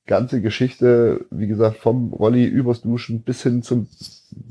ganze 0.06 0.40
Geschichte, 0.40 1.24
wie 1.30 1.46
gesagt, 1.46 1.78
vom 1.78 2.12
Rolli 2.12 2.44
übers 2.44 2.82
Duschen 2.82 3.22
bis 3.22 3.42
hin 3.42 3.62
zum 3.62 3.88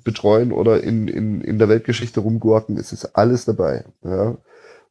Betreuen 0.04 0.52
oder 0.52 0.84
in, 0.84 1.08
in, 1.08 1.42
in 1.42 1.60
der 1.60 1.70
Weltgeschichte 1.70 2.22
rumgurken, 2.22 2.78
es 2.78 2.92
ist 2.92 3.16
alles 3.16 3.46
dabei. 3.46 3.86
Ja. 4.04 4.38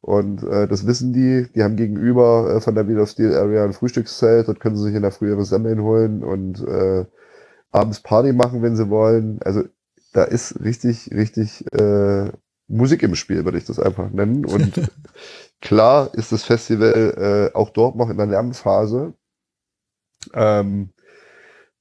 Und 0.01 0.43
äh, 0.43 0.67
das 0.67 0.85
wissen 0.85 1.13
die, 1.13 1.47
die 1.55 1.63
haben 1.63 1.77
gegenüber 1.77 2.55
äh, 2.55 2.61
von 2.61 2.75
der 2.75 2.87
Wheel 2.87 2.99
of 2.99 3.09
Steel 3.09 3.33
Area 3.33 3.63
ein 3.63 3.73
Frühstückszelt, 3.73 4.47
dort 4.47 4.59
können 4.59 4.75
sie 4.75 4.83
sich 4.83 4.95
in 4.95 5.01
der 5.01 5.11
Früh 5.11 5.29
ihre 5.29 5.45
Semmeln 5.45 5.81
holen 5.81 6.23
und 6.23 6.59
äh, 6.67 7.05
abends 7.71 8.01
Party 8.01 8.33
machen, 8.33 8.61
wenn 8.61 8.75
sie 8.75 8.89
wollen. 8.89 9.39
Also 9.43 9.63
da 10.11 10.23
ist 10.23 10.61
richtig, 10.63 11.09
richtig 11.11 11.65
äh, 11.73 12.31
Musik 12.67 13.03
im 13.03 13.15
Spiel, 13.15 13.45
würde 13.45 13.57
ich 13.57 13.65
das 13.65 13.79
einfach 13.79 14.09
nennen. 14.11 14.45
Und 14.45 14.89
klar 15.61 16.13
ist 16.13 16.31
das 16.31 16.43
Festival 16.43 17.51
äh, 17.53 17.57
auch 17.57 17.69
dort 17.69 17.95
noch 17.95 18.09
in 18.09 18.17
der 18.17 18.27
Lernphase. 18.27 19.13
Ähm, 20.33 20.89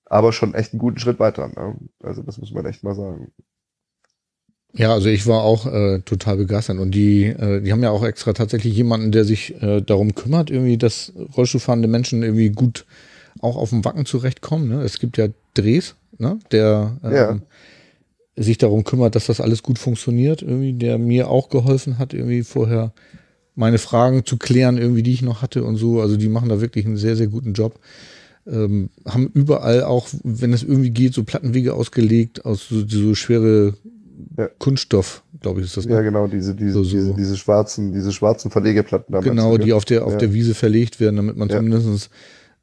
aber 0.05 0.33
schon 0.33 0.55
echt 0.55 0.73
einen 0.73 0.81
guten 0.81 0.99
Schritt 0.99 1.19
weiter. 1.19 1.49
Ne? 1.49 1.77
Also 2.03 2.23
das 2.23 2.39
muss 2.39 2.53
man 2.53 2.67
echt 2.67 2.85
mal 2.85 2.95
sagen. 2.95 3.33
Ja, 4.75 4.93
also 4.93 5.09
ich 5.09 5.27
war 5.27 5.43
auch 5.43 5.67
äh, 5.67 6.01
total 6.01 6.39
begeistert 6.39 6.79
und 6.79 6.93
die, 6.93 7.25
äh, 7.25 7.61
die 7.61 7.73
haben 7.73 7.83
ja 7.83 7.91
auch 7.91 8.05
extra 8.05 8.33
tatsächlich 8.33 8.75
jemanden, 8.75 9.13
der 9.13 9.25
sich 9.25 9.61
äh, 9.63 9.83
darum 9.83 10.15
kümmert, 10.15 10.51
irgendwie, 10.51 10.79
dass 10.79 11.13
Rollstuhlfahrende 11.37 11.89
Menschen 11.89 12.23
irgendwie 12.23 12.51
gut 12.51 12.87
auch 13.41 13.57
auf 13.57 13.71
dem 13.71 13.85
Wacken 13.85 14.07
zurechtkommen. 14.07 14.69
Ne? 14.69 14.83
Es 14.83 14.99
gibt 14.99 15.19
ja 15.19 15.29
Drehs, 15.55 15.97
ne? 16.17 16.39
der 16.53 16.99
ähm, 17.05 17.13
ja. 17.13 17.39
sich 18.43 18.57
darum 18.57 18.85
kümmert, 18.85 19.15
dass 19.15 19.27
das 19.27 19.43
alles 19.43 19.63
gut 19.63 19.79
funktioniert, 19.79 20.41
irgendwie, 20.41 20.73
der 20.73 20.97
mir 20.97 21.29
auch 21.29 21.51
geholfen 21.51 21.99
hat, 21.99 22.15
irgendwie 22.15 22.43
vorher 22.43 22.95
meine 23.55 23.79
Fragen 23.79 24.25
zu 24.25 24.39
klären, 24.39 24.79
irgendwie, 24.79 25.03
die 25.03 25.13
ich 25.13 25.23
noch 25.23 25.43
hatte 25.43 25.65
und 25.65 25.77
so. 25.77 26.01
Also 26.01 26.17
die 26.17 26.29
machen 26.29 26.49
da 26.49 26.63
wirklich 26.63 26.87
einen 26.87 26.97
sehr, 26.97 27.17
sehr 27.17 27.27
guten 27.27 27.53
Job. 27.53 27.79
Ähm, 28.45 28.91
haben 29.07 29.31
überall 29.35 29.85
auch, 29.85 30.09
wenn 30.25 30.53
es 30.53 30.65
irgendwie 30.65 30.91
geht, 30.91 31.15
so 31.15 31.23
Plattenwege 31.23 31.75
ausgelegt 31.75 32.45
aus 32.45 32.69
so, 32.69 32.87
so 32.87 33.15
schwere 33.15 33.75
ja. 34.37 34.49
Kunststoff, 34.59 35.23
glaube 35.41 35.61
ich, 35.61 35.67
ist 35.67 35.77
das. 35.77 35.85
Ja, 35.85 35.99
ne? 35.99 36.05
genau, 36.05 36.27
diese, 36.27 36.55
diese, 36.55 36.73
so, 36.73 36.83
so. 36.83 36.97
diese, 36.97 37.15
diese 37.15 37.37
schwarzen, 37.37 37.93
diese 37.93 38.13
schwarzen 38.13 38.51
Verlegeplatten. 38.51 39.21
Genau, 39.21 39.59
die 39.59 39.73
auf 39.73 39.85
der, 39.85 40.05
auf 40.05 40.13
ja. 40.13 40.19
der 40.19 40.33
Wiese 40.33 40.55
verlegt 40.55 41.01
werden, 41.01 41.17
damit 41.17 41.37
man 41.37 41.49
ja. 41.49 41.57
zumindest 41.57 42.11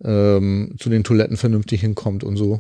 ähm, 0.04 0.76
zu 0.80 0.90
den 0.90 1.04
Toiletten 1.04 1.38
vernünftig 1.38 1.82
hinkommt 1.82 2.24
und 2.24 2.38
so. 2.38 2.60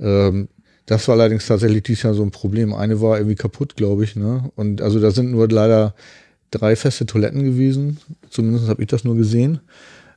Ähm, 0.00 0.48
das 0.86 1.06
war 1.06 1.16
allerdings 1.16 1.46
tatsächlich 1.46 1.82
dieses 1.82 2.04
Jahr 2.04 2.14
so 2.14 2.22
ein 2.22 2.30
Problem. 2.30 2.72
Eine 2.72 3.00
war 3.00 3.18
irgendwie 3.18 3.36
kaputt, 3.36 3.76
glaube 3.76 4.04
ich, 4.04 4.16
ne? 4.16 4.50
Und 4.56 4.80
also 4.80 5.00
da 5.00 5.10
sind 5.10 5.30
nur 5.30 5.48
leider 5.48 5.94
drei 6.50 6.76
feste 6.76 7.04
Toiletten 7.04 7.44
gewesen. 7.44 7.98
Zumindest 8.30 8.68
habe 8.68 8.80
ich 8.80 8.88
das 8.88 9.04
nur 9.04 9.16
gesehen. 9.16 9.60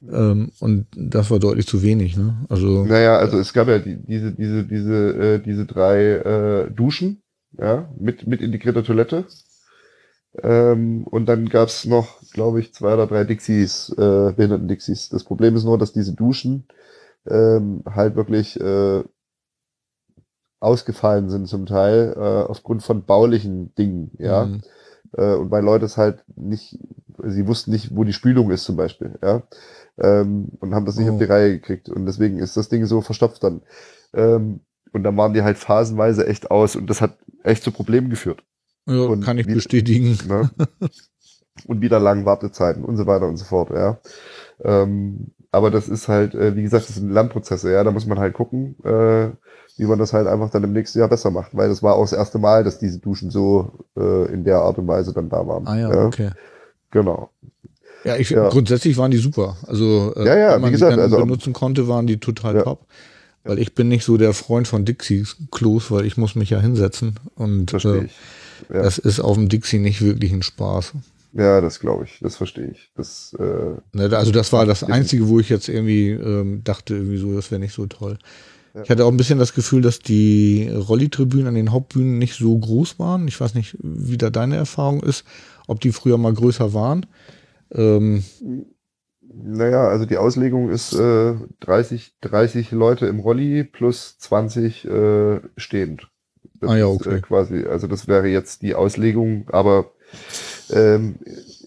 Ähm, 0.10 0.52
und 0.60 0.88
das 0.95 1.30
war 1.30 1.40
deutlich 1.40 1.68
zu 1.68 1.84
wenig, 1.84 2.18
ne? 2.18 2.45
Also. 2.49 2.86
Naja, 2.86 3.18
also 3.18 3.38
es 3.38 3.53
gab 3.53 3.68
ja 3.68 3.80
die, 3.80 3.98
diese, 3.98 4.32
diese, 4.32 4.64
diese, 4.65 4.95
äh, 4.95 5.40
diese 5.40 5.65
drei 5.65 6.03
äh, 6.15 6.72
Duschen, 6.72 7.22
ja, 7.57 7.90
mit, 7.99 8.26
mit 8.28 8.41
integrierter 8.41 8.84
Toilette. 8.84 9.26
Ähm, 10.41 11.03
und 11.06 11.26
dann 11.28 11.49
gab's 11.49 11.86
noch, 11.86 12.22
glaube 12.32 12.61
ich, 12.61 12.73
zwei 12.73 12.94
oder 12.94 13.07
drei 13.07 13.26
Dixies, 13.26 13.90
äh, 13.98 14.34
Behinderten-Dixies. 14.34 15.10
Das 15.10 15.23
Problem 15.23 15.56
ist 15.56 15.65
nur, 15.65 15.78
dass 15.78 15.91
diese 15.91 16.14
Duschen 16.14 16.68
ähm, 17.28 17.84
halt 17.86 18.15
wirklich 18.15 18.60
äh, 18.60 19.03
ausgefallen 20.60 21.30
sind 21.30 21.48
zum 21.48 21.65
Teil 21.65 22.14
äh, 22.15 22.19
aufgrund 22.19 22.84
von 22.84 23.03
baulichen 23.03 23.76
Dingen, 23.76 24.11
ja. 24.19 24.45
Mhm. 24.45 24.61
Äh, 25.18 25.36
und 25.36 25.52
weil 25.52 25.64
Leute 25.64 25.86
es 25.86 25.98
halt 25.98 26.23
nicht, 26.36 26.80
sie 27.23 27.48
wussten 27.48 27.72
nicht, 27.72 27.95
wo 27.95 28.03
die 28.03 28.14
Spülung 28.14 28.52
ist 28.52 28.64
zum 28.64 28.78
Beispiel, 28.78 29.18
ja. 29.22 29.44
Ähm, 29.99 30.49
und 30.59 30.73
haben 30.73 30.85
das 30.85 30.97
nicht 30.97 31.09
oh. 31.09 31.13
auf 31.13 31.19
die 31.19 31.26
Reihe 31.26 31.51
gekriegt. 31.53 31.89
Und 31.89 32.05
deswegen 32.05 32.39
ist 32.39 32.57
das 32.57 32.69
Ding 32.69 32.85
so 32.85 33.01
verstopft 33.01 33.43
dann. 33.43 33.61
Ähm, 34.13 34.61
und 34.93 35.03
dann 35.03 35.15
waren 35.18 35.34
die 35.34 35.41
halt 35.41 35.57
phasenweise 35.57 36.27
echt 36.27 36.51
aus 36.51 36.76
und 36.76 36.89
das 36.89 37.01
hat 37.01 37.18
echt 37.43 37.63
zu 37.63 37.72
Problemen 37.72 38.09
geführt. 38.09 38.43
Ja, 38.88 39.03
und 39.03 39.23
kann 39.23 39.38
ich 39.38 39.47
wie, 39.47 39.55
bestätigen. 39.55 40.18
Ne? 40.27 40.49
und 41.68 41.81
wieder 41.81 41.99
langen 41.99 42.26
Wartezeiten 42.26 42.84
und 42.84 42.97
so 42.97 43.05
weiter 43.05 43.27
und 43.27 43.38
so 43.38 43.45
fort, 43.45 43.69
ja. 43.72 43.99
Ähm, 44.63 45.31
aber 45.51 45.69
das 45.69 45.89
ist 45.89 46.07
halt, 46.07 46.34
äh, 46.34 46.55
wie 46.55 46.63
gesagt, 46.63 46.88
das 46.88 46.95
sind 46.95 47.11
Lernprozesse, 47.11 47.72
ja. 47.72 47.84
Da 47.84 47.91
muss 47.91 48.05
man 48.05 48.19
halt 48.19 48.34
gucken, 48.34 48.76
äh, 48.84 49.30
wie 49.77 49.85
man 49.85 49.99
das 49.99 50.13
halt 50.13 50.27
einfach 50.27 50.49
dann 50.49 50.63
im 50.63 50.73
nächsten 50.73 50.99
Jahr 50.99 51.09
besser 51.09 51.31
macht, 51.31 51.55
weil 51.55 51.69
das 51.69 51.84
war 51.84 51.95
auch 51.95 52.03
das 52.03 52.13
erste 52.13 52.39
Mal, 52.39 52.63
dass 52.63 52.80
diese 52.80 52.99
Duschen 52.99 53.31
so 53.31 53.85
äh, 53.97 54.31
in 54.31 54.43
der 54.43 54.59
Art 54.59 54.77
und 54.77 54.88
Weise 54.88 55.13
dann 55.13 55.30
da 55.30 55.45
waren. 55.47 55.68
Ah 55.68 55.77
ja, 55.77 55.93
ja. 55.93 56.05
okay. 56.05 56.31
Genau. 56.91 57.30
Ja, 58.03 58.18
ich 58.18 58.30
ja. 58.30 58.49
grundsätzlich 58.49 58.98
waren 58.98 59.11
die 59.11 59.18
super. 59.18 59.57
Also 59.68 60.14
äh, 60.15 60.26
ja, 60.26 60.38
ja, 60.38 60.53
wenn 60.56 60.61
man 60.61 60.69
wie 60.69 60.73
gesagt, 60.73 60.98
die 60.98 61.02
also, 61.02 61.18
benutzen 61.18 61.53
konnte, 61.53 61.88
waren 61.88 62.07
die 62.07 62.18
total 62.18 62.56
ja. 62.56 62.64
top. 62.64 62.86
Weil 63.44 63.57
ich 63.57 63.73
bin 63.73 63.88
nicht 63.88 64.06
so 64.06 64.18
der 64.18 64.34
Freund 64.34 64.68
von 64.68 64.86
Dixie-Klos, 64.86 65.90
weil 65.90 66.06
ich 66.06 66.15
muss 66.15 66.36
mich 66.36 66.52
ja 66.52 66.60
hinsetzen. 66.60 67.19
Und 67.36 67.73
äh, 67.73 68.07
das 68.69 68.99
ist 68.99 69.19
auf 69.19 69.36
dem 69.36 69.49
Dixie 69.49 69.80
nicht 69.80 70.02
wirklich 70.02 70.32
ein 70.32 70.44
Spaß. 70.44 70.94
Ja, 71.34 71.61
das 71.61 71.80
glaube 71.80 72.03
ich, 72.03 72.19
das 72.22 72.36
verstehe 72.36 72.72
ich. 72.72 72.91
Das, 72.95 73.36
äh, 73.40 73.98
ne, 73.98 74.15
also 74.15 74.32
das 74.32 74.52
war 74.52 74.65
das 74.65 74.84
Einzige, 74.84 75.28
wo 75.28 75.40
ich 75.40 75.49
jetzt 75.49 75.69
irgendwie 75.69 76.10
ähm, 76.10 76.61
dachte, 76.64 76.95
irgendwie 76.95 77.18
so, 77.18 77.34
das 77.34 77.52
wäre 77.52 77.60
nicht 77.60 77.73
so 77.73 77.86
toll. 77.86 78.18
Ja. 78.73 78.84
Ich 78.84 78.90
hatte 78.90 79.06
auch 79.06 79.11
ein 79.11 79.18
bisschen 79.18 79.40
das 79.40 79.53
Gefühl, 79.53 79.82
dass 79.82 79.99
die 79.99 80.69
Rolli-Tribünen 80.69 81.48
an 81.48 81.56
den 81.56 81.72
Hauptbühnen 81.72 82.18
nicht 82.19 82.36
so 82.36 82.57
groß 82.57 82.99
waren. 82.99 83.28
Ich 83.28 83.40
weiß 83.40 83.56
nicht, 83.56 83.78
wie 83.82 84.18
da 84.18 84.30
deine 84.30 84.57
Erfahrung 84.57 85.02
ist, 85.02 85.23
ob 85.68 85.80
die 85.80 85.91
früher 85.91 86.18
mal 86.18 86.34
größer 86.34 86.73
waren. 86.73 87.06
Ähm, 87.73 88.23
naja, 89.22 89.88
also 89.88 90.06
die 90.06 90.18
Auslegung 90.18 90.69
ist 90.69 90.93
äh, 90.93 91.35
30, 91.61 92.15
30 92.22 92.72
Leute 92.72 93.06
im 93.07 93.19
Rolli 93.19 93.64
plus 93.64 94.18
20 94.19 94.85
äh, 94.85 95.39
stehend. 95.57 96.10
Das 96.60 96.69
ah 96.69 96.77
ja, 96.77 96.88
okay. 96.88 97.10
Ist, 97.10 97.15
äh, 97.15 97.22
quasi, 97.22 97.65
also 97.65 97.88
das 97.88 98.07
wäre 98.07 98.27
jetzt 98.27 98.61
die 98.61 98.76
Auslegung, 98.76 99.45
aber 99.52 99.91
ähm, 100.72 101.15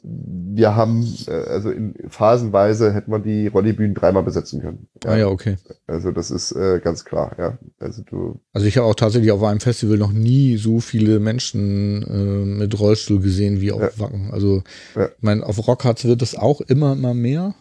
wir 0.07 0.77
haben, 0.77 1.07
äh, 1.27 1.31
also 1.31 1.71
in 1.71 1.95
phasenweise 2.09 2.93
hätten 2.93 3.11
wir 3.11 3.19
die 3.19 3.49
Rollibühnen 3.49 3.95
dreimal 3.95 4.23
besetzen 4.23 4.61
können. 4.61 4.87
Ja. 5.03 5.11
Ah 5.11 5.17
ja, 5.17 5.27
okay. 5.29 5.57
Also 5.87 6.11
das 6.11 6.31
ist 6.31 6.53
äh, 6.53 6.81
ganz 6.83 7.05
klar, 7.05 7.35
ja. 7.39 7.59
Also 7.79 8.03
du. 8.03 8.39
Also 8.53 8.67
ich 8.67 8.77
habe 8.77 8.87
auch 8.87 8.95
tatsächlich 8.95 9.33
auf 9.33 9.43
einem 9.43 9.61
Festival 9.61 9.97
noch 9.97 10.13
nie 10.13 10.57
so 10.59 10.81
viele 10.81 11.21
Menschen 11.21 12.03
äh, 12.03 12.59
mit 12.59 12.79
Rollstuhl 12.79 13.21
gesehen 13.21 13.61
wie 13.61 13.73
auf 13.73 13.81
ja. 13.81 13.91
Wacken. 13.99 14.31
Also 14.31 14.63
ja. 14.95 15.07
ich 15.07 15.23
meine, 15.23 15.45
auf 15.45 15.67
Rockharz 15.67 16.05
wird 16.05 16.21
es 16.23 16.37
auch 16.37 16.61
immer, 16.61 16.93
immer 16.93 17.15
mehr. 17.15 17.55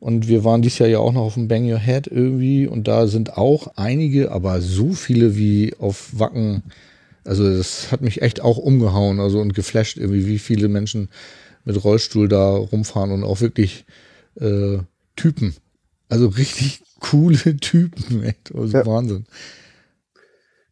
Und 0.00 0.28
wir 0.28 0.44
waren 0.44 0.62
dieses 0.62 0.78
Jahr 0.78 0.88
ja 0.88 0.98
auch 0.98 1.12
noch 1.12 1.22
auf 1.22 1.34
dem 1.34 1.48
Bang 1.48 1.68
Your 1.70 1.78
Head 1.78 2.06
irgendwie 2.06 2.68
und 2.68 2.86
da 2.86 3.08
sind 3.08 3.36
auch 3.36 3.68
einige, 3.76 4.30
aber 4.30 4.60
so 4.60 4.92
viele 4.92 5.36
wie 5.36 5.74
auf 5.78 6.10
Wacken. 6.12 6.62
Also 7.24 7.56
das 7.56 7.90
hat 7.90 8.00
mich 8.00 8.22
echt 8.22 8.40
auch 8.40 8.58
umgehauen, 8.58 9.18
also 9.18 9.40
und 9.40 9.54
geflasht 9.54 9.96
irgendwie, 9.96 10.26
wie 10.26 10.38
viele 10.38 10.68
Menschen 10.68 11.08
mit 11.68 11.84
Rollstuhl 11.84 12.28
da 12.28 12.48
rumfahren 12.56 13.12
und 13.12 13.24
auch 13.24 13.42
wirklich 13.42 13.84
äh, 14.40 14.78
Typen. 15.16 15.54
Also 16.08 16.28
richtig 16.28 16.82
coole 17.00 17.56
Typen, 17.58 18.22
echt. 18.24 18.54
Also 18.54 18.78
ja. 18.78 18.86
Wahnsinn. 18.86 19.26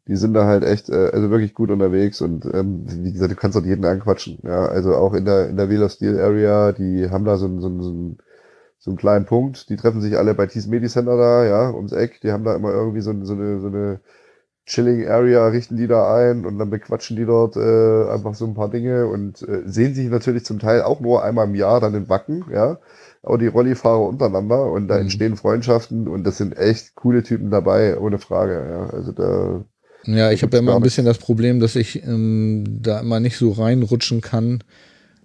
Die 0.08 0.16
sind 0.16 0.32
da 0.32 0.46
halt 0.46 0.64
echt, 0.64 0.88
äh, 0.88 1.10
also 1.12 1.30
wirklich 1.30 1.52
gut 1.52 1.70
unterwegs 1.70 2.22
und 2.22 2.46
ähm, 2.46 2.86
wie 3.04 3.12
gesagt, 3.12 3.30
du 3.30 3.36
kannst 3.36 3.56
dort 3.56 3.66
jeden 3.66 3.84
anquatschen. 3.84 4.38
Ja, 4.42 4.66
also 4.66 4.94
auch 4.94 5.12
in 5.12 5.26
der 5.26 5.50
in 5.50 5.56
der 5.56 5.68
Wheeler 5.68 5.90
Steel 5.90 6.18
Area, 6.18 6.72
die 6.72 7.10
haben 7.10 7.24
da 7.26 7.36
so, 7.36 7.48
so, 7.60 7.82
so, 7.82 8.16
so 8.78 8.90
einen 8.90 8.96
kleinen 8.96 9.26
Punkt. 9.26 9.68
Die 9.68 9.76
treffen 9.76 10.00
sich 10.00 10.16
alle 10.16 10.34
bei 10.34 10.46
Tees 10.46 10.66
Medi 10.66 10.88
Center 10.88 11.16
da, 11.18 11.44
ja, 11.44 11.74
ums 11.74 11.92
Eck. 11.92 12.20
Die 12.22 12.32
haben 12.32 12.44
da 12.44 12.54
immer 12.54 12.72
irgendwie 12.72 13.02
so, 13.02 13.12
so 13.24 13.34
eine 13.34 13.60
so 13.60 13.66
eine 13.66 14.00
Chilling 14.66 15.06
Area 15.06 15.46
richten 15.46 15.76
die 15.76 15.86
da 15.86 16.12
ein 16.16 16.44
und 16.44 16.58
dann 16.58 16.70
bequatschen 16.70 17.16
die 17.16 17.24
dort 17.24 17.56
äh, 17.56 18.10
einfach 18.10 18.34
so 18.34 18.46
ein 18.46 18.54
paar 18.54 18.68
Dinge 18.68 19.06
und 19.06 19.40
äh, 19.42 19.62
sehen 19.64 19.94
sich 19.94 20.08
natürlich 20.08 20.44
zum 20.44 20.58
Teil 20.58 20.82
auch 20.82 20.98
nur 21.00 21.22
einmal 21.22 21.46
im 21.46 21.54
Jahr 21.54 21.80
dann 21.80 21.94
in 21.94 22.08
Wacken, 22.08 22.44
ja. 22.52 22.78
Auch 23.22 23.38
die 23.38 23.46
Rollifahrer 23.46 24.06
untereinander 24.06 24.70
und 24.70 24.88
da 24.88 24.96
mhm. 24.96 25.02
entstehen 25.02 25.36
Freundschaften 25.36 26.08
und 26.08 26.24
das 26.24 26.38
sind 26.38 26.58
echt 26.58 26.96
coole 26.96 27.22
Typen 27.22 27.50
dabei, 27.50 27.96
ohne 27.96 28.18
Frage, 28.18 28.66
ja. 28.68 28.90
Also 28.90 29.12
da. 29.12 29.64
Ja, 30.04 30.32
ich 30.32 30.42
habe 30.42 30.56
ja 30.56 30.58
immer 30.58 30.74
ein 30.74 30.82
bisschen 30.82 31.06
das 31.06 31.18
Problem, 31.18 31.60
dass 31.60 31.76
ich 31.76 32.02
ähm, 32.04 32.64
da 32.82 33.00
immer 33.00 33.20
nicht 33.20 33.36
so 33.36 33.52
reinrutschen 33.52 34.20
kann, 34.20 34.64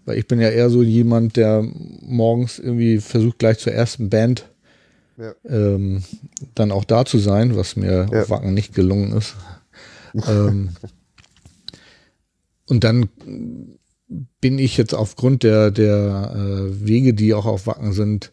weil 0.06 0.20
ich 0.20 0.28
bin 0.28 0.40
ja 0.40 0.50
eher 0.50 0.70
so 0.70 0.84
jemand, 0.84 1.36
der 1.36 1.64
morgens 2.02 2.60
irgendwie 2.60 3.00
versucht, 3.00 3.40
gleich 3.40 3.58
zur 3.58 3.74
ersten 3.74 4.12
Band 4.12 4.51
ja. 5.18 5.34
ähm, 5.46 6.04
dann 6.56 6.72
auch 6.72 6.86
da 6.86 7.06
zu 7.06 7.18
sein, 7.18 7.56
was 7.56 7.76
mir 7.76 8.08
ja. 8.12 8.22
auf 8.22 8.30
Wacken 8.30 8.54
nicht 8.54 8.74
gelungen 8.74 9.14
ist. 9.14 9.36
ähm, 10.28 10.70
und 12.68 12.84
dann 12.84 13.10
bin 14.42 14.60
ich 14.60 14.78
jetzt 14.78 14.94
aufgrund 14.94 15.44
der, 15.44 15.72
der 15.72 16.34
äh, 16.36 16.86
Wege, 16.86 17.14
die 17.14 17.34
auch 17.34 17.46
auf 17.46 17.68
Wacken 17.68 17.94
sind, 17.94 18.32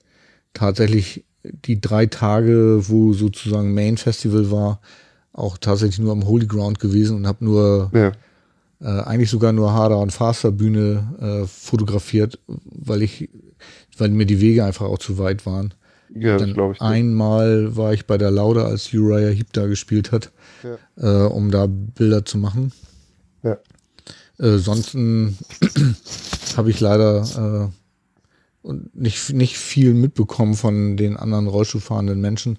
tatsächlich 0.54 1.24
die 1.44 1.80
drei 1.80 2.06
Tage, 2.06 2.88
wo 2.88 3.12
sozusagen 3.12 3.74
Main 3.74 3.96
Festival 3.96 4.50
war, 4.50 4.80
auch 5.32 5.56
tatsächlich 5.58 5.98
nur 6.00 6.12
am 6.12 6.26
Holy 6.26 6.46
Ground 6.46 6.80
gewesen 6.80 7.16
und 7.16 7.26
habe 7.26 7.44
nur 7.44 7.90
Ja. 7.94 8.12
äh, 8.80 9.02
eigentlich 9.02 9.30
sogar 9.30 9.52
nur 9.52 9.72
Harder 9.72 10.00
und 10.00 10.12
Faster 10.12 10.50
Bühne 10.50 11.14
äh, 11.20 11.46
fotografiert, 11.46 12.40
weil 12.46 13.02
ich, 13.02 13.28
weil 13.96 14.10
mir 14.10 14.26
die 14.26 14.40
Wege 14.40 14.64
einfach 14.64 14.86
auch 14.86 14.98
zu 14.98 15.18
weit 15.18 15.46
waren. 15.46 15.74
Ja, 16.14 16.36
das 16.38 16.52
glaube 16.54 16.74
ich. 16.74 16.80
einmal 16.80 17.76
war 17.76 17.92
ich 17.92 18.06
bei 18.06 18.16
der 18.18 18.30
Lauda, 18.30 18.64
als 18.64 18.92
Uriah 18.92 19.28
Heep 19.30 19.52
da 19.52 19.66
gespielt 19.66 20.10
hat, 20.12 20.30
Ja. 20.62 21.24
äh, 21.24 21.26
um 21.28 21.50
da 21.50 21.66
Bilder 21.66 22.24
zu 22.24 22.38
machen. 22.38 22.72
Ja. 23.42 23.58
Äh, 24.38 24.58
sonst 24.58 24.94
habe 26.56 26.70
ich 26.70 26.80
leider 26.80 27.70
äh, 27.70 28.66
und 28.66 28.94
nicht, 28.96 29.32
nicht 29.32 29.56
viel 29.58 29.94
mitbekommen 29.94 30.54
von 30.54 30.96
den 30.96 31.16
anderen 31.16 31.46
Rollstuhlfahrenden 31.46 32.20
Menschen, 32.20 32.58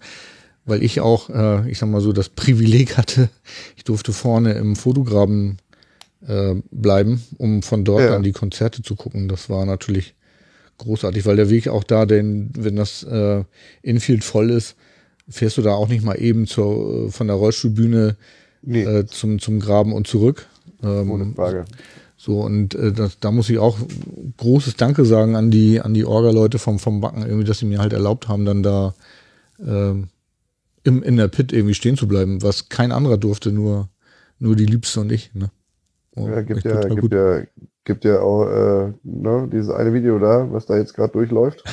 weil 0.65 0.83
ich 0.83 1.01
auch, 1.01 1.29
äh, 1.29 1.69
ich 1.69 1.77
sag 1.79 1.89
mal 1.89 2.01
so, 2.01 2.13
das 2.13 2.29
Privileg 2.29 2.97
hatte, 2.97 3.29
ich 3.75 3.83
durfte 3.83 4.13
vorne 4.13 4.53
im 4.53 4.75
Fotograben 4.75 5.57
äh, 6.25 6.55
bleiben, 6.71 7.23
um 7.37 7.61
von 7.63 7.83
dort 7.85 8.01
Ja. 8.03 8.09
dann 8.11 8.23
die 8.23 8.31
Konzerte 8.31 8.81
zu 8.81 8.95
gucken. 8.95 9.27
Das 9.29 9.49
war 9.49 9.65
natürlich 9.65 10.15
großartig, 10.79 11.25
weil 11.25 11.35
der 11.35 11.49
Weg 11.49 11.67
auch 11.67 11.83
da, 11.83 12.05
denn 12.05 12.51
wenn 12.57 12.75
das 12.75 13.03
äh, 13.03 13.43
Infield 13.81 14.23
voll 14.23 14.49
ist, 14.49 14.75
fährst 15.29 15.57
du 15.57 15.61
da 15.61 15.73
auch 15.73 15.87
nicht 15.87 16.03
mal 16.03 16.15
eben 16.15 16.47
zur, 16.47 17.07
äh, 17.07 17.11
von 17.11 17.27
der 17.27 17.35
Rollstuhlbühne 17.35 18.17
Nee, 18.61 18.83
äh, 18.83 19.05
zum, 19.05 19.39
zum 19.39 19.59
Graben 19.59 19.93
und 19.93 20.07
zurück. 20.07 20.47
Ähm, 20.83 21.11
ohne 21.11 21.33
Frage. 21.33 21.65
so, 22.17 22.41
und 22.41 22.75
äh, 22.75 22.91
das, 22.91 23.19
da 23.19 23.31
muss 23.31 23.49
ich 23.49 23.57
auch 23.57 23.77
großes 24.37 24.75
Danke 24.75 25.05
sagen 25.05 25.35
an 25.35 25.51
die, 25.51 25.79
an 25.79 25.93
die 25.93 26.05
Orga-Leute 26.05 26.59
vom, 26.59 26.79
vom 26.79 27.01
Backen, 27.01 27.21
irgendwie, 27.21 27.45
dass 27.45 27.59
sie 27.59 27.65
mir 27.65 27.79
halt 27.79 27.93
erlaubt 27.93 28.27
haben, 28.27 28.45
dann 28.45 28.63
da 28.63 28.95
ähm, 29.65 30.09
im, 30.83 31.03
in 31.03 31.17
der 31.17 31.27
Pit 31.27 31.53
irgendwie 31.53 31.73
stehen 31.73 31.97
zu 31.97 32.07
bleiben, 32.07 32.41
was 32.41 32.69
kein 32.69 32.91
anderer 32.91 33.17
durfte, 33.17 33.51
nur, 33.51 33.89
nur 34.39 34.55
die 34.55 34.65
Liebste 34.65 35.01
und 35.01 35.11
ich. 35.11 35.33
Ne? 35.33 35.51
Oh, 36.15 36.27
Ja, 36.27 36.41
gibt 36.41 36.63
ja, 36.63 36.81
gibt 36.81 37.01
gut. 37.01 37.13
ja, 37.13 37.43
gibt 37.89 38.05
ja 38.05 38.19
auch 38.21 38.45
äh, 38.45 38.93
ne, 39.01 39.49
dieses 39.51 39.71
eine 39.71 39.91
Video 39.93 40.19
da, 40.19 40.51
was 40.51 40.67
da 40.67 40.77
jetzt 40.77 40.93
gerade 40.93 41.11
durchläuft. 41.11 41.63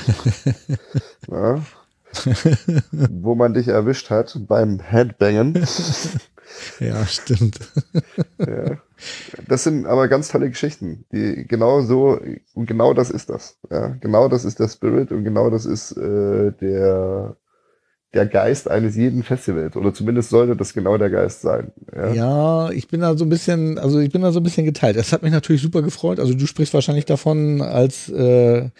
ja. 1.30 1.60
Wo 3.10 3.34
man 3.34 3.52
dich 3.52 3.68
erwischt 3.68 4.08
hat 4.08 4.34
beim 4.48 4.80
Headbangen. 4.80 5.66
Ja, 6.78 7.04
stimmt. 7.04 7.58
ja. 8.38 8.78
Das 9.48 9.64
sind 9.64 9.84
aber 9.84 10.06
ganz 10.06 10.28
tolle 10.28 10.48
Geschichten, 10.48 11.04
die 11.12 11.44
genau 11.46 11.80
so, 11.82 12.18
und 12.54 12.66
genau 12.66 12.94
das 12.94 13.10
ist 13.10 13.28
das. 13.28 13.58
Ja. 13.68 13.88
Genau 14.00 14.28
das 14.28 14.44
ist 14.44 14.60
der 14.60 14.68
Spirit 14.68 15.10
und 15.10 15.24
genau 15.24 15.50
das 15.50 15.66
ist 15.66 15.92
äh, 15.96 16.52
der, 16.52 17.36
der 18.14 18.26
Geist 18.26 18.70
eines 18.70 18.96
jeden 18.96 19.22
Festivals. 19.22 19.76
Oder 19.76 19.92
zumindest 19.92 20.30
sollte 20.30 20.56
das 20.56 20.72
genau 20.72 20.96
der 20.96 21.10
Geist 21.10 21.42
sein. 21.42 21.72
Ja. 21.94 22.12
Ja, 22.14 22.70
ich 22.70 22.88
bin 22.88 23.00
da 23.00 23.16
so 23.16 23.24
ein 23.24 23.28
bisschen, 23.28 23.78
also 23.78 23.98
ich 23.98 24.10
bin 24.10 24.22
da 24.22 24.32
so 24.32 24.40
ein 24.40 24.42
bisschen 24.42 24.64
geteilt. 24.64 24.96
Es 24.96 25.12
hat 25.12 25.22
mich 25.22 25.32
natürlich 25.32 25.60
super 25.62 25.82
gefreut. 25.82 26.18
Also 26.18 26.32
du 26.34 26.46
sprichst 26.46 26.72
wahrscheinlich 26.72 27.04
davon, 27.04 27.60
als 27.60 28.08
äh, 28.08 28.70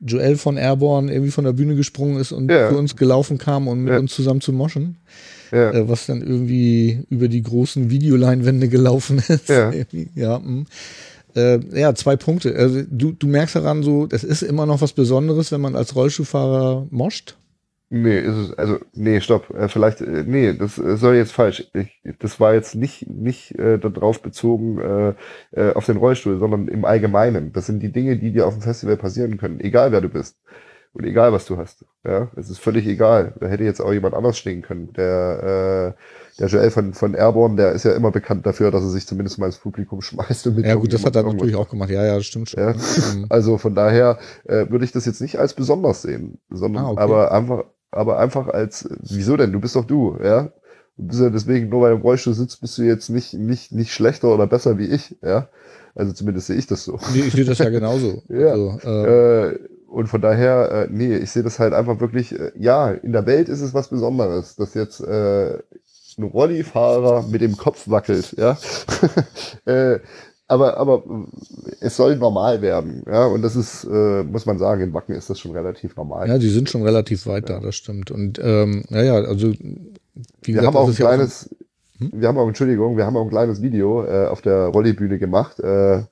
Joel 0.00 0.36
von 0.36 0.56
Airborne 0.56 1.10
irgendwie 1.12 1.32
von 1.32 1.44
der 1.44 1.54
Bühne 1.54 1.74
gesprungen 1.74 2.20
ist 2.20 2.30
und 2.30 2.48
Ja. 2.50 2.68
zu 2.70 2.76
uns 2.76 2.94
gelaufen 2.94 3.38
kam 3.38 3.66
und 3.66 3.80
mit 3.82 3.92
Ja. 3.94 3.98
uns 3.98 4.14
zusammen 4.14 4.40
zu 4.40 4.52
moschen. 4.52 4.98
Ja. 5.50 5.70
äh, 5.72 5.88
was 5.88 6.04
dann 6.04 6.20
irgendwie 6.20 7.04
über 7.08 7.26
die 7.28 7.42
großen 7.42 7.88
Videoleinwände 7.90 8.68
gelaufen 8.68 9.16
ist. 9.28 9.48
Ja. 9.48 9.72
Ja, 10.14 10.38
mm. 10.38 10.66
äh, 11.34 11.58
ja, 11.80 11.94
zwei 11.94 12.16
Punkte. 12.16 12.54
Also, 12.54 12.82
du, 12.88 13.12
du 13.12 13.26
merkst 13.26 13.56
daran 13.56 13.82
so, 13.82 14.06
das 14.06 14.24
ist 14.24 14.42
immer 14.42 14.66
noch 14.66 14.82
was 14.82 14.92
Besonderes, 14.92 15.50
wenn 15.50 15.62
man 15.62 15.74
als 15.74 15.96
Rollstuhlfahrer 15.96 16.86
moscht. 16.90 17.37
Nee, 17.90 18.18
ist 18.20 18.36
es, 18.36 18.52
also, 18.58 18.78
nee, 18.92 19.20
stopp. 19.20 19.48
Äh, 19.54 19.68
vielleicht, 19.68 20.02
äh, 20.02 20.24
nee, 20.26 20.52
das 20.52 20.76
äh, 20.78 20.96
soll 20.98 21.14
jetzt 21.16 21.32
falsch. 21.32 21.70
Ich, 21.72 22.02
das 22.18 22.38
war 22.38 22.52
jetzt 22.52 22.74
nicht, 22.74 23.08
nicht 23.08 23.58
äh, 23.58 23.78
darauf 23.78 24.20
bezogen, 24.20 24.78
äh, 24.78 25.14
äh, 25.52 25.72
auf 25.74 25.86
den 25.86 25.96
Rollstuhl, 25.96 26.38
sondern 26.38 26.68
im 26.68 26.84
Allgemeinen. 26.84 27.52
Das 27.54 27.64
sind 27.66 27.80
die 27.82 27.90
Dinge, 27.90 28.18
die 28.18 28.30
dir 28.32 28.46
auf 28.46 28.52
dem 28.54 28.62
Festival 28.62 28.98
passieren 28.98 29.38
können, 29.38 29.60
egal 29.60 29.90
wer 29.92 30.02
du 30.02 30.10
bist. 30.10 30.36
Und 30.92 31.04
egal, 31.04 31.32
was 31.32 31.46
du 31.46 31.56
hast. 31.58 31.84
Ja, 32.04 32.30
es 32.36 32.50
ist 32.50 32.58
völlig 32.60 32.86
egal. 32.86 33.34
Da 33.40 33.46
hätte 33.46 33.62
jetzt 33.64 33.80
auch 33.80 33.92
jemand 33.92 34.14
anders 34.14 34.38
stehen 34.38 34.62
können. 34.62 34.92
Der, 34.94 35.94
äh, 35.96 36.40
der 36.40 36.48
Joel 36.48 36.70
von, 36.70 36.94
von 36.94 37.14
Airborne, 37.14 37.56
der 37.56 37.72
ist 37.72 37.84
ja 37.84 37.92
immer 37.94 38.10
bekannt 38.10 38.46
dafür, 38.46 38.70
dass 38.70 38.82
er 38.82 38.88
sich 38.90 39.06
zumindest 39.06 39.38
mal 39.38 39.46
ins 39.46 39.58
Publikum 39.58 40.00
schmeißt. 40.02 40.46
Und 40.46 40.56
mit 40.56 40.66
Ja, 40.66 40.74
gut, 40.74 40.92
das 40.92 41.04
hat 41.04 41.14
er 41.16 41.22
natürlich 41.22 41.54
auch 41.56 41.68
gemacht. 41.68 41.90
Ja, 41.90 42.04
ja, 42.04 42.16
das 42.16 42.26
stimmt 42.26 42.50
schon. 42.50 42.62
Ja. 42.62 42.74
Ähm, 42.96 43.26
also 43.28 43.58
von 43.58 43.74
daher 43.74 44.18
äh, 44.44 44.68
würde 44.70 44.84
ich 44.84 44.92
das 44.92 45.04
jetzt 45.06 45.20
nicht 45.20 45.38
als 45.38 45.54
besonders 45.54 46.02
sehen, 46.02 46.40
sondern 46.50 46.86
Ah, 46.86 46.90
okay. 46.90 47.00
aber 47.02 47.32
einfach, 47.32 47.64
aber 47.90 48.18
einfach 48.18 48.48
als, 48.48 48.88
wieso 49.00 49.36
denn? 49.36 49.52
Du 49.52 49.60
bist 49.60 49.76
doch 49.76 49.84
du, 49.84 50.16
ja? 50.22 50.52
Du 50.96 51.06
bist 51.06 51.20
ja 51.20 51.30
deswegen, 51.30 51.68
nur 51.68 51.82
weil 51.82 51.90
du 51.92 51.96
im 51.96 52.02
Rollstuhl 52.02 52.34
sitzt, 52.34 52.60
bist 52.60 52.76
du 52.78 52.82
jetzt 52.82 53.08
nicht, 53.08 53.34
nicht, 53.34 53.72
nicht 53.72 53.92
schlechter 53.92 54.28
oder 54.34 54.46
besser 54.46 54.78
wie 54.78 54.86
ich, 54.86 55.16
ja? 55.22 55.48
Also 55.94 56.12
zumindest 56.12 56.46
sehe 56.48 56.56
ich 56.56 56.66
das 56.66 56.84
so. 56.84 56.98
nee, 57.12 57.20
ich 57.20 57.32
sehe 57.34 57.44
das 57.44 57.58
ja 57.58 57.70
genauso. 57.70 58.22
Ja. 58.28 58.50
Also, 58.52 58.78
äh, 58.84 59.48
Äh, 59.52 59.58
und 59.88 60.06
von 60.08 60.20
daher, 60.20 60.70
äh, 60.70 60.88
nee, 60.90 61.16
ich 61.16 61.30
sehe 61.30 61.42
das 61.42 61.58
halt 61.58 61.72
einfach 61.72 61.98
wirklich, 62.00 62.38
äh, 62.38 62.52
ja, 62.56 62.90
in 62.90 63.12
der 63.12 63.26
Welt 63.26 63.48
ist 63.48 63.60
es 63.62 63.72
was 63.74 63.88
Besonderes, 63.88 64.56
dass 64.56 64.74
jetzt 64.74 65.00
äh, 65.00 65.58
ein 66.18 66.24
Rollifahrer 66.24 67.22
mit 67.28 67.40
dem 67.40 67.56
Kopf 67.56 67.88
wackelt, 67.88 68.34
ja. 68.36 68.58
äh, 69.66 70.00
aber, 70.48 70.76
aber 70.76 71.04
äh, 71.06 71.74
es 71.80 71.96
soll 71.96 72.16
normal 72.16 72.60
werden, 72.62 73.04
ja, 73.06 73.26
und 73.26 73.42
das 73.42 73.54
ist, 73.54 73.84
äh, 73.84 74.24
muss 74.24 74.46
man 74.46 74.58
sagen, 74.58 74.82
in 74.82 74.92
Wacken 74.92 75.14
ist 75.14 75.30
das 75.30 75.38
schon 75.38 75.52
relativ 75.52 75.94
normal. 75.96 76.28
ja, 76.28 76.38
die 76.38 76.48
sind 76.48 76.68
schon 76.68 76.82
relativ 76.82 77.26
weit 77.26 77.48
da, 77.48 77.60
das 77.60 77.76
stimmt. 77.76 78.10
Und 78.10 78.40
ähm, 78.42 78.84
naja, 78.88 79.14
also 79.14 79.52
wie 79.52 79.58
wir 80.42 80.54
gesagt, 80.54 80.66
haben 80.66 80.76
auch 80.76 80.88
ein 80.88 80.94
ja 80.94 81.06
kleines, 81.06 81.50
Hm? 81.98 82.12
wir 82.14 82.28
haben 82.28 82.38
auch, 82.38 82.48
Entschuldigung, 82.48 82.96
wir 82.96 83.06
haben 83.06 83.16
auch 83.16 83.24
ein 83.24 83.30
kleines 83.30 83.62
Video 83.62 84.04
äh, 84.04 84.26
auf 84.26 84.40
der 84.42 84.66
Rollibühne 84.66 85.18
gemacht. 85.18 85.60
Äh, 85.60 86.02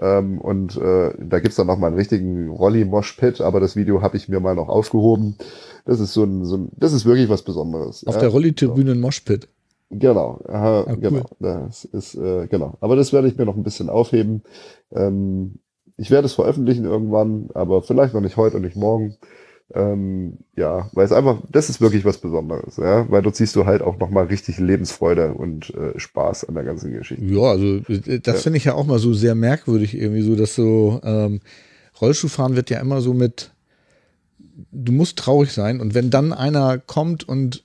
ähm, 0.00 0.38
und 0.40 0.76
äh, 0.76 1.12
da 1.18 1.40
gibt's 1.40 1.56
dann 1.56 1.66
noch 1.66 1.78
mal 1.78 1.88
einen 1.88 1.96
richtigen 1.96 2.50
Rolli-Mosh-Pit, 2.50 3.40
aber 3.40 3.60
das 3.60 3.74
Video 3.74 4.00
habe 4.00 4.16
ich 4.16 4.28
mir 4.28 4.40
mal 4.40 4.54
noch 4.54 4.68
aufgehoben. 4.68 5.36
Das 5.84 6.00
ist 6.00 6.14
so 6.14 6.24
ein, 6.24 6.44
so 6.44 6.56
ein 6.56 6.68
das 6.76 6.92
ist 6.92 7.04
wirklich 7.04 7.28
was 7.28 7.42
Besonderes. 7.42 8.06
auf 8.06 8.14
ja. 8.14 8.20
der 8.20 8.28
Rolli-Tribüne 8.30 8.92
in 8.92 9.00
Moshpit. 9.00 9.48
Genau, 9.90 10.40
aha, 10.46 10.80
Ah, 10.80 10.90
cool. 10.92 11.00
genau. 11.00 11.24
Das 11.40 11.84
ist, 11.84 12.14
äh, 12.14 12.46
genau. 12.48 12.76
Aber 12.80 12.94
das 12.96 13.12
werde 13.12 13.28
ich 13.28 13.36
mir 13.38 13.46
noch 13.46 13.56
ein 13.56 13.62
bisschen 13.62 13.88
aufheben. 13.88 14.42
Ähm, 14.92 15.60
ich 15.96 16.10
werde 16.10 16.26
es 16.26 16.34
veröffentlichen 16.34 16.84
irgendwann, 16.84 17.48
aber 17.54 17.82
vielleicht 17.82 18.14
noch 18.14 18.20
nicht 18.20 18.36
heute 18.36 18.56
und 18.56 18.62
nicht 18.62 18.76
morgen. 18.76 19.16
Ähm, 19.74 20.38
ja, 20.56 20.88
weil 20.92 21.04
es 21.04 21.12
einfach, 21.12 21.42
das 21.50 21.68
ist 21.68 21.80
wirklich 21.82 22.04
was 22.06 22.18
Besonderes, 22.18 22.78
ja, 22.78 23.10
weil 23.10 23.20
dort 23.20 23.36
siehst 23.36 23.54
du 23.54 23.66
halt 23.66 23.82
auch 23.82 23.98
nochmal 23.98 24.24
richtig 24.26 24.58
Lebensfreude 24.58 25.34
und 25.34 25.74
äh, 25.74 25.98
Spaß 25.98 26.44
an 26.48 26.54
der 26.54 26.64
ganzen 26.64 26.90
Geschichte. 26.92 27.22
Ja, 27.24 27.42
also 27.42 27.76
äh, 27.88 28.18
das 28.20 28.36
Ja. 28.36 28.42
finde 28.42 28.56
ich 28.56 28.64
ja 28.64 28.74
auch 28.74 28.86
mal 28.86 28.98
so 28.98 29.12
sehr 29.12 29.34
merkwürdig 29.34 29.94
irgendwie 29.94 30.22
so, 30.22 30.36
dass 30.36 30.54
so 30.54 31.00
ähm, 31.04 31.40
Rollschuhfahren 32.00 32.56
wird 32.56 32.70
ja 32.70 32.80
immer 32.80 33.02
so 33.02 33.12
mit, 33.12 33.52
du 34.72 34.92
musst 34.92 35.18
traurig 35.18 35.52
sein 35.52 35.80
und 35.82 35.92
wenn 35.94 36.08
dann 36.08 36.32
einer 36.32 36.78
kommt 36.78 37.28
und 37.28 37.62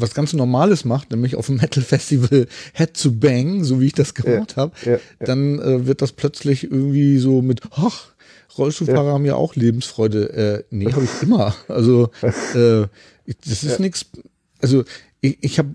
was 0.00 0.14
ganz 0.14 0.32
Normales 0.32 0.84
macht, 0.84 1.10
nämlich 1.10 1.36
auf 1.36 1.46
dem 1.46 1.56
Metal 1.56 1.82
Festival 1.82 2.46
Head 2.74 2.94
to 3.00 3.10
Bang, 3.12 3.64
so 3.64 3.80
wie 3.80 3.86
ich 3.86 3.92
das 3.94 4.14
gemacht 4.14 4.56
habe, 4.56 4.72
Ja, 4.84 4.92
ja. 4.92 4.98
dann 5.20 5.58
äh, 5.58 5.86
wird 5.86 6.02
das 6.02 6.12
plötzlich 6.12 6.64
irgendwie 6.64 7.18
so 7.18 7.42
mit, 7.42 7.60
ach, 7.72 8.08
Rollstuhlfahrer 8.58 9.12
haben 9.12 9.24
ja 9.24 9.36
auch 9.36 9.54
Lebensfreude. 9.54 10.32
Äh, 10.32 10.64
nee, 10.70 10.92
habe 10.92 11.04
ich 11.04 11.22
immer. 11.22 11.54
Also 11.68 12.10
äh, 12.22 12.86
das 13.44 13.62
ist 13.62 13.64
Ja. 13.64 13.78
nichts. 13.78 14.06
Also 14.60 14.84
ich, 15.20 15.38
ich 15.40 15.58
habe, 15.58 15.74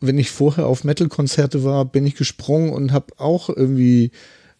wenn 0.00 0.18
ich 0.18 0.30
vorher 0.30 0.66
auf 0.66 0.82
Metal-Konzerte 0.82 1.62
war, 1.62 1.84
bin 1.84 2.06
ich 2.06 2.14
gesprungen 2.14 2.70
und 2.72 2.92
habe 2.92 3.12
auch 3.18 3.48
irgendwie 3.50 4.10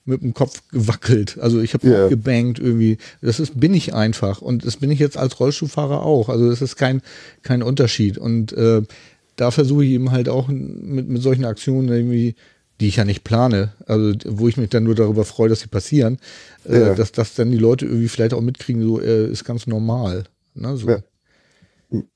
mit 0.04 0.22
dem 0.22 0.34
Kopf 0.34 0.62
gewackelt. 0.70 1.38
Also 1.40 1.60
ich 1.60 1.74
habe 1.74 2.04
auch 2.06 2.08
gebankt 2.08 2.58
irgendwie. 2.58 2.98
Das 3.20 3.38
ist, 3.40 3.58
bin 3.60 3.74
ich 3.74 3.94
einfach. 3.94 4.40
Und 4.42 4.64
das 4.66 4.76
bin 4.78 4.90
ich 4.90 4.98
jetzt 4.98 5.16
als 5.16 5.38
Rollstuhlfahrer 5.38 6.02
auch. 6.02 6.28
Also 6.28 6.48
das 6.48 6.62
ist 6.62 6.76
kein, 6.76 7.02
kein 7.42 7.62
Unterschied. 7.62 8.18
Und 8.18 8.52
äh, 8.52 8.82
da 9.36 9.50
versuche 9.50 9.84
ich 9.84 9.90
eben 9.90 10.10
halt 10.10 10.28
auch 10.28 10.48
mit, 10.48 11.08
mit 11.08 11.22
solchen 11.22 11.44
Aktionen 11.44 11.88
irgendwie, 11.88 12.34
die 12.80 12.88
ich 12.88 12.96
ja 12.96 13.04
nicht 13.04 13.24
plane, 13.24 13.74
also 13.86 14.14
wo 14.26 14.48
ich 14.48 14.56
mich 14.56 14.70
dann 14.70 14.84
nur 14.84 14.94
darüber 14.94 15.24
freue, 15.26 15.50
dass 15.50 15.60
sie 15.60 15.68
passieren, 15.68 16.18
äh, 16.66 16.80
Ja. 16.80 16.94
dass, 16.94 17.12
dass 17.12 17.34
dann 17.34 17.50
die 17.50 17.58
Leute 17.58 17.84
irgendwie 17.84 18.08
vielleicht 18.08 18.32
auch 18.32 18.40
mitkriegen, 18.40 18.82
so 18.82 19.00
äh, 19.00 19.26
ist 19.26 19.44
ganz 19.44 19.66
normal. 19.66 20.24
Ne, 20.54 20.76
so. 20.76 20.88
Ja. 20.88 20.98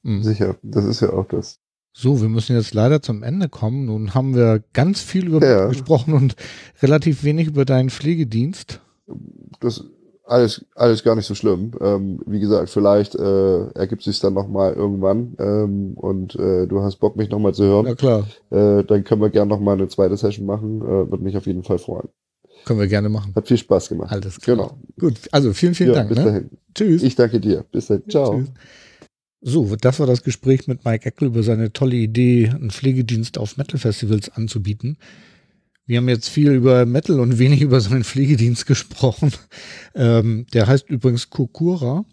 Mhm. 0.03 0.23
Sicher, 0.23 0.57
das 0.63 0.85
ist 0.87 1.01
ja 1.01 1.13
auch 1.13 1.27
das. 1.29 1.59
So, 1.97 2.21
wir 2.21 2.29
müssen 2.29 2.57
jetzt 2.57 2.75
leider 2.75 3.01
zum 3.01 3.23
Ende 3.23 3.49
kommen. 3.49 3.87
Nun 3.87 4.15
haben 4.15 4.35
wir 4.35 4.63
ganz 4.73 5.01
viel 5.01 5.29
über 5.29 5.47
Ja. 5.47 5.69
gesprochen 5.69 6.13
und 6.13 6.35
relativ 6.83 7.23
wenig 7.23 7.47
über 7.47 7.65
deinen 7.65 7.89
Pflegedienst. 7.89 8.81
Das 9.61 9.85
alles, 10.27 10.65
alles 10.75 11.05
gar 11.05 11.15
nicht 11.15 11.27
so 11.27 11.35
schlimm. 11.35 11.73
Ähm, 11.81 12.21
wie 12.27 12.41
gesagt, 12.41 12.71
vielleicht 12.71 13.15
äh, 13.15 13.67
ergibt 13.75 14.03
sich 14.03 14.19
dann 14.19 14.35
nochmal 14.35 14.73
irgendwann 14.73 15.37
ähm, 15.39 15.93
und 15.95 16.35
äh, 16.35 16.67
du 16.67 16.83
hast 16.83 16.97
Bock, 16.97 17.17
mich 17.17 17.31
nochmal 17.31 17.55
zu 17.55 17.63
hören. 17.65 17.87
Ja 17.87 17.95
klar. 17.95 18.27
Äh, 18.51 18.83
dann 18.85 19.05
können 19.05 19.21
wir 19.21 19.31
gerne 19.31 19.51
nochmal 19.51 19.77
eine 19.77 19.87
zweite 19.87 20.17
Session 20.17 20.47
machen. 20.47 20.81
Äh, 20.81 21.11
Würde 21.11 21.23
mich 21.23 21.37
auf 21.37 21.47
jeden 21.47 21.63
Fall 21.63 21.79
freuen. 21.79 22.09
Können 22.65 22.81
wir 22.81 22.89
gerne 22.89 23.11
machen. 23.11 23.35
Hat 23.37 23.47
viel 23.47 23.59
Spaß 23.59 23.91
gemacht. 23.91 24.11
Alles 24.11 24.41
klar. 24.41 24.57
Genau. 24.57 24.79
Gut, 24.99 25.15
also 25.31 25.53
vielen, 25.53 25.75
vielen 25.75 25.91
ja, 25.91 25.97
Dank. 25.97 26.09
Bis 26.09 26.19
ne? 26.19 26.25
dahin. 26.25 26.51
Tschüss. 26.75 27.03
Ich 27.03 27.15
danke 27.15 27.39
dir. 27.39 27.65
Bis 27.71 27.87
dann. 27.87 28.03
Ciao. 28.09 28.39
Tschüss. 28.41 28.51
So, 29.47 29.77
das 29.77 30.01
war 30.01 30.07
das 30.07 30.23
Gespräch 30.23 30.69
mit 30.69 30.87
Mike 30.87 31.05
Eckel 31.05 31.29
über 31.29 31.43
seine 31.43 31.71
tolle 31.71 31.97
Idee, 31.97 32.49
einen 32.49 32.71
Pflegedienst 32.71 33.37
auf 33.37 33.59
Metal-Festivals 33.59 34.31
anzubieten. 34.31 34.97
Wir 35.85 35.99
haben 35.99 36.09
jetzt 36.09 36.31
viel 36.31 36.51
über 36.53 36.87
Metal 36.87 37.21
und 37.21 37.39
wenig 37.39 37.61
über 37.61 37.79
seinen 37.83 38.05
Pflegedienst 38.05 38.65
gesprochen. 38.65 39.33
Ähm, 39.95 40.47
der 40.55 40.67
heißt 40.67 40.89
übrigens 40.89 41.29
Kokura. 41.29 42.07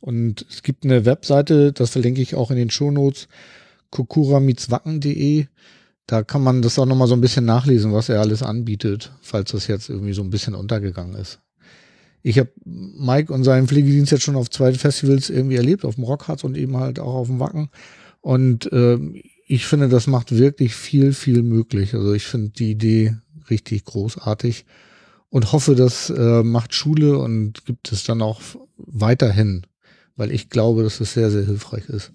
Und 0.00 0.46
es 0.48 0.62
gibt 0.62 0.84
eine 0.84 1.04
Webseite, 1.04 1.72
das 1.72 1.90
verlinke 1.90 2.22
ich 2.22 2.36
auch 2.36 2.52
in 2.52 2.56
den 2.56 2.70
Shownotes, 2.70 3.26
kokuramitswacken.de. 3.90 5.46
Da 6.06 6.22
kann 6.22 6.44
man 6.44 6.62
das 6.62 6.78
auch 6.78 6.86
nochmal 6.86 7.08
so 7.08 7.14
ein 7.14 7.20
bisschen 7.20 7.44
nachlesen, 7.44 7.92
was 7.92 8.08
er 8.08 8.20
alles 8.20 8.44
anbietet, 8.44 9.10
falls 9.20 9.50
das 9.50 9.66
jetzt 9.66 9.88
irgendwie 9.88 10.12
so 10.12 10.22
ein 10.22 10.30
bisschen 10.30 10.54
untergegangen 10.54 11.16
ist. 11.16 11.40
Ich 12.22 12.38
habe 12.38 12.50
Mike 12.64 13.32
und 13.32 13.44
seinen 13.44 13.68
Pflegedienst 13.68 14.12
jetzt 14.12 14.24
schon 14.24 14.36
auf 14.36 14.50
zwei 14.50 14.72
Festivals 14.74 15.30
irgendwie 15.30 15.56
erlebt, 15.56 15.84
auf 15.84 15.94
dem 15.94 16.04
Rockharz 16.04 16.44
und 16.44 16.56
eben 16.56 16.76
halt 16.76 16.98
auch 16.98 17.14
auf 17.14 17.28
dem 17.28 17.40
Wacken. 17.40 17.70
Und 18.20 18.70
äh, 18.72 18.98
ich 19.46 19.66
finde, 19.66 19.88
das 19.88 20.06
macht 20.06 20.36
wirklich 20.36 20.74
viel, 20.74 21.12
viel 21.12 21.42
möglich. 21.42 21.94
Also 21.94 22.12
ich 22.12 22.26
finde 22.26 22.50
die 22.50 22.70
Idee 22.70 23.16
richtig 23.48 23.84
großartig 23.84 24.66
und 25.30 25.52
hoffe, 25.52 25.74
das 25.74 26.10
äh, 26.10 26.42
macht 26.42 26.74
Schule 26.74 27.18
und 27.18 27.64
gibt 27.64 27.92
es 27.92 28.04
dann 28.04 28.22
auch 28.22 28.40
weiterhin, 28.76 29.66
weil 30.16 30.32
ich 30.32 30.50
glaube, 30.50 30.82
dass 30.82 31.00
es 31.00 31.14
sehr, 31.14 31.30
sehr 31.30 31.44
hilfreich 31.44 31.88
ist. 31.88 32.12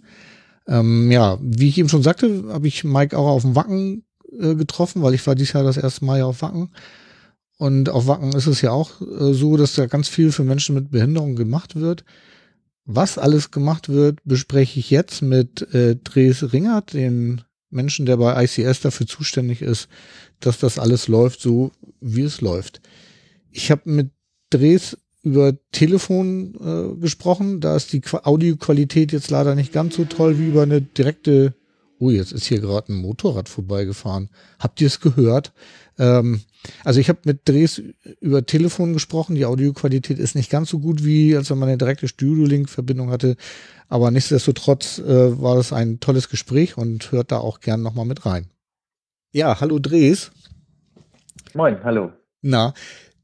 Ähm, 0.67 1.11
ja, 1.11 1.37
wie 1.41 1.69
ich 1.69 1.77
eben 1.77 1.89
schon 1.89 2.03
sagte, 2.03 2.45
habe 2.49 2.67
ich 2.67 2.83
Mike 2.83 3.17
auch 3.17 3.27
auf 3.27 3.41
dem 3.41 3.55
Wacken 3.55 4.03
äh, 4.39 4.55
getroffen, 4.55 5.01
weil 5.01 5.13
ich 5.13 5.25
war 5.27 5.35
dieses 5.35 5.53
Jahr 5.53 5.63
das 5.63 5.77
erste 5.77 6.05
Mal 6.05 6.19
ja 6.19 6.25
auf 6.25 6.41
Wacken. 6.41 6.71
Und 7.63 7.87
auf 7.87 8.07
Wacken 8.07 8.33
ist 8.33 8.47
es 8.47 8.59
ja 8.59 8.71
auch 8.71 8.99
äh, 8.99 9.33
so, 9.33 9.55
dass 9.55 9.75
da 9.75 9.85
ganz 9.85 10.09
viel 10.09 10.33
für 10.33 10.43
Menschen 10.43 10.75
mit 10.75 10.91
Behinderung 10.91 11.37
gemacht 11.37 11.77
wird. 11.77 12.03
Was 12.83 13.17
alles 13.17 13.51
gemacht 13.51 13.87
wird, 13.87 14.19
bespreche 14.25 14.81
ich 14.81 14.89
jetzt 14.89 15.21
mit 15.21 15.73
äh, 15.73 15.95
Dres 15.95 16.51
Ringert, 16.51 16.91
den 16.91 17.43
Menschen, 17.69 18.05
der 18.05 18.17
bei 18.17 18.43
ICS 18.43 18.81
dafür 18.81 19.07
zuständig 19.07 19.61
ist, 19.61 19.87
dass 20.41 20.59
das 20.59 20.77
alles 20.77 21.07
läuft, 21.07 21.39
so 21.39 21.71
wie 22.01 22.23
es 22.23 22.41
läuft. 22.41 22.81
Ich 23.49 23.71
habe 23.71 23.83
mit 23.85 24.09
Dres 24.49 24.97
über 25.21 25.53
Telefon 25.71 26.55
äh, 26.59 26.99
gesprochen. 26.99 27.61
Da 27.61 27.77
ist 27.77 27.93
die 27.93 28.01
Audioqualität 28.11 29.13
jetzt 29.13 29.31
leider 29.31 29.55
nicht 29.55 29.71
ganz 29.71 29.95
so 29.95 30.03
toll 30.03 30.37
wie 30.37 30.47
über 30.47 30.63
eine 30.63 30.81
direkte. 30.81 31.53
Oh, 31.97 32.09
jetzt 32.09 32.33
ist 32.33 32.43
hier 32.43 32.59
gerade 32.59 32.91
ein 32.91 32.97
Motorrad 32.97 33.47
vorbeigefahren. 33.47 34.27
Habt 34.59 34.81
ihr 34.81 34.87
es 34.87 34.99
gehört? 34.99 35.53
Ähm, 35.97 36.41
also 36.83 36.99
ich 36.99 37.09
habe 37.09 37.19
mit 37.25 37.47
Dres 37.47 37.81
über 38.19 38.45
Telefon 38.45 38.93
gesprochen. 38.93 39.35
Die 39.35 39.45
Audioqualität 39.45 40.19
ist 40.19 40.35
nicht 40.35 40.49
ganz 40.49 40.69
so 40.69 40.79
gut 40.79 41.03
wie, 41.03 41.35
als 41.35 41.49
wenn 41.49 41.57
man 41.57 41.69
eine 41.69 41.77
direkte 41.77 42.07
Studio-Link-Verbindung 42.07 43.09
hatte. 43.09 43.35
Aber 43.89 44.11
nichtsdestotrotz 44.11 44.99
äh, 44.99 45.41
war 45.41 45.55
das 45.55 45.73
ein 45.73 45.99
tolles 45.99 46.29
Gespräch 46.29 46.77
und 46.77 47.11
hört 47.11 47.31
da 47.31 47.37
auch 47.37 47.59
gern 47.59 47.81
nochmal 47.81 48.05
mit 48.05 48.25
rein. 48.25 48.47
Ja, 49.31 49.59
hallo 49.59 49.79
Dres. 49.79 50.31
Moin, 51.53 51.83
hallo. 51.83 52.11
Na, 52.41 52.73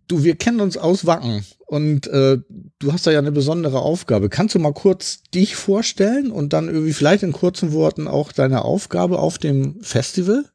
du, 0.07 0.23
wir 0.23 0.35
kennen 0.35 0.59
uns 0.59 0.77
aus 0.77 1.05
Wacken 1.05 1.45
und 1.65 2.07
äh, 2.07 2.39
du 2.79 2.93
hast 2.93 3.07
da 3.07 3.11
ja 3.11 3.19
eine 3.19 3.31
besondere 3.31 3.79
Aufgabe. 3.79 4.29
Kannst 4.29 4.55
du 4.55 4.59
mal 4.59 4.73
kurz 4.73 5.23
dich 5.23 5.55
vorstellen 5.55 6.31
und 6.31 6.53
dann 6.53 6.67
irgendwie 6.67 6.93
vielleicht 6.93 7.23
in 7.23 7.31
kurzen 7.31 7.71
Worten 7.71 8.07
auch 8.07 8.31
deine 8.31 8.63
Aufgabe 8.63 9.19
auf 9.19 9.37
dem 9.37 9.81
Festival? 9.81 10.45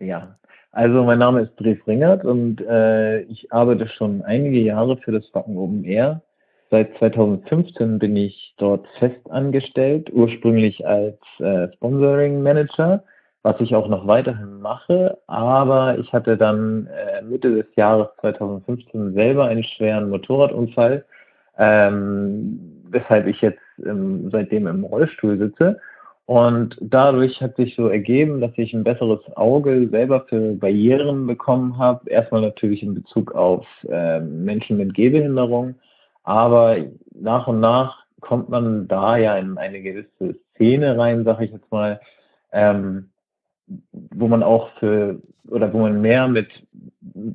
Ja, 0.00 0.38
also 0.74 1.04
mein 1.04 1.18
Name 1.20 1.42
ist 1.42 1.52
Dres 1.56 1.78
Ringert 1.86 2.24
und 2.24 2.60
äh, 2.60 3.20
ich 3.22 3.52
arbeite 3.52 3.86
schon 3.88 4.22
einige 4.22 4.58
Jahre 4.58 4.96
für 4.96 5.12
das 5.12 5.32
Wacken 5.32 5.56
Open 5.56 5.84
Air. 5.84 6.20
Seit 6.70 6.96
2015 6.98 8.00
bin 8.00 8.16
ich 8.16 8.54
dort 8.58 8.86
fest 8.98 9.30
angestellt, 9.30 10.10
ursprünglich 10.12 10.84
als 10.86 11.18
äh, 11.38 11.68
Sponsoring 11.74 12.42
Manager, 12.42 13.04
was 13.42 13.60
ich 13.60 13.74
auch 13.76 13.86
noch 13.86 14.06
weiterhin 14.08 14.60
mache. 14.60 15.16
Aber 15.28 15.96
ich 15.98 16.12
hatte 16.12 16.36
dann 16.36 16.88
äh, 16.88 17.22
Mitte 17.22 17.54
des 17.54 17.66
Jahres 17.76 18.08
2015 18.20 19.14
selber 19.14 19.46
einen 19.46 19.62
schweren 19.62 20.10
Motorradunfall, 20.10 21.04
ähm, 21.58 22.82
weshalb 22.90 23.28
ich 23.28 23.40
jetzt 23.40 23.60
ähm, 23.86 24.28
seitdem 24.32 24.66
im 24.66 24.82
Rollstuhl 24.82 25.38
sitze. 25.38 25.78
Und 26.26 26.78
dadurch 26.80 27.40
hat 27.42 27.56
sich 27.56 27.76
so 27.76 27.88
ergeben, 27.88 28.40
dass 28.40 28.52
ich 28.56 28.72
ein 28.72 28.84
besseres 28.84 29.20
Auge 29.36 29.88
selber 29.90 30.24
für 30.26 30.54
Barrieren 30.54 31.26
bekommen 31.26 31.76
habe. 31.76 32.08
Erstmal 32.08 32.40
natürlich 32.40 32.82
in 32.82 32.94
Bezug 32.94 33.32
auf 33.32 33.66
äh, 33.88 34.20
Menschen 34.20 34.78
mit 34.78 34.94
Gehbehinderung, 34.94 35.74
aber 36.22 36.76
nach 37.12 37.46
und 37.46 37.60
nach 37.60 38.04
kommt 38.20 38.48
man 38.48 38.88
da 38.88 39.18
ja 39.18 39.36
in 39.36 39.58
eine 39.58 39.82
gewisse 39.82 40.34
Szene 40.54 40.96
rein, 40.96 41.24
sage 41.24 41.44
ich 41.44 41.52
jetzt 41.52 41.70
mal, 41.70 42.00
ähm, 42.52 43.10
wo 43.92 44.26
man 44.26 44.42
auch 44.42 44.70
für 44.78 45.20
oder 45.50 45.70
wo 45.74 45.78
man 45.78 46.00
mehr 46.00 46.26
mit 46.26 46.48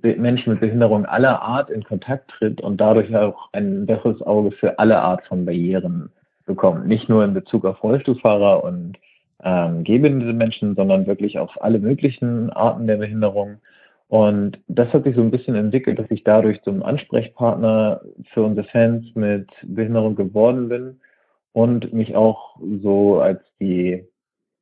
Menschen 0.02 0.54
mit 0.54 0.62
Behinderung 0.62 1.06
aller 1.06 1.42
Art 1.42 1.70
in 1.70 1.84
Kontakt 1.84 2.32
tritt 2.32 2.60
und 2.62 2.78
dadurch 2.82 3.16
auch 3.16 3.50
ein 3.54 3.86
besseres 3.86 4.22
Auge 4.24 4.52
für 4.52 4.80
alle 4.80 5.00
Art 5.00 5.24
von 5.28 5.46
Barrieren 5.46 6.12
bekommen. 6.50 6.88
Nicht 6.88 7.08
nur 7.08 7.24
in 7.24 7.34
Bezug 7.34 7.64
auf 7.64 7.82
Rollstuhlfahrer 7.82 8.64
und 8.64 8.98
ähm, 9.42 9.86
gehbehinderte 9.86 10.34
Menschen, 10.34 10.76
sondern 10.76 11.08
wirklich 11.08 11.40
auf 11.40 11.52
alle 11.62 11.80
möglichen 11.80 12.50
Arten 12.50 12.88
der 12.88 12.98
Behinderung. 12.98 13.60
Und 14.10 14.58
das 14.68 14.92
hat 14.92 15.04
sich 15.04 15.16
so 15.16 15.22
ein 15.22 15.32
bisschen 15.32 15.56
entwickelt, 15.56 16.00
dass 16.00 16.10
ich 16.10 16.24
dadurch 16.24 16.62
zum 16.64 16.82
Ansprechpartner 16.82 18.02
für 18.34 18.44
unsere 18.44 18.68
Fans 18.68 19.06
mit 19.14 19.48
Behinderung 19.64 20.16
geworden 20.16 20.68
bin 20.68 21.00
und 21.54 21.94
mich 21.94 22.16
auch 22.16 22.58
so 22.82 23.22
als 23.22 23.40
die 23.60 24.04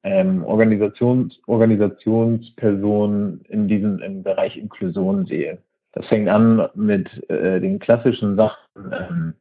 ähm, 0.03 0.43
Organisations 0.43 1.39
Organisationsperson 1.47 3.41
in 3.47 3.67
diesem 3.69 3.99
im 3.99 4.21
Bereich 4.21 4.57
Inklusion 4.57 5.25
sehe. 5.25 5.59
Das 5.93 6.05
fängt 6.07 6.27
an 6.27 6.67
mit 6.75 7.07
äh, 7.29 7.61
den 7.61 7.79
klassischen 7.79 8.35
Sachen 8.35 8.91
ähm, 8.91 9.33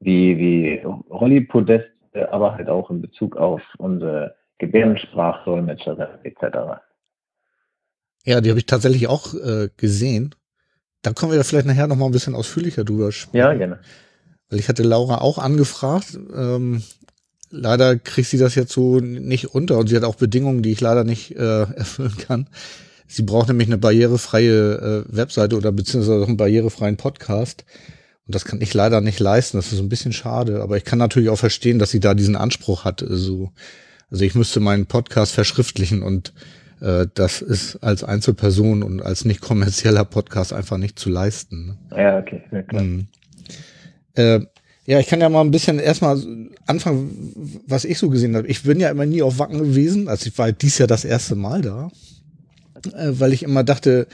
wie, 0.00 0.38
wie 0.38 0.82
Rollipodest 1.10 1.93
aber 2.14 2.54
halt 2.54 2.68
auch 2.68 2.90
in 2.90 3.00
Bezug 3.00 3.36
auf 3.36 3.60
unsere 3.78 4.36
Gebärdensprachdolmetscherin 4.58 6.08
etc. 6.22 6.80
Ja, 8.24 8.40
die 8.40 8.50
habe 8.50 8.58
ich 8.58 8.66
tatsächlich 8.66 9.08
auch 9.08 9.34
äh, 9.34 9.68
gesehen. 9.76 10.34
Da 11.02 11.12
können 11.12 11.32
wir 11.32 11.36
ja 11.36 11.44
vielleicht 11.44 11.66
nachher 11.66 11.86
noch 11.86 11.96
mal 11.96 12.06
ein 12.06 12.12
bisschen 12.12 12.34
ausführlicher 12.34 12.84
drüber 12.84 13.12
sprechen. 13.12 13.36
Ja, 13.36 13.52
gerne. 13.52 13.80
Weil 14.48 14.58
ich 14.58 14.68
hatte 14.68 14.82
Laura 14.82 15.20
auch 15.20 15.38
angefragt. 15.38 16.18
Ähm, 16.34 16.82
leider 17.50 17.98
kriegt 17.98 18.28
sie 18.28 18.38
das 18.38 18.54
jetzt 18.54 18.72
so 18.72 19.00
nicht 19.00 19.54
unter 19.54 19.78
und 19.78 19.88
sie 19.88 19.96
hat 19.96 20.04
auch 20.04 20.14
Bedingungen, 20.14 20.62
die 20.62 20.72
ich 20.72 20.80
leider 20.80 21.04
nicht 21.04 21.36
äh, 21.36 21.62
erfüllen 21.76 22.16
kann. 22.16 22.48
Sie 23.06 23.22
braucht 23.22 23.48
nämlich 23.48 23.68
eine 23.68 23.78
barrierefreie 23.78 25.04
äh, 25.08 25.16
Webseite 25.16 25.56
oder 25.56 25.72
beziehungsweise 25.72 26.24
einen 26.24 26.36
barrierefreien 26.36 26.96
Podcast. 26.96 27.64
Und 28.26 28.34
das 28.34 28.44
kann 28.44 28.60
ich 28.60 28.72
leider 28.72 29.00
nicht 29.00 29.20
leisten. 29.20 29.58
Das 29.58 29.72
ist 29.72 29.78
ein 29.78 29.88
bisschen 29.88 30.12
schade. 30.12 30.62
Aber 30.62 30.76
ich 30.76 30.84
kann 30.84 30.98
natürlich 30.98 31.28
auch 31.28 31.38
verstehen, 31.38 31.78
dass 31.78 31.90
sie 31.90 32.00
da 32.00 32.14
diesen 32.14 32.36
Anspruch 32.36 32.84
hat. 32.84 33.02
Also, 33.02 33.52
also 34.10 34.24
ich 34.24 34.34
müsste 34.34 34.60
meinen 34.60 34.86
Podcast 34.86 35.32
verschriftlichen 35.32 36.02
und 36.02 36.32
äh, 36.80 37.06
das 37.14 37.42
ist 37.42 37.76
als 37.82 38.02
Einzelperson 38.02 38.82
und 38.82 39.02
als 39.02 39.24
nicht 39.24 39.40
kommerzieller 39.40 40.04
Podcast 40.04 40.52
einfach 40.52 40.78
nicht 40.78 40.98
zu 40.98 41.10
leisten. 41.10 41.66
Ne? 41.66 42.02
Ja, 42.02 42.18
okay. 42.18 42.42
Ja, 42.50 42.62
klar. 42.62 42.82
Mhm. 42.82 43.06
Äh, 44.14 44.40
ja, 44.86 45.00
ich 45.00 45.06
kann 45.06 45.20
ja 45.20 45.28
mal 45.30 45.40
ein 45.40 45.50
bisschen 45.50 45.78
erstmal 45.78 46.22
anfangen, 46.66 47.62
was 47.66 47.86
ich 47.86 47.98
so 47.98 48.10
gesehen 48.10 48.36
habe. 48.36 48.46
Ich 48.48 48.64
bin 48.64 48.80
ja 48.80 48.90
immer 48.90 49.06
nie 49.06 49.22
auf 49.22 49.38
Wacken 49.38 49.58
gewesen. 49.58 50.08
Also 50.08 50.26
ich 50.26 50.36
war 50.36 50.52
dies 50.52 50.78
Jahr 50.78 50.88
das 50.88 51.04
erste 51.04 51.36
Mal 51.36 51.62
da. 51.62 51.90
Äh, 52.86 53.18
weil 53.20 53.32
ich 53.32 53.42
immer 53.42 53.64
dachte, 53.64 54.06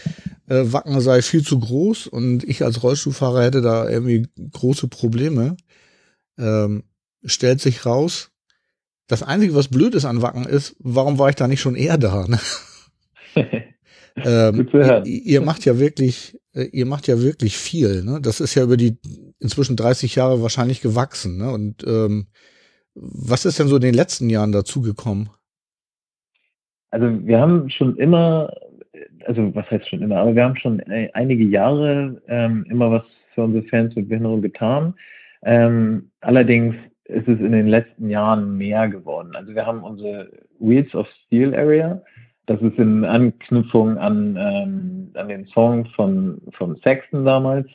äh, 0.49 0.63
Wacken 0.65 1.01
sei 1.01 1.23
viel 1.23 1.43
zu 1.43 1.59
groß 1.59 2.07
und 2.07 2.45
ich 2.45 2.65
als 2.65 2.83
Rollstuhlfahrer 2.83 3.43
hätte 3.43 3.63
da 3.63 3.89
irgendwie 3.89 4.29
große 4.53 4.89
Probleme. 4.89 5.57
Ähm, 6.39 6.85
stellt 7.25 7.61
sich 7.61 7.85
raus, 7.85 8.31
das 9.07 9.23
Einzige, 9.23 9.55
was 9.55 9.69
blöd 9.69 9.95
ist 9.95 10.05
an 10.05 10.23
Wacken 10.23 10.45
ist, 10.45 10.77
warum 10.79 11.19
war 11.19 11.29
ich 11.29 11.35
da 11.35 11.49
nicht 11.49 11.61
schon 11.61 11.75
eher 11.75 11.99
da? 11.99 12.27
Ne? 12.29 12.39
ähm, 14.17 14.69
ihr, 14.73 15.03
ihr, 15.05 15.41
macht 15.41 15.65
ja 15.65 15.79
wirklich, 15.79 16.39
äh, 16.53 16.65
ihr 16.65 16.87
macht 16.87 17.09
ja 17.09 17.21
wirklich 17.21 17.59
viel. 17.59 18.05
Ne? 18.05 18.21
Das 18.23 18.41
ist 18.41 18.55
ja 18.55 18.63
über 18.63 18.77
die 18.77 18.99
inzwischen 19.41 19.77
30 19.77 20.15
Jahre 20.15 20.43
wahrscheinlich 20.43 20.81
gewachsen. 20.81 21.39
Ne? 21.39 21.51
Und 21.51 21.85
ähm, 21.87 22.29
was 22.95 23.45
ist 23.45 23.59
denn 23.59 23.69
so 23.69 23.77
in 23.77 23.83
den 23.83 23.95
letzten 23.95 24.31
Jahren 24.31 24.53
dazugekommen? 24.53 25.31
Also 26.91 27.27
wir 27.27 27.41
haben 27.41 27.71
schon 27.71 27.97
immer, 27.97 28.53
also 29.27 29.55
was 29.55 29.71
heißt 29.71 29.89
schon 29.89 30.03
immer, 30.03 30.17
aber 30.17 30.35
wir 30.35 30.45
haben 30.45 30.57
schon 30.57 30.83
einige 31.13 31.45
Jahre 31.45 32.21
ähm, 32.29 32.67
immer 32.69 32.91
was 32.91 33.03
für 33.35 33.45
unsere 33.45 33.65
Fans 33.65 33.95
mit 33.95 34.09
Behinderung 34.09 34.43
getan. 34.43 34.95
Ähm, 35.43 36.11
allerdings 36.21 36.75
ist 37.05 37.29
es 37.29 37.41
in 37.41 37.53
den 37.53 37.69
letzten 37.69 38.09
Jahren 38.09 38.57
mehr 38.57 38.89
geworden. 38.89 39.35
Also 39.35 39.55
wir 39.55 39.67
haben 39.67 39.83
unsere 39.83 40.31
Wheels 40.59 40.95
of 40.95 41.09
Steel 41.27 41.55
Area. 41.55 42.01
das 42.47 42.61
ist 42.63 42.79
in 42.79 43.05
Anknüpfung 43.05 43.97
an, 43.99 44.37
ähm, 44.37 45.11
an 45.15 45.29
den 45.29 45.47
Song 45.47 45.87
von, 45.97 46.41
von 46.53 46.77
Saxon 46.83 47.25
damals. 47.25 47.69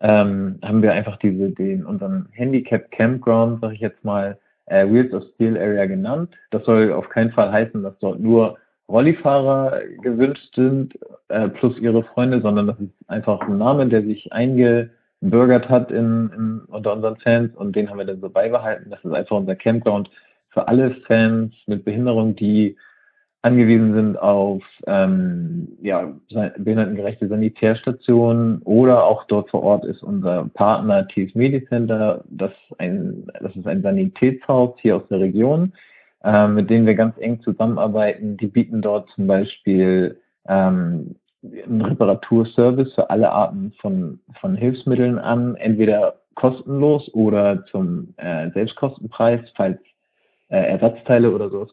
Ähm, 0.00 0.58
haben 0.62 0.82
wir 0.82 0.92
einfach 0.92 1.18
diese, 1.18 1.50
den, 1.50 1.84
unseren 1.84 2.28
Handicap 2.32 2.90
Campground, 2.90 3.60
sag 3.60 3.72
ich 3.72 3.80
jetzt 3.80 4.04
mal, 4.04 4.38
äh, 4.66 4.86
Wheels 4.86 5.12
of 5.12 5.24
Steel 5.34 5.56
Area 5.56 5.86
genannt. 5.86 6.34
Das 6.50 6.64
soll 6.64 6.92
auf 6.92 7.08
keinen 7.08 7.32
Fall 7.32 7.50
heißen, 7.50 7.82
dass 7.82 7.98
dort 7.98 8.20
nur 8.20 8.56
Rollifahrer 8.88 9.80
gewünscht 10.02 10.54
sind, 10.54 10.98
äh, 11.28 11.48
plus 11.48 11.78
ihre 11.78 12.02
Freunde, 12.02 12.40
sondern 12.40 12.66
das 12.66 12.78
ist 12.80 12.90
einfach 13.08 13.40
ein 13.40 13.58
Name, 13.58 13.86
der 13.86 14.02
sich 14.02 14.32
eingebürgert 14.32 15.68
hat 15.68 15.90
in, 15.90 16.30
in, 16.36 16.60
unter 16.68 16.92
unseren 16.92 17.16
Fans 17.16 17.54
und 17.56 17.74
den 17.74 17.88
haben 17.88 17.98
wir 17.98 18.04
dann 18.04 18.20
so 18.20 18.28
beibehalten. 18.28 18.90
Das 18.90 19.02
ist 19.02 19.12
einfach 19.12 19.36
unser 19.36 19.56
Campground 19.56 20.10
für 20.50 20.68
alle 20.68 20.94
Fans 21.06 21.54
mit 21.66 21.84
Behinderung, 21.84 22.36
die 22.36 22.76
angewiesen 23.44 23.92
sind 23.92 24.18
auf 24.18 24.62
ähm, 24.86 25.68
ja, 25.82 26.10
behindertengerechte 26.56 27.28
Sanitärstationen 27.28 28.62
oder 28.62 29.04
auch 29.04 29.24
dort 29.24 29.50
vor 29.50 29.62
Ort 29.62 29.84
ist 29.84 30.02
unser 30.02 30.48
Partner 30.54 31.06
TS 31.06 31.34
Medicenter, 31.34 32.24
das, 32.30 32.52
ein, 32.78 33.26
das 33.42 33.54
ist 33.54 33.66
ein 33.66 33.82
Sanitätshaus 33.82 34.74
hier 34.80 34.96
aus 34.96 35.06
der 35.10 35.20
Region, 35.20 35.74
äh, 36.24 36.48
mit 36.48 36.70
denen 36.70 36.86
wir 36.86 36.94
ganz 36.94 37.18
eng 37.18 37.42
zusammenarbeiten. 37.42 38.38
Die 38.38 38.46
bieten 38.46 38.80
dort 38.80 39.10
zum 39.10 39.26
Beispiel 39.26 40.18
ähm, 40.48 41.14
einen 41.42 41.82
Reparaturservice 41.82 42.94
für 42.94 43.10
alle 43.10 43.30
Arten 43.30 43.74
von, 43.78 44.20
von 44.40 44.56
Hilfsmitteln 44.56 45.18
an, 45.18 45.56
entweder 45.56 46.14
kostenlos 46.34 47.12
oder 47.12 47.66
zum 47.66 48.14
äh, 48.16 48.50
Selbstkostenpreis, 48.52 49.40
falls 49.54 49.78
äh, 50.48 50.56
Ersatzteile 50.58 51.30
oder 51.30 51.50
sowas 51.50 51.70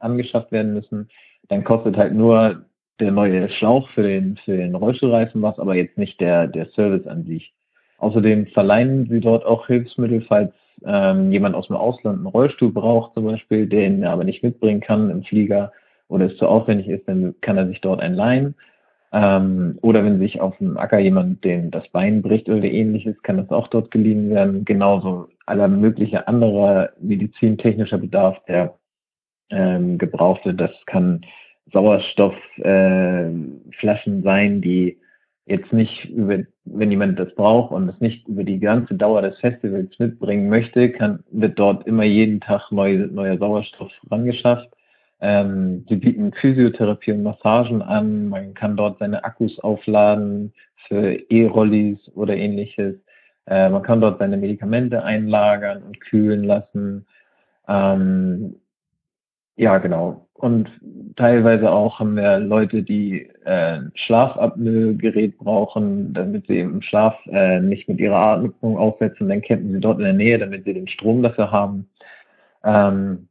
angeschafft 0.00 0.52
werden 0.52 0.74
müssen, 0.74 1.08
dann 1.48 1.64
kostet 1.64 1.96
halt 1.96 2.14
nur 2.14 2.64
der 3.00 3.10
neue 3.10 3.48
Schlauch 3.50 3.88
für 3.90 4.02
den, 4.02 4.36
für 4.44 4.56
den 4.56 4.74
Rollstuhlreifen 4.74 5.42
was, 5.42 5.58
aber 5.58 5.74
jetzt 5.74 5.98
nicht 5.98 6.20
der, 6.20 6.46
der 6.46 6.66
Service 6.70 7.06
an 7.06 7.24
sich. 7.24 7.52
Außerdem 7.98 8.46
verleihen 8.48 9.08
sie 9.08 9.20
dort 9.20 9.44
auch 9.44 9.66
Hilfsmittel, 9.66 10.22
falls 10.22 10.52
ähm, 10.84 11.32
jemand 11.32 11.54
aus 11.54 11.68
dem 11.68 11.76
Ausland 11.76 12.18
einen 12.18 12.26
Rollstuhl 12.26 12.72
braucht 12.72 13.14
zum 13.14 13.24
Beispiel, 13.24 13.66
den 13.66 14.02
er 14.02 14.10
aber 14.10 14.24
nicht 14.24 14.42
mitbringen 14.42 14.80
kann 14.80 15.10
im 15.10 15.22
Flieger 15.22 15.72
oder 16.08 16.26
es 16.26 16.36
zu 16.36 16.46
aufwendig 16.46 16.88
ist, 16.88 17.08
dann 17.08 17.34
kann 17.40 17.56
er 17.56 17.66
sich 17.66 17.80
dort 17.80 18.00
einen 18.00 18.14
leihen. 18.14 18.54
Ähm, 19.14 19.78
oder 19.80 20.04
wenn 20.04 20.18
sich 20.18 20.40
auf 20.40 20.58
dem 20.58 20.76
Acker 20.76 20.98
jemand 20.98 21.44
den 21.44 21.70
das 21.70 21.86
Bein 21.90 22.20
bricht 22.20 22.48
oder 22.48 22.64
ähnliches, 22.64 23.14
kann 23.22 23.36
das 23.36 23.48
auch 23.50 23.68
dort 23.68 23.92
geliehen 23.92 24.28
werden. 24.30 24.64
Genauso 24.64 25.28
aller 25.46 25.68
mögliche 25.68 26.26
anderer 26.26 26.90
medizintechnischer 27.00 27.98
Bedarf, 27.98 28.42
der 28.48 28.76
ähm, 29.50 29.98
gebraucht 29.98 30.44
wird. 30.44 30.60
Das 30.60 30.72
kann 30.86 31.24
Sauerstoffflaschen 31.72 34.18
äh, 34.18 34.22
sein, 34.22 34.60
die 34.60 34.98
jetzt 35.46 35.72
nicht 35.72 36.06
über, 36.06 36.40
wenn 36.64 36.90
jemand 36.90 37.20
das 37.20 37.32
braucht 37.36 37.70
und 37.70 37.88
es 37.88 38.00
nicht 38.00 38.26
über 38.26 38.42
die 38.42 38.58
ganze 38.58 38.94
Dauer 38.94 39.22
des 39.22 39.38
Festivals 39.38 39.96
mitbringen 40.00 40.48
möchte, 40.48 40.90
kann, 40.90 41.22
wird 41.30 41.56
dort 41.56 41.86
immer 41.86 42.04
jeden 42.04 42.40
Tag 42.40 42.72
neu, 42.72 43.06
neuer 43.10 43.38
Sauerstoff 43.38 43.92
rangeschafft. 44.10 44.70
Ähm, 45.26 45.86
sie 45.88 45.96
bieten 45.96 46.34
Physiotherapie 46.34 47.12
und 47.12 47.22
Massagen 47.22 47.80
an. 47.80 48.28
Man 48.28 48.52
kann 48.52 48.76
dort 48.76 48.98
seine 48.98 49.24
Akkus 49.24 49.58
aufladen 49.60 50.52
für 50.86 51.14
E-Rollis 51.30 51.98
oder 52.14 52.36
ähnliches. 52.36 52.96
Äh, 53.46 53.70
man 53.70 53.82
kann 53.82 54.02
dort 54.02 54.18
seine 54.18 54.36
Medikamente 54.36 55.02
einlagern 55.02 55.82
und 55.82 55.98
kühlen 55.98 56.44
lassen. 56.44 57.06
Ähm, 57.66 58.56
ja, 59.56 59.78
genau. 59.78 60.26
Und 60.34 60.68
teilweise 61.16 61.70
auch 61.70 62.00
haben 62.00 62.16
wir 62.16 62.38
Leute, 62.38 62.82
die 62.82 63.30
äh, 63.46 63.80
Schlafapnoe-Gerät 63.94 65.38
brauchen, 65.38 66.12
damit 66.12 66.48
sie 66.48 66.58
im 66.58 66.82
Schlaf 66.82 67.16
äh, 67.28 67.60
nicht 67.60 67.88
mit 67.88 67.98
ihrer 67.98 68.16
Atmung 68.16 68.76
aufsetzen. 68.76 69.30
Dann 69.30 69.40
campen 69.40 69.72
sie 69.72 69.80
dort 69.80 70.00
in 70.00 70.04
der 70.04 70.12
Nähe, 70.12 70.38
damit 70.38 70.66
sie 70.66 70.74
den 70.74 70.88
Strom 70.88 71.22
dafür 71.22 71.50
haben. 71.50 71.88
Ähm, 72.62 73.28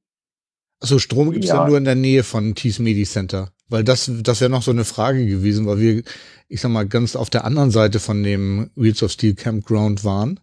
also 0.83 0.99
Strom 0.99 1.31
gibt 1.31 1.45
es 1.45 1.49
ja. 1.49 1.61
ja. 1.61 1.67
nur 1.67 1.77
in 1.77 1.85
der 1.85 1.95
Nähe 1.95 2.23
von 2.23 2.55
Tees 2.55 2.77
Medi 2.77 3.05
Center. 3.05 3.47
Weil 3.69 3.85
das, 3.85 4.11
das 4.21 4.41
wäre 4.41 4.51
noch 4.51 4.61
so 4.61 4.71
eine 4.71 4.83
Frage 4.83 5.25
gewesen, 5.25 5.65
weil 5.65 5.79
wir, 5.79 6.03
ich 6.49 6.59
sag 6.59 6.69
mal, 6.69 6.85
ganz 6.85 7.15
auf 7.15 7.29
der 7.29 7.45
anderen 7.45 7.71
Seite 7.71 7.99
von 7.99 8.21
dem 8.21 8.69
Wheels 8.75 9.01
of 9.01 9.11
Steel 9.11 9.33
Campground 9.33 10.03
waren. 10.03 10.41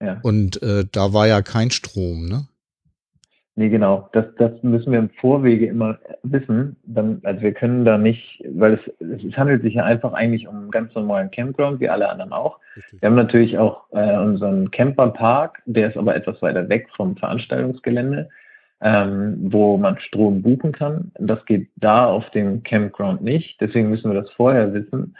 Ja. 0.00 0.20
Und 0.22 0.62
äh, 0.62 0.84
da 0.92 1.14
war 1.14 1.26
ja 1.26 1.40
kein 1.40 1.70
Strom, 1.70 2.28
ne? 2.28 2.46
Nee, 3.56 3.70
genau. 3.70 4.08
Das, 4.12 4.26
das 4.36 4.52
müssen 4.62 4.92
wir 4.92 5.00
im 5.00 5.10
Vorwege 5.18 5.66
immer 5.66 5.98
wissen. 6.22 6.76
Dann, 6.84 7.20
also 7.24 7.40
wir 7.40 7.52
können 7.52 7.84
da 7.84 7.98
nicht, 7.98 8.44
weil 8.52 8.74
es, 8.74 9.08
es 9.24 9.36
handelt 9.36 9.62
sich 9.62 9.74
ja 9.74 9.84
einfach 9.84 10.12
eigentlich 10.12 10.46
um 10.46 10.56
einen 10.56 10.70
ganz 10.70 10.94
normalen 10.94 11.30
Campground, 11.32 11.80
wie 11.80 11.88
alle 11.88 12.08
anderen 12.08 12.32
auch. 12.32 12.58
Richtig. 12.76 13.02
Wir 13.02 13.08
haben 13.08 13.16
natürlich 13.16 13.58
auch 13.58 13.86
äh, 13.92 14.16
unseren 14.18 14.70
Camperpark, 14.70 15.60
der 15.64 15.88
ist 15.88 15.96
aber 15.96 16.14
etwas 16.14 16.40
weiter 16.42 16.68
weg 16.68 16.86
vom 16.94 17.16
Veranstaltungsgelände 17.16 18.28
ähm, 18.80 19.36
wo 19.52 19.76
man 19.76 19.98
Strom 19.98 20.42
buchen 20.42 20.72
kann. 20.72 21.10
Das 21.18 21.44
geht 21.46 21.68
da 21.76 22.06
auf 22.06 22.30
dem 22.30 22.62
Campground 22.62 23.22
nicht. 23.22 23.60
Deswegen 23.60 23.90
müssen 23.90 24.10
wir 24.12 24.20
das 24.20 24.30
vorher 24.30 24.72
wissen, 24.72 25.16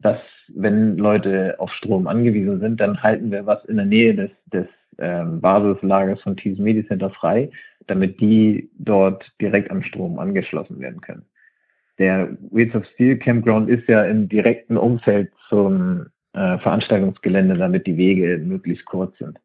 dass 0.00 0.20
wenn 0.54 0.96
Leute 0.96 1.56
auf 1.58 1.72
Strom 1.72 2.06
angewiesen 2.06 2.60
sind, 2.60 2.80
dann 2.80 3.02
halten 3.02 3.30
wir 3.30 3.46
was 3.46 3.64
in 3.64 3.76
der 3.76 3.86
Nähe 3.86 4.14
des, 4.14 4.30
des 4.52 4.66
ähm, 4.98 5.40
Basislagers 5.40 6.22
von 6.22 6.36
Tees 6.36 6.58
Medi 6.58 6.86
Center 6.86 7.10
frei, 7.10 7.50
damit 7.86 8.20
die 8.20 8.70
dort 8.78 9.30
direkt 9.40 9.70
am 9.70 9.82
Strom 9.82 10.18
angeschlossen 10.18 10.78
werden 10.80 11.00
können. 11.00 11.24
Der 11.98 12.36
Wheels 12.50 12.74
of 12.74 12.84
Steel 12.94 13.16
Campground 13.18 13.68
ist 13.68 13.88
ja 13.88 14.04
im 14.04 14.28
direkten 14.28 14.76
Umfeld 14.76 15.32
zum 15.48 16.06
äh, 16.34 16.58
Veranstaltungsgelände, 16.58 17.56
damit 17.56 17.86
die 17.86 17.96
Wege 17.96 18.38
möglichst 18.38 18.84
kurz 18.84 19.16
sind. 19.18 19.38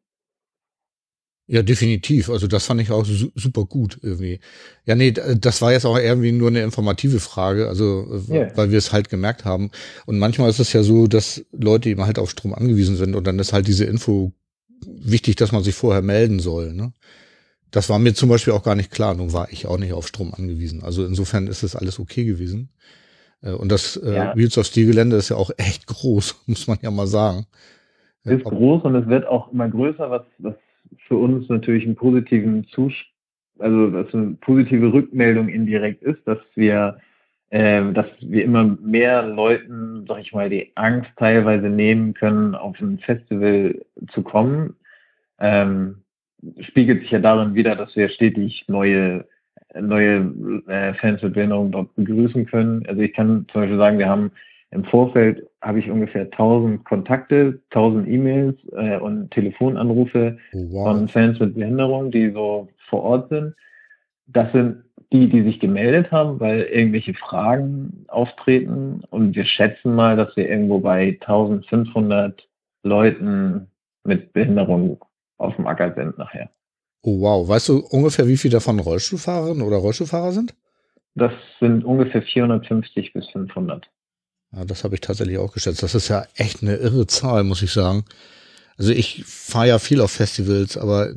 Ja, 1.52 1.62
definitiv. 1.62 2.30
Also 2.30 2.46
das 2.46 2.64
fand 2.64 2.80
ich 2.80 2.90
auch 2.90 3.04
su 3.04 3.28
super 3.34 3.66
gut 3.66 3.98
irgendwie. 4.00 4.40
Ja, 4.86 4.94
nee, 4.94 5.12
das 5.12 5.60
war 5.60 5.70
jetzt 5.70 5.84
auch 5.84 5.98
irgendwie 5.98 6.32
nur 6.32 6.48
eine 6.48 6.62
informative 6.62 7.20
Frage, 7.20 7.68
also 7.68 8.06
yeah. 8.30 8.50
weil 8.56 8.70
wir 8.70 8.78
es 8.78 8.90
halt 8.94 9.10
gemerkt 9.10 9.44
haben. 9.44 9.70
Und 10.06 10.18
manchmal 10.18 10.48
ist 10.48 10.60
es 10.60 10.72
ja 10.72 10.82
so, 10.82 11.06
dass 11.08 11.44
Leute 11.52 11.90
eben 11.90 12.06
halt 12.06 12.18
auf 12.18 12.30
Strom 12.30 12.54
angewiesen 12.54 12.96
sind 12.96 13.14
und 13.14 13.26
dann 13.26 13.38
ist 13.38 13.52
halt 13.52 13.66
diese 13.66 13.84
Info 13.84 14.32
wichtig, 14.86 15.36
dass 15.36 15.52
man 15.52 15.62
sich 15.62 15.74
vorher 15.74 16.00
melden 16.00 16.40
soll. 16.40 16.72
Ne? 16.72 16.94
Das 17.70 17.90
war 17.90 17.98
mir 17.98 18.14
zum 18.14 18.30
Beispiel 18.30 18.54
auch 18.54 18.62
gar 18.62 18.74
nicht 18.74 18.90
klar. 18.90 19.14
Nun 19.14 19.34
war 19.34 19.52
ich 19.52 19.66
auch 19.66 19.76
nicht 19.76 19.92
auf 19.92 20.08
Strom 20.08 20.32
angewiesen. 20.32 20.82
Also 20.82 21.04
insofern 21.04 21.48
ist 21.48 21.62
das 21.62 21.76
alles 21.76 21.98
okay 21.98 22.24
gewesen. 22.24 22.70
Äh, 23.42 23.52
und 23.52 23.70
das 23.70 23.96
äh, 23.98 24.14
ja. 24.14 24.34
Wheels 24.34 24.56
of 24.56 24.64
Steel 24.64 24.86
Gelände 24.86 25.16
ist 25.16 25.28
ja 25.28 25.36
auch 25.36 25.50
echt 25.58 25.86
groß, 25.86 26.44
muss 26.46 26.66
man 26.66 26.78
ja 26.80 26.90
mal 26.90 27.06
sagen. 27.06 27.44
Ist 28.24 28.44
groß 28.44 28.84
und 28.84 28.94
es 28.94 29.06
wird 29.06 29.26
auch 29.26 29.52
immer 29.52 29.68
größer, 29.68 30.08
was, 30.08 30.22
was 30.38 30.54
für 31.06 31.16
uns 31.16 31.48
natürlich 31.48 31.84
einen 31.84 31.96
positiven 31.96 32.64
Zus 32.68 32.92
also 33.58 33.90
dass 33.90 34.12
eine 34.14 34.36
positive 34.40 34.92
Rückmeldung 34.92 35.48
indirekt 35.48 36.02
ist, 36.02 36.26
dass 36.26 36.38
wir 36.54 36.98
äh, 37.50 37.92
dass 37.92 38.06
wir 38.20 38.44
immer 38.44 38.64
mehr 38.64 39.22
Leuten, 39.22 40.04
sag 40.08 40.20
ich 40.20 40.32
mal, 40.32 40.48
die 40.48 40.72
Angst 40.74 41.10
teilweise 41.16 41.68
nehmen 41.68 42.14
können, 42.14 42.54
auf 42.54 42.80
ein 42.80 42.98
Festival 42.98 43.80
zu 44.12 44.22
kommen. 44.22 44.74
Ähm, 45.38 45.96
spiegelt 46.60 47.02
sich 47.02 47.10
ja 47.10 47.18
darin 47.18 47.54
wieder, 47.54 47.76
dass 47.76 47.94
wir 47.94 48.08
stetig 48.08 48.64
neue 48.68 49.26
neue 49.74 50.62
äh, 50.66 50.92
Fans 50.94 51.22
mit 51.22 51.34
Behinderung 51.34 51.72
dort 51.72 51.94
begrüßen 51.94 52.46
können. 52.46 52.84
Also 52.86 53.00
ich 53.00 53.14
kann 53.14 53.46
zum 53.52 53.62
Beispiel 53.62 53.78
sagen, 53.78 53.98
wir 53.98 54.08
haben 54.08 54.30
im 54.72 54.84
Vorfeld 54.84 55.46
habe 55.60 55.78
ich 55.78 55.90
ungefähr 55.90 56.22
1000 56.22 56.84
Kontakte, 56.84 57.60
1000 57.70 58.08
E-Mails 58.08 58.56
äh, 58.72 58.96
und 58.96 59.30
Telefonanrufe 59.30 60.38
wow. 60.52 60.88
von 60.88 61.08
Fans 61.08 61.38
mit 61.40 61.54
Behinderung, 61.54 62.10
die 62.10 62.30
so 62.30 62.68
vor 62.88 63.02
Ort 63.02 63.28
sind. 63.28 63.54
Das 64.26 64.50
sind 64.52 64.82
die, 65.12 65.28
die 65.28 65.42
sich 65.42 65.60
gemeldet 65.60 66.10
haben, 66.10 66.40
weil 66.40 66.62
irgendwelche 66.62 67.12
Fragen 67.12 68.06
auftreten. 68.08 69.02
Und 69.10 69.36
wir 69.36 69.44
schätzen 69.44 69.94
mal, 69.94 70.16
dass 70.16 70.34
wir 70.36 70.48
irgendwo 70.48 70.78
bei 70.78 71.18
1500 71.20 72.48
Leuten 72.82 73.68
mit 74.04 74.32
Behinderung 74.32 75.04
auf 75.36 75.54
dem 75.56 75.66
Acker 75.66 75.92
sind 75.94 76.16
nachher. 76.16 76.48
Oh 77.02 77.20
wow, 77.20 77.46
weißt 77.46 77.68
du 77.68 77.78
ungefähr, 77.90 78.26
wie 78.26 78.38
viele 78.38 78.52
davon 78.52 78.78
Rollstuhlfahrerinnen 78.78 79.66
oder 79.66 79.76
Rollstuhlfahrer 79.76 80.32
sind? 80.32 80.54
Das 81.14 81.32
sind 81.60 81.84
ungefähr 81.84 82.22
450 82.22 83.12
bis 83.12 83.28
500. 83.28 83.86
Ja, 84.54 84.64
das 84.64 84.84
habe 84.84 84.94
ich 84.94 85.00
tatsächlich 85.00 85.38
auch 85.38 85.52
geschätzt. 85.52 85.82
Das 85.82 85.94
ist 85.94 86.08
ja 86.08 86.26
echt 86.36 86.62
eine 86.62 86.76
irre 86.76 87.06
Zahl, 87.06 87.44
muss 87.44 87.62
ich 87.62 87.72
sagen. 87.72 88.04
Also 88.76 88.92
ich 88.92 89.24
fahre 89.26 89.68
ja 89.68 89.78
viel 89.78 90.00
auf 90.00 90.10
Festivals, 90.10 90.76
aber 90.76 91.12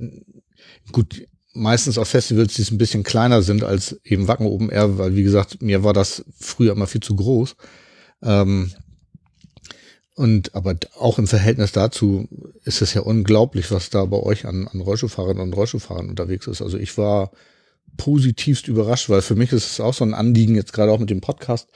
gut, 0.91 1.25
meistens 1.53 1.97
auf 1.97 2.07
Festivals, 2.07 2.53
die 2.53 2.63
ein 2.71 2.77
bisschen 2.77 3.03
kleiner 3.03 3.41
sind 3.41 3.63
als 3.63 3.99
eben 4.03 4.27
Wacken 4.27 4.45
Open 4.45 4.69
Air, 4.69 4.97
weil 4.97 5.15
wie 5.15 5.23
gesagt, 5.23 5.61
mir 5.61 5.83
war 5.83 5.93
das 5.93 6.23
früher 6.37 6.73
immer 6.73 6.87
viel 6.87 7.01
zu 7.01 7.15
groß. 7.15 7.55
Ähm, 8.21 8.71
und 10.15 10.55
aber 10.55 10.75
auch 10.97 11.19
im 11.19 11.27
Verhältnis 11.27 11.73
dazu 11.73 12.29
ist 12.63 12.81
es 12.81 12.93
ja 12.93 13.01
unglaublich, 13.01 13.69
was 13.71 13.89
da 13.89 14.05
bei 14.05 14.17
euch 14.17 14.45
an, 14.45 14.67
an 14.67 14.79
Rollstuhlfahrern 14.79 15.39
und 15.39 15.53
Rollstuhlfahrern 15.53 16.09
unterwegs 16.09 16.47
ist. 16.47 16.61
Also 16.61 16.77
ich 16.77 16.97
war 16.97 17.31
positivst 17.97 18.67
überrascht, 18.67 19.09
weil 19.09 19.21
für 19.21 19.35
mich 19.35 19.51
ist 19.51 19.71
es 19.71 19.79
auch 19.79 19.93
so 19.93 20.05
ein 20.05 20.13
Anliegen, 20.13 20.55
jetzt 20.55 20.71
gerade 20.71 20.91
auch 20.91 20.99
mit 20.99 21.09
dem 21.09 21.21
Podcast, 21.21 21.67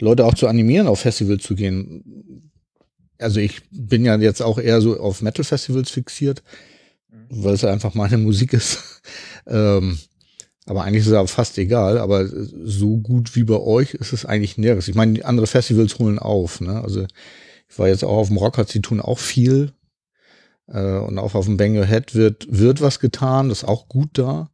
Leute 0.00 0.24
auch 0.24 0.34
zu 0.34 0.48
animieren, 0.48 0.86
auf 0.86 1.00
Festivals 1.00 1.42
zu 1.42 1.54
gehen. 1.54 2.50
Also 3.18 3.40
ich 3.40 3.62
bin 3.70 4.04
ja 4.04 4.16
jetzt 4.16 4.40
auch 4.40 4.58
eher 4.58 4.80
so 4.80 4.98
auf 4.98 5.22
Metal-Festivals 5.22 5.90
fixiert, 5.90 6.42
mhm. 7.10 7.44
weil 7.44 7.54
es 7.54 7.64
einfach 7.64 7.94
meine 7.94 8.18
Musik 8.18 8.52
ist. 8.52 9.02
ähm, 9.46 9.98
aber 10.66 10.84
eigentlich 10.84 11.02
ist 11.02 11.08
es 11.08 11.14
aber 11.14 11.28
fast 11.28 11.58
egal. 11.58 11.98
Aber 11.98 12.26
so 12.28 12.98
gut 12.98 13.34
wie 13.34 13.44
bei 13.44 13.58
euch 13.58 13.94
ist 13.94 14.12
es 14.12 14.24
eigentlich 14.24 14.56
nirgends. 14.56 14.88
Ich 14.88 14.94
meine, 14.94 15.24
andere 15.24 15.46
Festivals 15.46 15.98
holen 15.98 16.18
auf. 16.18 16.60
Ne? 16.60 16.80
Also 16.82 17.06
ich 17.68 17.78
war 17.78 17.88
jetzt 17.88 18.04
auch 18.04 18.16
auf 18.16 18.28
dem 18.28 18.36
Rocker, 18.36 18.64
sie 18.64 18.80
tun 18.80 19.00
auch 19.00 19.18
viel. 19.18 19.72
Äh, 20.68 20.98
und 20.98 21.18
auch 21.18 21.34
auf 21.34 21.46
dem 21.46 21.56
Bang 21.56 21.76
Your 21.76 21.86
Head 21.86 22.14
wird, 22.14 22.46
wird 22.48 22.80
was 22.80 23.00
getan, 23.00 23.48
das 23.48 23.58
ist 23.58 23.68
auch 23.68 23.88
gut 23.88 24.10
da. 24.12 24.50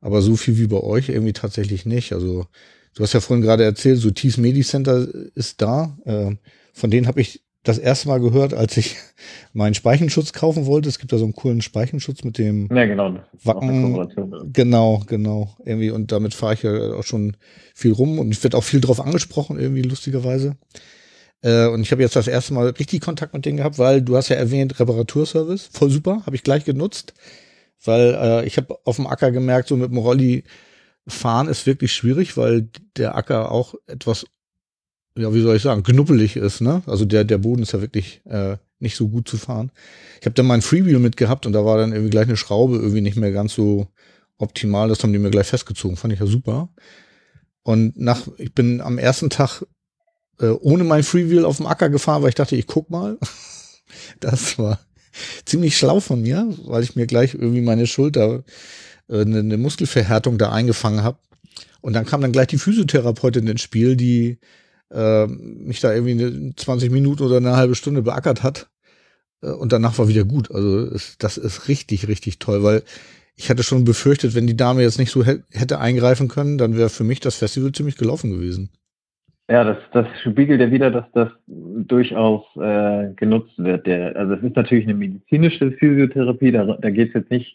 Aber 0.00 0.20
so 0.20 0.36
viel 0.36 0.58
wie 0.58 0.66
bei 0.66 0.80
euch 0.80 1.08
irgendwie 1.08 1.32
tatsächlich 1.32 1.86
nicht. 1.86 2.12
Also 2.12 2.46
du 2.94 3.02
hast 3.02 3.12
ja 3.12 3.20
vorhin 3.20 3.44
gerade 3.44 3.64
erzählt, 3.64 3.98
so 3.98 4.10
Tees 4.10 4.36
Medi 4.36 4.62
Center 4.62 5.06
ist 5.34 5.60
da. 5.60 5.96
Äh, 6.04 6.36
von 6.72 6.90
denen 6.90 7.06
habe 7.06 7.20
ich 7.20 7.42
das 7.62 7.78
erste 7.78 8.08
Mal 8.08 8.20
gehört, 8.20 8.54
als 8.54 8.76
ich 8.76 8.96
meinen 9.52 9.74
Speichenschutz 9.74 10.32
kaufen 10.32 10.66
wollte. 10.66 10.88
Es 10.88 10.98
gibt 10.98 11.12
da 11.12 11.18
so 11.18 11.24
einen 11.24 11.34
coolen 11.34 11.62
Speichenschutz 11.62 12.22
mit 12.22 12.38
dem 12.38 12.68
ja, 12.74 12.84
genau. 12.84 13.16
Wacken. 13.42 14.52
Genau, 14.52 15.02
genau. 15.06 15.56
Irgendwie, 15.64 15.90
und 15.90 16.12
damit 16.12 16.34
fahre 16.34 16.54
ich 16.54 16.62
ja 16.62 16.94
auch 16.94 17.04
schon 17.04 17.36
viel 17.74 17.92
rum 17.92 18.18
und 18.18 18.30
ich 18.30 18.42
werde 18.44 18.56
auch 18.56 18.64
viel 18.64 18.80
drauf 18.80 19.00
angesprochen, 19.00 19.58
irgendwie 19.58 19.82
lustigerweise. 19.82 20.56
Äh, 21.42 21.66
und 21.66 21.80
ich 21.82 21.90
habe 21.90 22.02
jetzt 22.02 22.16
das 22.16 22.28
erste 22.28 22.54
Mal 22.54 22.68
richtig 22.68 23.00
Kontakt 23.00 23.34
mit 23.34 23.44
denen 23.44 23.56
gehabt, 23.56 23.78
weil 23.78 24.02
du 24.02 24.16
hast 24.16 24.28
ja 24.28 24.36
erwähnt, 24.36 24.78
Reparaturservice, 24.78 25.70
voll 25.72 25.90
super, 25.90 26.22
habe 26.26 26.36
ich 26.36 26.42
gleich 26.42 26.64
genutzt. 26.64 27.14
Weil 27.84 28.14
äh, 28.14 28.46
ich 28.46 28.56
habe 28.56 28.78
auf 28.84 28.96
dem 28.96 29.06
Acker 29.06 29.30
gemerkt, 29.30 29.68
so 29.68 29.76
mit 29.76 29.90
dem 29.90 29.98
Rolli 29.98 30.44
fahren 31.06 31.48
ist 31.48 31.66
wirklich 31.66 31.92
schwierig, 31.92 32.36
weil 32.36 32.68
der 32.96 33.14
Acker 33.14 33.50
auch 33.50 33.74
etwas, 33.86 34.26
ja, 35.16 35.32
wie 35.34 35.42
soll 35.42 35.56
ich 35.56 35.62
sagen, 35.62 35.82
knuppelig 35.82 36.36
ist, 36.36 36.60
ne? 36.60 36.82
Also 36.86 37.04
der, 37.04 37.24
der 37.24 37.38
Boden 37.38 37.62
ist 37.62 37.72
ja 37.72 37.80
wirklich 37.80 38.22
äh, 38.26 38.56
nicht 38.78 38.96
so 38.96 39.08
gut 39.08 39.28
zu 39.28 39.36
fahren. 39.36 39.70
Ich 40.20 40.26
habe 40.26 40.34
dann 40.34 40.46
mein 40.46 40.62
Freewheel 40.62 40.98
mitgehabt 40.98 41.46
und 41.46 41.52
da 41.52 41.64
war 41.64 41.76
dann 41.78 41.92
irgendwie 41.92 42.10
gleich 42.10 42.26
eine 42.26 42.36
Schraube 42.36 42.76
irgendwie 42.76 43.00
nicht 43.00 43.16
mehr 43.16 43.32
ganz 43.32 43.54
so 43.54 43.88
optimal. 44.38 44.88
Das 44.88 45.02
haben 45.02 45.12
die 45.12 45.18
mir 45.18 45.30
gleich 45.30 45.46
festgezogen. 45.46 45.96
Fand 45.96 46.12
ich 46.12 46.20
ja 46.20 46.26
super. 46.26 46.68
Und 47.62 47.98
nach, 47.98 48.26
ich 48.38 48.54
bin 48.54 48.80
am 48.80 48.98
ersten 48.98 49.30
Tag 49.30 49.62
äh, 50.40 50.48
ohne 50.48 50.84
mein 50.84 51.02
Freewheel 51.02 51.44
auf 51.44 51.58
dem 51.58 51.66
Acker 51.66 51.88
gefahren, 51.88 52.22
weil 52.22 52.30
ich 52.30 52.34
dachte, 52.34 52.56
ich 52.56 52.66
guck 52.66 52.90
mal. 52.90 53.18
das 54.20 54.58
war 54.58 54.80
ziemlich 55.44 55.76
schlau 55.76 56.00
von 56.00 56.22
mir, 56.22 56.52
weil 56.64 56.82
ich 56.82 56.96
mir 56.96 57.06
gleich 57.06 57.34
irgendwie 57.34 57.60
meine 57.60 57.86
Schulter 57.86 58.44
eine, 59.08 59.40
eine 59.40 59.56
Muskelverhärtung 59.56 60.38
da 60.38 60.52
eingefangen 60.52 61.02
habe. 61.02 61.18
Und 61.80 61.92
dann 61.94 62.06
kam 62.06 62.20
dann 62.20 62.32
gleich 62.32 62.46
die 62.48 62.58
Physiotherapeutin 62.58 63.46
ins 63.46 63.60
Spiel, 63.60 63.96
die 63.96 64.38
äh, 64.90 65.26
mich 65.26 65.80
da 65.80 65.92
irgendwie 65.92 66.54
20 66.56 66.90
Minuten 66.90 67.22
oder 67.22 67.36
eine 67.36 67.56
halbe 67.56 67.74
Stunde 67.74 68.02
beackert 68.02 68.42
hat. 68.42 68.68
Äh, 69.42 69.50
und 69.50 69.72
danach 69.72 69.98
war 69.98 70.08
wieder 70.08 70.24
gut. 70.24 70.50
Also 70.50 70.86
es, 70.86 71.18
das 71.18 71.36
ist 71.36 71.68
richtig, 71.68 72.08
richtig 72.08 72.38
toll, 72.38 72.62
weil 72.62 72.82
ich 73.36 73.50
hatte 73.50 73.62
schon 73.62 73.84
befürchtet, 73.84 74.34
wenn 74.34 74.46
die 74.46 74.56
Dame 74.56 74.82
jetzt 74.82 74.98
nicht 74.98 75.10
so 75.10 75.24
hätte 75.24 75.80
eingreifen 75.80 76.28
können, 76.28 76.56
dann 76.56 76.76
wäre 76.76 76.88
für 76.88 77.04
mich 77.04 77.20
das 77.20 77.36
Festival 77.36 77.72
ziemlich 77.72 77.96
gelaufen 77.96 78.30
gewesen. 78.30 78.70
Ja, 79.50 79.62
das, 79.62 79.76
das 79.92 80.06
spiegelt 80.22 80.60
ja 80.60 80.70
wieder, 80.70 80.90
dass 80.90 81.04
das 81.12 81.28
durchaus 81.46 82.44
äh, 82.56 83.12
genutzt 83.14 83.52
wird. 83.58 83.86
Der, 83.86 84.16
also 84.16 84.34
es 84.34 84.42
ist 84.42 84.56
natürlich 84.56 84.84
eine 84.84 84.94
medizinische 84.94 85.72
Physiotherapie, 85.72 86.52
da, 86.52 86.64
da 86.80 86.90
geht 86.90 87.08
es 87.08 87.14
jetzt 87.14 87.30
nicht, 87.30 87.54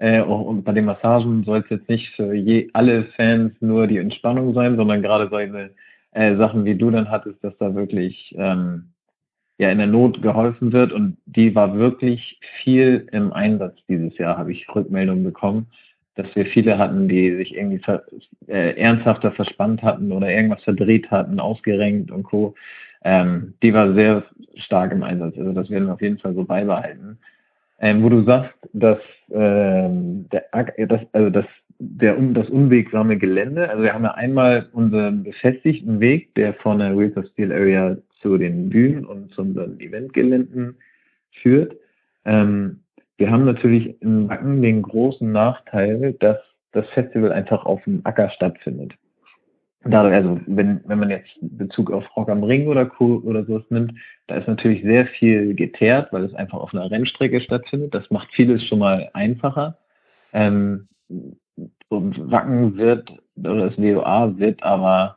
äh, 0.00 0.20
und 0.20 0.64
bei 0.64 0.72
den 0.72 0.84
Massagen 0.84 1.44
soll 1.44 1.60
es 1.60 1.70
jetzt 1.70 1.88
nicht 1.88 2.14
für 2.16 2.34
je, 2.34 2.68
alle 2.72 3.04
Fans 3.16 3.52
nur 3.60 3.86
die 3.86 3.98
Entspannung 3.98 4.52
sein, 4.54 4.76
sondern 4.76 5.02
gerade 5.02 5.28
solche 5.30 5.70
äh, 6.12 6.36
Sachen, 6.36 6.64
wie 6.64 6.74
du 6.74 6.90
dann 6.90 7.10
hattest, 7.10 7.42
dass 7.44 7.56
da 7.58 7.74
wirklich 7.74 8.34
ähm, 8.36 8.90
ja 9.58 9.70
in 9.70 9.78
der 9.78 9.86
Not 9.86 10.20
geholfen 10.22 10.72
wird 10.72 10.92
und 10.92 11.16
die 11.26 11.54
war 11.54 11.76
wirklich 11.78 12.40
viel 12.62 13.06
im 13.12 13.32
Einsatz 13.32 13.76
dieses 13.88 14.18
Jahr, 14.18 14.36
habe 14.36 14.52
ich 14.52 14.66
Rückmeldungen 14.74 15.24
bekommen 15.24 15.68
dass 16.20 16.34
wir 16.34 16.46
viele 16.46 16.78
hatten, 16.78 17.08
die 17.08 17.36
sich 17.36 17.54
irgendwie 17.54 17.80
äh, 18.48 18.76
ernsthafter 18.76 19.32
verspannt 19.32 19.82
hatten 19.82 20.12
oder 20.12 20.30
irgendwas 20.30 20.62
verdreht 20.62 21.10
hatten, 21.10 21.40
ausgerenkt 21.40 22.10
und 22.10 22.24
Co. 22.24 22.54
Ähm, 23.02 23.54
die 23.62 23.72
war 23.72 23.94
sehr 23.94 24.24
stark 24.56 24.92
im 24.92 25.02
Einsatz. 25.02 25.36
Also 25.38 25.52
das 25.52 25.70
werden 25.70 25.86
wir 25.86 25.94
auf 25.94 26.02
jeden 26.02 26.18
Fall 26.18 26.34
so 26.34 26.44
beibehalten. 26.44 27.18
Ähm, 27.80 28.02
wo 28.02 28.10
du 28.10 28.22
sagst, 28.24 28.54
dass 28.72 28.98
ähm, 29.30 30.28
der, 30.30 30.44
das, 30.86 31.00
also 31.12 31.30
das, 31.30 31.46
der, 31.78 32.14
das 32.14 32.48
unwegsame 32.50 33.16
Gelände, 33.16 33.70
also 33.70 33.82
wir 33.82 33.94
haben 33.94 34.04
ja 34.04 34.12
einmal 34.14 34.68
unseren 34.72 35.22
befestigten 35.22 35.98
Weg, 35.98 36.34
der 36.34 36.54
von 36.54 36.78
der 36.78 36.96
Wheels 36.96 37.16
of 37.16 37.26
Steel 37.32 37.52
Area 37.52 37.96
zu 38.20 38.36
den 38.36 38.68
Bühnen 38.68 39.06
und 39.06 39.32
zu 39.32 39.40
unseren 39.40 39.80
Eventgeländen 39.80 40.76
führt. 41.42 41.74
Ähm, 42.26 42.80
wir 43.16 43.30
haben 43.30 43.44
natürlich 43.44 44.00
in 44.02 44.28
Wacken 44.28 44.62
den 44.62 44.82
großen 44.82 45.30
Nachteil, 45.30 46.14
dass 46.20 46.38
das 46.72 46.86
Festival 46.90 47.32
einfach 47.32 47.64
auf 47.64 47.82
dem 47.84 48.00
Acker 48.04 48.30
stattfindet. 48.30 48.94
Dadurch, 49.82 50.14
also 50.14 50.38
wenn, 50.46 50.82
wenn 50.84 50.98
man 50.98 51.08
jetzt 51.10 51.30
Bezug 51.40 51.90
auf 51.90 52.04
Rock 52.14 52.28
am 52.28 52.44
Ring 52.44 52.68
oder 52.68 52.84
Co. 52.84 53.22
oder 53.24 53.44
sowas 53.44 53.64
nimmt, 53.70 53.94
da 54.26 54.36
ist 54.36 54.46
natürlich 54.46 54.82
sehr 54.82 55.06
viel 55.06 55.54
geteert, 55.54 56.12
weil 56.12 56.24
es 56.24 56.34
einfach 56.34 56.58
auf 56.58 56.74
einer 56.74 56.90
Rennstrecke 56.90 57.40
stattfindet. 57.40 57.94
Das 57.94 58.10
macht 58.10 58.30
vieles 58.32 58.62
schon 58.66 58.80
mal 58.80 59.08
einfacher. 59.14 59.78
Ähm, 60.34 60.88
und 61.88 62.30
Wacken 62.30 62.76
wird, 62.76 63.10
oder 63.36 63.70
das 63.70 63.78
WOA 63.78 64.38
wird 64.38 64.62
aber 64.62 65.16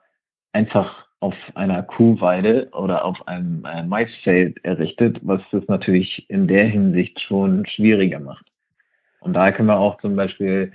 einfach 0.53 1.07
auf 1.19 1.35
einer 1.55 1.83
Kuhweide 1.83 2.69
oder 2.71 3.05
auf 3.05 3.27
einem 3.27 3.65
äh, 3.65 3.83
Maisfeld 3.83 4.63
errichtet, 4.63 5.19
was 5.21 5.41
es 5.51 5.67
natürlich 5.67 6.29
in 6.29 6.47
der 6.47 6.65
Hinsicht 6.65 7.19
schon 7.21 7.65
schwieriger 7.65 8.19
macht. 8.19 8.45
Und 9.19 9.33
daher 9.33 9.53
können 9.53 9.69
wir 9.69 9.77
auch 9.77 9.99
zum 10.01 10.15
Beispiel 10.15 10.73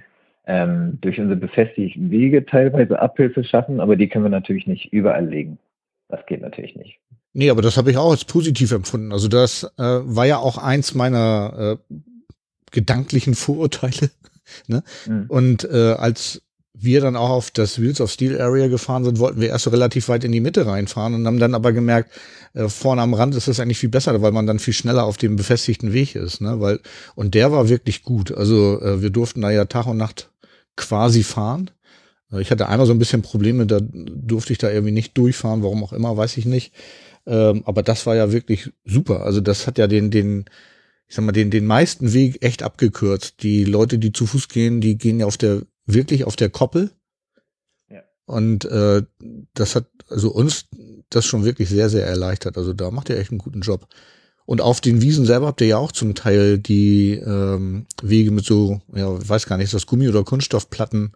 ähm, 0.48 0.98
durch 1.02 1.20
unsere 1.20 1.38
befestigten 1.38 2.10
Wege 2.10 2.44
teilweise 2.44 2.98
Abhilfe 2.98 3.44
schaffen, 3.44 3.80
aber 3.80 3.96
die 3.96 4.08
können 4.08 4.24
wir 4.24 4.30
natürlich 4.30 4.66
nicht 4.66 4.92
überall 4.92 5.28
legen. 5.28 5.58
Das 6.08 6.24
geht 6.26 6.40
natürlich 6.40 6.74
nicht. 6.74 6.98
Nee, 7.34 7.50
aber 7.50 7.60
das 7.60 7.76
habe 7.76 7.90
ich 7.90 7.98
auch 7.98 8.10
als 8.10 8.24
positiv 8.24 8.72
empfunden. 8.72 9.12
Also 9.12 9.28
das 9.28 9.64
äh, 9.76 9.82
war 9.82 10.24
ja 10.24 10.38
auch 10.38 10.56
eins 10.56 10.94
meiner 10.94 11.78
äh, 11.90 11.94
gedanklichen 12.72 13.34
Vorurteile. 13.34 14.10
ne? 14.66 14.82
Mhm. 15.06 15.26
Und 15.28 15.64
äh, 15.64 15.92
als 15.92 16.42
wir 16.80 17.00
dann 17.00 17.16
auch 17.16 17.30
auf 17.30 17.50
das 17.50 17.80
Wheels 17.80 18.00
of 18.00 18.10
Steel 18.10 18.40
Area 18.40 18.68
gefahren 18.68 19.04
sind, 19.04 19.18
wollten 19.18 19.40
wir 19.40 19.48
erst 19.48 19.64
so 19.64 19.70
relativ 19.70 20.08
weit 20.08 20.24
in 20.24 20.32
die 20.32 20.40
Mitte 20.40 20.64
reinfahren 20.64 21.14
und 21.14 21.26
haben 21.26 21.38
dann 21.38 21.54
aber 21.54 21.72
gemerkt, 21.72 22.12
äh, 22.54 22.68
vorne 22.68 23.02
am 23.02 23.14
Rand 23.14 23.34
ist 23.34 23.48
das 23.48 23.60
eigentlich 23.60 23.78
viel 23.78 23.88
besser, 23.90 24.22
weil 24.22 24.32
man 24.32 24.46
dann 24.46 24.60
viel 24.60 24.74
schneller 24.74 25.04
auf 25.04 25.18
dem 25.18 25.36
befestigten 25.36 25.92
Weg 25.92 26.14
ist, 26.14 26.40
ne? 26.40 26.60
Weil 26.60 26.80
und 27.14 27.34
der 27.34 27.52
war 27.52 27.68
wirklich 27.68 28.02
gut. 28.02 28.32
Also 28.32 28.80
äh, 28.80 29.02
wir 29.02 29.10
durften 29.10 29.42
da 29.42 29.50
ja 29.50 29.66
Tag 29.66 29.86
und 29.86 29.96
Nacht 29.96 30.30
quasi 30.78 31.22
fahren. 31.22 31.70
Äh, 32.32 32.40
ich 32.40 32.50
hatte 32.50 32.68
einmal 32.68 32.86
so 32.86 32.92
ein 32.94 32.98
bisschen 32.98 33.20
Probleme, 33.20 33.66
da 33.66 33.80
durfte 33.82 34.52
ich 34.52 34.58
da 34.58 34.70
irgendwie 34.70 34.92
nicht 34.92 35.18
durchfahren, 35.18 35.62
warum 35.62 35.84
auch 35.84 35.92
immer, 35.92 36.16
weiß 36.16 36.38
ich 36.38 36.46
nicht. 36.46 36.72
Ähm, 37.26 37.62
aber 37.66 37.82
das 37.82 38.06
war 38.06 38.16
ja 38.16 38.32
wirklich 38.32 38.72
super. 38.86 39.24
Also 39.24 39.42
das 39.42 39.66
hat 39.66 39.76
ja 39.76 39.86
den 39.86 40.10
den 40.10 40.46
ich 41.08 41.14
sag 41.14 41.24
mal, 41.24 41.32
den, 41.32 41.50
den 41.50 41.66
meisten 41.66 42.12
Weg 42.12 42.42
echt 42.42 42.62
abgekürzt. 42.62 43.42
Die 43.42 43.64
Leute, 43.64 43.98
die 43.98 44.12
zu 44.12 44.26
Fuß 44.26 44.48
gehen, 44.48 44.80
die 44.80 44.98
gehen 44.98 45.20
ja 45.20 45.26
auf 45.26 45.38
der 45.38 45.62
wirklich 45.86 46.24
auf 46.24 46.36
der 46.36 46.50
Koppel. 46.50 46.90
Ja. 47.88 48.02
Und 48.26 48.66
äh, 48.66 49.02
das 49.54 49.74
hat 49.74 49.86
also 50.08 50.30
uns 50.30 50.66
das 51.08 51.24
schon 51.24 51.44
wirklich 51.44 51.70
sehr, 51.70 51.88
sehr 51.88 52.06
erleichtert. 52.06 52.58
Also 52.58 52.74
da 52.74 52.90
macht 52.90 53.08
ihr 53.08 53.18
echt 53.18 53.30
einen 53.30 53.38
guten 53.38 53.62
Job. 53.62 53.88
Und 54.48 54.62
auf 54.62 54.80
den 54.80 55.02
Wiesen 55.02 55.26
selber 55.26 55.48
habt 55.48 55.60
ihr 55.60 55.66
ja 55.66 55.76
auch 55.76 55.92
zum 55.92 56.14
Teil 56.14 56.56
die 56.56 57.20
ähm, 57.22 57.84
Wege 58.02 58.30
mit 58.30 58.46
so, 58.46 58.80
ja, 58.94 59.14
ich 59.18 59.28
weiß 59.28 59.46
gar 59.46 59.58
nicht, 59.58 59.66
ist 59.66 59.74
das 59.74 59.86
Gummi- 59.86 60.08
oder 60.08 60.24
Kunststoffplatten 60.24 61.12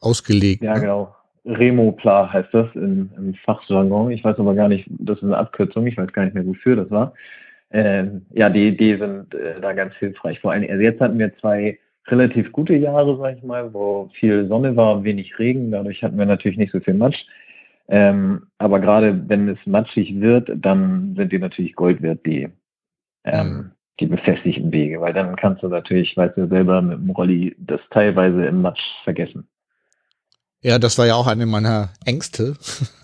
ausgelegt. 0.00 0.62
Ja, 0.62 0.74
ne? 0.74 0.80
genau. 0.82 1.16
Remopla 1.46 2.30
heißt 2.30 2.52
das 2.52 2.66
im, 2.74 3.08
im 3.16 3.32
Fachjargon. 3.46 4.10
Ich 4.10 4.22
weiß 4.22 4.38
aber 4.38 4.54
gar 4.54 4.68
nicht, 4.68 4.86
das 4.98 5.16
ist 5.16 5.24
eine 5.24 5.38
Abkürzung, 5.38 5.86
ich 5.86 5.96
weiß 5.96 6.12
gar 6.12 6.24
nicht 6.26 6.34
mehr, 6.34 6.46
wofür 6.46 6.76
das 6.76 6.90
war. 6.90 7.14
Ähm, 7.70 8.26
ja, 8.34 8.50
die, 8.50 8.76
die 8.76 8.98
sind 8.98 9.34
äh, 9.34 9.58
da 9.58 9.72
ganz 9.72 9.94
hilfreich. 9.94 10.40
Vor 10.40 10.52
allem, 10.52 10.68
also 10.68 10.82
jetzt 10.82 11.00
hatten 11.00 11.18
wir 11.18 11.34
zwei 11.38 11.78
relativ 12.08 12.52
gute 12.52 12.74
Jahre, 12.74 13.16
sag 13.16 13.38
ich 13.38 13.42
mal, 13.42 13.72
wo 13.72 14.10
viel 14.12 14.46
Sonne 14.46 14.76
war, 14.76 15.02
wenig 15.04 15.38
Regen. 15.38 15.70
Dadurch 15.70 16.02
hatten 16.02 16.18
wir 16.18 16.26
natürlich 16.26 16.58
nicht 16.58 16.72
so 16.72 16.80
viel 16.80 16.92
Matsch. 16.92 17.24
Ähm, 17.90 18.46
aber 18.58 18.78
gerade 18.78 19.28
wenn 19.28 19.48
es 19.48 19.58
matschig 19.66 20.20
wird, 20.20 20.48
dann 20.54 21.14
sind 21.16 21.32
die 21.32 21.38
natürlich 21.38 21.74
Gold 21.74 22.00
wert, 22.02 22.24
die, 22.24 22.48
ähm, 23.24 23.48
mhm. 23.48 23.70
die 23.98 24.06
befestigten 24.06 24.70
Wege, 24.70 25.00
weil 25.00 25.12
dann 25.12 25.34
kannst 25.34 25.64
du 25.64 25.68
natürlich, 25.68 26.16
weißt 26.16 26.36
du 26.36 26.46
selber, 26.46 26.80
mit 26.82 26.98
dem 26.98 27.10
Rolli 27.10 27.56
das 27.58 27.80
teilweise 27.90 28.46
im 28.46 28.62
Matsch 28.62 28.80
vergessen. 29.02 29.48
Ja, 30.62 30.78
das 30.78 30.98
war 30.98 31.06
ja 31.06 31.16
auch 31.16 31.26
eine 31.26 31.46
meiner 31.46 31.90
Ängste. 32.04 32.56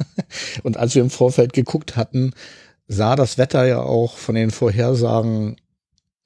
Und 0.62 0.76
als 0.76 0.94
wir 0.94 1.02
im 1.02 1.10
Vorfeld 1.10 1.52
geguckt 1.52 1.96
hatten, 1.96 2.32
sah 2.86 3.16
das 3.16 3.38
Wetter 3.38 3.66
ja 3.66 3.80
auch 3.80 4.16
von 4.16 4.36
den 4.36 4.52
Vorhersagen 4.52 5.56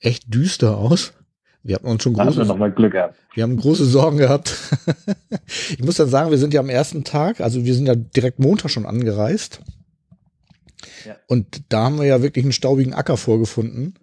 echt 0.00 0.34
düster 0.34 0.76
aus. 0.76 1.14
Wir 1.62 1.74
hatten 1.74 1.86
uns 1.86 2.02
schon 2.02 2.14
große, 2.14 2.38
wir 2.38 2.44
nochmal 2.46 2.72
Glück 2.72 2.92
gehabt. 2.92 3.16
wir 3.34 3.42
haben 3.42 3.56
große 3.56 3.84
Sorgen 3.84 4.16
gehabt. 4.16 4.56
ich 5.70 5.82
muss 5.82 5.96
dann 5.96 6.08
sagen, 6.08 6.30
wir 6.30 6.38
sind 6.38 6.54
ja 6.54 6.60
am 6.60 6.70
ersten 6.70 7.04
Tag, 7.04 7.40
also 7.40 7.64
wir 7.64 7.74
sind 7.74 7.86
ja 7.86 7.94
direkt 7.94 8.38
Montag 8.38 8.70
schon 8.70 8.86
angereist. 8.86 9.60
Ja. 11.04 11.16
Und 11.26 11.62
da 11.68 11.84
haben 11.84 11.98
wir 11.98 12.06
ja 12.06 12.22
wirklich 12.22 12.44
einen 12.44 12.52
staubigen 12.52 12.94
Acker 12.94 13.16
vorgefunden. 13.16 13.94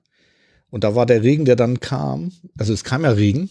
Und 0.69 0.84
da 0.84 0.95
war 0.95 1.05
der 1.05 1.23
Regen, 1.23 1.45
der 1.45 1.55
dann 1.55 1.79
kam, 1.79 2.31
also 2.57 2.73
es 2.73 2.84
kam 2.84 3.03
ja 3.03 3.11
Regen, 3.11 3.49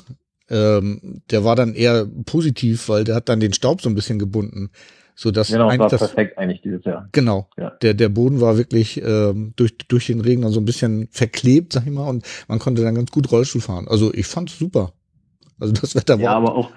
ähm, 0.49 1.23
der 1.31 1.45
war 1.45 1.57
dann 1.57 1.75
eher 1.75 2.07
positiv, 2.25 2.89
weil 2.89 3.05
der 3.05 3.17
hat 3.17 3.29
dann 3.29 3.41
den 3.41 3.53
Staub 3.53 3.81
so 3.83 3.89
ein 3.89 3.95
bisschen 3.95 4.19
gebunden. 4.19 4.71
So 5.19 5.31
dass 5.31 5.49
Genau, 5.49 5.71
es 5.71 5.79
war 5.79 5.87
eigentlich 5.87 5.99
das, 5.99 6.13
perfekt 6.13 6.37
eigentlich 6.39 6.61
dieses 6.61 6.85
Jahr. 6.85 7.09
Genau. 7.13 7.49
Ja. 7.57 7.71
Der, 7.83 7.95
der 7.95 8.11
Boden 8.11 8.43
war 8.43 8.59
wirklich 8.59 9.03
ähm, 9.03 9.55
durch, 9.57 9.77
durch 9.89 10.07
den 10.09 10.21
Regen 10.21 10.43
dann 10.43 10.53
so 10.53 10.61
ein 10.61 10.67
bisschen 10.67 11.09
verklebt, 11.11 11.73
sag 11.73 11.87
ich 11.87 11.93
mal, 11.93 12.07
und 12.07 12.25
man 12.49 12.59
konnte 12.59 12.83
dann 12.83 12.95
ganz 12.95 13.11
gut 13.11 13.33
Rollstuhl 13.33 13.63
fahren. 13.63 13.87
Also 13.89 14.13
ich 14.13 14.27
fand's 14.27 14.59
super. 14.59 14.93
Also 15.59 15.73
das 15.73 15.97
Wetter 15.97 16.17
Ja, 16.19 16.31
war 16.31 16.37
aber 16.37 16.55
auch, 16.55 16.71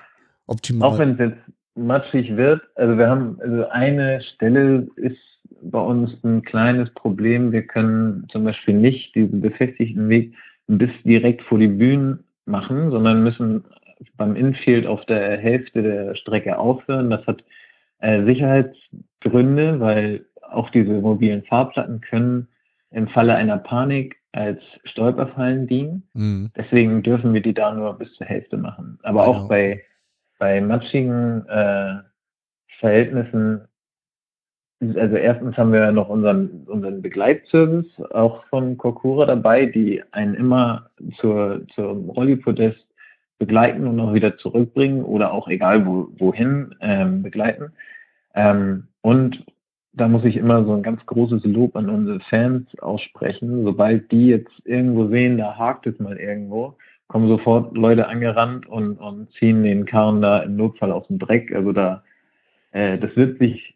optimal. 0.48 0.88
auch 0.88 0.98
wenn 0.98 1.12
es 1.12 1.20
jetzt 1.20 1.38
matschig 1.76 2.38
wird, 2.38 2.62
also 2.76 2.98
wir 2.98 3.10
haben, 3.10 3.38
also 3.42 3.68
eine 3.70 4.22
Stelle 4.22 4.88
ist 4.96 5.18
bei 5.62 5.80
uns 5.82 6.12
ein 6.24 6.42
kleines 6.44 6.90
Problem. 6.92 7.52
Wir 7.52 7.64
können 7.64 8.26
zum 8.32 8.46
Beispiel 8.46 8.74
nicht 8.74 9.16
diesen 9.16 9.42
befestigten 9.42 10.08
Weg 10.08 10.34
bis 10.68 10.92
direkt 11.04 11.42
vor 11.42 11.60
die 11.60 11.68
Bühnen 11.68 12.24
machen, 12.46 12.90
sondern 12.92 13.22
müssen 13.22 13.66
beim 14.16 14.38
Infield 14.38 14.88
auf 14.88 15.06
der 15.08 15.38
Hälfte 15.38 15.84
der 15.84 16.16
Strecke 16.16 16.58
aufhören. 16.58 17.10
Das 17.10 17.28
hat 17.28 17.44
äh, 18.00 18.24
Sicherheitsgründe, 18.26 19.80
weil 19.80 20.26
auch 20.42 20.70
diese 20.70 20.94
mobilen 20.94 21.44
Fahrplatten 21.44 22.02
können 22.02 22.48
im 22.92 23.08
Falle 23.08 23.36
einer 23.36 23.58
Panik 23.58 24.18
als 24.32 24.62
Stolperfallen 24.86 25.68
dienen. 25.68 26.08
Mhm. 26.14 26.52
Deswegen 26.56 27.04
dürfen 27.04 27.34
wir 27.34 27.42
die 27.42 27.54
da 27.54 27.74
nur 27.74 27.98
bis 27.98 28.14
zur 28.14 28.28
Hälfte 28.28 28.58
machen. 28.58 29.00
Aber 29.04 29.26
Genau. 29.26 29.38
auch 29.38 29.48
bei, 29.48 29.82
bei 30.38 30.62
matschigen 30.62 31.46
äh, 31.48 31.96
Verhältnissen, 32.80 33.62
also 34.82 35.16
erstens 35.18 35.58
haben 35.58 35.74
wir 35.74 35.92
noch 35.92 36.10
unseren, 36.10 36.64
unseren 36.68 37.02
Begleitservice 37.02 38.00
auch 38.12 38.46
von 38.46 38.78
Kokura 38.78 39.26
dabei, 39.26 39.66
die 39.66 40.02
einen 40.12 40.36
immer 40.36 40.90
zur, 41.20 41.68
zum 41.76 42.10
Rollipodest 42.10 42.80
begleiten 43.40 43.88
und 43.88 44.00
auch 44.00 44.14
wieder 44.14 44.38
zurückbringen 44.38 45.04
oder 45.04 45.34
auch 45.34 45.48
egal 45.48 45.86
wo, 45.86 46.10
wohin 46.18 46.76
ähm, 46.82 47.24
begleiten. 47.24 47.72
Ähm, 48.36 48.88
und 49.02 49.46
da 49.94 50.08
muss 50.08 50.24
ich 50.24 50.38
immer 50.38 50.64
so 50.66 50.74
ein 50.74 50.84
ganz 50.84 51.06
großes 51.06 51.44
Lob 51.46 51.76
an 51.76 51.90
unsere 51.90 52.20
Fans 52.22 52.68
aussprechen. 52.80 53.64
Sobald 53.64 54.12
die 54.12 54.28
jetzt 54.28 54.54
irgendwo 54.66 55.08
sehen, 55.08 55.38
da 55.38 55.58
hakt 55.58 55.88
es 55.88 56.00
mal 56.00 56.18
irgendwo, 56.18 56.78
kommen 57.08 57.28
sofort 57.28 57.76
Leute 57.76 58.08
angerannt 58.08 58.68
und, 58.68 58.98
und 58.98 59.32
ziehen 59.34 59.64
den 59.64 59.86
Karren 59.86 60.22
da 60.22 60.40
im 60.40 60.56
Notfall 60.56 60.92
aus 60.92 61.08
dem 61.08 61.20
Dreck. 61.20 61.54
Also 61.54 61.72
da, 61.72 62.04
äh, 62.72 62.98
das 62.98 63.16
wird 63.16 63.40
sich 63.40 63.76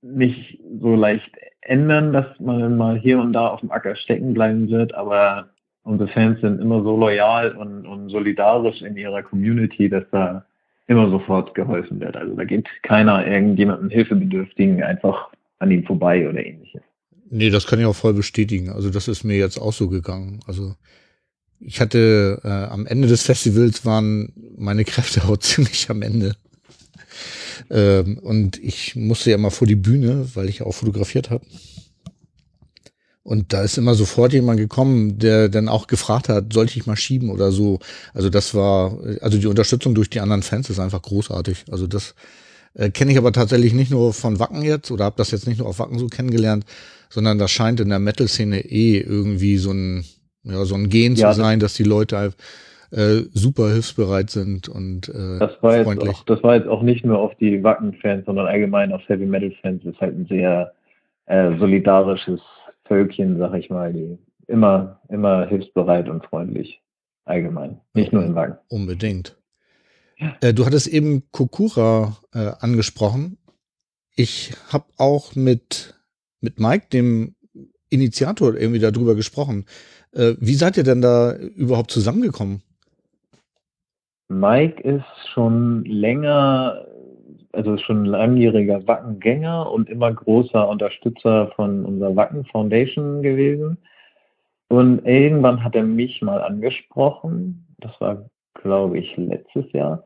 nicht 0.00 0.60
so 0.80 0.94
leicht 0.94 1.30
ändern, 1.60 2.12
dass 2.12 2.26
man 2.38 2.76
mal 2.76 2.98
hier 2.98 3.18
und 3.18 3.32
da 3.32 3.48
auf 3.48 3.60
dem 3.60 3.70
Acker 3.70 3.96
stecken 3.96 4.32
bleiben 4.32 4.70
wird, 4.70 4.94
aber 4.94 5.50
unsere 5.82 6.08
Fans 6.10 6.40
sind 6.40 6.60
immer 6.60 6.82
so 6.82 6.96
loyal 6.96 7.56
und, 7.56 7.86
und 7.86 8.08
solidarisch 8.10 8.80
in 8.82 8.96
ihrer 8.96 9.22
Community, 9.22 9.88
dass 9.88 10.04
da 10.10 10.44
immer 10.88 11.10
sofort 11.10 11.54
geholfen 11.54 12.00
wird. 12.00 12.16
Also 12.16 12.34
da 12.34 12.44
geht 12.44 12.66
keiner 12.82 13.26
irgendjemandem 13.26 13.90
Hilfebedürftigen 13.90 14.82
einfach 14.82 15.28
an 15.58 15.70
ihm 15.70 15.84
vorbei 15.84 16.28
oder 16.28 16.44
ähnliches. 16.44 16.82
Nee, 17.30 17.50
das 17.50 17.66
kann 17.66 17.78
ich 17.78 17.84
auch 17.84 17.94
voll 17.94 18.14
bestätigen. 18.14 18.70
Also 18.70 18.90
das 18.90 19.06
ist 19.06 19.22
mir 19.22 19.36
jetzt 19.36 19.58
auch 19.58 19.72
so 19.72 19.88
gegangen. 19.88 20.40
Also 20.46 20.74
ich 21.60 21.80
hatte 21.80 22.40
äh, 22.42 22.48
am 22.48 22.86
Ende 22.86 23.06
des 23.06 23.22
Festivals 23.22 23.84
waren 23.84 24.32
meine 24.56 24.84
Kräfte 24.84 25.22
auch 25.28 25.36
ziemlich 25.36 25.90
am 25.90 26.02
Ende. 26.02 26.36
Ähm, 27.70 28.18
und 28.18 28.58
ich 28.62 28.96
musste 28.96 29.30
ja 29.30 29.38
mal 29.38 29.50
vor 29.50 29.66
die 29.66 29.76
Bühne, 29.76 30.26
weil 30.34 30.48
ich 30.48 30.62
auch 30.62 30.72
fotografiert 30.72 31.28
habe. 31.30 31.44
Und 33.28 33.52
da 33.52 33.62
ist 33.62 33.76
immer 33.76 33.92
sofort 33.92 34.32
jemand 34.32 34.58
gekommen, 34.58 35.18
der 35.18 35.50
dann 35.50 35.68
auch 35.68 35.86
gefragt 35.86 36.30
hat, 36.30 36.50
sollte 36.50 36.78
ich 36.78 36.86
mal 36.86 36.96
schieben 36.96 37.28
oder 37.28 37.52
so. 37.52 37.78
Also 38.14 38.30
das 38.30 38.54
war, 38.54 39.00
also 39.20 39.36
die 39.36 39.46
Unterstützung 39.46 39.94
durch 39.94 40.08
die 40.08 40.20
anderen 40.20 40.40
Fans 40.40 40.70
ist 40.70 40.78
einfach 40.78 41.02
großartig. 41.02 41.66
Also 41.70 41.86
das 41.86 42.14
äh, 42.72 42.88
kenne 42.88 43.12
ich 43.12 43.18
aber 43.18 43.30
tatsächlich 43.30 43.74
nicht 43.74 43.90
nur 43.90 44.14
von 44.14 44.38
Wacken 44.38 44.62
jetzt 44.62 44.90
oder 44.90 45.04
habe 45.04 45.16
das 45.18 45.30
jetzt 45.30 45.46
nicht 45.46 45.58
nur 45.58 45.68
auf 45.68 45.78
Wacken 45.78 45.98
so 45.98 46.06
kennengelernt, 46.06 46.64
sondern 47.10 47.38
das 47.38 47.50
scheint 47.50 47.80
in 47.80 47.90
der 47.90 47.98
Metal-Szene 47.98 48.60
eh 48.60 48.98
irgendwie 48.98 49.58
so 49.58 49.72
ein, 49.72 50.06
ja, 50.44 50.64
so 50.64 50.76
ein 50.76 50.88
Gen 50.88 51.14
Ja, 51.14 51.30
zu 51.30 51.36
sein, 51.38 51.60
dass 51.60 51.74
die 51.74 51.84
Leute 51.84 52.32
äh, 52.92 53.24
super 53.34 53.70
hilfsbereit 53.70 54.30
sind 54.30 54.70
und 54.70 55.10
äh, 55.10 55.38
Das 55.38 55.62
war, 55.62 55.76
jetzt 55.76 55.84
freundlich. 55.84 56.14
auch, 56.14 56.24
das 56.24 56.42
war 56.42 56.54
jetzt 56.56 56.68
auch 56.68 56.80
nicht 56.80 57.04
nur 57.04 57.18
auf 57.18 57.34
die 57.34 57.62
Wacken-Fans, 57.62 58.24
sondern 58.24 58.46
allgemein 58.46 58.90
auf 58.90 59.02
Heavy-Metal-Fans. 59.06 59.84
Ist 59.84 60.00
halt 60.00 60.16
ein 60.16 60.26
sehr 60.30 60.72
äh, 61.26 61.58
solidarisches 61.58 62.40
Völkchen, 62.88 63.38
sag 63.38 63.54
ich 63.54 63.70
mal, 63.70 63.92
die 63.92 64.18
immer, 64.46 65.00
immer 65.08 65.46
hilfsbereit 65.46 66.08
und 66.08 66.24
freundlich 66.24 66.82
allgemein. 67.24 67.80
Nicht 67.94 68.12
nur 68.12 68.24
in 68.24 68.34
Wacken. 68.34 68.58
Unbedingt. 68.68 69.36
Äh, 70.40 70.52
du 70.54 70.66
hattest 70.66 70.88
eben 70.88 71.30
Kokura 71.30 72.16
äh, 72.34 72.52
angesprochen. 72.58 73.38
Ich 74.16 74.52
habe 74.72 74.86
auch 74.96 75.36
mit, 75.36 75.94
mit 76.40 76.58
Mike, 76.58 76.86
dem 76.92 77.36
Initiator, 77.90 78.56
irgendwie 78.56 78.80
darüber 78.80 79.14
gesprochen. 79.14 79.66
Äh, 80.12 80.34
wie 80.40 80.54
seid 80.54 80.76
ihr 80.76 80.82
denn 80.82 81.00
da 81.00 81.34
überhaupt 81.36 81.90
zusammengekommen? 81.90 82.62
Mike 84.28 84.82
ist 84.82 85.04
schon 85.32 85.84
länger, 85.84 86.86
also 87.52 87.76
schon 87.78 88.04
langjähriger 88.04 88.86
Wackengänger 88.86 89.70
und 89.70 89.88
immer 89.88 90.12
großer 90.12 90.68
Unterstützer 90.68 91.50
von 91.56 91.84
unserer 91.84 92.14
Wacken 92.16 92.44
Foundation 92.46 93.22
gewesen. 93.22 93.78
Und 94.68 95.06
irgendwann 95.06 95.64
hat 95.64 95.74
er 95.74 95.84
mich 95.84 96.20
mal 96.20 96.42
angesprochen, 96.42 97.66
das 97.78 97.98
war, 98.00 98.28
glaube 98.54 98.98
ich, 98.98 99.16
letztes 99.16 99.70
Jahr, 99.72 100.04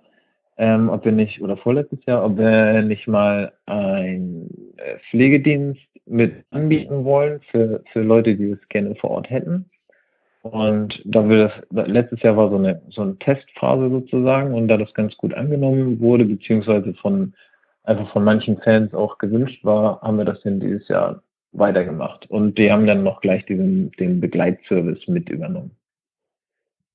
ähm, 0.56 0.89
ob 0.89 1.05
wir 1.05 1.12
nicht, 1.12 1.43
oder 1.43 1.56
vorletztes 1.56 2.05
Jahr, 2.06 2.24
ob 2.24 2.36
wir 2.36 2.82
nicht 2.82 3.09
mal 3.09 3.52
einen 3.66 4.74
äh, 4.77 4.98
Pflegedienst 5.10 5.81
mit 6.06 6.44
anbieten 6.51 7.05
wollen 7.05 7.40
für, 7.51 7.82
für 7.93 8.02
Leute, 8.02 8.36
die 8.36 8.51
es 8.51 8.69
gerne 8.69 8.94
vor 8.97 9.10
Ort 9.10 9.31
hätten. 9.31 9.69
Und 10.43 11.01
da 11.05 11.28
wir 11.28 11.52
das, 11.70 11.86
letztes 11.89 12.20
Jahr 12.23 12.36
war 12.36 12.51
so 12.51 12.56
eine, 12.56 12.82
so 12.90 13.02
eine 13.02 13.16
Testphase 13.19 13.89
sozusagen 13.90 14.55
und 14.55 14.66
da 14.69 14.77
das 14.77 14.93
ganz 14.93 15.16
gut 15.16 15.32
angenommen 15.35 16.01
wurde, 16.01 16.24
beziehungsweise 16.24 16.94
von, 16.94 17.32
einfach 17.85 18.10
von 18.12 18.24
manchen 18.24 18.59
Fans 18.59 18.93
auch 18.93 19.19
gewünscht 19.19 19.64
war, 19.64 20.01
haben 20.02 20.19
wir 20.19 20.24
das 20.24 20.40
dann 20.43 20.59
dieses 20.59 20.89
Jahr 20.89 21.23
weitergemacht. 21.52 22.28
Und 22.28 22.59
die 22.59 22.73
haben 22.73 22.86
dann 22.86 23.05
noch 23.05 23.20
gleich 23.20 23.47
diesen, 23.47 23.93
den 23.93 24.20
Begleitservice 24.20 25.06
mit 25.06 25.28
übernommen. 25.28 25.70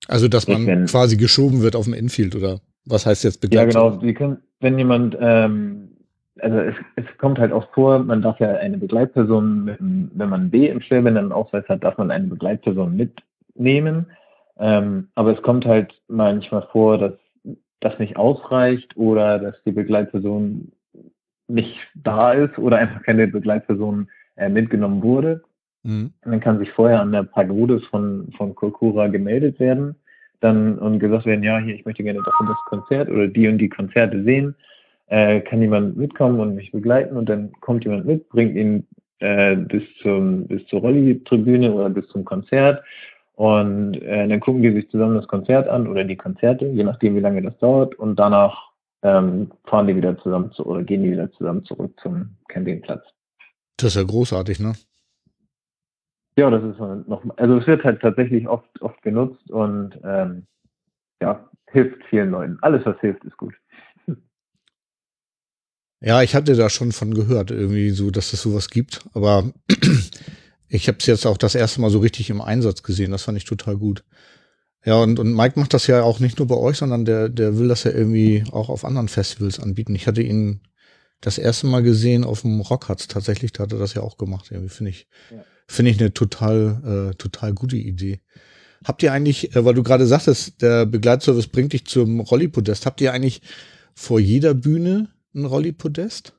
Also, 0.09 0.27
dass 0.27 0.47
man 0.47 0.65
Wenn- 0.67 0.85
quasi 0.85 1.15
geschoben 1.15 1.61
wird 1.61 1.75
auf 1.75 1.85
dem 1.85 1.93
Infield 1.93 2.35
oder 2.35 2.59
was 2.85 3.05
heißt 3.05 3.23
jetzt 3.23 3.43
Ja, 3.43 3.47
begleitet? 3.49 3.73
genau. 3.75 3.99
Sie 3.99 4.13
können, 4.13 4.37
wenn 4.59 4.77
jemand, 4.77 5.17
ähm, 5.19 5.89
also 6.39 6.57
es, 6.59 6.75
es 6.95 7.05
kommt 7.17 7.39
halt 7.39 7.51
auch 7.51 7.71
vor, 7.73 7.99
man 7.99 8.21
darf 8.21 8.39
ja 8.39 8.55
eine 8.55 8.77
Begleitperson, 8.77 9.65
mit, 9.65 9.77
wenn 9.79 10.29
man 10.29 10.49
B 10.49 10.67
im 10.67 10.81
Schwerbehindertenausweis 10.81 11.67
hat, 11.69 11.83
darf 11.83 11.97
man 11.97 12.11
eine 12.11 12.27
Begleitperson 12.27 12.95
mitnehmen. 13.57 14.07
Ähm, 14.59 15.09
aber 15.15 15.35
es 15.35 15.41
kommt 15.41 15.65
halt 15.65 15.93
manchmal 16.07 16.67
vor, 16.71 16.97
dass 16.97 17.13
das 17.79 17.99
nicht 17.99 18.17
ausreicht 18.17 18.95
oder 18.97 19.39
dass 19.39 19.55
die 19.65 19.71
Begleitperson 19.71 20.71
nicht 21.47 21.77
da 21.95 22.33
ist 22.33 22.57
oder 22.57 22.77
einfach 22.77 23.03
keine 23.03 23.27
Begleitperson 23.27 24.09
äh, 24.35 24.49
mitgenommen 24.49 25.03
wurde. 25.03 25.43
Mhm. 25.83 26.11
Man 26.25 26.39
kann 26.39 26.59
sich 26.59 26.71
vorher 26.71 27.01
an 27.01 27.11
der 27.11 27.23
Pagodes 27.23 27.85
von, 27.87 28.33
von 28.35 28.55
Kokura 28.55 29.07
gemeldet 29.07 29.59
werden 29.59 29.95
dann 30.39 30.77
und 30.77 30.99
gesagt 30.99 31.25
werden, 31.25 31.43
ja, 31.43 31.57
hier, 31.59 31.73
ich 31.73 31.85
möchte 31.85 32.03
gerne 32.03 32.21
das 32.23 32.33
und 32.39 32.49
das 32.49 32.57
Konzert 32.65 33.09
oder 33.09 33.27
die 33.27 33.47
und 33.47 33.57
die 33.57 33.69
Konzerte 33.69 34.23
sehen. 34.23 34.55
Äh, 35.07 35.41
kann 35.41 35.61
jemand 35.61 35.97
mitkommen 35.97 36.39
und 36.39 36.55
mich 36.55 36.71
begleiten 36.71 37.15
und 37.15 37.29
dann 37.29 37.51
kommt 37.61 37.85
jemand 37.85 38.05
mit, 38.05 38.27
bringt 38.29 38.55
ihn 38.55 38.85
äh, 39.19 39.55
bis 39.55 39.81
zum 40.01 40.45
bis 40.47 40.65
zur 40.67 40.81
Rolli-Tribüne 40.81 41.71
oder 41.71 41.89
bis 41.89 42.07
zum 42.09 42.25
Konzert 42.25 42.83
und 43.37 44.01
äh, 44.01 44.27
dann 44.27 44.39
gucken 44.39 44.63
die 44.63 44.73
sich 44.73 44.89
zusammen 44.89 45.15
das 45.15 45.27
Konzert 45.27 45.67
an 45.67 45.87
oder 45.87 46.03
die 46.03 46.15
Konzerte, 46.15 46.65
je 46.65 46.83
nachdem 46.83 47.15
wie 47.15 47.19
lange 47.19 47.43
das 47.43 47.55
dauert 47.59 47.93
und 47.93 48.15
danach 48.15 48.71
ähm, 49.03 49.51
fahren 49.65 49.85
die 49.85 49.95
wieder 49.95 50.17
zusammen 50.17 50.51
zu, 50.53 50.65
oder 50.65 50.81
gehen 50.83 51.03
die 51.03 51.11
wieder 51.11 51.31
zusammen 51.33 51.63
zurück 51.63 51.93
zum 52.01 52.35
Campingplatz. 52.47 53.03
Das 53.77 53.89
ist 53.89 53.95
ja 53.95 54.03
großartig, 54.03 54.59
ne? 54.59 54.73
Ja, 56.35 56.49
das 56.49 56.63
ist 56.63 56.79
noch, 57.07 57.23
also 57.37 57.57
es 57.57 57.67
wird 57.67 57.83
halt 57.83 58.01
tatsächlich 58.01 58.47
oft, 58.47 58.81
oft 58.81 58.99
genutzt 59.03 59.51
und 59.51 59.99
ähm, 60.03 60.47
ja, 61.21 61.47
hilft 61.69 62.03
vielen 62.05 62.31
Leuten. 62.31 62.57
Alles, 62.61 62.83
was 62.87 62.99
hilft, 63.01 63.23
ist 63.23 63.37
gut. 63.37 63.53
Ja, 65.99 66.23
ich 66.23 66.33
hatte 66.33 66.55
da 66.55 66.71
schon 66.71 66.91
von 66.91 67.13
gehört, 67.13 67.51
irgendwie 67.51 67.91
so, 67.91 68.09
dass 68.09 68.33
es 68.33 68.41
sowas 68.41 68.69
gibt. 68.69 69.05
Aber 69.13 69.51
ich 70.69 70.87
habe 70.87 70.97
es 70.99 71.05
jetzt 71.05 71.25
auch 71.25 71.37
das 71.37 71.55
erste 71.55 71.81
Mal 71.81 71.89
so 71.89 71.99
richtig 71.99 72.29
im 72.29 72.41
Einsatz 72.41 72.83
gesehen. 72.83 73.11
Das 73.11 73.23
fand 73.23 73.37
ich 73.37 73.45
total 73.45 73.77
gut. 73.77 74.03
Ja, 74.85 75.01
und, 75.01 75.19
und 75.19 75.33
Mike 75.33 75.59
macht 75.59 75.73
das 75.73 75.87
ja 75.87 76.01
auch 76.03 76.19
nicht 76.19 76.39
nur 76.39 76.47
bei 76.47 76.55
euch, 76.55 76.77
sondern 76.77 77.05
der, 77.05 77.29
der 77.29 77.57
will 77.57 77.67
das 77.67 77.83
ja 77.83 77.91
irgendwie 77.91 78.43
auch 78.51 78.69
auf 78.69 78.85
anderen 78.85 79.07
Festivals 79.07 79.59
anbieten. 79.59 79.95
Ich 79.95 80.07
hatte 80.07 80.21
ihn 80.21 80.61
das 81.21 81.37
erste 81.37 81.67
Mal 81.67 81.83
gesehen 81.83 82.23
auf 82.23 82.41
dem 82.41 82.61
Rockharz 82.61 83.07
tatsächlich, 83.07 83.51
da 83.51 83.63
hat 83.63 83.73
er 83.73 83.79
das 83.79 83.95
ja 83.95 84.01
auch 84.01 84.17
gemacht. 84.17 84.51
Irgendwie 84.51 84.69
finde 84.69 84.91
ich, 84.91 85.07
ja. 85.31 85.43
finde 85.67 85.91
ich 85.91 85.99
eine 85.99 86.13
total, 86.13 87.11
äh, 87.11 87.15
total 87.15 87.53
gute 87.53 87.77
Idee. 87.77 88.21
Habt 88.85 89.01
ihr 89.03 89.11
eigentlich, 89.11 89.55
äh, 89.55 89.65
weil 89.65 89.73
du 89.73 89.83
gerade 89.83 90.05
sagtest, 90.05 90.61
der 90.61 90.85
Begleitservice 90.85 91.47
bringt 91.47 91.73
dich 91.73 91.85
zum 91.85 92.19
Rolli-Podest, 92.19 92.85
habt 92.85 93.01
ihr 93.01 93.13
eigentlich 93.13 93.41
vor 93.93 94.19
jeder 94.19 94.53
Bühne 94.53 95.09
ein 95.33 95.45
Rolli-Podest? 95.45 96.33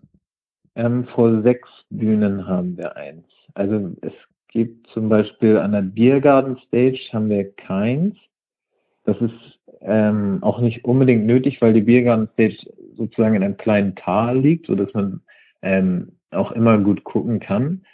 Ähm, 0.77 1.09
vor 1.15 1.43
sechs 1.43 1.69
Bühnen 1.91 2.47
haben 2.47 2.77
wir 2.77 2.97
eins. 2.97 3.25
Also 3.59 3.91
es 4.03 4.13
gibt 4.49 4.87
zum 4.89 5.09
Beispiel 5.09 5.59
an 5.59 5.73
der 5.73 5.83
Biergarten 5.83 6.59
Stage 6.69 7.01
haben 7.13 7.29
wir 7.29 7.53
keins. 7.53 8.15
Das 9.05 9.21
ist 9.21 9.35
ähm, 9.81 10.39
auch 10.43 10.61
nicht 10.61 10.85
unbedingt 10.85 11.27
nötig, 11.27 11.61
weil 11.61 11.73
die 11.73 11.81
Biergarten 11.81 12.29
Stage 12.35 12.71
sozusagen 12.97 13.35
in 13.35 13.43
einem 13.43 13.57
kleinen 13.57 13.97
Tal 13.97 14.39
liegt, 14.39 14.67
so 14.67 14.77
dass 14.77 14.95
man 14.95 15.23
ähm, 15.63 16.13
auch 16.31 16.53
immer 16.53 16.79
gut 16.79 17.03
gucken 17.03 17.41
kann. 17.41 17.85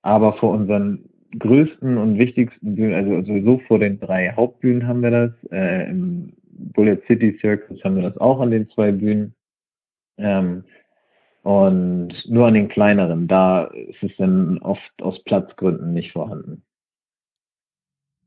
Aber 0.00 0.32
vor 0.38 0.52
unseren 0.54 1.04
größten 1.38 1.98
und 1.98 2.18
wichtigsten 2.18 2.74
Bühnen, 2.74 2.94
also 2.94 3.20
sowieso 3.26 3.58
vor 3.68 3.78
den 3.78 4.00
drei 4.00 4.32
Hauptbühnen 4.32 4.88
haben 4.88 5.02
wir 5.02 5.10
das. 5.10 5.32
Äh, 5.52 5.90
Im 5.90 6.32
Bullet 6.48 6.98
City 7.06 7.36
Circus 7.42 7.84
haben 7.84 7.96
wir 7.96 8.04
das 8.04 8.16
auch 8.16 8.40
an 8.40 8.52
den 8.52 8.70
zwei 8.70 8.90
Bühnen. 8.90 9.34
Ähm, 10.16 10.64
und 11.42 12.12
nur 12.28 12.46
an 12.46 12.54
den 12.54 12.68
kleineren, 12.68 13.28
da 13.28 13.64
ist 13.64 14.02
es 14.02 14.10
dann 14.18 14.58
oft 14.58 14.90
aus 15.00 15.22
Platzgründen 15.24 15.92
nicht 15.92 16.12
vorhanden. 16.12 16.62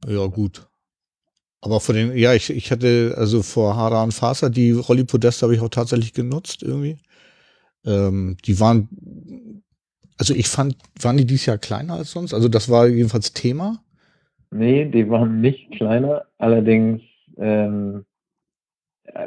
Ja, 0.07 0.26
gut. 0.27 0.68
Aber 1.61 1.80
vor 1.80 1.95
den, 1.95 2.18
ja, 2.18 2.34
ich, 2.34 2.49
ich 2.49 2.72
hatte, 2.72 3.15
also 3.18 3.41
vor 3.41 3.77
Hara 3.77 4.03
und 4.03 4.14
Faser, 4.14 4.49
die 4.49 4.72
Rolli-Podeste 4.72 5.45
habe 5.45 5.56
ich 5.56 5.61
auch 5.61 5.69
tatsächlich 5.69 6.14
genutzt 6.14 6.61
irgendwie. 6.61 6.98
Ähm, 7.85 8.35
die 8.45 8.60
waren, 8.60 8.90
also 10.18 10.34
ich 10.34 10.49
fand, 10.49 10.76
waren 10.99 11.15
die 11.15 11.26
dieses 11.26 11.45
Jahr 11.45 11.57
kleiner 11.57 11.94
als 11.94 12.11
sonst? 12.11 12.34
Also 12.34 12.49
das 12.49 12.69
war 12.69 12.88
jedenfalls 12.88 13.31
Thema. 13.31 13.81
Nee, 14.52 14.85
die 14.85 15.10
waren 15.10 15.40
nicht 15.40 15.72
kleiner. 15.72 16.26
Allerdings, 16.38 17.02
ähm, 17.38 18.06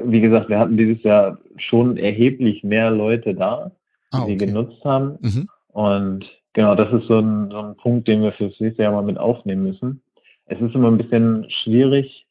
wie 0.05 0.21
gesagt, 0.21 0.49
wir 0.49 0.59
hatten 0.59 0.77
dieses 0.77 1.03
Jahr 1.03 1.39
schon 1.57 1.97
erheblich 1.97 2.65
mehr 2.65 2.91
Leute 2.91 3.35
da, 3.35 3.73
die 4.13 4.17
ah, 4.17 4.23
okay. 4.23 4.37
genutzt 4.37 4.85
haben. 4.85 5.19
Mhm. 5.21 5.49
Und 5.69 6.25
genau, 6.53 6.75
das 6.75 6.93
ist 6.93 7.07
so 7.07 7.19
ein, 7.19 7.51
so 7.51 7.59
ein 7.59 7.77
Punkt, 7.77 8.09
den 8.09 8.23
wir 8.23 8.33
fürs 8.33 8.59
nächste 8.61 8.83
Jahr 8.83 8.93
mal 8.93 9.03
mit 9.03 9.19
aufnehmen 9.19 9.65
müssen. 9.65 10.03
Es 10.47 10.61
ist 10.61 10.75
immer 10.75 10.91
ein 10.91 10.99
bisschen 10.99 11.47
schwierig, 11.51 12.27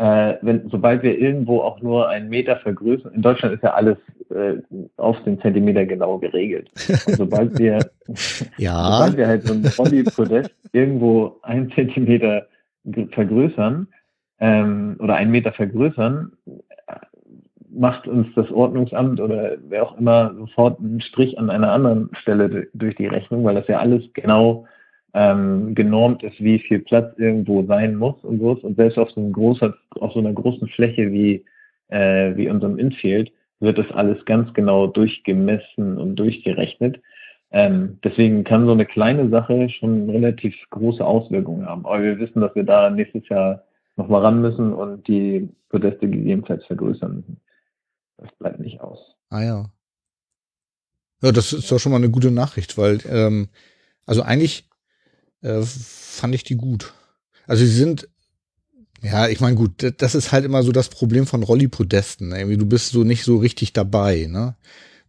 äh, 0.00 0.38
wenn, 0.40 0.70
sobald 0.70 1.02
wir 1.02 1.18
irgendwo 1.18 1.60
auch 1.60 1.82
nur 1.82 2.08
einen 2.08 2.30
Meter 2.30 2.56
vergrößern, 2.56 3.12
in 3.12 3.20
Deutschland 3.20 3.54
ist 3.54 3.62
ja 3.62 3.74
alles 3.74 3.98
äh, 4.30 4.54
auf 4.96 5.22
den 5.24 5.38
Zentimeter 5.42 5.84
genau 5.84 6.16
geregelt. 6.16 6.70
Und 7.06 7.16
sobald 7.16 7.58
wir, 7.58 7.80
ja. 8.56 8.92
sobald 8.92 9.16
wir 9.18 9.26
halt 9.28 9.46
so 9.46 9.52
ein 9.52 9.66
Rolli-Podest 9.78 10.54
irgendwo 10.72 11.36
einen 11.42 11.70
Zentimeter 11.72 12.46
vergrößern 13.10 13.88
ähm, 14.38 14.96
oder 15.00 15.16
einen 15.16 15.32
Meter 15.32 15.52
vergrößern, 15.52 16.32
macht 17.72 18.06
uns 18.08 18.26
das 18.34 18.50
Ordnungsamt 18.50 19.20
oder 19.20 19.56
wer 19.68 19.84
auch 19.84 19.98
immer 19.98 20.34
sofort 20.34 20.80
einen 20.80 21.00
Strich 21.00 21.38
an 21.38 21.50
einer 21.50 21.72
anderen 21.72 22.10
Stelle 22.20 22.68
durch 22.74 22.96
die 22.96 23.06
Rechnung, 23.06 23.44
weil 23.44 23.54
das 23.54 23.68
ja 23.68 23.78
alles 23.78 24.02
genau 24.12 24.66
ähm, 25.14 25.74
genormt 25.74 26.22
ist, 26.22 26.40
wie 26.40 26.58
viel 26.58 26.80
Platz 26.80 27.18
irgendwo 27.18 27.64
sein 27.64 27.96
muss 27.96 28.16
und 28.22 28.40
so. 28.40 28.58
Und 28.62 28.76
selbst 28.76 28.98
auf 28.98 29.10
so, 29.10 29.28
großer, 29.28 29.74
auf 30.00 30.12
so 30.12 30.20
einer 30.20 30.32
großen 30.32 30.68
Fläche 30.68 31.12
wie, 31.12 31.44
äh, 31.88 32.36
wie 32.36 32.48
unserem 32.48 32.78
Infield 32.78 33.32
wird 33.60 33.78
das 33.78 33.90
alles 33.92 34.24
ganz 34.24 34.52
genau 34.54 34.86
durchgemessen 34.86 35.98
und 35.98 36.16
durchgerechnet. 36.16 37.00
Ähm, 37.52 37.98
deswegen 38.04 38.44
kann 38.44 38.66
so 38.66 38.72
eine 38.72 38.86
kleine 38.86 39.28
Sache 39.28 39.68
schon 39.70 40.08
relativ 40.08 40.54
große 40.70 41.04
Auswirkungen 41.04 41.66
haben. 41.66 41.84
Aber 41.84 42.02
wir 42.02 42.18
wissen, 42.18 42.40
dass 42.40 42.54
wir 42.54 42.64
da 42.64 42.90
nächstes 42.90 43.28
Jahr 43.28 43.64
nochmal 43.96 44.22
ran 44.22 44.40
müssen 44.40 44.72
und 44.72 45.06
die 45.08 45.48
Podeste 45.68 46.08
gegebenenfalls 46.08 46.64
vergrößern 46.66 47.16
müssen. 47.16 47.40
Das 48.20 48.30
bleibt 48.38 48.60
nicht 48.60 48.80
aus. 48.80 48.98
Ah 49.30 49.42
ja. 49.42 49.70
Ja, 51.22 51.32
das 51.32 51.52
ist 51.52 51.70
doch 51.70 51.78
schon 51.78 51.92
mal 51.92 51.98
eine 51.98 52.10
gute 52.10 52.30
Nachricht, 52.30 52.78
weil 52.78 53.00
ähm, 53.08 53.48
also 54.06 54.22
eigentlich 54.22 54.68
äh, 55.42 55.62
fand 55.62 56.34
ich 56.34 56.44
die 56.44 56.56
gut. 56.56 56.92
Also 57.46 57.64
sie 57.64 57.72
sind, 57.72 58.08
ja, 59.02 59.28
ich 59.28 59.40
meine, 59.40 59.56
gut, 59.56 59.94
das 59.98 60.14
ist 60.14 60.32
halt 60.32 60.44
immer 60.44 60.62
so 60.62 60.72
das 60.72 60.88
Problem 60.88 61.26
von 61.26 61.42
Rolli-Podesten. 61.42 62.32
Irgendwie, 62.32 62.56
du 62.56 62.66
bist 62.66 62.90
so 62.90 63.04
nicht 63.04 63.24
so 63.24 63.38
richtig 63.38 63.72
dabei, 63.72 64.26
ne? 64.28 64.56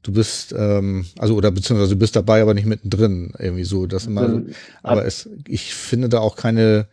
Du 0.03 0.11
bist, 0.11 0.53
ähm, 0.57 1.05
also 1.19 1.35
oder 1.35 1.51
beziehungsweise 1.51 1.93
du 1.93 1.99
bist 1.99 2.15
dabei, 2.15 2.41
aber 2.41 2.55
nicht 2.55 2.65
mittendrin, 2.65 3.33
irgendwie 3.37 3.63
so. 3.63 3.85
Das 3.85 4.07
immer, 4.07 4.29
so. 4.29 4.41
aber 4.81 5.05
es, 5.05 5.29
ich 5.47 5.75
finde 5.75 6.09
da 6.09 6.19
auch 6.19 6.35
keine, 6.35 6.87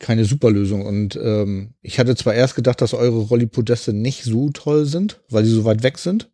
keine 0.00 0.24
Superlösung. 0.24 0.84
Und 0.84 1.16
ähm, 1.22 1.74
ich 1.82 2.00
hatte 2.00 2.16
zwar 2.16 2.34
erst 2.34 2.56
gedacht, 2.56 2.80
dass 2.80 2.94
eure 2.94 3.20
Rolli-Podeste 3.20 3.92
nicht 3.92 4.24
so 4.24 4.50
toll 4.50 4.86
sind, 4.86 5.20
weil 5.30 5.44
sie 5.44 5.52
so 5.52 5.64
weit 5.64 5.82
weg 5.82 5.98
sind. 5.98 6.30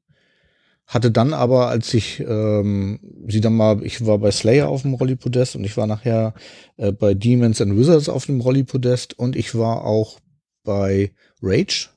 Hatte 0.87 1.11
dann 1.11 1.35
aber, 1.35 1.69
als 1.69 1.93
ich 1.95 2.21
ähm, 2.21 3.01
sie 3.27 3.41
dann 3.41 3.57
mal, 3.57 3.85
ich 3.85 4.07
war 4.07 4.19
bei 4.19 4.31
Slayer 4.31 4.69
auf 4.69 4.83
dem 4.83 4.95
Rolli-Podest 4.95 5.57
und 5.57 5.65
ich 5.65 5.77
war 5.77 5.89
nachher 5.89 6.33
äh, 6.77 6.93
bei 6.93 7.13
Demons 7.13 7.61
and 7.61 7.77
Wizards 7.77 8.09
auf 8.09 8.27
dem 8.27 8.41
Rolli-Podest 8.41 9.19
und 9.19 9.35
ich 9.35 9.57
war 9.57 9.85
auch 9.85 10.21
bei 10.63 11.13
Rage 11.43 11.89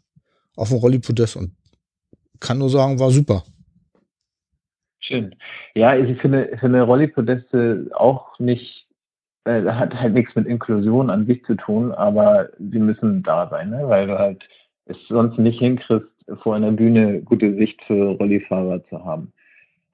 auf 0.55 0.69
dem 0.69 0.79
Rolli-Podest 0.79 1.35
und 1.35 1.51
kann 2.39 2.57
nur 2.57 2.69
sagen, 2.69 2.99
war 2.99 3.11
super. 3.11 3.43
Schön. 4.99 5.35
Ja, 5.75 5.95
ich 5.95 6.19
finde, 6.19 6.57
finde 6.59 6.81
Rolli-Podeste 6.81 7.91
auch 7.93 8.39
nicht, 8.39 8.87
äh, 9.45 9.63
hat 9.63 9.95
halt 9.95 10.13
nichts 10.13 10.35
mit 10.35 10.47
Inklusion 10.47 11.09
an 11.09 11.25
sich 11.25 11.43
zu 11.45 11.55
tun, 11.55 11.91
aber 11.91 12.49
sie 12.57 12.79
müssen 12.79 13.23
da 13.23 13.49
sein, 13.49 13.69
ne? 13.69 13.87
weil 13.87 14.07
du 14.07 14.17
halt 14.17 14.47
es 14.85 14.97
sonst 15.07 15.37
nicht 15.37 15.59
hinkriegst, 15.59 16.09
vor 16.41 16.55
einer 16.55 16.71
Bühne 16.71 17.21
gute 17.21 17.55
Sicht 17.55 17.81
für 17.85 18.17
Rollifahrer 18.17 18.83
zu 18.85 19.03
haben. 19.03 19.33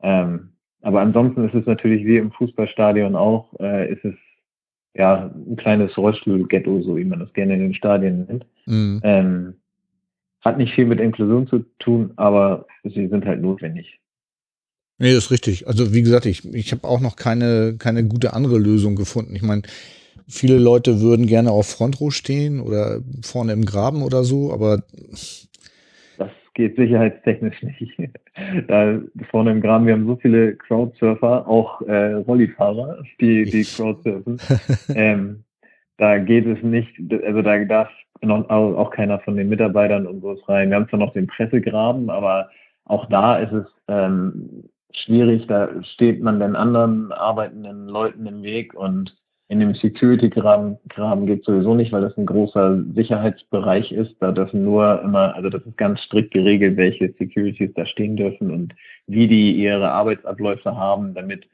Ähm, 0.02 0.50
aber 0.82 1.02
ansonsten 1.02 1.48
ist 1.48 1.56
es 1.56 1.66
natürlich 1.66 2.06
wie 2.06 2.18
im 2.18 2.32
Fußballstadion 2.32 3.16
auch, 3.16 3.54
äh, 3.60 3.92
ist 3.92 4.04
es 4.06 4.16
ja 4.94 5.32
ein 5.34 5.56
kleines 5.56 5.98
Rollstuhl-Ghetto, 5.98 6.82
so 6.82 6.98
wie 6.98 7.06
man 7.06 7.20
das 7.20 7.34
gerne 7.34 7.56
in 7.56 7.62
den 7.62 7.74
Stadien 7.74 8.26
nennt. 8.26 8.46
Mhm. 8.66 9.02
Ähm, 9.04 9.54
hat 10.42 10.58
nicht 10.58 10.74
viel 10.74 10.86
mit 10.86 11.00
Inklusion 11.00 11.48
zu 11.48 11.66
tun, 11.80 12.14
aber 12.18 12.66
sie 12.84 13.08
sind 13.08 13.26
halt 13.26 13.42
notwendig. 13.42 14.00
Nee, 14.98 15.14
das 15.14 15.26
ist 15.26 15.32
richtig. 15.32 15.68
Also 15.68 15.94
wie 15.94 16.02
gesagt, 16.02 16.26
ich, 16.26 16.46
ich 16.54 16.72
habe 16.72 16.88
auch 16.88 17.02
noch 17.02 17.16
keine, 17.16 17.76
keine 17.78 18.06
gute 18.06 18.34
andere 18.34 18.58
Lösung 18.58 18.96
gefunden. 18.96 19.36
Ich 19.36 19.42
meine, 19.42 19.64
viele 20.28 20.58
Leute 20.58 21.02
würden 21.02 21.28
gerne 21.28 21.52
auf 21.52 21.68
Frontrow 21.68 22.14
stehen 22.14 22.60
oder 22.60 23.02
vorne 23.22 23.54
im 23.54 23.66
Graben 23.66 24.04
oder 24.04 24.24
so, 24.24 24.54
aber 24.54 24.84
geht 26.56 26.76
sicherheitstechnisch 26.78 27.62
nicht. 27.62 27.98
da 28.68 29.00
vorne 29.30 29.52
im 29.52 29.62
Graben, 29.62 29.86
wir 29.86 29.94
haben 29.94 30.08
so 30.08 30.16
viele 30.16 30.56
Crowdsurfer, 30.56 31.48
auch 31.48 31.82
äh, 31.82 32.14
Rollifahrer, 32.14 33.04
die, 33.22 33.44
die 33.44 33.64
Crowdsurfen. 33.64 34.40
ähm, 34.96 35.44
da 35.98 36.18
geht 36.18 36.48
es 36.48 36.62
nicht, 36.64 36.92
also 37.24 37.42
da 37.42 37.64
darf 37.66 37.90
noch, 38.22 38.50
auch 38.50 38.90
keiner 38.90 39.20
von 39.20 39.36
den 39.36 39.50
Mitarbeitern 39.50 40.08
und 40.08 40.22
so 40.22 40.32
rein. 40.48 40.70
Wir 40.70 40.78
haben 40.78 40.90
zwar 40.90 41.00
noch 41.00 41.14
den 41.14 41.28
Pressegraben, 41.28 42.10
aber 42.10 42.50
auch 42.86 43.06
da 43.08 43.38
ist 43.38 43.52
es 43.52 43.66
ähm, 43.88 44.64
schwierig, 45.00 45.48
da 45.48 45.70
steht 45.84 46.22
man 46.22 46.40
den 46.40 46.56
anderen 46.56 47.12
arbeitenden 47.12 47.88
Leuten 47.88 48.26
im 48.26 48.44
Weg 48.44 48.74
und 48.74 49.16
in 49.48 49.60
dem 49.60 49.76
Security-Graben 49.76 50.78
Graben 50.90 51.28
geht 51.28 51.46
sowieso 51.46 51.76
nicht, 51.76 51.92
weil 51.92 52.02
das 52.02 52.18
ein 52.18 52.26
großer 52.26 52.84
Sicherheitsbereich 52.96 53.92
ist. 53.92 54.16
Da 54.20 54.32
dürfen 54.32 54.64
nur 54.64 55.02
immer, 55.04 55.36
also 55.36 55.50
das 55.50 55.64
ist 55.64 55.78
ganz 55.78 56.02
strikt 56.02 56.32
geregelt, 56.32 56.78
welche 56.78 57.14
Securities 57.20 57.72
da 57.76 57.86
stehen 57.86 58.16
dürfen 58.16 58.50
und 58.50 58.74
wie 59.06 59.28
die 59.28 59.52
ihre 59.56 59.92
Arbeitsabläufe 59.92 60.76
haben, 60.76 61.14
damit 61.14 61.48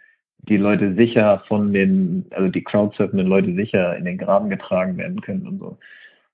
die 0.48 0.58
Leute 0.58 0.96
sicher 0.96 1.44
von 1.48 1.74
den, 1.74 2.26
also 2.32 2.50
die 2.50 2.64
crowdsurfenden 2.64 3.28
Leute 3.28 3.54
sicher 3.56 3.98
in 3.98 4.06
den 4.06 4.18
Graben 4.18 4.50
getragen 4.50 4.98
werden 4.98 5.22
können 5.22 5.48
und 5.48 5.60
so. 5.60 5.78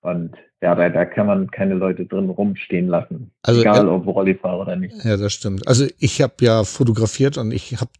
Und 0.02 0.36
ja, 0.62 0.76
da, 0.76 0.90
da 0.90 1.06
kann 1.06 1.28
man 1.28 1.52
keine 1.52 1.76
Leute 1.76 2.06
drin 2.06 2.30
rumstehen 2.30 2.88
lassen. 2.88 3.32
Also, 3.44 3.62
egal 3.62 3.86
ja, 3.86 3.92
ob 3.92 4.08
Rollifahrer 4.08 4.62
oder 4.62 4.76
nicht. 4.76 4.96
Ja, 5.04 5.18
das 5.18 5.34
stimmt. 5.34 5.68
Also 5.68 5.86
ich 6.00 6.22
habe 6.22 6.34
ja 6.42 6.64
fotografiert 6.64 7.38
und 7.38 7.52
ich 7.52 7.80
habe 7.80 7.92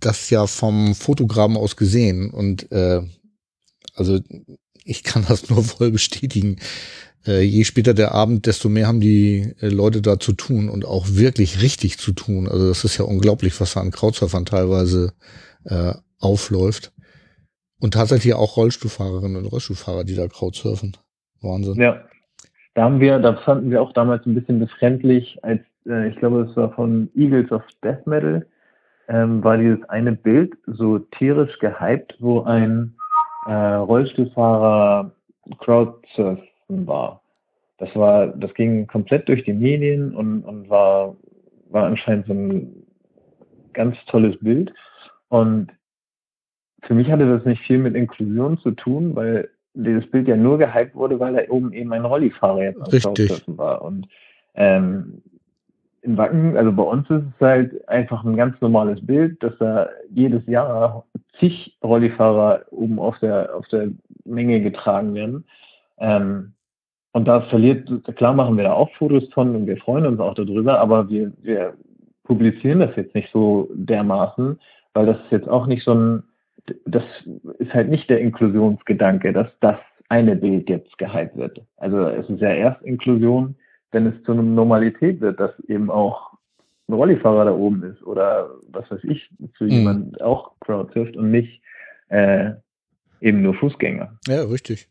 das 0.00 0.30
ja 0.30 0.46
vom 0.46 0.94
Fotograben 0.94 1.56
aus 1.56 1.76
gesehen 1.76 2.30
und 2.30 2.70
äh, 2.72 3.02
also 3.94 4.18
ich 4.84 5.02
kann 5.02 5.24
das 5.28 5.50
nur 5.50 5.62
voll 5.62 5.90
bestätigen. 5.90 6.56
Äh, 7.26 7.42
je 7.42 7.64
später 7.64 7.94
der 7.94 8.12
Abend, 8.12 8.46
desto 8.46 8.68
mehr 8.68 8.86
haben 8.86 9.00
die 9.00 9.54
äh, 9.60 9.68
Leute 9.68 10.00
da 10.00 10.18
zu 10.18 10.32
tun 10.32 10.68
und 10.68 10.84
auch 10.84 11.06
wirklich 11.10 11.60
richtig 11.62 11.98
zu 11.98 12.12
tun. 12.12 12.48
Also 12.48 12.68
das 12.68 12.84
ist 12.84 12.96
ja 12.96 13.04
unglaublich, 13.04 13.60
was 13.60 13.74
da 13.74 13.80
an 13.80 13.90
Krautsurfern 13.90 14.46
teilweise 14.46 15.12
äh, 15.64 15.92
aufläuft. 16.18 16.92
Und 17.78 17.94
tatsächlich 17.94 18.34
auch 18.34 18.56
Rollstuhlfahrerinnen 18.56 19.36
und 19.36 19.46
Rollstuhlfahrer, 19.46 20.04
die 20.04 20.14
da 20.14 20.28
Krautsurfen. 20.28 20.96
Wahnsinn. 21.42 21.80
Ja, 21.80 22.04
da 22.74 22.84
haben 22.84 23.00
wir, 23.00 23.18
da 23.18 23.34
fanden 23.36 23.70
wir 23.70 23.82
auch 23.82 23.92
damals 23.92 24.24
ein 24.26 24.34
bisschen 24.34 24.58
befremdlich, 24.60 25.38
als 25.42 25.60
äh, 25.86 26.08
ich 26.08 26.16
glaube, 26.16 26.42
es 26.42 26.56
war 26.56 26.72
von 26.72 27.10
Eagles 27.14 27.50
of 27.52 27.62
Death 27.82 28.06
Metal, 28.06 28.46
ähm, 29.08 29.42
war 29.42 29.56
dieses 29.56 29.82
eine 29.88 30.12
Bild 30.12 30.54
so 30.66 30.98
tierisch 30.98 31.58
gehypt, 31.58 32.16
wo 32.20 32.42
ein 32.42 32.94
äh, 33.46 33.52
Rollstuhlfahrer 33.52 35.12
Crowdsurfen 35.58 36.86
war. 36.86 37.22
Das 37.78 37.94
war, 37.96 38.28
das 38.28 38.52
ging 38.54 38.86
komplett 38.86 39.28
durch 39.28 39.42
die 39.44 39.54
Medien 39.54 40.14
und, 40.14 40.42
und 40.42 40.68
war, 40.68 41.16
war 41.70 41.86
anscheinend 41.86 42.26
so 42.26 42.34
ein 42.34 42.86
ganz 43.72 43.96
tolles 44.06 44.38
Bild. 44.40 44.72
Und 45.28 45.68
für 46.82 46.94
mich 46.94 47.10
hatte 47.10 47.28
das 47.28 47.44
nicht 47.44 47.62
viel 47.62 47.78
mit 47.78 47.94
Inklusion 47.94 48.58
zu 48.58 48.72
tun, 48.72 49.16
weil 49.16 49.48
dieses 49.74 50.10
Bild 50.10 50.28
ja 50.28 50.36
nur 50.36 50.58
gehypt 50.58 50.94
wurde, 50.94 51.18
weil 51.20 51.34
da 51.34 51.42
oben 51.48 51.72
eben 51.72 51.92
ein 51.92 52.04
Rollifahrer 52.04 52.62
jetzt 52.62 53.02
Crowdsurfen 53.02 53.58
war. 53.58 53.82
Und 53.82 54.08
ähm, 54.54 55.22
in 56.02 56.16
Wacken, 56.16 56.56
also 56.56 56.72
bei 56.72 56.82
uns 56.82 57.08
ist 57.10 57.24
es 57.34 57.40
halt 57.40 57.88
einfach 57.88 58.24
ein 58.24 58.36
ganz 58.36 58.60
normales 58.60 59.04
Bild, 59.04 59.42
dass 59.42 59.56
da 59.58 59.88
jedes 60.10 60.46
Jahr 60.46 61.04
zig 61.38 61.76
Rollifahrer 61.84 62.62
oben 62.70 62.98
auf 62.98 63.18
der, 63.18 63.54
auf 63.54 63.66
der 63.68 63.88
Menge 64.24 64.60
getragen 64.60 65.14
werden. 65.14 65.44
Ähm, 65.98 66.52
und 67.12 67.26
da 67.26 67.42
verliert, 67.42 67.88
klar 68.16 68.34
machen 68.34 68.56
wir 68.56 68.64
da 68.64 68.72
auch 68.72 68.90
Fotos 68.96 69.28
von 69.32 69.54
und 69.56 69.66
wir 69.66 69.76
freuen 69.78 70.06
uns 70.06 70.20
auch 70.20 70.34
darüber, 70.34 70.78
aber 70.78 71.08
wir, 71.10 71.32
wir 71.42 71.74
publizieren 72.24 72.78
das 72.78 72.94
jetzt 72.96 73.14
nicht 73.14 73.30
so 73.32 73.68
dermaßen, 73.74 74.58
weil 74.94 75.06
das 75.06 75.16
ist 75.16 75.32
jetzt 75.32 75.48
auch 75.48 75.66
nicht 75.66 75.84
so 75.84 75.92
ein, 75.92 76.22
das 76.84 77.02
ist 77.58 77.72
halt 77.74 77.88
nicht 77.88 78.08
der 78.10 78.20
Inklusionsgedanke, 78.20 79.32
dass 79.32 79.48
das 79.60 79.76
eine 80.08 80.36
Bild 80.36 80.68
jetzt 80.68 80.98
gehypt 80.98 81.36
wird. 81.36 81.60
Also 81.76 82.08
es 82.08 82.28
ist 82.28 82.40
ja 82.40 82.52
erst 82.52 82.82
Inklusion, 82.82 83.54
wenn 83.92 84.06
es 84.06 84.22
zu 84.24 84.32
einer 84.32 84.42
Normalität 84.42 85.20
wird, 85.20 85.40
dass 85.40 85.52
eben 85.68 85.90
auch 85.90 86.32
ein 86.88 86.94
Rollifahrer 86.94 87.44
da 87.44 87.52
oben 87.52 87.82
ist 87.84 88.02
oder 88.02 88.50
was 88.68 88.90
weiß 88.90 89.04
ich, 89.04 89.30
für 89.56 89.64
mhm. 89.64 89.70
jemand 89.70 90.20
auch 90.20 90.52
Crowd 90.60 90.92
trifft 90.92 91.16
und 91.16 91.30
nicht 91.30 91.62
äh, 92.08 92.50
eben 93.20 93.42
nur 93.42 93.54
Fußgänger. 93.54 94.18
Ja, 94.26 94.42
richtig. 94.42 94.88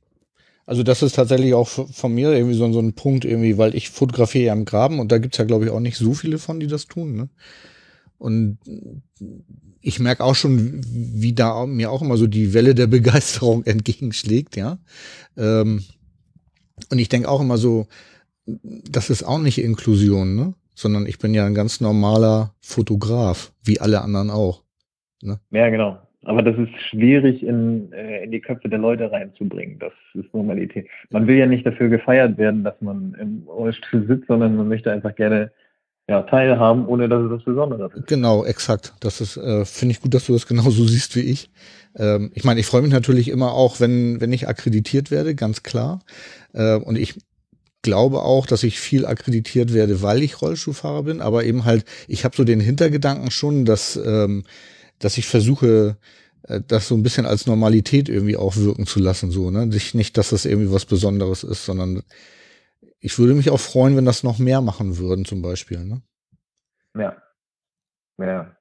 Also 0.65 0.83
das 0.83 1.01
ist 1.01 1.15
tatsächlich 1.15 1.53
auch 1.53 1.67
von 1.67 2.13
mir 2.13 2.31
irgendwie 2.31 2.53
so, 2.53 2.71
so 2.71 2.79
ein 2.79 2.93
Punkt 2.93 3.25
irgendwie, 3.25 3.57
weil 3.57 3.75
ich 3.75 3.89
fotografiere 3.89 4.45
ja 4.45 4.53
im 4.53 4.65
Graben 4.65 4.99
und 4.99 5.11
da 5.11 5.17
gibt's 5.17 5.37
ja, 5.37 5.45
glaube 5.45 5.65
ich, 5.65 5.71
auch 5.71 5.79
nicht 5.79 5.97
so 5.97 6.13
viele 6.13 6.37
von, 6.37 6.59
die 6.59 6.67
das 6.67 6.85
tun. 6.85 7.15
Ne? 7.15 7.29
Und 8.19 8.59
ich 9.81 9.99
merke 9.99 10.23
auch 10.23 10.35
schon, 10.35 10.81
wie 10.85 11.33
da 11.33 11.65
mir 11.65 11.89
auch 11.89 12.01
immer 12.01 12.17
so 12.17 12.27
die 12.27 12.53
Welle 12.53 12.75
der 12.75 12.87
Begeisterung 12.87 13.63
entgegenschlägt, 13.65 14.55
ja. 14.55 14.77
Ähm, 15.37 15.83
und 16.91 16.99
ich 16.99 17.09
denke 17.09 17.29
auch 17.29 17.41
immer 17.41 17.57
so, 17.57 17.87
das 18.45 19.09
ist 19.09 19.23
auch 19.23 19.39
nicht 19.39 19.57
Inklusion, 19.57 20.35
ne? 20.35 20.53
Sondern 20.75 21.05
ich 21.07 21.19
bin 21.19 21.33
ja 21.33 21.45
ein 21.45 21.55
ganz 21.55 21.81
normaler 21.81 22.53
Fotograf, 22.61 23.51
wie 23.63 23.79
alle 23.81 24.01
anderen 24.01 24.29
auch. 24.29 24.63
Ne? 25.21 25.39
Ja, 25.51 25.69
genau. 25.69 25.97
Aber 26.23 26.41
das 26.41 26.57
ist 26.57 26.71
schwierig 26.89 27.43
in, 27.43 27.91
äh, 27.91 28.23
in 28.23 28.31
die 28.31 28.39
Köpfe 28.39 28.69
der 28.69 28.79
Leute 28.79 29.11
reinzubringen. 29.11 29.79
Das 29.79 29.93
ist 30.13 30.33
Normalität. 30.33 30.87
Man 31.09 31.27
will 31.27 31.37
ja 31.37 31.45
nicht 31.45 31.65
dafür 31.65 31.89
gefeiert 31.89 32.37
werden, 32.37 32.63
dass 32.63 32.79
man 32.81 33.13
im 33.19 33.43
Rollstuhl 33.45 34.05
sitzt, 34.07 34.27
sondern 34.27 34.55
man 34.55 34.67
möchte 34.67 34.91
einfach 34.91 35.15
gerne 35.15 35.51
ja, 36.10 36.23
teilhaben, 36.23 36.88
ohne 36.88 37.07
dass 37.07 37.23
es 37.23 37.30
das 37.30 37.44
Besondere 37.44 37.91
ist. 37.94 38.07
Genau, 38.07 38.44
exakt. 38.44 38.94
Das 38.99 39.22
ist, 39.22 39.38
äh, 39.38 39.64
finde 39.64 39.91
ich 39.94 40.02
gut, 40.02 40.14
dass 40.14 40.26
du 40.26 40.34
das 40.34 40.48
genauso 40.48 40.84
siehst 40.88 41.15
wie 41.15 41.22
ich. 41.22 41.52
Ähm, 41.95 42.31
ich 42.34 42.44
meine, 42.44 42.60
ich 42.60 42.65
freue 42.65 42.81
mich 42.81 42.91
natürlich 42.91 43.27
immer 43.27 43.53
auch, 43.53 43.80
wenn, 43.80 44.19
wenn 44.19 44.34
ich 44.34 44.48
akkreditiert 44.48 45.11
werde, 45.11 45.36
ganz 45.36 45.61
klar. 45.61 45.99
Äh, 46.53 46.76
und 46.76 46.98
ich 46.98 47.15
glaube 47.84 48.23
auch, 48.23 48.48
dass 48.48 48.64
ich 48.64 48.80
viel 48.80 49.06
akkreditiert 49.06 49.72
werde, 49.72 50.02
weil 50.02 50.23
ich 50.23 50.41
Rollstuhlfahrer 50.41 51.03
bin, 51.03 51.22
aber 51.22 51.44
eben 51.45 51.64
halt, 51.64 51.86
ich 52.07 52.26
habe 52.26 52.36
so 52.36 52.44
den 52.44 52.60
Hintergedanken 52.60 53.30
schon, 53.30 53.65
dass, 53.65 53.95
ähm, 54.03 54.44
dass 54.98 55.18
ich 55.18 55.27
versuche, 55.27 55.98
äh, 56.44 56.60
das 56.68 56.88
so 56.88 56.95
ein 56.95 57.03
bisschen 57.03 57.27
als 57.27 57.45
Normalität 57.45 58.10
irgendwie 58.10 58.36
auch 58.36 58.56
wirken 58.56 58.88
zu 58.88 58.99
lassen, 58.99 59.30
so, 59.30 59.52
ne? 59.52 59.68
Nicht, 59.68 60.18
dass 60.18 60.31
das 60.31 60.45
irgendwie 60.45 60.72
was 60.72 60.86
Besonderes 60.86 61.44
ist, 61.44 61.65
sondern 61.65 62.02
ich 62.99 63.17
würde 63.17 63.34
mich 63.34 63.49
auch 63.49 63.59
freuen, 63.59 63.95
wenn 63.95 64.05
das 64.05 64.23
noch 64.23 64.39
mehr 64.39 64.61
machen 64.61 64.97
würden, 64.97 65.26
zum 65.26 65.41
Beispiel, 65.41 65.84
ne? 65.85 66.01
Ja. 66.95 67.15
Ja. 68.17 68.51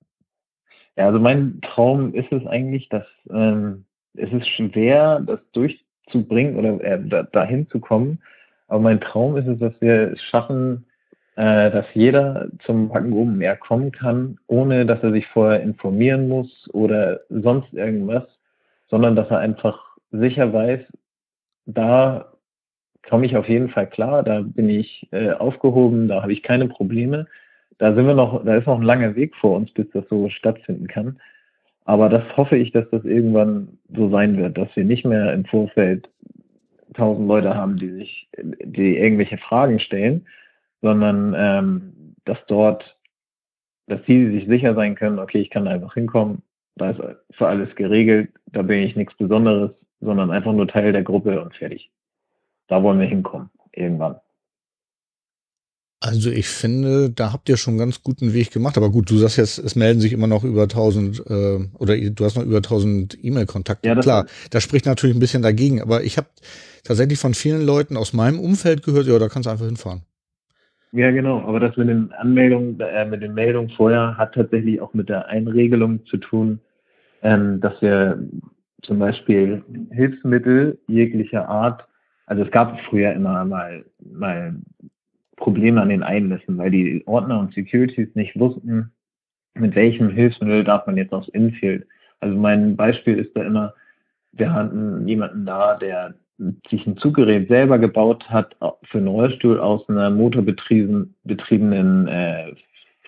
Ja, 0.97 1.07
also 1.07 1.19
mein 1.21 1.61
Traum 1.63 2.13
ist 2.15 2.31
es 2.33 2.45
eigentlich, 2.47 2.89
dass 2.89 3.07
ähm, 3.31 3.85
es 4.15 4.33
ist 4.33 4.49
schwer, 4.49 5.21
das 5.21 5.41
durchzubringen 5.53 6.57
oder 6.57 6.83
äh, 6.83 7.01
da, 7.01 7.23
dahin 7.23 7.69
zu 7.71 7.79
kommen, 7.79 8.21
aber 8.67 8.81
mein 8.81 9.01
Traum 9.01 9.37
ist 9.37 9.47
es, 9.47 9.59
dass 9.59 9.73
wir 9.81 10.13
es 10.13 10.23
schaffen, 10.23 10.87
äh, 11.37 11.71
dass 11.71 11.87
jeder 11.95 12.49
zum 12.67 12.89
Backen 12.89 13.13
oben 13.13 13.39
mehr 13.39 13.57
kommen 13.57 13.93
kann, 13.93 14.39
ohne 14.49 14.87
dass 14.87 15.03
er 15.03 15.13
sich 15.13 15.27
vorher 15.29 15.61
informieren 15.63 16.29
muss 16.29 16.69
oder 16.73 17.21
sonst 17.29 17.73
irgendwas, 17.73 18.25
sondern 18.91 19.15
dass 19.15 19.31
er 19.31 19.39
einfach 19.39 19.97
sicher 20.11 20.53
weiß, 20.53 20.81
da 21.67 22.33
komme 23.09 23.27
ich 23.27 23.37
auf 23.37 23.49
jeden 23.49 23.71
Fall 23.71 23.89
klar, 23.89 24.23
da 24.23 24.43
bin 24.43 24.69
ich 24.69 25.09
äh, 25.13 25.31
aufgehoben, 25.31 26.09
da 26.09 26.23
habe 26.23 26.33
ich 26.33 26.43
keine 26.43 26.69
Probleme. 26.69 27.27
Da 27.79 27.95
sind 27.95 28.07
wir 28.07 28.15
noch, 28.15 28.45
da 28.45 28.57
ist 28.57 28.67
noch 28.67 28.79
ein 28.79 28.85
langer 28.85 29.15
Weg 29.17 29.35
vor 29.37 29.57
uns, 29.57 29.71
bis 29.73 29.89
das 29.91 30.05
so 30.09 30.29
stattfinden 30.29 30.89
kann. 30.89 31.21
Aber 31.85 32.09
das 32.09 32.23
hoffe 32.37 32.57
ich, 32.57 32.73
dass 32.73 32.89
das 32.91 33.05
irgendwann 33.05 33.79
so 33.95 34.11
sein 34.11 34.37
wird, 34.37 34.59
dass 34.59 34.69
wir 34.75 34.85
nicht 34.85 35.07
mehr 35.07 35.33
im 35.33 35.45
Vorfeld 35.47 36.09
tausend 36.95 37.29
Leute 37.29 37.55
haben, 37.55 37.79
die 37.79 37.91
sich, 37.91 38.29
die 38.37 38.99
irgendwelche 38.99 39.39
Fragen 39.39 39.79
stellen, 39.81 40.27
sondern 40.83 41.35
ähm, 41.37 42.15
dass 42.25 42.39
dort, 42.47 42.97
dass 43.87 44.05
sie 44.07 44.31
sich 44.33 44.47
sicher 44.49 44.75
sein 44.75 44.97
können, 44.97 45.19
okay, 45.19 45.41
ich 45.41 45.51
kann 45.51 45.67
einfach 45.67 45.95
hinkommen, 45.95 46.43
da 46.77 46.91
ist 46.91 47.01
für 47.31 47.49
alles 47.49 47.75
geregelt, 47.75 48.31
da 48.47 48.63
bin 48.63 48.83
ich 48.83 48.97
nichts 48.97 49.15
Besonderes, 49.17 49.71
sondern 50.01 50.31
einfach 50.31 50.53
nur 50.53 50.69
Teil 50.69 50.93
der 50.93 51.03
Gruppe 51.03 51.41
und 51.41 51.55
fertig. 51.55 51.91
Da 52.69 52.83
wollen 52.83 53.01
wir 53.01 53.07
hinkommen, 53.07 53.51
irgendwann. 53.73 54.17
Also 56.01 56.31
ich 56.31 56.47
finde, 56.47 57.11
da 57.11 57.33
habt 57.33 57.49
ihr 57.49 57.57
schon 57.57 57.73
einen 57.73 57.81
ganz 57.81 58.03
guten 58.05 58.33
Weg 58.33 58.53
gemacht. 58.53 58.77
Aber 58.77 58.91
gut, 58.91 59.11
du 59.11 59.17
sagst 59.17 59.37
jetzt, 59.37 59.59
es 59.59 59.75
melden 59.75 60.01
sich 60.01 60.13
immer 60.13 60.29
noch 60.29 60.45
über 60.45 60.63
1000 60.63 61.25
äh, 61.29 61.59
oder 61.77 61.97
du 61.97 62.25
hast 62.25 62.37
noch 62.37 62.45
über 62.45 62.59
1000 62.59 63.19
E-Mail-Kontakte. 63.21 63.89
Ja, 63.89 63.97
Klar, 63.97 64.27
das 64.51 64.63
spricht 64.63 64.87
natürlich 64.87 65.17
ein 65.17 65.21
bisschen 65.21 65.43
dagegen. 65.43 65.83
Aber 65.83 66.05
ich 66.05 66.17
habe 66.17 66.29
tatsächlich 66.85 67.19
von 67.19 67.35
vielen 67.35 67.67
Leuten 67.67 67.97
aus 67.97 68.13
meinem 68.13 68.39
Umfeld 68.39 68.85
gehört, 68.85 69.07
ja, 69.07 69.19
da 69.19 69.29
kannst 69.29 69.47
du 69.47 69.51
einfach 69.51 69.67
hinfahren. 69.67 70.03
Ja, 70.93 71.11
genau. 71.11 71.41
Aber 71.41 71.59
das 71.59 71.77
mit 71.77 71.89
den 71.89 72.13
Anmeldungen, 72.13 72.79
äh, 72.81 73.05
mit 73.05 73.21
den 73.21 73.35
Meldungen 73.35 73.71
vorher 73.71 74.17
hat 74.17 74.35
tatsächlich 74.35 74.81
auch 74.81 74.95
mit 74.95 75.09
der 75.09 75.27
Einregelung 75.27 76.07
zu 76.07 76.17
tun, 76.19 76.61
ähm, 77.23 77.61
dass 77.61 77.83
wir 77.83 78.23
zum 78.83 79.01
Beispiel 79.01 79.65
Hilfsmittel 79.91 80.79
jeglicher 80.87 81.49
Art, 81.49 81.88
also 82.29 82.43
es 82.43 82.51
gab 82.51 82.79
früher 82.83 83.13
immer 83.15 83.45
mal, 83.45 83.85
mal 84.13 84.55
Probleme 85.37 85.81
an 85.81 85.89
den 85.89 86.03
Einlässen, 86.03 86.59
weil 86.59 86.71
die 86.71 87.03
Ordner 87.07 87.41
und 87.41 87.55
Securities 87.55 88.15
nicht 88.15 88.39
wussten, 88.39 88.93
mit 89.55 89.75
welchem 89.75 90.11
Hilfsmittel 90.11 90.63
darf 90.65 90.87
man 90.87 90.99
jetzt 90.99 91.15
aufs 91.15 91.29
Infield. 91.29 91.87
Also 92.21 92.37
mein 92.37 92.77
Beispiel 92.77 93.19
ist 93.19 93.35
da 93.35 93.45
immer, 93.45 93.73
wir 94.33 94.53
hatten 94.53 95.09
jemanden 95.09 95.47
da, 95.47 95.77
der 95.77 96.17
sich 96.71 96.87
ein 96.87 96.99
Zuggerät 96.99 97.49
selber 97.49 97.79
gebaut 97.79 98.29
hat 98.29 98.55
für 98.85 98.99
einen 98.99 99.09
Rollstuhl 99.09 99.59
aus 99.59 99.89
einer 99.89 100.11
motorbetriebenen 100.11 102.09
äh, 102.09 102.53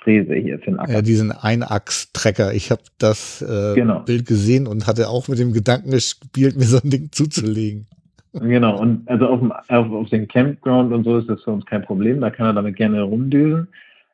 Fräse 0.03 0.35
hier 0.35 0.59
für 0.61 0.71
den 0.71 0.79
Acker. 0.81 0.95
Ja, 0.95 1.03
diesen 1.03 1.31
Einachs-Trecker. 1.31 2.55
Ich 2.55 2.71
habe 2.71 2.83
das 2.99 3.43
äh, 3.43 3.75
genau. 3.75 4.01
Bild 4.01 4.27
gesehen 4.27 4.67
und 4.67 4.87
hatte 4.87 5.11
auch 5.11 5.29
mit 5.29 5.39
dem 5.39 5.53
Gedanken 5.53 5.91
gespielt, 5.91 6.57
mir 6.57 6.65
so 6.65 6.79
ein 6.83 6.89
Ding 6.89 7.13
zuzulegen. 7.13 7.87
Genau, 8.33 8.79
und 8.79 9.09
also 9.09 9.27
auf 9.27 9.41
dem, 9.41 9.53
auf, 9.53 9.91
auf 9.91 10.09
dem 10.11 10.29
Campground 10.29 10.93
und 10.93 11.05
so 11.05 11.19
ist 11.19 11.29
das 11.29 11.43
für 11.43 11.51
uns 11.51 11.67
kein 11.67 11.83
Problem, 11.83 12.21
da 12.21 12.31
kann 12.31 12.47
er 12.47 12.53
damit 12.53 12.77
gerne 12.77 13.03
rumdüsen. 13.03 13.69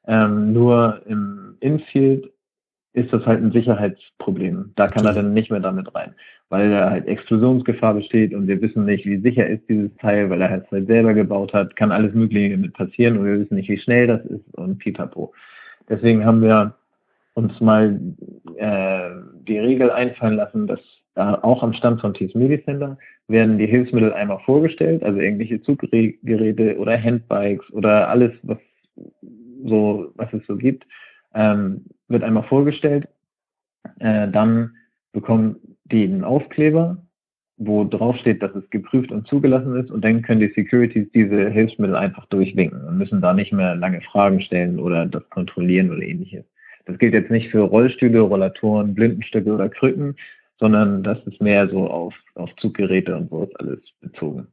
Ähm, 0.06 0.52
nur 0.52 1.02
im 1.06 1.56
Infield 1.60 2.30
ist 2.94 3.12
das 3.12 3.26
halt 3.26 3.43
ein 3.43 3.52
Sicherheitsproblem. 3.52 4.72
Da 4.74 4.88
kann 4.88 5.05
er 5.05 5.12
dann 5.12 5.34
nicht 5.34 5.51
mehr 5.51 5.60
damit 5.60 5.94
rein, 5.94 6.14
weil 6.48 6.70
da 6.70 6.90
halt 6.90 7.06
Explosionsgefahr 7.06 7.93
besteht 7.93 8.32
und 8.32 8.47
wir 8.47 8.62
wissen 8.62 8.86
nicht, 8.86 9.05
wie 9.05 9.18
sicher 9.18 9.47
ist 9.47 9.68
dieses 9.68 9.94
Teil, 9.98 10.30
weil 10.30 10.40
er 10.40 10.51
halt 10.51 10.66
selber 10.70 11.12
gebaut 11.12 11.52
hat, 11.52 11.76
kann 11.76 11.93
alles 11.93 12.14
Mögliche 12.14 12.56
mit 12.56 12.72
passieren 12.72 13.18
und 13.18 13.26
wir 13.26 13.40
wissen 13.40 13.56
nicht, 13.56 13.68
wie 13.68 13.78
schnell 13.78 14.06
das 14.06 14.24
ist 14.24 14.55
und 14.55 14.78
pipapo. 14.78 15.34
Deswegen 15.90 16.24
haben 16.24 16.40
wir 16.40 16.74
uns 17.34 17.60
mal 17.60 18.01
äh, 18.56 19.10
die 19.47 19.59
Regel 19.59 19.90
einfallen 19.90 20.36
lassen, 20.36 20.66
dass 20.66 20.80
da 20.80 21.06
auch 21.16 21.62
am 21.62 21.72
Stand 21.72 22.01
von 22.01 22.14
TS 22.14 22.34
Medicenter 22.34 22.98
werden 23.28 23.59
die 23.59 23.66
Hilfsmittel 23.66 24.12
einmal 24.12 24.38
vorgestellt, 24.40 25.02
also 25.02 25.18
irgendwelche 25.18 25.62
Zuggeräte 25.62 26.76
oder 26.78 27.02
Handbikes 27.02 27.70
oder 27.72 28.09
alles, 28.09 28.32
was 28.43 28.59
so, 29.64 30.12
was 30.16 30.32
es 30.32 30.47
so 30.47 30.56
gibt, 30.56 30.86
ähm, 31.34 31.86
wird 32.09 32.22
einmal 32.22 32.44
vorgestellt. 32.44 33.09
Äh, 33.98 34.28
dann 34.28 34.76
bekommen 35.12 35.56
die 35.84 36.05
einen 36.05 36.24
Aufkleber 36.24 36.98
wo 37.59 37.84
drauf 37.84 38.16
steht, 38.16 38.43
dass 38.43 38.55
es 38.55 38.68
geprüft 38.70 39.10
und 39.10 39.26
zugelassen 39.26 39.76
ist 39.76 39.90
und 39.90 40.05
dann 40.05 40.22
können 40.22 40.40
die 40.40 40.52
Securities 40.55 41.09
diese 41.14 41.48
Hilfsmittel 41.48 41.97
einfach 41.97 42.26
durchwinken 42.26 42.84
und 42.84 42.98
müssen 42.98 43.22
da 43.22 43.32
nicht 43.32 43.52
mehr 43.52 43.74
lange 43.74 44.02
Fragen 44.02 44.40
stellen 44.40 44.78
oder 44.78 45.06
das 45.06 45.28
kontrollieren 45.30 45.90
oder 45.90 46.02
ähnliches. 46.02 46.44
Das 46.84 46.98
gilt 46.98 47.14
jetzt 47.14 47.30
nicht 47.30 47.51
für 47.51 47.60
Rollstühle, 47.60 48.20
Rollatoren, 48.20 48.94
Blindenstücke 48.94 49.52
oder 49.52 49.68
Krücken, 49.68 50.16
sondern 50.59 51.03
das 51.03 51.19
ist 51.27 51.41
mehr 51.41 51.69
so 51.69 51.89
auf, 51.89 52.15
auf 52.35 52.51
Zuggeräte 52.57 53.16
und 53.16 53.31
so 53.31 53.45
ist 53.45 53.61
alles 53.61 53.81
bezogen. 54.01 54.47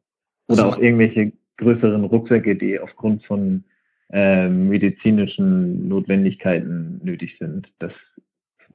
Oder 0.47 0.67
auch 0.67 0.77
irgendwelche 0.77 1.31
größeren 1.57 2.03
Rucksäcke, 2.03 2.55
die 2.55 2.79
aufgrund 2.79 3.23
von 3.25 3.63
äh, 4.11 4.49
medizinischen 4.49 5.87
Notwendigkeiten 5.87 6.99
nötig 7.03 7.37
sind. 7.39 7.67
Das, 7.79 7.91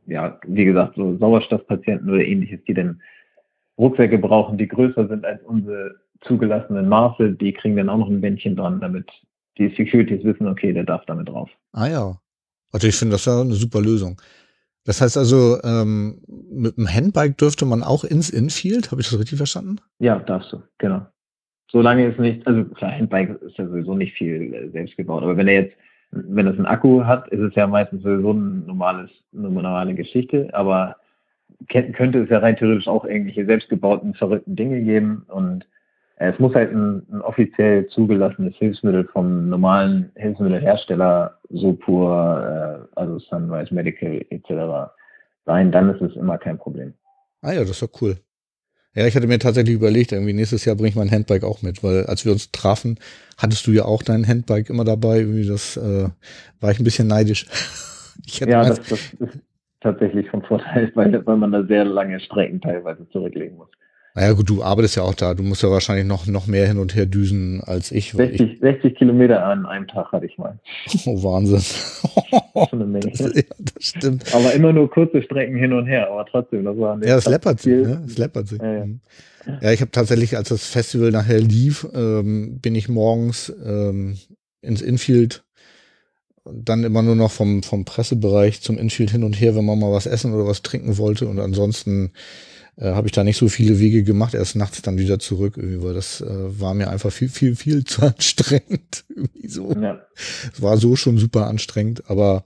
ja, 0.07 0.41
wie 0.47 0.65
gesagt, 0.65 0.97
so 0.97 1.17
Sauerstoffpatienten 1.19 2.09
oder 2.09 2.25
ähnliches, 2.25 2.61
die 2.67 2.75
dann 2.75 3.03
Rucksäcke 3.77 4.19
brauchen, 4.19 4.59
die 4.59 4.69
größer 4.69 5.07
sind 5.09 5.25
als 5.25 5.43
unsere 5.45 5.97
zugelassenen 6.23 6.89
Maße, 6.89 7.33
die 7.33 7.53
kriegen 7.53 7.77
dann 7.77 7.89
auch 7.89 7.99
noch 7.99 8.09
ein 8.09 8.21
Bändchen 8.21 8.57
dran, 8.57 8.81
damit 8.81 9.09
die 9.59 9.69
Securities 9.77 10.25
wissen, 10.25 10.49
okay, 10.49 10.73
der 10.73 10.85
darf 10.85 11.05
damit 11.07 11.29
drauf. 11.29 11.51
Ah 11.73 11.87
ja. 11.87 12.21
Also 12.73 12.89
ich 12.89 12.97
finde 12.97 13.13
das 13.13 13.25
ja 13.25 13.41
eine 13.41 13.55
super 13.55 13.81
Lösung. 13.81 14.21
Das 14.89 15.03
heißt 15.03 15.19
also, 15.19 15.59
ähm, 15.65 16.23
mit 16.51 16.79
dem 16.79 16.89
Handbike 16.89 17.37
dürfte 17.37 17.67
man 17.67 17.83
auch 17.83 18.05
ins 18.05 18.31
Infield, 18.31 18.91
habe 18.91 19.03
ich 19.03 19.11
das 19.11 19.19
richtig 19.19 19.37
verstanden? 19.37 19.83
Ja, 19.99 20.19
darfst 20.19 20.51
du, 20.51 20.63
genau. 20.79 21.03
Solange 21.71 22.07
es 22.07 22.19
nicht, 22.19 22.47
also 22.47 22.65
klar, 22.65 22.93
Handbike 22.93 23.39
ist 23.43 23.59
ja 23.59 23.67
sowieso 23.69 23.95
nicht 23.95 24.17
viel 24.17 24.55
äh, 24.55 24.71
selbst 24.71 24.97
gebaut, 24.97 25.25
aber 25.25 25.37
wenn 25.37 25.47
er 25.47 25.65
jetzt, 25.65 25.77
wenn 26.11 26.47
es 26.47 26.57
einen 26.57 26.65
Akku 26.65 27.05
hat, 27.05 27.29
ist 27.29 27.41
es 27.41 27.55
ja 27.55 27.67
meistens 27.67 28.03
sowieso 28.03 28.33
ein 28.33 28.65
normales, 28.65 29.11
eine 29.37 29.51
normale 29.51 29.95
Geschichte, 29.95 30.49
aber 30.55 30.97
könnte 31.69 32.23
es 32.23 32.31
ja 32.31 32.39
rein 32.39 32.57
theoretisch 32.57 32.89
auch 32.89 33.05
irgendwelche 33.05 33.45
selbstgebauten, 33.45 34.15
verrückten 34.15 34.57
Dinge 34.57 34.81
geben. 34.81 35.27
Und 35.29 35.67
es 36.21 36.39
muss 36.39 36.55
halt 36.55 36.73
ein, 36.73 37.07
ein 37.13 37.21
offiziell 37.23 37.87
zugelassenes 37.89 38.55
Hilfsmittel 38.57 39.09
vom 39.13 39.49
normalen 39.49 40.11
Hilfsmittelhersteller, 40.17 41.39
Sopur, 41.51 42.89
äh, 42.95 42.99
also 42.99 43.19
Sunrise 43.19 43.73
Medical 43.73 44.25
etc. 44.31 44.91
sein. 45.47 45.71
Dann 45.71 45.95
ist 45.95 46.03
es 46.03 46.17
immer 46.17 46.39
kein 46.39 46.59
Problem. 46.59 46.95
Ah 47.43 47.53
ja, 47.53 47.61
das 47.61 47.71
ist 47.71 47.83
doch 47.83 48.03
cool. 48.03 48.17
Ja, 48.95 49.07
ich 49.07 49.15
hatte 49.15 49.29
mir 49.29 49.39
tatsächlich 49.39 49.77
überlegt, 49.77 50.11
irgendwie 50.11 50.33
nächstes 50.33 50.65
Jahr 50.65 50.75
bringe 50.75 50.89
ich 50.89 50.97
mein 50.97 51.11
Handbike 51.11 51.45
auch 51.45 51.63
mit, 51.63 51.85
weil 51.85 52.07
als 52.07 52.25
wir 52.25 52.33
uns 52.33 52.51
trafen, 52.51 52.99
hattest 53.37 53.67
du 53.67 53.71
ja 53.71 53.85
auch 53.85 54.03
dein 54.03 54.27
Handbike 54.27 54.71
immer 54.71 54.85
dabei. 54.85 55.21
Irgendwie 55.21 55.47
das 55.47 55.77
äh, 55.77 56.09
war 56.61 56.71
ich 56.73 56.81
ein 56.81 56.85
bisschen 56.85 57.07
neidisch. 57.07 57.47
ja, 58.27 58.65
das, 58.65 58.81
das, 58.89 59.13
ist, 59.21 59.39
tatsächlich 59.81 60.29
von 60.31 60.43
Vorteil, 60.43 60.91
weil, 60.97 61.25
weil 61.27 61.37
man 61.37 61.53
da 61.53 61.63
sehr 61.65 61.85
lange 61.85 62.19
Strecken 62.19 62.61
teilweise 62.61 63.09
zurücklegen 63.11 63.57
muss. 63.57 63.69
Naja 64.19 64.33
gut, 64.33 64.51
du 64.51 64.65
arbeitest 64.65 64.97
ja 64.97 65.05
auch 65.05 65.15
da. 65.15 65.33
Du 65.33 65.45
musst 65.45 65.63
ja 65.63 65.71
wahrscheinlich 65.71 66.05
noch, 66.05 66.27
noch 66.27 66.49
mehr 66.49 66.67
hin 66.67 66.79
und 66.79 66.97
her 66.97 67.07
düsen 67.07 67.63
als 67.65 67.93
ich. 67.93 68.11
60, 68.11 68.55
ich 68.55 68.59
60 68.59 68.97
Kilometer 68.97 69.45
an 69.45 69.65
einem 69.65 69.87
Tag 69.87 70.11
hatte 70.11 70.27
ich 70.27 70.37
mal. 70.37 70.59
Oh, 71.07 71.23
Wahnsinn. 71.23 71.61
Schon 71.61 72.83
eine 72.83 72.85
Menge. 72.85 73.13
Das, 73.13 73.33
ja, 73.33 73.43
das 73.61 73.85
stimmt. 73.85 74.35
Aber 74.35 74.53
immer 74.55 74.73
nur 74.73 74.91
kurze 74.91 75.23
Strecken 75.23 75.57
hin 75.57 75.73
und 75.73 75.87
her, 75.87 76.11
aber 76.11 76.27
trotzdem, 76.27 76.65
das 76.65 76.77
war 76.77 77.01
Ja, 77.05 77.17
es 77.17 77.27
läppert 77.27 77.61
sich, 77.61 77.87
ne? 77.87 78.03
Es 78.07 78.19
läppert 78.19 78.49
sich. 78.49 78.61
Ja, 78.61 78.75
ja. 78.75 78.87
Mhm. 78.87 79.01
ja 79.61 79.71
ich 79.71 79.81
habe 79.81 79.93
tatsächlich, 79.93 80.37
als 80.37 80.49
das 80.49 80.67
Festival 80.67 81.13
nachher 81.13 81.39
lief, 81.39 81.87
ähm, 81.95 82.59
bin 82.61 82.75
ich 82.75 82.89
morgens 82.89 83.55
ähm, 83.65 84.19
ins 84.63 84.83
Infield 84.83 85.45
dann 86.45 86.83
immer 86.83 87.03
nur 87.03 87.15
noch 87.15 87.31
vom, 87.31 87.63
vom 87.63 87.85
Pressebereich 87.85 88.63
zum 88.63 88.79
Infield 88.79 89.11
hin 89.11 89.23
und 89.23 89.41
her, 89.41 89.55
wenn 89.55 89.65
man 89.65 89.79
mal 89.79 89.93
was 89.93 90.07
essen 90.07 90.35
oder 90.35 90.47
was 90.47 90.63
trinken 90.63 90.99
wollte. 90.99 91.29
Und 91.29 91.39
ansonsten 91.39 92.11
äh, 92.79 92.93
habe 92.93 93.09
ich 93.09 93.13
da 93.13 93.25
nicht 93.25 93.37
so 93.37 93.49
viele 93.49 93.81
Wege 93.81 94.05
gemacht, 94.05 94.35
erst 94.35 94.57
nachts 94.57 94.83
dann 94.83 94.99
wieder 94.99 95.19
zurück, 95.19 95.57
irgendwie, 95.57 95.83
weil 95.83 95.95
das 95.95 96.21
äh, 96.21 96.61
war 96.61 96.75
mir 96.75 96.91
einfach 96.91 97.11
viel, 97.11 97.29
viel, 97.29 97.57
viel 97.57 97.85
zu 97.85 98.03
anstrengend. 98.03 99.05
irgendwie 99.09 99.49
so. 99.49 99.73
Ja. 99.73 100.01
Es 100.53 100.63
war 100.63 100.77
so 100.77 100.97
schon 100.97 101.19
super 101.19 101.47
anstrengend, 101.47 102.09
aber 102.09 102.45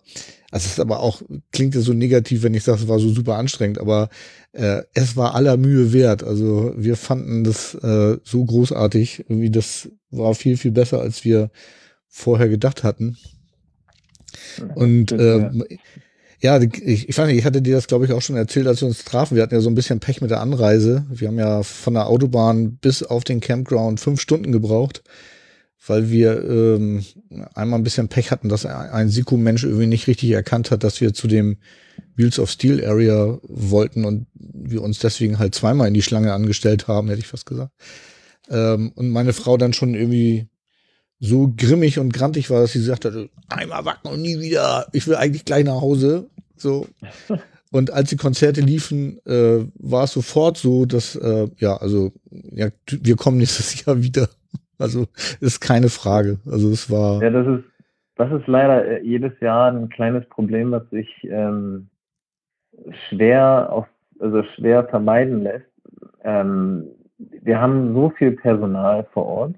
also 0.51 0.67
es 0.67 0.73
ist 0.73 0.81
aber 0.81 1.01
auch, 1.01 1.23
klingt 1.51 1.75
ja 1.75 1.81
so 1.81 1.95
negativ, 1.95 2.43
wenn 2.43 2.53
ich 2.53 2.63
sage, 2.63 2.83
es 2.83 2.89
war 2.89 2.99
so 2.99 3.09
super 3.09 3.37
anstrengend, 3.37 3.79
aber 3.79 4.11
äh, 4.53 4.83
es 4.93 5.17
war 5.17 5.35
aller 5.35 5.57
Mühe 5.57 5.95
wert. 5.95 6.23
Also 6.23 6.75
wir 6.77 6.97
fanden 6.97 7.43
das 7.43 7.75
äh, 7.75 8.19
so 8.23 8.45
großartig, 8.45 9.25
irgendwie 9.29 9.51
das 9.51 9.89
war 10.11 10.35
viel, 10.35 10.59
viel 10.59 10.73
besser, 10.73 11.01
als 11.01 11.25
wir 11.25 11.51
vorher 12.07 12.51
gedacht 12.51 12.85
hatten. 12.85 13.17
Und 14.75 15.13
äh, 15.13 15.51
ja, 16.43 16.61
ich, 16.61 17.09
ich 17.09 17.15
fand, 17.15 17.31
ich 17.31 17.45
hatte 17.45 17.63
dir 17.63 17.77
das, 17.77 17.87
glaube 17.87 18.05
ich, 18.05 18.13
auch 18.13 18.21
schon 18.21 18.35
erzählt, 18.35 18.67
als 18.67 18.81
wir 18.81 18.89
uns 18.89 19.05
trafen. 19.05 19.37
Wir 19.37 19.45
hatten 19.45 19.55
ja 19.55 19.61
so 19.61 19.71
ein 19.71 19.77
bisschen 19.77 20.01
Pech 20.01 20.21
mit 20.21 20.31
der 20.31 20.41
Anreise. 20.41 21.07
Wir 21.09 21.29
haben 21.29 21.39
ja 21.39 21.63
von 21.63 21.95
der 21.95 22.09
Autobahn 22.09 22.79
bis 22.79 23.05
auf 23.05 23.23
den 23.23 23.39
Campground 23.39 24.01
fünf 24.01 24.21
Stunden 24.21 24.51
gebraucht, 24.51 25.05
weil 25.87 26.11
wir 26.11 26.43
ähm, 26.43 27.05
einmal 27.55 27.79
ein 27.79 27.85
bisschen 27.85 28.09
Pech 28.09 28.33
hatten, 28.33 28.49
dass 28.49 28.67
ein 28.67 29.09
Siku-Mensch 29.09 29.63
irgendwie 29.63 29.87
nicht 29.87 30.09
richtig 30.09 30.31
erkannt 30.31 30.73
hat, 30.73 30.83
dass 30.83 31.01
wir 31.01 31.15
zu 31.15 31.29
dem 31.29 31.59
Wheels 32.17 32.41
of 32.41 32.51
Steel 32.51 32.85
Area 32.85 33.39
wollten 33.45 34.05
und 34.05 34.27
wir 34.35 34.83
uns 34.83 34.99
deswegen 34.99 35.39
halt 35.39 35.55
zweimal 35.55 35.87
in 35.87 35.95
die 35.95 36.03
Schlange 36.03 36.33
angestellt 36.33 36.89
haben, 36.89 37.09
hätte 37.09 37.21
ich 37.21 37.29
fast 37.29 37.47
gesagt. 37.47 37.71
Ähm, 38.51 38.91
und 38.97 39.11
meine 39.11 39.33
Frau 39.33 39.57
dann 39.57 39.75
schon 39.75 39.95
irgendwie 39.95 40.49
so 41.25 41.55
grimmig 41.57 42.01
und 42.01 42.13
grantig 42.13 42.51
war, 42.51 42.61
dass 42.61 42.73
sie 42.73 42.81
gesagt 42.81 43.05
hat, 43.05 43.15
einmal 43.49 43.85
wacken 43.85 44.09
und 44.09 44.21
nie 44.21 44.41
wieder, 44.41 44.89
ich 44.93 45.07
will 45.07 45.15
eigentlich 45.15 45.45
gleich 45.45 45.65
nach 45.65 45.81
Hause. 45.81 46.29
So. 46.57 46.87
Und 47.71 47.91
als 47.91 48.11
die 48.11 48.17
Konzerte 48.17 48.61
liefen, 48.61 49.19
äh, 49.25 49.65
war 49.79 50.05
es 50.05 50.13
sofort 50.13 50.59
so, 50.59 50.85
dass, 50.85 51.17
äh, 51.17 51.49
ja, 51.57 51.75
also, 51.79 52.13
ja, 52.31 52.67
wir 52.87 53.17
kommen 53.17 53.39
nächstes 53.39 53.83
Jahr 53.87 54.03
wieder. 54.03 54.29
Also, 54.79 55.07
ist 55.41 55.61
keine 55.61 55.89
Frage. 55.89 56.39
Also, 56.45 56.69
es 56.69 56.91
war. 56.91 57.23
Ja, 57.23 57.31
das 57.31 57.47
ist, 57.47 57.65
das 58.17 58.31
ist 58.31 58.47
leider 58.47 58.85
äh, 58.85 59.03
jedes 59.03 59.33
Jahr 59.41 59.73
ein 59.73 59.89
kleines 59.89 60.29
Problem, 60.29 60.71
was 60.73 60.83
sich 60.91 61.09
ähm, 61.23 61.89
schwer 63.09 63.73
auf, 63.73 63.87
also 64.19 64.43
schwer 64.55 64.85
vermeiden 64.85 65.43
lässt. 65.43 65.67
Ähm, 66.25 66.89
wir 67.17 67.59
haben 67.59 67.95
so 67.95 68.11
viel 68.11 68.33
Personal 68.33 69.07
vor 69.15 69.25
Ort. 69.25 69.55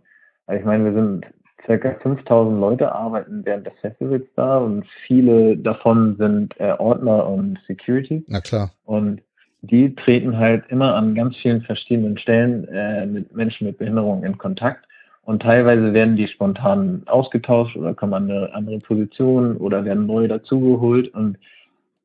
Also 0.47 0.61
ich 0.61 0.67
meine, 0.67 0.85
wir 0.85 0.93
sind 0.93 1.27
circa 1.67 1.95
5000 2.03 2.61
Leute 2.61 2.93
arbeiten 2.93 3.45
während 3.45 3.67
des 3.67 3.75
Festivals 3.81 4.25
da 4.37 4.59
und 4.59 4.85
viele 5.07 5.57
davon 5.57 6.17
sind 6.17 6.59
äh, 6.61 6.73
Ordner 6.79 7.27
und 7.27 7.59
Security. 7.67 8.25
Na 8.29 8.41
klar. 8.41 8.71
Und 8.85 9.23
die 9.63 9.95
treten 9.95 10.37
halt 10.37 10.65
immer 10.69 10.95
an 10.95 11.15
ganz 11.15 11.37
vielen 11.37 11.63
verschiedenen 11.63 12.19
Stellen 12.19 12.69
äh, 12.69 13.07
mit 13.07 13.35
Menschen 13.35 13.67
mit 13.67 13.79
Behinderung 13.79 14.25
in 14.25 14.37
Kontakt. 14.37 14.87
Und 15.23 15.41
teilweise 15.41 15.95
werden 15.95 16.17
die 16.17 16.29
spontan 16.29 17.03
ausgetauscht 17.07 17.77
oder 17.77 17.95
kommen 17.95 18.13
an 18.13 18.31
eine 18.31 18.55
andere 18.55 18.79
Position 18.81 19.57
oder 19.57 19.85
werden 19.87 20.07
neu 20.07 20.29
dazugeholt. 20.29 21.09
Und 21.15 21.39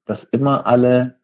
dass 0.06 0.20
immer 0.32 0.66
alle 0.66 1.16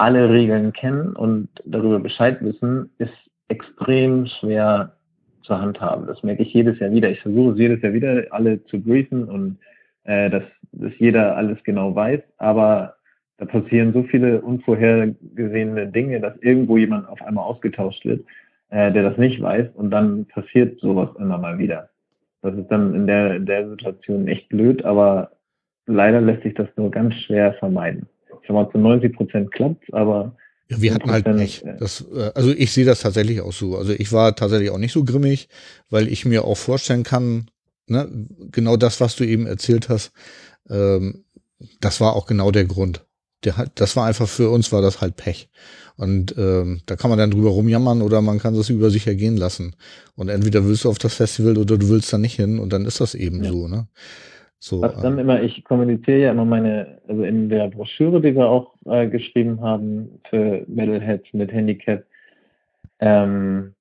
alle 0.00 0.30
Regeln 0.30 0.72
kennen 0.72 1.14
und 1.14 1.50
darüber 1.66 2.00
Bescheid 2.00 2.38
wissen, 2.40 2.90
ist 2.96 3.12
extrem 3.48 4.26
schwer 4.26 4.96
zur 5.50 5.60
Hand 5.60 5.80
haben. 5.80 6.06
Das 6.06 6.22
merke 6.22 6.44
ich 6.44 6.54
jedes 6.54 6.78
Jahr 6.78 6.92
wieder. 6.92 7.10
Ich 7.10 7.20
versuche 7.20 7.52
es 7.52 7.58
jedes 7.58 7.82
Jahr 7.82 7.92
wieder, 7.92 8.24
alle 8.30 8.64
zu 8.66 8.80
briefen 8.80 9.24
und 9.24 9.58
äh, 10.04 10.30
dass, 10.30 10.44
dass 10.70 10.92
jeder 10.98 11.36
alles 11.36 11.58
genau 11.64 11.92
weiß. 11.92 12.20
Aber 12.38 12.94
da 13.38 13.46
passieren 13.46 13.92
so 13.92 14.04
viele 14.04 14.40
unvorhergesehene 14.42 15.88
Dinge, 15.88 16.20
dass 16.20 16.36
irgendwo 16.40 16.76
jemand 16.76 17.08
auf 17.08 17.20
einmal 17.22 17.44
ausgetauscht 17.44 18.04
wird, 18.04 18.24
äh, 18.68 18.92
der 18.92 19.02
das 19.02 19.18
nicht 19.18 19.42
weiß. 19.42 19.70
Und 19.74 19.90
dann 19.90 20.26
passiert 20.26 20.78
sowas 20.78 21.08
immer 21.18 21.36
mal 21.36 21.58
wieder. 21.58 21.90
Das 22.42 22.54
ist 22.54 22.68
dann 22.68 22.94
in 22.94 23.08
der, 23.08 23.34
in 23.34 23.46
der 23.46 23.68
Situation 23.68 24.28
echt 24.28 24.48
blöd, 24.50 24.84
aber 24.84 25.32
leider 25.86 26.20
lässt 26.20 26.44
sich 26.44 26.54
das 26.54 26.68
nur 26.76 26.92
ganz 26.92 27.12
schwer 27.14 27.54
vermeiden. 27.54 28.06
Ich 28.40 28.46
sag 28.46 28.54
mal, 28.54 28.70
zu 28.70 28.78
90 28.78 29.12
Prozent 29.16 29.50
klappt 29.50 29.92
aber 29.92 30.36
ja, 30.70 30.80
wir 30.80 30.94
hatten 30.94 31.10
halt 31.10 31.26
nicht. 31.26 31.64
Das, 31.78 32.04
äh, 32.14 32.30
also 32.34 32.50
ich 32.50 32.72
sehe 32.72 32.84
das 32.84 33.00
tatsächlich 33.00 33.40
auch 33.40 33.52
so. 33.52 33.76
Also 33.76 33.92
ich 33.92 34.12
war 34.12 34.36
tatsächlich 34.36 34.70
auch 34.70 34.78
nicht 34.78 34.92
so 34.92 35.04
grimmig, 35.04 35.48
weil 35.90 36.08
ich 36.08 36.24
mir 36.24 36.44
auch 36.44 36.56
vorstellen 36.56 37.02
kann, 37.02 37.50
ne, 37.86 38.08
genau 38.52 38.76
das, 38.76 39.00
was 39.00 39.16
du 39.16 39.24
eben 39.24 39.46
erzählt 39.46 39.88
hast, 39.88 40.12
ähm, 40.68 41.24
das 41.80 42.00
war 42.00 42.14
auch 42.14 42.26
genau 42.26 42.52
der 42.52 42.64
Grund. 42.64 43.04
Der, 43.44 43.70
das 43.74 43.96
war 43.96 44.06
einfach 44.06 44.28
für 44.28 44.50
uns 44.50 44.70
war 44.70 44.80
das 44.80 45.00
halt 45.00 45.16
Pech. 45.16 45.48
Und 45.96 46.34
ähm, 46.38 46.80
da 46.86 46.96
kann 46.96 47.10
man 47.10 47.18
dann 47.18 47.30
drüber 47.30 47.50
rumjammern 47.50 48.00
oder 48.00 48.22
man 48.22 48.38
kann 48.38 48.54
das 48.54 48.70
über 48.70 48.90
sich 48.90 49.06
ergehen 49.06 49.36
lassen. 49.36 49.74
Und 50.14 50.28
entweder 50.28 50.64
willst 50.64 50.84
du 50.84 50.88
auf 50.88 50.98
das 50.98 51.14
Festival 51.14 51.58
oder 51.58 51.76
du 51.76 51.88
willst 51.88 52.12
da 52.12 52.18
nicht 52.18 52.36
hin 52.36 52.58
und 52.58 52.72
dann 52.72 52.86
ist 52.86 53.00
das 53.00 53.14
eben 53.14 53.42
ja. 53.42 53.50
so. 53.50 53.68
Ne? 53.68 53.88
So, 54.62 54.82
Was 54.82 55.00
dann 55.00 55.16
äh, 55.16 55.22
immer, 55.22 55.42
ich 55.42 55.64
kommuniziere 55.64 56.18
ja 56.18 56.30
immer 56.32 56.44
meine, 56.44 57.00
also 57.08 57.24
in 57.24 57.48
der 57.48 57.68
Broschüre, 57.68 58.20
die 58.20 58.34
wir 58.34 58.46
auch 58.46 58.74
äh, 58.84 59.08
geschrieben 59.08 59.62
haben 59.62 60.20
für 60.28 60.64
Metalheads 60.68 61.32
mit 61.32 61.50
Handicap, 61.50 62.04
ähm, 62.98 63.74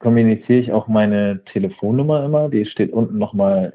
kommuniziere 0.00 0.58
ich 0.58 0.72
auch 0.72 0.88
meine 0.88 1.44
Telefonnummer 1.52 2.24
immer. 2.24 2.48
Die 2.48 2.66
steht 2.66 2.92
unten 2.92 3.18
nochmal 3.18 3.72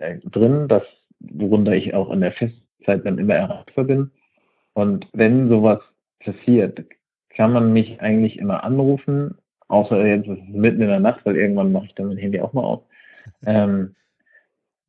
äh, 0.00 0.18
drin, 0.30 0.66
dass, 0.66 0.82
worunter 1.20 1.72
ich 1.72 1.92
auch 1.92 2.10
in 2.10 2.22
der 2.22 2.32
Festzeit 2.32 3.04
dann 3.04 3.18
immer 3.18 3.34
erreichbar 3.34 3.84
bin. 3.84 4.10
Und 4.72 5.06
wenn 5.12 5.50
sowas 5.50 5.80
passiert, 6.20 6.82
kann 7.36 7.52
man 7.52 7.72
mich 7.74 8.00
eigentlich 8.00 8.38
immer 8.38 8.64
anrufen, 8.64 9.36
außer 9.68 10.06
jetzt 10.06 10.26
ist 10.26 10.38
es 10.38 10.54
mitten 10.54 10.80
in 10.80 10.88
der 10.88 11.00
Nacht, 11.00 11.26
weil 11.26 11.36
irgendwann 11.36 11.72
mache 11.72 11.86
ich 11.86 11.94
dann 11.96 12.08
mein 12.08 12.16
Handy 12.16 12.40
auch 12.40 12.54
mal 12.54 12.64
auf. 12.64 12.82
Ähm, 13.44 13.94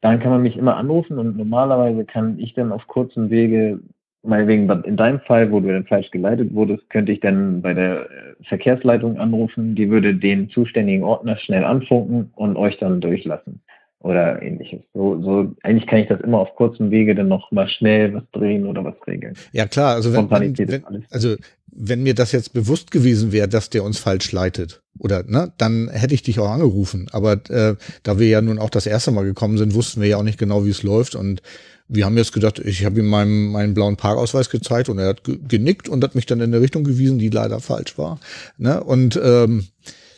dann 0.05 0.19
kann 0.19 0.31
man 0.31 0.43
mich 0.43 0.55
immer 0.55 0.77
anrufen 0.77 1.17
und 1.17 1.35
normalerweise 1.35 2.05
kann 2.05 2.37
ich 2.37 2.53
dann 2.53 2.71
auf 2.71 2.85
kurzem 2.85 3.31
Wege, 3.31 3.79
meinetwegen 4.21 4.69
in 4.83 4.97
deinem 4.97 5.19
Fall, 5.21 5.51
wo 5.51 5.59
du 5.59 5.69
dann 5.69 5.85
falsch 5.85 6.11
geleitet 6.11 6.53
wurdest, 6.53 6.87
könnte 6.91 7.11
ich 7.11 7.21
dann 7.21 7.63
bei 7.63 7.73
der 7.73 8.01
äh, 8.01 8.43
Verkehrsleitung 8.43 9.17
anrufen, 9.17 9.73
die 9.73 9.89
würde 9.89 10.13
den 10.13 10.49
zuständigen 10.49 11.03
Ordner 11.03 11.37
schnell 11.37 11.63
anfunken 11.63 12.31
und 12.35 12.55
euch 12.55 12.77
dann 12.77 13.01
durchlassen 13.01 13.61
oder 14.05 14.39
ähnliches. 14.41 14.81
So, 14.93 15.19
so 15.21 15.55
eigentlich 15.63 15.87
kann 15.87 15.99
ich 15.99 16.07
das 16.07 16.21
immer 16.21 16.37
auf 16.37 16.55
kurzem 16.55 16.91
Wege 16.91 17.15
dann 17.15 17.27
noch 17.27 17.51
mal 17.51 17.67
schnell 17.67 18.13
was 18.13 18.23
drehen 18.33 18.67
oder 18.67 18.83
was 18.85 18.93
regeln. 19.07 19.33
Ja 19.51 19.65
klar, 19.65 19.95
also 19.95 20.13
wenn, 20.13 20.29
wenn, 20.29 21.05
also 21.09 21.35
wenn 21.71 22.03
mir 22.03 22.13
das 22.13 22.31
jetzt 22.31 22.53
bewusst 22.53 22.91
gewesen 22.91 23.31
wäre, 23.31 23.47
dass 23.47 23.71
der 23.71 23.83
uns 23.83 23.97
falsch 23.97 24.31
leitet 24.31 24.83
oder 24.99 25.23
ne, 25.23 25.51
dann 25.57 25.89
hätte 25.89 26.13
ich 26.13 26.21
dich 26.21 26.39
auch 26.39 26.51
angerufen. 26.51 27.07
Aber 27.13 27.33
äh, 27.49 27.75
da 28.03 28.19
wir 28.19 28.27
ja 28.27 28.41
nun 28.41 28.59
auch 28.59 28.69
das 28.69 28.85
erste 28.85 29.09
Mal 29.09 29.25
gekommen 29.25 29.57
sind, 29.57 29.73
wussten 29.73 30.01
wir 30.01 30.07
ja 30.07 30.17
auch 30.17 30.23
nicht 30.23 30.37
genau, 30.37 30.65
wie 30.65 30.69
es 30.69 30.83
läuft 30.83 31.15
und 31.15 31.41
wir 31.87 32.05
haben 32.05 32.17
jetzt 32.17 32.33
gedacht, 32.33 32.59
ich 32.59 32.85
habe 32.85 32.99
ihm 32.99 33.07
meinen, 33.07 33.51
meinen 33.51 33.73
blauen 33.73 33.95
Parkausweis 33.95 34.51
gezeigt 34.51 34.87
und 34.87 34.99
er 34.99 35.09
hat 35.09 35.21
genickt 35.23 35.89
und 35.89 36.03
hat 36.03 36.13
mich 36.13 36.27
dann 36.27 36.41
in 36.41 36.53
eine 36.53 36.61
Richtung 36.61 36.83
gewiesen, 36.83 37.17
die 37.17 37.29
leider 37.29 37.59
falsch 37.59 37.97
war. 37.97 38.19
Ne? 38.57 38.83
Und 38.83 39.19
ähm, 39.23 39.67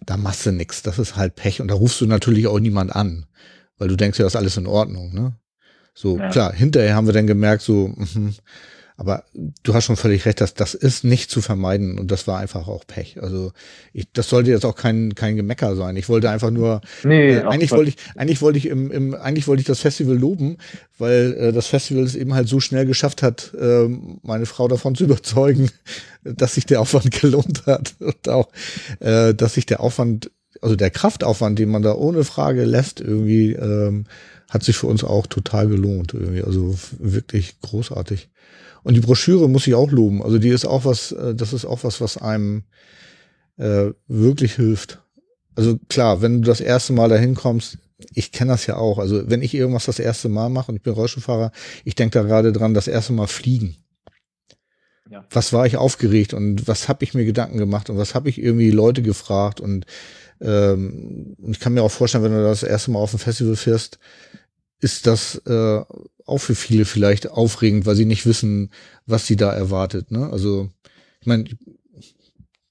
da 0.06 0.16
machst 0.16 0.46
du 0.46 0.52
nix. 0.52 0.82
Das 0.82 0.98
ist 0.98 1.18
halt 1.18 1.36
Pech. 1.36 1.60
Und 1.60 1.68
da 1.68 1.76
rufst 1.76 2.00
du 2.00 2.06
natürlich 2.06 2.48
auch 2.48 2.62
niemand 2.62 2.96
an 2.96 3.26
weil 3.78 3.88
du 3.88 3.96
denkst 3.96 4.20
ja, 4.20 4.26
das 4.26 4.34
ist 4.34 4.38
alles 4.38 4.58
in 4.58 4.68
Ordnung, 4.68 5.14
ne? 5.14 5.34
So, 5.94 6.20
ja. 6.20 6.30
klar, 6.30 6.54
hinterher 6.54 6.96
haben 6.96 7.08
wir 7.08 7.14
dann 7.14 7.26
gemerkt, 7.26 7.64
so, 7.64 7.88
mh, 7.88 8.34
aber 9.00 9.26
du 9.62 9.76
hast 9.76 9.86
schon 9.86 9.96
völlig 9.96 10.26
recht, 10.26 10.42
dass 10.42 10.56
das 10.56 10.74
ist 10.74 11.04
nicht 11.04 11.30
zu 11.30 11.42
vermeiden 11.42 12.00
und 12.00 12.10
das 12.10 12.26
war 12.26 12.40
einfach 12.40 12.68
auch 12.68 12.86
Pech. 12.88 13.22
Also 13.22 13.52
ich, 13.94 14.12
das 14.12 14.28
sollte 14.28 14.50
jetzt 14.50 14.66
auch 14.66 14.76
kein 14.76 15.14
kein 15.14 15.36
Gemecker 15.36 15.76
sein. 15.76 15.96
Ich 15.98 16.10
wollte 16.10 16.32
einfach 16.32 16.50
nur 16.50 16.82
nee, 17.04 17.36
äh, 17.36 17.44
eigentlich 17.44 17.72
wollte 17.72 17.90
ich 17.90 17.98
eigentlich 18.16 18.42
wollte 18.42 18.58
ich 18.58 18.66
im, 18.66 18.92
im 18.92 19.14
eigentlich 19.14 19.48
wollte 19.48 19.62
ich 19.62 19.68
das 19.68 19.82
Festival 19.82 20.18
loben, 20.18 20.58
weil 20.98 21.36
äh, 21.38 21.52
das 21.54 21.68
Festival 21.68 22.04
es 22.04 22.16
eben 22.16 22.34
halt 22.34 22.48
so 22.48 22.60
schnell 22.60 22.88
geschafft 22.88 23.22
hat, 23.22 23.54
äh, 23.54 23.88
meine 24.24 24.48
Frau 24.48 24.68
davon 24.68 24.96
zu 24.96 25.04
überzeugen, 25.06 25.70
dass 26.24 26.56
sich 26.56 26.66
der 26.66 26.82
Aufwand 26.82 27.12
gelohnt 27.12 27.68
hat 27.68 27.94
und 28.00 28.28
auch 28.28 28.50
äh, 29.00 29.36
dass 29.36 29.54
sich 29.54 29.68
der 29.68 29.80
Aufwand 29.80 30.32
also 30.62 30.76
der 30.76 30.90
Kraftaufwand, 30.90 31.60
den 31.60 31.70
man 31.70 31.82
da 31.82 31.94
ohne 31.94 32.24
Frage 32.24 32.66
lässt, 32.66 33.00
irgendwie, 33.00 33.54
ähm, 33.54 34.06
hat 34.50 34.64
sich 34.64 34.78
für 34.78 34.88
uns 34.88 35.04
auch 35.04 35.28
total 35.28 35.68
gelohnt. 35.68 36.14
Irgendwie. 36.14 36.44
Also 36.44 36.78
wirklich 37.00 37.60
großartig. 37.62 38.30
Und 38.84 38.94
die 38.94 39.02
Broschüre 39.02 39.50
muss 39.50 39.68
ich 39.68 39.76
auch 39.76 39.92
loben. 39.92 40.24
Also 40.24 40.38
die 40.38 40.50
ist 40.50 40.66
auch 40.66 40.86
was, 40.86 41.12
äh, 41.12 41.36
das 41.36 41.54
ist 41.54 41.66
auch 41.66 41.84
was, 41.84 42.00
was 42.00 42.18
einem 42.18 42.64
äh, 43.58 43.92
wirklich 44.08 44.54
hilft. 44.56 45.02
Also 45.56 45.78
klar, 45.90 46.22
wenn 46.22 46.42
du 46.42 46.48
das 46.48 46.62
erste 46.62 46.94
Mal 46.94 47.10
dahin 47.10 47.36
kommst, 47.36 47.80
ich 48.14 48.32
kenne 48.32 48.52
das 48.52 48.68
ja 48.68 48.78
auch. 48.78 49.00
Also 49.00 49.30
wenn 49.30 49.42
ich 49.42 49.54
irgendwas 49.54 49.86
das 49.86 50.00
erste 50.00 50.30
Mal 50.30 50.50
mache 50.50 50.72
und 50.72 50.78
ich 50.78 50.84
bin 50.84 50.94
Rollstuhlfahrer, 50.94 51.52
ich 51.84 51.96
denke 51.96 52.20
da 52.20 52.24
gerade 52.26 52.54
dran, 52.54 52.74
das 52.74 52.88
erste 52.88 53.14
Mal 53.14 53.28
fliegen. 53.28 53.76
Ja. 55.10 55.26
Was 55.32 55.54
war 55.54 55.66
ich 55.66 55.78
aufgeregt 55.78 56.34
und 56.34 56.68
was 56.68 56.90
habe 56.90 57.04
ich 57.04 57.14
mir 57.14 57.26
Gedanken 57.26 57.58
gemacht 57.58 57.90
und 57.90 57.98
was 57.98 58.14
habe 58.14 58.30
ich 58.30 58.42
irgendwie 58.42 58.72
Leute 58.72 59.02
gefragt 59.02 59.62
und 59.62 59.86
ähm, 60.42 61.36
ich 61.48 61.60
kann 61.60 61.74
mir 61.74 61.84
auch 61.84 61.92
vorstellen, 61.92 62.24
wenn 62.24 62.32
du 62.32 62.44
das 62.44 62.64
erste 62.64 62.92
Mal 62.92 63.00
auf 63.00 63.14
ein 63.14 63.20
Festival 63.20 63.56
fährst, 63.56 64.00
ist 64.80 65.08
das 65.08 65.42
äh, 65.46 65.82
auch 66.26 66.38
für 66.38 66.56
viele 66.56 66.86
vielleicht 66.86 67.30
aufregend, 67.30 67.86
weil 67.86 67.96
sie 67.96 68.06
nicht 68.06 68.26
wissen, 68.26 68.72
was 69.06 69.26
sie 69.26 69.36
da 69.36 69.52
erwartet. 69.52 70.12
Ne? 70.12 70.30
Also 70.30 70.70
ich 71.22 71.28
meine, 71.28 71.46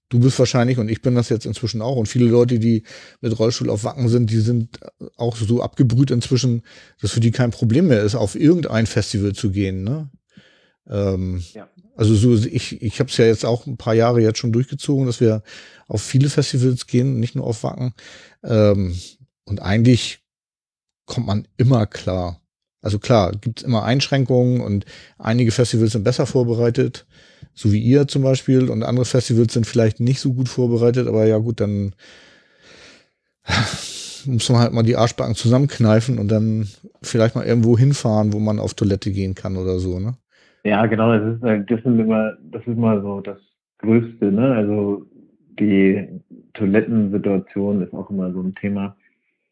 du 0.08 0.20
bist 0.20 0.38
wahrscheinlich 0.38 0.78
und 0.78 0.88
ich 0.88 1.02
bin 1.02 1.14
das 1.14 1.28
jetzt 1.28 1.46
inzwischen 1.46 1.82
auch 1.82 1.96
und 1.96 2.06
viele 2.06 2.26
Leute, 2.26 2.58
die 2.58 2.84
mit 3.20 3.36
Rollstuhl 3.38 3.70
auf 3.70 3.84
Wacken 3.84 4.08
sind, 4.08 4.30
die 4.30 4.40
sind 4.40 4.78
auch 5.16 5.36
so 5.36 5.62
abgebrüht 5.62 6.10
inzwischen, 6.10 6.62
dass 7.00 7.10
für 7.10 7.20
die 7.20 7.32
kein 7.32 7.50
Problem 7.50 7.88
mehr 7.88 8.02
ist, 8.02 8.14
auf 8.14 8.34
irgendein 8.34 8.86
Festival 8.86 9.32
zu 9.32 9.50
gehen. 9.50 9.82
Ne? 9.82 10.10
Ähm, 10.88 11.42
ja. 11.54 11.68
Also 11.96 12.14
so, 12.14 12.34
ich, 12.46 12.82
ich 12.82 13.00
habe 13.00 13.10
es 13.10 13.16
ja 13.16 13.24
jetzt 13.24 13.44
auch 13.44 13.66
ein 13.66 13.78
paar 13.78 13.94
Jahre 13.94 14.20
jetzt 14.20 14.38
schon 14.38 14.52
durchgezogen, 14.52 15.06
dass 15.06 15.20
wir 15.20 15.42
auf 15.88 16.02
viele 16.02 16.28
Festivals 16.28 16.86
gehen, 16.86 17.20
nicht 17.20 17.34
nur 17.34 17.46
auf 17.46 17.62
Wacken. 17.62 17.94
Ähm, 18.42 18.96
und 19.44 19.62
eigentlich 19.62 20.20
kommt 21.06 21.26
man 21.26 21.48
immer 21.56 21.86
klar. 21.86 22.40
Also 22.82 22.98
klar, 22.98 23.32
gibt 23.32 23.60
es 23.60 23.66
immer 23.66 23.84
Einschränkungen 23.84 24.60
und 24.60 24.84
einige 25.18 25.50
Festivals 25.50 25.92
sind 25.92 26.04
besser 26.04 26.26
vorbereitet, 26.26 27.06
so 27.54 27.72
wie 27.72 27.80
ihr 27.80 28.06
zum 28.06 28.22
Beispiel, 28.22 28.70
und 28.70 28.82
andere 28.82 29.06
Festivals 29.06 29.54
sind 29.54 29.66
vielleicht 29.66 29.98
nicht 29.98 30.20
so 30.20 30.34
gut 30.34 30.48
vorbereitet, 30.48 31.08
aber 31.08 31.26
ja 31.26 31.38
gut, 31.38 31.60
dann 31.60 31.94
muss 34.26 34.48
man 34.50 34.60
halt 34.60 34.72
mal 34.72 34.82
die 34.82 34.96
Arschbacken 34.96 35.34
zusammenkneifen 35.34 36.18
und 36.18 36.28
dann 36.28 36.68
vielleicht 37.02 37.34
mal 37.34 37.46
irgendwo 37.46 37.78
hinfahren, 37.78 38.32
wo 38.32 38.38
man 38.38 38.58
auf 38.58 38.74
Toilette 38.74 39.10
gehen 39.10 39.34
kann 39.34 39.56
oder 39.56 39.78
so, 39.78 39.98
ne? 39.98 40.14
Ja, 40.64 40.86
genau, 40.86 41.16
das 41.16 41.34
ist, 41.34 41.70
das 41.70 41.78
ist 41.78 41.86
immer, 41.86 42.32
das 42.50 42.62
ist 42.62 42.68
immer 42.68 43.00
so 43.00 43.20
das 43.20 43.38
Größte, 43.78 44.32
ne? 44.32 44.54
Also 44.54 45.06
die 45.58 46.08
Toilettensituation 46.54 47.82
ist 47.82 47.92
auch 47.92 48.10
immer 48.10 48.32
so 48.32 48.40
ein 48.40 48.54
Thema. 48.54 48.96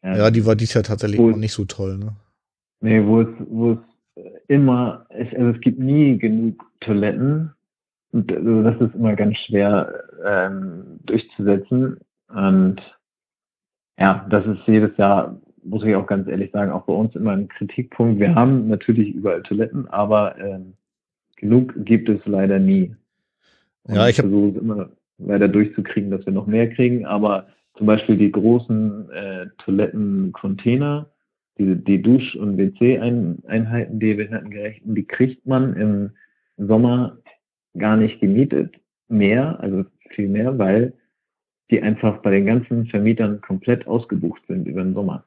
Ja, 0.03 0.29
die 0.29 0.45
war 0.45 0.55
dies 0.55 0.73
Jahr 0.73 0.83
tatsächlich 0.83 1.19
auch 1.19 1.35
nicht 1.35 1.53
so 1.53 1.65
toll, 1.65 1.97
ne? 1.97 2.15
Nee, 2.81 3.03
wo 3.05 3.21
es, 3.21 3.27
wo 3.49 3.71
es 3.71 3.79
immer, 4.47 5.05
es, 5.09 5.33
also 5.33 5.49
es 5.49 5.61
gibt 5.61 5.79
nie 5.79 6.17
genug 6.17 6.63
Toiletten. 6.81 7.51
Und 8.11 8.31
also 8.31 8.63
das 8.63 8.79
ist 8.79 8.95
immer 8.95 9.15
ganz 9.15 9.37
schwer 9.39 10.03
ähm, 10.23 10.99
durchzusetzen. 11.05 11.97
Und 12.33 12.81
ja, 13.99 14.25
das 14.29 14.45
ist 14.45 14.59
jedes 14.67 14.95
Jahr, 14.97 15.39
muss 15.63 15.83
ich 15.83 15.95
auch 15.95 16.05
ganz 16.05 16.27
ehrlich 16.27 16.51
sagen, 16.51 16.71
auch 16.71 16.85
bei 16.85 16.93
uns 16.93 17.15
immer 17.15 17.31
ein 17.31 17.47
Kritikpunkt. 17.47 18.19
Wir 18.19 18.35
haben 18.35 18.67
natürlich 18.67 19.13
überall 19.13 19.41
Toiletten, 19.43 19.87
aber 19.87 20.37
ähm, 20.37 20.73
genug 21.35 21.73
gibt 21.83 22.07
es 22.09 22.19
leider 22.25 22.59
nie. 22.59 22.95
Und 23.83 23.95
ja, 23.95 24.07
ich 24.07 24.19
habe 24.19 24.29
weiter 25.17 25.47
durchzukriegen, 25.47 26.11
dass 26.11 26.25
wir 26.25 26.33
noch 26.33 26.47
mehr 26.47 26.69
kriegen, 26.69 27.05
aber 27.05 27.47
zum 27.77 27.87
Beispiel 27.87 28.17
die 28.17 28.31
großen 28.31 29.09
äh, 29.11 29.47
Toilettencontainer, 29.57 31.09
die, 31.57 31.75
die 31.75 32.01
Dusch- 32.01 32.35
und 32.35 32.57
WC-Einheiten, 32.57 33.99
die 33.99 34.13
behindertengerechten, 34.13 34.95
die 34.95 35.05
kriegt 35.05 35.45
man 35.45 35.75
im 35.75 36.11
Sommer 36.57 37.17
gar 37.77 37.97
nicht 37.97 38.19
gemietet 38.19 38.75
mehr, 39.07 39.59
also 39.59 39.85
viel 40.09 40.27
mehr, 40.27 40.57
weil 40.57 40.93
die 41.71 41.81
einfach 41.81 42.21
bei 42.21 42.31
den 42.31 42.45
ganzen 42.45 42.85
Vermietern 42.87 43.41
komplett 43.41 43.87
ausgebucht 43.87 44.41
sind 44.47 44.67
über 44.67 44.83
den 44.83 44.93
Sommer. 44.93 45.25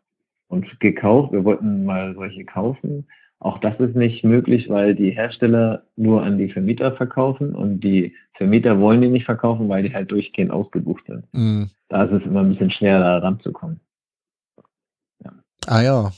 Und 0.49 0.81
gekauft, 0.81 1.33
wir 1.33 1.44
wollten 1.44 1.84
mal 1.84 2.15
solche 2.15 2.44
kaufen, 2.44 3.07
auch 3.41 3.58
das 3.58 3.78
ist 3.78 3.94
nicht 3.94 4.25
möglich, 4.25 4.68
weil 4.68 4.94
die 4.94 5.10
Hersteller 5.10 5.84
nur 5.97 6.23
an 6.23 6.39
die 6.39 6.49
Vermieter 6.49 6.92
verkaufen 6.92 7.55
und 7.55 7.81
die 7.81 8.15
Vermieter 8.39 8.78
wollen 8.78 9.02
die 9.02 9.08
nicht 9.08 9.26
verkaufen, 9.26 9.68
weil 9.68 9.83
die 9.83 9.92
halt 9.92 10.10
durchgehend 10.12 10.52
ausgebucht 10.52 11.05
sind. 11.07 11.25
Mhm. 11.33 11.70
Da 11.89 12.05
ist 12.05 12.12
es 12.12 12.23
immer 12.23 12.41
ein 12.41 12.50
bisschen 12.50 12.70
schwer, 12.70 13.00
da 13.00 13.18
ranzukommen. 13.18 13.81
Ja. 15.23 15.33
Ah 15.67 15.83
ja. 15.83 16.12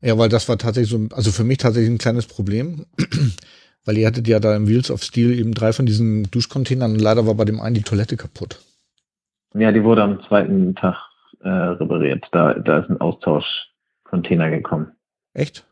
Ja, 0.00 0.18
weil 0.18 0.28
das 0.28 0.48
war 0.48 0.58
tatsächlich 0.58 0.90
so, 0.90 1.06
also 1.14 1.30
für 1.30 1.44
mich 1.44 1.58
tatsächlich 1.58 1.90
ein 1.90 1.98
kleines 1.98 2.26
Problem, 2.26 2.86
weil 3.84 3.98
ihr 3.98 4.06
hattet 4.08 4.26
ja 4.26 4.40
da 4.40 4.56
im 4.56 4.66
Wheels 4.66 4.90
of 4.90 5.04
Steel 5.04 5.38
eben 5.38 5.54
drei 5.54 5.72
von 5.72 5.86
diesen 5.86 6.28
Duschcontainern 6.32 6.92
und 6.92 7.00
leider 7.00 7.24
war 7.24 7.36
bei 7.36 7.44
dem 7.44 7.60
einen 7.60 7.76
die 7.76 7.82
Toilette 7.82 8.16
kaputt. 8.16 8.60
Ja, 9.54 9.70
die 9.70 9.84
wurde 9.84 10.02
am 10.02 10.20
zweiten 10.24 10.74
Tag 10.74 10.96
äh, 11.40 11.48
repariert. 11.48 12.26
Da, 12.32 12.54
da 12.54 12.80
ist 12.80 12.90
ein 12.90 13.00
Austauschcontainer 13.00 14.50
gekommen. 14.50 14.90
Echt? 15.34 15.64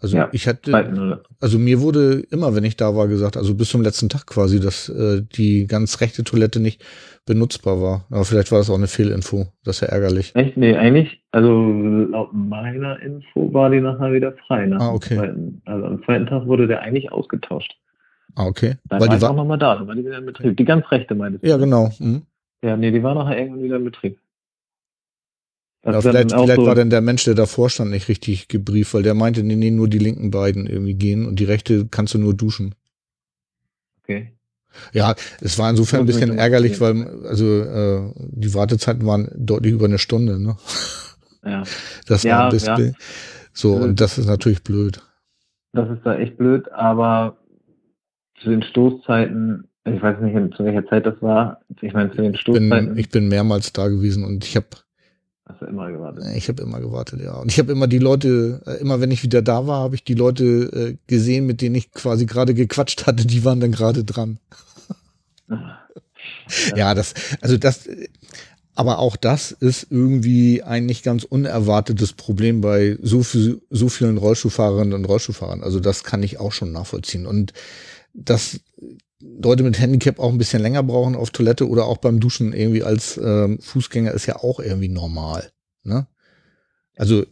Also 0.00 0.16
ja, 0.16 0.28
ich 0.32 0.46
hatte, 0.46 1.20
also 1.40 1.58
mir 1.58 1.80
wurde 1.80 2.22
immer, 2.30 2.54
wenn 2.54 2.64
ich 2.64 2.76
da 2.76 2.94
war, 2.94 3.08
gesagt, 3.08 3.36
also 3.36 3.54
bis 3.54 3.70
zum 3.70 3.82
letzten 3.82 4.08
Tag 4.08 4.26
quasi, 4.26 4.60
dass 4.60 4.88
äh, 4.88 5.22
die 5.22 5.66
ganz 5.66 6.00
rechte 6.00 6.22
Toilette 6.22 6.60
nicht 6.60 6.84
benutzbar 7.26 7.82
war. 7.82 8.06
Aber 8.10 8.24
vielleicht 8.24 8.52
war 8.52 8.58
das 8.58 8.70
auch 8.70 8.76
eine 8.76 8.86
Fehlinfo. 8.86 9.46
Das 9.64 9.76
ist 9.76 9.80
ja 9.82 9.88
ärgerlich. 9.88 10.34
Echt? 10.36 10.56
Nee, 10.56 10.76
eigentlich, 10.76 11.22
also 11.32 11.50
laut 11.50 12.32
meiner 12.32 13.00
Info 13.02 13.52
war 13.52 13.70
die 13.70 13.80
nachher 13.80 14.12
wieder 14.12 14.34
frei. 14.46 14.70
ah, 14.78 14.92
okay. 14.92 15.16
Zweiten, 15.16 15.62
also 15.64 15.86
am 15.86 16.02
zweiten 16.04 16.26
Tag 16.26 16.46
wurde 16.46 16.68
der 16.68 16.80
eigentlich 16.82 17.10
ausgetauscht. 17.10 17.76
Ah, 18.36 18.46
okay. 18.46 18.76
Dann 18.88 19.00
Weil 19.00 19.08
war 19.08 19.16
die 19.16 19.22
war 19.22 19.30
auch 19.30 19.36
nochmal 19.36 19.58
da, 19.58 19.74
dann 19.74 19.88
war 19.88 19.96
die 19.96 20.04
wieder 20.04 20.18
in 20.18 20.26
Betrieb. 20.26 20.56
Die 20.56 20.64
ganz 20.64 20.88
rechte 20.92 21.16
meinte 21.16 21.44
Ja, 21.46 21.56
genau. 21.56 21.90
Mhm. 21.98 22.22
Ja, 22.62 22.76
nee, 22.76 22.92
die 22.92 23.02
war 23.02 23.14
nachher 23.14 23.38
irgendwann 23.38 23.62
wieder 23.64 23.76
in 23.76 23.84
Betrieb. 23.84 24.18
Ja, 25.84 26.00
vielleicht 26.00 26.32
vielleicht 26.32 26.56
so 26.56 26.66
war 26.66 26.74
denn 26.74 26.90
der 26.90 27.00
Mensch, 27.00 27.24
der 27.24 27.34
davor 27.34 27.70
stand, 27.70 27.90
nicht 27.90 28.08
richtig 28.08 28.48
gebrieft, 28.48 28.94
weil 28.94 29.02
der 29.02 29.14
meinte, 29.14 29.42
nee, 29.42 29.56
nee, 29.56 29.70
nur 29.70 29.88
die 29.88 29.98
linken 29.98 30.30
beiden 30.30 30.66
irgendwie 30.66 30.94
gehen 30.94 31.26
und 31.26 31.38
die 31.38 31.44
rechte 31.44 31.86
kannst 31.86 32.14
du 32.14 32.18
nur 32.18 32.34
duschen. 32.34 32.74
Okay. 34.02 34.32
Ja, 34.92 35.14
es 35.40 35.58
war 35.58 35.70
insofern 35.70 36.00
ein 36.00 36.06
bisschen 36.06 36.36
ärgerlich, 36.36 36.80
weil 36.80 37.24
also 37.24 37.62
äh, 37.62 38.12
die 38.16 38.54
Wartezeiten 38.54 39.06
waren 39.06 39.30
deutlich 39.34 39.72
über 39.72 39.86
eine 39.86 39.98
Stunde, 39.98 40.40
ne? 40.40 40.56
Ja. 41.44 41.62
Das 42.06 42.24
war 42.24 42.44
ein 42.44 42.50
bisschen 42.50 42.88
ja. 42.88 42.92
so 43.52 43.74
und 43.74 44.00
das 44.00 44.18
ist 44.18 44.26
natürlich 44.26 44.62
blöd. 44.62 45.00
Das 45.72 45.88
ist 45.88 46.04
da 46.04 46.16
echt 46.16 46.36
blöd, 46.36 46.70
aber 46.72 47.38
zu 48.42 48.50
den 48.50 48.62
Stoßzeiten 48.62 49.68
ich 49.94 50.02
weiß 50.02 50.20
nicht, 50.20 50.56
zu 50.56 50.64
welcher 50.64 50.86
Zeit 50.86 51.06
das 51.06 51.20
war. 51.22 51.60
Ich 51.80 51.92
meine, 51.92 52.10
zu 52.10 52.22
den 52.22 52.36
Stoßzeiten. 52.36 52.98
Ich 52.98 53.08
bin 53.08 53.28
mehrmals 53.28 53.72
da 53.72 53.88
gewesen 53.88 54.24
und 54.24 54.44
ich 54.44 54.56
habe 54.56 54.66
Hast 55.48 55.62
du 55.62 55.66
immer 55.66 55.90
gewartet? 55.90 56.24
Ich 56.36 56.48
habe 56.48 56.62
immer 56.62 56.78
gewartet, 56.78 57.20
ja. 57.22 57.34
Und 57.34 57.50
ich 57.50 57.58
habe 57.58 57.72
immer 57.72 57.86
die 57.86 57.98
Leute, 57.98 58.60
äh, 58.66 58.80
immer 58.80 59.00
wenn 59.00 59.10
ich 59.10 59.22
wieder 59.22 59.40
da 59.40 59.66
war, 59.66 59.80
habe 59.80 59.94
ich 59.94 60.04
die 60.04 60.14
Leute 60.14 60.44
äh, 60.44 60.96
gesehen, 61.06 61.46
mit 61.46 61.62
denen 61.62 61.74
ich 61.74 61.90
quasi 61.92 62.26
gerade 62.26 62.54
gequatscht 62.54 63.06
hatte, 63.06 63.26
die 63.26 63.44
waren 63.44 63.60
dann 63.60 63.72
gerade 63.72 64.04
dran. 64.04 64.38
ja. 65.48 65.78
ja, 66.76 66.94
das, 66.94 67.14
also 67.40 67.56
das, 67.56 67.88
aber 68.74 68.98
auch 68.98 69.16
das 69.16 69.50
ist 69.50 69.86
irgendwie 69.90 70.62
ein 70.62 70.86
nicht 70.86 71.02
ganz 71.02 71.24
unerwartetes 71.24 72.12
Problem 72.12 72.60
bei 72.60 72.98
so, 73.02 73.22
viel, 73.22 73.62
so 73.70 73.88
vielen 73.88 74.18
Rollstuhlfahrerinnen 74.18 74.92
und 74.92 75.06
Rollstuhlfahrern. 75.06 75.64
Also 75.64 75.80
das 75.80 76.04
kann 76.04 76.22
ich 76.22 76.38
auch 76.38 76.52
schon 76.52 76.72
nachvollziehen. 76.72 77.26
Und 77.26 77.54
dass 78.12 78.60
Leute 79.20 79.62
mit 79.62 79.80
Handicap 79.80 80.18
auch 80.18 80.30
ein 80.30 80.38
bisschen 80.38 80.62
länger 80.62 80.82
brauchen 80.82 81.16
auf 81.16 81.30
Toilette 81.30 81.68
oder 81.68 81.86
auch 81.86 81.98
beim 81.98 82.20
Duschen 82.20 82.52
irgendwie 82.52 82.84
als 82.84 83.18
ähm, 83.22 83.58
Fußgänger 83.60 84.12
ist 84.12 84.26
ja 84.26 84.36
auch 84.36 84.60
irgendwie 84.60 84.88
normal. 84.88 85.50
Ne? 85.82 86.06
Also 86.96 87.24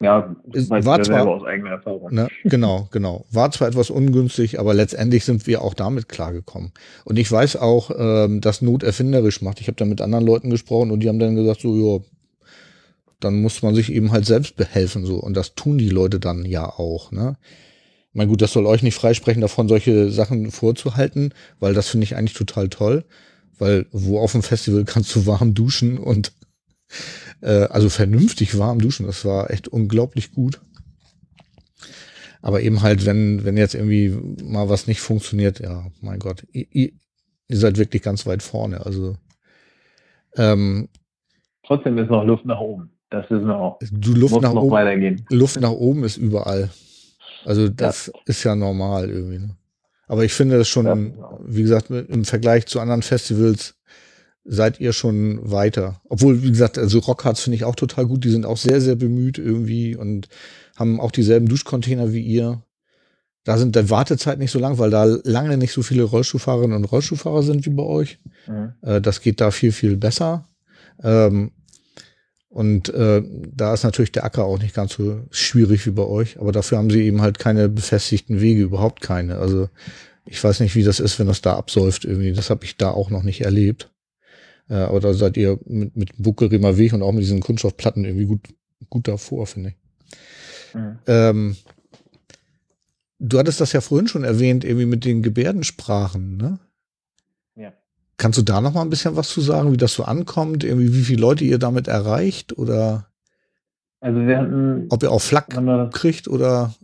ja, 0.00 0.36
ist, 0.52 0.68
war 0.68 1.02
zwar 1.02 1.26
aus 1.26 1.44
eigener 1.44 1.70
Erfahrung. 1.70 2.12
Ne, 2.12 2.28
genau, 2.44 2.86
genau. 2.92 3.24
War 3.30 3.50
zwar 3.50 3.68
etwas 3.68 3.88
ungünstig, 3.88 4.60
aber 4.60 4.74
letztendlich 4.74 5.24
sind 5.24 5.46
wir 5.46 5.62
auch 5.62 5.72
damit 5.72 6.10
klargekommen. 6.10 6.72
Und 7.06 7.18
ich 7.18 7.32
weiß 7.32 7.56
auch, 7.56 7.90
ähm, 7.96 8.42
dass 8.42 8.60
Not 8.60 8.82
erfinderisch 8.82 9.40
macht. 9.40 9.60
Ich 9.60 9.68
habe 9.68 9.76
da 9.76 9.86
mit 9.86 10.02
anderen 10.02 10.26
Leuten 10.26 10.50
gesprochen 10.50 10.90
und 10.90 11.00
die 11.00 11.08
haben 11.08 11.18
dann 11.18 11.34
gesagt, 11.34 11.62
so, 11.62 11.74
ja, 11.74 12.04
dann 13.20 13.40
muss 13.40 13.62
man 13.62 13.74
sich 13.74 13.90
eben 13.90 14.12
halt 14.12 14.26
selbst 14.26 14.56
behelfen. 14.56 15.06
so 15.06 15.16
Und 15.16 15.34
das 15.34 15.54
tun 15.54 15.78
die 15.78 15.88
Leute 15.88 16.20
dann 16.20 16.44
ja 16.44 16.68
auch. 16.68 17.10
Ne? 17.10 17.38
Mein 18.16 18.28
gut, 18.28 18.40
das 18.40 18.52
soll 18.52 18.64
euch 18.64 18.82
nicht 18.82 18.94
freisprechen 18.94 19.42
davon, 19.42 19.68
solche 19.68 20.10
Sachen 20.10 20.50
vorzuhalten, 20.50 21.34
weil 21.60 21.74
das 21.74 21.88
finde 21.88 22.04
ich 22.04 22.16
eigentlich 22.16 22.32
total 22.32 22.70
toll. 22.70 23.04
Weil 23.58 23.86
wo 23.92 24.18
auf 24.18 24.32
dem 24.32 24.42
Festival 24.42 24.84
kannst 24.84 25.14
du 25.14 25.26
warm 25.26 25.52
duschen 25.52 25.98
und 25.98 26.32
äh, 27.42 27.64
also 27.64 27.90
vernünftig 27.90 28.58
warm 28.58 28.78
duschen. 28.78 29.06
Das 29.06 29.26
war 29.26 29.50
echt 29.50 29.68
unglaublich 29.68 30.32
gut. 30.32 30.62
Aber 32.40 32.62
eben 32.62 32.80
halt, 32.80 33.04
wenn, 33.04 33.44
wenn 33.44 33.58
jetzt 33.58 33.74
irgendwie 33.74 34.16
mal 34.42 34.70
was 34.70 34.86
nicht 34.86 35.00
funktioniert, 35.00 35.60
ja, 35.60 35.84
mein 36.00 36.18
Gott, 36.18 36.46
ihr, 36.52 36.66
ihr 36.72 37.56
seid 37.56 37.76
wirklich 37.76 38.00
ganz 38.00 38.24
weit 38.24 38.42
vorne. 38.42 38.86
Also 38.86 39.16
ähm, 40.36 40.88
trotzdem 41.66 41.98
ist 41.98 42.08
noch 42.08 42.24
Luft 42.24 42.46
nach 42.46 42.60
oben. 42.60 42.90
Das 43.10 43.30
ist 43.30 43.42
noch, 43.42 43.78
du 43.90 44.14
Luft 44.14 44.40
nach 44.40 44.54
noch 44.54 44.62
oben, 44.62 44.72
weitergehen. 44.72 45.26
Luft 45.28 45.60
nach 45.60 45.70
oben 45.70 46.02
ist 46.02 46.16
überall. 46.16 46.70
Also 47.46 47.68
das 47.68 48.10
ja. 48.12 48.20
ist 48.26 48.44
ja 48.44 48.56
normal 48.56 49.08
irgendwie. 49.08 49.38
Ne? 49.38 49.56
Aber 50.08 50.24
ich 50.24 50.32
finde 50.32 50.58
das 50.58 50.68
schon, 50.68 50.86
ja, 50.86 50.94
genau. 50.94 51.40
wie 51.44 51.62
gesagt, 51.62 51.90
im 51.90 52.24
Vergleich 52.24 52.66
zu 52.66 52.80
anderen 52.80 53.02
Festivals 53.02 53.74
seid 54.44 54.80
ihr 54.80 54.92
schon 54.92 55.50
weiter. 55.50 56.00
Obwohl, 56.08 56.42
wie 56.42 56.50
gesagt, 56.50 56.78
also 56.78 56.98
Rockhards 57.00 57.40
finde 57.40 57.56
ich 57.56 57.64
auch 57.64 57.74
total 57.74 58.06
gut. 58.06 58.24
Die 58.24 58.30
sind 58.30 58.46
auch 58.46 58.56
sehr, 58.56 58.80
sehr 58.80 58.94
bemüht 58.94 59.38
irgendwie 59.38 59.96
und 59.96 60.28
haben 60.76 61.00
auch 61.00 61.10
dieselben 61.10 61.48
Duschcontainer 61.48 62.12
wie 62.12 62.20
ihr. 62.20 62.62
Da 63.44 63.58
sind 63.58 63.76
der 63.76 63.90
Wartezeit 63.90 64.38
nicht 64.38 64.50
so 64.50 64.58
lang, 64.58 64.78
weil 64.78 64.90
da 64.90 65.04
lange 65.04 65.56
nicht 65.56 65.72
so 65.72 65.82
viele 65.82 66.02
Rollstuhlfahrerinnen 66.02 66.76
und 66.76 66.84
Rollstuhlfahrer 66.84 67.42
sind 67.42 67.64
wie 67.64 67.70
bei 67.70 67.82
euch. 67.82 68.18
Mhm. 68.46 68.72
Äh, 68.82 69.00
das 69.00 69.20
geht 69.20 69.40
da 69.40 69.50
viel, 69.50 69.72
viel 69.72 69.96
besser. 69.96 70.48
Ähm, 71.02 71.52
und 72.56 72.88
äh, 72.88 73.22
da 73.54 73.74
ist 73.74 73.82
natürlich 73.82 74.12
der 74.12 74.24
Acker 74.24 74.46
auch 74.46 74.58
nicht 74.58 74.74
ganz 74.74 74.94
so 74.94 75.20
schwierig 75.30 75.84
wie 75.84 75.90
bei 75.90 76.04
euch, 76.04 76.40
aber 76.40 76.52
dafür 76.52 76.78
haben 76.78 76.88
sie 76.88 77.02
eben 77.02 77.20
halt 77.20 77.38
keine 77.38 77.68
befestigten 77.68 78.40
Wege, 78.40 78.62
überhaupt 78.62 79.02
keine. 79.02 79.36
Also 79.36 79.68
ich 80.24 80.42
weiß 80.42 80.60
nicht, 80.60 80.74
wie 80.74 80.82
das 80.82 80.98
ist, 80.98 81.18
wenn 81.18 81.26
das 81.26 81.42
da 81.42 81.54
absäuft 81.54 82.06
irgendwie. 82.06 82.32
Das 82.32 82.48
habe 82.48 82.64
ich 82.64 82.78
da 82.78 82.92
auch 82.92 83.10
noch 83.10 83.24
nicht 83.24 83.42
erlebt. 83.42 83.90
Äh, 84.70 84.76
aber 84.76 85.00
da 85.00 85.12
seid 85.12 85.36
ihr 85.36 85.60
mit, 85.66 85.98
mit 85.98 86.12
Buckelrimer 86.16 86.78
Weg 86.78 86.94
und 86.94 87.02
auch 87.02 87.12
mit 87.12 87.24
diesen 87.24 87.40
Kunststoffplatten 87.40 88.06
irgendwie 88.06 88.24
gut, 88.24 88.40
gut 88.88 89.06
davor, 89.06 89.46
finde 89.46 89.74
ich. 89.74 90.74
Mhm. 90.74 90.98
Ähm, 91.06 91.56
du 93.18 93.38
hattest 93.38 93.60
das 93.60 93.74
ja 93.74 93.82
vorhin 93.82 94.08
schon 94.08 94.24
erwähnt, 94.24 94.64
irgendwie 94.64 94.86
mit 94.86 95.04
den 95.04 95.22
Gebärdensprachen, 95.22 96.38
ne? 96.38 96.58
Kannst 98.18 98.38
du 98.38 98.42
da 98.42 98.60
noch 98.60 98.72
mal 98.72 98.82
ein 98.82 98.90
bisschen 98.90 99.16
was 99.16 99.28
zu 99.28 99.40
sagen, 99.40 99.72
wie 99.72 99.76
das 99.76 99.92
so 99.92 100.04
ankommt, 100.04 100.64
irgendwie 100.64 100.94
wie 100.94 101.02
viele 101.02 101.20
Leute 101.20 101.44
ihr 101.44 101.58
damit 101.58 101.86
erreicht 101.86 102.56
oder 102.56 103.08
also 104.00 104.20
wir 104.20 104.38
hatten, 104.38 104.86
ob 104.90 105.02
ihr 105.02 105.10
auch 105.10 105.20
Flak 105.20 105.48
kriegt 105.92 106.28
oder 106.28 106.74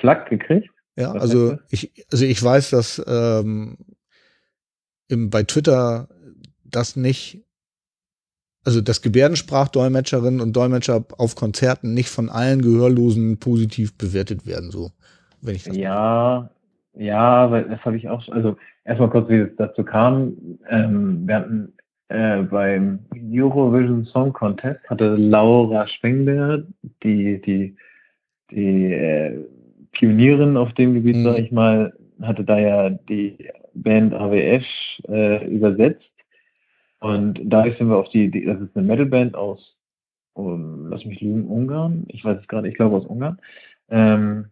Flak 0.00 0.28
gekriegt? 0.28 0.70
Ja, 0.96 1.14
was 1.14 1.22
also 1.22 1.58
ich 1.70 2.06
also 2.10 2.24
ich 2.24 2.42
weiß, 2.42 2.70
dass 2.70 3.02
ähm, 3.06 3.78
im, 5.08 5.30
bei 5.30 5.44
Twitter 5.44 6.08
das 6.64 6.96
nicht 6.96 7.44
also 8.64 8.80
dass 8.80 9.02
Gebärdensprachdolmetscherinnen 9.02 10.40
und 10.40 10.54
Dolmetscher 10.54 11.04
auf 11.16 11.36
Konzerten 11.36 11.94
nicht 11.94 12.10
von 12.10 12.28
allen 12.28 12.62
Gehörlosen 12.62 13.38
positiv 13.38 13.96
bewertet 13.96 14.46
werden, 14.46 14.70
so 14.70 14.90
wenn 15.40 15.54
ich 15.54 15.64
das 15.64 15.76
Ja, 15.76 16.50
ja, 16.98 17.50
weil 17.50 17.64
das 17.64 17.84
habe 17.84 17.96
ich 17.96 18.08
auch, 18.08 18.26
also 18.28 18.56
erstmal 18.84 19.10
kurz, 19.10 19.28
wie 19.28 19.36
es 19.36 19.56
dazu 19.56 19.84
kam. 19.84 20.58
Ähm, 20.68 21.26
wir 21.26 21.36
hatten 21.36 21.72
äh, 22.08 22.42
beim 22.42 23.00
Eurovision 23.14 24.04
Song 24.06 24.32
Contest 24.32 24.80
hatte 24.90 25.14
Laura 25.14 25.86
Spengler, 25.86 26.64
die, 27.04 27.40
die, 27.40 27.76
die 28.50 28.92
äh, 28.92 29.44
Pionierin 29.92 30.56
auf 30.56 30.72
dem 30.74 30.94
Gebiet, 30.94 31.16
mhm. 31.16 31.24
sag 31.24 31.38
ich 31.38 31.52
mal, 31.52 31.92
hatte 32.20 32.44
da 32.44 32.58
ja 32.58 32.90
die 32.90 33.48
Band 33.74 34.12
AWF 34.12 34.64
äh, 35.08 35.46
übersetzt. 35.46 36.10
Und 37.00 37.40
da 37.44 37.62
sind 37.62 37.88
wir 37.88 37.96
auf 37.96 38.08
die, 38.08 38.28
die 38.28 38.44
das 38.44 38.60
ist 38.60 38.76
eine 38.76 38.86
Metalband 38.86 39.36
aus, 39.36 39.76
um, 40.32 40.88
lass 40.88 41.04
mich 41.04 41.20
lügen, 41.20 41.46
Ungarn. 41.46 42.06
Ich 42.08 42.24
weiß 42.24 42.40
es 42.40 42.48
gerade, 42.48 42.68
ich 42.68 42.74
glaube 42.74 42.96
aus 42.96 43.06
Ungarn. 43.06 43.38
Ähm, 43.88 44.46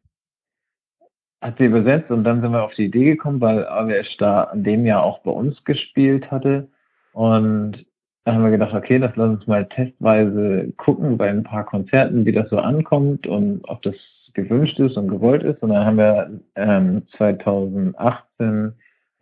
hat 1.46 1.58
sie 1.58 1.64
übersetzt 1.64 2.10
und 2.10 2.24
dann 2.24 2.40
sind 2.40 2.52
wir 2.52 2.62
auf 2.62 2.74
die 2.74 2.86
Idee 2.86 3.04
gekommen, 3.04 3.40
weil 3.40 3.66
AWS 3.66 4.16
da 4.18 4.44
an 4.44 4.64
dem 4.64 4.84
Jahr 4.84 5.02
auch 5.02 5.20
bei 5.20 5.30
uns 5.30 5.62
gespielt 5.64 6.30
hatte. 6.30 6.68
Und 7.12 7.86
dann 8.24 8.34
haben 8.34 8.44
wir 8.44 8.50
gedacht, 8.50 8.74
okay, 8.74 8.98
das 8.98 9.12
lass 9.16 9.30
uns 9.30 9.46
mal 9.46 9.66
testweise 9.66 10.72
gucken 10.76 11.16
bei 11.16 11.28
ein 11.28 11.44
paar 11.44 11.64
Konzerten, 11.64 12.26
wie 12.26 12.32
das 12.32 12.50
so 12.50 12.58
ankommt 12.58 13.26
und 13.26 13.60
ob 13.68 13.82
das 13.82 13.94
gewünscht 14.34 14.78
ist 14.80 14.96
und 14.96 15.08
gewollt 15.08 15.44
ist. 15.44 15.62
Und 15.62 15.70
dann 15.70 15.86
haben 15.86 15.96
wir 15.96 16.40
ähm, 16.56 17.02
2018 17.16 18.72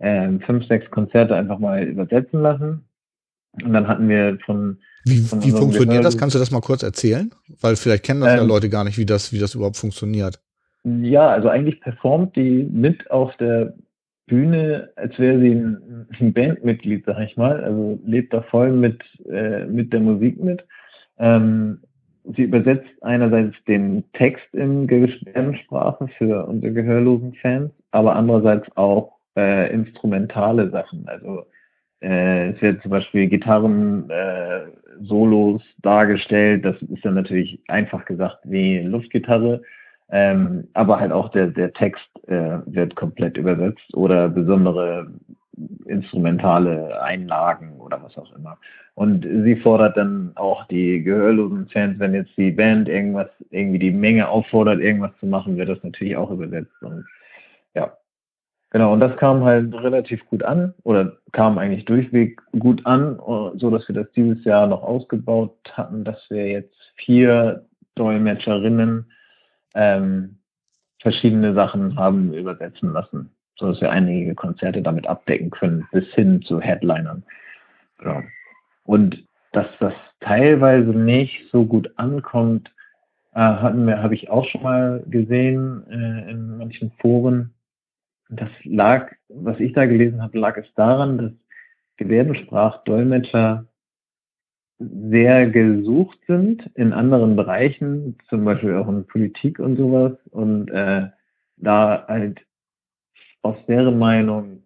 ähm, 0.00 0.40
fünf, 0.40 0.66
sechs 0.66 0.90
Konzerte 0.90 1.36
einfach 1.36 1.58
mal 1.58 1.82
übersetzen 1.84 2.40
lassen. 2.40 2.84
Und 3.62 3.72
dann 3.72 3.86
hatten 3.86 4.08
wir 4.08 4.38
von 4.44 4.78
wie, 5.04 5.18
von 5.18 5.44
wie 5.44 5.50
funktioniert 5.50 6.04
das? 6.04 6.16
Kannst 6.16 6.34
du 6.34 6.38
das 6.38 6.50
mal 6.50 6.62
kurz 6.62 6.82
erzählen? 6.82 7.30
Weil 7.60 7.76
vielleicht 7.76 8.04
kennen 8.04 8.22
das 8.22 8.32
ähm, 8.32 8.38
ja 8.38 8.44
Leute 8.44 8.70
gar 8.70 8.84
nicht, 8.84 8.96
wie 8.98 9.06
das, 9.06 9.32
wie 9.32 9.38
das 9.38 9.54
überhaupt 9.54 9.76
funktioniert. 9.76 10.40
Ja, 10.84 11.28
also 11.28 11.48
eigentlich 11.48 11.80
performt 11.80 12.36
die 12.36 12.68
mit 12.70 13.10
auf 13.10 13.34
der 13.38 13.74
Bühne, 14.26 14.90
als 14.96 15.18
wäre 15.18 15.40
sie 15.40 15.52
ein, 15.52 16.32
Bandmitglied, 16.32 17.04
sag 17.06 17.20
ich 17.20 17.36
mal. 17.36 17.62
Also 17.64 17.98
lebt 18.04 18.32
da 18.32 18.42
voll 18.42 18.72
mit, 18.72 19.02
äh, 19.30 19.64
mit 19.66 19.92
der 19.92 20.00
Musik 20.00 20.42
mit. 20.42 20.64
Ähm, 21.18 21.80
sie 22.24 22.42
übersetzt 22.42 22.90
einerseits 23.02 23.54
den 23.66 24.04
Text 24.12 24.46
in 24.54 24.86
Gebärdensprache 24.86 26.08
für 26.18 26.46
unsere 26.46 26.72
gehörlosen 26.72 27.34
Fans, 27.34 27.70
aber 27.90 28.16
andererseits 28.16 28.66
auch 28.76 29.12
äh, 29.36 29.72
instrumentale 29.72 30.70
Sachen. 30.70 31.06
Also 31.06 31.44
äh, 32.00 32.50
es 32.50 32.62
werden 32.62 32.80
zum 32.82 32.90
Beispiel 32.90 33.28
Gitarren 33.28 34.08
äh, 34.10 34.60
Solos 35.00 35.62
dargestellt. 35.82 36.64
Das 36.64 36.80
ist 36.82 37.04
dann 37.04 37.14
natürlich 37.14 37.60
einfach 37.68 38.04
gesagt 38.04 38.38
wie 38.44 38.80
Luftgitarre. 38.80 39.62
Ähm, 40.10 40.68
aber 40.74 41.00
halt 41.00 41.12
auch 41.12 41.30
der, 41.30 41.48
der 41.48 41.72
Text 41.72 42.06
äh, 42.26 42.58
wird 42.66 42.94
komplett 42.94 43.36
übersetzt 43.36 43.94
oder 43.94 44.28
besondere 44.28 45.08
instrumentale 45.86 47.02
Einlagen 47.02 47.80
oder 47.80 48.02
was 48.02 48.16
auch 48.18 48.34
immer. 48.34 48.58
Und 48.94 49.24
sie 49.24 49.56
fordert 49.56 49.96
dann 49.96 50.32
auch 50.36 50.66
die 50.68 51.02
gehörlosen 51.02 51.68
Fans, 51.68 51.98
wenn 51.98 52.14
jetzt 52.14 52.36
die 52.36 52.52
Band 52.52 52.88
irgendwas, 52.88 53.28
irgendwie 53.50 53.78
die 53.78 53.90
Menge 53.90 54.28
auffordert, 54.28 54.80
irgendwas 54.80 55.12
zu 55.18 55.26
machen, 55.26 55.56
wird 55.56 55.68
das 55.68 55.82
natürlich 55.82 56.16
auch 56.16 56.30
übersetzt. 56.30 56.80
Und 56.80 57.04
ja, 57.74 57.96
genau. 58.70 58.92
Und 58.92 59.00
das 59.00 59.16
kam 59.16 59.44
halt 59.44 59.74
relativ 59.74 60.24
gut 60.26 60.42
an 60.44 60.74
oder 60.84 61.16
kam 61.32 61.58
eigentlich 61.58 61.84
durchweg 61.84 62.40
gut 62.58 62.84
an, 62.86 63.18
so 63.56 63.70
dass 63.70 63.88
wir 63.88 63.94
das 63.94 64.10
dieses 64.12 64.44
Jahr 64.44 64.66
noch 64.66 64.82
ausgebaut 64.82 65.56
hatten, 65.72 66.04
dass 66.04 66.24
wir 66.30 66.46
jetzt 66.46 66.76
vier 66.96 67.66
Dolmetscherinnen 67.96 69.10
ähm, 69.74 70.38
verschiedene 71.00 71.54
Sachen 71.54 71.96
haben 71.96 72.32
übersetzen 72.32 72.92
lassen, 72.92 73.30
sodass 73.56 73.80
wir 73.80 73.90
einige 73.90 74.34
Konzerte 74.34 74.82
damit 74.82 75.06
abdecken 75.06 75.50
können, 75.50 75.86
bis 75.92 76.06
hin 76.14 76.42
zu 76.42 76.60
Headlinern. 76.60 77.22
Genau. 77.98 78.22
Und 78.84 79.24
dass 79.52 79.66
das 79.78 79.94
teilweise 80.20 80.90
nicht 80.90 81.50
so 81.52 81.64
gut 81.64 81.92
ankommt, 81.96 82.72
äh, 83.34 83.40
hatten 83.40 83.86
wir, 83.86 84.02
habe 84.02 84.14
ich 84.14 84.30
auch 84.30 84.46
schon 84.46 84.62
mal 84.62 85.04
gesehen 85.06 85.84
äh, 85.90 86.30
in 86.30 86.58
manchen 86.58 86.92
Foren. 87.00 87.54
das 88.30 88.50
lag, 88.64 89.12
was 89.28 89.60
ich 89.60 89.72
da 89.74 89.86
gelesen 89.86 90.22
habe, 90.22 90.38
lag 90.38 90.56
es 90.56 90.72
daran, 90.74 91.18
dass 91.18 91.32
Gebärdensprachdolmetscher 91.96 93.66
sehr 95.10 95.48
gesucht 95.48 96.18
sind 96.26 96.70
in 96.74 96.92
anderen 96.92 97.36
Bereichen, 97.36 98.16
zum 98.28 98.44
Beispiel 98.44 98.74
auch 98.74 98.88
in 98.88 99.06
Politik 99.06 99.58
und 99.58 99.76
sowas. 99.76 100.12
Und 100.30 100.70
äh, 100.70 101.08
da 101.56 102.04
halt 102.08 102.44
aus 103.42 103.56
deren 103.66 103.98
Meinung 103.98 104.62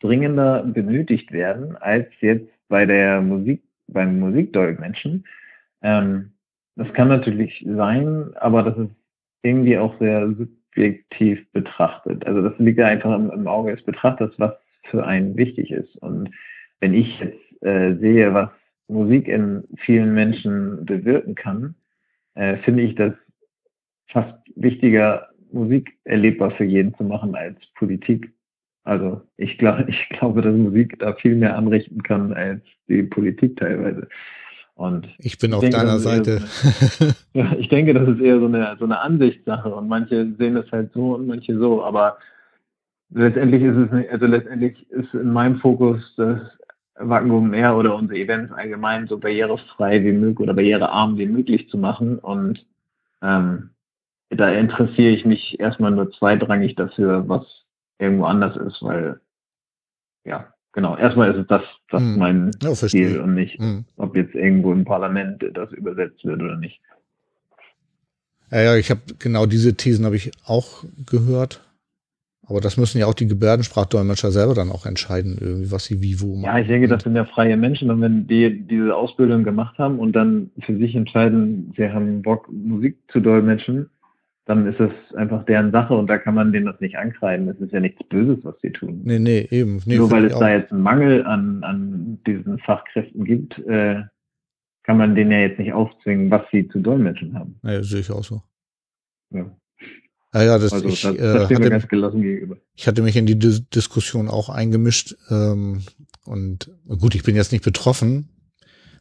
dringender 0.00 0.62
benötigt 0.62 1.32
werden 1.32 1.76
als 1.76 2.08
jetzt 2.20 2.50
bei 2.68 2.86
der 2.86 3.20
Musik, 3.20 3.62
beim 3.88 4.20
Musikdolmetschen. 4.20 5.24
Ähm, 5.82 6.32
das 6.76 6.92
kann 6.94 7.08
natürlich 7.08 7.64
sein, 7.68 8.30
aber 8.36 8.62
das 8.62 8.76
ist 8.78 8.90
irgendwie 9.42 9.76
auch 9.76 9.98
sehr 9.98 10.28
subjektiv 10.28 11.50
betrachtet. 11.52 12.26
Also 12.26 12.42
das 12.42 12.58
liegt 12.58 12.78
ja 12.78 12.86
einfach 12.86 13.14
im, 13.14 13.30
im 13.30 13.46
Auge 13.46 13.74
des 13.74 13.84
Betrachters, 13.84 14.32
was 14.38 14.52
für 14.84 15.06
einen 15.06 15.36
wichtig 15.36 15.70
ist. 15.70 15.94
Und 15.96 16.30
wenn 16.80 16.94
ich 16.94 17.18
jetzt 17.20 17.62
äh, 17.62 17.96
sehe, 17.96 18.32
was 18.32 18.50
Musik 18.90 19.28
in 19.28 19.64
vielen 19.78 20.14
Menschen 20.14 20.84
bewirken 20.84 21.34
kann, 21.34 21.74
äh, 22.34 22.56
finde 22.58 22.82
ich 22.82 22.94
das 22.94 23.12
fast 24.08 24.34
wichtiger, 24.56 25.28
Musik 25.52 25.98
erlebbar 26.04 26.52
für 26.52 26.64
jeden 26.64 26.94
zu 26.94 27.04
machen 27.04 27.34
als 27.34 27.58
Politik. 27.74 28.32
Also 28.84 29.22
ich 29.36 29.58
glaube, 29.58 29.84
ich 29.88 30.08
glaube, 30.10 30.42
dass 30.42 30.54
Musik 30.54 30.98
da 30.98 31.14
viel 31.14 31.36
mehr 31.36 31.56
anrichten 31.56 32.02
kann 32.02 32.32
als 32.32 32.62
die 32.88 33.02
Politik 33.02 33.56
teilweise. 33.56 34.08
Und 34.74 35.06
ich 35.18 35.38
bin 35.38 35.50
ich 35.50 35.56
auf 35.56 35.60
denke, 35.60 35.76
deiner 35.76 35.98
Seite. 35.98 36.38
So 36.38 37.04
eine, 37.04 37.14
ja, 37.34 37.56
ich 37.58 37.68
denke, 37.68 37.92
das 37.92 38.08
ist 38.08 38.20
eher 38.20 38.38
so 38.38 38.46
eine, 38.46 38.76
so 38.78 38.86
eine 38.86 39.00
Ansichtssache 39.00 39.74
und 39.74 39.88
manche 39.88 40.32
sehen 40.38 40.56
es 40.56 40.70
halt 40.72 40.92
so 40.94 41.14
und 41.14 41.26
manche 41.26 41.58
so, 41.58 41.84
aber 41.84 42.16
letztendlich 43.10 43.62
ist 43.62 43.76
es 43.76 43.92
nicht, 43.92 44.10
also 44.10 44.26
letztendlich 44.26 44.90
ist 44.90 45.12
in 45.12 45.32
meinem 45.32 45.58
Fokus 45.58 46.14
das 46.16 46.40
Wacken 47.00 47.54
Air 47.54 47.76
oder 47.76 47.94
unsere 47.94 48.20
Events 48.20 48.52
allgemein 48.52 49.06
so 49.06 49.18
barrierefrei 49.18 50.02
wie 50.04 50.12
möglich 50.12 50.40
oder 50.40 50.54
barrierearm 50.54 51.18
wie 51.18 51.26
möglich 51.26 51.68
zu 51.68 51.78
machen 51.78 52.18
und 52.18 52.64
ähm, 53.22 53.70
da 54.30 54.48
interessiere 54.50 55.10
ich 55.10 55.24
mich 55.24 55.58
erstmal 55.58 55.90
nur 55.90 56.12
zweitrangig 56.12 56.76
dafür, 56.76 57.28
was 57.28 57.44
irgendwo 57.98 58.24
anders 58.24 58.56
ist, 58.56 58.82
weil 58.82 59.20
ja, 60.24 60.52
genau, 60.72 60.96
erstmal 60.96 61.32
ist 61.32 61.38
es 61.38 61.46
das, 61.48 61.62
das 61.90 62.00
hm. 62.00 62.18
mein 62.18 62.50
ja, 62.62 62.72
Ziel 62.74 63.20
und 63.20 63.34
nicht, 63.34 63.58
hm. 63.58 63.84
ob 63.96 64.14
jetzt 64.16 64.34
irgendwo 64.34 64.72
im 64.72 64.84
Parlament 64.84 65.44
das 65.54 65.72
übersetzt 65.72 66.24
wird 66.24 66.40
oder 66.40 66.56
nicht. 66.56 66.80
Ja, 68.50 68.62
ja, 68.62 68.76
ich 68.76 68.90
habe 68.90 69.00
genau 69.18 69.46
diese 69.46 69.74
Thesen 69.74 70.04
habe 70.04 70.16
ich 70.16 70.32
auch 70.44 70.84
gehört. 71.06 71.60
Aber 72.50 72.60
das 72.60 72.76
müssen 72.76 72.98
ja 72.98 73.06
auch 73.06 73.14
die 73.14 73.28
Gebärdensprachdolmetscher 73.28 74.32
selber 74.32 74.54
dann 74.54 74.70
auch 74.70 74.84
entscheiden, 74.84 75.38
irgendwie, 75.40 75.70
was 75.70 75.84
sie 75.84 76.02
wie 76.02 76.20
wo 76.20 76.34
machen. 76.34 76.56
Ja, 76.56 76.58
ich 76.58 76.66
denke, 76.66 76.88
das 76.88 77.04
sind 77.04 77.14
ja 77.14 77.24
freie 77.24 77.56
Menschen. 77.56 77.90
Und 77.90 78.00
wenn 78.00 78.26
die 78.26 78.66
diese 78.66 78.96
Ausbildung 78.96 79.44
gemacht 79.44 79.78
haben 79.78 80.00
und 80.00 80.12
dann 80.12 80.50
für 80.66 80.76
sich 80.76 80.96
entscheiden, 80.96 81.72
sie 81.76 81.88
haben 81.88 82.22
Bock, 82.22 82.50
Musik 82.52 82.98
zu 83.12 83.20
dolmetschen, 83.20 83.88
dann 84.46 84.66
ist 84.66 84.80
es 84.80 84.90
einfach 85.14 85.44
deren 85.44 85.70
Sache 85.70 85.94
und 85.94 86.08
da 86.08 86.18
kann 86.18 86.34
man 86.34 86.52
denen 86.52 86.66
das 86.66 86.80
nicht 86.80 86.96
ankreiden. 86.98 87.48
Es 87.48 87.60
ist 87.60 87.72
ja 87.72 87.78
nichts 87.78 88.02
Böses, 88.08 88.38
was 88.42 88.60
sie 88.60 88.72
tun. 88.72 89.02
Nee, 89.04 89.20
nee, 89.20 89.46
eben. 89.52 89.80
Nee, 89.86 89.98
Nur 89.98 90.10
weil 90.10 90.24
es 90.24 90.36
da 90.36 90.50
jetzt 90.50 90.72
einen 90.72 90.82
Mangel 90.82 91.24
an, 91.24 91.62
an 91.62 92.18
diesen 92.26 92.58
Fachkräften 92.58 93.24
gibt, 93.24 93.58
äh, 93.60 94.02
kann 94.82 94.96
man 94.96 95.14
denen 95.14 95.30
ja 95.30 95.38
jetzt 95.38 95.60
nicht 95.60 95.72
aufzwingen, 95.72 96.32
was 96.32 96.42
sie 96.50 96.66
zu 96.66 96.80
dolmetschen 96.80 97.38
haben. 97.38 97.60
Ja, 97.62 97.80
sehe 97.84 98.00
ich 98.00 98.10
auch 98.10 98.24
so. 98.24 98.42
Ja. 99.32 99.46
Ja, 100.32 100.42
ja, 100.44 100.58
das, 100.58 100.72
also, 100.72 100.88
ich, 100.88 101.02
das, 101.02 101.16
das 101.16 101.50
äh, 101.50 101.54
hatte, 101.54 101.70
ganz 101.70 101.88
gelassen 101.88 102.22
gegenüber. 102.22 102.56
Ich 102.74 102.86
hatte 102.86 103.02
mich 103.02 103.16
in 103.16 103.26
die 103.26 103.38
Dis 103.38 103.68
Diskussion 103.68 104.28
auch 104.28 104.48
eingemischt 104.48 105.16
ähm, 105.28 105.82
und 106.24 106.70
gut, 106.86 107.14
ich 107.14 107.24
bin 107.24 107.34
jetzt 107.34 107.52
nicht 107.52 107.64
betroffen, 107.64 108.28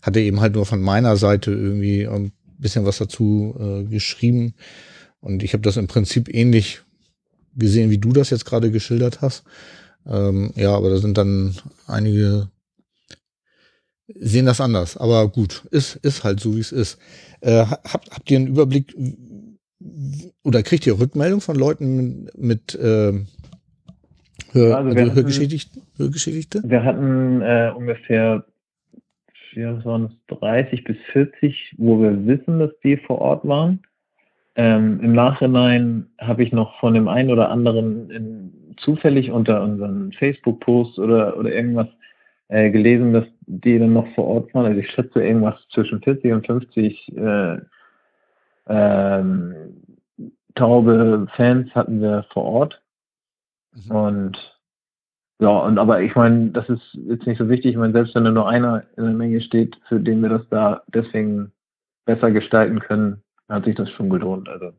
hatte 0.01 0.19
eben 0.19 0.39
halt 0.41 0.55
nur 0.55 0.65
von 0.65 0.81
meiner 0.81 1.17
Seite 1.17 1.51
irgendwie 1.51 2.07
ein 2.07 2.31
bisschen 2.57 2.85
was 2.85 2.97
dazu 2.97 3.55
äh, 3.59 3.83
geschrieben 3.83 4.55
und 5.19 5.43
ich 5.43 5.53
habe 5.53 5.61
das 5.61 5.77
im 5.77 5.87
Prinzip 5.87 6.33
ähnlich 6.33 6.81
gesehen, 7.55 7.91
wie 7.91 7.99
du 7.99 8.11
das 8.11 8.31
jetzt 8.31 8.45
gerade 8.45 8.71
geschildert 8.71 9.21
hast. 9.21 9.43
Ähm, 10.07 10.51
ja, 10.55 10.75
aber 10.75 10.89
da 10.89 10.97
sind 10.97 11.17
dann 11.17 11.55
einige 11.85 12.49
sehen 14.15 14.45
das 14.45 14.61
anders. 14.61 14.97
Aber 14.97 15.27
gut, 15.29 15.63
ist, 15.71 15.95
ist 15.97 16.23
halt 16.23 16.39
so, 16.39 16.55
wie 16.55 16.61
es 16.61 16.71
ist. 16.71 16.97
Äh, 17.41 17.65
habt, 17.65 18.11
habt 18.11 18.31
ihr 18.31 18.37
einen 18.37 18.47
Überblick, 18.47 18.95
oder 20.43 20.63
kriegt 20.63 20.85
ihr 20.85 20.99
Rückmeldung 20.99 21.41
von 21.41 21.55
Leuten 21.55 22.29
mit 22.35 22.75
äh, 22.75 23.13
Hör, 24.51 24.77
also 24.77 24.89
also 24.97 25.15
Hörgeschädigte, 25.15 25.81
Hörgeschädigte? 25.97 26.61
Wir 26.65 26.83
hatten 26.83 27.41
äh, 27.41 27.71
ungefähr 27.75 28.45
ja, 29.53 29.83
waren 29.85 30.05
es 30.05 30.37
30 30.39 30.83
bis 30.83 30.97
40, 31.11 31.75
wo 31.77 32.01
wir 32.01 32.25
wissen, 32.25 32.59
dass 32.59 32.71
die 32.83 32.97
vor 32.97 33.19
Ort 33.19 33.47
waren. 33.47 33.79
Ähm, 34.55 34.99
Im 35.01 35.13
Nachhinein 35.13 36.07
habe 36.19 36.43
ich 36.43 36.51
noch 36.51 36.79
von 36.79 36.93
dem 36.93 37.07
einen 37.07 37.31
oder 37.31 37.49
anderen 37.49 38.09
in, 38.09 38.75
zufällig 38.77 39.31
unter 39.31 39.63
unseren 39.63 40.11
Facebook-Posts 40.13 40.99
oder, 40.99 41.37
oder 41.37 41.53
irgendwas 41.53 41.87
äh, 42.47 42.69
gelesen, 42.69 43.13
dass 43.13 43.25
die 43.45 43.79
dann 43.79 43.93
noch 43.93 44.07
vor 44.15 44.25
Ort 44.25 44.53
waren. 44.53 44.65
Also 44.65 44.79
ich 44.79 44.89
schätze 44.89 45.23
irgendwas 45.23 45.55
zwischen 45.73 46.01
40 46.01 46.31
und 46.31 46.45
50 46.45 47.17
äh, 47.17 47.57
ähm, 48.69 49.83
taube 50.55 51.27
Fans 51.35 51.73
hatten 51.75 52.01
wir 52.01 52.25
vor 52.31 52.43
Ort. 52.43 52.81
Mhm. 53.73 53.91
Und 53.91 54.59
ja, 55.41 55.57
und 55.59 55.77
aber 55.77 56.01
ich 56.01 56.15
meine, 56.15 56.51
das 56.51 56.67
ist 56.67 56.81
jetzt 57.07 57.25
nicht 57.25 57.37
so 57.37 57.47
wichtig. 57.49 57.71
Ich 57.71 57.77
meine, 57.77 57.93
selbst 57.93 58.13
wenn 58.13 58.25
da 58.25 58.31
nur 58.31 58.49
einer 58.49 58.83
in 58.97 59.05
der 59.05 59.13
Menge 59.13 59.41
steht, 59.41 59.77
für 59.87 59.99
den 59.99 60.21
wir 60.21 60.29
das 60.29 60.41
da 60.49 60.83
deswegen 60.93 61.51
besser 62.05 62.31
gestalten 62.31 62.79
können, 62.79 63.21
hat 63.47 63.65
sich 63.65 63.75
das 63.75 63.89
schon 63.91 64.09
gelohnt. 64.09 64.49
Also. 64.49 64.71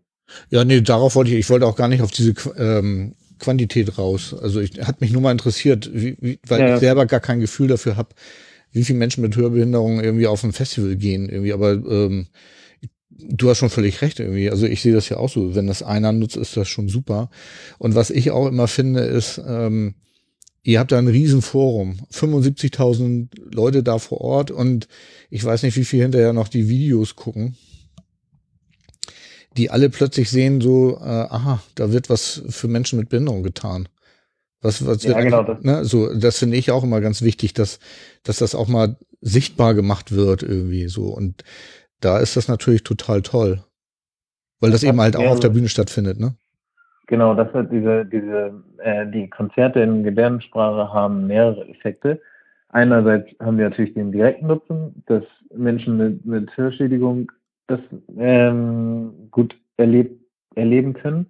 Ja, 0.50 0.64
nee, 0.64 0.80
darauf 0.80 1.14
wollte 1.16 1.30
ich, 1.30 1.38
ich 1.38 1.50
wollte 1.50 1.66
auch 1.66 1.76
gar 1.76 1.88
nicht 1.88 2.02
auf 2.02 2.10
diese 2.10 2.34
ähm, 2.58 3.14
Quantität 3.38 3.98
raus. 3.98 4.34
Also 4.40 4.60
ich 4.60 4.86
hat 4.86 5.00
mich 5.00 5.12
nur 5.12 5.22
mal 5.22 5.32
interessiert, 5.32 5.90
wie, 5.92 6.16
wie, 6.20 6.38
weil 6.46 6.60
ja. 6.60 6.74
ich 6.74 6.80
selber 6.80 7.06
gar 7.06 7.20
kein 7.20 7.40
Gefühl 7.40 7.68
dafür 7.68 7.96
habe, 7.96 8.10
wie 8.70 8.84
viele 8.84 8.98
Menschen 8.98 9.22
mit 9.22 9.36
Hörbehinderung 9.36 10.00
irgendwie 10.00 10.26
auf 10.26 10.44
ein 10.44 10.52
Festival 10.52 10.94
gehen. 10.96 11.28
Irgendwie, 11.28 11.52
aber 11.52 11.72
ähm, 11.72 12.26
du 13.28 13.50
hast 13.50 13.58
schon 13.58 13.70
völlig 13.70 14.02
recht 14.02 14.20
irgendwie. 14.20 14.50
Also 14.50 14.66
ich 14.66 14.82
sehe 14.82 14.92
das 14.92 15.08
ja 15.08 15.16
auch 15.16 15.28
so. 15.28 15.54
Wenn 15.54 15.66
das 15.66 15.82
einer 15.82 16.12
nutzt, 16.12 16.36
ist 16.36 16.56
das 16.56 16.68
schon 16.68 16.88
super. 16.88 17.30
Und 17.78 17.94
was 17.94 18.10
ich 18.10 18.30
auch 18.30 18.46
immer 18.46 18.68
finde, 18.68 19.00
ist, 19.00 19.40
ähm, 19.46 19.94
ihr 20.62 20.78
habt 20.78 20.92
da 20.92 20.98
ein 20.98 21.08
Riesenforum. 21.08 22.00
75.000 22.12 23.28
Leute 23.54 23.82
da 23.82 23.98
vor 23.98 24.20
Ort 24.20 24.50
und 24.50 24.88
ich 25.30 25.44
weiß 25.44 25.62
nicht, 25.62 25.76
wie 25.76 25.84
viel 25.84 26.02
hinterher 26.02 26.32
noch 26.32 26.48
die 26.48 26.68
Videos 26.68 27.16
gucken. 27.16 27.56
Die 29.56 29.70
alle 29.70 29.90
plötzlich 29.90 30.30
sehen 30.30 30.60
so, 30.60 30.96
äh, 30.98 31.04
aha, 31.04 31.62
da 31.74 31.92
wird 31.92 32.08
was 32.08 32.42
für 32.48 32.68
Menschen 32.68 32.98
mit 32.98 33.08
Behinderung 33.08 33.42
getan. 33.42 33.88
Was, 34.62 34.84
was 34.86 35.02
ja, 35.02 35.20
genau 35.20 35.42
das. 35.42 35.62
Ne, 35.62 35.84
so, 35.84 36.14
das 36.14 36.38
finde 36.38 36.56
ich 36.56 36.70
auch 36.70 36.84
immer 36.84 37.00
ganz 37.00 37.22
wichtig, 37.22 37.54
dass, 37.54 37.78
dass 38.22 38.38
das 38.38 38.54
auch 38.54 38.68
mal 38.68 38.96
sichtbar 39.20 39.74
gemacht 39.74 40.12
wird 40.12 40.42
irgendwie 40.42 40.88
so. 40.88 41.06
Und 41.06 41.44
da 42.00 42.18
ist 42.18 42.36
das 42.36 42.48
natürlich 42.48 42.82
total 42.82 43.22
toll. 43.22 43.62
Weil 44.60 44.70
das, 44.70 44.82
das 44.82 44.90
eben 44.90 45.00
halt 45.00 45.16
auch 45.16 45.30
auf 45.30 45.40
der 45.40 45.48
Bühne 45.48 45.68
stattfindet, 45.68 46.20
ne? 46.20 46.34
Genau, 47.06 47.34
das 47.34 47.52
hat 47.52 47.72
diese, 47.72 48.04
diese, 48.04 48.62
äh, 48.78 49.06
die 49.06 49.28
Konzerte 49.28 49.80
in 49.80 50.04
Gebärdensprache 50.04 50.92
haben 50.92 51.26
mehrere 51.26 51.66
Effekte. 51.68 52.20
Einerseits 52.68 53.28
haben 53.40 53.58
wir 53.58 53.68
natürlich 53.68 53.94
den 53.94 54.12
direkten 54.12 54.46
Nutzen, 54.46 55.02
dass 55.06 55.24
Menschen 55.52 55.96
mit, 55.96 56.24
mit 56.24 56.56
Hörschädigung 56.56 57.32
das 57.66 57.80
ähm, 58.16 59.28
gut 59.32 59.56
erleb, 59.76 60.20
erleben 60.54 60.92
können. 60.92 61.26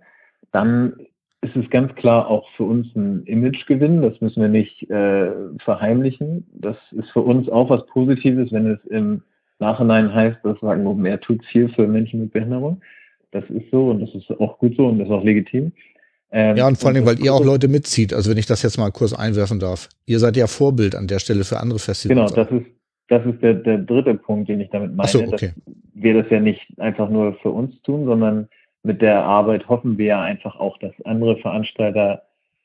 Dann 0.53 0.95
ist 1.41 1.57
es 1.57 1.71
ganz 1.71 1.95
klar 1.95 2.29
auch 2.29 2.47
für 2.57 2.65
uns 2.65 2.95
ein 2.95 3.25
Imagegewinn. 3.25 4.03
Das 4.03 4.21
müssen 4.21 4.43
wir 4.43 4.49
nicht 4.49 4.91
äh, 4.91 5.31
verheimlichen. 5.65 6.47
Das 6.53 6.77
ist 6.91 7.11
für 7.11 7.23
uns 7.23 7.49
auch 7.49 7.71
was 7.71 7.87
Positives, 7.87 8.53
wenn 8.53 8.67
es 8.67 8.85
im 8.87 9.23
Nachhinein 9.61 10.13
heißt, 10.13 10.39
das 10.43 10.61
Wacken 10.63 10.87
Open 10.87 11.07
Air 11.07 11.21
tut 11.21 11.45
viel 11.47 11.69
für 11.69 11.87
Menschen 11.87 12.21
mit 12.21 12.33
Behinderung. 12.33 12.81
Das 13.31 13.45
ist 13.49 13.71
so 13.71 13.91
und 13.91 14.01
das 14.01 14.15
ist 14.15 14.31
auch 14.41 14.59
gut 14.59 14.77
so 14.77 14.87
und 14.87 14.99
das 14.99 15.09
ist 15.09 15.13
auch 15.13 15.25
legitim. 15.25 15.73
Ähm, 16.33 16.57
ja, 16.57 16.67
und 16.67 16.79
vor 16.79 16.91
allem, 16.91 17.07
weil 17.07 17.19
ihr 17.21 17.35
auch 17.35 17.45
Leute 17.45 17.69
mitzieht. 17.69 18.15
Also 18.15 18.31
wenn 18.31 18.39
ich 18.39 18.47
das 18.47 18.63
jetzt 18.63 18.79
mal 18.79 18.91
kurz 18.91 19.13
einwerfen 19.13 19.59
darf. 19.59 19.89
Ihr 20.07 20.19
seid 20.19 20.37
ja 20.37 20.47
Vorbild 20.47 20.95
an 20.95 21.07
der 21.07 21.19
Stelle 21.19 21.45
für 21.45 21.59
andere 21.59 21.79
Festivals. 21.79 22.33
Genau, 22.33 22.45
das 22.45 22.53
ist, 22.53 22.67
das 23.09 23.27
ist 23.27 23.43
der, 23.43 23.55
der 23.55 23.79
dritte 23.79 24.15
Punkt, 24.15 24.49
den 24.49 24.61
ich 24.61 24.71
damit 24.71 24.95
meine. 24.95 25.09
so, 25.09 25.21
okay. 25.23 25.53
Dass 25.67 25.75
wir 25.95 26.23
das 26.23 26.31
ja 26.31 26.41
nicht 26.41 26.79
einfach 26.79 27.11
nur 27.11 27.35
für 27.35 27.51
uns 27.51 27.81
tun, 27.83 28.05
sondern 28.07 28.49
mit 28.83 29.03
der 29.03 29.25
Arbeit 29.25 29.69
hoffen 29.69 29.99
wir 29.99 30.07
ja 30.07 30.23
einfach 30.23 30.59
auch, 30.59 30.79
dass 30.79 30.93
andere 31.05 31.37
Veranstalter 31.37 32.23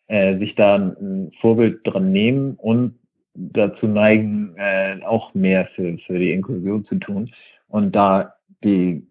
äh, 0.07 0.37
sich 0.37 0.55
da 0.55 0.75
ein 0.75 1.31
Vorbild 1.41 1.79
dran 1.83 2.11
nehmen 2.11 2.55
und 2.55 2.95
dazu 3.35 3.87
neigen, 3.87 4.55
äh, 4.57 4.99
auch 5.05 5.33
mehr 5.33 5.67
für, 5.75 5.97
für 6.05 6.17
die 6.17 6.31
Inklusion 6.31 6.85
zu 6.85 6.95
tun. 6.95 7.29
Und 7.67 7.93
da 7.95 8.35
die 8.63 9.05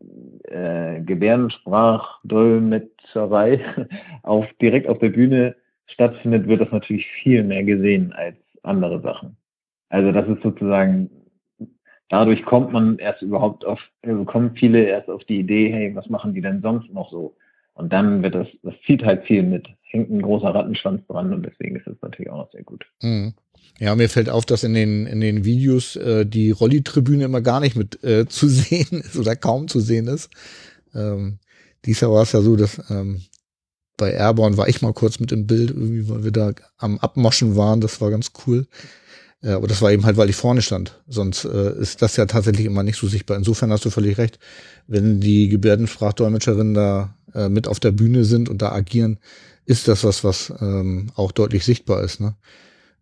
äh, 0.44 1.02
Gebärdensprachdolmetscherei 1.02 3.60
auf, 4.22 4.46
direkt 4.60 4.88
auf 4.88 4.98
der 4.98 5.10
Bühne 5.10 5.54
stattfindet, 5.86 6.48
wird 6.48 6.60
das 6.60 6.72
natürlich 6.72 7.06
viel 7.22 7.44
mehr 7.44 7.62
gesehen 7.62 8.12
als 8.12 8.36
andere 8.62 9.00
Sachen. 9.00 9.36
Also 9.90 10.12
das 10.12 10.26
ist 10.28 10.42
sozusagen, 10.42 11.10
dadurch 12.08 12.44
kommt 12.44 12.72
man 12.72 12.98
erst 12.98 13.22
überhaupt 13.22 13.64
auf, 13.64 13.80
also 14.02 14.24
kommen 14.24 14.56
viele 14.56 14.84
erst 14.84 15.08
auf 15.08 15.22
die 15.24 15.38
Idee, 15.38 15.72
hey, 15.72 15.94
was 15.94 16.08
machen 16.08 16.34
die 16.34 16.40
denn 16.40 16.62
sonst 16.62 16.92
noch 16.92 17.10
so? 17.10 17.36
Und 17.74 17.92
dann 17.92 18.22
wird 18.22 18.34
das, 18.34 18.46
das 18.62 18.74
zieht 18.86 19.04
halt 19.04 19.24
viel 19.26 19.42
mit, 19.42 19.66
hängt 19.82 20.10
ein 20.10 20.22
großer 20.22 20.54
Rattenschwanz 20.54 21.06
dran 21.06 21.32
und 21.32 21.44
deswegen 21.44 21.76
ist 21.76 21.86
es 21.86 22.00
natürlich 22.02 22.30
auch 22.30 22.38
noch 22.38 22.52
sehr 22.52 22.62
gut. 22.62 22.84
Mhm. 23.02 23.34
Ja, 23.80 23.96
mir 23.96 24.08
fällt 24.08 24.28
auf, 24.28 24.46
dass 24.46 24.62
in 24.62 24.74
den, 24.74 25.06
in 25.06 25.20
den 25.20 25.44
Videos 25.44 25.96
äh, 25.96 26.24
die 26.24 26.52
Rolli-Tribüne 26.52 27.24
immer 27.24 27.40
gar 27.40 27.60
nicht 27.60 27.76
mit 27.76 28.02
äh, 28.04 28.26
zu 28.28 28.48
sehen 28.48 29.00
ist 29.00 29.16
oder 29.16 29.34
kaum 29.36 29.68
zu 29.68 29.80
sehen 29.80 30.06
ist. 30.06 30.30
Ähm, 30.94 31.38
diesmal 31.84 32.12
war 32.12 32.22
es 32.22 32.32
ja 32.32 32.40
so, 32.40 32.54
dass 32.56 32.80
ähm, 32.90 33.22
bei 33.96 34.12
Airborne 34.12 34.56
war 34.56 34.68
ich 34.68 34.82
mal 34.82 34.92
kurz 34.92 35.20
mit 35.20 35.32
im 35.32 35.46
Bild, 35.46 35.70
irgendwie, 35.70 36.08
weil 36.08 36.24
wir 36.24 36.32
da 36.32 36.52
am 36.78 36.98
Abmoschen 36.98 37.56
waren. 37.56 37.80
Das 37.80 38.00
war 38.00 38.10
ganz 38.10 38.32
cool. 38.46 38.66
Äh, 39.44 39.52
aber 39.52 39.68
das 39.68 39.82
war 39.82 39.92
eben 39.92 40.04
halt, 40.04 40.16
weil 40.16 40.30
ich 40.30 40.36
vorne 40.36 40.62
stand. 40.62 41.00
Sonst 41.06 41.44
äh, 41.44 41.78
ist 41.78 42.02
das 42.02 42.16
ja 42.16 42.26
tatsächlich 42.26 42.66
immer 42.66 42.82
nicht 42.82 42.96
so 42.96 43.06
sichtbar. 43.06 43.36
Insofern 43.36 43.70
hast 43.70 43.84
du 43.84 43.90
völlig 43.90 44.18
recht. 44.18 44.38
Wenn 44.86 45.20
die 45.20 45.48
Gebärdensprachdolmetscherinnen 45.48 46.74
da 46.74 47.14
äh, 47.34 47.48
mit 47.48 47.68
auf 47.68 47.78
der 47.78 47.92
Bühne 47.92 48.24
sind 48.24 48.48
und 48.48 48.62
da 48.62 48.72
agieren, 48.72 49.18
ist 49.66 49.88
das 49.88 50.04
was, 50.04 50.24
was 50.24 50.52
ähm, 50.60 51.10
auch 51.14 51.32
deutlich 51.32 51.64
sichtbar 51.64 52.02
ist. 52.02 52.20
Ne? 52.20 52.36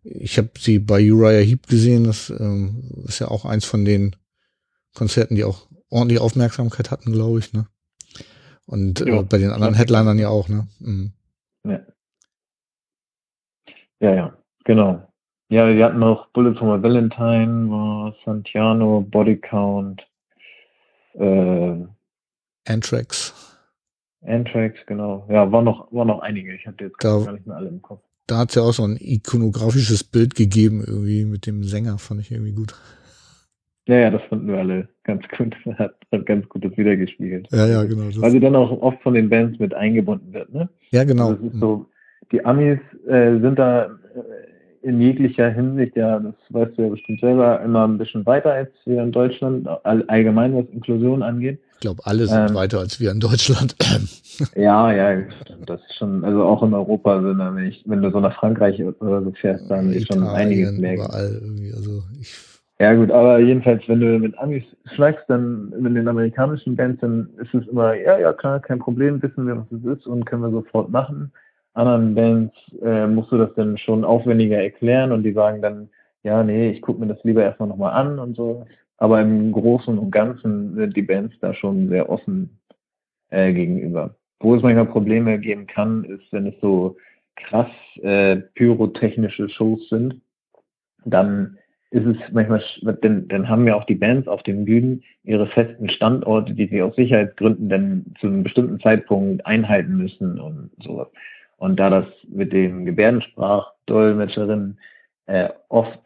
Ich 0.03 0.37
habe 0.37 0.49
sie 0.59 0.79
bei 0.79 0.99
Uriah 1.11 1.41
Heep 1.43 1.67
gesehen. 1.67 2.03
Das 2.03 2.29
ähm, 2.29 3.03
ist 3.05 3.19
ja 3.19 3.29
auch 3.29 3.45
eins 3.45 3.65
von 3.65 3.85
den 3.85 4.15
Konzerten, 4.93 5.35
die 5.35 5.43
auch 5.43 5.67
ordentlich 5.89 6.19
Aufmerksamkeit 6.19 6.91
hatten, 6.91 7.13
glaube 7.13 7.39
ich. 7.39 7.53
Ne? 7.53 7.67
Und 8.65 9.01
äh, 9.01 9.23
bei 9.23 9.37
den 9.37 9.51
anderen 9.51 9.73
Headlinern 9.73 10.19
ja 10.19 10.29
auch. 10.29 10.49
Ne? 10.49 10.67
Mhm. 10.79 11.13
Ja. 11.65 11.79
ja, 13.99 14.15
ja, 14.15 14.37
genau. 14.65 15.12
Ja, 15.53 15.67
wir 15.71 15.85
hatten 15.85 15.99
noch 15.99 16.29
Bullet 16.29 16.55
for 16.55 16.75
my 16.75 16.81
Valentine, 16.81 17.69
war 17.69 18.15
Santiano, 18.25 19.01
Body 19.01 19.35
Count, 19.37 20.01
äh, 21.13 21.75
Anthrax. 22.67 23.35
Anthrax, 24.25 24.79
genau. 24.87 25.27
Ja, 25.29 25.51
war 25.51 25.61
noch, 25.61 25.91
war 25.93 26.05
noch 26.05 26.21
einige. 26.21 26.55
Ich 26.55 26.65
hatte 26.65 26.85
jetzt 26.85 26.95
Da- 26.99 27.23
gar 27.23 27.33
nicht 27.33 27.45
mehr 27.45 27.57
alle 27.57 27.67
im 27.69 27.83
Kopf. 27.83 28.01
Da 28.25 28.39
hat 28.39 28.49
es 28.49 28.55
ja 28.55 28.63
auch 28.63 28.71
so 28.73 28.83
ein 28.83 28.97
ikonografisches 28.99 30.03
Bild 30.03 30.33
gegeben, 30.33 30.83
irgendwie 30.87 31.23
mit 31.25 31.45
dem 31.45 31.63
Sänger, 31.63 31.99
fand 31.99 32.21
ich 32.21 32.31
irgendwie 32.31 32.53
gut. 32.53 32.73
Ja, 33.87 33.97
ja, 33.97 34.09
das 34.09 34.23
fanden 34.29 34.47
wir 34.47 34.57
alle 34.57 34.89
ganz 35.03 35.23
gut. 35.37 35.55
Hat, 35.77 35.93
hat 36.11 36.25
ganz 36.25 36.49
gut 36.49 36.65
das 36.65 36.75
wiedergespiegelt. 36.77 37.47
Ja, 37.51 37.67
ja, 37.67 37.83
genau. 37.83 38.05
Das, 38.05 38.19
Weil 38.19 38.31
sie 38.31 38.39
dann 38.39 38.55
auch 38.55 38.71
oft 38.81 38.99
von 39.03 39.13
den 39.13 39.29
Bands 39.29 39.59
mit 39.59 39.75
eingebunden 39.75 40.33
wird, 40.33 40.51
ne? 40.51 40.67
ja, 40.89 41.03
genau. 41.03 41.29
Also 41.29 41.45
es 41.45 41.53
ist 41.53 41.59
so, 41.59 41.85
die 42.31 42.43
Amis 42.43 42.79
äh, 43.07 43.39
sind 43.39 43.59
da 43.59 43.85
äh, 43.85 43.89
in 44.83 45.01
jeglicher 45.01 45.49
Hinsicht, 45.49 45.95
ja, 45.95 46.19
das 46.19 46.33
weißt 46.49 46.77
du 46.77 46.83
ja 46.83 46.89
bestimmt 46.89 47.21
selber, 47.21 47.61
immer 47.61 47.87
ein 47.87 47.97
bisschen 47.97 48.25
weiter 48.25 48.53
als 48.53 48.69
wir 48.85 49.01
in 49.01 49.11
Deutschland, 49.11 49.67
all, 49.83 50.03
allgemein 50.07 50.55
was 50.55 50.65
Inklusion 50.73 51.23
angeht. 51.23 51.59
Ich 51.75 51.79
glaube, 51.79 52.01
alle 52.05 52.27
sind 52.27 52.49
ähm, 52.49 52.55
weiter 52.55 52.79
als 52.79 52.99
wir 52.99 53.11
in 53.11 53.19
Deutschland. 53.19 53.75
Ja, 54.55 54.91
ja. 54.91 55.21
Das 55.67 55.79
ist 55.81 55.95
schon, 55.95 56.25
also 56.25 56.43
auch 56.43 56.63
in 56.63 56.73
Europa 56.73 57.21
sind 57.21 57.37
da, 57.37 57.53
wenn, 57.53 57.67
ich, 57.67 57.83
wenn 57.85 58.01
du 58.01 58.09
so 58.09 58.19
nach 58.19 58.35
Frankreich 58.35 58.81
oder 58.83 59.21
so 59.21 59.31
fährst, 59.39 59.69
dann 59.69 59.93
ist 59.93 60.11
schon 60.11 60.23
einiges 60.23 60.75
mehr. 60.75 60.95
Überall 60.95 61.39
irgendwie. 61.39 61.71
Also 61.71 62.01
ich, 62.19 62.33
Ja 62.79 62.95
gut, 62.95 63.11
aber 63.11 63.37
jedenfalls, 63.37 63.87
wenn 63.87 63.99
du 63.99 64.17
mit 64.17 64.35
Amis 64.39 64.63
schlägst, 64.95 65.25
dann 65.27 65.69
mit 65.79 65.95
den 65.95 66.07
amerikanischen 66.07 66.75
Bands, 66.75 66.99
dann 67.01 67.29
ist 67.37 67.53
es 67.53 67.67
immer, 67.67 67.93
ja, 67.93 68.17
ja, 68.17 68.33
klar, 68.33 68.59
kein 68.59 68.79
Problem, 68.79 69.21
wissen 69.21 69.45
wir, 69.45 69.55
was 69.55 69.71
es 69.71 69.99
ist 69.99 70.07
und 70.07 70.25
können 70.25 70.41
wir 70.41 70.49
sofort 70.49 70.89
machen. 70.89 71.31
Anderen 71.73 72.15
Bands 72.15 72.53
äh, 72.81 73.07
musst 73.07 73.31
du 73.31 73.37
das 73.37 73.53
dann 73.55 73.77
schon 73.77 74.05
aufwendiger 74.05 74.61
erklären 74.61 75.11
und 75.11 75.23
die 75.23 75.33
sagen 75.33 75.61
dann, 75.61 75.89
ja, 76.23 76.43
nee, 76.43 76.69
ich 76.69 76.81
gucke 76.81 76.99
mir 76.99 77.07
das 77.07 77.23
lieber 77.23 77.43
erstmal 77.43 77.69
nochmal 77.69 77.93
an 77.93 78.19
und 78.19 78.35
so. 78.35 78.65
Aber 78.97 79.21
im 79.21 79.51
Großen 79.51 79.97
und 79.97 80.11
Ganzen 80.11 80.75
sind 80.75 80.95
die 80.95 81.01
Bands 81.01 81.35
da 81.41 81.53
schon 81.53 81.89
sehr 81.89 82.09
offen 82.09 82.59
äh, 83.29 83.51
gegenüber. 83.51 84.15
Wo 84.39 84.55
es 84.55 84.61
manchmal 84.61 84.85
Probleme 84.85 85.39
geben 85.39 85.67
kann, 85.67 86.03
ist, 86.05 86.31
wenn 86.31 86.47
es 86.47 86.59
so 86.61 86.95
krass 87.35 87.71
äh, 88.01 88.37
pyrotechnische 88.55 89.49
Shows 89.49 89.89
sind, 89.89 90.21
dann 91.05 91.57
ist 91.91 92.05
es 92.05 92.17
manchmal, 92.31 92.63
denn, 93.03 93.27
dann 93.27 93.47
haben 93.49 93.67
ja 93.67 93.75
auch 93.75 93.85
die 93.85 93.95
Bands 93.95 94.27
auf 94.27 94.41
den 94.43 94.65
Bühnen 94.65 95.03
ihre 95.23 95.47
festen 95.47 95.89
Standorte, 95.89 96.53
die 96.53 96.67
sie 96.67 96.81
aus 96.81 96.95
Sicherheitsgründen 96.95 97.69
dann 97.69 98.05
zu 98.19 98.27
einem 98.27 98.43
bestimmten 98.43 98.79
Zeitpunkt 98.79 99.45
einhalten 99.45 99.97
müssen 99.97 100.39
und 100.39 100.71
sowas. 100.81 101.07
Und 101.57 101.77
da 101.79 101.89
das 101.89 102.05
mit 102.27 102.51
den 102.53 102.85
Gebärdensprachdolmetscherinnen 102.85 104.79
äh, 105.25 105.49
oft 105.69 105.99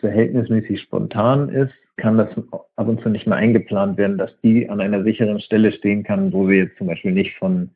verhältnismäßig 0.00 0.82
spontan 0.82 1.48
ist, 1.48 1.72
kann 1.96 2.18
das 2.18 2.28
ab 2.76 2.88
und 2.88 3.02
zu 3.02 3.08
nicht 3.08 3.26
mehr 3.26 3.38
eingeplant 3.38 3.96
werden, 3.96 4.18
dass 4.18 4.30
die 4.42 4.68
an 4.68 4.80
einer 4.80 5.02
sicheren 5.02 5.40
Stelle 5.40 5.72
stehen 5.72 6.02
kann, 6.02 6.32
wo 6.32 6.46
sie 6.46 6.56
jetzt 6.56 6.76
zum 6.76 6.88
Beispiel 6.88 7.12
nicht 7.12 7.34
von 7.38 7.70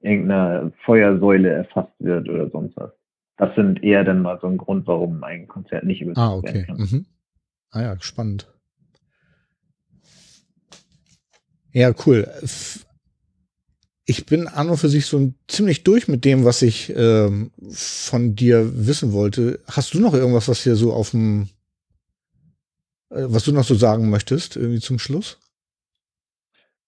irgendeiner 0.00 0.70
Feuersäule 0.84 1.50
erfasst 1.50 1.92
wird 1.98 2.28
oder 2.28 2.48
sonst 2.50 2.76
was. 2.76 2.92
Das 3.36 3.52
sind 3.56 3.82
eher 3.82 4.04
dann 4.04 4.22
mal 4.22 4.38
so 4.40 4.46
ein 4.46 4.58
Grund, 4.58 4.86
warum 4.86 5.24
ein 5.24 5.48
Konzert 5.48 5.84
nicht 5.84 6.02
übersetzt 6.02 6.20
ah, 6.20 6.42
werden 6.42 6.48
okay. 6.48 6.64
kann. 6.66 6.76
Mhm. 6.76 7.06
Ah 7.72 7.82
ja, 7.82 7.96
spannend. 8.00 8.48
Ja, 11.72 11.92
cool. 12.06 12.28
Ich 14.06 14.26
bin 14.26 14.48
an 14.48 14.68
und 14.68 14.76
für 14.76 14.88
sich 14.90 15.06
so 15.06 15.32
ziemlich 15.48 15.82
durch 15.82 16.08
mit 16.08 16.24
dem, 16.24 16.44
was 16.44 16.60
ich 16.60 16.92
ähm, 16.94 17.50
von 17.70 18.34
dir 18.36 18.86
wissen 18.86 19.12
wollte. 19.12 19.60
Hast 19.66 19.94
du 19.94 20.00
noch 20.00 20.12
irgendwas, 20.12 20.48
was 20.48 20.62
hier 20.62 20.76
so 20.76 20.92
auf 20.92 21.10
dem, 21.12 21.48
äh, 23.10 23.24
was 23.26 23.44
du 23.44 23.52
noch 23.52 23.64
so 23.64 23.74
sagen 23.74 24.10
möchtest, 24.10 24.56
irgendwie 24.56 24.80
zum 24.80 24.98
Schluss? 24.98 25.38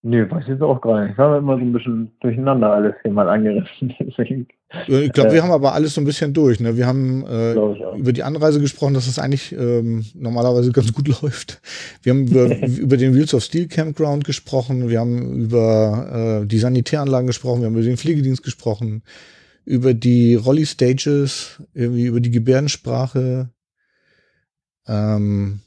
Nö, 0.09 0.31
weiß 0.31 0.45
ich 0.45 0.51
jetzt 0.51 0.63
auch 0.63 0.81
gar 0.81 1.03
nicht. 1.03 1.15
Ich 1.15 1.19
habe 1.19 1.39
immer 1.39 1.57
so 1.57 1.63
ein 1.65 1.73
bisschen 1.73 2.13
durcheinander 2.21 2.73
alles 2.73 2.95
hier 3.03 3.11
mal 3.11 3.29
angerissen. 3.29 3.93
Deswegen 4.01 4.47
Äh, 4.89 5.07
Ich 5.07 5.13
glaube, 5.13 5.31
Äh. 5.31 5.33
wir 5.35 5.43
haben 5.43 5.51
aber 5.51 5.75
alles 5.75 5.95
so 5.95 6.01
ein 6.01 6.05
bisschen 6.05 6.33
durch. 6.33 6.61
Ne? 6.61 6.77
Wir 6.77 6.87
haben 6.87 7.27
äh, 7.27 7.55
über 7.97 8.13
die 8.13 8.23
Anreise 8.23 8.61
gesprochen, 8.61 8.95
dass 8.95 9.09
es 9.09 9.19
eigentlich 9.19 9.51
ähm, 9.51 10.05
normalerweise 10.15 10.71
ganz 10.71 10.93
gut 10.93 11.09
läuft. 11.23 11.61
Wir 12.03 12.13
haben 12.13 12.29
über, 12.29 12.47
über 12.69 12.97
den 12.97 13.15
Wheels 13.17 13.35
of 13.35 13.43
Steel 13.43 13.67
Campground 13.67 14.25
gesprochen, 14.25 14.89
wir 14.89 15.01
haben 15.01 15.35
über 15.35 16.43
äh, 16.43 16.47
die 16.47 16.59
Sanitäranlagen 16.59 17.27
gesprochen, 17.27 17.63
wir 17.63 17.67
haben 17.67 17.75
über 17.75 17.83
den 17.83 17.97
Pflegedienst 17.97 18.45
gesprochen, 18.45 19.03
über 19.65 19.93
die 19.93 20.37
Rolli 20.37 20.67
Stages, 20.67 21.61
irgendwie 21.75 22.07
über 22.07 22.21
die 22.21 22.31
Gebärdensprache. 22.31 23.51
Ähm, 24.87 25.63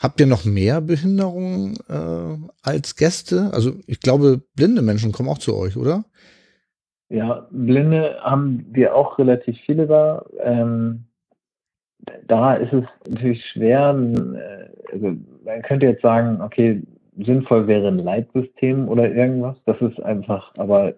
habt 0.00 0.20
ihr 0.20 0.26
noch 0.26 0.44
mehr 0.44 0.80
Behinderungen 0.80 1.76
äh, 1.88 2.36
als 2.62 2.96
Gäste? 2.96 3.50
Also 3.52 3.74
ich 3.86 4.00
glaube, 4.00 4.42
blinde 4.56 4.82
Menschen 4.82 5.12
kommen 5.12 5.28
auch 5.28 5.38
zu 5.38 5.56
euch, 5.56 5.76
oder? 5.76 6.04
Ja, 7.08 7.46
Blinde 7.50 8.16
haben 8.20 8.66
wir 8.70 8.94
auch 8.94 9.18
relativ 9.18 9.58
viele 9.66 9.86
da. 9.86 10.24
Ähm, 10.42 11.04
da 12.26 12.54
ist 12.54 12.72
es 12.72 12.84
natürlich 13.08 13.44
schwer. 13.46 13.94
Äh, 13.94 14.92
also 14.92 15.16
man 15.44 15.62
könnte 15.62 15.86
jetzt 15.86 16.02
sagen, 16.02 16.40
okay, 16.40 16.82
sinnvoll 17.18 17.66
wäre 17.66 17.88
ein 17.88 17.98
Leitsystem 17.98 18.88
oder 18.88 19.12
irgendwas. 19.12 19.56
Das 19.66 19.80
ist 19.80 20.00
einfach 20.02 20.54
aber 20.56 20.94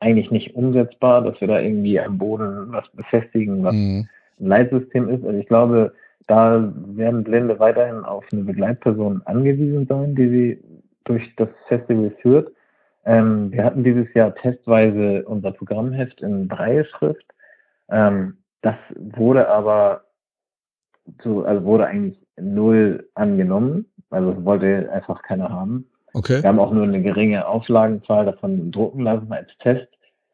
eigentlich 0.00 0.30
nicht 0.30 0.54
umsetzbar, 0.54 1.22
dass 1.22 1.40
wir 1.40 1.48
da 1.48 1.60
irgendwie 1.60 1.98
am 2.00 2.18
Boden 2.18 2.66
was 2.68 2.88
befestigen, 2.92 3.62
was 3.64 3.74
Mhm. 3.74 4.08
ein 4.40 4.46
Leitsystem 4.46 5.08
ist. 5.08 5.24
Also 5.24 5.38
ich 5.38 5.46
glaube, 5.46 5.92
da 6.26 6.72
werden 6.74 7.24
Blinde 7.24 7.58
weiterhin 7.58 8.04
auf 8.04 8.24
eine 8.32 8.42
Begleitperson 8.42 9.22
angewiesen 9.26 9.86
sein, 9.86 10.14
die 10.14 10.28
sie 10.28 10.64
durch 11.04 11.34
das 11.36 11.48
Festival 11.68 12.10
führt. 12.22 12.52
Ähm, 13.04 13.52
wir 13.52 13.64
hatten 13.64 13.84
dieses 13.84 14.12
Jahr 14.14 14.34
testweise 14.34 15.24
unser 15.26 15.52
Programmheft 15.52 16.22
in 16.22 16.48
Breilschrift. 16.48 17.26
Ähm, 17.90 18.38
das 18.62 18.76
wurde 18.96 19.48
aber 19.48 20.04
so, 21.22 21.44
also 21.44 21.64
wurde 21.64 21.86
eigentlich 21.86 22.18
null 22.38 23.08
angenommen. 23.14 23.86
Also 24.10 24.44
wollte 24.44 24.90
einfach 24.90 25.22
keiner 25.22 25.50
haben. 25.50 25.86
Okay. 26.14 26.42
Wir 26.42 26.48
haben 26.48 26.60
auch 26.60 26.72
nur 26.72 26.84
eine 26.84 27.02
geringe 27.02 27.46
Auflagenzahl 27.46 28.24
davon 28.24 28.70
drucken 28.70 29.02
lassen 29.02 29.30
als 29.32 29.48
Test. 29.58 29.88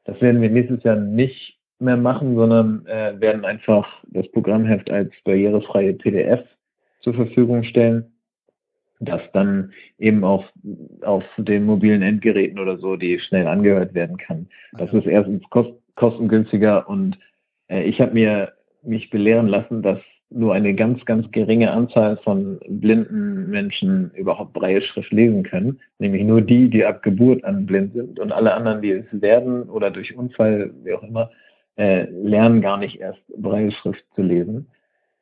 Das 0.05 0.20
werden 0.20 0.41
wir 0.41 0.51
nächstes 0.51 0.83
Jahr 0.85 0.97
nicht 0.97 1.60
mehr 1.81 1.97
machen, 1.97 2.36
sondern 2.36 2.86
äh, 2.86 3.20
werden 3.20 3.44
einfach 3.44 3.86
das 4.09 4.31
Programmheft 4.33 4.91
als 4.91 5.10
barrierefreie 5.25 5.94
PDF 5.94 6.41
zur 7.00 7.15
Verfügung 7.15 7.62
stellen, 7.65 8.12
das 9.00 9.23
dann 9.33 9.73
eben 9.99 10.25
auf, 10.25 10.44
auf 11.02 11.25
den 11.39 11.65
mobilen 11.65 12.02
Endgeräten 12.02 12.59
oder 12.59 12.78
so, 12.78 12.97
die 12.97 13.18
schnell 13.18 13.47
angehört 13.47 13.94
werden 13.94 14.18
kann. 14.18 14.49
Das 14.73 14.92
ist 14.92 15.07
erstens 15.07 15.42
kost, 15.50 15.73
kostengünstiger 15.94 16.89
und 16.89 17.18
äh, 17.68 17.83
ich 17.84 18.00
habe 18.00 18.12
mir 18.12 18.52
mich 18.83 19.10
belehren 19.10 19.49
lassen, 19.49 19.83
dass 19.83 19.99
nur 20.31 20.55
eine 20.55 20.75
ganz, 20.75 21.05
ganz 21.05 21.31
geringe 21.33 21.73
Anzahl 21.73 22.17
von 22.18 22.60
blinden 22.68 23.50
Menschen 23.50 24.12
überhaupt 24.15 24.52
Brailleschrift 24.52 25.10
lesen 25.10 25.42
können, 25.42 25.81
nämlich 25.99 26.23
nur 26.23 26.41
die, 26.41 26.70
die 26.70 26.84
ab 26.84 27.02
Geburt 27.02 27.44
an 27.44 27.67
blind 27.67 27.94
sind 27.94 28.20
und 28.20 28.31
alle 28.31 28.55
anderen, 28.55 28.81
die 28.81 28.92
es 28.92 29.07
werden 29.10 29.65
oder 29.65 29.91
durch 29.91 30.17
Unfall, 30.17 30.73
wie 30.84 30.92
auch 30.92 31.02
immer, 31.02 31.31
äh, 31.77 32.05
lernen 32.11 32.61
gar 32.61 32.77
nicht 32.77 33.01
erst 33.01 33.21
Brailleschrift 33.37 34.05
zu 34.15 34.23
lesen. 34.23 34.67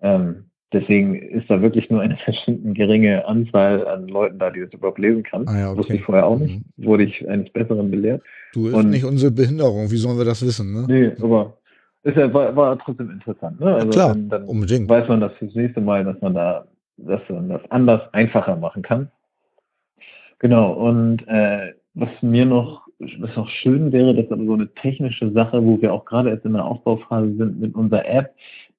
Ähm, 0.00 0.44
deswegen 0.72 1.14
ist 1.14 1.48
da 1.50 1.60
wirklich 1.62 1.88
nur 1.90 2.00
eine 2.00 2.16
verschwindend 2.24 2.76
geringe 2.76 3.26
Anzahl 3.26 3.86
an 3.86 4.08
Leuten 4.08 4.38
da, 4.38 4.50
die 4.50 4.60
das 4.60 4.72
überhaupt 4.72 4.98
lesen 4.98 5.22
kann. 5.22 5.46
Ah 5.48 5.58
ja, 5.58 5.68
okay. 5.70 5.78
Wusste 5.78 5.94
ich 5.94 6.02
vorher 6.02 6.26
auch 6.26 6.38
nicht. 6.38 6.60
Mhm. 6.76 6.84
Wurde 6.86 7.04
ich 7.04 7.28
eines 7.28 7.50
Besseren 7.50 7.90
belehrt. 7.90 8.22
Du 8.52 8.68
ist 8.68 8.74
Und- 8.74 8.90
nicht 8.90 9.04
unsere 9.04 9.30
Behinderung, 9.32 9.90
wie 9.90 9.96
sollen 9.96 10.18
wir 10.18 10.24
das 10.24 10.44
wissen, 10.44 10.72
ne? 10.72 10.86
Nee, 10.88 11.22
aber 11.22 11.54
ist 12.04 12.16
ja, 12.16 12.32
war, 12.32 12.54
war 12.56 12.78
trotzdem 12.78 13.10
interessant. 13.10 13.60
Ne? 13.60 13.74
Also 13.74 13.90
Klar, 13.90 14.08
dann, 14.10 14.28
dann 14.28 14.44
unbedingt. 14.44 14.88
weiß 14.88 15.08
man 15.08 15.20
das 15.20 15.32
fürs 15.34 15.54
nächste 15.54 15.80
Mal, 15.80 16.04
dass 16.04 16.20
man 16.22 16.34
da, 16.34 16.66
dass 16.96 17.20
man 17.28 17.48
das 17.48 17.60
anders, 17.70 18.02
einfacher 18.14 18.56
machen 18.56 18.82
kann. 18.82 19.10
Genau, 20.38 20.72
und 20.72 21.26
äh, 21.26 21.74
was 21.94 22.08
mir 22.22 22.46
noch, 22.46 22.86
was 22.98 23.36
noch 23.36 23.48
schön 23.48 23.92
wäre, 23.92 24.14
das 24.14 24.26
ist 24.26 24.32
aber 24.32 24.44
so 24.44 24.54
eine 24.54 24.72
technische 24.74 25.30
Sache, 25.30 25.64
wo 25.64 25.80
wir 25.80 25.92
auch 25.92 26.04
gerade 26.04 26.30
erst 26.30 26.44
in 26.44 26.54
der 26.54 26.64
Aufbauphase 26.64 27.34
sind 27.34 27.60
mit 27.60 27.74
unserer 27.74 28.06
App. 28.06 28.34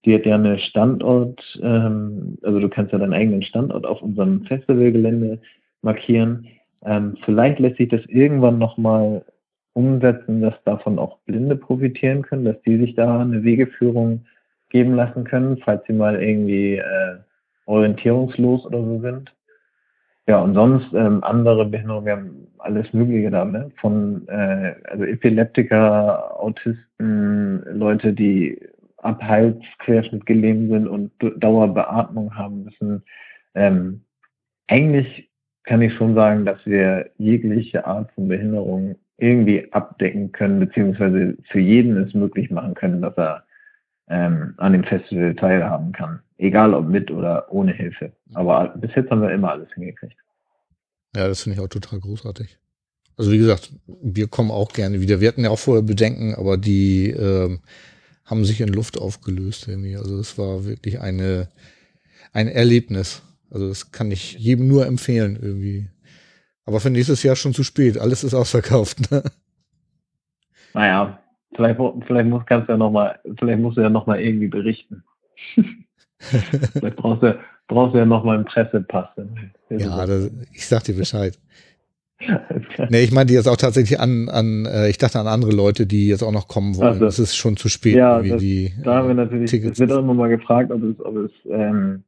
Die 0.05 0.13
hat 0.13 0.25
ja 0.25 0.35
eine 0.35 0.59
Standort, 0.59 1.41
ähm, 1.61 2.37
also 2.41 2.59
du 2.59 2.69
kannst 2.69 2.91
ja 2.93 2.99
deinen 2.99 3.13
eigenen 3.13 3.43
Standort 3.43 3.85
auf 3.85 4.01
unserem 4.01 4.45
Festivalgelände 4.45 5.39
markieren. 5.81 6.47
Ähm, 6.83 7.17
vielleicht 7.25 7.59
lässt 7.59 7.77
sich 7.77 7.89
das 7.89 8.01
irgendwann 8.07 8.59
nochmal 8.59 9.25
umsetzen, 9.73 10.41
dass 10.41 10.55
davon 10.63 10.99
auch 10.99 11.19
Blinde 11.19 11.55
profitieren 11.55 12.21
können, 12.21 12.45
dass 12.45 12.61
die 12.63 12.77
sich 12.77 12.95
da 12.95 13.21
eine 13.21 13.43
Wegeführung 13.43 14.25
geben 14.69 14.95
lassen 14.95 15.23
können, 15.23 15.57
falls 15.57 15.85
sie 15.87 15.93
mal 15.93 16.21
irgendwie 16.21 16.75
äh, 16.75 17.17
orientierungslos 17.65 18.65
oder 18.65 18.83
so 18.83 18.99
sind. 19.01 19.31
Ja, 20.29 20.41
und 20.41 20.53
sonst 20.53 20.93
ähm, 20.93 21.23
andere 21.23 21.65
Behinderungen, 21.65 22.05
wir 22.05 22.13
haben 22.13 22.47
alles 22.59 22.93
Mögliche 22.93 23.31
da, 23.31 23.45
ne? 23.45 23.71
Von 23.81 24.27
äh, 24.27 24.75
also 24.83 25.03
Epileptiker, 25.03 26.39
Autisten, 26.39 27.63
Leute, 27.75 28.13
die 28.13 28.61
ab 28.97 29.23
Halsquerschnitt 29.23 30.27
gelähmt 30.27 30.69
sind 30.69 30.87
und 30.87 31.11
Dauerbeatmung 31.37 32.35
haben 32.35 32.65
müssen. 32.65 33.03
Ähm, 33.55 34.01
eigentlich 34.67 35.31
kann 35.63 35.81
ich 35.81 35.95
schon 35.95 36.13
sagen, 36.13 36.45
dass 36.45 36.63
wir 36.63 37.09
jegliche 37.17 37.87
Art 37.87 38.11
von 38.11 38.27
Behinderung 38.27 38.97
irgendwie 39.17 39.73
abdecken 39.73 40.31
können, 40.31 40.59
beziehungsweise 40.59 41.37
für 41.49 41.59
jeden 41.59 41.97
es 41.97 42.13
möglich 42.13 42.51
machen 42.51 42.75
können, 42.75 43.01
dass 43.01 43.17
er 43.17 43.45
ähm, 44.09 44.53
an 44.57 44.73
dem 44.73 44.83
Festival 44.83 45.33
teilhaben 45.33 45.91
kann. 45.91 46.19
Egal 46.39 46.73
ob 46.73 46.87
mit 46.87 47.11
oder 47.11 47.51
ohne 47.51 47.73
Hilfe. 47.73 48.11
Aber 48.33 48.73
bis 48.77 48.91
jetzt 48.95 49.11
haben 49.11 49.21
wir 49.21 49.31
immer 49.31 49.51
alles 49.51 49.69
hingekriegt. 49.75 50.15
Ja, 51.15 51.27
das 51.27 51.43
finde 51.43 51.57
ich 51.57 51.63
auch 51.63 51.69
total 51.69 51.99
großartig. 51.99 52.57
Also 53.17 53.31
wie 53.31 53.37
gesagt, 53.37 53.71
wir 53.85 54.27
kommen 54.27 54.49
auch 54.49 54.71
gerne 54.71 55.01
wieder. 55.01 55.19
Wir 55.19 55.27
hatten 55.27 55.43
ja 55.43 55.51
auch 55.51 55.59
vorher 55.59 55.83
Bedenken, 55.83 56.33
aber 56.35 56.57
die 56.57 57.11
ähm, 57.11 57.59
haben 58.25 58.45
sich 58.45 58.61
in 58.61 58.69
Luft 58.69 58.97
aufgelöst 58.97 59.67
irgendwie. 59.67 59.97
Also 59.97 60.17
es 60.17 60.37
war 60.37 60.65
wirklich 60.65 60.99
eine 60.99 61.49
ein 62.33 62.47
Erlebnis. 62.47 63.23
Also 63.51 63.67
das 63.67 63.91
kann 63.91 64.11
ich 64.11 64.33
jedem 64.33 64.67
nur 64.67 64.85
empfehlen 64.85 65.37
irgendwie. 65.41 65.89
Aber 66.65 66.79
für 66.79 66.89
nächstes 66.89 67.23
Jahr 67.23 67.35
schon 67.35 67.53
zu 67.53 67.63
spät. 67.63 67.97
Alles 67.97 68.23
ist 68.23 68.33
ausverkauft. 68.33 68.99
Ne? 69.11 69.23
Naja, 70.75 71.19
vielleicht, 71.55 71.79
vielleicht 72.05 72.29
muss, 72.29 72.45
kannst 72.45 72.69
du 72.69 72.73
ja 72.73 72.77
noch 72.77 72.91
mal, 72.91 73.19
vielleicht 73.39 73.59
musst 73.59 73.77
du 73.77 73.81
ja 73.81 73.89
noch 73.89 74.05
mal 74.05 74.21
irgendwie 74.21 74.47
berichten. 74.47 75.03
vielleicht 76.19 76.95
brauchst 76.97 77.23
du, 77.23 77.39
brauchst 77.67 77.93
du 77.95 77.99
ja 77.99 78.05
noch 78.05 78.23
mal 78.23 78.35
einen 78.35 78.45
Pressepass. 78.45 79.07
ja, 79.69 80.05
das, 80.05 80.31
ich 80.53 80.67
sag 80.67 80.83
dir 80.83 80.95
Bescheid. 80.95 81.37
Nee, 82.89 83.03
ich 83.03 83.13
meinte 83.13 83.33
jetzt 83.33 83.47
auch 83.47 83.55
tatsächlich 83.55 83.97
an, 83.97 84.27
an 84.27 84.65
äh, 84.65 84.89
ich 84.89 84.97
dachte 84.97 85.19
an 85.19 85.27
andere 85.27 85.51
Leute, 85.51 85.85
die 85.87 86.09
jetzt 86.09 86.21
auch 86.21 86.33
noch 86.33 86.49
kommen 86.49 86.75
wollen. 86.75 86.95
Ach 86.95 86.99
so. 86.99 87.05
Es 87.05 87.17
ist 87.19 87.35
schon 87.37 87.55
zu 87.55 87.69
spät, 87.69 87.95
Ja, 87.95 88.21
das- 88.21 88.41
die 88.41 88.73
Da 88.83 88.95
haben 88.95 89.07
wir 89.07 89.15
natürlich, 89.15 89.49
Tickets. 89.49 89.73
es 89.73 89.79
wird 89.79 89.93
auch 89.93 89.99
immer 89.99 90.13
mal 90.13 90.27
gefragt, 90.27 90.69
ob 90.71 90.83
es, 90.83 90.99
ob 90.99 91.15
es, 91.15 91.31
ähm, 91.49 92.03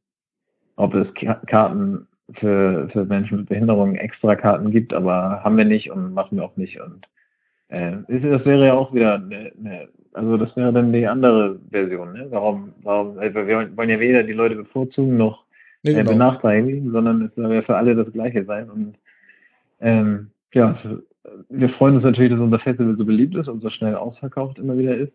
ob 0.76 0.94
es 0.94 1.06
Ka- 1.14 1.40
Karten 1.46 2.06
für, 2.34 2.90
für 2.92 3.06
Menschen 3.06 3.38
mit 3.38 3.48
Behinderungen, 3.48 3.94
extra 3.96 4.36
Karten 4.36 4.70
gibt, 4.70 4.92
aber 4.92 5.40
haben 5.42 5.56
wir 5.56 5.64
nicht 5.64 5.90
und 5.90 6.12
machen 6.12 6.36
wir 6.36 6.44
auch 6.44 6.56
nicht. 6.58 6.78
Und 6.78 7.06
äh, 7.68 7.92
das 8.08 8.44
wäre 8.44 8.66
ja 8.66 8.74
auch 8.74 8.92
wieder 8.92 9.14
eine, 9.14 9.50
eine, 9.58 9.88
also 10.14 10.36
das 10.36 10.54
wäre 10.56 10.72
dann 10.72 10.92
die 10.92 11.06
andere 11.06 11.58
Version, 11.70 12.12
ne? 12.12 12.26
Warum, 12.30 12.72
warum, 12.82 13.18
also 13.18 13.34
wir 13.34 13.76
wollen 13.76 13.90
ja 13.90 14.00
weder 14.00 14.22
die 14.22 14.32
Leute 14.32 14.56
bevorzugen 14.56 15.16
noch 15.16 15.44
äh, 15.84 15.94
genau. 15.94 16.10
benachteiligen, 16.10 16.92
sondern 16.92 17.22
es 17.26 17.34
soll 17.34 17.52
ja 17.54 17.62
für 17.62 17.76
alle 17.76 17.94
das 17.94 18.12
Gleiche 18.12 18.44
sein. 18.44 18.70
Und 18.70 18.94
ähm, 19.80 20.30
ja, 20.52 20.78
wir 21.48 21.68
freuen 21.70 21.96
uns 21.96 22.04
natürlich, 22.04 22.30
dass 22.30 22.40
unser 22.40 22.58
Festival 22.58 22.96
so 22.96 23.04
beliebt 23.04 23.34
ist 23.36 23.48
und 23.48 23.62
so 23.62 23.70
schnell 23.70 23.94
ausverkauft 23.94 24.58
immer 24.58 24.76
wieder 24.76 24.96
ist. 24.96 25.12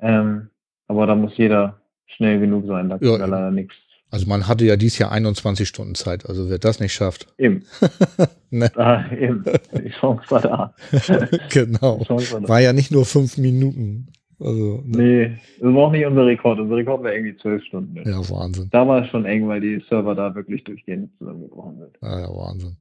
Ähm, 0.00 0.48
aber 0.86 1.06
da 1.06 1.14
muss 1.14 1.36
jeder 1.36 1.80
schnell 2.06 2.40
genug 2.40 2.66
sein, 2.66 2.88
da 2.88 2.98
Ja, 3.00 3.12
kann 3.12 3.20
ja 3.20 3.26
leider 3.26 3.50
nichts. 3.50 3.74
Also 4.10 4.26
man 4.26 4.48
hatte 4.48 4.64
ja 4.64 4.76
dieses 4.76 4.98
Jahr 4.98 5.12
21 5.12 5.68
Stunden 5.68 5.94
Zeit, 5.94 6.26
also 6.26 6.48
wer 6.48 6.58
das 6.58 6.80
nicht 6.80 6.92
schafft. 6.92 7.26
Eben. 7.38 7.64
Ne. 8.50 8.72
Da, 8.74 9.06
eben. 9.12 9.44
Die 9.74 9.90
Chance 9.90 10.22
war 10.30 10.40
da. 10.40 10.74
genau. 11.50 12.00
War 12.08 12.40
da. 12.40 12.48
War 12.48 12.60
ja 12.60 12.72
nicht 12.72 12.90
nur 12.90 13.04
fünf 13.04 13.36
Minuten. 13.36 14.08
Also, 14.40 14.82
ne? 14.84 14.98
Nee, 14.98 15.38
das 15.60 15.74
war 15.74 15.86
auch 15.88 15.92
nicht 15.92 16.06
unser 16.06 16.26
Rekord. 16.26 16.60
Unser 16.60 16.76
Rekord 16.76 17.02
war 17.02 17.12
irgendwie 17.12 17.36
zwölf 17.38 17.64
Stunden. 17.64 17.96
Ja, 18.08 18.18
Wahnsinn. 18.30 18.68
Da 18.70 18.86
war 18.86 19.02
es 19.02 19.10
schon 19.10 19.24
eng, 19.24 19.48
weil 19.48 19.60
die 19.60 19.82
Server 19.88 20.14
da 20.14 20.34
wirklich 20.34 20.62
durchgehend 20.64 21.10
zusammengebrochen 21.18 21.78
sind. 21.78 21.98
Ja, 22.02 22.20
ja, 22.20 22.28
Wahnsinn. 22.28 22.76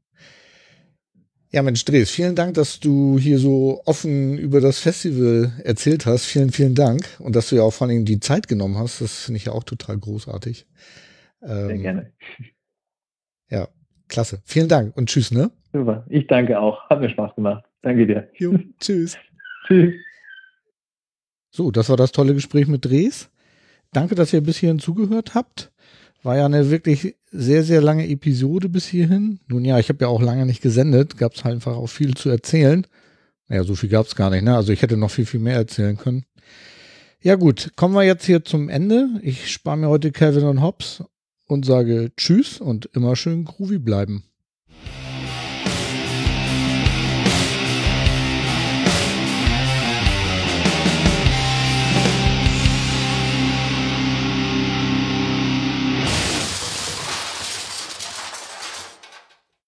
Ja, 1.49 1.63
Mensch, 1.63 1.85
Dres, 1.85 2.11
vielen 2.11 2.35
Dank, 2.35 2.55
dass 2.55 2.79
du 2.79 3.17
hier 3.17 3.39
so 3.39 3.81
offen 3.85 4.37
über 4.37 4.59
das 4.59 4.79
Festival 4.79 5.53
erzählt 5.63 6.05
hast. 6.05 6.25
Vielen, 6.25 6.51
vielen 6.51 6.75
Dank. 6.75 7.07
Und 7.19 7.35
dass 7.35 7.49
du 7.49 7.55
ja 7.55 7.63
auch 7.63 7.73
vor 7.73 7.87
allem 7.87 8.03
die 8.05 8.19
Zeit 8.19 8.47
genommen 8.47 8.77
hast. 8.77 9.01
Das 9.01 9.23
finde 9.25 9.37
ich 9.37 9.45
ja 9.45 9.53
auch 9.53 9.63
total 9.63 9.97
großartig. 9.97 10.67
Sehr 11.41 11.69
Ähm, 11.69 11.81
gerne. 11.81 12.11
Ja, 13.49 13.69
klasse. 14.09 14.41
Vielen 14.43 14.67
Dank 14.67 14.97
und 14.97 15.07
tschüss, 15.07 15.31
ne? 15.31 15.49
Super. 15.71 16.05
Ich 16.09 16.27
danke 16.27 16.59
auch. 16.59 16.89
Hat 16.89 16.99
mir 16.99 17.09
Spaß 17.09 17.33
gemacht. 17.35 17.63
Danke 17.81 18.05
dir. 18.05 18.29
Jo, 18.35 18.59
tschüss. 18.79 19.17
Tschüss. 19.67 19.93
So, 21.49 21.71
das 21.71 21.89
war 21.89 21.97
das 21.97 22.11
tolle 22.11 22.33
Gespräch 22.33 22.67
mit 22.67 22.85
Dres. 22.85 23.29
Danke, 23.93 24.15
dass 24.15 24.33
ihr 24.33 24.41
bis 24.41 24.57
hierhin 24.57 24.79
zugehört 24.79 25.33
habt. 25.33 25.71
War 26.23 26.37
ja 26.37 26.45
eine 26.45 26.69
wirklich 26.69 27.15
sehr, 27.31 27.63
sehr 27.63 27.81
lange 27.81 28.07
Episode 28.07 28.69
bis 28.69 28.85
hierhin. 28.85 29.39
Nun 29.47 29.63
ja, 29.65 29.79
ich 29.79 29.89
habe 29.89 29.99
ja 30.03 30.07
auch 30.07 30.21
lange 30.21 30.45
nicht 30.45 30.61
gesendet. 30.61 31.17
Gab 31.17 31.35
es 31.35 31.43
halt 31.43 31.55
einfach 31.55 31.75
auch 31.75 31.87
viel 31.87 32.15
zu 32.15 32.29
erzählen. 32.29 32.85
Naja, 33.47 33.63
so 33.63 33.75
viel 33.75 33.89
gab 33.89 34.07
es 34.07 34.15
gar 34.15 34.29
nicht. 34.29 34.43
Ne? 34.43 34.55
Also 34.55 34.73
ich 34.73 34.81
hätte 34.81 34.97
noch 34.97 35.11
viel, 35.11 35.25
viel 35.25 35.39
mehr 35.39 35.55
erzählen 35.55 35.97
können. 35.97 36.25
Ja 37.21 37.35
gut, 37.35 37.71
kommen 37.75 37.95
wir 37.95 38.03
jetzt 38.03 38.25
hier 38.25 38.43
zum 38.43 38.69
Ende. 38.69 39.09
Ich 39.21 39.51
spare 39.51 39.77
mir 39.77 39.89
heute 39.89 40.11
Calvin 40.11 40.43
und 40.43 40.61
Hobbs 40.61 41.03
und 41.47 41.65
sage 41.65 42.11
Tschüss 42.15 42.59
und 42.59 42.89
immer 42.93 43.15
schön 43.15 43.45
groovy 43.45 43.79
bleiben. 43.79 44.23